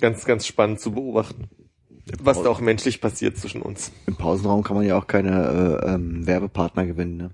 ganz, 0.00 0.24
ganz 0.24 0.46
spannend 0.46 0.80
zu 0.80 0.92
beobachten. 0.92 1.48
Was 2.22 2.42
da 2.42 2.48
auch 2.48 2.60
menschlich 2.60 3.00
passiert 3.00 3.36
zwischen 3.36 3.60
uns. 3.60 3.92
Im 4.06 4.16
Pausenraum 4.16 4.62
kann 4.62 4.76
man 4.76 4.86
ja 4.86 4.96
auch 4.96 5.06
keine 5.06 5.80
äh, 5.84 5.94
ähm, 5.94 6.26
Werbepartner 6.26 6.86
gewinnen, 6.86 7.16
ne? 7.16 7.30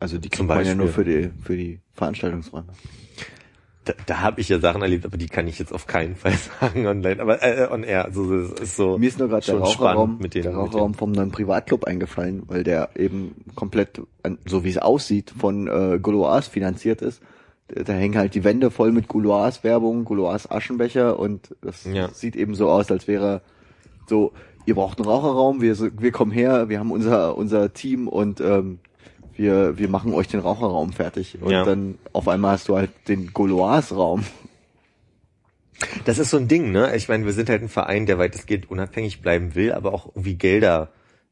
Also 0.00 0.18
die 0.18 0.28
kriegt 0.28 0.48
man 0.48 0.64
ja 0.64 0.74
nur 0.74 0.88
für 0.88 1.04
die 1.04 1.30
für 1.42 1.56
die 1.56 1.80
Veranstaltungsräume. 1.94 2.68
Da, 3.84 3.92
da 4.06 4.20
habe 4.20 4.40
ich 4.40 4.48
ja 4.48 4.58
Sachen 4.58 4.80
erlebt, 4.80 5.04
aber 5.04 5.18
die 5.18 5.26
kann 5.26 5.46
ich 5.46 5.58
jetzt 5.58 5.72
auf 5.72 5.86
keinen 5.86 6.16
Fall 6.16 6.32
sagen 6.60 6.86
online. 6.86 7.20
Aber 7.20 7.42
äh, 7.42 7.68
on 7.70 7.84
air. 7.84 8.06
Also 8.06 8.48
das 8.48 8.60
ist 8.60 8.76
so. 8.76 8.98
Mir 8.98 9.08
ist 9.08 9.18
nur 9.18 9.28
gerade 9.28 9.44
der 9.44 9.58
Raucherraum, 9.58 10.18
mit 10.18 10.34
denen. 10.34 10.44
der 10.44 10.52
mit 10.52 10.60
Raucherraum 10.60 10.94
vom 10.94 11.12
neuen 11.12 11.30
Privatclub 11.30 11.84
eingefallen, 11.84 12.42
weil 12.46 12.64
der 12.64 12.90
eben 12.96 13.34
komplett, 13.54 14.00
so 14.46 14.64
wie 14.64 14.70
es 14.70 14.78
aussieht, 14.78 15.32
von 15.36 15.68
äh, 15.68 15.98
Gouloirs 16.00 16.48
finanziert 16.48 17.02
ist. 17.02 17.22
Da 17.68 17.92
hängen 17.94 18.16
halt 18.18 18.34
die 18.34 18.44
Wände 18.44 18.70
voll 18.70 18.92
mit 18.92 19.08
Gouloirs 19.08 19.64
Werbung, 19.64 20.04
Gouloirs 20.04 20.50
Aschenbecher 20.50 21.18
und 21.18 21.54
das 21.62 21.84
Ja. 21.84 22.10
sieht 22.12 22.36
eben 22.36 22.54
so 22.54 22.68
aus, 22.70 22.90
als 22.90 23.08
wäre 23.08 23.40
so, 24.06 24.32
ihr 24.66 24.74
braucht 24.74 24.98
einen 24.98 25.08
Raucherraum, 25.08 25.62
wir, 25.62 25.76
wir 25.98 26.12
kommen 26.12 26.30
her, 26.30 26.68
wir 26.68 26.78
haben 26.78 26.90
unser, 26.92 27.36
unser 27.38 27.72
Team 27.72 28.06
und 28.06 28.40
ähm, 28.42 28.80
wir, 29.34 29.78
wir 29.78 29.88
machen 29.88 30.12
euch 30.12 30.28
den 30.28 30.40
Raucherraum 30.40 30.92
fertig. 30.92 31.38
Und 31.40 31.50
Ja. 31.50 31.64
dann 31.64 31.98
auf 32.12 32.28
einmal 32.28 32.52
hast 32.52 32.68
du 32.68 32.76
halt 32.76 32.90
den 33.08 33.32
Gouloirs 33.32 33.96
Raum. 33.96 34.24
Das 36.04 36.18
ist 36.18 36.30
so 36.30 36.36
ein 36.36 36.48
Ding, 36.48 36.70
ne? 36.70 36.94
Ich 36.94 37.08
meine, 37.08 37.24
wir 37.24 37.32
sind 37.32 37.48
halt 37.48 37.62
ein 37.62 37.68
Verein, 37.68 38.06
der 38.06 38.18
weitestgehend 38.18 38.70
unabhängig 38.70 39.22
bleiben 39.22 39.54
will, 39.54 39.72
aber 39.72 39.92
auch 39.92 40.06
irgendwie 40.08 40.34
Gelder 40.36 40.90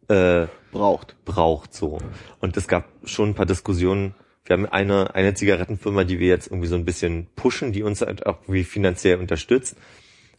äh, 0.09 0.47
Braucht. 0.73 1.15
braucht 1.25 1.75
so. 1.75 1.99
Und 2.41 2.57
es 2.57 2.67
gab 2.67 2.87
schon 3.05 3.31
ein 3.31 3.35
paar 3.35 3.47
Diskussionen, 3.47 4.15
wir 4.45 4.55
haben 4.55 4.67
eine, 4.67 5.15
eine 5.15 5.35
Zigarettenfirma, 5.35 6.05
die 6.05 6.19
wir 6.19 6.29
jetzt 6.29 6.49
irgendwie 6.49 6.69
so 6.69 6.75
ein 6.75 6.85
bisschen 6.85 7.27
pushen, 7.37 7.73
die 7.73 7.83
uns 7.83 8.01
halt 8.01 8.27
auch 8.27 8.41
irgendwie 8.43 8.65
finanziell 8.65 9.19
unterstützt. 9.19 9.77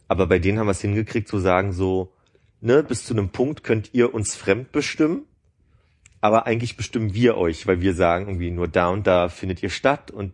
Aber 0.08 0.26
bei 0.26 0.38
denen 0.38 0.58
haben 0.58 0.66
wir 0.66 0.72
es 0.72 0.80
hingekriegt 0.82 1.28
zu 1.28 1.38
sagen 1.38 1.72
so, 1.72 2.12
ne, 2.60 2.82
bis 2.82 3.04
zu 3.04 3.14
einem 3.14 3.30
Punkt 3.30 3.64
könnt 3.64 3.90
ihr 3.94 4.12
uns 4.14 4.34
fremd 4.34 4.72
bestimmen. 4.72 5.24
Aber 6.20 6.46
eigentlich 6.46 6.76
bestimmen 6.76 7.14
wir 7.14 7.36
euch, 7.36 7.66
weil 7.66 7.80
wir 7.80 7.94
sagen 7.94 8.26
irgendwie 8.28 8.50
nur 8.50 8.68
da 8.68 8.88
und 8.88 9.06
da 9.06 9.28
findet 9.28 9.62
ihr 9.62 9.70
statt 9.70 10.10
und 10.10 10.32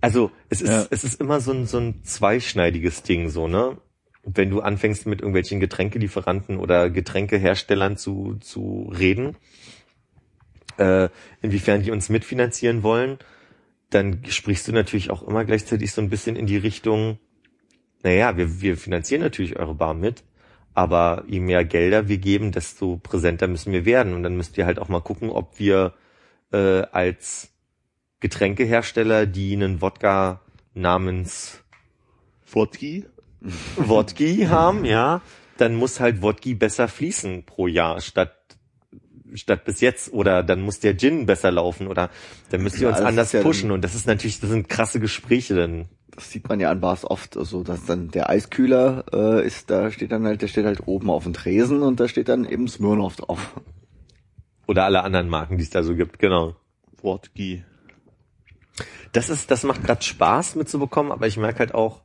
also 0.00 0.30
es 0.48 0.62
ist, 0.62 0.70
Ja. 0.70 0.86
es 0.90 1.04
ist 1.04 1.20
immer 1.20 1.40
so 1.40 1.52
ein, 1.52 1.66
so 1.66 1.78
ein 1.78 2.04
zweischneidiges 2.04 3.02
Ding, 3.02 3.30
so, 3.30 3.48
ne? 3.48 3.78
Wenn 4.22 4.50
du 4.50 4.60
anfängst 4.60 5.06
mit 5.06 5.20
irgendwelchen 5.20 5.58
Getränkelieferanten 5.58 6.58
oder 6.58 6.88
Getränkeherstellern 6.90 7.96
zu, 7.96 8.36
zu 8.40 8.92
reden, 8.96 9.36
äh, 10.78 11.08
inwiefern 11.42 11.82
die 11.82 11.90
uns 11.90 12.08
mitfinanzieren 12.08 12.82
wollen, 12.82 13.18
dann 13.90 14.22
sprichst 14.28 14.68
du 14.68 14.72
natürlich 14.72 15.10
auch 15.10 15.22
immer 15.22 15.44
gleichzeitig 15.44 15.92
so 15.92 16.00
ein 16.00 16.10
bisschen 16.10 16.36
in 16.36 16.46
die 16.46 16.56
Richtung, 16.56 17.18
naja, 18.02 18.36
wir, 18.36 18.60
wir 18.60 18.76
finanzieren 18.76 19.22
natürlich 19.22 19.58
eure 19.58 19.74
Bar 19.74 19.94
mit, 19.94 20.24
aber 20.74 21.24
je 21.26 21.40
mehr 21.40 21.64
Gelder 21.64 22.08
wir 22.08 22.18
geben, 22.18 22.52
desto 22.52 22.98
präsenter 22.98 23.48
müssen 23.48 23.72
wir 23.72 23.84
werden. 23.84 24.14
Und 24.14 24.22
dann 24.22 24.36
müsst 24.36 24.56
ihr 24.58 24.66
halt 24.66 24.78
auch 24.78 24.88
mal 24.88 25.00
gucken, 25.00 25.30
ob 25.30 25.58
wir 25.58 25.94
äh, 26.52 26.82
als 26.92 27.50
Getränkehersteller, 28.20 29.26
die 29.26 29.54
einen 29.54 29.80
Wodka 29.80 30.40
namens 30.74 31.64
Wodki? 32.50 33.06
Wodki 33.76 34.46
haben, 34.48 34.84
ja, 34.84 35.22
dann 35.56 35.74
muss 35.74 36.00
halt 36.00 36.22
Wodki 36.22 36.54
besser 36.54 36.88
fließen 36.88 37.44
pro 37.44 37.66
Jahr 37.66 38.00
statt 38.00 38.37
statt 39.34 39.64
bis 39.64 39.80
jetzt 39.80 40.12
oder 40.12 40.42
dann 40.42 40.60
muss 40.60 40.80
der 40.80 40.96
Gin 40.96 41.26
besser 41.26 41.50
laufen 41.50 41.86
oder 41.86 42.10
dann 42.50 42.62
müsst 42.62 42.76
ihr 42.76 42.88
Ja, 42.88 42.96
uns 42.96 43.00
anders 43.00 43.32
ja 43.32 43.40
dann- 43.40 43.46
pushen 43.46 43.70
und 43.70 43.82
das 43.82 43.94
ist 43.94 44.06
natürlich, 44.06 44.40
das 44.40 44.50
sind 44.50 44.68
krasse 44.68 45.00
Gespräche 45.00 45.54
dann. 45.54 45.88
Das 46.14 46.30
sieht 46.32 46.48
man 46.48 46.58
ja 46.58 46.70
an 46.70 46.80
Bars 46.80 47.04
oft, 47.04 47.36
also 47.36 47.62
dass 47.62 47.84
dann 47.84 48.10
der 48.10 48.28
Eiskühler 48.28 49.04
äh, 49.12 49.46
ist, 49.46 49.70
da 49.70 49.90
steht 49.92 50.10
dann 50.10 50.24
halt, 50.26 50.42
der 50.42 50.48
steht 50.48 50.64
halt 50.64 50.86
oben 50.86 51.10
auf 51.10 51.24
dem 51.24 51.32
Tresen 51.32 51.82
und 51.82 52.00
da 52.00 52.08
steht 52.08 52.28
dann 52.28 52.44
eben 52.44 52.66
Smirnoff 52.66 53.16
drauf. 53.16 53.60
Oder 54.66 54.84
alle 54.84 55.02
anderen 55.04 55.28
Marken, 55.28 55.56
die 55.58 55.62
es 55.64 55.70
da 55.70 55.82
so 55.82 55.94
gibt, 55.94 56.18
genau. 56.18 56.56
Wodki. 57.00 57.64
Das 59.12 59.30
ist, 59.30 59.50
das 59.50 59.62
macht 59.62 59.84
gerade 59.84 60.02
Spaß 60.02 60.56
mitzubekommen, 60.56 61.12
aber 61.12 61.26
ich 61.26 61.36
merke 61.36 61.60
halt 61.60 61.74
auch, 61.74 62.02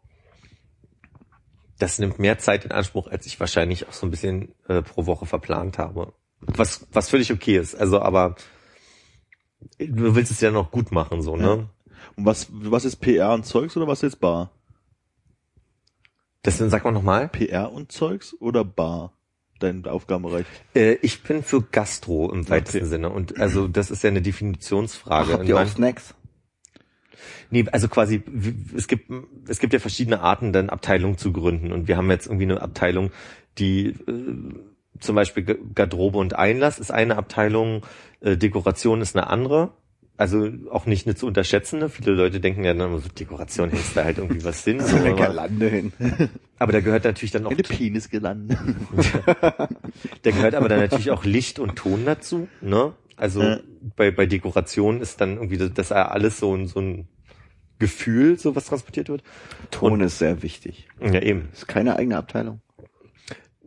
das 1.80 2.00
nimmt 2.00 2.20
mehr 2.20 2.38
Zeit 2.38 2.66
in 2.66 2.72
Anspruch, 2.72 3.08
als 3.08 3.26
ich 3.26 3.40
wahrscheinlich 3.40 3.88
auch 3.88 3.94
so 3.94 4.06
ein 4.06 4.12
bisschen 4.12 4.54
äh, 4.68 4.82
pro 4.82 5.06
Woche 5.06 5.26
verplant 5.26 5.78
habe. 5.80 6.14
Was, 6.48 6.86
was 6.92 7.10
völlig 7.10 7.32
okay 7.32 7.58
ist. 7.58 7.76
Also, 7.76 8.02
aber 8.02 8.36
du 9.80 10.16
willst 10.16 10.32
es 10.32 10.42
ja 10.42 10.52
noch 10.52 10.72
gut 10.72 10.92
machen, 10.92 11.22
so, 11.22 11.36
ne? 11.36 11.70
Und 12.16 12.26
was, 12.26 12.48
was 12.52 12.86
ist 12.86 12.98
PR 12.98 13.34
und 13.34 13.46
Zeugs 13.46 13.76
oder 13.78 13.88
was 13.88 14.04
ist 14.04 14.18
Bar? 14.18 14.52
Das 16.44 16.58
sag 16.58 16.84
mal 16.84 16.92
nochmal. 16.92 17.30
PR 17.30 17.72
und 17.72 17.92
Zeugs 17.92 18.36
oder 18.40 18.66
Bar? 18.66 19.14
Dein 19.60 19.86
Aufgabenbereich. 19.86 20.46
Äh, 20.76 20.96
ich 20.96 21.24
bin 21.24 21.42
für 21.42 21.62
Gastro 21.62 22.32
im 22.32 22.50
weitesten 22.50 22.80
Okay. 22.80 22.88
Sinne. 22.88 23.10
Und 23.10 23.40
also 23.40 23.68
das 23.70 23.92
ist 23.92 24.04
ja 24.04 24.10
eine 24.10 24.22
Definitionsfrage. 24.22 25.32
Habt 25.32 25.42
Und 25.42 25.48
ihr 25.48 25.58
auch 25.58 25.66
Snacks? 25.66 26.14
Nee, 27.50 27.66
also 27.72 27.88
quasi, 27.88 28.22
es 28.76 28.88
gibt, 28.88 29.10
es 29.48 29.60
gibt 29.60 29.72
ja 29.72 29.80
verschiedene 29.80 30.20
Arten, 30.20 30.52
dann 30.52 30.70
Abteilungen 30.70 31.18
zu 31.18 31.32
gründen. 31.32 31.72
Und 31.72 31.88
wir 31.88 31.96
haben 31.96 32.10
jetzt 32.12 32.26
irgendwie 32.26 32.44
eine 32.44 32.62
Abteilung, 32.62 33.12
die 33.58 33.90
äh, 33.90 33.96
zum 35.04 35.16
Beispiel 35.16 35.44
Garderobe 35.76 36.18
und 36.18 36.36
Einlass 36.36 36.80
ist 36.80 36.92
eine 36.92 37.18
Abteilung, 37.18 37.82
äh, 38.22 38.38
Dekoration 38.38 39.02
ist 39.02 39.16
eine 39.16 39.28
andere. 39.28 39.72
Also 40.16 40.48
auch 40.70 40.86
nicht 40.86 41.08
eine 41.08 41.16
zu 41.16 41.26
unterschätzende. 41.26 41.90
Viele 41.90 42.12
Leute 42.12 42.40
denken 42.40 42.64
ja 42.64 42.74
dann 42.76 42.90
immer 42.90 43.00
so, 43.00 43.10
Dekoration 43.10 43.72
hängst 43.72 43.98
da 43.98 44.04
halt 44.04 44.20
irgendwie 44.20 44.44
was 44.44 44.64
hin. 44.64 44.80
So, 44.86 44.96
Eine 44.96 45.10
aber, 45.10 45.16
Girlande 45.18 45.68
hin. 45.68 45.94
aber 46.60 46.72
da 46.72 46.82
gehört 46.82 47.04
natürlich 47.04 47.32
dann 47.32 47.46
auch, 47.48 47.52
Eine 47.52 47.64
Penis 47.64 48.10
gelandet. 48.10 48.60
da 50.22 50.32
gehört 50.32 50.54
aber 50.56 50.70
dann 50.70 50.80
natürlich 50.80 51.10
auch 51.12 51.26
Licht 51.26 51.60
und 51.60 51.76
Ton 51.76 52.06
dazu. 52.06 52.48
Ne? 52.62 52.94
Also 53.18 53.42
Ja. 53.42 53.60
bei, 53.96 54.12
bei 54.12 54.26
Dekoration 54.28 55.02
ist 55.02 55.20
dann 55.20 55.36
irgendwie 55.38 55.58
das, 55.58 55.74
das 55.74 55.92
alles 55.92 56.40
so 56.40 56.56
ein, 56.56 56.68
so 56.68 56.80
ein 56.80 57.08
Gefühl, 57.80 58.38
so 58.38 58.56
was 58.56 58.66
transportiert 58.66 59.10
wird. 59.10 59.24
Ton 59.72 60.00
ist 60.02 60.20
sehr 60.20 60.44
wichtig. 60.44 60.88
Ja, 61.02 61.22
eben. 61.22 61.50
Ist 61.54 61.68
keine 61.68 61.96
eigene 61.96 62.18
Abteilung. 62.18 62.62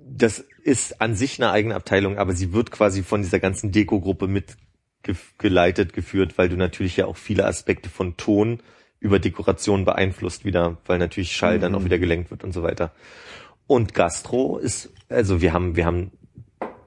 Das 0.09 0.45
ist 0.63 1.01
an 1.01 1.15
sich 1.15 1.41
eine 1.41 1.51
eigene 1.51 1.75
Abteilung, 1.75 2.17
aber 2.19 2.33
sie 2.33 2.53
wird 2.53 2.71
quasi 2.71 3.03
von 3.03 3.23
dieser 3.23 3.41
ganzen 3.41 3.73
Deko-Gruppe 3.73 4.29
mit 4.29 4.57
ge- 5.03 5.17
geleitet, 5.39 5.93
geführt, 5.93 6.39
weil 6.39 6.49
du 6.49 6.57
natürlich 6.57 6.97
ja 6.97 7.07
auch 7.07 7.17
viele 7.17 7.45
Aspekte 7.45 7.89
von 7.89 8.17
Ton 8.17 8.61
über 9.01 9.19
Dekoration 9.19 9.85
beeinflusst 9.85 10.45
wieder, 10.45 10.79
weil 10.87 10.99
natürlich 10.99 11.33
Schall 11.33 11.59
dann 11.59 11.75
auch 11.75 11.85
wieder 11.85 11.99
gelenkt 11.99 12.31
wird 12.31 12.45
und 12.45 12.53
so 12.53 12.63
weiter. 12.63 12.93
Und 13.67 13.95
Gastro 13.95 14.59
ist, 14.59 14.93
also 15.09 15.41
wir 15.41 15.53
haben, 15.53 15.77
wir 15.77 15.87
haben 15.87 16.13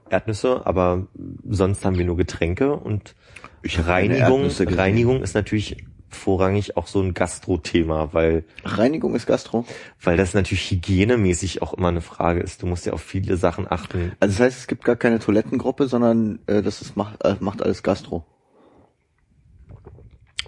Erdnüsse, 0.08 0.62
aber 0.64 1.06
sonst 1.48 1.84
haben 1.84 1.98
wir 1.98 2.04
nur 2.04 2.16
Getränke 2.16 2.72
und 2.74 3.14
Ich 3.62 3.86
Reinigung. 3.86 4.50
Reinigung 4.58 5.22
ist 5.22 5.34
natürlich 5.34 5.76
vorrangig 6.14 6.76
auch 6.76 6.86
so 6.86 7.00
ein 7.00 7.14
Gastro-Thema, 7.14 8.12
weil 8.12 8.44
Reinigung 8.64 9.14
ist 9.14 9.26
Gastro. 9.26 9.64
weil 10.02 10.16
das 10.16 10.34
natürlich 10.34 10.70
hygienemäßig 10.70 11.62
auch 11.62 11.74
immer 11.74 11.88
eine 11.88 12.00
Frage 12.00 12.40
ist. 12.40 12.62
Du 12.62 12.66
musst 12.66 12.86
ja 12.86 12.92
auf 12.92 13.02
viele 13.02 13.36
Sachen 13.36 13.70
achten. 13.70 14.12
Also 14.20 14.38
das 14.38 14.40
heißt, 14.40 14.58
es 14.58 14.66
gibt 14.66 14.84
gar 14.84 14.96
keine 14.96 15.18
Toilettengruppe, 15.18 15.88
sondern 15.88 16.40
äh, 16.46 16.62
das 16.62 16.82
ist, 16.82 16.96
macht, 16.96 17.24
äh, 17.24 17.36
macht 17.40 17.62
alles 17.62 17.82
Gastro. 17.82 18.24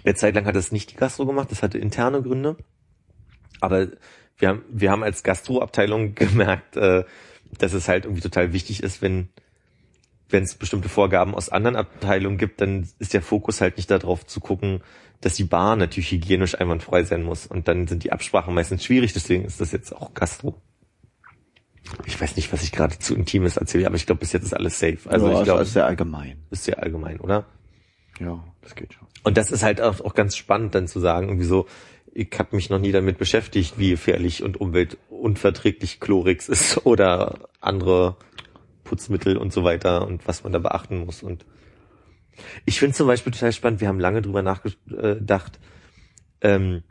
Eine 0.03 0.15
Zeit 0.15 0.35
lang 0.35 0.45
hat 0.45 0.55
das 0.55 0.71
nicht 0.71 0.91
die 0.91 0.95
Gastro 0.95 1.25
gemacht, 1.25 1.51
das 1.51 1.63
hatte 1.63 1.77
interne 1.77 2.21
Gründe. 2.21 2.57
Aber 3.61 3.87
wir 4.37 4.49
haben, 4.49 4.61
wir 4.69 4.91
haben 4.91 5.03
als 5.03 5.23
Gastroabteilung 5.23 6.15
gemerkt, 6.15 6.75
äh, 6.77 7.05
dass 7.57 7.73
es 7.73 7.87
halt 7.87 8.05
irgendwie 8.05 8.21
total 8.21 8.51
wichtig 8.51 8.83
ist, 8.83 9.01
wenn 9.01 9.29
wenn 10.33 10.43
es 10.43 10.55
bestimmte 10.55 10.89
Vorgaben 10.89 11.35
aus 11.35 11.49
anderen 11.49 11.75
Abteilungen 11.75 12.37
gibt, 12.37 12.59
dann 12.59 12.89
ist 12.99 13.13
der 13.13 13.21
Fokus 13.21 13.61
halt 13.61 13.77
nicht 13.77 13.91
darauf 13.91 14.25
zu 14.25 14.39
gucken, 14.39 14.81
dass 15.25 15.35
die 15.35 15.43
Bar 15.43 15.75
natürlich 15.75 16.11
hygienisch 16.11 16.59
einwandfrei 16.59 17.03
sein 17.03 17.23
muss. 17.23 17.47
Und 17.47 17.67
dann 17.67 17.87
sind 17.87 18.03
die 18.03 18.11
Absprachen 18.11 18.53
meistens 18.53 18.83
schwierig, 18.83 19.13
deswegen 19.13 19.45
ist 19.45 19.61
das 19.61 19.71
jetzt 19.71 19.95
auch 19.95 20.13
Gastro. 20.13 20.61
Ich 22.05 22.19
weiß 22.19 22.35
nicht, 22.35 22.51
was 22.53 22.63
ich 22.63 22.71
gerade 22.71 22.97
zu 22.97 23.15
Intimes 23.15 23.57
erzähle, 23.57 23.87
aber 23.87 23.95
ich 23.95 24.05
glaube, 24.05 24.19
bis 24.19 24.31
jetzt 24.31 24.43
ist 24.43 24.53
alles 24.53 24.79
safe. 24.79 24.99
Also 25.05 25.27
ja, 25.27 25.33
ich 25.33 25.39
ist 25.39 25.43
glaube, 25.45 25.59
alles 25.59 25.73
sehr 25.73 25.85
allgemein. 25.85 26.37
ist 26.49 26.63
sehr 26.63 26.81
allgemein, 26.81 27.19
oder? 27.19 27.45
Ja, 28.19 28.43
das 28.61 28.75
geht 28.75 28.93
schon. 28.93 29.07
Und 29.23 29.37
das 29.37 29.51
ist 29.51 29.63
halt 29.63 29.81
auch, 29.81 30.01
auch 30.01 30.13
ganz 30.13 30.35
spannend 30.35 30.75
dann 30.75 30.87
zu 30.87 30.99
sagen, 30.99 31.27
irgendwie 31.27 31.47
so, 31.47 31.67
ich 32.13 32.29
habe 32.37 32.55
mich 32.55 32.69
noch 32.69 32.79
nie 32.79 32.91
damit 32.91 33.17
beschäftigt, 33.17 33.77
wie 33.77 33.91
gefährlich 33.91 34.43
und 34.43 34.59
umweltunverträglich 34.59 35.99
Chlorix 35.99 36.47
ist 36.47 36.85
oder 36.85 37.49
andere 37.59 38.17
Putzmittel 38.83 39.37
und 39.37 39.51
so 39.51 39.63
weiter 39.63 40.05
und 40.05 40.27
was 40.27 40.43
man 40.43 40.51
da 40.51 40.59
beachten 40.59 41.05
muss. 41.05 41.23
Und 41.23 41.45
ich 42.65 42.79
finde 42.79 42.95
zum 42.95 43.07
Beispiel 43.07 43.31
total 43.31 43.53
spannend, 43.53 43.81
wir 43.81 43.87
haben 43.87 43.99
lange 43.99 44.21
drüber 44.21 44.41
nachgedacht, 44.41 45.59
ähm, 46.41 46.83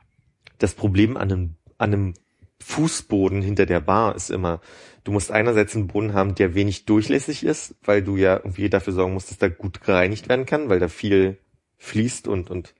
das 0.59 0.75
Problem 0.75 1.17
an 1.17 1.33
einem, 1.33 1.57
an 1.79 1.93
einem 1.93 2.15
Fußboden 2.61 3.43
hinter 3.43 3.67
der 3.67 3.81
Bar 3.81 4.15
ist 4.15 4.31
immer, 4.31 4.61
du 5.05 5.13
musst 5.13 5.31
einerseits 5.31 5.75
einen 5.75 5.89
Boden 5.89 6.15
haben, 6.15 6.35
der 6.35 6.55
wenig 6.55 6.85
durchlässig 6.85 7.45
ist, 7.45 7.75
weil 7.83 8.03
du 8.03 8.17
ja 8.17 8.37
irgendwie 8.37 8.71
dafür 8.71 8.93
sorgen 8.93 9.15
musst, 9.15 9.31
dass 9.31 9.39
da 9.39 9.49
gut 9.49 9.83
gereinigt 9.83 10.29
werden 10.29 10.47
kann, 10.47 10.69
weil 10.69 10.79
da 10.79 10.89
viel 10.89 11.39
fließt 11.79 12.29
und, 12.29 12.51
und 12.51 12.75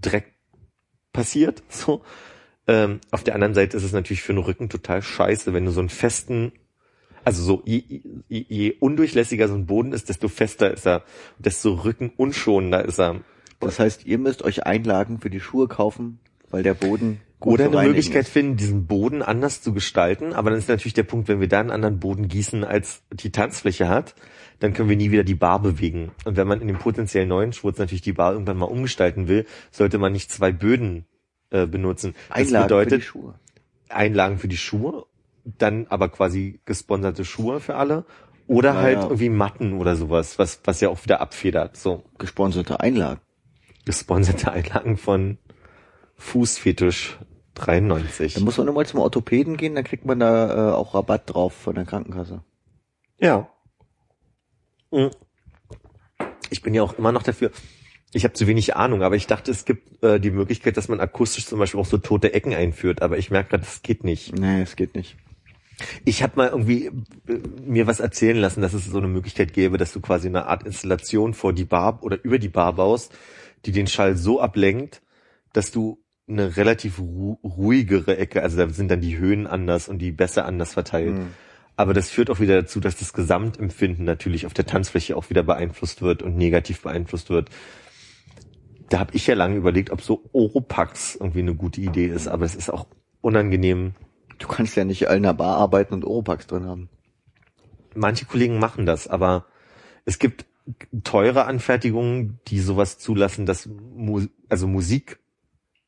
Dreck 0.00 0.34
passiert, 1.12 1.62
so. 1.68 2.02
Ähm, 2.66 3.00
auf 3.10 3.22
der 3.22 3.34
anderen 3.34 3.52
Seite 3.52 3.76
ist 3.76 3.82
es 3.82 3.92
natürlich 3.92 4.22
für 4.22 4.32
den 4.32 4.42
Rücken 4.42 4.70
total 4.70 5.02
scheiße, 5.02 5.52
wenn 5.52 5.66
du 5.66 5.70
so 5.70 5.80
einen 5.80 5.90
festen, 5.90 6.52
also 7.24 7.42
so, 7.42 7.62
je, 7.64 7.82
je, 8.28 8.44
je 8.48 8.76
undurchlässiger 8.80 9.48
so 9.48 9.54
ein 9.54 9.66
Boden 9.66 9.92
ist, 9.92 10.08
desto 10.08 10.28
fester 10.28 10.72
ist 10.72 10.86
er, 10.86 11.02
desto 11.38 11.72
rückenunschonender 11.72 12.84
ist 12.84 13.00
er. 13.00 13.20
Das 13.60 13.78
heißt, 13.78 14.06
ihr 14.06 14.18
müsst 14.18 14.42
euch 14.42 14.66
Einlagen 14.66 15.20
für 15.20 15.30
die 15.30 15.40
Schuhe 15.40 15.68
kaufen, 15.68 16.18
weil 16.50 16.62
der 16.62 16.74
Boden 16.74 17.20
gut 17.40 17.54
Oder 17.54 17.78
eine 17.78 17.88
Möglichkeit 17.88 18.26
finden, 18.26 18.56
diesen 18.56 18.86
Boden 18.86 19.22
anders 19.22 19.62
zu 19.62 19.72
gestalten. 19.72 20.32
Aber 20.32 20.50
dann 20.50 20.58
ist 20.58 20.68
natürlich 20.68 20.94
der 20.94 21.02
Punkt, 21.02 21.28
wenn 21.28 21.40
wir 21.40 21.48
da 21.48 21.60
einen 21.60 21.70
anderen 21.70 21.98
Boden 21.98 22.28
gießen, 22.28 22.64
als 22.64 23.02
die 23.12 23.30
Tanzfläche 23.30 23.88
hat, 23.88 24.14
dann 24.60 24.72
können 24.72 24.88
wir 24.88 24.96
nie 24.96 25.10
wieder 25.10 25.24
die 25.24 25.34
Bar 25.34 25.60
bewegen. 25.60 26.12
Und 26.24 26.36
wenn 26.36 26.46
man 26.46 26.60
in 26.60 26.68
dem 26.68 26.78
potenziell 26.78 27.26
neuen 27.26 27.52
Schwurz 27.52 27.78
natürlich 27.78 28.02
die 28.02 28.12
Bar 28.12 28.32
irgendwann 28.32 28.56
mal 28.56 28.66
umgestalten 28.66 29.28
will, 29.28 29.46
sollte 29.70 29.98
man 29.98 30.12
nicht 30.12 30.30
zwei 30.30 30.52
Böden 30.52 31.06
äh, 31.50 31.66
benutzen. 31.66 32.14
Das 32.28 32.38
Einlagen 32.38 32.64
bedeutet 32.64 32.90
für 32.90 32.98
die 32.98 33.04
Schuhe. 33.04 33.34
Einlagen 33.88 34.38
für 34.38 34.48
die 34.48 34.56
Schuhe, 34.56 35.06
dann 35.44 35.86
aber 35.88 36.08
quasi 36.08 36.60
gesponserte 36.64 37.24
Schuhe 37.24 37.60
für 37.60 37.76
alle. 37.76 38.04
Oder 38.46 38.74
Ja, 38.74 38.80
halt 38.80 38.96
ja. 38.98 39.02
irgendwie 39.04 39.30
Matten 39.30 39.72
oder 39.74 39.96
sowas, 39.96 40.38
was, 40.38 40.60
was 40.64 40.80
ja 40.80 40.88
auch 40.90 41.02
wieder 41.04 41.20
abfedert. 41.20 41.76
So 41.76 42.04
Gesponserte 42.18 42.80
Einlagen. 42.80 43.20
gesponserte 43.86 44.52
Einlagen 44.52 44.96
von 44.96 45.38
Fußfetisch 46.16 47.18
93. 47.54 48.34
Dann 48.34 48.44
muss 48.44 48.56
man 48.56 48.66
nur 48.66 48.74
mal 48.74 48.86
zum 48.86 49.00
Orthopäden 49.00 49.56
gehen, 49.56 49.74
dann 49.74 49.84
kriegt 49.84 50.04
man 50.04 50.18
da 50.20 50.70
äh, 50.70 50.74
auch 50.74 50.94
Rabatt 50.94 51.22
drauf 51.32 51.52
von 51.54 51.74
der 51.74 51.84
Krankenkasse. 51.84 52.42
Ja. 53.18 53.48
Mhm. 54.90 55.10
Ich 56.50 56.62
bin 56.62 56.74
ja 56.74 56.82
auch 56.82 56.98
immer 56.98 57.12
noch 57.12 57.22
dafür. 57.22 57.50
Ich 58.12 58.24
habe 58.24 58.34
zu 58.34 58.46
wenig 58.46 58.76
Ahnung, 58.76 59.02
aber 59.02 59.16
ich 59.16 59.26
dachte, 59.26 59.50
es 59.50 59.64
gibt 59.64 60.02
äh, 60.04 60.20
die 60.20 60.30
Möglichkeit, 60.30 60.76
dass 60.76 60.88
man 60.88 61.00
akustisch 61.00 61.46
zum 61.46 61.58
Beispiel 61.58 61.80
auch 61.80 61.86
so 61.86 61.98
tote 61.98 62.32
Ecken 62.32 62.54
einführt, 62.54 63.02
aber 63.02 63.18
ich 63.18 63.30
merke 63.30 63.50
gerade, 63.50 63.64
das 63.64 63.82
geht 63.82 64.04
nicht. 64.04 64.38
Nee, 64.38 64.62
es 64.62 64.76
geht 64.76 64.94
nicht. 64.94 65.16
Ich 66.04 66.22
habe 66.22 66.36
mal 66.36 66.48
irgendwie 66.48 66.86
äh, 66.86 67.40
mir 67.64 67.86
was 67.86 68.00
erzählen 68.00 68.36
lassen, 68.36 68.62
dass 68.62 68.74
es 68.74 68.86
so 68.86 68.98
eine 68.98 69.08
Möglichkeit 69.08 69.52
gäbe, 69.52 69.78
dass 69.78 69.92
du 69.92 70.00
quasi 70.00 70.28
eine 70.28 70.46
Art 70.46 70.64
Installation 70.64 71.34
vor 71.34 71.52
die 71.52 71.64
Bar 71.64 72.02
oder 72.02 72.22
über 72.22 72.38
die 72.38 72.48
Bar 72.48 72.74
baust, 72.74 73.12
die 73.66 73.72
den 73.72 73.86
Schall 73.86 74.16
so 74.16 74.40
ablenkt, 74.40 75.02
dass 75.52 75.70
du 75.70 75.98
eine 76.28 76.56
relativ 76.56 76.98
ru 76.98 77.38
ruhigere 77.44 78.16
Ecke, 78.16 78.42
also 78.42 78.56
da 78.56 78.68
sind 78.70 78.90
dann 78.90 79.00
die 79.00 79.18
Höhen 79.18 79.46
anders 79.46 79.88
und 79.88 79.98
die 79.98 80.12
Bässe 80.12 80.44
anders 80.44 80.72
verteilt. 80.72 81.16
Hm. 81.16 81.26
Aber 81.76 81.92
das 81.92 82.08
führt 82.08 82.30
auch 82.30 82.40
wieder 82.40 82.62
dazu, 82.62 82.80
dass 82.80 82.96
das 82.96 83.12
Gesamtempfinden 83.12 84.04
natürlich 84.04 84.46
auf 84.46 84.54
der 84.54 84.66
Tanzfläche 84.66 85.16
auch 85.16 85.28
wieder 85.28 85.42
beeinflusst 85.42 86.02
wird 86.02 86.22
und 86.22 86.36
negativ 86.36 86.82
beeinflusst 86.82 87.30
wird. 87.30 87.50
Da 88.88 89.00
habe 89.00 89.14
ich 89.14 89.26
ja 89.26 89.34
lange 89.34 89.56
überlegt, 89.56 89.90
ob 89.90 90.00
so 90.00 90.22
Oropax 90.32 91.16
irgendwie 91.16 91.40
eine 91.40 91.54
gute 91.54 91.80
Idee 91.80 92.06
ist, 92.06 92.28
aber 92.28 92.44
es 92.44 92.54
ist 92.54 92.70
auch 92.70 92.86
unangenehm. 93.20 93.94
Du 94.44 94.50
kannst 94.50 94.76
ja 94.76 94.84
nicht 94.84 95.02
in 95.02 95.08
einer 95.08 95.32
Bar 95.32 95.56
arbeiten 95.56 95.94
und 95.94 96.04
Oropax 96.04 96.46
drin 96.46 96.66
haben. 96.66 96.90
Manche 97.94 98.26
Kollegen 98.26 98.58
machen 98.58 98.84
das, 98.84 99.08
aber 99.08 99.46
es 100.04 100.18
gibt 100.18 100.44
teure 101.02 101.46
Anfertigungen, 101.46 102.40
die 102.48 102.60
sowas 102.60 102.98
zulassen, 102.98 103.46
dass 103.46 103.64
Mu 103.66 104.26
also 104.50 104.66
Musik 104.66 105.18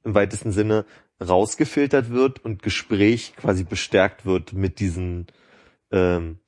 im 0.05 0.15
weitesten 0.15 0.52
Sinne 0.52 0.86
rausgefiltert 1.20 2.09
wird 2.09 2.43
und 2.47 2.62
Gespräch 2.62 3.35
quasi 3.36 3.62
bestärkt 3.62 4.25
wird 4.25 4.55
mit 4.55 4.81
diesen 4.81 5.26
ähm, 5.93 6.39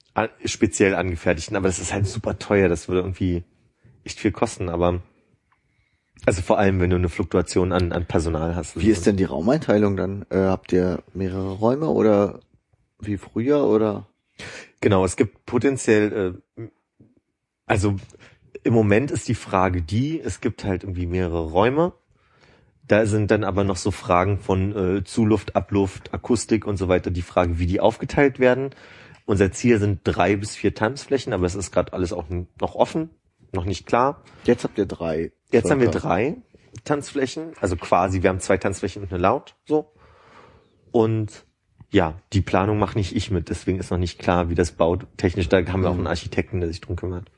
speziell 0.46 0.94
angefertigten. 0.94 1.58
Aber 1.58 1.68
das 1.68 1.78
ist 1.78 1.92
halt 1.92 2.06
super 2.06 2.38
teuer. 2.38 2.70
Das 2.70 2.88
würde 2.88 3.02
irgendwie 3.02 3.44
echt 4.04 4.18
viel 4.18 4.32
kosten. 4.32 4.70
Aber 4.70 5.02
also 6.26 6.42
vor 6.42 6.58
allem, 6.58 6.80
wenn 6.80 6.90
du 6.90 6.96
eine 6.96 7.08
Fluktuation 7.08 7.72
an, 7.72 7.92
an 7.92 8.06
Personal 8.06 8.54
hast. 8.54 8.78
Wie 8.78 8.90
ist 8.90 9.06
denn 9.06 9.16
die 9.16 9.24
Raumeinteilung 9.24 9.96
dann? 9.96 10.26
Äh, 10.30 10.38
habt 10.38 10.72
ihr 10.72 11.02
mehrere 11.14 11.52
Räume 11.52 11.88
oder 11.88 12.40
wie 13.00 13.16
früher 13.16 13.64
oder? 13.64 14.06
Genau, 14.80 15.04
es 15.04 15.16
gibt 15.16 15.46
potenziell, 15.46 16.40
äh, 16.56 16.68
also 17.66 17.96
im 18.64 18.74
Moment 18.74 19.10
ist 19.10 19.28
die 19.28 19.34
Frage 19.34 19.82
die, 19.82 20.20
es 20.20 20.40
gibt 20.40 20.64
halt 20.64 20.82
irgendwie 20.82 21.06
mehrere 21.06 21.50
Räume. 21.50 21.92
Da 22.86 23.04
sind 23.04 23.30
dann 23.30 23.44
aber 23.44 23.64
noch 23.64 23.76
so 23.76 23.90
Fragen 23.90 24.38
von 24.38 24.98
äh, 24.98 25.04
Zuluft, 25.04 25.56
Abluft, 25.56 26.14
Akustik 26.14 26.66
und 26.66 26.78
so 26.78 26.88
weiter, 26.88 27.10
die 27.10 27.22
Frage, 27.22 27.58
wie 27.58 27.66
die 27.66 27.80
aufgeteilt 27.80 28.38
werden. 28.38 28.70
Unser 29.26 29.52
Ziel 29.52 29.78
sind 29.78 30.00
drei 30.04 30.36
bis 30.36 30.56
vier 30.56 30.74
Tanzflächen, 30.74 31.34
aber 31.34 31.44
es 31.44 31.54
ist 31.54 31.70
gerade 31.70 31.92
alles 31.92 32.14
auch 32.14 32.26
noch 32.30 32.74
offen, 32.74 33.10
noch 33.52 33.66
nicht 33.66 33.86
klar. 33.86 34.22
Jetzt 34.44 34.64
habt 34.64 34.78
ihr 34.78 34.86
drei. 34.86 35.32
Jetzt 35.50 35.70
haben 35.70 35.80
wir 35.80 35.90
drei 35.90 36.36
Tanzflächen, 36.84 37.52
also 37.60 37.76
quasi, 37.76 38.22
wir 38.22 38.30
haben 38.30 38.40
zwei 38.40 38.58
Tanzflächen 38.58 39.02
und 39.02 39.12
eine 39.12 39.20
Laut, 39.20 39.54
so. 39.64 39.92
Und 40.90 41.44
ja, 41.90 42.14
die 42.32 42.42
Planung 42.42 42.78
mache 42.78 42.98
nicht 42.98 43.16
ich 43.16 43.30
mit, 43.30 43.48
deswegen 43.48 43.78
ist 43.78 43.90
noch 43.90 43.98
nicht 43.98 44.18
klar, 44.18 44.50
wie 44.50 44.54
das 44.54 44.72
baut. 44.72 45.06
Technisch, 45.16 45.48
da 45.48 45.64
haben 45.66 45.82
wir 45.82 45.90
auch 45.90 45.94
einen 45.94 46.06
Architekten, 46.06 46.60
der 46.60 46.68
sich 46.68 46.80
drum 46.80 46.96
kümmert. 46.96 47.30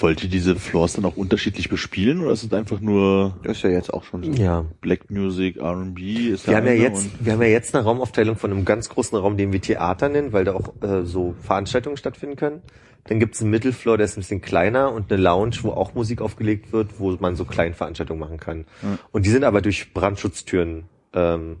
Wollt 0.00 0.22
ihr 0.22 0.28
diese 0.28 0.56
Floors 0.56 0.94
dann 0.94 1.04
auch 1.04 1.16
unterschiedlich 1.16 1.68
bespielen 1.68 2.20
oder 2.20 2.32
ist 2.32 2.44
es 2.44 2.52
einfach 2.52 2.80
nur 2.80 3.36
Das 3.42 3.58
ist 3.58 3.62
ja 3.64 3.70
jetzt 3.70 3.92
auch 3.92 4.04
schon 4.04 4.22
so. 4.22 4.30
Ja. 4.32 4.64
Black 4.80 5.10
Music, 5.10 5.56
R&B? 5.56 6.28
Ist 6.28 6.46
Wir 6.46 6.52
da 6.52 6.58
haben 6.58 6.66
ja 6.66 6.72
jetzt, 6.72 7.08
wir 7.24 7.32
haben 7.32 7.42
ja 7.42 7.48
jetzt 7.48 7.74
eine 7.74 7.84
Raumaufteilung 7.84 8.36
von 8.36 8.50
einem 8.50 8.64
ganz 8.64 8.88
großen 8.88 9.16
Raum, 9.18 9.36
den 9.36 9.52
wir 9.52 9.60
Theater 9.60 10.08
nennen, 10.08 10.32
weil 10.32 10.44
da 10.44 10.54
auch 10.54 10.74
äh, 10.82 11.04
so 11.04 11.34
Veranstaltungen 11.42 11.96
stattfinden 11.96 12.36
können. 12.36 12.62
Dann 13.04 13.20
gibt's 13.20 13.40
einen 13.40 13.50
Mittelfloor, 13.50 13.96
der 13.96 14.04
ist 14.04 14.16
ein 14.16 14.20
bisschen 14.20 14.42
kleiner 14.42 14.92
und 14.92 15.10
eine 15.10 15.20
Lounge, 15.20 15.56
wo 15.62 15.70
auch 15.70 15.94
Musik 15.94 16.20
aufgelegt 16.20 16.72
wird, 16.72 16.98
wo 17.00 17.12
man 17.12 17.36
so 17.36 17.44
kleine 17.44 17.74
Veranstaltungen 17.74 18.20
machen 18.20 18.38
kann. 18.38 18.66
Ja. 18.82 18.98
Und 19.12 19.24
die 19.24 19.30
sind 19.30 19.44
aber 19.44 19.62
durch 19.62 19.94
Brandschutztüren 19.94 20.84
ähm, 21.14 21.56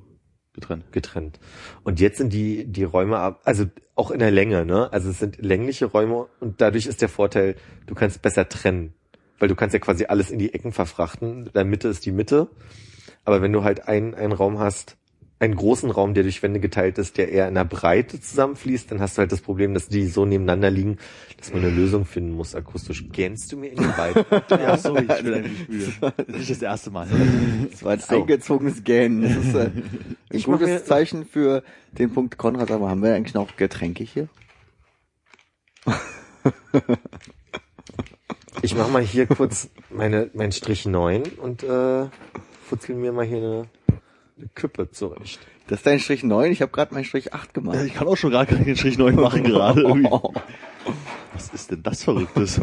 getrennt. 0.52 0.92
getrennt. 0.92 1.40
Und 1.84 2.00
jetzt 2.00 2.18
sind 2.18 2.32
die, 2.32 2.64
die 2.66 2.84
Räume 2.84 3.18
ab, 3.18 3.40
also 3.44 3.64
auch 3.98 4.12
in 4.12 4.20
der 4.20 4.30
Länge, 4.30 4.64
ne? 4.64 4.92
Also 4.92 5.10
es 5.10 5.18
sind 5.18 5.38
längliche 5.38 5.86
Räume 5.86 6.28
und 6.38 6.60
dadurch 6.60 6.86
ist 6.86 7.02
der 7.02 7.08
Vorteil, 7.08 7.56
du 7.86 7.94
kannst 7.96 8.22
besser 8.22 8.48
trennen. 8.48 8.94
Weil 9.40 9.48
du 9.48 9.56
kannst 9.56 9.74
ja 9.74 9.80
quasi 9.80 10.04
alles 10.04 10.30
in 10.30 10.38
die 10.38 10.54
Ecken 10.54 10.72
verfrachten. 10.72 11.46
In 11.46 11.52
der 11.52 11.64
Mitte 11.64 11.88
ist 11.88 12.06
die 12.06 12.12
Mitte. 12.12 12.48
Aber 13.24 13.42
wenn 13.42 13.52
du 13.52 13.64
halt 13.64 13.88
einen, 13.88 14.14
einen 14.14 14.32
Raum 14.32 14.58
hast, 14.60 14.96
einen 15.40 15.54
großen 15.54 15.90
Raum, 15.90 16.14
der 16.14 16.24
durch 16.24 16.42
Wände 16.42 16.58
geteilt 16.58 16.98
ist, 16.98 17.16
der 17.16 17.30
eher 17.30 17.46
in 17.48 17.54
der 17.54 17.64
Breite 17.64 18.20
zusammenfließt, 18.20 18.90
dann 18.90 19.00
hast 19.00 19.16
du 19.16 19.20
halt 19.20 19.30
das 19.30 19.40
Problem, 19.40 19.72
dass 19.72 19.86
die 19.88 20.06
so 20.06 20.24
nebeneinander 20.26 20.68
liegen, 20.70 20.98
dass 21.38 21.52
man 21.52 21.62
eine 21.64 21.70
Lösung 21.70 22.04
finden 22.06 22.32
muss, 22.32 22.56
akustisch. 22.56 23.04
Gähnst 23.12 23.52
du 23.52 23.56
mir 23.56 23.70
in 23.70 23.76
den 23.76 23.92
Bein? 23.96 24.14
Ja, 24.50 24.76
sorry, 24.76 25.04
ich 25.08 25.24
will 25.24 25.34
eigentlich 25.34 25.68
nicht 25.68 25.92
spielen. 25.92 26.12
Das 26.16 26.26
ist 26.26 26.38
nicht 26.38 26.50
das 26.50 26.62
erste 26.62 26.90
Mal. 26.90 27.06
Das 27.70 27.84
war 27.84 27.92
ein 27.92 28.00
So. 28.00 28.16
eingezogenes 28.16 28.82
Gähnen. 28.82 29.22
Das 29.22 29.36
ist 29.36 29.54
äh, 29.54 29.58
ein 29.66 30.16
Ich 30.30 30.44
gutes 30.44 30.66
mir- 30.68 30.84
Zeichen 30.84 31.24
für 31.24 31.62
den 31.92 32.12
Punkt 32.12 32.36
Konrad. 32.36 32.70
Aber 32.72 32.88
haben 32.90 33.02
wir 33.02 33.14
eigentlich 33.14 33.34
noch 33.34 33.56
Getränke 33.56 34.02
hier? 34.04 34.28
Ich 38.62 38.74
mach 38.74 38.88
mal 38.90 39.02
hier 39.02 39.26
kurz 39.26 39.68
meine, 39.88 40.30
mein 40.34 40.50
Strich 40.52 40.84
9 40.84 41.22
und 41.40 41.62
äh, 41.62 42.06
futzel 42.68 42.96
mir 42.96 43.12
mal 43.12 43.24
hier 43.24 43.36
eine, 43.38 43.66
eine 44.38 44.48
Küppe 44.54 44.90
zurecht. 44.90 45.40
Das 45.66 45.80
ist 45.80 45.86
dein 45.86 46.00
Strich 46.00 46.22
9. 46.22 46.50
Ich 46.52 46.62
habe 46.62 46.72
gerade 46.72 46.94
meinen 46.94 47.04
Strich 47.04 47.34
8 47.34 47.48
Ja, 47.48 47.52
gemacht. 47.52 47.78
ich 47.84 47.94
kann 47.94 48.06
auch 48.08 48.16
schon 48.16 48.30
gar 48.30 48.46
keinen 48.46 48.76
Strich 48.76 48.96
9 48.98 49.14
machen 49.16 49.44
gerade. 49.44 49.82
irgendwie. 49.88 50.08
Was 51.34 51.48
ist 51.50 51.70
denn 51.70 51.82
das 51.82 52.04
Verrücktes? 52.04 52.60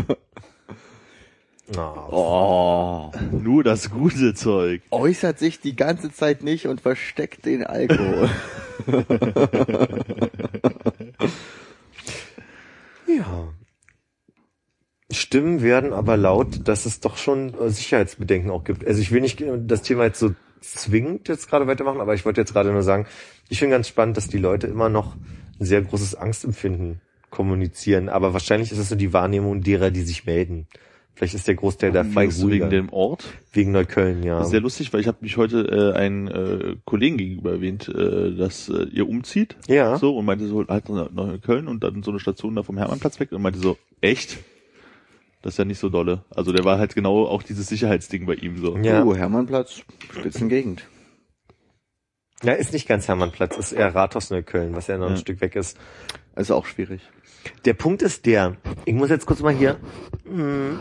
Oh. 1.78 1.82
Oh. 2.12 3.12
Nur 3.32 3.64
das 3.64 3.90
gute 3.90 4.34
Zeug. 4.34 4.82
Äußert 4.92 5.40
sich 5.40 5.60
die 5.60 5.76
ganze 5.76 6.12
Zeit 6.12 6.44
nicht 6.44 6.68
und 6.68 6.82
versteckt 6.82 7.46
den 7.46 7.64
Alkohol. 7.66 8.30
Ja. 13.08 13.54
Stimmen 15.12 15.62
werden 15.62 15.94
aber 15.94 16.18
laut, 16.18 16.68
dass 16.68 16.86
es 16.86 17.00
doch 17.00 17.18
schon 17.18 17.54
äh, 17.60 17.70
Sicherheitsbedenken 17.70 18.50
auch 18.52 18.64
gibt. 18.64 18.86
Also 18.86 19.02
ich 19.02 19.12
will 19.12 19.22
nicht 19.22 19.40
äh, 19.42 19.58
das 19.60 19.84
Thema 19.84 20.06
jetzt 20.06 20.20
so 20.20 20.34
zwingend 20.74 21.28
jetzt 21.28 21.50
gerade 21.50 21.68
weitermachen, 21.68 22.02
aber 22.02 22.14
ich 22.14 22.26
wollte 22.26 22.42
jetzt 22.42 22.54
gerade 22.54 22.72
nur 22.72 22.84
sagen, 22.84 23.08
ich 23.50 23.60
finde 23.60 23.76
ganz 23.76 23.88
spannend, 23.88 24.18
dass 24.18 24.28
die 24.28 24.38
Leute 24.38 24.68
immer 24.68 24.90
noch 24.90 25.16
ein 25.60 25.66
sehr 25.66 25.82
großes 25.82 26.16
Angstempfinden 26.16 27.02
kommunizieren. 27.30 28.10
Aber 28.10 28.34
wahrscheinlich 28.34 28.72
ist 28.72 28.78
es 28.78 28.90
so 28.90 28.96
die 28.96 29.14
Wahrnehmung 29.14 29.62
derer, 29.62 29.92
die 29.92 30.02
sich 30.02 30.26
melden. 30.26 30.68
Vielleicht 31.14 31.34
ist 31.34 31.48
der 31.48 31.56
Großteil 31.56 31.92
da 31.92 32.04
viel 32.04 32.30
ruhiger. 32.44 32.66
wegen 32.66 32.70
dem 32.70 32.90
Ort? 32.90 33.24
wegen 33.54 33.72
Neukölln, 33.72 34.22
ja. 34.24 34.38
Das 34.38 34.48
ist 34.48 34.52
sehr 34.52 34.60
lustig, 34.60 34.92
weil 34.92 35.00
ich 35.00 35.08
habe 35.08 35.20
mich 35.22 35.38
heute 35.38 35.94
äh, 35.96 35.98
einen 35.98 36.28
äh, 36.28 36.76
Kollegen 36.84 37.16
gegenüber 37.16 37.52
erwähnt, 37.52 37.88
äh, 37.88 38.36
dass 38.36 38.68
äh, 38.68 38.84
ihr 38.92 39.08
umzieht. 39.08 39.56
Ja. 39.68 39.98
So, 39.98 40.18
und 40.18 40.26
meinte 40.26 40.46
so, 40.48 40.68
halt 40.68 40.90
nach 40.90 41.42
Köln 41.42 41.70
und 41.70 41.86
dann 41.86 42.04
so 42.04 42.12
eine 42.12 42.20
Station 42.20 42.56
da 42.56 42.64
vom 42.64 42.78
Hermannplatz 42.78 43.20
weg 43.22 43.32
und 43.32 43.42
meinte 43.42 43.60
so, 43.60 43.78
echt? 44.02 44.40
Das 45.46 45.54
ist 45.54 45.58
ja 45.60 45.66
nicht 45.66 45.78
so 45.78 45.90
dolle. 45.90 46.26
Also 46.32 46.52
der 46.52 46.66
war 46.66 46.80
halt 46.80 46.96
genau 46.96 47.28
auch 47.28 47.44
dieses 47.44 47.68
Sicherheitsding 47.68 48.26
bei 48.26 48.34
ihm 48.34 48.58
so. 48.58 48.76
Ja. 48.80 49.04
Uh, 49.04 49.14
Hermannplatz, 49.14 49.84
Spitzengegend. 50.12 50.88
Ja, 52.42 52.54
ist 52.54 52.74
nicht 52.74 52.88
ganz 52.88 53.08
Hermannplatz, 53.08 53.56
ist 53.56 53.72
eher 53.72 53.94
Rathaus 53.94 54.32
Neukölln, 54.32 54.76
was 54.76 54.88
ja 54.88 54.98
noch 54.98 55.06
ein 55.06 55.12
Ja. 55.12 55.18
Stück 55.18 55.42
weg 55.42 55.56
ist. 55.56 55.78
Also 56.34 56.56
auch 56.56 56.66
schwierig. 56.66 57.02
Der 57.64 57.76
Punkt 57.76 58.02
ist 58.02 58.26
der, 58.26 58.58
ich 58.86 58.96
muss 58.96 59.12
jetzt 59.12 59.28
kurz 59.28 59.42
mal 59.42 59.54
hier, 59.54 59.78
hm, 60.24 60.80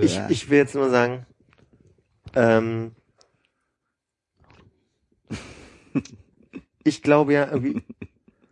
ich, 0.00 0.20
ich 0.28 0.48
will 0.48 0.58
jetzt 0.58 0.76
nur 0.76 0.88
sagen, 0.88 1.26
ähm, 2.36 2.92
ich 6.84 7.02
glaube 7.02 7.32
ja 7.32 7.50
irgendwie, 7.50 7.82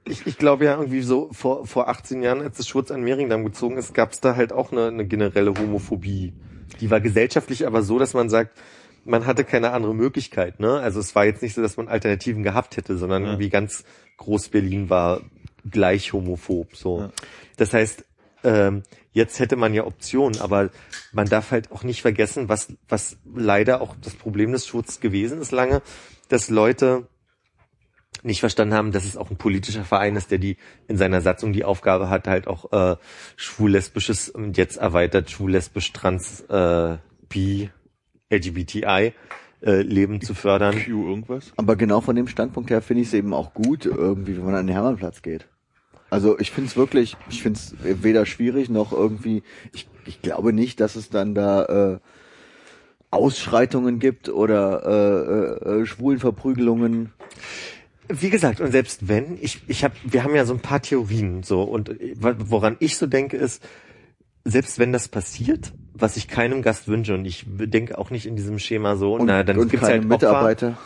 ich, 0.06 0.26
ich 0.26 0.38
glaube 0.38 0.64
ja 0.66 0.76
irgendwie 0.76 1.02
so 1.02 1.28
vor, 1.32 1.66
vor 1.66 1.88
18 1.88 2.22
Jahren, 2.22 2.40
als 2.42 2.56
das 2.58 2.68
Schwurz 2.68 2.90
an 2.90 3.02
Mehringdamm 3.02 3.44
gezogen 3.44 3.76
ist, 3.76 3.94
gab 3.94 4.12
es 4.12 4.20
da 4.20 4.36
halt 4.36 4.52
auch 4.52 4.72
eine, 4.72 4.88
eine 4.88 5.06
generelle 5.06 5.54
Homophobie. 5.54 6.32
Die 6.80 6.90
war 6.90 7.00
gesellschaftlich 7.00 7.66
aber 7.66 7.82
so, 7.82 7.98
dass 7.98 8.14
man 8.14 8.28
sagt, 8.28 8.58
man 9.04 9.26
hatte 9.26 9.44
keine 9.44 9.72
andere 9.72 9.94
Möglichkeit, 9.94 10.60
ne? 10.60 10.78
Also 10.80 10.98
es 11.00 11.14
war 11.14 11.24
jetzt 11.26 11.42
nicht 11.42 11.54
so, 11.54 11.62
dass 11.62 11.76
man 11.76 11.88
Alternativen 11.88 12.42
gehabt 12.42 12.76
hätte, 12.76 12.96
sondern 12.96 13.22
Ja. 13.24 13.28
irgendwie 13.30 13.50
ganz 13.50 13.84
Groß-Berlin 14.16 14.88
war 14.90 15.20
gleich 15.70 16.12
homophob, 16.12 16.74
so. 16.74 17.00
Ja. 17.00 17.10
Das 17.56 17.72
heißt, 17.72 18.04
ähm, 18.44 18.82
jetzt 19.12 19.38
hätte 19.40 19.56
man 19.56 19.72
ja 19.74 19.84
Optionen, 19.86 20.40
aber 20.40 20.70
man 21.12 21.28
darf 21.28 21.50
halt 21.50 21.70
auch 21.72 21.82
nicht 21.82 22.02
vergessen, 22.02 22.48
was, 22.48 22.68
was 22.88 23.16
leider 23.34 23.80
auch 23.80 23.94
das 24.02 24.14
Problem 24.14 24.52
des 24.52 24.66
Schutzes 24.66 25.00
gewesen 25.00 25.40
ist 25.40 25.52
lange, 25.52 25.82
dass 26.28 26.50
Leute 26.50 27.06
nicht 28.24 28.40
verstanden 28.40 28.74
haben, 28.74 28.92
dass 28.92 29.04
es 29.04 29.16
auch 29.16 29.30
ein 29.30 29.36
politischer 29.36 29.84
Verein 29.84 30.16
ist, 30.16 30.30
der 30.30 30.38
die 30.38 30.56
in 30.88 30.96
seiner 30.96 31.20
Satzung 31.20 31.52
die 31.52 31.64
Aufgabe 31.64 32.08
hat, 32.08 32.26
halt 32.26 32.46
auch 32.46 32.72
äh, 32.72 32.96
schwul-lesbisches 33.36 34.30
und 34.30 34.56
jetzt 34.56 34.76
erweitert 34.76 35.30
schwul-lesbisch 35.30 35.92
trans 35.92 36.40
äh, 36.48 36.96
bi 37.28 37.70
LGBTI 38.30 39.12
äh, 39.62 39.82
Leben 39.82 40.20
zu 40.20 40.34
fördern. 40.34 40.76
Q 40.84 41.08
irgendwas? 41.08 41.52
Aber 41.56 41.76
genau 41.76 42.00
von 42.00 42.16
dem 42.16 42.28
Standpunkt 42.28 42.70
her 42.70 42.82
finde 42.82 43.02
ich 43.02 43.08
es 43.08 43.14
eben 43.14 43.34
auch 43.34 43.54
gut, 43.54 43.86
irgendwie, 43.86 44.36
wenn 44.36 44.44
man 44.44 44.54
an 44.54 44.66
den 44.66 44.74
Hermannplatz 44.74 45.22
geht. 45.22 45.46
Also 46.10 46.38
ich 46.38 46.50
finde 46.50 46.70
es 46.70 46.76
wirklich, 46.76 47.16
ich 47.28 47.42
finde 47.42 47.58
es 47.58 47.74
weder 47.82 48.24
schwierig 48.24 48.68
noch 48.68 48.92
irgendwie, 48.92 49.42
ich, 49.72 49.88
ich 50.06 50.22
glaube 50.22 50.52
nicht, 50.52 50.80
dass 50.80 50.96
es 50.96 51.10
dann 51.10 51.34
da 51.34 51.64
äh, 51.64 51.98
Ausschreitungen 53.10 53.98
gibt 54.00 54.28
oder 54.28 54.82
äh, 55.64 55.70
äh, 55.70 55.82
äh, 55.82 55.86
Schwulenverprügelungen. 55.86 57.12
Wie 58.08 58.30
gesagt, 58.30 58.60
und 58.60 58.70
selbst 58.70 59.08
wenn, 59.08 59.38
ich, 59.40 59.62
ich 59.66 59.82
habe, 59.84 59.94
wir 60.04 60.24
haben 60.24 60.34
ja 60.34 60.44
so 60.44 60.52
ein 60.54 60.60
paar 60.60 60.82
Theorien 60.82 61.42
so 61.42 61.62
und 61.62 61.88
äh, 61.88 62.14
woran 62.20 62.76
ich 62.80 62.96
so 62.96 63.06
denke 63.06 63.36
ist, 63.36 63.62
selbst 64.44 64.78
wenn 64.78 64.92
das 64.92 65.08
passiert, 65.08 65.72
was 65.94 66.16
ich 66.16 66.28
keinem 66.28 66.60
Gast 66.60 66.86
wünsche 66.86 67.14
und 67.14 67.24
ich 67.24 67.46
denke 67.46 67.96
auch 67.96 68.10
nicht 68.10 68.26
in 68.26 68.36
diesem 68.36 68.58
Schema 68.58 68.96
so, 68.96 69.14
Und, 69.14 69.26
na, 69.26 69.42
dann 69.42 69.58
und 69.58 69.70
gibt's 69.70 69.86
halt 69.86 70.02
Opfer, 70.02 70.08
Mitarbeiter. 70.08 70.78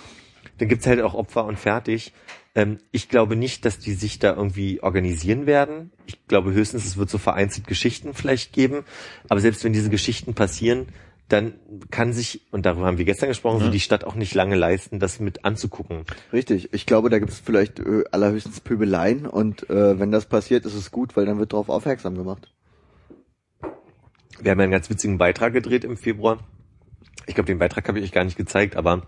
dann 0.58 0.68
gibt's 0.68 0.86
halt 0.86 1.00
auch 1.00 1.14
Opfer 1.14 1.44
und 1.44 1.58
fertig. 1.58 2.12
Ähm, 2.54 2.78
ich 2.92 3.08
glaube 3.08 3.34
nicht, 3.34 3.64
dass 3.64 3.78
die 3.80 3.94
sich 3.94 4.20
da 4.20 4.34
irgendwie 4.34 4.80
organisieren 4.80 5.46
werden. 5.46 5.90
Ich 6.06 6.26
glaube 6.28 6.52
höchstens, 6.52 6.84
es 6.86 6.96
wird 6.96 7.10
so 7.10 7.18
vereinzelt 7.18 7.66
Geschichten 7.66 8.14
vielleicht 8.14 8.52
geben. 8.52 8.84
Aber 9.28 9.40
selbst 9.40 9.64
wenn 9.64 9.72
diese 9.72 9.90
Geschichten 9.90 10.34
passieren, 10.34 10.86
dann 11.28 11.54
kann 11.90 12.12
sich, 12.12 12.40
und 12.52 12.64
darüber 12.64 12.86
haben 12.86 12.96
wir 12.96 13.04
gestern 13.04 13.28
gesprochen, 13.28 13.60
so 13.60 13.70
die 13.70 13.80
Stadt 13.80 14.04
auch 14.04 14.14
nicht 14.14 14.34
lange 14.34 14.56
leisten, 14.56 14.98
das 14.98 15.20
mit 15.20 15.44
anzugucken. 15.44 16.04
Richtig. 16.32 16.72
Ich 16.72 16.86
glaube, 16.86 17.10
da 17.10 17.18
gibt 17.18 17.30
es 17.30 17.38
vielleicht 17.38 17.80
äh, 17.80 18.04
allerhöchstens 18.10 18.60
Pöbeleien 18.60 19.26
und 19.26 19.68
äh, 19.68 19.98
wenn 19.98 20.10
das 20.10 20.26
passiert, 20.26 20.64
ist 20.64 20.74
es 20.74 20.90
gut, 20.90 21.16
weil 21.16 21.26
dann 21.26 21.38
wird 21.38 21.52
darauf 21.52 21.68
aufmerksam 21.68 22.16
gemacht. 22.16 22.50
Wir 24.40 24.52
haben 24.52 24.58
ja 24.58 24.64
einen 24.64 24.72
ganz 24.72 24.88
witzigen 24.88 25.18
Beitrag 25.18 25.52
gedreht 25.52 25.84
im 25.84 25.96
Februar. 25.96 26.38
Ich 27.26 27.34
glaube, 27.34 27.48
den 27.48 27.58
Beitrag 27.58 27.86
habe 27.88 27.98
ich 27.98 28.04
euch 28.04 28.12
gar 28.12 28.24
nicht 28.24 28.38
gezeigt, 28.38 28.76
aber 28.76 29.06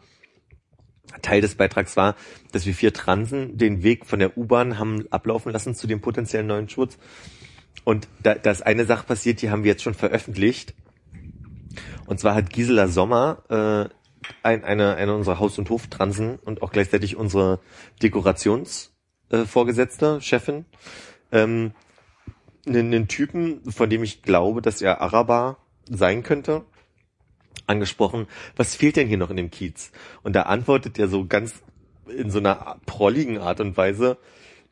Teil 1.23 1.40
des 1.40 1.55
Beitrags 1.55 1.97
war, 1.97 2.16
dass 2.52 2.66
wir 2.66 2.74
vier 2.74 2.92
Transen 2.92 3.57
den 3.57 3.82
Weg 3.82 4.07
von 4.07 4.18
der 4.18 4.36
U-Bahn 4.36 4.78
haben 4.78 5.07
ablaufen 5.10 5.52
lassen 5.52 5.74
zu 5.74 5.86
dem 5.86 6.00
potenziellen 6.00 6.47
neuen 6.47 6.68
Schutz. 6.68 6.99
Und 7.84 8.08
da, 8.23 8.34
da 8.34 8.50
ist 8.50 8.66
eine 8.66 8.84
Sache 8.84 9.07
passiert, 9.07 9.40
die 9.40 9.50
haben 9.50 9.65
wir 9.65 9.70
jetzt 9.70 9.82
schon 9.82 9.94
veröffentlicht. 9.94 10.74
Und 12.07 12.20
zwar 12.20 12.34
hat 12.34 12.50
Gisela 12.50 12.89
Sommer, 12.89 13.42
äh, 13.49 13.89
ein, 14.42 14.65
eine, 14.65 14.97
eine 14.97 15.15
unserer 15.15 15.39
Haus- 15.39 15.58
und 15.58 15.70
Hoftransen 15.70 16.39
und 16.39 16.60
auch 16.62 16.73
gleichzeitig 16.73 17.16
unsere 17.16 17.60
Dekorationsvorgesetzte, 18.02 20.16
äh, 20.18 20.20
Chefin, 20.20 20.66
ähm, 21.32 21.73
einen, 22.66 22.94
einen 22.94 23.08
Typen, 23.08 23.62
von 23.70 23.89
dem 23.89 24.02
ich 24.02 24.23
glaube, 24.23 24.60
dass 24.62 24.82
er 24.82 25.00
Araber 25.00 25.58
sein 25.89 26.23
könnte, 26.23 26.65
angesprochen, 27.66 28.26
was 28.57 28.74
fehlt 28.74 28.97
denn 28.97 29.08
hier 29.08 29.18
noch 29.18 29.31
in 29.31 29.36
dem 29.36 29.50
Kiez? 29.50 29.92
Und 30.23 30.34
da 30.34 30.42
antwortet 30.42 30.99
er 30.99 31.08
so 31.08 31.26
ganz 31.26 31.62
in 32.08 32.31
so 32.31 32.39
einer 32.39 32.81
prolligen 32.86 33.39
Art 33.39 33.60
und 33.60 33.76
Weise, 33.76 34.18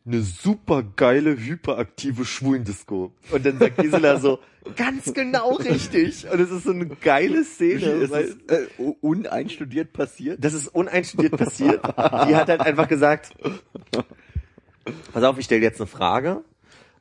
eine 0.08 0.22
super 0.22 0.82
geile, 0.82 1.36
hyperaktive 1.36 2.24
Schwulendisco. 2.24 3.12
Und 3.30 3.46
dann 3.46 3.58
sagt 3.58 3.78
Gisela 3.78 4.18
so, 4.18 4.38
ganz 4.76 5.12
genau 5.12 5.54
richtig. 5.56 6.26
Und 6.30 6.40
es 6.40 6.50
ist 6.50 6.64
so 6.64 6.70
eine 6.70 6.86
geile 6.86 7.44
Szene. 7.44 7.86
Ist 7.86 8.12
es 8.12 8.36
äh, 8.48 8.66
uneinstudiert 9.00 9.92
passiert? 9.92 10.44
das 10.44 10.54
ist 10.54 10.68
uneinstudiert 10.68 11.36
passiert. 11.36 11.84
Die 11.84 12.36
hat 12.36 12.48
halt 12.48 12.60
einfach 12.60 12.88
gesagt, 12.88 13.34
pass 15.12 15.22
auf, 15.22 15.38
ich 15.38 15.44
stelle 15.44 15.62
jetzt 15.62 15.80
eine 15.80 15.86
Frage 15.86 16.42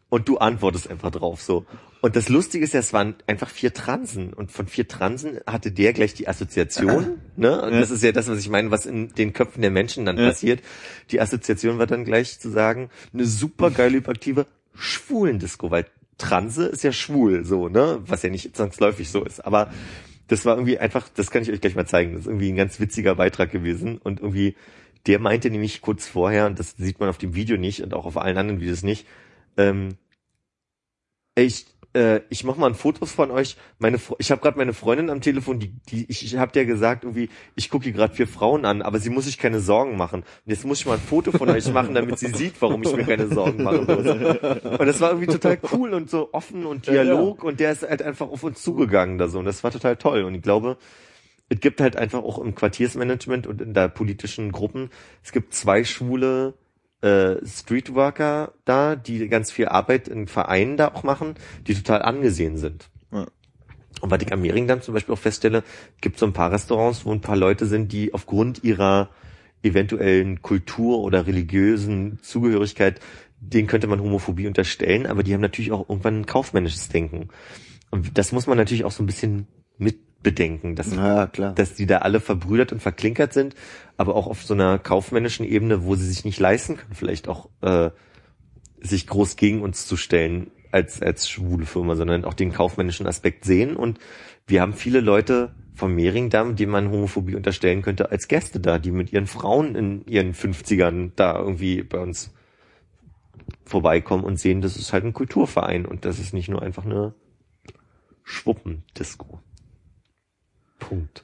und 0.10 0.28
du 0.28 0.38
antwortest 0.38 0.90
einfach 0.90 1.12
drauf 1.12 1.42
so. 1.42 1.66
Und 2.02 2.16
das 2.16 2.30
Lustige 2.30 2.64
ist 2.64 2.74
ja, 2.74 2.80
es 2.80 2.94
waren 2.94 3.16
einfach 3.26 3.50
vier 3.50 3.74
Transen 3.74 4.34
und 4.34 4.52
von 4.52 4.68
vier 4.68 4.88
Transen 4.88 5.40
hatte 5.48 5.72
der 5.72 5.94
gleich 5.94 6.14
die 6.14 6.28
Assoziation, 6.28 7.20
ne? 7.36 7.62
Und 7.62 7.74
das 7.74 7.92
ist 7.92 8.04
ja 8.04 8.12
das, 8.12 8.28
was 8.28 8.40
ich 8.40 8.50
meine, 8.50 8.72
was 8.72 8.86
in 8.86 9.10
den 9.10 9.34
Köpfen 9.34 9.62
der 9.62 9.72
Menschen 9.72 10.06
dann 10.06 10.16
passiert. 10.16 10.62
Die 11.12 11.20
Assoziation 11.20 11.80
war 11.80 11.88
dann 11.88 12.06
gleich 12.06 12.40
zu 12.40 12.50
sagen, 12.50 12.90
eine 13.14 13.26
super 13.26 13.72
geile, 13.72 13.98
hyperaktive 13.98 14.46
Schwulendisco, 14.76 15.72
weil 15.72 15.86
Transe 16.18 16.68
ist 16.68 16.84
ja 16.84 16.92
schwul, 16.92 17.44
so, 17.46 17.68
ne? 17.68 18.00
Was 18.06 18.24
ja 18.24 18.30
nicht 18.30 18.56
zwangsläufig 18.56 19.10
so 19.10 19.24
ist. 19.24 19.44
Aber 19.46 19.72
das 20.28 20.46
war 20.46 20.56
irgendwie 20.56 20.78
einfach, 20.78 21.10
das 21.10 21.32
kann 21.32 21.42
ich 21.42 21.52
euch 21.52 21.62
gleich 21.62 21.76
mal 21.76 21.88
zeigen. 21.88 22.14
Das 22.14 22.22
ist 22.22 22.28
irgendwie 22.28 22.52
ein 22.52 22.56
ganz 22.56 22.80
witziger 22.80 23.16
Beitrag 23.16 23.52
gewesen 23.52 23.98
und 23.98 24.20
irgendwie, 24.20 24.56
der 25.08 25.20
meinte 25.20 25.50
nämlich 25.50 25.82
kurz 25.82 26.08
vorher, 26.08 26.46
und 26.46 26.60
das 26.60 26.76
sieht 26.78 27.00
man 27.00 27.10
auf 27.10 27.18
dem 27.18 27.34
Video 27.34 27.58
nicht 27.58 27.82
und 27.82 27.94
auch 27.94 28.06
auf 28.06 28.18
allen 28.18 28.38
anderen 28.38 28.60
Videos 28.60 28.84
nicht, 28.84 29.08
ähm, 29.58 29.98
ich, 31.36 31.66
äh, 31.94 32.22
ich 32.30 32.44
mach 32.44 32.58
mal 32.58 32.68
ein 32.68 32.76
Fotos 32.76 33.12
von 33.12 33.32
euch. 33.32 33.58
Meine, 33.80 34.00
ich 34.18 34.32
habe 34.32 34.42
gerade 34.42 34.58
meine 34.58 34.74
Freundin 34.74 35.10
am 35.10 35.22
Telefon, 35.22 35.60
die, 35.60 35.74
die 35.90 36.06
ich, 36.10 36.24
ich 36.24 36.38
habe 36.38 36.52
der 36.52 36.66
gesagt, 36.66 37.04
irgendwie, 37.04 37.30
ich 37.56 37.70
gucke 37.70 37.86
hier 37.86 37.94
gerade 37.94 38.14
vier 38.14 38.28
Frauen 38.28 38.66
an, 38.66 38.82
aber 38.82 39.00
sie 39.00 39.10
muss 39.10 39.26
sich 39.26 39.38
keine 39.38 39.60
Sorgen 39.60 39.98
machen. 39.98 40.22
Und 40.22 40.50
jetzt 40.52 40.66
muss 40.66 40.80
ich 40.80 40.86
mal 40.86 40.94
ein 40.94 41.00
Foto 41.00 41.32
von 41.32 41.50
euch 41.50 41.72
machen, 41.72 41.94
damit 41.94 42.20
sie 42.20 42.28
sieht, 42.28 42.62
warum 42.62 42.84
ich 42.84 42.96
mir 42.96 43.06
keine 43.06 43.28
Sorgen 43.28 43.64
machen 43.64 43.86
muss. 43.86 44.80
Und 44.80 44.88
das 44.88 45.00
war 45.02 45.12
irgendwie 45.12 45.32
total 45.32 45.60
cool 45.72 45.94
und 45.94 46.10
so 46.10 46.30
offen 46.34 46.66
und 46.66 46.88
Dialog 46.88 47.44
und 47.44 47.60
der 47.60 47.72
ist 47.72 47.88
halt 47.88 48.02
einfach 48.02 48.28
auf 48.30 48.44
uns 48.44 48.62
zugegangen 48.62 49.18
da 49.18 49.28
so 49.28 49.40
und 49.40 49.46
das 49.46 49.64
war 49.64 49.72
total 49.72 49.98
toll 49.98 50.24
und 50.24 50.36
ich 50.36 50.42
glaube, 50.42 50.78
es 51.50 51.60
gibt 51.60 51.82
halt 51.82 51.96
einfach 51.96 52.24
auch 52.24 52.40
im 52.40 52.56
Quartiersmanagement 52.56 53.48
und 53.48 53.62
in 53.62 53.74
der 53.74 53.88
politischen 53.88 54.52
Gruppen, 54.52 54.90
es 55.24 55.32
gibt 55.32 55.54
zwei 55.54 55.84
schwule 55.84 56.56
äh, 57.02 57.36
Streetworker 57.46 58.54
da, 58.66 58.96
die 58.96 59.28
ganz 59.28 59.52
viel 59.52 59.68
Arbeit 59.68 60.08
in 60.08 60.28
Vereinen 60.28 60.78
da 60.78 60.90
auch 60.90 61.04
machen, 61.04 61.36
die 61.68 61.76
total 61.76 62.02
angesehen 62.02 62.58
sind. 62.58 62.90
Ja. 63.12 63.28
Und 64.02 64.12
was 64.12 64.22
ich 64.22 64.32
am 64.32 64.42
Mehringdamm 64.42 64.82
zum 64.82 64.94
Beispiel 64.94 65.14
auch 65.14 65.20
feststelle, 65.20 65.64
gibt 66.02 66.20
so 66.20 66.26
ein 66.26 66.34
paar 66.34 66.52
Restaurants, 66.52 67.06
wo 67.06 67.12
ein 67.12 67.22
paar 67.22 67.38
Leute 67.38 67.66
sind, 67.66 67.92
die 67.92 68.14
aufgrund 68.14 68.64
ihrer 68.64 69.10
eventuellen 69.64 70.42
Kultur 70.42 71.00
oder 71.00 71.26
religiösen 71.26 72.20
Zugehörigkeit, 72.22 73.00
denen 73.40 73.68
könnte 73.68 73.88
man 73.88 74.02
Homophobie 74.02 74.48
unterstellen, 74.48 75.06
aber 75.06 75.24
die 75.24 75.34
haben 75.34 75.42
natürlich 75.42 75.72
auch 75.72 75.90
irgendwann 75.90 76.22
ein 76.22 76.26
kaufmännisches 76.26 76.90
Denken. 76.90 77.30
Und 77.90 78.18
das 78.18 78.32
muss 78.32 78.48
man 78.48 78.58
natürlich 78.58 78.86
auch 78.86 78.92
so 78.92 79.04
ein 79.04 79.08
bisschen 79.08 79.48
mitbedenken, 80.28 80.76
dass 80.76 80.94
Ja, 80.94 81.28
dass 81.28 81.74
die 81.74 81.86
da 81.86 82.00
alle 82.00 82.20
verbrüdert 82.20 82.72
und 82.72 82.82
verklinkert 82.82 83.34
sind, 83.34 83.56
aber 83.98 84.16
auch 84.16 84.28
auf 84.28 84.44
so 84.44 84.54
einer 84.54 84.80
kaufmännischen 84.80 85.46
Ebene, 85.46 85.84
wo 85.86 85.96
sie 85.96 86.06
sich 86.06 86.26
nicht 86.26 86.40
leisten 86.40 86.78
können, 86.78 86.94
vielleicht 86.94 87.28
auch 87.28 87.50
äh, 87.62 87.92
sich 88.80 89.08
groß 89.08 89.36
gegen 89.36 89.62
uns 89.62 89.86
zu 89.86 89.98
stellen 89.98 90.52
als 90.72 91.02
als 91.02 91.30
schwule 91.30 91.66
Firma, 91.66 91.96
sondern 91.96 92.26
auch 92.26 92.34
den 92.34 92.52
kaufmännischen 92.52 93.08
Aspekt 93.08 93.46
sehen. 93.46 93.76
Und 93.76 94.00
wir 94.46 94.62
haben 94.62 94.74
viele 94.74 95.00
Leute 95.00 95.56
vom 95.74 95.94
Mehringdamm, 95.94 96.56
die 96.56 96.66
man 96.66 96.90
Homophobie 96.90 97.36
unterstellen 97.36 97.82
könnte, 97.82 98.12
als 98.12 98.28
Gäste 98.28 98.60
da, 98.60 98.80
die 98.80 98.92
mit 98.92 99.14
ihren 99.14 99.28
Frauen 99.28 99.76
in 99.76 100.06
ihren 100.08 100.34
50ern 100.34 101.12
da 101.16 101.38
irgendwie 101.38 101.84
bei 101.84 102.00
uns 102.00 102.34
vorbeikommen 103.64 104.24
und 104.24 104.40
sehen, 104.40 104.62
das 104.62 104.76
ist 104.76 104.92
halt 104.92 105.06
ein 105.06 105.14
Kulturverein 105.14 105.86
und 105.86 106.04
das 106.04 106.20
ist 106.20 106.34
nicht 106.34 106.50
nur 106.50 106.62
einfach 106.62 106.86
eine 106.86 107.14
Schwuppendisco. 108.24 109.40
Punkt. 110.80 111.24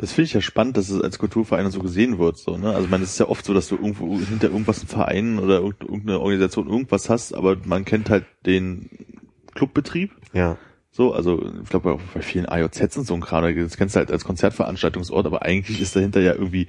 Das 0.00 0.12
finde 0.12 0.26
ich 0.26 0.32
ja 0.34 0.40
spannend, 0.40 0.76
dass 0.76 0.90
es 0.90 1.00
als 1.00 1.18
Kulturverein 1.18 1.70
so 1.70 1.80
gesehen 1.80 2.18
wird. 2.18 2.36
So, 2.38 2.56
ne? 2.56 2.74
Also 2.74 2.88
es 2.96 3.02
ist 3.02 3.18
ja 3.20 3.28
oft 3.28 3.44
so, 3.44 3.54
dass 3.54 3.68
du 3.68 3.76
irgendwo 3.76 4.18
hinter 4.18 4.48
irgendwas 4.48 4.80
einen 4.80 4.88
Verein 4.88 5.38
oder 5.38 5.60
irgend- 5.60 5.82
irgendeine 5.82 6.20
Organisation 6.20 6.68
irgendwas 6.68 7.08
hast, 7.08 7.32
aber 7.32 7.56
man 7.64 7.84
kennt 7.84 8.10
halt 8.10 8.24
den 8.44 8.90
Clubbetrieb. 9.54 10.10
Ja. 10.32 10.56
So, 10.90 11.12
also 11.12 11.40
ich 11.62 11.68
glaube 11.68 11.98
bei 12.12 12.22
vielen 12.22 12.46
AJZs 12.46 12.96
und 12.96 13.06
so 13.06 13.14
ein 13.14 13.20
Kram, 13.20 13.44
das 13.54 13.76
kennst 13.76 13.94
du 13.94 13.98
halt 14.00 14.10
als 14.10 14.24
Konzertveranstaltungsort, 14.24 15.26
aber 15.26 15.42
eigentlich 15.42 15.80
ist 15.80 15.94
dahinter 15.94 16.20
ja 16.20 16.32
irgendwie 16.32 16.66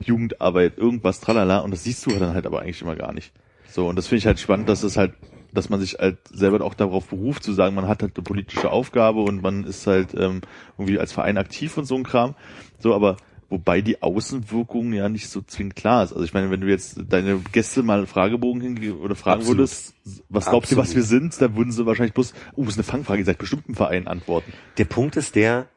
Jugendarbeit, 0.00 0.78
irgendwas, 0.78 1.20
tralala, 1.20 1.58
und 1.60 1.72
das 1.72 1.84
siehst 1.84 2.06
du 2.06 2.10
dann 2.10 2.32
halt 2.34 2.46
aber 2.46 2.60
eigentlich 2.62 2.80
immer 2.80 2.96
gar 2.96 3.12
nicht. 3.12 3.32
So, 3.68 3.88
und 3.88 3.96
das 3.96 4.06
finde 4.06 4.18
ich 4.20 4.26
halt 4.26 4.38
spannend, 4.38 4.68
dass 4.68 4.82
es 4.82 4.96
halt, 4.96 5.12
dass 5.52 5.68
man 5.68 5.80
sich 5.80 5.94
halt 5.94 6.18
selber 6.30 6.64
auch 6.64 6.74
darauf 6.74 7.06
beruft, 7.06 7.42
zu 7.42 7.52
sagen, 7.52 7.74
man 7.74 7.88
hat 7.88 8.02
halt 8.02 8.16
eine 8.16 8.24
politische 8.24 8.70
Aufgabe 8.70 9.20
und 9.20 9.42
man 9.42 9.64
ist 9.64 9.86
halt 9.86 10.14
ähm, 10.14 10.40
irgendwie 10.78 10.98
als 10.98 11.12
Verein 11.12 11.38
aktiv 11.38 11.76
und 11.76 11.84
so 11.84 11.96
ein 11.96 12.04
Kram. 12.04 12.34
So, 12.78 12.94
aber 12.94 13.16
wobei 13.48 13.80
die 13.80 14.02
Außenwirkung 14.02 14.92
ja 14.92 15.08
nicht 15.08 15.28
so 15.28 15.40
zwingend 15.40 15.76
klar 15.76 16.04
ist. 16.04 16.12
Also 16.12 16.24
ich 16.24 16.34
meine, 16.34 16.50
wenn 16.50 16.60
du 16.60 16.68
jetzt 16.68 16.98
deine 17.08 17.38
Gäste 17.52 17.82
mal 17.82 17.98
einen 17.98 18.06
Fragebogen 18.06 18.60
hinge 18.60 18.94
oder 18.94 19.14
fragen 19.14 19.40
Absolut. 19.40 19.58
würdest, 19.58 19.94
was 20.28 20.46
glaubt 20.46 20.70
ihr, 20.70 20.76
was 20.76 20.94
wir 20.94 21.02
sind, 21.02 21.40
dann 21.40 21.56
würden 21.56 21.72
sie 21.72 21.86
wahrscheinlich 21.86 22.14
bloß, 22.14 22.34
uh, 22.56 22.64
das 22.64 22.74
ist 22.74 22.78
eine 22.78 22.84
Fangfrage, 22.84 23.20
ihr 23.20 23.26
seid 23.26 23.38
bestimmt 23.38 23.68
ein 23.68 23.74
Verein 23.74 24.06
antworten. 24.08 24.52
Der 24.78 24.84
Punkt 24.84 25.16
ist 25.16 25.36
der, 25.36 25.68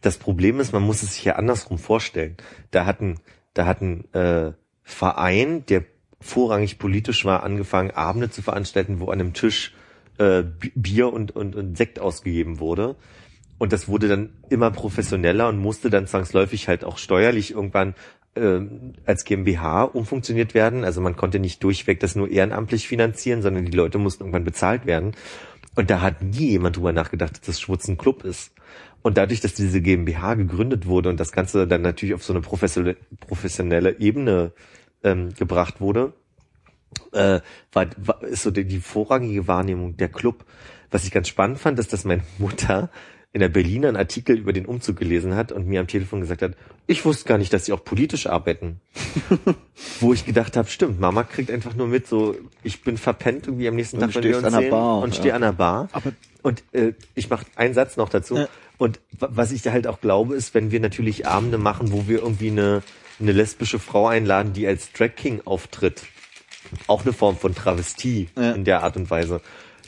das 0.00 0.18
Problem 0.18 0.60
ist, 0.60 0.72
man 0.72 0.82
muss 0.82 1.02
es 1.02 1.14
sich 1.14 1.24
ja 1.24 1.36
andersrum 1.36 1.78
vorstellen. 1.78 2.36
Da 2.70 2.84
hat 2.84 3.00
ein, 3.00 3.18
da 3.54 3.64
hat 3.66 3.80
ein 3.80 4.12
äh, 4.12 4.52
Verein, 4.82 5.64
der 5.66 5.84
vorrangig 6.24 6.78
politisch 6.78 7.24
war, 7.24 7.42
angefangen, 7.42 7.90
Abende 7.90 8.30
zu 8.30 8.42
veranstalten, 8.42 8.98
wo 8.98 9.06
an 9.10 9.20
einem 9.20 9.34
Tisch 9.34 9.74
äh, 10.18 10.42
Bi- 10.42 10.72
Bier 10.74 11.12
und, 11.12 11.36
und, 11.36 11.54
und 11.54 11.76
Sekt 11.76 12.00
ausgegeben 12.00 12.58
wurde. 12.58 12.96
Und 13.58 13.72
das 13.72 13.88
wurde 13.88 14.08
dann 14.08 14.30
immer 14.50 14.70
professioneller 14.70 15.48
und 15.48 15.58
musste 15.58 15.90
dann 15.90 16.06
zwangsläufig 16.06 16.66
halt 16.66 16.84
auch 16.84 16.98
steuerlich 16.98 17.52
irgendwann 17.52 17.94
ähm, 18.36 18.94
als 19.06 19.24
GmbH 19.24 19.84
umfunktioniert 19.84 20.54
werden. 20.54 20.84
Also 20.84 21.00
man 21.00 21.14
konnte 21.14 21.38
nicht 21.38 21.62
durchweg 21.62 22.00
das 22.00 22.16
nur 22.16 22.30
ehrenamtlich 22.30 22.88
finanzieren, 22.88 23.42
sondern 23.42 23.66
die 23.66 23.76
Leute 23.76 23.98
mussten 23.98 24.24
irgendwann 24.24 24.44
bezahlt 24.44 24.86
werden. 24.86 25.12
Und 25.76 25.90
da 25.90 26.00
hat 26.00 26.22
nie 26.22 26.50
jemand 26.50 26.76
drüber 26.76 26.92
nachgedacht, 26.92 27.32
dass 27.32 27.42
das 27.42 27.60
Schwutz 27.60 27.86
ein 27.86 27.98
Club 27.98 28.24
ist. 28.24 28.52
Und 29.02 29.18
dadurch, 29.18 29.40
dass 29.40 29.54
diese 29.54 29.82
GmbH 29.82 30.34
gegründet 30.34 30.86
wurde 30.86 31.10
und 31.10 31.20
das 31.20 31.30
Ganze 31.30 31.66
dann 31.66 31.82
natürlich 31.82 32.14
auf 32.14 32.24
so 32.24 32.32
eine 32.32 32.40
professionelle 32.40 34.00
Ebene 34.00 34.52
ähm, 35.04 35.32
gebracht 35.34 35.80
wurde, 35.80 36.12
äh, 37.12 37.40
war, 37.72 37.86
war 37.96 38.22
ist 38.24 38.42
so 38.42 38.50
die, 38.50 38.64
die 38.64 38.80
vorrangige 38.80 39.46
Wahrnehmung 39.46 39.96
der 39.96 40.08
Club. 40.08 40.44
Was 40.90 41.04
ich 41.04 41.10
ganz 41.12 41.28
spannend 41.28 41.58
fand, 41.58 41.78
ist, 41.78 41.92
dass 41.92 42.04
meine 42.04 42.22
Mutter 42.38 42.88
in 43.32 43.40
der 43.40 43.48
Berliner 43.48 43.88
einen 43.88 43.96
Artikel 43.96 44.38
über 44.38 44.52
den 44.52 44.64
Umzug 44.64 44.96
gelesen 44.96 45.34
hat 45.34 45.50
und 45.50 45.66
mir 45.66 45.80
am 45.80 45.88
Telefon 45.88 46.20
gesagt 46.20 46.40
hat, 46.40 46.52
ich 46.86 47.04
wusste 47.04 47.26
gar 47.28 47.36
nicht, 47.36 47.52
dass 47.52 47.64
sie 47.64 47.72
auch 47.72 47.82
politisch 47.84 48.26
arbeiten. 48.28 48.80
Wo 50.00 50.12
ich 50.12 50.24
gedacht 50.24 50.56
habe, 50.56 50.68
stimmt, 50.68 51.00
Mama 51.00 51.24
kriegt 51.24 51.50
einfach 51.50 51.74
nur 51.74 51.88
mit, 51.88 52.06
so 52.06 52.36
ich 52.62 52.82
bin 52.82 52.96
verpennt 52.96 53.48
irgendwie 53.48 53.66
am 53.66 53.74
nächsten 53.74 53.96
Und 53.96 54.12
Tag, 54.12 54.22
wenn 54.22 54.30
wir 54.30 54.36
uns 54.36 54.46
an 54.46 54.52
sehen 54.52 54.70
Bar, 54.70 54.98
und 55.00 55.14
ja. 55.14 55.20
stehe 55.20 55.34
an 55.34 55.42
der 55.42 55.52
Bar. 55.52 55.88
Aber- 55.92 56.12
und 56.42 56.62
äh, 56.72 56.92
ich 57.14 57.28
mache 57.30 57.46
einen 57.56 57.74
Satz 57.74 57.96
noch 57.96 58.08
dazu. 58.08 58.36
Ja. 58.36 58.48
Und 58.78 59.00
wa- 59.18 59.30
was 59.32 59.50
ich 59.50 59.66
halt 59.66 59.86
auch 59.88 60.00
glaube, 60.00 60.36
ist, 60.36 60.54
wenn 60.54 60.70
wir 60.70 60.78
natürlich 60.78 61.26
Abende 61.26 61.58
machen, 61.58 61.90
wo 61.90 62.06
wir 62.06 62.18
irgendwie 62.20 62.50
eine, 62.50 62.82
eine 63.24 63.32
lesbische 63.32 63.78
Frau 63.78 64.06
einladen, 64.06 64.52
die 64.52 64.66
als 64.66 64.92
Drag 64.92 65.16
King 65.16 65.40
auftritt, 65.44 66.04
auch 66.86 67.02
eine 67.02 67.12
Form 67.12 67.36
von 67.36 67.54
Travestie 67.54 68.28
Ja. 68.36 68.52
in 68.52 68.64
der 68.64 68.82
Art 68.82 68.96
und 68.96 69.10
Weise, 69.10 69.40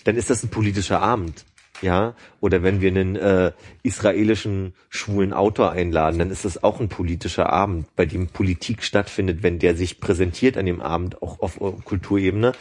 dann 0.04 0.16
ist 0.16 0.30
das 0.30 0.42
ein 0.42 0.48
politischer 0.50 1.00
Abend. 1.00 1.44
Ja, 1.82 2.14
oder 2.40 2.62
wenn 2.62 2.80
wir 2.80 2.88
einen 2.88 3.16
äh, 3.16 3.52
israelischen 3.82 4.72
schwulen 4.88 5.34
Autor 5.34 5.72
einladen, 5.72 6.18
dann 6.18 6.30
ist 6.30 6.46
das 6.46 6.64
auch 6.64 6.80
ein 6.80 6.88
politischer 6.88 7.52
Abend, 7.52 7.94
bei 7.96 8.06
dem 8.06 8.28
Politik 8.28 8.82
stattfindet, 8.82 9.42
wenn 9.42 9.58
der 9.58 9.76
sich 9.76 10.00
präsentiert 10.00 10.56
an 10.56 10.64
dem 10.64 10.80
Abend, 10.80 11.20
auch 11.20 11.40
auf 11.40 11.60
äh, 11.60 11.72
Kulturebene. 11.84 12.52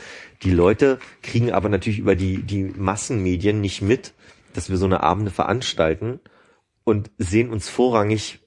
Die 0.44 0.52
Leute 0.52 1.00
kriegen 1.24 1.54
aber 1.54 1.70
natürlich 1.70 2.00
über 2.00 2.18
die, 2.18 2.44
die 2.44 2.64
Massenmedien 2.64 3.62
nicht 3.62 3.82
mit, 3.82 4.14
dass 4.54 4.70
wir 4.70 4.76
so 4.76 4.86
eine 4.86 5.02
Abende 5.02 5.32
veranstalten 5.32 6.20
und 6.84 7.10
sehen 7.18 7.52
uns 7.52 7.70
vorrangig 7.70 8.40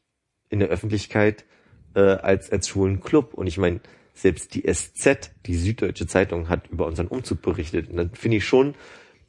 in 0.50 0.58
der 0.58 0.68
Öffentlichkeit 0.68 1.47
äh, 1.94 2.00
als, 2.00 2.50
als 2.50 2.68
schwulen 2.68 3.00
Club. 3.00 3.34
Und 3.34 3.47
ich 3.47 3.58
meine, 3.58 3.81
selbst 4.15 4.55
die 4.55 4.62
SZ, 4.73 5.31
die 5.47 5.55
Süddeutsche 5.55 6.07
Zeitung, 6.07 6.49
hat 6.49 6.68
über 6.68 6.86
unseren 6.86 7.08
Umzug 7.08 7.42
berichtet. 7.42 7.89
Und 7.91 7.97
dann 7.97 8.10
finde 8.15 8.39
ich 8.39 8.44
schon, 8.44 8.75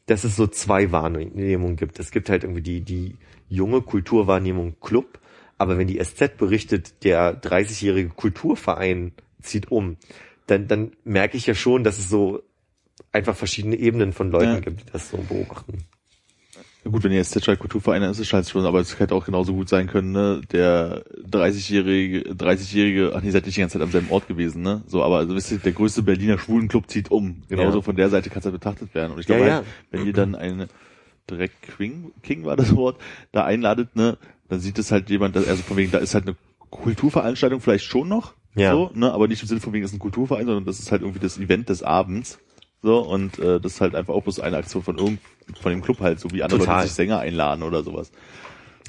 dass 0.05 0.23
es 0.23 0.35
so 0.35 0.47
zwei 0.47 0.91
Wahrnehmungen 0.91 1.75
gibt. 1.75 1.99
Es 1.99 2.11
gibt 2.11 2.29
halt 2.29 2.43
irgendwie 2.43 2.61
die, 2.61 2.81
die 2.81 3.15
junge 3.47 3.81
Kulturwahrnehmung 3.81 4.79
Club, 4.79 5.19
aber 5.57 5.77
wenn 5.77 5.87
die 5.87 6.03
SZ 6.03 6.37
berichtet, 6.37 7.03
der 7.03 7.39
30-jährige 7.41 8.09
Kulturverein 8.09 9.11
zieht 9.41 9.71
um, 9.71 9.97
dann, 10.47 10.67
dann 10.67 10.91
merke 11.03 11.37
ich 11.37 11.45
ja 11.45 11.53
schon, 11.53 11.83
dass 11.83 11.99
es 11.99 12.09
so 12.09 12.41
einfach 13.11 13.35
verschiedene 13.35 13.75
Ebenen 13.75 14.13
von 14.13 14.31
Leuten 14.31 14.53
Ja. 14.53 14.59
gibt, 14.59 14.81
die 14.81 14.91
das 14.91 15.09
so 15.09 15.17
beobachten. 15.17 15.85
Ja 16.85 16.91
gut, 16.91 17.03
wenn 17.03 17.11
ihr 17.11 17.17
jetzt 17.17 17.35
der 17.45 17.57
Kulturverein 17.57 18.01
ist, 18.03 18.19
ist 18.19 18.31
es 18.33 18.49
schon, 18.49 18.65
aber 18.65 18.79
es 18.79 18.99
hätte 18.99 19.13
auch 19.13 19.25
genauso 19.25 19.53
gut 19.53 19.67
sein 19.67 19.87
können, 19.87 20.13
ne? 20.13 20.41
Der 20.53 21.03
30-jährige, 21.29 22.31
30-jährige, 22.31 23.11
ach 23.13 23.21
nee, 23.21 23.31
seid 23.31 23.45
nicht 23.45 23.57
die 23.57 23.61
ganze 23.61 23.73
Zeit 23.73 23.81
am 23.81 23.91
selben 23.91 24.09
Ort 24.11 24.27
gewesen, 24.29 24.61
ne? 24.61 24.81
So, 24.87 25.03
aber 25.03 25.17
also 25.17 25.35
wisst 25.35 25.51
ihr, 25.51 25.57
der 25.57 25.73
größte 25.73 26.03
Berliner 26.03 26.37
Schwulenclub 26.37 26.89
zieht 26.89 27.11
um. 27.11 27.43
Genauso 27.49 27.79
Ja. 27.79 27.81
von 27.83 27.95
der 27.97 28.09
Seite 28.09 28.29
kann 28.29 28.39
es 28.39 28.45
ja 28.45 28.51
betrachtet 28.51 28.95
werden. 28.95 29.11
Und 29.11 29.19
ich 29.19 29.25
glaube, 29.25 29.45
ja. 29.45 29.55
halt, 29.55 29.65
wenn 29.91 30.05
ihr 30.05 30.13
dann 30.13 30.35
eine 30.35 30.69
Drag 31.27 31.49
King, 31.77 32.11
King 32.23 32.45
war 32.45 32.55
das 32.55 32.73
Wort, 32.75 32.97
da 33.33 33.43
einladet, 33.43 33.95
ne, 33.97 34.17
dann 34.47 34.61
sieht 34.61 34.79
es 34.79 34.91
halt 34.91 35.09
jemand, 35.09 35.35
also 35.35 35.55
von 35.57 35.75
wegen, 35.75 35.91
da 35.91 35.97
ist 35.97 36.13
halt 36.13 36.27
eine 36.27 36.37
Kulturveranstaltung 36.69 37.59
vielleicht 37.59 37.85
schon 37.85 38.07
noch, 38.07 38.33
Ja. 38.55 38.71
so, 38.71 38.89
ne, 38.93 39.11
aber 39.11 39.27
nicht 39.27 39.41
im 39.41 39.47
Sinne 39.47 39.59
von 39.59 39.73
wegen, 39.73 39.83
es 39.83 39.91
ist 39.91 39.97
ein 39.97 39.99
Kulturverein, 39.99 40.45
sondern 40.45 40.65
das 40.65 40.79
ist 40.79 40.91
halt 40.91 41.01
irgendwie 41.01 41.19
das 41.19 41.37
Event 41.37 41.67
des 41.69 41.83
Abends. 41.83 42.39
So, 42.81 42.99
und 42.99 43.37
äh, 43.39 43.59
das 43.59 43.73
ist 43.73 43.81
halt 43.81 43.95
einfach 43.95 44.13
auch 44.13 44.23
bloß 44.23 44.39
eine 44.39 44.57
Aktion 44.57 44.83
von 44.83 44.97
irgend 44.97 45.19
von 45.61 45.71
dem 45.71 45.81
Club 45.81 45.99
halt, 45.99 46.19
so 46.19 46.31
wie 46.31 46.43
andere 46.43 46.59
Total. 46.59 46.75
Leute 46.77 46.87
sich 46.87 46.95
Sänger 46.95 47.19
einladen 47.19 47.63
oder 47.63 47.83
sowas. 47.83 48.11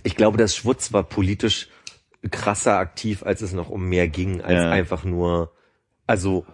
Ich 0.02 0.14
glaube, 0.16 0.38
das 0.38 0.54
Schwutz 0.54 0.92
war 0.92 1.02
politisch 1.02 1.68
krasser 2.30 2.76
aktiv, 2.76 3.22
als 3.22 3.40
es 3.42 3.52
noch 3.52 3.70
um 3.70 3.88
mehr 3.88 4.08
ging, 4.08 4.40
als 4.42 4.54
Ja. 4.60 4.70
einfach 4.70 5.04
nur, 5.04 5.52
also 6.06 6.44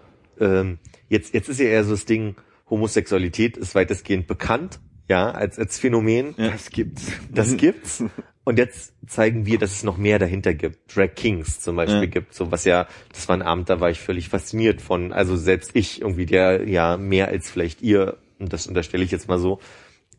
ähm, 0.40 0.78
jetzt, 1.08 1.34
jetzt 1.34 1.48
ist 1.48 1.58
ja 1.60 1.66
eher 1.66 1.84
so 1.84 1.90
das 1.90 2.04
Ding, 2.04 2.36
Homosexualität 2.70 3.56
ist 3.56 3.74
weitestgehend 3.74 4.26
bekannt, 4.26 4.80
ja, 5.08 5.30
als, 5.30 5.58
als 5.58 5.78
Phänomen. 5.78 6.34
Ja. 6.36 6.50
Das 6.50 6.70
gibt's. 6.70 7.06
Das 7.30 7.56
gibt's. 7.56 8.02
Und 8.48 8.60
jetzt 8.60 8.94
zeigen 9.08 9.44
wir, 9.44 9.58
dass 9.58 9.72
es 9.72 9.82
noch 9.82 9.96
mehr 9.96 10.20
dahinter 10.20 10.54
gibt. 10.54 10.94
Drag 10.96 11.16
Kings 11.16 11.58
zum 11.60 11.74
Beispiel 11.74 12.02
Ja. 12.02 12.06
gibt, 12.06 12.32
so 12.32 12.52
was 12.52 12.64
ja, 12.64 12.86
das 13.12 13.28
war 13.28 13.36
ein 13.36 13.42
Abend, 13.42 13.68
da 13.68 13.80
war 13.80 13.90
ich 13.90 13.98
völlig 13.98 14.28
fasziniert 14.28 14.80
von, 14.80 15.12
also 15.12 15.36
selbst 15.36 15.72
ich 15.74 16.00
irgendwie, 16.00 16.26
der 16.26 16.68
ja 16.68 16.96
mehr 16.96 17.26
als 17.26 17.50
vielleicht 17.50 17.82
ihr, 17.82 18.18
und 18.38 18.52
das 18.52 18.68
unterstelle 18.68 19.02
ich 19.02 19.10
jetzt 19.10 19.26
mal 19.26 19.40
so, 19.40 19.58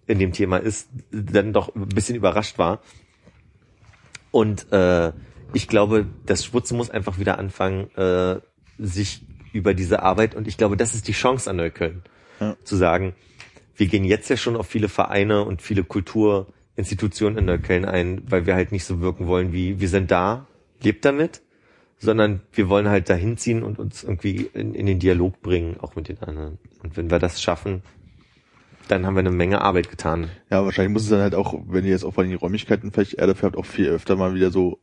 in 0.07 0.19
dem 0.19 0.33
Thema 0.33 0.57
ist, 0.57 0.89
dann 1.09 1.53
doch 1.53 1.73
ein 1.73 1.87
bisschen 1.87 2.17
überrascht 2.17 2.57
war. 2.57 2.81
Und 4.31 4.73
äh, 4.73 5.13
ich 5.53 5.69
glaube, 5.69 6.07
das 6.25 6.43
Schwutz 6.43 6.73
muss 6.73 6.89
einfach 6.89 7.19
wieder 7.19 7.39
anfangen, 7.39 7.89
äh, 7.95 8.41
sich 8.77 9.21
über 9.53 9.73
diese 9.73 10.03
Arbeit, 10.03 10.35
und 10.35 10.49
ich 10.49 10.57
glaube, 10.57 10.75
das 10.75 10.93
ist 10.93 11.07
die 11.07 11.13
Chance 11.13 11.49
an 11.49 11.55
Neukölln, 11.55 12.03
Ja. 12.41 12.57
zu 12.65 12.75
sagen, 12.75 13.15
wir 13.77 13.87
gehen 13.87 14.03
jetzt 14.03 14.29
ja 14.29 14.35
schon 14.35 14.57
auf 14.57 14.67
viele 14.67 14.89
Vereine 14.89 15.45
und 15.45 15.61
viele 15.61 15.85
Kulturinstitutionen 16.77 17.39
in 17.39 17.45
Neukölln 17.45 17.85
ein, 17.85 18.21
weil 18.29 18.45
wir 18.45 18.53
halt 18.53 18.71
nicht 18.71 18.85
so 18.85 19.01
wirken 19.01 19.25
wollen 19.25 19.51
wie, 19.51 19.79
wir 19.79 19.89
sind 19.89 20.11
da, 20.11 20.45
lebt 20.81 21.05
damit, 21.05 21.41
sondern 21.97 22.41
wir 22.53 22.69
wollen 22.69 22.87
halt 22.87 23.09
dahin 23.09 23.37
ziehen 23.37 23.63
und 23.63 23.79
uns 23.79 24.03
irgendwie 24.03 24.49
in, 24.53 24.75
in 24.75 24.85
den 24.85 24.99
Dialog 24.99 25.41
bringen, 25.41 25.77
auch 25.81 25.95
mit 25.95 26.07
den 26.07 26.19
anderen. 26.21 26.59
Und 26.83 26.95
wenn 26.95 27.09
wir 27.09 27.17
das 27.17 27.41
schaffen, 27.41 27.81
dann 28.87 29.07
haben 29.07 29.15
wir 29.15 29.21
eine 29.21 29.31
Menge 29.31 29.61
Arbeit 29.61 29.89
getan. 29.89 30.29
Ja, 30.51 30.63
wahrscheinlich 30.63 30.93
muss 30.93 31.03
es 31.03 31.09
dann 31.09 31.21
halt 31.21 31.33
auch, 31.33 31.59
wenn 31.67 31.83
ihr 31.83 31.91
jetzt 31.91 32.05
auch 32.05 32.13
bei 32.13 32.23
den 32.23 32.35
Räumlichkeiten 32.35 32.91
vielleicht 32.91 33.15
eher 33.15 33.27
dafür 33.27 33.47
habt, 33.47 33.57
auch 33.57 33.65
viel 33.65 33.87
öfter 33.87 34.15
mal 34.15 34.35
wieder 34.35 34.51
so 34.51 34.79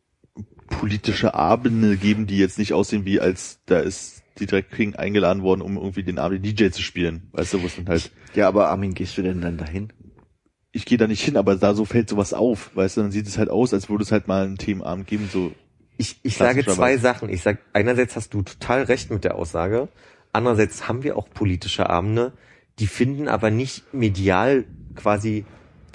politische 0.67 1.35
Abende 1.35 1.97
geben, 1.97 2.27
die 2.27 2.39
jetzt 2.39 2.59
nicht 2.59 2.73
aussehen 2.73 3.05
wie 3.05 3.21
als 3.21 3.61
da 3.67 3.79
ist 3.79 4.25
die 4.41 4.47
King 4.47 4.97
eingeladen 4.97 5.45
worden, 5.45 5.63
um 5.63 5.77
irgendwie 5.77 6.03
den 6.03 6.19
Abend 6.19 6.45
DJ 6.45 6.71
zu 6.71 6.83
spielen. 6.83 7.29
Weißt 7.31 7.55
du, 7.55 7.63
wo 7.63 7.67
es 7.67 7.77
dann 7.77 7.87
halt, 7.87 8.11
Ja, 8.35 8.49
aber 8.49 8.69
Armin, 8.69 8.95
gehst 8.95 9.17
du 9.17 9.23
denn 9.23 9.41
dann 9.41 9.59
dahin? 9.59 9.93
Ich 10.75 10.85
gehe 10.87 10.99
da 10.99 11.07
nicht 11.07 11.25
hin, 11.25 11.37
aber 11.37 11.55
da 11.57 11.73
so 11.75 11.85
fällt 11.85 12.09
sowas 12.09 12.35
auf, 12.35 12.75
weißt 12.75 12.97
du, 12.97 13.03
dann 13.03 13.11
sieht 13.13 13.29
es 13.29 13.39
halt 13.39 13.49
aus, 13.49 13.73
als 13.73 13.89
würde 13.89 14.03
es 14.03 14.11
halt 14.13 14.27
mal 14.27 14.45
einen 14.45 14.59
Themenabend 14.59 15.07
geben, 15.07 15.31
so, 15.33 15.53
Ich, 15.97 16.19
ich 16.25 16.37
sage 16.37 16.67
zwei 16.67 16.97
Sachen. 16.99 17.29
Ich 17.29 17.43
sage, 17.43 17.61
einerseits 17.73 18.17
hast 18.17 18.35
du 18.35 18.43
total 18.43 18.83
recht 18.83 19.11
mit 19.11 19.23
der 19.23 19.37
Aussage. 19.37 19.89
Andererseits 20.33 20.89
haben 20.89 21.05
wir 21.05 21.17
auch 21.17 21.31
politische 21.31 21.89
Abende, 21.89 22.33
die 22.81 22.89
finden 22.89 23.29
aber 23.29 23.51
nicht 23.53 23.95
medial 23.95 24.65
quasi 24.97 25.45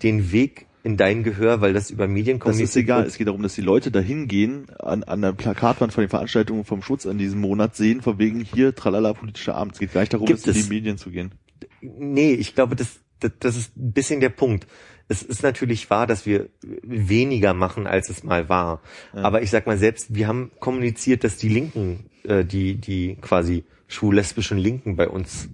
den 0.01 0.31
Weg 0.31 0.65
in 0.83 0.95
dein 0.95 1.23
Gehör, 1.23 1.59
weil 1.59 1.73
das 1.73 1.91
über 1.91 2.07
Medien 2.07 2.39
das 2.39 2.43
kommuniziert 2.43 2.69
ist 2.69 2.75
egal. 2.77 3.05
Es 3.05 3.17
geht 3.17 3.27
darum, 3.27 3.43
dass 3.43 3.55
die 3.55 3.61
Leute 3.61 3.91
da 3.91 3.99
hingehen, 3.99 4.67
an, 4.79 5.03
an 5.03 5.21
der 5.21 5.33
Plakatwand 5.33 5.91
von 5.91 6.05
den 6.05 6.09
Veranstaltungen 6.09 6.63
vom 6.63 6.81
Schutz 6.81 7.05
an 7.05 7.17
diesem 7.17 7.41
Monat 7.41 7.75
sehen, 7.75 8.01
von 8.01 8.17
wegen 8.17 8.39
hier, 8.39 8.73
tralala, 8.73 9.11
politischer 9.11 9.55
Abend. 9.55 9.73
Es 9.73 9.79
geht 9.79 9.91
gar 9.91 10.01
nicht 10.01 10.13
darum, 10.13 10.25
Gibt 10.25 10.47
dass 10.47 10.55
in 10.55 10.61
es. 10.61 10.69
die 10.69 10.73
Medien 10.73 10.97
zu 10.97 11.11
gehen. 11.11 11.33
Nee, 11.81 12.31
ich 12.31 12.55
glaube, 12.55 12.77
das, 12.77 13.01
das, 13.19 13.31
das 13.39 13.57
ist 13.57 13.77
ein 13.77 13.91
bisschen 13.91 14.19
der 14.19 14.29
Punkt. 14.29 14.67
Es 15.07 15.23
ist 15.23 15.41
natürlich 15.41 15.89
wahr, 15.89 16.05
dass 16.05 16.25
wir 16.25 16.49
weniger 16.61 17.53
machen, 17.53 17.87
als 17.87 18.09
es 18.09 18.23
mal 18.23 18.47
war. 18.47 18.81
Aber 19.11 19.41
ich 19.41 19.49
sag 19.49 19.65
mal 19.65 19.77
selbst, 19.77 20.13
wir 20.13 20.27
haben 20.27 20.51
kommuniziert, 20.59 21.23
dass 21.23 21.37
die 21.37 21.49
Linken, 21.49 22.09
äh, 22.23 22.45
die, 22.45 22.75
die 22.75 23.15
quasi 23.15 23.63
schwul-lesbischen 23.87 24.59
Linken 24.59 24.95
bei 24.95 25.09
uns 25.09 25.49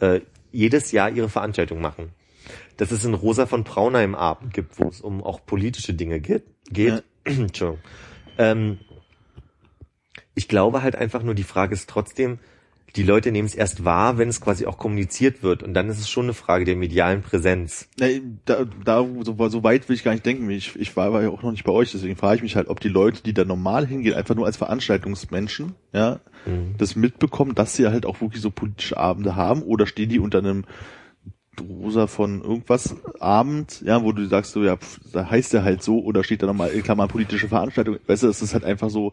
äh, 0.00 0.20
jedes 0.52 0.90
Jahr 0.92 1.10
ihre 1.10 1.28
Veranstaltung 1.28 1.80
machen. 1.80 2.10
Dass 2.78 2.90
es 2.90 3.04
in 3.04 3.12
Rosa 3.12 3.46
von 3.46 3.64
Braunheim 3.64 4.14
Abend 4.14 4.54
gibt, 4.54 4.78
wo 4.78 4.88
es 4.88 5.02
um 5.02 5.22
auch 5.22 5.44
politische 5.44 5.92
Dinge 5.92 6.20
geht. 6.20 6.44
geht. 6.70 7.04
Entschuldigung. 7.24 7.80
Ähm, 8.38 8.78
ich 10.34 10.48
glaube 10.48 10.82
halt 10.82 10.96
einfach 10.96 11.22
nur, 11.22 11.34
die 11.34 11.42
Frage 11.42 11.74
ist 11.74 11.90
trotzdem, 11.90 12.38
die 12.98 13.04
Leute 13.04 13.30
nehmen 13.30 13.46
es 13.46 13.54
erst 13.54 13.84
wahr, 13.84 14.18
wenn 14.18 14.28
es 14.28 14.40
quasi 14.40 14.66
auch 14.66 14.76
kommuniziert 14.76 15.44
wird. 15.44 15.62
Und 15.62 15.72
dann 15.72 15.88
ist 15.88 16.00
es 16.00 16.10
schon 16.10 16.24
eine 16.24 16.34
Frage 16.34 16.64
der 16.64 16.74
medialen 16.74 17.22
Präsenz. 17.22 17.88
Nee, 18.00 18.22
da, 18.44 18.66
da 18.84 19.06
so, 19.22 19.48
so 19.48 19.62
weit 19.62 19.88
will 19.88 19.94
ich 19.94 20.02
gar 20.02 20.10
nicht 20.10 20.26
denken. 20.26 20.50
Ich, 20.50 20.74
ich 20.74 20.96
war, 20.96 21.12
war 21.12 21.22
ja 21.22 21.28
auch 21.28 21.44
noch 21.44 21.52
nicht 21.52 21.62
bei 21.62 21.70
euch, 21.70 21.92
deswegen 21.92 22.16
frage 22.16 22.36
ich 22.36 22.42
mich 22.42 22.56
halt, 22.56 22.66
ob 22.66 22.80
die 22.80 22.88
Leute, 22.88 23.22
die 23.22 23.32
da 23.32 23.44
normal 23.44 23.86
hingehen, 23.86 24.14
einfach 24.14 24.34
nur 24.34 24.46
als 24.46 24.56
Veranstaltungsmenschen, 24.56 25.76
ja, 25.92 26.18
das 26.78 26.96
mitbekommen, 26.96 27.54
dass 27.54 27.76
sie 27.76 27.86
halt 27.86 28.04
auch 28.04 28.20
wirklich 28.20 28.42
so 28.42 28.50
politische 28.50 28.96
Abende 28.96 29.36
haben, 29.36 29.62
oder 29.62 29.86
stehen 29.86 30.08
die 30.08 30.18
unter 30.18 30.38
einem 30.38 30.64
Rosa 31.60 32.06
von 32.06 32.42
irgendwas 32.42 32.96
Abend, 33.20 33.82
ja, 33.82 34.02
wo 34.02 34.10
du 34.10 34.26
sagst 34.26 34.52
so, 34.52 34.64
ja, 34.64 34.76
pf, 34.76 34.98
da 35.12 35.30
heißt 35.30 35.54
er 35.54 35.62
halt 35.62 35.82
so, 35.82 36.00
oder 36.00 36.24
steht 36.24 36.42
da 36.42 36.46
nochmal 36.46 36.70
in 36.70 36.82
Klammern 36.82 37.08
politische 37.08 37.48
Veranstaltung, 37.48 37.98
weißt 38.06 38.24
du, 38.24 38.26
dass 38.26 38.40
das 38.40 38.54
halt 38.54 38.64
einfach 38.64 38.90
so 38.90 39.12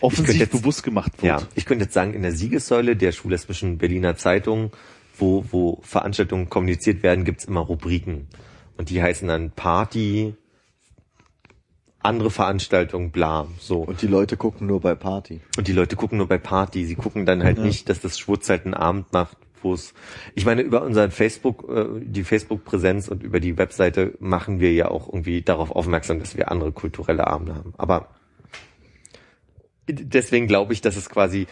offensiv 0.00 0.36
jetzt- 0.40 0.52
bewusst 0.52 0.82
gemacht 0.82 1.12
wird. 1.22 1.40
Ja, 1.40 1.46
ich 1.54 1.64
könnte 1.66 1.84
jetzt 1.84 1.94
sagen, 1.94 2.14
in 2.14 2.22
der 2.22 2.32
Siegessäule 2.32 2.96
der 2.96 3.12
schwul-lesbischen 3.12 3.78
Berliner 3.78 4.16
Zeitung, 4.16 4.70
wo, 5.16 5.44
wo 5.50 5.80
Veranstaltungen 5.82 6.48
kommuniziert 6.48 7.02
werden, 7.02 7.24
gibt's 7.24 7.44
immer 7.44 7.60
Rubriken. 7.60 8.28
Und 8.76 8.90
die 8.90 9.02
heißen 9.02 9.28
dann 9.28 9.50
Party, 9.50 10.34
andere 12.00 12.30
Veranstaltungen, 12.30 13.10
bla, 13.12 13.46
so. 13.60 13.80
Und 13.82 14.02
die 14.02 14.06
Leute 14.08 14.36
gucken 14.36 14.66
nur 14.66 14.80
bei 14.80 14.94
Party. 14.94 15.40
Und 15.56 15.68
die 15.68 15.72
Leute 15.72 15.94
gucken 15.94 16.18
nur 16.18 16.26
bei 16.26 16.38
Party. 16.38 16.84
Sie 16.84 16.96
gucken 16.96 17.26
dann 17.26 17.44
halt 17.44 17.58
nicht, 17.58 17.88
dass 17.88 18.00
das 18.00 18.18
Schwutz 18.18 18.48
halt 18.48 18.64
einen 18.64 18.74
Abend 18.74 19.12
macht, 19.12 19.36
wo 19.62 19.74
es. 19.74 19.94
Ich 20.34 20.44
meine, 20.44 20.62
über 20.62 20.82
unseren 20.82 21.12
Facebook, 21.12 21.68
äh, 21.68 21.84
die 22.00 22.24
Facebook-Präsenz 22.24 23.06
und 23.06 23.22
über 23.22 23.38
die 23.38 23.56
Webseite 23.56 24.14
machen 24.18 24.58
wir 24.58 24.72
ja 24.72 24.90
auch 24.90 25.06
irgendwie 25.06 25.42
darauf 25.42 25.70
aufmerksam, 25.70 26.18
dass 26.18 26.36
wir 26.36 26.50
andere 26.50 26.72
kulturelle 26.72 27.28
Abende 27.28 27.54
haben. 27.54 27.72
Aber 27.78 28.08
deswegen 29.88 30.46
glaube 30.46 30.72
ich, 30.72 30.80
dass 30.80 30.96
es 30.96 31.08
quasi 31.10 31.46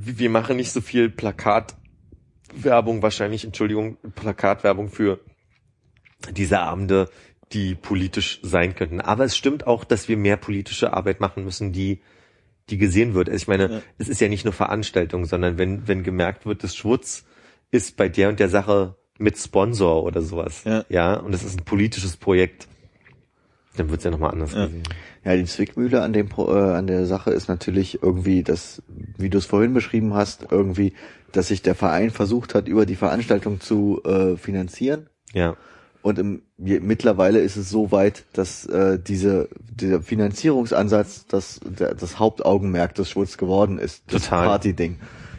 wir 0.00 0.30
machen 0.30 0.56
nicht 0.56 0.70
so 0.70 0.80
viel 0.80 1.10
Plakatwerbung, 1.10 3.02
wahrscheinlich, 3.02 3.44
Entschuldigung, 3.44 3.96
Plakatwerbung 4.14 4.90
für 4.90 5.20
diese 6.30 6.60
Abende, 6.60 7.10
die 7.52 7.74
politisch 7.74 8.38
sein 8.42 8.76
könnten. 8.76 9.00
Aber 9.00 9.24
es 9.24 9.36
stimmt 9.36 9.66
auch, 9.66 9.84
dass 9.84 10.08
wir 10.08 10.16
mehr 10.16 10.36
politische 10.36 10.92
Arbeit 10.92 11.20
machen 11.20 11.44
müssen, 11.44 11.72
die 11.72 12.00
die 12.70 12.76
gesehen 12.78 13.14
wird. 13.14 13.28
Also 13.28 13.42
ich 13.42 13.48
meine, 13.48 13.70
Ja. 13.72 13.82
es 13.96 14.08
ist 14.08 14.20
ja 14.20 14.28
nicht 14.28 14.44
nur 14.44 14.52
Veranstaltung, 14.52 15.24
sondern 15.24 15.56
wenn 15.58 15.88
wenn 15.88 16.02
gemerkt 16.02 16.44
wird, 16.44 16.62
das 16.62 16.76
Schwutz 16.76 17.24
ist 17.70 17.96
bei 17.96 18.08
der 18.08 18.28
und 18.28 18.38
der 18.40 18.50
Sache 18.50 18.94
mit 19.18 19.38
Sponsor 19.38 20.04
oder 20.04 20.20
sowas. 20.22 20.64
Ja. 20.64 20.84
ja 20.88 21.14
und 21.14 21.34
es 21.34 21.42
ist 21.42 21.58
ein 21.58 21.64
politisches 21.64 22.16
Projekt, 22.18 22.68
dann 23.78 23.90
wird's 23.90 24.04
ja 24.04 24.10
nochmal 24.10 24.32
anders 24.32 24.52
Ja. 24.54 24.66
gesehen. 24.66 24.82
Ja, 25.24 25.36
die 25.36 25.44
Zwickmühle 25.44 26.02
an 26.02 26.12
dem 26.12 26.28
Pro- 26.28 26.54
äh, 26.54 26.74
an 26.74 26.86
der 26.86 27.06
Sache 27.06 27.30
ist 27.30 27.48
natürlich 27.48 28.02
irgendwie, 28.02 28.42
dass, 28.42 28.82
wie 29.16 29.30
du 29.30 29.38
es 29.38 29.46
vorhin 29.46 29.74
beschrieben 29.74 30.14
hast, 30.14 30.46
irgendwie, 30.50 30.92
dass 31.32 31.48
sich 31.48 31.62
der 31.62 31.74
Verein 31.74 32.10
versucht 32.10 32.54
hat, 32.54 32.68
über 32.68 32.86
die 32.86 32.96
Veranstaltung 32.96 33.60
zu 33.60 34.00
äh, 34.04 34.36
finanzieren. 34.36 35.08
Ja. 35.32 35.56
Und 36.00 36.18
im, 36.18 36.42
je, 36.56 36.80
mittlerweile 36.80 37.40
ist 37.40 37.56
es 37.56 37.68
so 37.68 37.90
weit, 37.90 38.24
dass 38.32 38.64
äh, 38.66 38.98
diese, 38.98 39.48
dieser 39.70 40.00
Finanzierungsansatz 40.00 41.26
das, 41.26 41.60
der, 41.64 41.94
das 41.94 42.18
Hauptaugenmerk 42.18 42.94
des 42.94 43.10
Schwulz 43.10 43.36
geworden 43.36 43.78
ist. 43.78 44.04
Das 44.06 44.22
Total. 44.24 44.46
Party-Ding. 44.46 44.96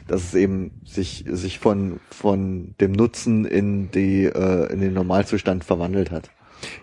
Dass 0.08 0.24
es 0.24 0.34
eben 0.36 0.72
sich, 0.86 1.26
sich 1.30 1.60
von, 1.60 2.00
von 2.12 2.76
dem 2.82 2.92
Nutzen 2.92 3.46
in 3.46 3.90
die, 3.92 4.26
äh, 4.26 4.72
in 4.72 4.82
den 4.82 4.94
Normalzustand 4.94 5.64
verwandelt 5.64 6.12
hat. 6.12 6.30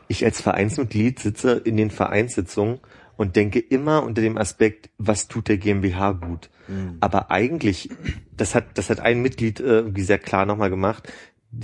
Ich 0.09 0.25
als 0.25 0.41
Vereinsmitglied 0.41 1.19
sitze 1.19 1.53
in 1.53 1.77
den 1.77 1.91
Vereinssitzungen 1.91 2.81
und 3.17 3.37
denke 3.37 3.59
immer 3.59 4.03
unter 4.03 4.23
dem 4.23 4.37
Aspekt, 4.39 4.91
was 4.99 5.29
tut 5.29 5.49
der 5.49 5.59
GmbH 5.59 6.13
gut. 6.13 6.51
Aber 7.01 7.31
eigentlich, 7.31 7.91
das 8.37 8.55
hat, 8.55 8.77
das 8.79 8.91
hat 8.91 9.01
ein 9.01 9.23
Mitglied 9.23 9.61
äh, 9.61 9.81
irgendwie 9.81 10.03
sehr 10.03 10.19
klar 10.19 10.47
nochmal 10.47 10.71
gemacht, 10.71 11.11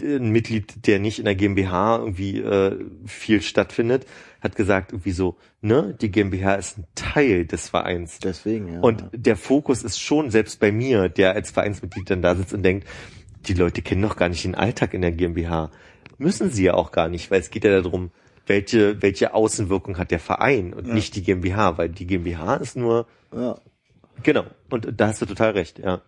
ein 0.01 0.31
Mitglied, 0.31 0.87
der 0.87 0.99
nicht 0.99 1.19
in 1.19 1.25
der 1.25 1.35
GmbH 1.35 1.99
irgendwie 1.99 2.39
äh, 2.39 2.79
viel 3.05 3.43
stattfindet, 3.43 4.07
hat 4.41 4.57
gesagt 4.57 4.93
irgendwie 4.93 5.13
so, 5.13 5.37
ne, 5.61 5.95
die 6.01 6.11
GmbH 6.11 6.55
ist 6.55 6.79
ein 6.79 6.87
Teil 6.95 7.47
des 7.47 7.69
Vereins. 7.69 8.19
Deswegen, 8.21 8.75
ja. 8.75 8.81
Und 8.81 9.05
der 9.13 9.37
Fokus 9.37 9.83
ist 9.83 10.01
schon 10.01 10.31
selbst 10.31 10.61
bei 10.61 10.73
mir, 10.73 11.09
der 11.09 11.35
als 11.35 11.51
Vereinsmitglied 11.51 12.09
dann 12.09 12.23
da 12.23 12.35
sitzt 12.35 12.55
und 12.55 12.63
denkt, 12.63 12.87
die 13.47 13.55
Leute 13.55 13.83
kennen 13.83 14.03
doch 14.03 14.17
gar 14.17 14.29
nicht 14.29 14.45
den 14.45 14.55
Alltag 14.55 14.95
in 14.95 15.03
der 15.03 15.13
GmbH. 15.13 15.71
Müssen 16.23 16.51
sie 16.51 16.65
ja 16.65 16.75
auch 16.75 16.93
gar 16.93 17.09
nicht, 17.09 17.31
weil 17.31 17.41
es 17.41 17.51
geht 17.51 17.65
ja 17.65 17.81
darum, 17.81 18.11
welche, 18.47 19.03
welche 19.03 19.35
Außenwirkung 19.35 19.99
hat 19.99 20.11
der 20.11 20.21
Verein 20.21 20.73
und 20.73 20.87
nicht 20.87 21.17
die 21.17 21.23
GmbH, 21.23 21.79
weil 21.79 21.89
die 21.89 22.07
GmbH 22.07 22.57
ist 22.57 22.77
nur, 22.77 23.07
ja. 23.35 23.59
genau, 24.23 24.45
und 24.71 24.89
da 24.97 25.09
hast 25.09 25.21
du 25.21 25.27
total 25.27 25.51
recht, 25.53 25.79
ja. 25.79 26.01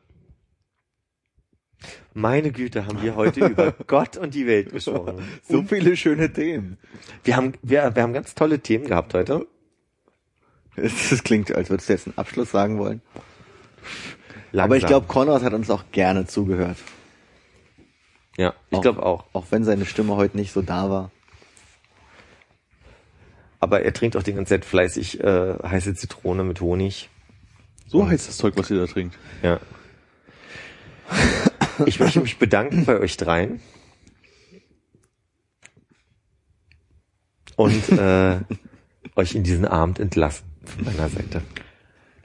Meine 2.12 2.52
Güte, 2.52 2.86
haben 2.86 3.02
wir 3.02 3.16
heute 3.16 3.44
über 3.50 3.72
Gott 3.86 4.16
und 4.16 4.34
die 4.34 4.46
Welt 4.46 4.70
gesprochen. 4.70 5.22
So 5.48 5.62
viele 5.64 5.96
schöne 5.96 6.32
Themen. 6.32 6.78
Wir 7.24 7.36
haben, 7.36 7.54
wir, 7.62 7.94
wir 7.94 8.02
haben 8.02 8.12
ganz 8.12 8.34
tolle 8.34 8.60
Themen 8.60 8.86
gehabt 8.86 9.14
heute. 9.14 9.46
Das 10.76 11.22
klingt, 11.24 11.54
als 11.54 11.70
würdest 11.70 11.88
du 11.88 11.92
jetzt 11.92 12.06
einen 12.06 12.18
Abschluss 12.18 12.50
sagen 12.50 12.78
wollen. 12.78 13.00
Langsam. 14.52 14.64
Aber 14.64 14.76
ich 14.76 14.86
glaube, 14.86 15.06
Konrad 15.08 15.42
hat 15.42 15.52
uns 15.52 15.70
auch 15.70 15.84
gerne 15.92 16.26
zugehört. 16.26 16.78
Ja, 18.36 18.54
ich 18.70 18.80
glaube 18.80 19.04
auch. 19.04 19.24
Auch 19.32 19.46
wenn 19.50 19.64
seine 19.64 19.86
Stimme 19.86 20.16
heute 20.16 20.36
nicht 20.36 20.52
so 20.52 20.62
da 20.62 20.90
war. 20.90 21.10
Aber 23.60 23.82
er 23.82 23.92
trinkt 23.94 24.16
auch 24.16 24.22
die 24.22 24.34
ganze 24.34 24.50
Zeit 24.50 24.64
fleißig 24.64 25.20
äh, 25.20 25.54
heiße 25.62 25.94
Zitrone 25.94 26.44
mit 26.44 26.60
Honig. 26.60 27.08
So 27.86 28.06
heißt 28.06 28.28
das 28.28 28.36
Zeug, 28.36 28.54
was 28.56 28.70
ihr 28.70 28.78
da 28.78 28.86
trinkt. 28.86 29.18
Ja. 29.42 29.60
Ich 31.86 31.98
möchte 31.98 32.20
mich 32.20 32.38
bedanken 32.38 32.84
bei 32.84 32.98
euch 32.98 33.16
dreien. 33.16 33.60
Und 37.56 37.88
äh, 37.90 38.40
euch 39.16 39.34
in 39.34 39.44
diesen 39.44 39.64
Abend 39.64 40.00
entlassen 40.00 40.46
von 40.64 40.84
meiner 40.84 41.08
Seite. 41.08 41.42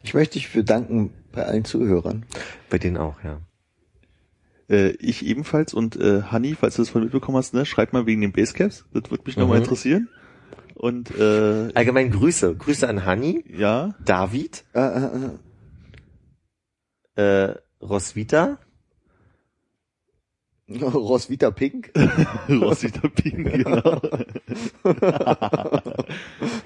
Ich 0.03 0.13
möchte 0.13 0.33
dich 0.33 0.51
bedanken 0.51 1.13
bei 1.31 1.45
allen 1.45 1.65
Zuhörern. 1.65 2.25
Bei 2.69 2.77
denen 2.77 2.97
auch, 2.97 3.23
ja. 3.23 3.39
Äh, 4.69 4.89
ich 4.99 5.25
ebenfalls 5.25 5.73
und 5.73 5.95
äh, 5.95 6.21
Hanni, 6.23 6.55
falls 6.55 6.75
du 6.75 6.81
das 6.83 6.89
von 6.89 7.03
mitbekommen 7.03 7.37
hast, 7.37 7.53
ne, 7.53 7.65
schreib 7.65 7.91
mal 7.93 8.05
wegen 8.05 8.21
den 8.21 8.31
Basecaps. 8.31 8.85
Das 8.93 9.09
würde 9.09 9.23
mich 9.25 9.35
noch 9.35 9.43
nochmal 9.43 9.57
Mhm. 9.59 9.63
interessieren. 9.63 10.09
Und 10.75 11.11
äh, 11.17 11.69
Allgemein 11.73 12.11
Grüße. 12.11 12.55
Grüße 12.55 12.87
an 12.87 13.03
Hanni, 13.05 13.43
ja, 13.49 13.95
David, 14.05 14.63
Äh, 14.73 14.79
äh, 14.79 15.09
äh. 17.17 17.49
äh, 17.49 17.55
Roswitha, 17.81 18.59
Roswitha 20.81 21.51
Pink. 21.51 21.91
Rosita 22.49 23.07
Pink, 23.07 23.51
genau. 23.51 24.01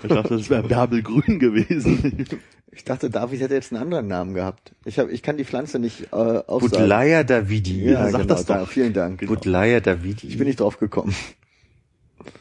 ich 0.03 0.09
dachte, 0.09 0.38
das 0.38 0.49
wäre 0.49 0.64
Bärbelgrün 0.64 1.40
gewesen. 1.40 2.25
Ich 2.75 2.83
dachte, 2.83 3.11
David 3.11 3.40
hätte 3.40 3.53
jetzt 3.53 3.72
einen 3.72 3.83
anderen 3.83 4.07
Namen 4.07 4.33
gehabt. 4.33 4.73
Ich 4.83 4.98
hab, 4.98 5.07
ich 5.11 5.22
kann 5.22 5.38
die 5.38 5.45
Pflanze 5.45 5.77
nicht 5.77 6.06
äh, 6.11 6.15
aufsagen. 6.15 6.72
Budleia 6.72 7.23
Davidi. 7.23 7.83
Ja, 7.83 8.09
sag 8.09 8.22
genau, 8.23 8.33
das 8.33 8.48
doch. 8.48 8.56
da, 8.56 8.65
vielen 8.65 8.93
Dank. 8.93 9.23
Budleia 9.27 9.80
Davidi. 9.80 10.25
Ich 10.25 10.40
bin 10.40 10.48
nicht 10.48 10.59
drauf 10.59 10.80
gekommen. 10.80 11.14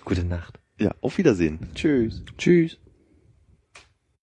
Gute 0.07 0.25
Nacht. 0.25 0.59
ja, 0.79 0.95
auf 1.03 1.19
Wiedersehen. 1.19 1.59
Tschüss. 1.75 2.23
Tschüss. 2.39 2.79